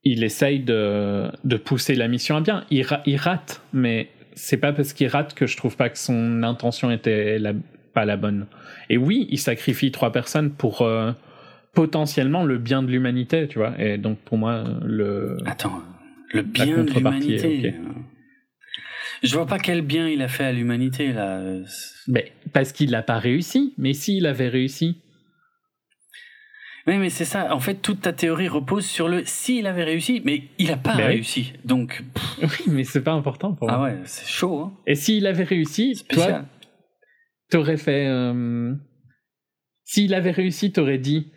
il 0.04 0.24
essaye 0.24 0.60
de, 0.60 1.30
de, 1.44 1.56
pousser 1.56 1.94
la 1.94 2.08
mission 2.08 2.36
à 2.36 2.40
bien. 2.40 2.64
Il, 2.70 2.86
il 3.06 3.16
rate, 3.16 3.62
mais 3.72 4.08
c'est 4.34 4.56
pas 4.56 4.72
parce 4.72 4.92
qu'il 4.92 5.08
rate 5.08 5.34
que 5.34 5.46
je 5.46 5.56
trouve 5.56 5.76
pas 5.76 5.88
que 5.88 5.98
son 5.98 6.42
intention 6.42 6.90
était 6.90 7.38
pas 7.92 8.04
la 8.04 8.16
bonne. 8.16 8.46
Et 8.90 8.96
oui, 8.96 9.26
il 9.30 9.38
sacrifie 9.38 9.90
trois 9.90 10.12
personnes 10.12 10.50
pour 10.50 10.82
euh, 10.82 11.12
potentiellement 11.74 12.44
le 12.44 12.58
bien 12.58 12.82
de 12.82 12.88
l'humanité, 12.88 13.48
tu 13.48 13.58
vois. 13.58 13.74
Et 13.80 13.98
donc 13.98 14.18
pour 14.18 14.38
moi, 14.38 14.64
le. 14.84 15.36
Attends, 15.46 15.82
le 16.32 16.42
bien 16.42 16.84
de 16.84 16.90
l'humanité. 16.90 17.74
Je 19.22 19.34
vois 19.34 19.46
pas 19.46 19.58
quel 19.58 19.82
bien 19.82 20.08
il 20.08 20.22
a 20.22 20.28
fait 20.28 20.44
à 20.44 20.52
l'humanité 20.52 21.12
là. 21.12 21.42
Mais 22.06 22.32
parce 22.52 22.72
qu'il 22.72 22.90
n'a 22.92 23.02
pas 23.02 23.18
réussi. 23.18 23.74
Mais 23.76 23.92
s'il 23.92 24.26
avait 24.26 24.48
réussi, 24.48 24.98
oui, 26.89 26.98
mais 26.98 27.10
c'est 27.10 27.24
ça. 27.24 27.55
En 27.55 27.60
fait, 27.60 27.74
toute 27.74 28.01
ta 28.01 28.12
théorie 28.12 28.48
repose 28.48 28.86
sur 28.86 29.09
le 29.09 29.23
s'il 29.24 29.66
avait 29.66 29.85
réussi, 29.85 30.23
mais 30.24 30.44
il 30.59 30.69
n'a 30.69 30.77
pas 30.77 30.94
réussi. 30.94 31.52
Donc. 31.65 32.02
Oui, 32.43 32.65
mais 32.69 32.85
c'est 32.85 33.02
pas 33.02 33.12
important 33.12 33.52
pour 33.52 33.69
moi. 33.69 33.77
Ah 33.78 33.82
ouais, 33.82 33.98
c'est 34.05 34.27
chaud. 34.27 34.60
Hein. 34.60 34.73
Et 34.86 34.94
s'il 34.94 35.27
avait 35.27 35.44
réussi, 35.44 35.97
Spécial. 35.97 36.31
toi, 36.31 36.44
t'aurais 37.51 37.77
fait. 37.77 38.06
Euh... 38.06 38.74
S'il 39.85 40.15
avait 40.15 40.31
réussi, 40.31 40.73
t'aurais 40.73 40.98
dit 40.98 41.31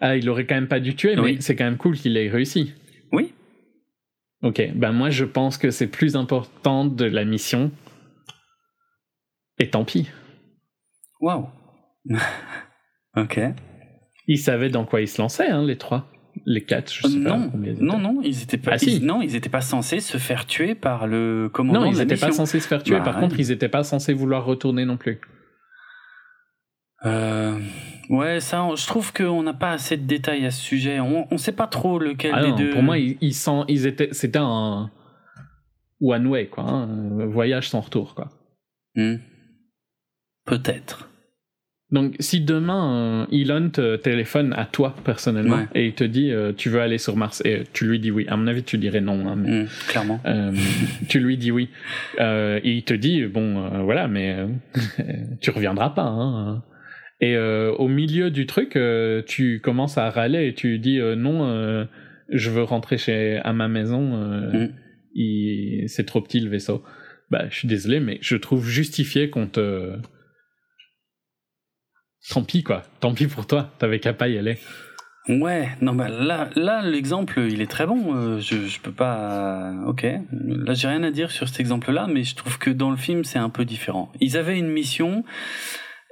ah, 0.00 0.16
il 0.16 0.28
aurait 0.28 0.44
quand 0.44 0.56
même 0.56 0.68
pas 0.68 0.80
dû 0.80 0.94
tuer, 0.94 1.16
mais 1.16 1.40
c'est 1.40 1.56
quand 1.56 1.64
même 1.64 1.78
cool 1.78 1.96
qu'il 1.96 2.16
ait 2.16 2.28
réussi. 2.28 2.74
Oui. 3.12 3.32
Ok, 4.42 4.62
ben 4.74 4.92
moi 4.92 5.10
je 5.10 5.24
pense 5.24 5.56
que 5.56 5.70
c'est 5.70 5.86
plus 5.86 6.16
important 6.16 6.84
de 6.84 7.04
la 7.04 7.24
mission. 7.24 7.70
Et 9.58 9.70
tant 9.70 9.84
pis. 9.84 10.08
Waouh. 11.20 11.48
Ok. 13.16 13.40
Ils 14.26 14.38
savaient 14.38 14.70
dans 14.70 14.84
quoi 14.84 15.00
ils 15.00 15.08
se 15.08 15.20
lançaient, 15.22 15.48
hein, 15.48 15.64
les 15.64 15.76
trois. 15.76 16.10
Les 16.44 16.62
quatre, 16.64 16.92
je 16.92 17.06
sais 17.08 17.16
non, 17.18 17.48
pas 17.50 17.56
ils 17.64 17.82
non, 17.82 17.98
non, 17.98 18.20
ils 18.22 18.42
étaient 18.42 18.58
pas. 18.58 18.72
Ah, 18.72 18.78
si. 18.78 18.96
ils- 18.98 19.06
non, 19.06 19.22
ils 19.22 19.34
étaient 19.36 19.48
pas 19.48 19.62
censés 19.62 20.00
se 20.00 20.18
faire 20.18 20.44
tuer 20.46 20.74
par 20.74 21.06
le 21.06 21.48
commandant 21.52 21.80
Non, 21.80 21.86
ils 21.90 21.96
n'étaient 21.96 22.16
pas 22.16 22.30
censés 22.32 22.60
se 22.60 22.68
faire 22.68 22.82
tuer. 22.82 22.96
Bah, 22.98 23.04
Par 23.04 23.14
ouais. 23.14 23.20
contre, 23.22 23.40
ils 23.40 23.48
n'étaient 23.48 23.70
pas 23.70 23.82
censés 23.84 24.12
vouloir 24.12 24.44
retourner 24.44 24.84
non 24.84 24.98
plus. 24.98 25.18
Euh, 27.04 27.58
ouais, 28.10 28.40
ça, 28.40 28.68
je 28.76 28.86
trouve 28.86 29.12
qu'on 29.12 29.42
n'a 29.42 29.54
pas 29.54 29.72
assez 29.72 29.96
de 29.96 30.06
détails 30.06 30.44
à 30.44 30.50
ce 30.50 30.60
sujet. 30.62 31.00
On, 31.00 31.26
on 31.32 31.38
sait 31.38 31.52
pas 31.52 31.66
trop 31.66 31.98
lequel 31.98 32.32
Ah 32.34 32.42
des 32.42 32.50
non, 32.50 32.56
deux. 32.56 32.70
Pour 32.70 32.82
moi, 32.82 32.98
ils, 32.98 33.16
ils, 33.20 33.34
sont- 33.34 33.64
ils 33.68 33.86
étaient, 33.86 34.08
c'était 34.12 34.38
un 34.40 34.90
one 36.00 36.26
way, 36.26 36.48
quoi. 36.48 36.64
hein, 36.64 36.88
un 37.20 37.26
voyage 37.26 37.70
sans 37.70 37.80
retour, 37.80 38.14
quoi. 38.14 38.28
Hmm. 38.94 39.16
Peut-être. 40.44 41.08
Donc, 41.92 42.16
si 42.18 42.40
demain 42.40 43.26
euh, 43.30 43.36
Elon 43.36 43.70
te 43.70 43.94
téléphone 43.96 44.52
à 44.56 44.64
toi 44.64 44.96
personnellement 45.04 45.56
Ouais. 45.58 45.66
et 45.76 45.86
il 45.86 45.92
te 45.92 46.02
dit 46.02 46.32
euh, 46.32 46.52
tu 46.52 46.68
veux 46.68 46.80
aller 46.80 46.98
sur 46.98 47.16
Mars 47.16 47.42
et 47.44 47.62
tu 47.72 47.86
lui 47.86 48.00
dis 48.00 48.10
oui, 48.10 48.26
à 48.28 48.36
mon 48.36 48.48
avis 48.48 48.64
tu 48.64 48.76
dirais 48.76 49.00
non, 49.00 49.28
hein, 49.28 49.36
mais 49.36 49.62
Hmm, 49.62 49.66
clairement. 49.88 50.20
euh, 50.26 50.50
tu 51.08 51.20
lui 51.20 51.36
dis 51.36 51.52
oui 51.52 51.68
Euh, 52.18 52.58
et 52.64 52.72
il 52.72 52.82
te 52.82 52.92
dit 52.94 53.24
bon 53.26 53.84
voilà 53.84 54.08
mais 54.08 54.36
tu 55.40 55.50
reviendras 55.50 55.90
pas. 55.90 56.02
Hein. 56.08 56.64
Et 57.20 57.36
euh, 57.36 57.70
au 57.72 57.86
milieu 57.88 58.30
du 58.32 58.46
truc, 58.46 58.76
tu 59.26 59.60
commences 59.62 59.96
à 59.96 60.10
râler 60.10 60.48
et 60.48 60.54
tu 60.54 60.78
dis 60.80 60.98
non, 61.16 61.86
je 62.28 62.50
veux 62.50 62.62
rentrer 62.64 62.98
chez 62.98 63.38
à 63.44 63.52
ma 63.52 63.68
maison. 63.68 64.14
euh, 64.16 64.66
Mm. 64.66 64.68
il- 65.14 65.84
c'est 65.88 66.04
trop 66.04 66.20
petit 66.20 66.40
le 66.40 66.50
vaisseau. 66.50 66.82
Bah, 67.30 67.46
je 67.48 67.56
suis 67.56 67.68
désolé, 67.68 68.00
mais 68.00 68.18
je 68.22 68.36
trouve 68.36 68.68
justifié 68.68 69.30
qu'on 69.30 69.46
te. 69.46 69.92
Tant 72.30 72.42
pis 72.42 72.62
quoi, 72.62 72.82
tant 73.00 73.14
pis 73.14 73.26
pour 73.26 73.46
toi, 73.46 73.70
t'avais 73.78 74.00
qu'à 74.00 74.12
pas 74.12 74.28
y 74.28 74.36
aller. 74.38 74.58
Ouais, 75.28 75.68
non, 75.80 75.92
bah 75.94 76.08
là, 76.08 76.50
là 76.54 76.82
l'exemple, 76.82 77.40
il 77.50 77.60
est 77.60 77.66
très 77.70 77.86
bon. 77.86 78.14
euh, 78.14 78.38
je, 78.40 78.66
je 78.66 78.80
peux 78.80 78.92
pas. 78.92 79.72
Ok. 79.86 80.04
Là, 80.32 80.74
j'ai 80.74 80.86
rien 80.88 81.02
à 81.02 81.10
dire 81.10 81.30
sur 81.32 81.48
cet 81.48 81.58
exemple-là, 81.60 82.06
mais 82.08 82.22
je 82.22 82.36
trouve 82.36 82.58
que 82.58 82.70
dans 82.70 82.90
le 82.90 82.96
film, 82.96 83.24
c'est 83.24 83.38
un 83.38 83.50
peu 83.50 83.64
différent. 83.64 84.12
Ils 84.20 84.36
avaient 84.36 84.56
une 84.58 84.68
mission, 84.68 85.24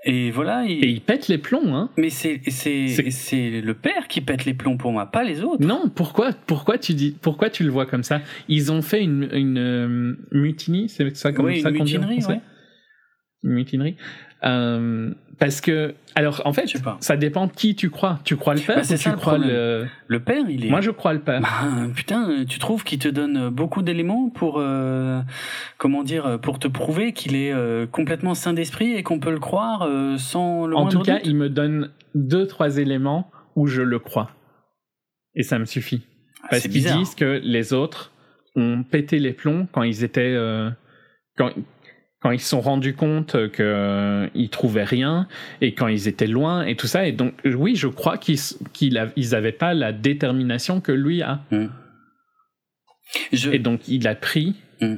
et 0.05 0.33
voilà. 0.33 0.65
ils- 0.65 0.85
Et 0.85 0.89
il 0.89 1.01
pète 1.01 1.29
les 1.29 1.39
plombs, 1.39 1.75
hein. 1.77 1.91
Mais 1.97 2.11
c'est 2.11 2.41
c'est 2.49 3.61
le 3.61 3.75
père 3.75 4.09
qui 4.09 4.21
pète 4.21 4.45
les 4.47 4.55
plombs 4.55 4.77
pour 4.77 4.91
moi, 4.93 5.07
pas 5.07 5.23
les 5.23 5.43
autres. 5.45 5.65
Non, 5.65 5.89
pourquoi, 5.95 6.33
pourquoi 6.47 6.79
tu 6.79 6.95
dis, 6.95 7.17
pourquoi 7.23 7.51
tu 7.51 7.63
le 7.63 7.71
vois 7.71 7.87
comme 7.87 8.03
ça? 8.03 8.21
Ils 8.49 8.73
ont 8.73 8.83
fait 8.83 9.03
une, 9.03 9.29
une 9.33 9.59
euh, 9.59 10.17
mutinie, 10.33 10.89
c'est 10.89 11.15
ça 11.17 11.33
comme 11.33 11.47
Oui, 11.47 11.61
ça 11.61 11.71
une 11.71 11.79
qu'on 11.79 11.85
dit 11.85 11.99
en 11.99 12.01
mutinerie, 12.09 12.27
ouais. 12.35 12.41
Une 13.45 13.53
mutinerie. 13.53 13.97
Euh, 14.47 15.13
parce 15.39 15.61
que, 15.61 15.95
alors 16.15 16.43
en 16.45 16.53
fait, 16.53 16.67
pas. 16.83 16.97
ça 17.01 17.17
dépend 17.17 17.47
de 17.47 17.53
qui 17.53 17.75
tu 17.75 17.91
crois. 17.91 18.21
Tu 18.25 18.37
crois 18.37 18.55
le 18.55 18.61
père 18.61 18.77
Bah, 18.77 18.83
ou 18.83 18.85
c'est 18.85 18.97
tu 18.97 19.03
ça 19.05 19.11
le 19.11 19.17
crois 19.17 19.35
problème. 19.35 19.51
le. 19.55 19.87
Le 20.07 20.21
père, 20.21 20.45
il 20.49 20.67
est. 20.67 20.71
Moi, 20.71 20.81
je 20.81 20.91
crois 20.91 21.13
le 21.13 21.21
père. 21.21 21.41
Bah, 21.41 21.49
putain, 21.95 22.45
tu 22.49 22.59
trouves 22.59 22.85
qu'il 22.85 22.99
te 22.99 23.09
donne 23.09 23.49
beaucoup 23.49 23.83
d'éléments 23.83 24.29
pour, 24.29 24.57
euh, 24.59 25.21
comment 25.79 26.03
dire, 26.03 26.39
pour 26.41 26.59
te 26.59 26.69
prouver 26.69 27.13
qu'il 27.13 27.35
est 27.37 27.53
euh, 27.53 27.87
complètement 27.87 28.35
sain 28.35 28.53
d'esprit 28.53 28.93
et 28.93 29.03
qu'on 29.03 29.19
peut 29.19 29.33
le 29.33 29.41
croire 29.41 29.89
sans 30.19 30.67
le 30.67 30.77
en 30.77 30.89
tout 30.89 31.01
cas, 31.01 31.15
doute? 31.17 31.27
il 31.27 31.37
me 31.37 31.49
donne 31.49 31.91
deux, 32.15 32.47
trois 32.47 32.77
éléments 32.79 33.31
où 33.57 33.67
je 33.67 33.83
le 33.83 33.99
crois. 33.99 34.31
Et 35.35 35.43
ça 35.43 35.59
me 35.59 35.65
suffit. 35.65 36.03
Ah, 36.45 36.49
Parce 36.51 36.63
qu'ils 36.69 36.85
disent 36.85 37.15
que 37.15 37.41
les 37.43 37.73
autres 37.73 38.13
ont 38.57 38.85
pété 38.85 39.19
les 39.19 39.33
plombs 39.33 39.67
quand 39.73 39.83
ils 39.83 40.05
étaient. 40.05 40.37
quand, 41.37 41.51
quand 42.25 42.31
ils 42.31 42.41
se 42.41 42.49
sont 42.49 42.63
rendus 42.63 42.95
compte 42.95 43.37
qu'ils 43.53 44.49
trouvaient 44.51 44.83
rien 44.85 45.29
et 45.61 45.75
quand 45.75 45.89
ils 45.89 46.09
étaient 46.09 46.27
loin 46.27 46.65
et 46.65 46.75
tout 46.75 46.87
ça. 46.87 47.07
Et 47.07 47.13
donc, 47.13 47.35
oui, 47.45 47.77
je 47.77 47.87
crois 47.87 48.17
qu'ils 48.17 48.39
qu'ils 48.73 48.97
av- 48.97 49.13
ils 49.15 49.35
avaient 49.35 49.53
pas 49.53 49.75
la 49.75 49.93
détermination 49.93 50.81
que 50.81 50.91
lui 50.91 51.21
a. 51.21 51.41
Je... 53.31 53.51
Et 53.51 53.59
donc, 53.59 53.87
il 53.89 54.09
a 54.09 54.15
pris 54.15 54.55
Hmm. 54.81 54.97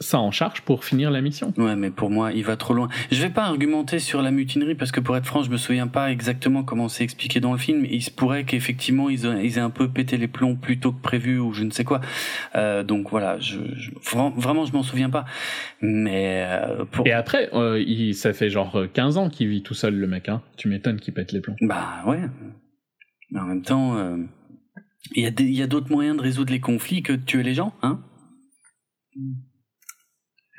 Ça 0.00 0.18
en 0.18 0.32
charge 0.32 0.62
pour 0.62 0.84
finir 0.84 1.10
la 1.12 1.20
mission. 1.20 1.52
Ouais, 1.56 1.76
mais 1.76 1.90
pour 1.90 2.10
moi, 2.10 2.32
il 2.32 2.42
va 2.44 2.56
trop 2.56 2.74
loin. 2.74 2.88
Je 3.12 3.22
vais 3.22 3.30
pas 3.30 3.44
argumenter 3.44 4.00
sur 4.00 4.22
la 4.22 4.32
mutinerie 4.32 4.74
parce 4.74 4.90
que 4.90 4.98
pour 5.00 5.16
être 5.16 5.24
franc, 5.24 5.42
je 5.44 5.50
me 5.50 5.56
souviens 5.56 5.86
pas 5.86 6.10
exactement 6.10 6.64
comment 6.64 6.88
c'est 6.88 7.04
expliqué 7.04 7.38
dans 7.38 7.52
le 7.52 7.58
film. 7.58 7.86
Il 7.88 8.02
se 8.02 8.10
pourrait 8.10 8.44
qu'effectivement 8.44 9.08
ils, 9.08 9.24
aient 9.26 9.58
un 9.58 9.70
peu 9.70 9.88
pété 9.88 10.16
les 10.16 10.26
plombs 10.26 10.56
plus 10.56 10.80
tôt 10.80 10.90
que 10.92 11.00
prévu 11.00 11.38
ou 11.38 11.52
je 11.52 11.62
ne 11.62 11.70
sais 11.70 11.84
quoi. 11.84 12.00
Euh, 12.56 12.82
donc 12.82 13.08
voilà, 13.10 13.38
je, 13.38 13.58
je- 13.76 13.92
vra- 13.92 14.34
vraiment 14.34 14.64
je 14.66 14.72
m'en 14.72 14.82
souviens 14.82 15.10
pas. 15.10 15.26
Mais 15.80 16.44
euh, 16.48 16.84
pour 16.84 17.06
Et 17.06 17.12
après, 17.12 17.50
euh, 17.54 17.80
il, 17.80 18.14
ça 18.16 18.32
fait 18.32 18.50
genre 18.50 18.76
15 18.92 19.16
ans 19.16 19.28
qu'il 19.28 19.48
vit 19.48 19.62
tout 19.62 19.74
seul, 19.74 19.94
le 19.94 20.06
mec. 20.08 20.28
Hein. 20.28 20.42
Tu 20.56 20.68
m'étonnes 20.68 20.98
qu'il 20.98 21.14
pète 21.14 21.30
les 21.32 21.40
plombs. 21.40 21.56
bah 21.60 22.02
ouais. 22.06 22.20
Mais 23.30 23.40
en 23.40 23.44
même 23.46 23.62
temps, 23.62 23.96
il 25.14 25.22
y 25.22 25.26
a 25.26 25.30
des- 25.30 25.44
il 25.44 25.54
y 25.54 25.62
a 25.62 25.66
d'autres 25.68 25.90
moyens 25.92 26.16
de 26.16 26.22
résoudre 26.22 26.52
les 26.52 26.60
conflits 26.60 27.02
que 27.02 27.12
de 27.12 27.22
tuer 27.24 27.42
les 27.44 27.54
gens, 27.54 27.72
hein? 27.82 28.00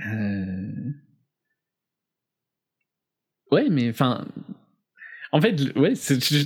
Euh... 0.08 0.92
Ouais, 3.52 3.68
mais 3.70 3.90
enfin. 3.90 4.26
En 5.32 5.42
fait, 5.42 5.76
ouais, 5.76 5.94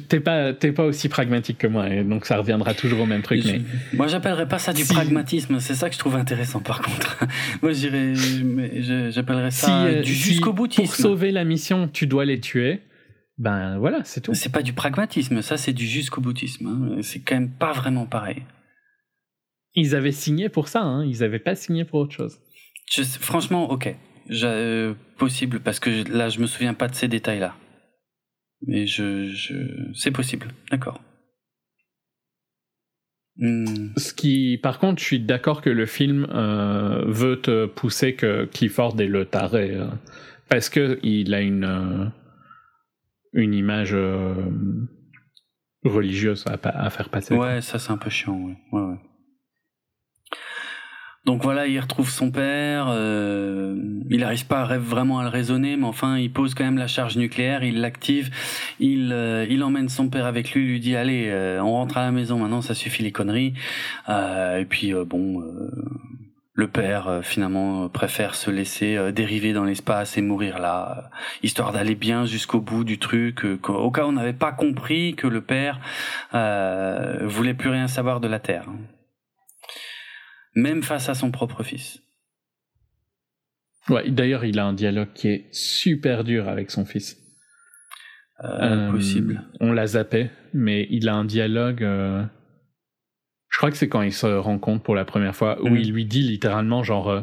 t'es 0.07 0.19
pas, 0.19 0.51
pas 0.53 0.83
aussi 0.85 1.09
pragmatique 1.09 1.59
que 1.59 1.67
moi, 1.67 1.89
et 1.89 2.03
donc 2.03 2.25
ça 2.25 2.37
reviendra 2.37 2.73
toujours 2.73 3.01
au 3.01 3.05
même 3.05 3.21
truc. 3.21 3.41
Je- 3.43 3.51
Mais 3.51 3.61
Moi, 3.93 4.07
j'appellerais 4.07 4.47
pas 4.47 4.57
ça 4.57 4.73
du 4.73 4.81
Si- 4.83 4.91
pragmatisme. 4.93 5.59
C'est 5.59 5.75
ça 5.75 5.89
que 5.89 5.93
je 5.93 5.99
trouve 5.99 6.15
intéressant, 6.15 6.59
par 6.59 6.81
contre. 6.81 7.19
Moi, 7.61 7.71
j'appellerais 7.73 9.51
si, 9.51 9.59
ça 9.61 9.85
euh, 9.85 10.01
du 10.01 10.13
si 10.15 10.31
jusqu'au 10.31 10.53
boutisme. 10.53 10.83
pour 10.83 10.95
sauver 10.95 11.31
la 11.31 11.43
mission, 11.43 11.87
tu 11.87 12.07
dois 12.07 12.25
les 12.25 12.39
tuer, 12.39 12.81
ben 13.37 13.77
voilà, 13.77 14.03
c'est 14.05 14.21
tout. 14.21 14.33
C'est 14.33 14.51
pas 14.51 14.63
du 14.63 14.73
pragmatisme, 14.73 15.41
ça 15.43 15.57
c'est 15.57 15.73
du 15.73 15.85
jusqu'au 15.85 16.21
boutisme. 16.21 16.67
hein. 16.67 17.01
C'est 17.03 17.19
quand 17.19 17.35
même 17.35 17.51
pas 17.51 17.73
vraiment 17.73 18.07
pareil. 18.07 18.41
Ils 19.75 19.93
avaient 19.93 20.11
signé 20.11 20.49
pour 20.49 20.67
ça, 20.67 20.81
hein. 20.81 21.05
ils 21.05 21.23
avaient 21.23 21.37
pas 21.39 21.53
signé 21.53 21.85
pour 21.85 21.99
autre 21.99 22.15
chose. 22.15 22.39
Je 22.89 23.03
franchement, 23.03 23.69
ok, 23.69 23.95
euh, 24.31 24.93
possible 25.17 25.59
parce 25.59 25.79
que 25.79 25.91
je- 25.91 26.11
là 26.11 26.29
je 26.29 26.39
me 26.39 26.47
souviens 26.47 26.73
pas 26.73 26.87
de 26.87 26.95
ces 26.95 27.07
détails-là. 27.07 27.55
Mais 28.67 28.87
je, 28.87 29.29
je... 29.29 29.53
c'est 29.93 30.11
possible, 30.11 30.47
d'accord. 30.71 31.01
Hmm, 33.37 33.93
Ce 33.95 34.13
qui, 34.13 34.57
par 34.61 34.79
contre, 34.79 34.99
je 34.99 35.05
suis 35.05 35.19
d'accord 35.21 35.61
que 35.61 35.69
le 35.69 35.85
film 35.85 36.27
euh, 36.31 37.05
veut 37.07 37.39
te 37.39 37.67
pousser 37.67 38.15
que 38.15 38.45
Clifford 38.45 38.99
est 38.99 39.07
le 39.07 39.25
taré, 39.25 39.75
euh, 39.75 39.87
parce 40.49 40.67
que 40.69 40.99
il 41.03 41.33
a 41.33 41.41
une 41.41 42.11
une 43.31 43.53
image 43.53 43.95
religieuse 45.83 46.43
à, 46.47 46.89
faire 46.89 47.09
passer. 47.09 47.35
Ouais, 47.35 47.61
ça 47.61 47.79
c'est 47.79 47.91
un 47.91 47.97
peu 47.97 48.09
chiant. 48.09 48.35
Ouais. 48.37 48.57
Ouais, 48.71 48.81
ouais. 48.81 48.97
Donc 51.25 51.43
voilà, 51.43 51.67
il 51.67 51.79
retrouve 51.79 52.09
son 52.09 52.31
père. 52.31 52.87
euh, 52.89 53.75
il 54.09 54.21
n'arrive 54.21 54.47
pas 54.47 54.65
vraiment 54.77 55.19
à 55.19 55.23
le 55.23 55.29
raisonner, 55.29 55.75
mais 55.77 55.85
enfin, 55.85 56.17
il 56.17 56.31
pose 56.31 56.53
quand 56.55 56.63
même 56.63 56.77
la 56.77 56.87
charge 56.87 57.17
nucléaire, 57.17 57.63
il 57.63 57.81
l'active, 57.81 58.31
il, 58.79 59.11
euh, 59.11 59.61
emmène 59.61 59.89
son 59.89 60.09
père 60.09 60.25
avec 60.25 60.53
lui, 60.53 60.65
lui 60.65 60.79
dit 60.79 60.95
allez, 60.95 61.27
euh, 61.27 61.61
on 61.61 61.73
rentre 61.73 61.97
à 61.97 62.03
la 62.03 62.11
maison 62.11 62.39
maintenant, 62.39 62.61
ça 62.61 62.73
suffit 62.73 63.03
les 63.03 63.11
conneries. 63.11 63.53
Et 64.07 64.65
puis 64.67 64.93
bon, 65.05 65.43
le 66.53 66.67
père 66.67 67.19
finalement 67.21 67.89
préfère 67.89 68.35
se 68.35 68.49
laisser 68.49 69.11
dériver 69.11 69.53
dans 69.53 69.65
l'espace 69.65 70.17
et 70.17 70.21
mourir 70.21 70.59
là, 70.59 71.11
histoire 71.43 71.73
d'aller 71.73 71.95
bien 71.95 72.25
jusqu'au 72.25 72.61
bout 72.61 72.83
du 72.83 72.97
truc. 72.97 73.45
au 73.67 73.91
cas 73.91 74.05
où 74.05 74.09
on 74.09 74.13
n'avait 74.13 74.33
pas 74.33 74.51
compris 74.51 75.15
que 75.15 75.27
le 75.27 75.41
père 75.41 75.79
voulait 76.31 77.53
plus 77.53 77.69
rien 77.69 77.87
savoir 77.87 78.19
de 78.19 78.27
la 78.27 78.39
terre, 78.39 78.65
hein. 78.69 78.98
Même 80.59 80.83
face 80.83 81.09
à 81.09 81.15
son 81.15 81.31
propre 81.31 81.63
fils. 81.63 82.01
Ouais, 83.89 84.09
D'ailleurs, 84.09 84.45
il 84.45 84.59
a 84.59 84.65
un 84.65 84.73
dialogue 84.73 85.09
qui 85.15 85.29
est 85.29 85.47
super 85.51 86.23
dur 86.23 86.47
avec 86.47 86.69
son 86.71 86.85
fils. 86.85 87.17
Euh, 88.43 88.87
Euh, 88.87 88.91
possible. 88.91 89.43
On 89.59 89.71
l'a 89.73 89.87
zappé, 89.87 90.29
mais 90.53 90.87
il 90.91 91.09
a 91.09 91.15
un 91.15 91.25
dialogue. 91.25 91.83
euh, 91.83 92.23
Je 93.51 93.57
crois 93.57 93.71
que 93.71 93.77
c'est 93.77 93.89
quand 93.89 94.03
il 94.03 94.13
se 94.13 94.27
rencontre 94.27 94.83
pour 94.83 94.93
la 94.95 95.05
première 95.05 95.35
fois 95.35 95.59
où 95.63 95.69
Mhm. 95.69 95.77
il 95.77 95.91
lui 95.91 96.05
dit 96.05 96.21
littéralement 96.21 96.83
genre 96.83 97.09
euh, 97.09 97.21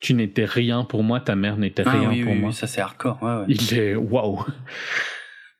tu 0.00 0.12
n'étais 0.14 0.44
rien 0.44 0.84
pour 0.84 1.02
moi, 1.04 1.20
ta 1.20 1.36
mère 1.36 1.56
n'était 1.56 1.84
Ah 1.86 1.92
rien 1.92 2.10
oui, 2.10 2.22
pour 2.24 2.32
oui, 2.32 2.38
moi. 2.40 2.48
oui, 2.50 2.54
ça 2.54 2.66
c'est 2.66 2.80
hardcore. 2.80 3.22
Ouais, 3.22 3.36
ouais. 3.36 3.44
Il 3.48 3.78
est 3.78 3.94
waouh, 3.94 4.44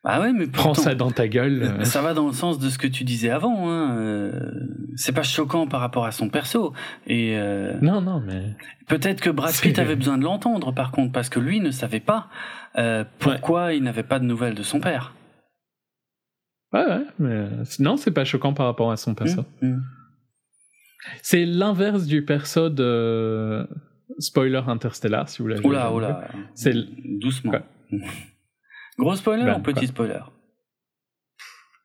Ah 0.07 0.21
ouais, 0.21 0.33
mais 0.35 0.47
prends 0.47 0.75
ça 0.75 0.95
dans 0.95 1.11
ta 1.11 1.29
gueule. 1.29 1.63
euh. 1.63 1.85
Ça 1.85 2.03
va 2.03 2.13
dans 2.13 2.27
le 2.27 2.35
sens 2.35 2.59
de 2.59 2.69
ce 2.69 2.77
que 2.77 2.87
tu 2.87 3.05
disais 3.05 3.31
avant. 3.31 3.71
Hein. 3.71 3.97
euh, 3.99 4.51
C'est 4.97 5.15
pas 5.15 5.23
choquant 5.23 5.67
par 5.67 5.81
rapport 5.81 6.05
à 6.05 6.13
son 6.13 6.29
perso. 6.29 6.75
Et 7.07 7.39
euh, 7.39 7.79
Non, 7.81 8.03
non, 8.03 8.21
mais 8.21 8.55
peut-être 8.87 9.23
que 9.23 9.31
Brad 9.31 9.55
Pitt 9.55 9.79
avait 9.79 9.97
besoin 9.97 10.19
de 10.19 10.25
l'entendre, 10.25 10.73
par 10.73 10.91
contre, 10.91 11.11
parce 11.13 11.31
que 11.31 11.41
lui 11.41 11.61
ne 11.61 11.71
savait 11.71 12.01
pas 12.01 12.29
euh, 12.77 13.05
pourquoi 13.19 13.73
il 13.73 13.83
n'avait 13.83 14.03
pas 14.03 14.19
de 14.19 14.25
nouvelles 14.27 14.55
de 14.55 14.63
son 14.63 14.79
père. 14.79 15.15
ouais, 16.75 16.85
ouais, 16.87 17.07
mais 17.19 17.47
non, 17.79 17.97
c'est 17.97 18.11
pas 18.13 18.25
choquant 18.27 18.53
par 18.53 18.67
rapport 18.67 18.93
à 18.93 18.99
son 18.99 19.15
perso. 19.15 19.45
Hum, 19.63 19.71
hum. 19.73 19.83
C'est 21.23 21.45
l'inverse 21.47 22.05
du 22.07 22.25
perso 22.25 22.69
de 22.71 23.67
spoiler 24.19 24.61
Interstellar, 24.67 25.29
si 25.31 25.41
vous 25.43 25.49
l'avez 25.49 25.67
Oula, 25.67 25.93
oula. 25.93 26.29
C'est 26.55 26.75
doucement. 27.19 27.53
Quoi 27.53 27.63
Gros 28.99 29.17
spoiler 29.17 29.45
Ben, 29.45 29.59
ou 29.59 29.63
petit 29.63 29.81
quoi. 29.81 29.87
spoiler? 29.89 30.21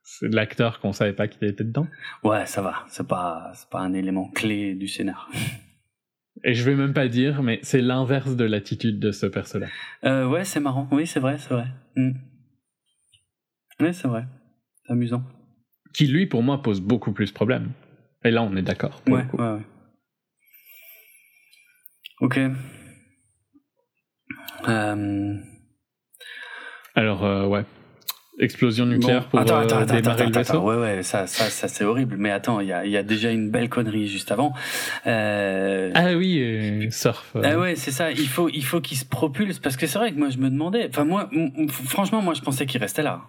C'est 0.04 0.34
l'acteur 0.34 0.80
qu'on 0.80 0.92
savait 0.92 1.14
pas 1.14 1.28
qu'il 1.28 1.48
était 1.48 1.64
dedans. 1.64 1.88
Ouais, 2.24 2.46
ça 2.46 2.62
va. 2.62 2.86
C'est 2.90 3.08
pas, 3.08 3.52
pas 3.72 3.80
un 3.80 3.94
élément 3.94 4.30
clé 4.32 4.76
du 4.76 4.88
scénar. 4.88 5.30
Et 6.44 6.54
je 6.54 6.64
vais 6.64 6.76
même 6.76 6.94
pas 6.94 7.08
dire, 7.08 7.42
mais 7.42 7.60
c'est 7.64 7.82
l'inverse 7.82 8.36
de 8.36 8.46
l'attitude 8.46 9.00
de 9.00 9.12
ce 9.12 9.26
personnage. 9.26 9.72
Euh, 10.06 10.28
ouais, 10.28 10.46
c'est 10.46 10.60
marrant. 10.62 10.88
Oui, 10.92 11.06
c'est 11.06 11.20
vrai, 11.20 11.38
c'est 11.38 11.54
vrai. 11.54 11.68
Mm. 11.96 12.12
Ouais, 13.82 13.94
c'est 13.94 14.08
vrai. 14.08 14.26
C'est 14.86 14.94
amusant. 14.94 15.24
Qui, 15.94 16.08
lui, 16.08 16.28
pour 16.28 16.44
moi, 16.44 16.62
pose 16.62 16.80
beaucoup 16.80 17.12
plus 17.12 17.28
de 17.28 17.34
problèmes. 17.34 17.72
Et 18.24 18.32
là, 18.32 18.44
on 18.44 18.56
est 18.56 18.62
d'accord. 18.62 19.02
Ouais, 19.08 19.26
ouais, 19.34 19.52
ouais. 19.54 19.66
Ok. 22.22 22.40
Euh... 24.68 25.38
Alors, 27.00 27.24
euh, 27.24 27.46
ouais. 27.46 27.64
Explosion 28.40 28.86
nucléaire 28.86 29.24
Bon, 29.24 29.30
pour 29.32 29.40
attends, 29.40 29.56
euh, 29.58 29.64
attends, 29.64 29.78
attends, 29.80 29.96
démarrer 29.96 30.12
attends, 30.24 30.26
le 30.26 30.32
vaisseau. 30.38 30.54
attends. 30.54 30.66
Ouais, 30.66 30.76
ouais, 30.78 31.04
ça, 31.04 31.28
ça, 31.28 31.46
ça 31.46 31.68
c'est 31.68 31.84
horrible. 31.86 32.16
Mais 32.18 32.30
attends, 32.32 32.60
il 32.60 32.68
y 32.68 32.74
a, 32.74 32.86
il 32.86 32.92
y 32.92 32.98
a 32.98 33.04
déjà 33.04 33.32
une 33.32 33.50
belle 33.52 33.70
connerie 33.70 34.08
juste 34.08 34.32
avant. 34.34 34.54
Euh... 35.08 35.92
Ah 35.96 36.14
oui, 36.16 36.40
euh, 36.42 36.90
surf. 36.92 37.32
euh. 37.36 37.42
Ah 37.44 37.58
ouais, 37.60 37.76
c'est 37.76 37.92
ça. 37.92 38.12
Il 38.12 38.28
faut, 38.28 38.50
il 38.50 38.64
faut 38.64 38.82
qu'il 38.82 38.98
se 38.98 39.06
propulse 39.06 39.60
parce 39.60 39.78
que 39.78 39.88
c'est 39.88 39.98
vrai 40.00 40.12
que 40.12 40.18
moi 40.20 40.30
je 40.30 40.38
me 40.40 40.50
demandais. 40.50 40.88
Enfin 40.90 41.06
moi, 41.06 41.30
franchement, 41.70 42.22
moi 42.22 42.34
je 42.34 42.42
pensais 42.42 42.66
qu'il 42.66 42.80
restait 42.82 43.04
là. 43.04 43.22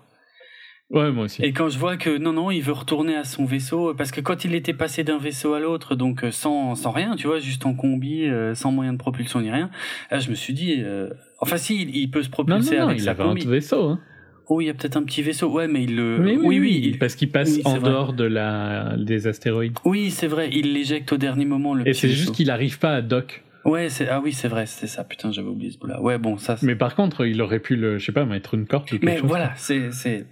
Ouais, 0.91 1.13
moi 1.13 1.25
aussi. 1.27 1.41
Et 1.43 1.53
quand 1.53 1.69
je 1.69 1.79
vois 1.79 1.97
que 1.97 2.19
non, 2.19 2.33
non, 2.33 2.51
il 2.51 2.63
veut 2.63 2.73
retourner 2.73 3.15
à 3.15 3.23
son 3.23 3.45
vaisseau 3.45 3.95
parce 3.95 4.11
que 4.11 4.21
quand 4.21 4.45
il 4.45 4.57
était 4.57 4.75
passé 4.75 5.05
d'un 5.05 5.19
vaisseau 5.19 5.55
à 5.55 5.61
l'autre, 5.61 5.95
donc 5.95 6.25
euh, 6.25 6.33
sans, 6.33 6.75
sans 6.75 6.91
rien, 6.91 7.15
tu 7.15 7.29
vois, 7.29 7.39
juste 7.39 7.65
en 7.65 7.75
combi, 7.75 8.25
euh, 8.27 8.57
sans 8.57 8.73
moyen 8.73 8.93
de 8.93 8.99
propulsion 8.99 9.41
ni 9.41 9.53
rien, 9.53 9.71
là 10.11 10.19
je 10.19 10.31
me 10.31 10.35
suis 10.35 10.53
dit, 10.53 10.79
euh, 10.81 11.11
enfin 11.41 11.57
si, 11.57 11.83
il, 11.83 11.97
il 11.97 12.11
peut 12.11 12.23
se 12.23 12.29
Non, 12.29 12.33
propulser 12.33 12.77
non, 12.77 12.83
non, 12.83 12.89
avec 12.89 13.01
il 13.01 13.05
sa 13.05 13.11
avait 13.13 13.23
un 13.23 13.29
combi. 13.29 13.47
vaisseau. 13.47 13.85
Hein. 13.91 14.01
Oh, 14.49 14.61
il 14.61 14.67
y 14.67 14.71
a 14.71 14.75
peut-être 14.75 14.97
un 14.97 15.05
petit 15.05 15.23
vaisseau. 15.23 15.49
Ouais, 15.51 15.69
mais 15.69 15.85
il 15.85 15.95
le. 15.97 16.19
Mais 16.19 16.37
oui, 16.37 16.59
oui, 16.59 16.97
parce 16.99 17.15
qu'il 17.15 17.31
passe 17.31 17.57
oui, 17.57 17.63
en 17.65 17.79
vrai. 17.79 17.89
dehors 17.91 18.13
de 18.15 18.25
la 18.25 18.97
des 18.99 19.27
astéroïdes. 19.29 19.77
Oui, 19.85 20.11
c'est 20.11 20.27
vrai. 20.27 20.51
Il 20.53 20.73
l'éjecte 20.75 21.13
au 21.13 21.17
dernier 21.19 21.45
moment 21.45 21.73
le 21.75 21.87
Et 21.87 21.93
c'est 21.95 22.09
juste 22.09 22.35
qu'il 22.35 22.51
arrive 22.51 22.79
pas 22.81 22.95
à 22.97 23.01
dock. 23.03 23.45
Ouais, 23.65 23.89
c'est 23.91 24.09
ah 24.09 24.21
oui, 24.25 24.33
c'est 24.33 24.49
vrai, 24.49 24.67
c'est 24.67 24.87
ça. 24.87 25.05
Putain, 25.05 25.31
j'avais 25.31 25.47
oublié 25.49 25.71
ce 25.71 25.79
bout-là. 25.79 26.01
Ouais, 26.03 26.19
bon, 26.19 26.37
ça. 26.39 26.57
Mais 26.63 26.75
par 26.75 26.95
contre, 26.97 27.27
il 27.27 27.41
aurait 27.43 27.61
pu 27.61 27.77
le, 27.77 27.99
je 27.99 28.07
sais 28.07 28.13
pas, 28.13 28.25
mettre 28.25 28.55
une 28.55 28.67
corde 28.67 28.85
ou 28.87 28.91
quelque 28.93 29.05
Mais 29.05 29.19
chose. 29.19 29.29
voilà, 29.29 29.53
c'est 29.57 29.93
c'est 29.93 30.27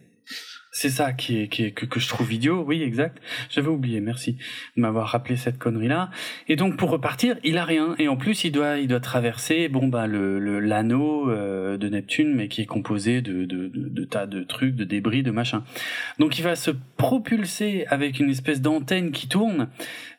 c'est 0.78 0.90
ça 0.90 1.12
qui 1.12 1.40
est, 1.40 1.48
qui 1.48 1.64
est 1.64 1.70
que, 1.72 1.98
je 1.98 2.08
trouve 2.08 2.32
idiot. 2.32 2.62
Oui, 2.66 2.82
exact. 2.82 3.20
J'avais 3.50 3.68
oublié. 3.68 4.00
Merci 4.00 4.36
de 4.76 4.82
m'avoir 4.82 5.08
rappelé 5.08 5.36
cette 5.36 5.58
connerie 5.58 5.88
là. 5.88 6.10
Et 6.46 6.54
donc 6.54 6.76
pour 6.76 6.90
repartir, 6.90 7.36
il 7.42 7.58
a 7.58 7.64
rien. 7.64 7.96
Et 7.98 8.06
en 8.06 8.16
plus, 8.16 8.44
il 8.44 8.52
doit 8.52 8.78
il 8.78 8.86
doit 8.86 9.00
traverser 9.00 9.68
bon 9.68 9.88
bah 9.88 10.06
le- 10.06 10.60
l'anneau 10.60 11.28
euh, 11.30 11.76
de 11.76 11.88
Neptune, 11.88 12.32
mais 12.34 12.46
qui 12.46 12.62
est 12.62 12.66
composé 12.66 13.22
de, 13.22 13.44
de 13.44 13.66
de 13.68 13.88
de 13.88 14.04
tas 14.04 14.26
de 14.26 14.44
trucs, 14.44 14.76
de 14.76 14.84
débris, 14.84 15.22
de 15.24 15.32
machin. 15.32 15.64
Donc 16.20 16.38
il 16.38 16.42
va 16.42 16.54
se 16.54 16.70
propulser 16.96 17.84
avec 17.88 18.20
une 18.20 18.30
espèce 18.30 18.60
d'antenne 18.60 19.10
qui 19.10 19.28
tourne. 19.28 19.68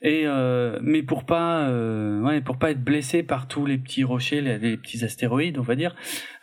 Et 0.01 0.23
euh, 0.25 0.79
mais 0.81 1.03
pour 1.03 1.23
pas 1.25 1.67
euh, 1.69 2.21
ouais 2.21 2.41
pour 2.41 2.57
pas 2.57 2.71
être 2.71 2.83
blessé 2.83 3.23
par 3.23 3.47
tous 3.47 3.65
les 3.65 3.77
petits 3.77 4.03
rochers, 4.03 4.41
les, 4.41 4.57
les 4.57 4.77
petits 4.77 5.05
astéroïdes, 5.05 5.57
on 5.57 5.61
va 5.63 5.75
dire. 5.75 5.95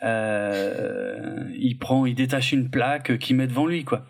Euh, 0.03 1.45
il 1.59 1.79
prend, 1.79 2.07
il 2.07 2.15
détache 2.15 2.53
une 2.53 2.71
plaque 2.71 3.19
qui 3.19 3.35
met 3.35 3.47
devant 3.47 3.67
lui, 3.67 3.85
quoi. 3.85 4.05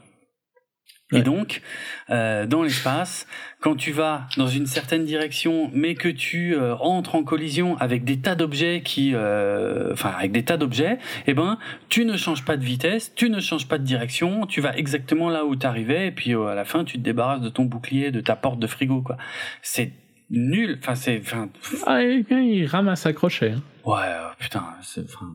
Et 1.13 1.23
donc, 1.23 1.63
euh, 2.11 2.47
dans 2.47 2.65
l'espace, 2.65 3.29
quand 3.61 3.77
tu 3.77 3.93
vas 3.93 4.27
dans 4.37 4.49
une 4.49 4.67
certaine 4.67 5.05
direction, 5.05 5.71
mais 5.73 5.95
que 5.95 6.09
tu 6.09 6.57
euh, 6.57 6.75
entres 6.79 7.15
en 7.15 7.23
collision 7.23 7.77
avec 7.79 8.03
des 8.03 8.19
tas 8.19 8.35
d'objets 8.35 8.83
qui, 8.85 9.13
euh, 9.15 9.93
enfin, 9.93 10.11
avec 10.19 10.33
des 10.33 10.45
tas 10.45 10.57
d'objets, 10.57 10.99
eh 11.29 11.33
ben, 11.33 11.59
tu 11.89 12.05
ne 12.07 12.17
changes 12.17 12.45
pas 12.45 12.57
de 12.57 12.65
vitesse, 12.65 13.15
tu 13.15 13.31
ne 13.31 13.39
changes 13.39 13.69
pas 13.69 13.79
de 13.79 13.85
direction, 13.85 14.47
tu 14.47 14.61
vas 14.61 14.77
exactement 14.77 15.31
là 15.31 15.45
où 15.45 15.55
t'arrivais, 15.55 16.09
et 16.09 16.11
puis 16.11 16.35
euh, 16.35 16.47
à 16.49 16.57
la 16.57 16.65
fin, 16.65 16.83
tu 16.83 16.99
te 16.99 17.03
débarrasses 17.05 17.41
de 17.41 17.51
ton 17.51 17.67
bouclier, 17.67 18.11
de 18.11 18.21
ta 18.21 18.35
porte 18.35 18.59
de 18.59 18.67
frigo, 18.67 19.01
quoi. 19.01 19.17
C'est 19.63 19.93
nul. 20.31 20.77
Enfin, 20.83 20.97
c'est, 20.97 21.21
enfin, 21.21 21.49
Ah, 21.87 22.03
il 22.03 22.67
ramasse 22.67 23.07
à 23.07 23.13
crochet. 23.13 23.53
hein. 23.53 23.63
Ouais, 23.85 23.95
euh, 24.03 24.27
putain, 24.41 24.65
c'est. 24.83 25.05
Enfin... 25.05 25.33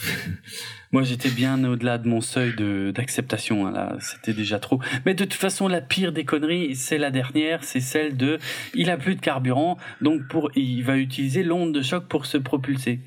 Moi, 0.92 1.04
j'étais 1.04 1.30
bien 1.30 1.62
au-delà 1.64 1.98
de 1.98 2.08
mon 2.08 2.20
seuil 2.20 2.52
d'acceptation. 2.92 3.66
hein, 3.66 3.72
là, 3.72 3.96
c'était 4.00 4.32
déjà 4.32 4.58
trop. 4.58 4.80
Mais 5.06 5.14
de 5.14 5.24
toute 5.24 5.34
façon, 5.34 5.68
la 5.68 5.80
pire 5.80 6.12
des 6.12 6.24
conneries, 6.24 6.74
c'est 6.74 6.98
la 6.98 7.10
dernière, 7.12 7.62
c'est 7.62 7.80
celle 7.80 8.16
de. 8.16 8.38
Il 8.74 8.90
a 8.90 8.96
plus 8.96 9.14
de 9.14 9.20
carburant, 9.20 9.78
donc 10.00 10.26
pour 10.28 10.50
il 10.56 10.82
va 10.82 10.96
utiliser 10.96 11.42
l'onde 11.44 11.72
de 11.72 11.82
choc 11.82 12.08
pour 12.08 12.26
se 12.26 12.38
propulser. 12.38 12.98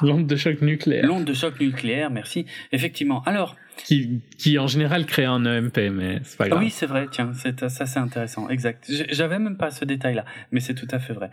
L'onde 0.00 0.26
de 0.26 0.36
choc 0.36 0.60
nucléaire. 0.62 1.06
L'onde 1.06 1.24
de 1.24 1.34
choc 1.34 1.60
nucléaire, 1.60 2.10
merci. 2.10 2.46
Effectivement. 2.72 3.22
Alors, 3.26 3.56
Qui, 3.84 4.20
qui 4.38 4.58
en 4.58 4.66
général 4.66 5.06
crée 5.06 5.24
un 5.26 5.44
EMP, 5.44 5.90
mais 5.92 6.20
c'est 6.24 6.36
pas 6.38 6.44
ah 6.44 6.48
grave. 6.48 6.62
oui, 6.62 6.70
c'est 6.70 6.86
vrai. 6.86 7.06
Tiens, 7.12 7.32
c'est 7.34 7.68
ça, 7.68 7.86
c'est 7.86 7.98
intéressant. 8.00 8.48
Exact. 8.48 8.90
J'avais 9.10 9.38
même 9.38 9.56
pas 9.58 9.70
ce 9.70 9.84
détail-là, 9.84 10.24
mais 10.50 10.60
c'est 10.60 10.74
tout 10.74 10.88
à 10.90 10.98
fait 10.98 11.12
vrai. 11.12 11.30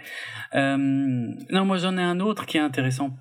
Euh, 0.56 0.78
non, 0.78 1.66
moi 1.66 1.78
j'en 1.78 1.98
ai 1.98 2.02
un 2.04 2.20
autre 2.20 2.46
qui 2.46 2.58
est 2.58 2.62
intéressant. 2.62 3.18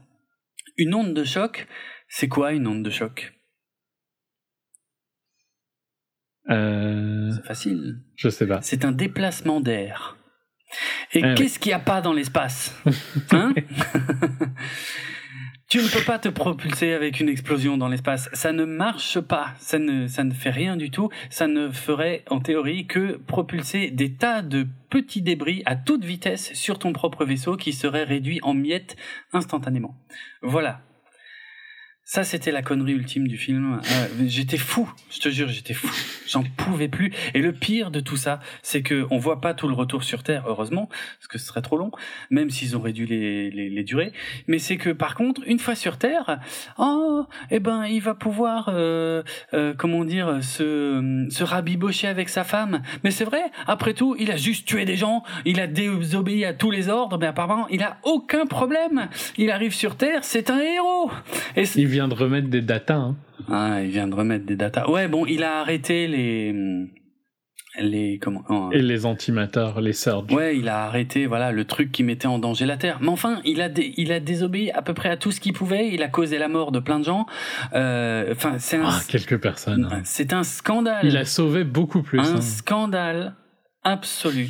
Une 0.78 0.94
onde 0.94 1.12
de 1.12 1.24
choc, 1.24 1.66
c'est 2.08 2.28
quoi 2.28 2.52
une 2.52 2.66
onde 2.66 2.82
de 2.84 2.90
choc? 2.90 3.34
Euh, 6.50 7.31
C'est 7.34 7.47
facile. 7.47 8.00
je 8.16 8.28
sais 8.31 8.47
pas. 8.47 8.62
C'est 8.62 8.84
un 8.84 8.92
déplacement 8.92 9.60
d'air. 9.60 10.16
Et 11.12 11.23
oui. 11.24 11.34
qu'est-ce 11.34 11.58
qu'il 11.58 11.70
n'y 11.70 11.74
a 11.74 11.78
pas 11.81 12.00
dans 12.00 12.12
l'espace? 12.12 12.74
Hein? 13.32 13.55
Tu 15.68 15.82
ne 15.82 15.88
peux 15.88 16.02
pas 16.02 16.18
te 16.18 16.30
propulser 16.30 16.94
avec 16.94 17.20
une 17.20 17.28
explosion 17.28 17.76
dans 17.76 17.88
l'espace. 17.88 18.30
Ça 18.32 18.52
ne 18.52 18.64
marche 18.64 19.20
pas. 19.20 19.50
Ça 19.58 19.78
ne, 19.78 20.06
ça 20.06 20.24
ne 20.24 20.32
fait 20.32 20.48
rien 20.48 20.78
du 20.78 20.90
tout. 20.90 21.10
Ça 21.28 21.47
ne 21.47 21.70
ferait, 21.70 22.24
en 22.30 22.40
théorie, 22.40 22.86
que 22.86 23.18
propulser 23.18 23.90
des 23.90 24.14
tas 24.14 24.40
de 24.40 24.66
petits 24.88 25.20
débris 25.20 25.62
à 25.66 25.76
toute 25.76 26.06
vitesse 26.06 26.55
sur 26.55 26.78
ton 26.78 26.94
propre 26.94 27.26
vaisseau 27.26 27.58
qui 27.58 27.74
serait 27.74 28.05
réduit 28.05 28.40
en 28.42 28.55
miettes 28.55 28.97
instantanément. 29.34 29.94
Voilà. 30.40 30.80
Ça, 32.10 32.24
c'était 32.24 32.52
la 32.52 32.62
connerie 32.62 32.94
ultime 32.94 33.28
du 33.28 33.36
film. 33.36 33.82
Euh, 33.84 34.06
j'étais 34.26 34.56
fou, 34.56 34.90
je 35.10 35.20
te 35.20 35.28
jure, 35.28 35.46
j'étais 35.48 35.74
fou. 35.74 35.90
J'en 36.26 36.42
pouvais 36.42 36.88
plus. 36.88 37.12
Et 37.34 37.42
le 37.42 37.52
pire 37.52 37.90
de 37.90 38.00
tout 38.00 38.16
ça, 38.16 38.40
c'est 38.62 38.80
que 38.80 39.06
on 39.10 39.18
voit 39.18 39.42
pas 39.42 39.52
tout 39.52 39.68
le 39.68 39.74
retour 39.74 40.02
sur 40.02 40.22
Terre, 40.22 40.44
heureusement, 40.46 40.86
parce 40.86 41.28
que 41.28 41.36
ce 41.36 41.44
serait 41.44 41.60
trop 41.60 41.76
long, 41.76 41.90
même 42.30 42.48
s'ils 42.48 42.78
ont 42.78 42.80
réduit 42.80 43.06
les, 43.06 43.50
les, 43.50 43.68
les 43.68 43.84
durées. 43.84 44.12
Mais 44.46 44.58
c'est 44.58 44.78
que 44.78 44.88
par 44.88 45.14
contre, 45.14 45.42
une 45.44 45.58
fois 45.58 45.74
sur 45.74 45.98
Terre, 45.98 46.40
oh, 46.78 47.26
eh 47.50 47.60
ben, 47.60 47.84
il 47.84 48.00
va 48.00 48.14
pouvoir, 48.14 48.70
euh, 48.72 49.22
euh, 49.52 49.74
comment 49.76 50.06
dire, 50.06 50.42
se, 50.42 51.26
se 51.28 51.44
rabibocher 51.44 52.08
avec 52.08 52.30
sa 52.30 52.42
femme. 52.42 52.80
Mais 53.04 53.10
c'est 53.10 53.24
vrai, 53.24 53.42
après 53.66 53.92
tout, 53.92 54.16
il 54.18 54.30
a 54.30 54.38
juste 54.38 54.66
tué 54.66 54.86
des 54.86 54.96
gens, 54.96 55.24
il 55.44 55.60
a 55.60 55.66
désobéi 55.66 56.46
à 56.46 56.54
tous 56.54 56.70
les 56.70 56.88
ordres, 56.88 57.18
mais 57.18 57.26
apparemment, 57.26 57.68
il 57.68 57.82
a 57.82 57.98
aucun 58.04 58.46
problème. 58.46 59.10
Il 59.36 59.50
arrive 59.50 59.74
sur 59.74 59.94
Terre, 59.96 60.20
c'est 60.24 60.48
un 60.48 60.58
héros. 60.58 61.10
Vient 61.99 62.07
de 62.09 62.15
remettre 62.15 62.49
des 62.49 62.60
datas. 62.62 62.94
Hein. 62.94 63.17
ah, 63.51 63.83
il 63.83 63.91
vient 63.91 64.07
de 64.07 64.15
remettre 64.15 64.47
des 64.47 64.55
datas. 64.55 64.89
Ouais, 64.89 65.09
bon, 65.09 65.27
il 65.27 65.43
a 65.43 65.59
arrêté 65.60 66.07
les 66.07 66.55
les 67.81 68.18
comment 68.20 68.43
oh, 68.49 68.70
Et 68.73 68.83
les 68.83 69.05
antimateurs, 69.05 69.81
les 69.81 69.93
surges. 69.93 70.33
Ouais, 70.33 70.57
il 70.57 70.68
a 70.68 70.85
arrêté 70.85 71.27
voilà 71.27 71.51
le 71.52 71.65
truc 71.65 71.91
qui 71.93 72.02
mettait 72.05 72.27
en 72.28 72.39
danger 72.39 72.67
la 72.67 72.77
Terre. 72.77 72.99
Mais 73.01 73.09
enfin, 73.09 73.41
il 73.44 73.60
a 73.60 73.68
dé- 73.68 73.94
il 73.97 74.10
a 74.12 74.20
désobéi 74.20 74.70
à 74.73 74.83
peu 74.83 74.94
près 74.94 75.09
à 75.10 75.17
tout 75.17 75.33
ce 75.33 75.41
qu'il 75.41 75.52
pouvait. 75.52 75.89
Il 75.93 76.02
a 76.02 76.09
causé 76.09 76.39
la 76.39 76.49
mort 76.49 76.70
de 76.73 76.78
plein 76.81 77.01
de 77.01 77.05
gens. 77.05 77.27
Euh, 77.75 78.33
Enfin, 78.33 78.59
c'est 78.59 78.77
un 78.77 78.85
Ah, 78.86 79.01
quelques 79.09 79.41
personnes. 79.41 79.89
hein. 79.93 80.01
c'est 80.05 80.33
un 80.33 80.44
scandale. 80.44 81.05
Il 81.05 81.17
a 81.17 81.25
sauvé 81.25 81.65
beaucoup 81.65 82.02
plus. 82.02 82.20
un 82.20 82.36
hein. 82.36 82.41
scandale 82.41 83.35
absolu. 83.83 84.49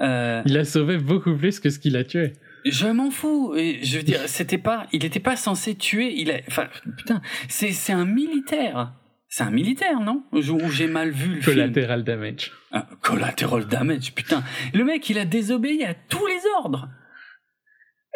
Euh, 0.00 0.42
Il 0.46 0.56
a 0.56 0.64
sauvé 0.64 0.98
beaucoup 0.98 1.34
plus 1.36 1.58
que 1.60 1.68
ce 1.70 1.78
qu'il 1.78 1.96
a 1.96 2.04
tué. 2.04 2.32
Je 2.68 2.86
m'en 2.88 3.10
fous. 3.10 3.54
Et 3.56 3.78
je 3.82 3.96
veux 3.98 4.02
dire, 4.02 4.20
c'était 4.26 4.58
pas, 4.58 4.86
il 4.92 5.02
n'était 5.02 5.20
pas 5.20 5.36
censé 5.36 5.74
tuer. 5.74 6.12
Il 6.16 6.30
a, 6.30 6.34
enfin, 6.48 6.66
putain, 6.96 7.22
c'est 7.48 7.70
c'est 7.72 7.92
un 7.92 8.04
militaire. 8.04 8.92
C'est 9.28 9.42
un 9.44 9.50
militaire, 9.50 10.00
non? 10.00 10.22
Ou 10.32 10.40
j'ai 10.70 10.86
mal 10.86 11.10
vu 11.10 11.34
le 11.34 11.40
film. 11.40 11.56
Collateral 11.56 12.04
damage. 12.04 12.52
Ah, 12.72 12.86
collateral 13.02 13.66
damage, 13.66 14.12
putain. 14.14 14.42
Le 14.72 14.84
mec, 14.84 15.08
il 15.10 15.18
a 15.18 15.24
désobéi 15.24 15.84
à 15.84 15.94
tous 15.94 16.26
les 16.26 16.40
ordres. 16.58 16.88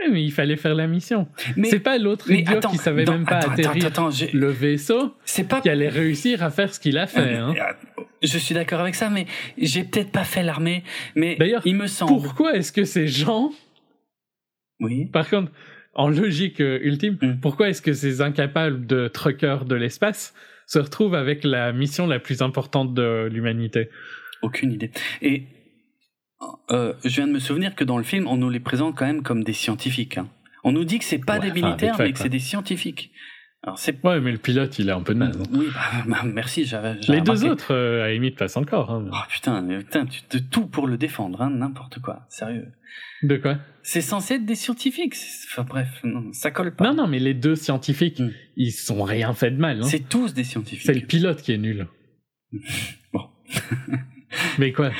Eh, 0.05 0.11
Mais 0.11 0.23
il 0.25 0.31
fallait 0.31 0.57
faire 0.57 0.75
la 0.75 0.87
mission. 0.87 1.29
Mais 1.57 1.69
C'est 1.69 1.81
pas 1.81 1.99
l'autre 1.99 2.31
idiot 2.31 2.57
attends, 2.57 2.71
qui 2.71 2.79
savait 2.79 3.05
même 3.05 3.27
pas 3.27 3.37
attends, 3.39 3.51
atterrir 3.53 3.87
Attends, 3.87 4.09
le 4.33 4.49
vaisseau 4.51 5.15
pas. 5.49 5.61
qui 5.61 5.69
allait 5.69 5.89
réussir 5.91 6.43
à 6.43 6.51
faire 6.51 6.73
ce 6.73 6.81
qu'il 6.81 6.97
a 6.97 7.07
fait. 7.07 7.35
hein. 7.37 7.55
Euh, 7.59 8.03
Je 8.23 8.39
suis 8.39 8.55
d'accord 8.55 8.81
avec 8.81 8.95
ça, 8.95 9.11
mais 9.11 9.27
j'ai 9.59 9.85
peut-être 9.85 10.11
pas 10.13 10.25
fait 10.25 10.43
l'armée. 10.43 10.85
Mais 11.17 11.37
D'ailleurs, 11.37 11.63
il 11.67 11.77
me 11.77 11.87
semble. 11.87 12.13
Pourquoi 12.23 12.55
est-ce 12.57 12.73
que 12.73 12.85
ces 12.85 13.09
gens, 13.09 13.53
Oui. 14.81 15.07
par 15.07 15.29
contre, 15.29 15.51
en 15.95 16.09
logique 16.09 16.61
euh, 16.61 16.79
ultime, 16.83 17.19
Mm. 17.21 17.41
pourquoi 17.41 17.69
est-ce 17.69 17.83
que 17.83 17.93
ces 17.93 18.21
incapables 18.23 18.87
de 18.87 19.09
truckers 19.09 19.65
de 19.65 19.75
l'espace 19.75 20.35
se 20.67 20.79
retrouvent 20.79 21.15
avec 21.17 21.43
la 21.45 21.73
mission 21.73 22.07
la 22.07 22.19
plus 22.19 22.43
importante 22.43 22.95
de 22.95 23.29
l'humanité? 23.31 23.89
Aucune 24.43 24.73
idée. 24.73 24.91
Et 25.21 25.45
euh, 26.71 26.95
je 27.05 27.09
viens 27.17 27.27
de 27.27 27.33
me 27.33 27.39
souvenir 27.41 27.75
que 27.75 27.85
dans 27.85 27.99
le 27.99 28.05
film, 28.05 28.27
on 28.27 28.37
nous 28.37 28.49
les 28.51 28.61
présente 28.61 28.97
quand 28.97 29.07
même 29.07 29.23
comme 29.23 29.45
des 29.45 29.53
scientifiques. 29.53 30.17
hein. 30.19 30.29
On 30.65 30.73
nous 30.73 30.85
dit 30.85 30.99
que 30.99 31.05
c'est 31.05 31.19
pas 31.25 31.39
Ouais, 31.39 31.51
des 31.51 31.61
militaires, 31.61 31.97
mais 31.99 32.13
que 32.13 32.19
c'est 32.19 32.29
des 32.29 32.39
scientifiques. 32.39 33.11
Alors 33.63 33.79
c'est 33.79 34.03
Ouais, 34.05 34.21
mais 34.21 34.33
le 34.33 34.39
pilote, 34.39 34.79
il 34.79 34.89
est 34.89 34.93
un 34.93 35.03
peu 35.03 35.13
naze. 35.13 35.37
hein. 35.39 35.43
oui, 35.53 35.67
bah, 35.75 36.03
bah, 36.07 36.23
merci. 36.25 36.65
J'avais. 36.65 36.97
j'avais 37.03 37.19
Les 37.19 37.25
deux 37.25 37.45
autres, 37.45 37.75
euh, 37.75 38.03
à 38.03 38.07
la 38.07 38.13
limite, 38.15 38.37
passent 38.39 38.57
encore. 38.57 38.91
hein. 38.91 39.05
Oh 39.13 39.17
putain, 39.29 39.61
mais 39.61 39.79
putain, 39.79 40.07
tu 40.07 40.23
de 40.31 40.39
tout 40.43 40.67
pour 40.67 40.87
le 40.87 40.97
défendre, 40.97 41.43
hein, 41.43 41.51
n'importe 41.51 41.99
quoi, 42.01 42.25
sérieux. 42.31 42.69
De 43.23 43.37
quoi? 43.37 43.59
C'est 43.83 44.01
censé 44.01 44.35
être 44.35 44.47
des 44.47 44.55
scientifiques. 44.55 45.15
c'est- 45.15 45.47
Enfin 45.53 45.65
bref, 45.69 45.89
non, 46.05 46.33
ça 46.33 46.51
colle 46.51 46.75
pas. 46.75 46.85
Non, 46.87 46.95
non, 46.95 47.07
mais 47.07 47.19
les 47.19 47.35
deux 47.35 47.55
scientifiques, 47.55 48.21
Mm. 48.21 48.31
ils 48.57 48.73
sont 48.73 49.03
rien 49.03 49.35
fait 49.35 49.51
de 49.51 49.59
mal. 49.59 49.81
hein. 49.81 49.85
C'est 49.87 50.09
tous 50.09 50.33
des 50.33 50.43
C'est 50.45 50.53
scientifiques. 50.53 50.95
le 50.95 51.07
pilote 51.07 51.43
qui 51.43 51.53
est 51.53 51.59
nul. 51.59 51.87
Bon. 53.13 53.27
Mais 54.59 54.73
quoi? 54.73 54.91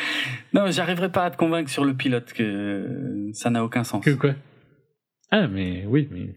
Non, 0.53 0.71
j'arriverai 0.71 1.11
pas 1.11 1.25
à 1.27 1.31
te 1.31 1.37
convaincre 1.37 1.71
sur 1.71 1.85
le 1.85 1.95
pilote 1.95 2.33
que 2.35 3.29
ça 3.33 3.49
n'a 3.49 3.65
aucun 3.65 3.85
sens. 3.85 4.05
Que 4.05 4.11
quoi? 4.11 4.35
Ah, 5.31 5.47
mais 5.47 5.85
oui, 5.87 6.09
mais. 6.11 6.35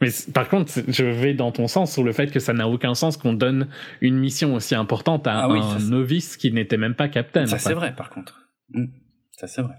Mais 0.00 0.08
par 0.32 0.48
contre, 0.48 0.72
je 0.88 1.04
vais 1.04 1.34
dans 1.34 1.52
ton 1.52 1.68
sens 1.68 1.92
sur 1.92 2.02
le 2.02 2.12
fait 2.12 2.30
que 2.30 2.40
ça 2.40 2.54
n'a 2.54 2.66
aucun 2.68 2.94
sens 2.94 3.16
qu'on 3.16 3.34
donne 3.34 3.68
une 4.00 4.16
mission 4.16 4.54
aussi 4.54 4.74
importante 4.74 5.26
à 5.26 5.44
Ah 5.44 5.48
oui, 5.50 5.60
un 5.60 5.78
novice 5.90 6.36
qui 6.36 6.50
n'était 6.50 6.78
même 6.78 6.94
pas 6.94 7.08
capitaine. 7.08 7.46
Ça 7.46 7.58
c'est 7.58 7.74
vrai, 7.74 7.94
par 7.94 8.10
contre. 8.10 8.48
Mm. 8.70 8.86
Ça 9.32 9.46
c'est 9.46 9.62
vrai. 9.62 9.74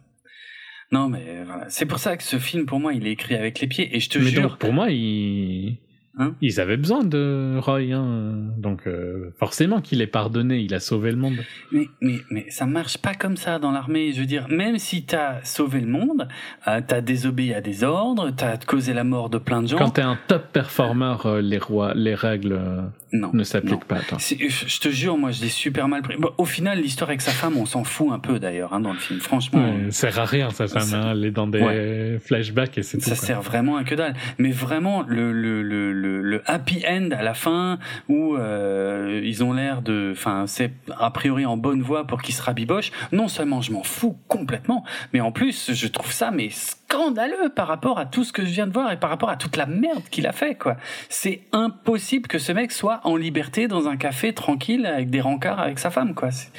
Non, 0.91 1.09
mais 1.09 1.43
voilà. 1.45 1.66
C'est 1.69 1.85
pour 1.85 1.99
ça 1.99 2.16
que 2.16 2.24
ce 2.24 2.38
film, 2.38 2.66
pour 2.66 2.80
moi, 2.80 2.93
il 2.93 3.07
est 3.07 3.11
écrit 3.11 3.35
avec 3.35 3.59
les 3.59 3.67
pieds. 3.67 3.95
Et 3.95 3.99
je 3.99 4.09
te 4.09 4.19
Mais 4.19 4.25
jure, 4.25 4.49
donc, 4.49 4.59
pour 4.59 4.72
moi, 4.72 4.90
ils... 4.90 5.80
Hein 6.20 6.34
ils 6.42 6.60
avaient 6.60 6.78
besoin 6.78 7.04
de 7.04 7.58
Roy. 7.60 7.94
Hein. 7.94 8.52
Donc, 8.58 8.88
euh, 8.88 9.30
forcément 9.40 9.82
qu'il 9.82 10.02
est 10.02 10.08
pardonné, 10.08 10.60
il 10.60 10.74
a 10.74 10.80
sauvé 10.80 11.12
le 11.12 11.18
monde. 11.18 11.38
Mais, 11.72 11.90
mais, 12.02 12.18
mais 12.32 12.50
ça 12.50 12.66
marche 12.66 12.98
pas 12.98 13.14
comme 13.14 13.38
ça 13.38 13.60
dans 13.60 13.72
l'armée. 13.72 14.12
Je 14.14 14.22
veux 14.22 14.26
dire, 14.26 14.48
même 14.50 14.78
si 14.78 15.06
t'as 15.06 15.44
sauvé 15.44 15.82
le 15.82 15.88
monde, 15.88 16.28
euh, 16.68 16.82
t'as 16.86 17.02
désobéi 17.02 17.54
à 17.54 17.62
des 17.62 17.84
ordres, 17.84 18.32
t'as 18.36 18.58
causé 18.58 18.94
la 18.94 19.04
mort 19.04 19.30
de 19.30 19.38
plein 19.38 19.62
de 19.62 19.68
gens. 19.68 19.78
Quand 19.78 19.92
t'es 19.92 20.02
un 20.02 20.18
top 20.28 20.52
performer, 20.52 21.16
euh, 21.26 21.42
les, 21.42 21.60
rois, 21.60 21.94
les 21.94 22.16
règles 22.16 22.54
euh, 22.54 22.82
Non. 23.14 23.30
ne 23.32 23.38
non. 23.40 23.44
s'appliquent 23.44 23.86
pas. 23.86 24.00
C'est- 24.19 24.38
Je 24.50 24.80
te 24.80 24.90
jure, 24.90 25.18
moi, 25.18 25.32
je 25.32 25.42
l'ai 25.42 25.50
super 25.50 25.88
mal 25.88 26.02
pris. 26.02 26.16
Bon, 26.18 26.32
au 26.38 26.45
final, 26.45 26.80
l'histoire 26.82 27.10
avec 27.10 27.22
sa 27.22 27.32
femme, 27.32 27.56
on 27.58 27.66
s'en 27.66 27.84
fout 27.84 28.11
un 28.11 28.19
peu 28.19 28.40
d'ailleurs 28.40 28.74
hein, 28.74 28.80
dans 28.82 28.92
le 28.94 29.00
film. 29.00 29.19
Franchement, 29.19 29.60
Ouais, 29.64 29.92
ça 29.92 30.11
sert 30.11 30.19
à 30.19 30.26
rien, 30.26 30.50
sa 30.50 30.68
femme. 30.68 30.94
Hein. 30.94 31.10
Elle 31.14 31.26
est 31.26 31.32
dans 31.32 31.48
des 31.48 32.18
flashbacks 32.24 32.77
et 32.77 32.84
c'est 32.84 32.98
tout. 32.98 33.06
ça 33.06 33.16
quoi. 33.16 33.26
sert 33.26 33.42
vraiment 33.42 33.77
à 33.77 33.84
que 33.84 33.95
dalle. 33.95 34.14
Mais 34.38 34.52
vraiment, 34.52 35.03
le, 35.08 35.32
le, 35.32 35.61
le, 35.64 35.94
le, 35.94 36.22
le 36.22 36.42
happy 36.45 36.84
end 36.88 37.10
à 37.11 37.24
la 37.24 37.34
fin, 37.34 37.80
où 38.10 38.36
euh, 38.36 39.22
ils 39.24 39.44
ont 39.44 39.53
l'air 39.53 39.82
de... 39.82 40.10
Enfin, 40.11 40.45
c'est 40.48 40.72
a 41.00 41.10
priori 41.11 41.45
en 41.45 41.56
bonne 41.58 41.82
voie 41.82 42.06
pour 42.08 42.22
qu'ils 42.22 42.36
se 42.36 42.42
rabibochent. 42.42 42.92
Non 43.11 43.27
seulement 43.27 43.61
je 43.61 43.72
m'en 43.72 43.84
fous 43.84 44.18
complètement, 44.27 44.84
mais 45.14 45.22
en 45.22 45.32
plus, 45.32 45.72
je 45.74 45.88
trouve 45.88 46.11
ça 46.11 46.32
mais 46.32 46.50
scandaleux 46.90 47.49
par 47.56 47.67
rapport 47.67 47.99
à 47.99 48.06
tout 48.06 48.24
ce 48.24 48.32
que 48.32 48.43
je 48.45 48.51
viens 48.51 48.67
de 48.67 48.72
voir 48.74 48.91
et 48.91 48.98
par 48.99 49.09
rapport 49.09 49.30
à 49.30 49.35
toute 49.38 49.57
la 49.57 49.66
merde 49.66 50.03
qu'il 50.09 50.25
a 50.27 50.32
fait, 50.32 50.56
quoi. 50.56 50.77
C'est 51.09 51.41
impossible 51.51 52.27
que 52.27 52.40
ce 52.40 52.51
mec 52.51 52.72
soit 52.72 53.01
en 53.03 53.16
liberté 53.16 53.67
dans 53.67 53.88
un 53.88 53.98
café 53.98 54.33
tranquille 54.33 54.85
avec 54.85 55.09
des 55.09 55.22
rencarts 55.22 55.59
avec 55.59 55.80
sa 55.80 55.90
femme, 55.91 56.14
quoi. 56.16 56.32
C'est 56.32 56.49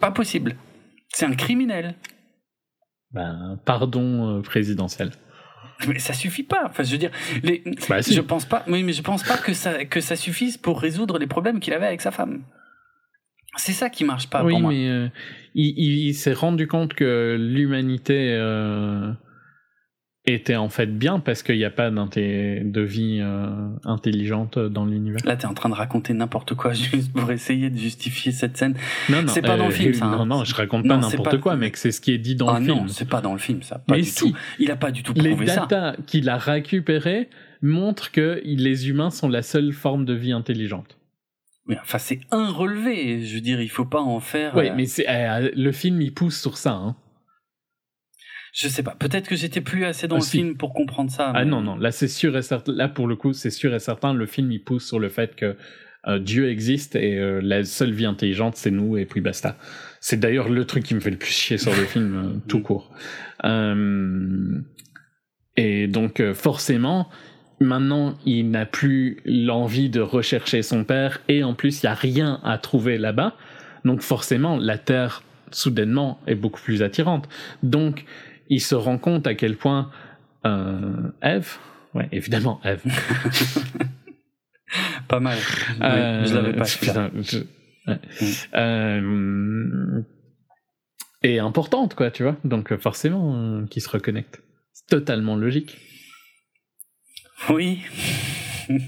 pas 0.00 0.10
possible. 0.10 0.56
C'est 1.12 1.26
un 1.26 1.34
criminel. 1.34 1.94
Ben, 3.12 3.58
pardon 3.64 4.38
euh, 4.38 4.42
présidentiel. 4.42 5.10
Mais 5.86 5.98
ça 5.98 6.12
suffit 6.12 6.42
pas. 6.42 6.64
Enfin, 6.66 6.82
je 6.82 6.92
veux 6.92 6.98
dire, 6.98 7.10
les, 7.42 7.62
Bah, 7.88 8.02
si. 8.02 8.12
je 8.12 8.20
pense 8.20 8.44
pas. 8.44 8.64
Oui, 8.68 8.82
mais 8.82 8.92
je 8.92 9.00
pense 9.02 9.22
pas 9.22 9.38
que 9.38 9.52
ça 9.54 9.84
que 9.84 10.00
ça 10.00 10.16
suffise 10.16 10.56
pour 10.58 10.80
résoudre 10.80 11.18
les 11.18 11.26
problèmes 11.28 11.60
qu'il 11.60 11.72
avait 11.72 11.86
avec 11.86 12.00
sa 12.02 12.10
femme. 12.10 12.42
C'est 13.56 13.72
ça 13.72 13.88
qui 13.88 14.04
marche 14.04 14.28
pas 14.28 14.44
oui, 14.44 14.52
pour 14.52 14.60
moi. 14.60 14.72
mais 14.72 14.88
euh, 14.88 15.08
il, 15.54 15.72
il- 15.78 16.08
il 16.08 16.14
s'est 16.14 16.32
rendu 16.34 16.66
compte 16.66 16.92
que 16.94 17.36
l'humanité 17.40 18.32
euh, 18.34 19.10
était 20.34 20.56
en 20.56 20.68
fait 20.68 20.86
bien 20.98 21.18
parce 21.20 21.42
qu'il 21.42 21.56
n'y 21.56 21.64
a 21.64 21.70
pas 21.70 21.90
de 21.90 22.80
vie 22.80 23.18
euh, 23.20 23.68
intelligente 23.84 24.58
dans 24.58 24.84
l'univers. 24.84 25.20
Là, 25.24 25.36
t'es 25.36 25.46
en 25.46 25.54
train 25.54 25.68
de 25.68 25.74
raconter 25.74 26.12
n'importe 26.14 26.54
quoi 26.54 26.72
juste 26.74 27.12
pour 27.12 27.30
essayer 27.30 27.70
de 27.70 27.78
justifier 27.78 28.32
cette 28.32 28.56
scène. 28.56 28.74
Non, 29.08 29.22
non, 29.22 29.28
C'est 29.28 29.42
pas 29.42 29.56
dans 29.56 29.66
le 29.66 29.72
film, 29.72 29.94
ça, 29.94 30.06
hein. 30.06 30.16
Non, 30.18 30.26
non, 30.26 30.44
je 30.44 30.54
raconte 30.54 30.86
pas 30.86 30.96
Non, 30.96 31.08
n'importe 31.08 31.30
pas- 31.30 31.38
quoi, 31.38 31.56
mais 31.56 31.70
que 31.70 31.78
c'est 31.78 31.92
ce 31.92 32.00
qui 32.00 32.12
est 32.12 32.18
dit 32.18 32.34
dans 32.36 32.48
ah 32.48 32.60
le 32.60 32.66
non, 32.66 32.76
film. 32.76 32.88
c'est 32.88 33.08
pas 33.08 33.20
dans 33.20 33.32
le 33.32 33.38
film, 33.38 33.62
ça. 33.62 33.78
Pas 33.78 33.94
Mais 33.96 34.02
du 34.02 34.08
si. 34.08 34.16
tout. 34.32 34.36
Il 34.58 34.70
a 34.70 34.76
pas 34.76 34.90
du 34.90 35.02
tout 35.02 35.12
Les 35.14 35.30
prouvé 35.30 35.46
ça. 35.46 35.66
datas 35.68 35.96
qu'il 36.06 36.28
a 36.28 36.36
récupérées 36.38 37.28
montrent 37.62 38.10
que 38.12 38.40
les 38.44 38.88
humains 38.88 39.10
sont 39.10 39.28
la 39.28 39.42
seule 39.42 39.72
forme 39.72 40.04
de 40.04 40.14
vie 40.14 40.32
intelligente. 40.32 40.96
Mais 41.66 41.76
enfin, 41.82 41.98
c'est 41.98 42.20
un 42.30 42.50
relevé. 42.50 43.20
Je 43.22 43.34
veux 43.34 43.40
dire, 43.40 43.60
il 43.60 43.68
faut 43.68 43.84
pas 43.84 44.00
en 44.00 44.20
faire. 44.20 44.54
Oui, 44.56 44.68
euh, 44.68 44.74
mais 44.76 44.86
euh, 45.06 45.50
le 45.54 45.72
film 45.72 46.00
il 46.00 46.14
pousse 46.14 46.40
sur 46.40 46.56
ça. 46.56 46.72
Hein. 46.72 46.96
Je 48.54 48.68
sais 48.68 48.82
pas. 48.82 48.96
Peut-être 48.98 49.28
que 49.28 49.36
j'étais 49.36 49.60
plus 49.60 49.84
assez 49.84 50.08
dans 50.08 50.16
Ah, 50.16 50.18
le 50.20 50.24
si. 50.24 50.38
film 50.38 50.56
pour 50.56 50.72
comprendre 50.74 51.10
ça. 51.10 51.32
Ah 51.34 51.44
non, 51.44 51.60
non, 51.60 51.76
là 51.76 51.90
c'est 51.90 52.08
sûr 52.08 52.36
et 52.36 52.42
certain. 52.42 52.72
Là 52.72 52.88
pour 52.88 53.06
le 53.06 53.16
coup, 53.16 53.32
c'est 53.32 53.50
sûr 53.50 53.74
et 53.74 53.78
certain, 53.78 54.14
le 54.14 54.26
film 54.26 54.50
il 54.52 54.60
pousse 54.62 54.86
sur 54.86 54.98
le 54.98 55.08
fait 55.08 55.34
que 55.36 55.56
euh, 56.06 56.18
Dieu 56.18 56.48
existe 56.48 56.94
et 56.96 57.18
euh, 57.18 57.40
la 57.42 57.64
seule 57.64 57.92
vie 57.92 58.06
intelligente 58.06 58.56
c'est 58.56 58.70
nous 58.70 58.96
et 58.96 59.04
puis 59.04 59.20
basta. 59.20 59.56
C'est 60.00 60.18
d'ailleurs 60.20 60.48
le 60.48 60.64
truc 60.64 60.84
qui 60.84 60.94
me 60.94 61.00
fait 61.00 61.10
le 61.10 61.16
plus 61.18 61.32
chier 61.32 61.58
sur 61.58 61.72
le 61.74 61.84
film 61.84 62.14
euh, 62.16 62.38
tout 62.48 62.60
court. 62.60 62.90
Et 65.56 65.88
donc 65.88 66.22
forcément, 66.34 67.08
maintenant 67.60 68.16
il 68.24 68.50
n'a 68.50 68.64
plus 68.66 69.18
l'envie 69.24 69.90
de 69.90 70.00
rechercher 70.00 70.62
son 70.62 70.84
père 70.84 71.20
et 71.28 71.42
en 71.42 71.54
plus 71.54 71.82
il 71.82 71.86
n'y 71.86 71.90
a 71.90 71.94
rien 71.94 72.40
à 72.44 72.58
trouver 72.58 72.96
là-bas. 72.98 73.34
Donc 73.84 74.02
forcément 74.02 74.56
la 74.56 74.78
Terre 74.78 75.22
soudainement 75.50 76.20
est 76.26 76.34
beaucoup 76.36 76.60
plus 76.60 76.82
attirante. 76.82 77.28
Donc 77.62 78.04
il 78.48 78.60
se 78.60 78.74
rend 78.74 78.98
compte 78.98 79.26
à 79.26 79.34
quel 79.34 79.56
point 79.56 79.90
euh, 80.46 81.10
Eve, 81.22 81.56
ouais 81.94 82.08
évidemment 82.12 82.60
Eve, 82.64 82.82
Pas 85.08 85.20
mal. 85.20 85.38
Oui, 85.80 85.86
euh, 85.86 86.24
je 86.26 86.34
l'avais 86.34 86.52
pas. 86.52 86.64
celui-là. 86.66 87.08
putain, 87.08 87.22
je- 87.22 87.90
ouais. 87.90 87.98
Euh, 88.54 90.02
est 91.22 91.38
importante 91.38 91.94
quoi, 91.94 92.10
tu 92.10 92.22
vois. 92.22 92.36
Donc 92.44 92.76
forcément 92.76 93.64
qu'il 93.70 93.80
se 93.82 93.88
reconnecte. 93.88 94.42
C'est 94.74 94.86
totalement 94.88 95.36
logique. 95.36 95.78
Oui. 97.48 97.80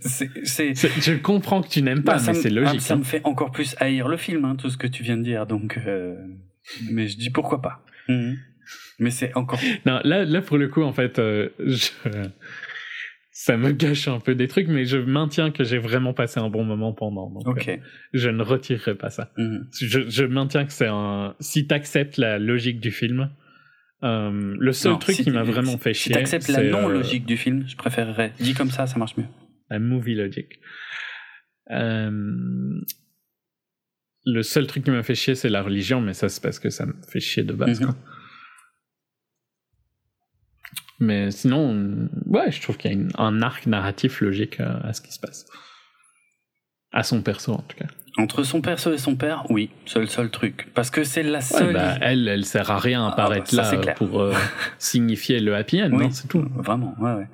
c'est, 0.00 0.30
c'est... 0.44 0.74
C'est- 0.74 1.00
Je 1.02 1.12
comprends 1.18 1.60
que 1.60 1.68
tu 1.68 1.82
n'aimes 1.82 2.02
pas, 2.02 2.14
Bah, 2.14 2.18
ça 2.18 2.32
mais 2.32 2.38
me- 2.38 2.42
c'est 2.42 2.50
logique. 2.50 2.76
ah, 2.78 2.80
ça 2.80 2.94
hein. 2.94 2.98
me 2.98 3.04
fait 3.04 3.20
encore 3.24 3.50
plus 3.50 3.74
haïr 3.78 4.08
le 4.08 4.16
film, 4.16 4.44
hein, 4.46 4.56
tout 4.56 4.70
ce 4.70 4.78
que 4.78 4.86
tu 4.86 5.02
viens 5.02 5.18
de 5.18 5.22
dire. 5.22 5.46
Donc, 5.46 5.78
mais 6.90 7.08
je 7.08 7.18
dis 7.18 7.28
pourquoi 7.30 7.60
pas. 7.60 7.84
Mhm. 8.08 8.38
Mais 8.98 9.10
c'est 9.10 9.34
encore. 9.36 9.60
Non, 9.86 10.00
là, 10.04 10.24
là 10.24 10.42
pour 10.42 10.58
le 10.58 10.68
coup, 10.68 10.82
en 10.82 10.92
fait, 10.92 11.18
euh, 11.18 11.48
je- 11.58 11.90
ça 13.32 13.56
me 13.56 13.70
gâche 13.72 14.08
un 14.08 14.18
peu 14.18 14.34
des 14.34 14.48
trucs, 14.48 14.66
mais 14.68 14.84
je 14.86 14.96
maintiens 14.96 15.50
que 15.50 15.62
j'ai 15.62 15.78
vraiment 15.78 16.14
passé 16.14 16.40
un 16.40 16.48
bon 16.48 16.64
moment 16.64 16.92
pendant. 16.92 17.28
Donc, 17.30 17.46
Ok. 17.48 17.68
euh, 17.68 17.76
je 18.14 18.30
ne 18.30 18.42
retirerai 18.42 18.94
pas 18.94 19.10
ça. 19.10 19.30
Mhm. 19.36 19.68
Je, 19.80 20.08
je 20.08 20.24
maintiens 20.24 20.64
que 20.64 20.72
c'est 20.72 20.88
un. 20.88 21.34
Si 21.40 21.66
t'acceptes 21.66 22.16
la 22.16 22.38
logique 22.38 22.80
du 22.80 22.90
film, 22.90 23.30
euh, 24.02 24.54
le 24.58 24.72
seul 24.72 24.92
Non, 24.92 24.98
truc 24.98 25.16
si 25.16 25.24
qui 25.24 25.30
m'a 25.30 25.42
vraiment 25.42 25.76
fait 25.78 25.92
Si 25.94 26.04
chier. 26.04 26.14
t'acceptes 26.14 26.48
la 26.48 26.62
non-logique 26.62 27.26
du 27.26 27.36
film, 27.36 27.64
je 27.68 27.76
préférerais. 27.76 28.32
Dit 28.40 28.54
comme 28.54 28.70
ça, 28.70 28.86
ça 28.86 28.98
marche 28.98 29.16
mieux. 29.16 29.26
la 29.70 29.78
movie 29.80 30.14
logic. 30.14 30.58
Euh, 31.70 32.80
le 34.24 34.42
seul 34.42 34.66
truc 34.66 34.84
qui 34.84 34.90
m'a 34.90 35.02
fait 35.02 35.14
chier, 35.14 35.34
c'est 35.34 35.48
la 35.48 35.62
religion, 35.62 36.00
mais 36.00 36.14
ça, 36.14 36.28
c'est 36.28 36.42
parce 36.42 36.58
que 36.58 36.70
ça 36.70 36.86
me 36.86 36.94
fait 37.08 37.20
chier 37.20 37.42
de 37.42 37.52
base. 37.52 37.80
Mhm. 37.80 37.86
quoi. 37.88 37.96
Mais 40.98 41.30
sinon, 41.30 41.74
euh, 41.74 42.08
ouais, 42.26 42.50
je 42.50 42.60
trouve 42.62 42.76
qu'il 42.76 42.90
y 42.90 42.94
a 42.94 42.96
une- 42.96 43.10
un 43.18 43.42
arc 43.42 43.66
narratif 43.66 44.20
logique 44.20 44.60
euh, 44.60 44.78
à 44.82 44.92
ce 44.92 45.00
qui 45.02 45.12
se 45.12 45.20
passe. 45.20 45.46
À 46.92 47.02
son 47.02 47.20
perso, 47.22 47.52
en 47.52 47.58
tout 47.62 47.76
cas. 47.76 47.86
Entre 48.18 48.44
son 48.44 48.62
perso 48.62 48.94
et 48.94 48.98
son 48.98 49.14
père, 49.14 49.44
oui, 49.50 49.68
c'est 49.84 49.98
le 49.98 50.06
seul 50.06 50.30
truc. 50.30 50.68
Parce 50.74 50.88
que 50.90 51.04
c'est 51.04 51.22
la 51.22 51.38
Ouais, 51.38 51.44
seule. 51.44 51.74
bah, 51.74 51.98
elle, 52.00 52.26
elle 52.28 52.46
sert 52.46 52.70
à 52.70 52.78
rien 52.78 53.04
à 53.04 53.08
Ah, 53.08 53.12
apparaître 53.12 53.54
bah, 53.54 53.62
ça, 53.64 53.74
là 53.74 53.82
clair. 53.82 53.94
pour 53.94 54.22
euh, 54.22 54.32
signifier 54.78 55.38
le 55.40 55.54
happy 55.54 55.82
end, 55.82 55.90
Oui, 55.92 56.04
non, 56.04 56.10
c'est 56.10 56.26
tout. 56.28 56.42
Vraiment, 56.54 56.94
ouais, 56.98 57.12
ouais. 57.12 57.26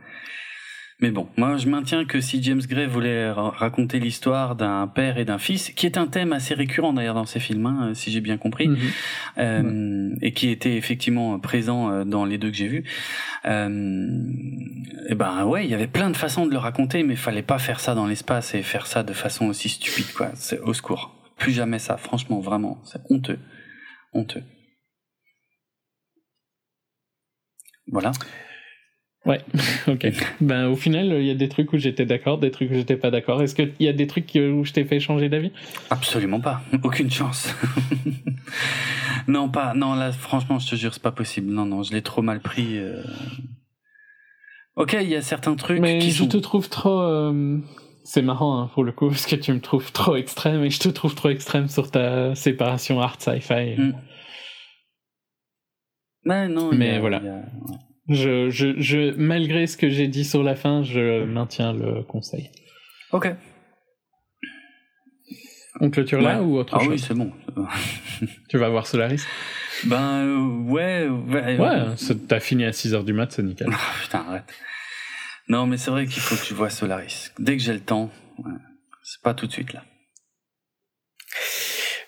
Mais 1.03 1.11
bon, 1.11 1.27
moi 1.37 1.57
je 1.57 1.69
maintiens 1.69 2.05
que 2.05 2.21
si 2.21 2.41
James 2.45 2.61
Gray 2.61 2.87
voulait 2.87 3.31
ra- 3.33 3.51
raconter 3.51 3.99
l'histoire 3.99 4.55
d'un 4.55 4.87
père 4.87 5.19
et 5.19 5.25
d'un 5.25 5.39
fils, 5.39 5.71
qui 5.71 5.85
est 5.87 5.99
un 5.99 6.07
thème 6.07 6.33
assez 6.33 6.55
récurrent 6.55 6.93
d'ailleurs 6.93 7.17
dans 7.17 7.27
ses 7.27 7.41
films, 7.41 7.67
hein, 7.67 7.93
si 7.95 8.13
j'ai 8.13 8.21
bien 8.21 8.39
compris, 8.39 8.69
Mhm. 8.69 8.79
euh, 9.39 10.15
et 10.23 10.33
qui 10.33 10.49
était 10.49 10.77
effectivement 10.77 11.39
présent 11.41 11.91
euh, 11.91 12.05
dans 12.05 12.25
les 12.25 12.39
deux 12.39 12.51
que 12.51 12.57
j'ai 12.57 12.69
vus, 12.69 12.85
euh, 13.47 14.09
et 15.09 15.15
ben 15.17 15.45
ouais, 15.45 15.65
il 15.65 15.71
y 15.71 15.75
avait 15.75 15.89
plein 15.89 16.09
de 16.09 16.17
façons 16.17 16.47
de 16.47 16.53
le 16.53 16.59
raconter, 16.59 17.03
mais 17.03 17.17
fallait 17.17 17.43
pas 17.43 17.59
faire 17.59 17.81
ça 17.81 17.95
dans 17.97 18.07
l'espace 18.07 18.55
et 18.55 18.63
faire 18.63 18.87
ça 18.87 19.03
de 19.03 19.13
façon 19.13 19.47
aussi 19.47 19.69
stupide, 19.71 20.13
quoi. 20.17 20.31
C'est 20.35 20.61
au 20.61 20.73
secours. 20.73 21.13
Plus 21.37 21.51
jamais 21.53 21.81
ça, 21.81 21.97
franchement, 21.97 22.39
vraiment, 22.39 22.81
c'est 22.85 23.01
honteux, 23.11 23.41
honteux. 24.13 24.45
Voilà. 27.91 28.13
Ouais, 29.25 29.41
ok. 29.87 30.09
ben, 30.41 30.67
au 30.67 30.75
final, 30.75 31.07
il 31.21 31.25
y 31.25 31.31
a 31.31 31.35
des 31.37 31.49
trucs 31.49 31.73
où 31.73 31.79
j'étais 31.79 32.05
d'accord, 32.07 32.39
des 32.39 32.51
trucs 32.51 32.71
où 32.71 32.75
j'étais 32.75 32.97
pas 32.97 33.11
d'accord. 33.13 33.41
Est-ce 33.41 33.55
qu'il 33.55 33.73
y 33.79 33.87
a 33.87 33.93
des 33.93 34.07
trucs 34.09 34.31
où 34.35 34.65
je 34.65 34.73
t'ai 34.73 34.85
fait 34.85 34.99
changer 34.99 35.29
d'avis? 35.29 35.53
Absolument 35.91 36.41
pas. 36.41 36.63
Aucune 36.83 37.11
chance. 37.11 37.55
non, 39.29 39.49
pas. 39.49 39.75
Non, 39.75 39.95
là, 39.95 40.11
franchement, 40.13 40.59
je 40.59 40.71
te 40.71 40.75
jure, 40.75 40.93
c'est 40.93 41.03
pas 41.03 41.13
possible. 41.13 41.53
Non, 41.53 41.65
non, 41.67 41.83
je 41.85 41.93
l'ai 41.93 42.03
trop 42.03 42.23
mal 42.23 42.41
pris. 42.41 42.79
euh. 42.79 43.03
Ok, 44.75 44.97
il 45.01 45.09
y 45.09 45.15
a 45.17 45.23
certains 45.23 45.55
trucs 45.55 45.81
Mais 45.81 45.99
qui 45.99 46.11
je 46.11 46.23
sont. 46.25 46.29
te 46.29 46.39
trouve 46.39 46.69
trop. 46.69 47.01
euh, 47.03 47.59
c'est 48.05 48.23
marrant 48.23 48.61
hein, 48.63 48.71
pour 48.75 48.83
le 48.83 48.91
coup 48.91 49.09
parce 49.09 49.27
que 49.27 49.37
tu 49.37 49.53
me 49.53 49.61
trouves 49.61 49.93
trop 49.93 50.17
extrême 50.17 50.65
et 50.65 50.71
je 50.71 50.81
te 50.81 50.89
trouve 50.89 51.15
trop 51.15 51.29
extrême 51.29 51.69
sur 51.69 51.91
ta 51.93 52.35
séparation 52.35 53.01
art 53.01 53.21
sci-fi. 53.21 53.77
Mm. 53.79 53.93
Ouais, 56.25 56.49
non, 56.49 56.73
Mais 56.75 56.97
a- 56.97 57.01
voilà. 57.01 57.23
Je, 58.09 58.51
je, 58.51 58.81
je, 58.81 59.15
malgré 59.17 59.67
ce 59.67 59.77
que 59.77 59.89
j'ai 59.89 60.09
dit 60.09 60.25
sur 60.25 60.43
la 60.43 60.57
fin, 60.57 60.83
je 60.83 61.25
maintiens 61.25 61.73
le 61.73 62.03
conseil. 62.03 62.51
Ok. 63.13 63.29
On 65.81 65.91
clôture 65.91 66.21
là 66.21 66.41
Ouais. 66.41 66.45
ou 66.47 66.59
autre 66.59 66.75
Ah 66.77 66.81
chose 66.81 66.89
oui, 66.89 66.99
c'est 66.99 67.15
bon. 67.15 67.33
Tu 68.51 68.59
vas 68.59 68.69
voir 68.69 68.87
Solaris 68.87 69.23
Ben 69.85 70.27
euh, 70.27 70.71
ouais, 70.71 71.09
ouais. 71.09 71.59
Ouais, 71.59 71.97
c'est- 71.97 72.29
t'as 72.29 72.41
fini 72.41 72.65
à 72.65 72.71
6h 72.73 73.05
du 73.05 73.13
mat, 73.13 73.33
c'est 73.33 73.43
nickel. 73.43 73.69
Ah, 73.73 73.79
putain, 74.03 74.25
arrête. 74.29 74.53
Non, 75.49 75.67
mais 75.67 75.77
c'est 75.77 75.91
vrai 75.91 76.07
qu'il 76.07 76.21
faut 76.23 76.37
que 76.37 76.45
tu 76.47 76.55
vois 76.55 76.71
Solaris. 76.71 77.31
Dès 77.39 77.57
que 77.57 77.63
j'ai 77.63 77.73
le 77.73 77.81
temps, 77.81 78.11
ouais. 78.39 78.53
c'est 79.03 79.23
pas 79.23 79.35
tout 79.35 79.47
de 79.47 79.53
suite 79.53 79.73
là. 79.73 79.83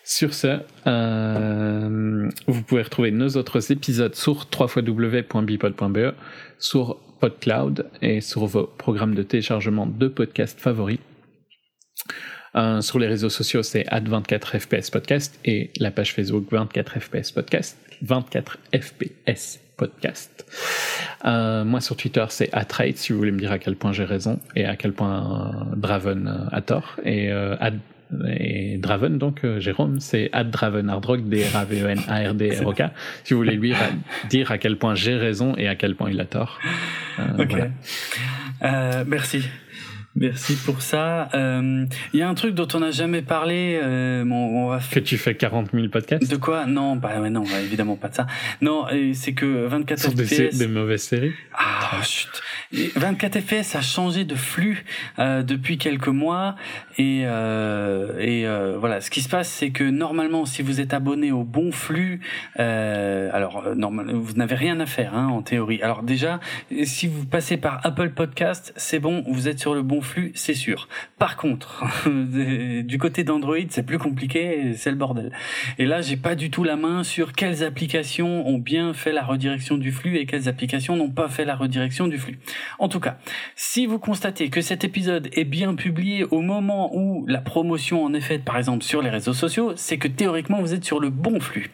Sur 0.06 0.34
ce, 0.34 0.58
euh, 0.86 2.28
vous 2.46 2.62
pouvez 2.62 2.82
retrouver 2.82 3.10
nos 3.10 3.30
autres 3.36 3.72
épisodes 3.72 4.14
sur 4.14 4.46
www.bipod.be, 4.54 6.14
sur 6.58 6.98
PodCloud 7.20 7.86
et 8.02 8.20
sur 8.20 8.44
vos 8.44 8.64
programmes 8.64 9.14
de 9.14 9.22
téléchargement 9.22 9.86
de 9.86 10.08
podcasts 10.08 10.60
favoris. 10.60 10.98
Euh, 12.54 12.82
sur 12.82 12.98
les 12.98 13.06
réseaux 13.06 13.30
sociaux, 13.30 13.62
c'est 13.62 13.84
24fps 13.84 14.90
podcast 14.90 15.40
et 15.44 15.70
la 15.80 15.90
page 15.90 16.12
Facebook 16.12 16.52
24fps 16.52 17.32
podcast. 17.32 17.78
24fps 18.04 19.58
podcast. 19.76 20.46
Euh, 21.24 21.64
moi 21.64 21.80
sur 21.80 21.96
Twitter, 21.96 22.24
c'est 22.28 22.50
@rate 22.54 22.96
si 22.96 23.12
vous 23.12 23.18
voulez 23.18 23.32
me 23.32 23.38
dire 23.38 23.52
à 23.52 23.58
quel 23.58 23.76
point 23.76 23.92
j'ai 23.92 24.04
raison 24.04 24.38
et 24.54 24.66
à 24.66 24.76
quel 24.76 24.92
point 24.92 25.64
euh, 25.72 25.76
Draven 25.76 26.28
euh, 26.28 26.56
a 26.56 26.60
tort. 26.60 26.96
Et 27.04 27.32
euh, 27.32 27.56
et 28.28 28.78
Draven, 28.78 29.18
donc 29.18 29.44
euh, 29.44 29.60
Jérôme, 29.60 30.00
c'est 30.00 30.30
Draven 30.32 30.88
Hardrock, 30.88 31.28
D-R-A-V-E-N-A-R-D-R-O-K. 31.28 32.82
Si 33.24 33.34
vous 33.34 33.40
voulez 33.40 33.56
lui 33.56 33.74
dire 34.28 34.50
à 34.50 34.58
quel 34.58 34.76
point 34.78 34.94
j'ai 34.94 35.16
raison 35.16 35.54
et 35.56 35.68
à 35.68 35.74
quel 35.74 35.94
point 35.96 36.10
il 36.10 36.20
a 36.20 36.24
tort. 36.26 36.58
Euh, 37.18 37.22
Ok. 37.38 37.50
voilà. 37.50 37.68
Euh, 38.62 39.04
merci. 39.06 39.44
Merci 40.16 40.54
pour 40.54 40.80
ça. 40.80 41.28
Euh, 41.34 41.86
Il 42.12 42.20
y 42.20 42.22
a 42.22 42.28
un 42.28 42.34
truc 42.34 42.54
dont 42.54 42.68
on 42.74 42.80
n'a 42.80 42.90
jamais 42.92 43.22
parlé. 43.22 43.80
euh, 43.82 44.24
bon, 44.24 44.36
on 44.36 44.68
va 44.68 44.78
Que 44.90 45.00
tu 45.00 45.16
fais 45.18 45.34
40 45.34 45.70
000 45.72 45.88
podcasts 45.88 46.30
De 46.30 46.36
quoi? 46.36 46.66
Non, 46.66 46.94
bah 46.96 47.20
ouais, 47.20 47.30
non, 47.30 47.42
bah, 47.42 47.60
évidemment 47.60 47.96
pas 47.96 48.08
de 48.08 48.14
ça. 48.14 48.26
Non, 48.60 48.86
c'est 49.12 49.32
que 49.32 49.66
24 49.66 49.98
sur 49.98 50.12
des, 50.12 50.24
FPS. 50.24 50.56
des 50.58 50.68
mauvaises 50.68 51.02
séries. 51.02 51.32
Ah, 51.52 52.00
chut. 52.02 52.30
Et 52.72 52.90
24 52.96 53.40
FPS 53.40 53.74
a 53.76 53.80
changé 53.82 54.24
de 54.24 54.34
flux 54.34 54.84
euh, 55.18 55.42
depuis 55.42 55.78
quelques 55.78 56.08
mois 56.08 56.54
et 56.98 57.22
euh, 57.24 58.18
et 58.18 58.46
euh, 58.46 58.76
voilà. 58.78 59.00
Ce 59.00 59.10
qui 59.10 59.20
se 59.20 59.28
passe, 59.28 59.48
c'est 59.48 59.70
que 59.70 59.84
normalement, 59.84 60.44
si 60.46 60.62
vous 60.62 60.80
êtes 60.80 60.94
abonné 60.94 61.32
au 61.32 61.42
bon 61.44 61.72
flux, 61.72 62.20
euh, 62.60 63.30
alors 63.32 63.64
euh, 63.66 63.74
normal, 63.74 64.10
vous 64.12 64.34
n'avez 64.34 64.54
rien 64.54 64.78
à 64.80 64.86
faire 64.86 65.14
hein, 65.14 65.26
en 65.28 65.42
théorie. 65.42 65.82
Alors 65.82 66.02
déjà, 66.02 66.40
si 66.84 67.06
vous 67.08 67.24
passez 67.26 67.56
par 67.56 67.80
Apple 67.84 68.10
Podcast, 68.10 68.72
c'est 68.76 68.98
bon, 69.00 69.24
vous 69.28 69.48
êtes 69.48 69.58
sur 69.58 69.74
le 69.74 69.82
bon 69.82 70.00
flux, 70.04 70.32
c'est 70.34 70.54
sûr. 70.54 70.88
Par 71.18 71.36
contre, 71.36 71.84
du 72.84 72.98
côté 72.98 73.24
d'Android, 73.24 73.56
c'est 73.68 73.84
plus 73.84 73.98
compliqué, 73.98 74.74
c'est 74.76 74.90
le 74.90 74.96
bordel. 74.96 75.32
Et 75.78 75.86
là, 75.86 76.00
j'ai 76.00 76.16
pas 76.16 76.34
du 76.34 76.50
tout 76.50 76.64
la 76.64 76.76
main 76.76 77.02
sur 77.02 77.32
quelles 77.32 77.64
applications 77.64 78.46
ont 78.46 78.58
bien 78.58 78.94
fait 78.94 79.12
la 79.12 79.22
redirection 79.22 79.76
du 79.76 79.90
flux 79.90 80.18
et 80.18 80.26
quelles 80.26 80.48
applications 80.48 80.96
n'ont 80.96 81.10
pas 81.10 81.28
fait 81.28 81.44
la 81.44 81.56
redirection 81.56 82.06
du 82.06 82.18
flux. 82.18 82.38
En 82.78 82.88
tout 82.88 83.00
cas, 83.00 83.18
si 83.56 83.86
vous 83.86 83.98
constatez 83.98 84.50
que 84.50 84.60
cet 84.60 84.84
épisode 84.84 85.28
est 85.32 85.44
bien 85.44 85.74
publié 85.74 86.24
au 86.24 86.40
moment 86.40 86.94
où 86.94 87.24
la 87.26 87.40
promotion 87.40 88.04
en 88.04 88.14
est 88.14 88.20
faite, 88.20 88.44
par 88.44 88.58
exemple 88.58 88.84
sur 88.84 89.02
les 89.02 89.10
réseaux 89.10 89.32
sociaux, 89.32 89.72
c'est 89.76 89.98
que 89.98 90.08
théoriquement 90.08 90.60
vous 90.60 90.74
êtes 90.74 90.84
sur 90.84 91.00
le 91.00 91.10
bon 91.10 91.40
flux. 91.40 91.70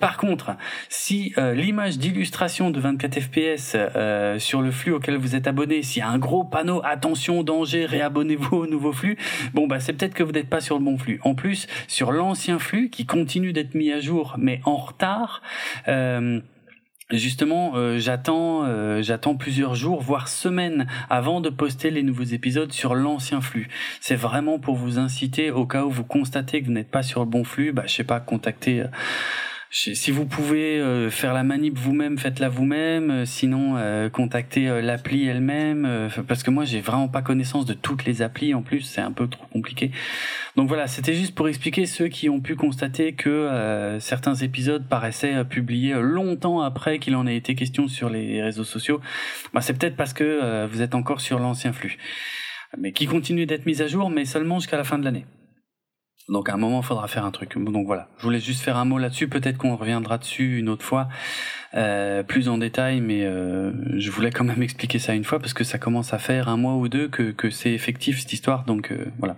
Par 0.00 0.16
contre, 0.16 0.56
si 0.88 1.32
euh, 1.38 1.54
l'image 1.54 1.98
d'illustration 1.98 2.70
de 2.70 2.80
24 2.80 3.20
fps 3.20 3.74
euh, 3.74 4.38
sur 4.38 4.62
le 4.62 4.70
flux 4.70 4.92
auquel 4.92 5.16
vous 5.16 5.36
êtes 5.36 5.46
abonné, 5.46 5.82
s'il 5.82 6.00
y 6.00 6.02
a 6.02 6.08
un 6.08 6.18
gros 6.18 6.44
panneau 6.44 6.80
attention 6.84 7.42
danger, 7.42 7.73
réabonnez-vous 7.84 8.56
au 8.56 8.66
nouveau 8.66 8.92
flux, 8.92 9.16
bon 9.54 9.66
bah 9.66 9.80
c'est 9.80 9.92
peut-être 9.92 10.14
que 10.14 10.22
vous 10.22 10.32
n'êtes 10.32 10.48
pas 10.48 10.60
sur 10.60 10.78
le 10.78 10.84
bon 10.84 10.96
flux. 10.98 11.20
En 11.24 11.34
plus, 11.34 11.66
sur 11.88 12.12
l'ancien 12.12 12.58
flux 12.58 12.90
qui 12.90 13.06
continue 13.06 13.52
d'être 13.52 13.74
mis 13.74 13.90
à 13.92 14.00
jour 14.00 14.36
mais 14.38 14.60
en 14.64 14.76
retard. 14.76 15.42
Euh, 15.88 16.40
Justement, 17.10 17.72
euh, 17.74 17.98
j'attends, 17.98 18.64
euh, 18.64 19.02
j'attends 19.02 19.36
plusieurs 19.36 19.74
jours, 19.74 20.00
voire 20.00 20.26
semaines, 20.26 20.86
avant 21.10 21.42
de 21.42 21.50
poster 21.50 21.90
les 21.90 22.02
nouveaux 22.02 22.22
épisodes 22.24 22.72
sur 22.72 22.94
l'ancien 22.94 23.42
flux. 23.42 23.68
C'est 24.00 24.16
vraiment 24.16 24.58
pour 24.58 24.74
vous 24.74 24.98
inciter, 24.98 25.50
au 25.50 25.66
cas 25.66 25.84
où 25.84 25.90
vous 25.90 26.02
constatez 26.04 26.62
que 26.62 26.66
vous 26.66 26.72
n'êtes 26.72 26.90
pas 26.90 27.02
sur 27.02 27.20
le 27.20 27.26
bon 27.26 27.44
flux, 27.44 27.72
bah, 27.72 27.82
je 27.86 27.92
sais 27.92 28.04
pas, 28.04 28.20
contacter. 28.20 28.80
euh, 28.80 28.86
je- 28.86 29.53
si 29.76 30.12
vous 30.12 30.24
pouvez 30.24 30.78
euh, 30.78 31.10
faire 31.10 31.34
la 31.34 31.42
manip 31.42 31.76
vous-même, 31.76 32.16
faites-la 32.16 32.48
vous-même. 32.48 33.10
Euh, 33.10 33.24
sinon, 33.24 33.74
euh, 33.76 34.08
contactez 34.08 34.66
l'appli 34.80 35.26
elle-même, 35.26 36.08
parce 36.28 36.44
que 36.44 36.50
moi, 36.50 36.64
j'ai 36.64 36.80
vraiment 36.80 37.08
pas 37.08 37.22
connaissance 37.22 37.66
de 37.66 37.74
toutes 37.74 38.04
les 38.04 38.22
applis. 38.22 38.54
En 38.54 38.62
plus, 38.62 38.82
c'est 38.82 39.00
un 39.00 39.10
peu 39.10 39.26
trop 39.26 39.46
compliqué. 39.46 39.90
Donc 40.54 40.68
voilà, 40.68 40.86
c'était 40.86 41.14
juste 41.14 41.34
pour 41.34 41.48
expliquer 41.48 41.86
ceux 41.86 42.06
qui 42.06 42.28
ont 42.28 42.40
pu 42.40 42.54
constater 42.54 43.14
que 43.14 43.98
certains 44.00 44.36
épisodes 44.36 44.86
paraissaient 44.88 45.44
publiés 45.44 45.94
longtemps 46.00 46.60
après 46.60 47.00
qu'il 47.00 47.16
en 47.16 47.26
ait 47.26 47.36
été 47.36 47.56
question 47.56 47.88
sur 47.88 48.08
les 48.08 48.42
réseaux 48.42 48.64
sociaux. 48.64 49.00
Bah, 49.52 49.60
c'est 49.60 49.76
peut-être 49.76 49.96
parce 49.96 50.12
que 50.12 50.66
vous 50.66 50.82
êtes 50.82 50.94
encore 50.94 51.20
sur 51.20 51.40
l'ancien 51.40 51.72
flux, 51.72 51.98
mais 52.78 52.92
qui 52.92 53.06
continue 53.06 53.46
d'être 53.46 53.66
mis 53.66 53.82
à 53.82 53.88
jour, 53.88 54.10
mais 54.10 54.24
seulement 54.24 54.60
jusqu'à 54.60 54.76
la 54.76 54.84
fin 54.84 54.98
de 54.98 55.04
l'année. 55.04 55.26
Donc 56.28 56.48
à 56.48 56.54
un 56.54 56.56
moment, 56.56 56.80
il 56.80 56.84
faudra 56.84 57.06
faire 57.06 57.24
un 57.24 57.30
truc. 57.30 57.58
Donc 57.58 57.86
voilà, 57.86 58.08
je 58.18 58.22
voulais 58.22 58.40
juste 58.40 58.62
faire 58.62 58.76
un 58.76 58.84
mot 58.84 58.98
là-dessus. 58.98 59.28
Peut-être 59.28 59.58
qu'on 59.58 59.76
reviendra 59.76 60.18
dessus 60.18 60.58
une 60.58 60.68
autre 60.68 60.84
fois, 60.84 61.08
euh, 61.74 62.22
plus 62.22 62.48
en 62.48 62.58
détail, 62.58 63.00
mais 63.00 63.24
euh, 63.24 63.72
je 63.98 64.10
voulais 64.10 64.30
quand 64.30 64.44
même 64.44 64.62
expliquer 64.68 64.98
ça 64.98 65.14
une 65.14 65.24
fois 65.24 65.38
parce 65.38 65.52
que 65.52 65.64
ça 65.64 65.78
commence 65.78 66.14
à 66.14 66.18
faire 66.18 66.48
un 66.48 66.56
mois 66.56 66.76
ou 66.76 66.88
deux 66.88 67.08
que, 67.08 67.30
que 67.30 67.50
c'est 67.50 67.72
effectif 67.72 68.20
cette 68.20 68.32
histoire. 68.32 68.64
Donc 68.64 68.90
euh, 68.90 69.06
voilà. 69.18 69.36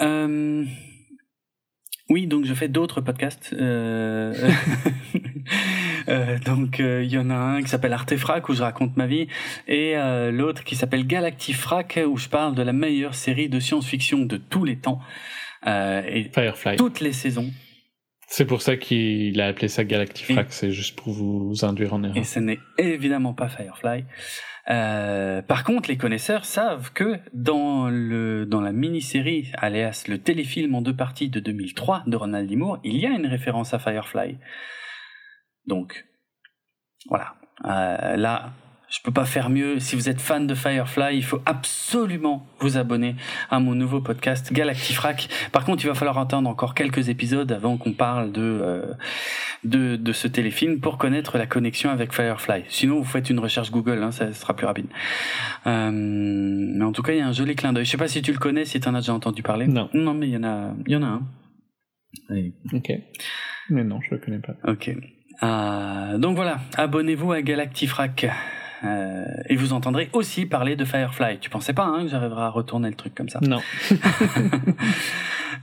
Euh, 0.00 0.64
oui, 2.08 2.26
donc 2.26 2.44
je 2.44 2.54
fais 2.54 2.68
d'autres 2.68 3.00
podcasts. 3.00 3.52
Euh, 3.52 4.34
euh, 6.08 6.38
donc 6.40 6.78
il 6.78 7.10
y 7.10 7.18
en 7.18 7.30
a 7.30 7.34
un 7.34 7.62
qui 7.62 7.68
s'appelle 7.68 7.92
Artefrac 7.92 8.48
où 8.48 8.54
je 8.54 8.62
raconte 8.62 8.96
ma 8.96 9.06
vie 9.06 9.28
et 9.68 9.96
euh, 9.96 10.30
l'autre 10.30 10.64
qui 10.64 10.76
s'appelle 10.76 11.06
Galactifrac 11.06 11.98
où 12.06 12.16
je 12.16 12.28
parle 12.28 12.54
de 12.54 12.62
la 12.62 12.72
meilleure 12.72 13.14
série 13.14 13.48
de 13.48 13.60
science-fiction 13.60 14.24
de 14.26 14.36
tous 14.36 14.64
les 14.64 14.76
temps 14.76 15.00
euh, 15.66 16.02
et 16.06 16.24
Firefly. 16.24 16.76
toutes 16.76 17.00
les 17.00 17.12
saisons. 17.12 17.50
C'est 18.28 18.46
pour 18.46 18.62
ça 18.62 18.76
qu'il 18.76 19.38
a 19.40 19.48
appelé 19.48 19.68
ça 19.68 19.84
Galactifrac, 19.84 20.52
c'est 20.52 20.72
juste 20.72 20.96
pour 20.96 21.12
vous 21.12 21.64
induire 21.64 21.92
en 21.92 22.02
erreur. 22.02 22.16
Et 22.16 22.24
ce 22.24 22.38
n'est 22.38 22.58
évidemment 22.78 23.34
pas 23.34 23.48
Firefly. 23.48 24.04
Euh, 24.70 25.42
par 25.42 25.64
contre, 25.64 25.88
les 25.88 25.96
connaisseurs 25.96 26.44
savent 26.44 26.92
que 26.92 27.18
dans 27.32 27.88
le 27.88 28.46
dans 28.46 28.60
la 28.60 28.72
mini-série, 28.72 29.50
alias 29.58 30.04
le 30.06 30.18
téléfilm 30.18 30.74
en 30.74 30.82
deux 30.82 30.94
parties 30.94 31.28
de 31.28 31.40
2003 31.40 32.04
de 32.06 32.16
Ronald 32.16 32.48
D. 32.48 32.56
Moore, 32.56 32.78
il 32.84 32.96
y 32.96 33.06
a 33.06 33.10
une 33.10 33.26
référence 33.26 33.74
à 33.74 33.78
Firefly. 33.78 34.38
Donc, 35.66 36.06
voilà. 37.08 37.34
Euh, 37.64 38.16
là, 38.16 38.52
je 38.92 39.00
peux 39.02 39.10
pas 39.10 39.24
faire 39.24 39.48
mieux. 39.48 39.80
Si 39.80 39.96
vous 39.96 40.10
êtes 40.10 40.20
fan 40.20 40.46
de 40.46 40.54
Firefly, 40.54 41.16
il 41.16 41.24
faut 41.24 41.40
absolument 41.46 42.46
vous 42.60 42.76
abonner 42.76 43.16
à 43.50 43.58
mon 43.58 43.74
nouveau 43.74 44.02
podcast 44.02 44.52
Galactifrac. 44.52 45.30
Par 45.50 45.64
contre, 45.64 45.82
il 45.82 45.88
va 45.88 45.94
falloir 45.94 46.18
attendre 46.18 46.48
encore 46.50 46.74
quelques 46.74 47.08
épisodes 47.08 47.50
avant 47.50 47.78
qu'on 47.78 47.94
parle 47.94 48.32
de, 48.32 48.42
euh, 48.42 48.92
de 49.64 49.96
de 49.96 50.12
ce 50.12 50.28
téléfilm 50.28 50.80
pour 50.80 50.98
connaître 50.98 51.38
la 51.38 51.46
connexion 51.46 51.88
avec 51.88 52.12
Firefly. 52.12 52.64
Sinon, 52.68 52.98
vous 52.98 53.04
faites 53.04 53.30
une 53.30 53.38
recherche 53.38 53.70
Google, 53.70 54.02
hein, 54.02 54.10
ça 54.10 54.30
sera 54.34 54.54
plus 54.54 54.66
rapide. 54.66 54.88
Euh, 55.66 55.90
mais 55.90 56.84
en 56.84 56.92
tout 56.92 57.02
cas, 57.02 57.12
il 57.12 57.18
y 57.18 57.22
a 57.22 57.26
un 57.26 57.32
joli 57.32 57.56
clin 57.56 57.72
d'œil. 57.72 57.86
Je 57.86 57.90
sais 57.90 57.96
pas 57.96 58.08
si 58.08 58.20
tu 58.20 58.30
le 58.30 58.38
connais, 58.38 58.66
si 58.66 58.78
tu 58.78 58.86
en 58.88 58.94
as 58.94 59.00
déjà 59.00 59.14
entendu 59.14 59.42
parler. 59.42 59.68
Non. 59.68 59.88
Non, 59.94 60.12
mais 60.12 60.28
il 60.28 60.34
y 60.34 60.36
en 60.36 60.44
a, 60.44 60.74
il 60.86 60.92
y 60.92 60.96
en 60.96 61.02
a 61.02 61.06
un. 61.06 61.22
Allez. 62.28 62.52
Ok. 62.74 62.92
Mais 63.70 63.84
non, 63.84 64.00
je 64.02 64.14
le 64.14 64.20
connais 64.20 64.40
pas. 64.40 64.52
Ok. 64.70 64.94
Euh, 65.42 66.18
donc 66.18 66.36
voilà, 66.36 66.60
abonnez-vous 66.76 67.32
à 67.32 67.40
Galactifrac. 67.40 68.26
Euh, 68.84 69.24
et 69.48 69.56
vous 69.56 69.72
entendrez 69.72 70.08
aussi 70.12 70.46
parler 70.46 70.74
de 70.76 70.84
Firefly. 70.84 71.38
Tu 71.40 71.50
pensais 71.50 71.72
pas 71.72 71.84
hein, 71.84 72.02
que 72.04 72.08
j'arriverais 72.10 72.42
à 72.42 72.48
retourner 72.48 72.88
le 72.88 72.96
truc 72.96 73.14
comme 73.14 73.28
ça 73.28 73.38
Non. 73.42 73.60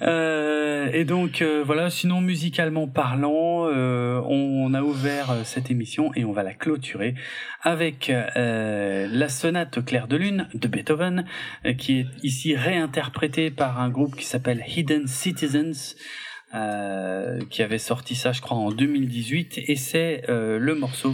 Euh, 0.01 0.89
et 0.93 1.03
donc 1.03 1.41
euh, 1.41 1.61
voilà, 1.65 1.89
sinon 1.89 2.21
musicalement 2.21 2.87
parlant, 2.87 3.65
euh, 3.67 4.21
on 4.29 4.73
a 4.73 4.81
ouvert 4.81 5.31
euh, 5.31 5.41
cette 5.43 5.71
émission 5.71 6.11
et 6.15 6.23
on 6.23 6.31
va 6.31 6.43
la 6.43 6.53
clôturer 6.53 7.15
avec 7.63 8.09
euh, 8.09 9.09
la 9.11 9.27
sonate 9.27 9.79
au 9.79 9.81
clair 9.81 10.07
de 10.07 10.15
lune 10.15 10.47
de 10.53 10.69
Beethoven, 10.69 11.25
qui 11.77 11.99
est 11.99 12.07
ici 12.23 12.55
réinterprétée 12.55 13.51
par 13.51 13.81
un 13.81 13.89
groupe 13.89 14.15
qui 14.15 14.25
s'appelle 14.25 14.63
Hidden 14.67 15.07
Citizens. 15.07 15.95
euh, 16.55 17.39
qui 17.49 17.61
avait 17.61 17.77
sorti 17.77 18.15
ça, 18.15 18.31
je 18.31 18.41
crois, 18.41 18.57
en 18.57 18.71
2018, 18.71 19.59
et 19.67 19.75
c'est 19.75 20.23
euh, 20.29 20.57
le 20.57 20.73
morceau 20.75 21.13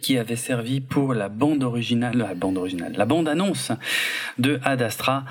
qui 0.00 0.18
avait 0.18 0.36
servi 0.36 0.80
pour 0.80 1.14
la 1.14 1.28
bande 1.28 1.64
originale, 1.64 2.16
la 2.16 2.34
bande 2.34 2.58
originale, 2.58 2.94
la 2.96 3.06
bande 3.06 3.28
annonce 3.28 3.72
de 4.38 4.60
Ad 4.62 4.82
Astra. 4.82 5.24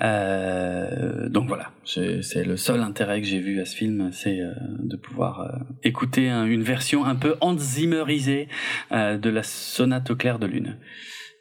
Euh, 0.00 1.28
donc 1.28 1.48
voilà, 1.48 1.70
c'est 1.84 2.44
le 2.44 2.56
seul 2.56 2.80
intérêt 2.80 3.20
que 3.22 3.26
j'ai 3.26 3.38
vu 3.38 3.60
à 3.60 3.64
ce 3.64 3.74
film, 3.74 4.10
c'est 4.12 4.40
euh, 4.40 4.52
de 4.80 4.96
pouvoir 4.96 5.40
euh, 5.40 5.58
écouter 5.82 6.28
une 6.28 6.62
version 6.62 7.04
un 7.04 7.14
peu 7.14 7.36
Hans 7.40 7.56
Zimmerisée 7.56 8.48
de 8.90 9.30
la 9.30 9.42
sonate 9.42 10.10
au 10.10 10.16
clair 10.16 10.38
de 10.38 10.46
lune, 10.46 10.78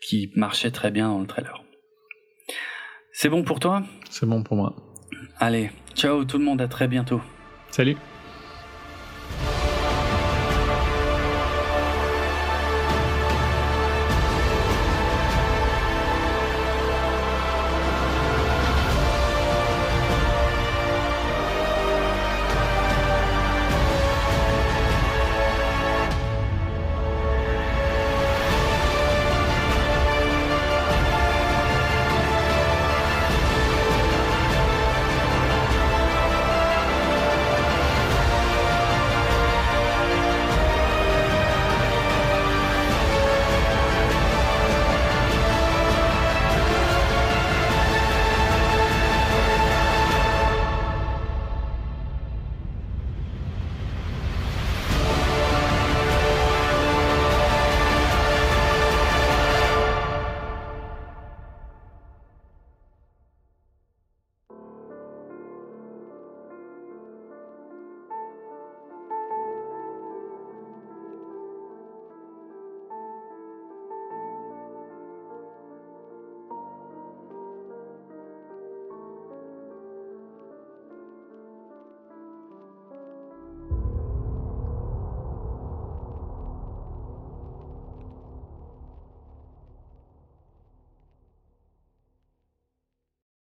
qui 0.01 0.31
marchait 0.35 0.71
très 0.71 0.91
bien 0.91 1.09
dans 1.09 1.19
le 1.19 1.27
trailer. 1.27 1.63
C'est 3.11 3.29
bon 3.29 3.43
pour 3.43 3.59
toi? 3.59 3.83
C'est 4.09 4.25
bon 4.25 4.43
pour 4.43 4.55
moi. 4.55 4.75
Allez, 5.39 5.71
ciao 5.93 6.23
tout 6.23 6.37
le 6.37 6.45
monde, 6.45 6.61
à 6.61 6.67
très 6.67 6.87
bientôt. 6.87 7.21
Salut 7.69 7.97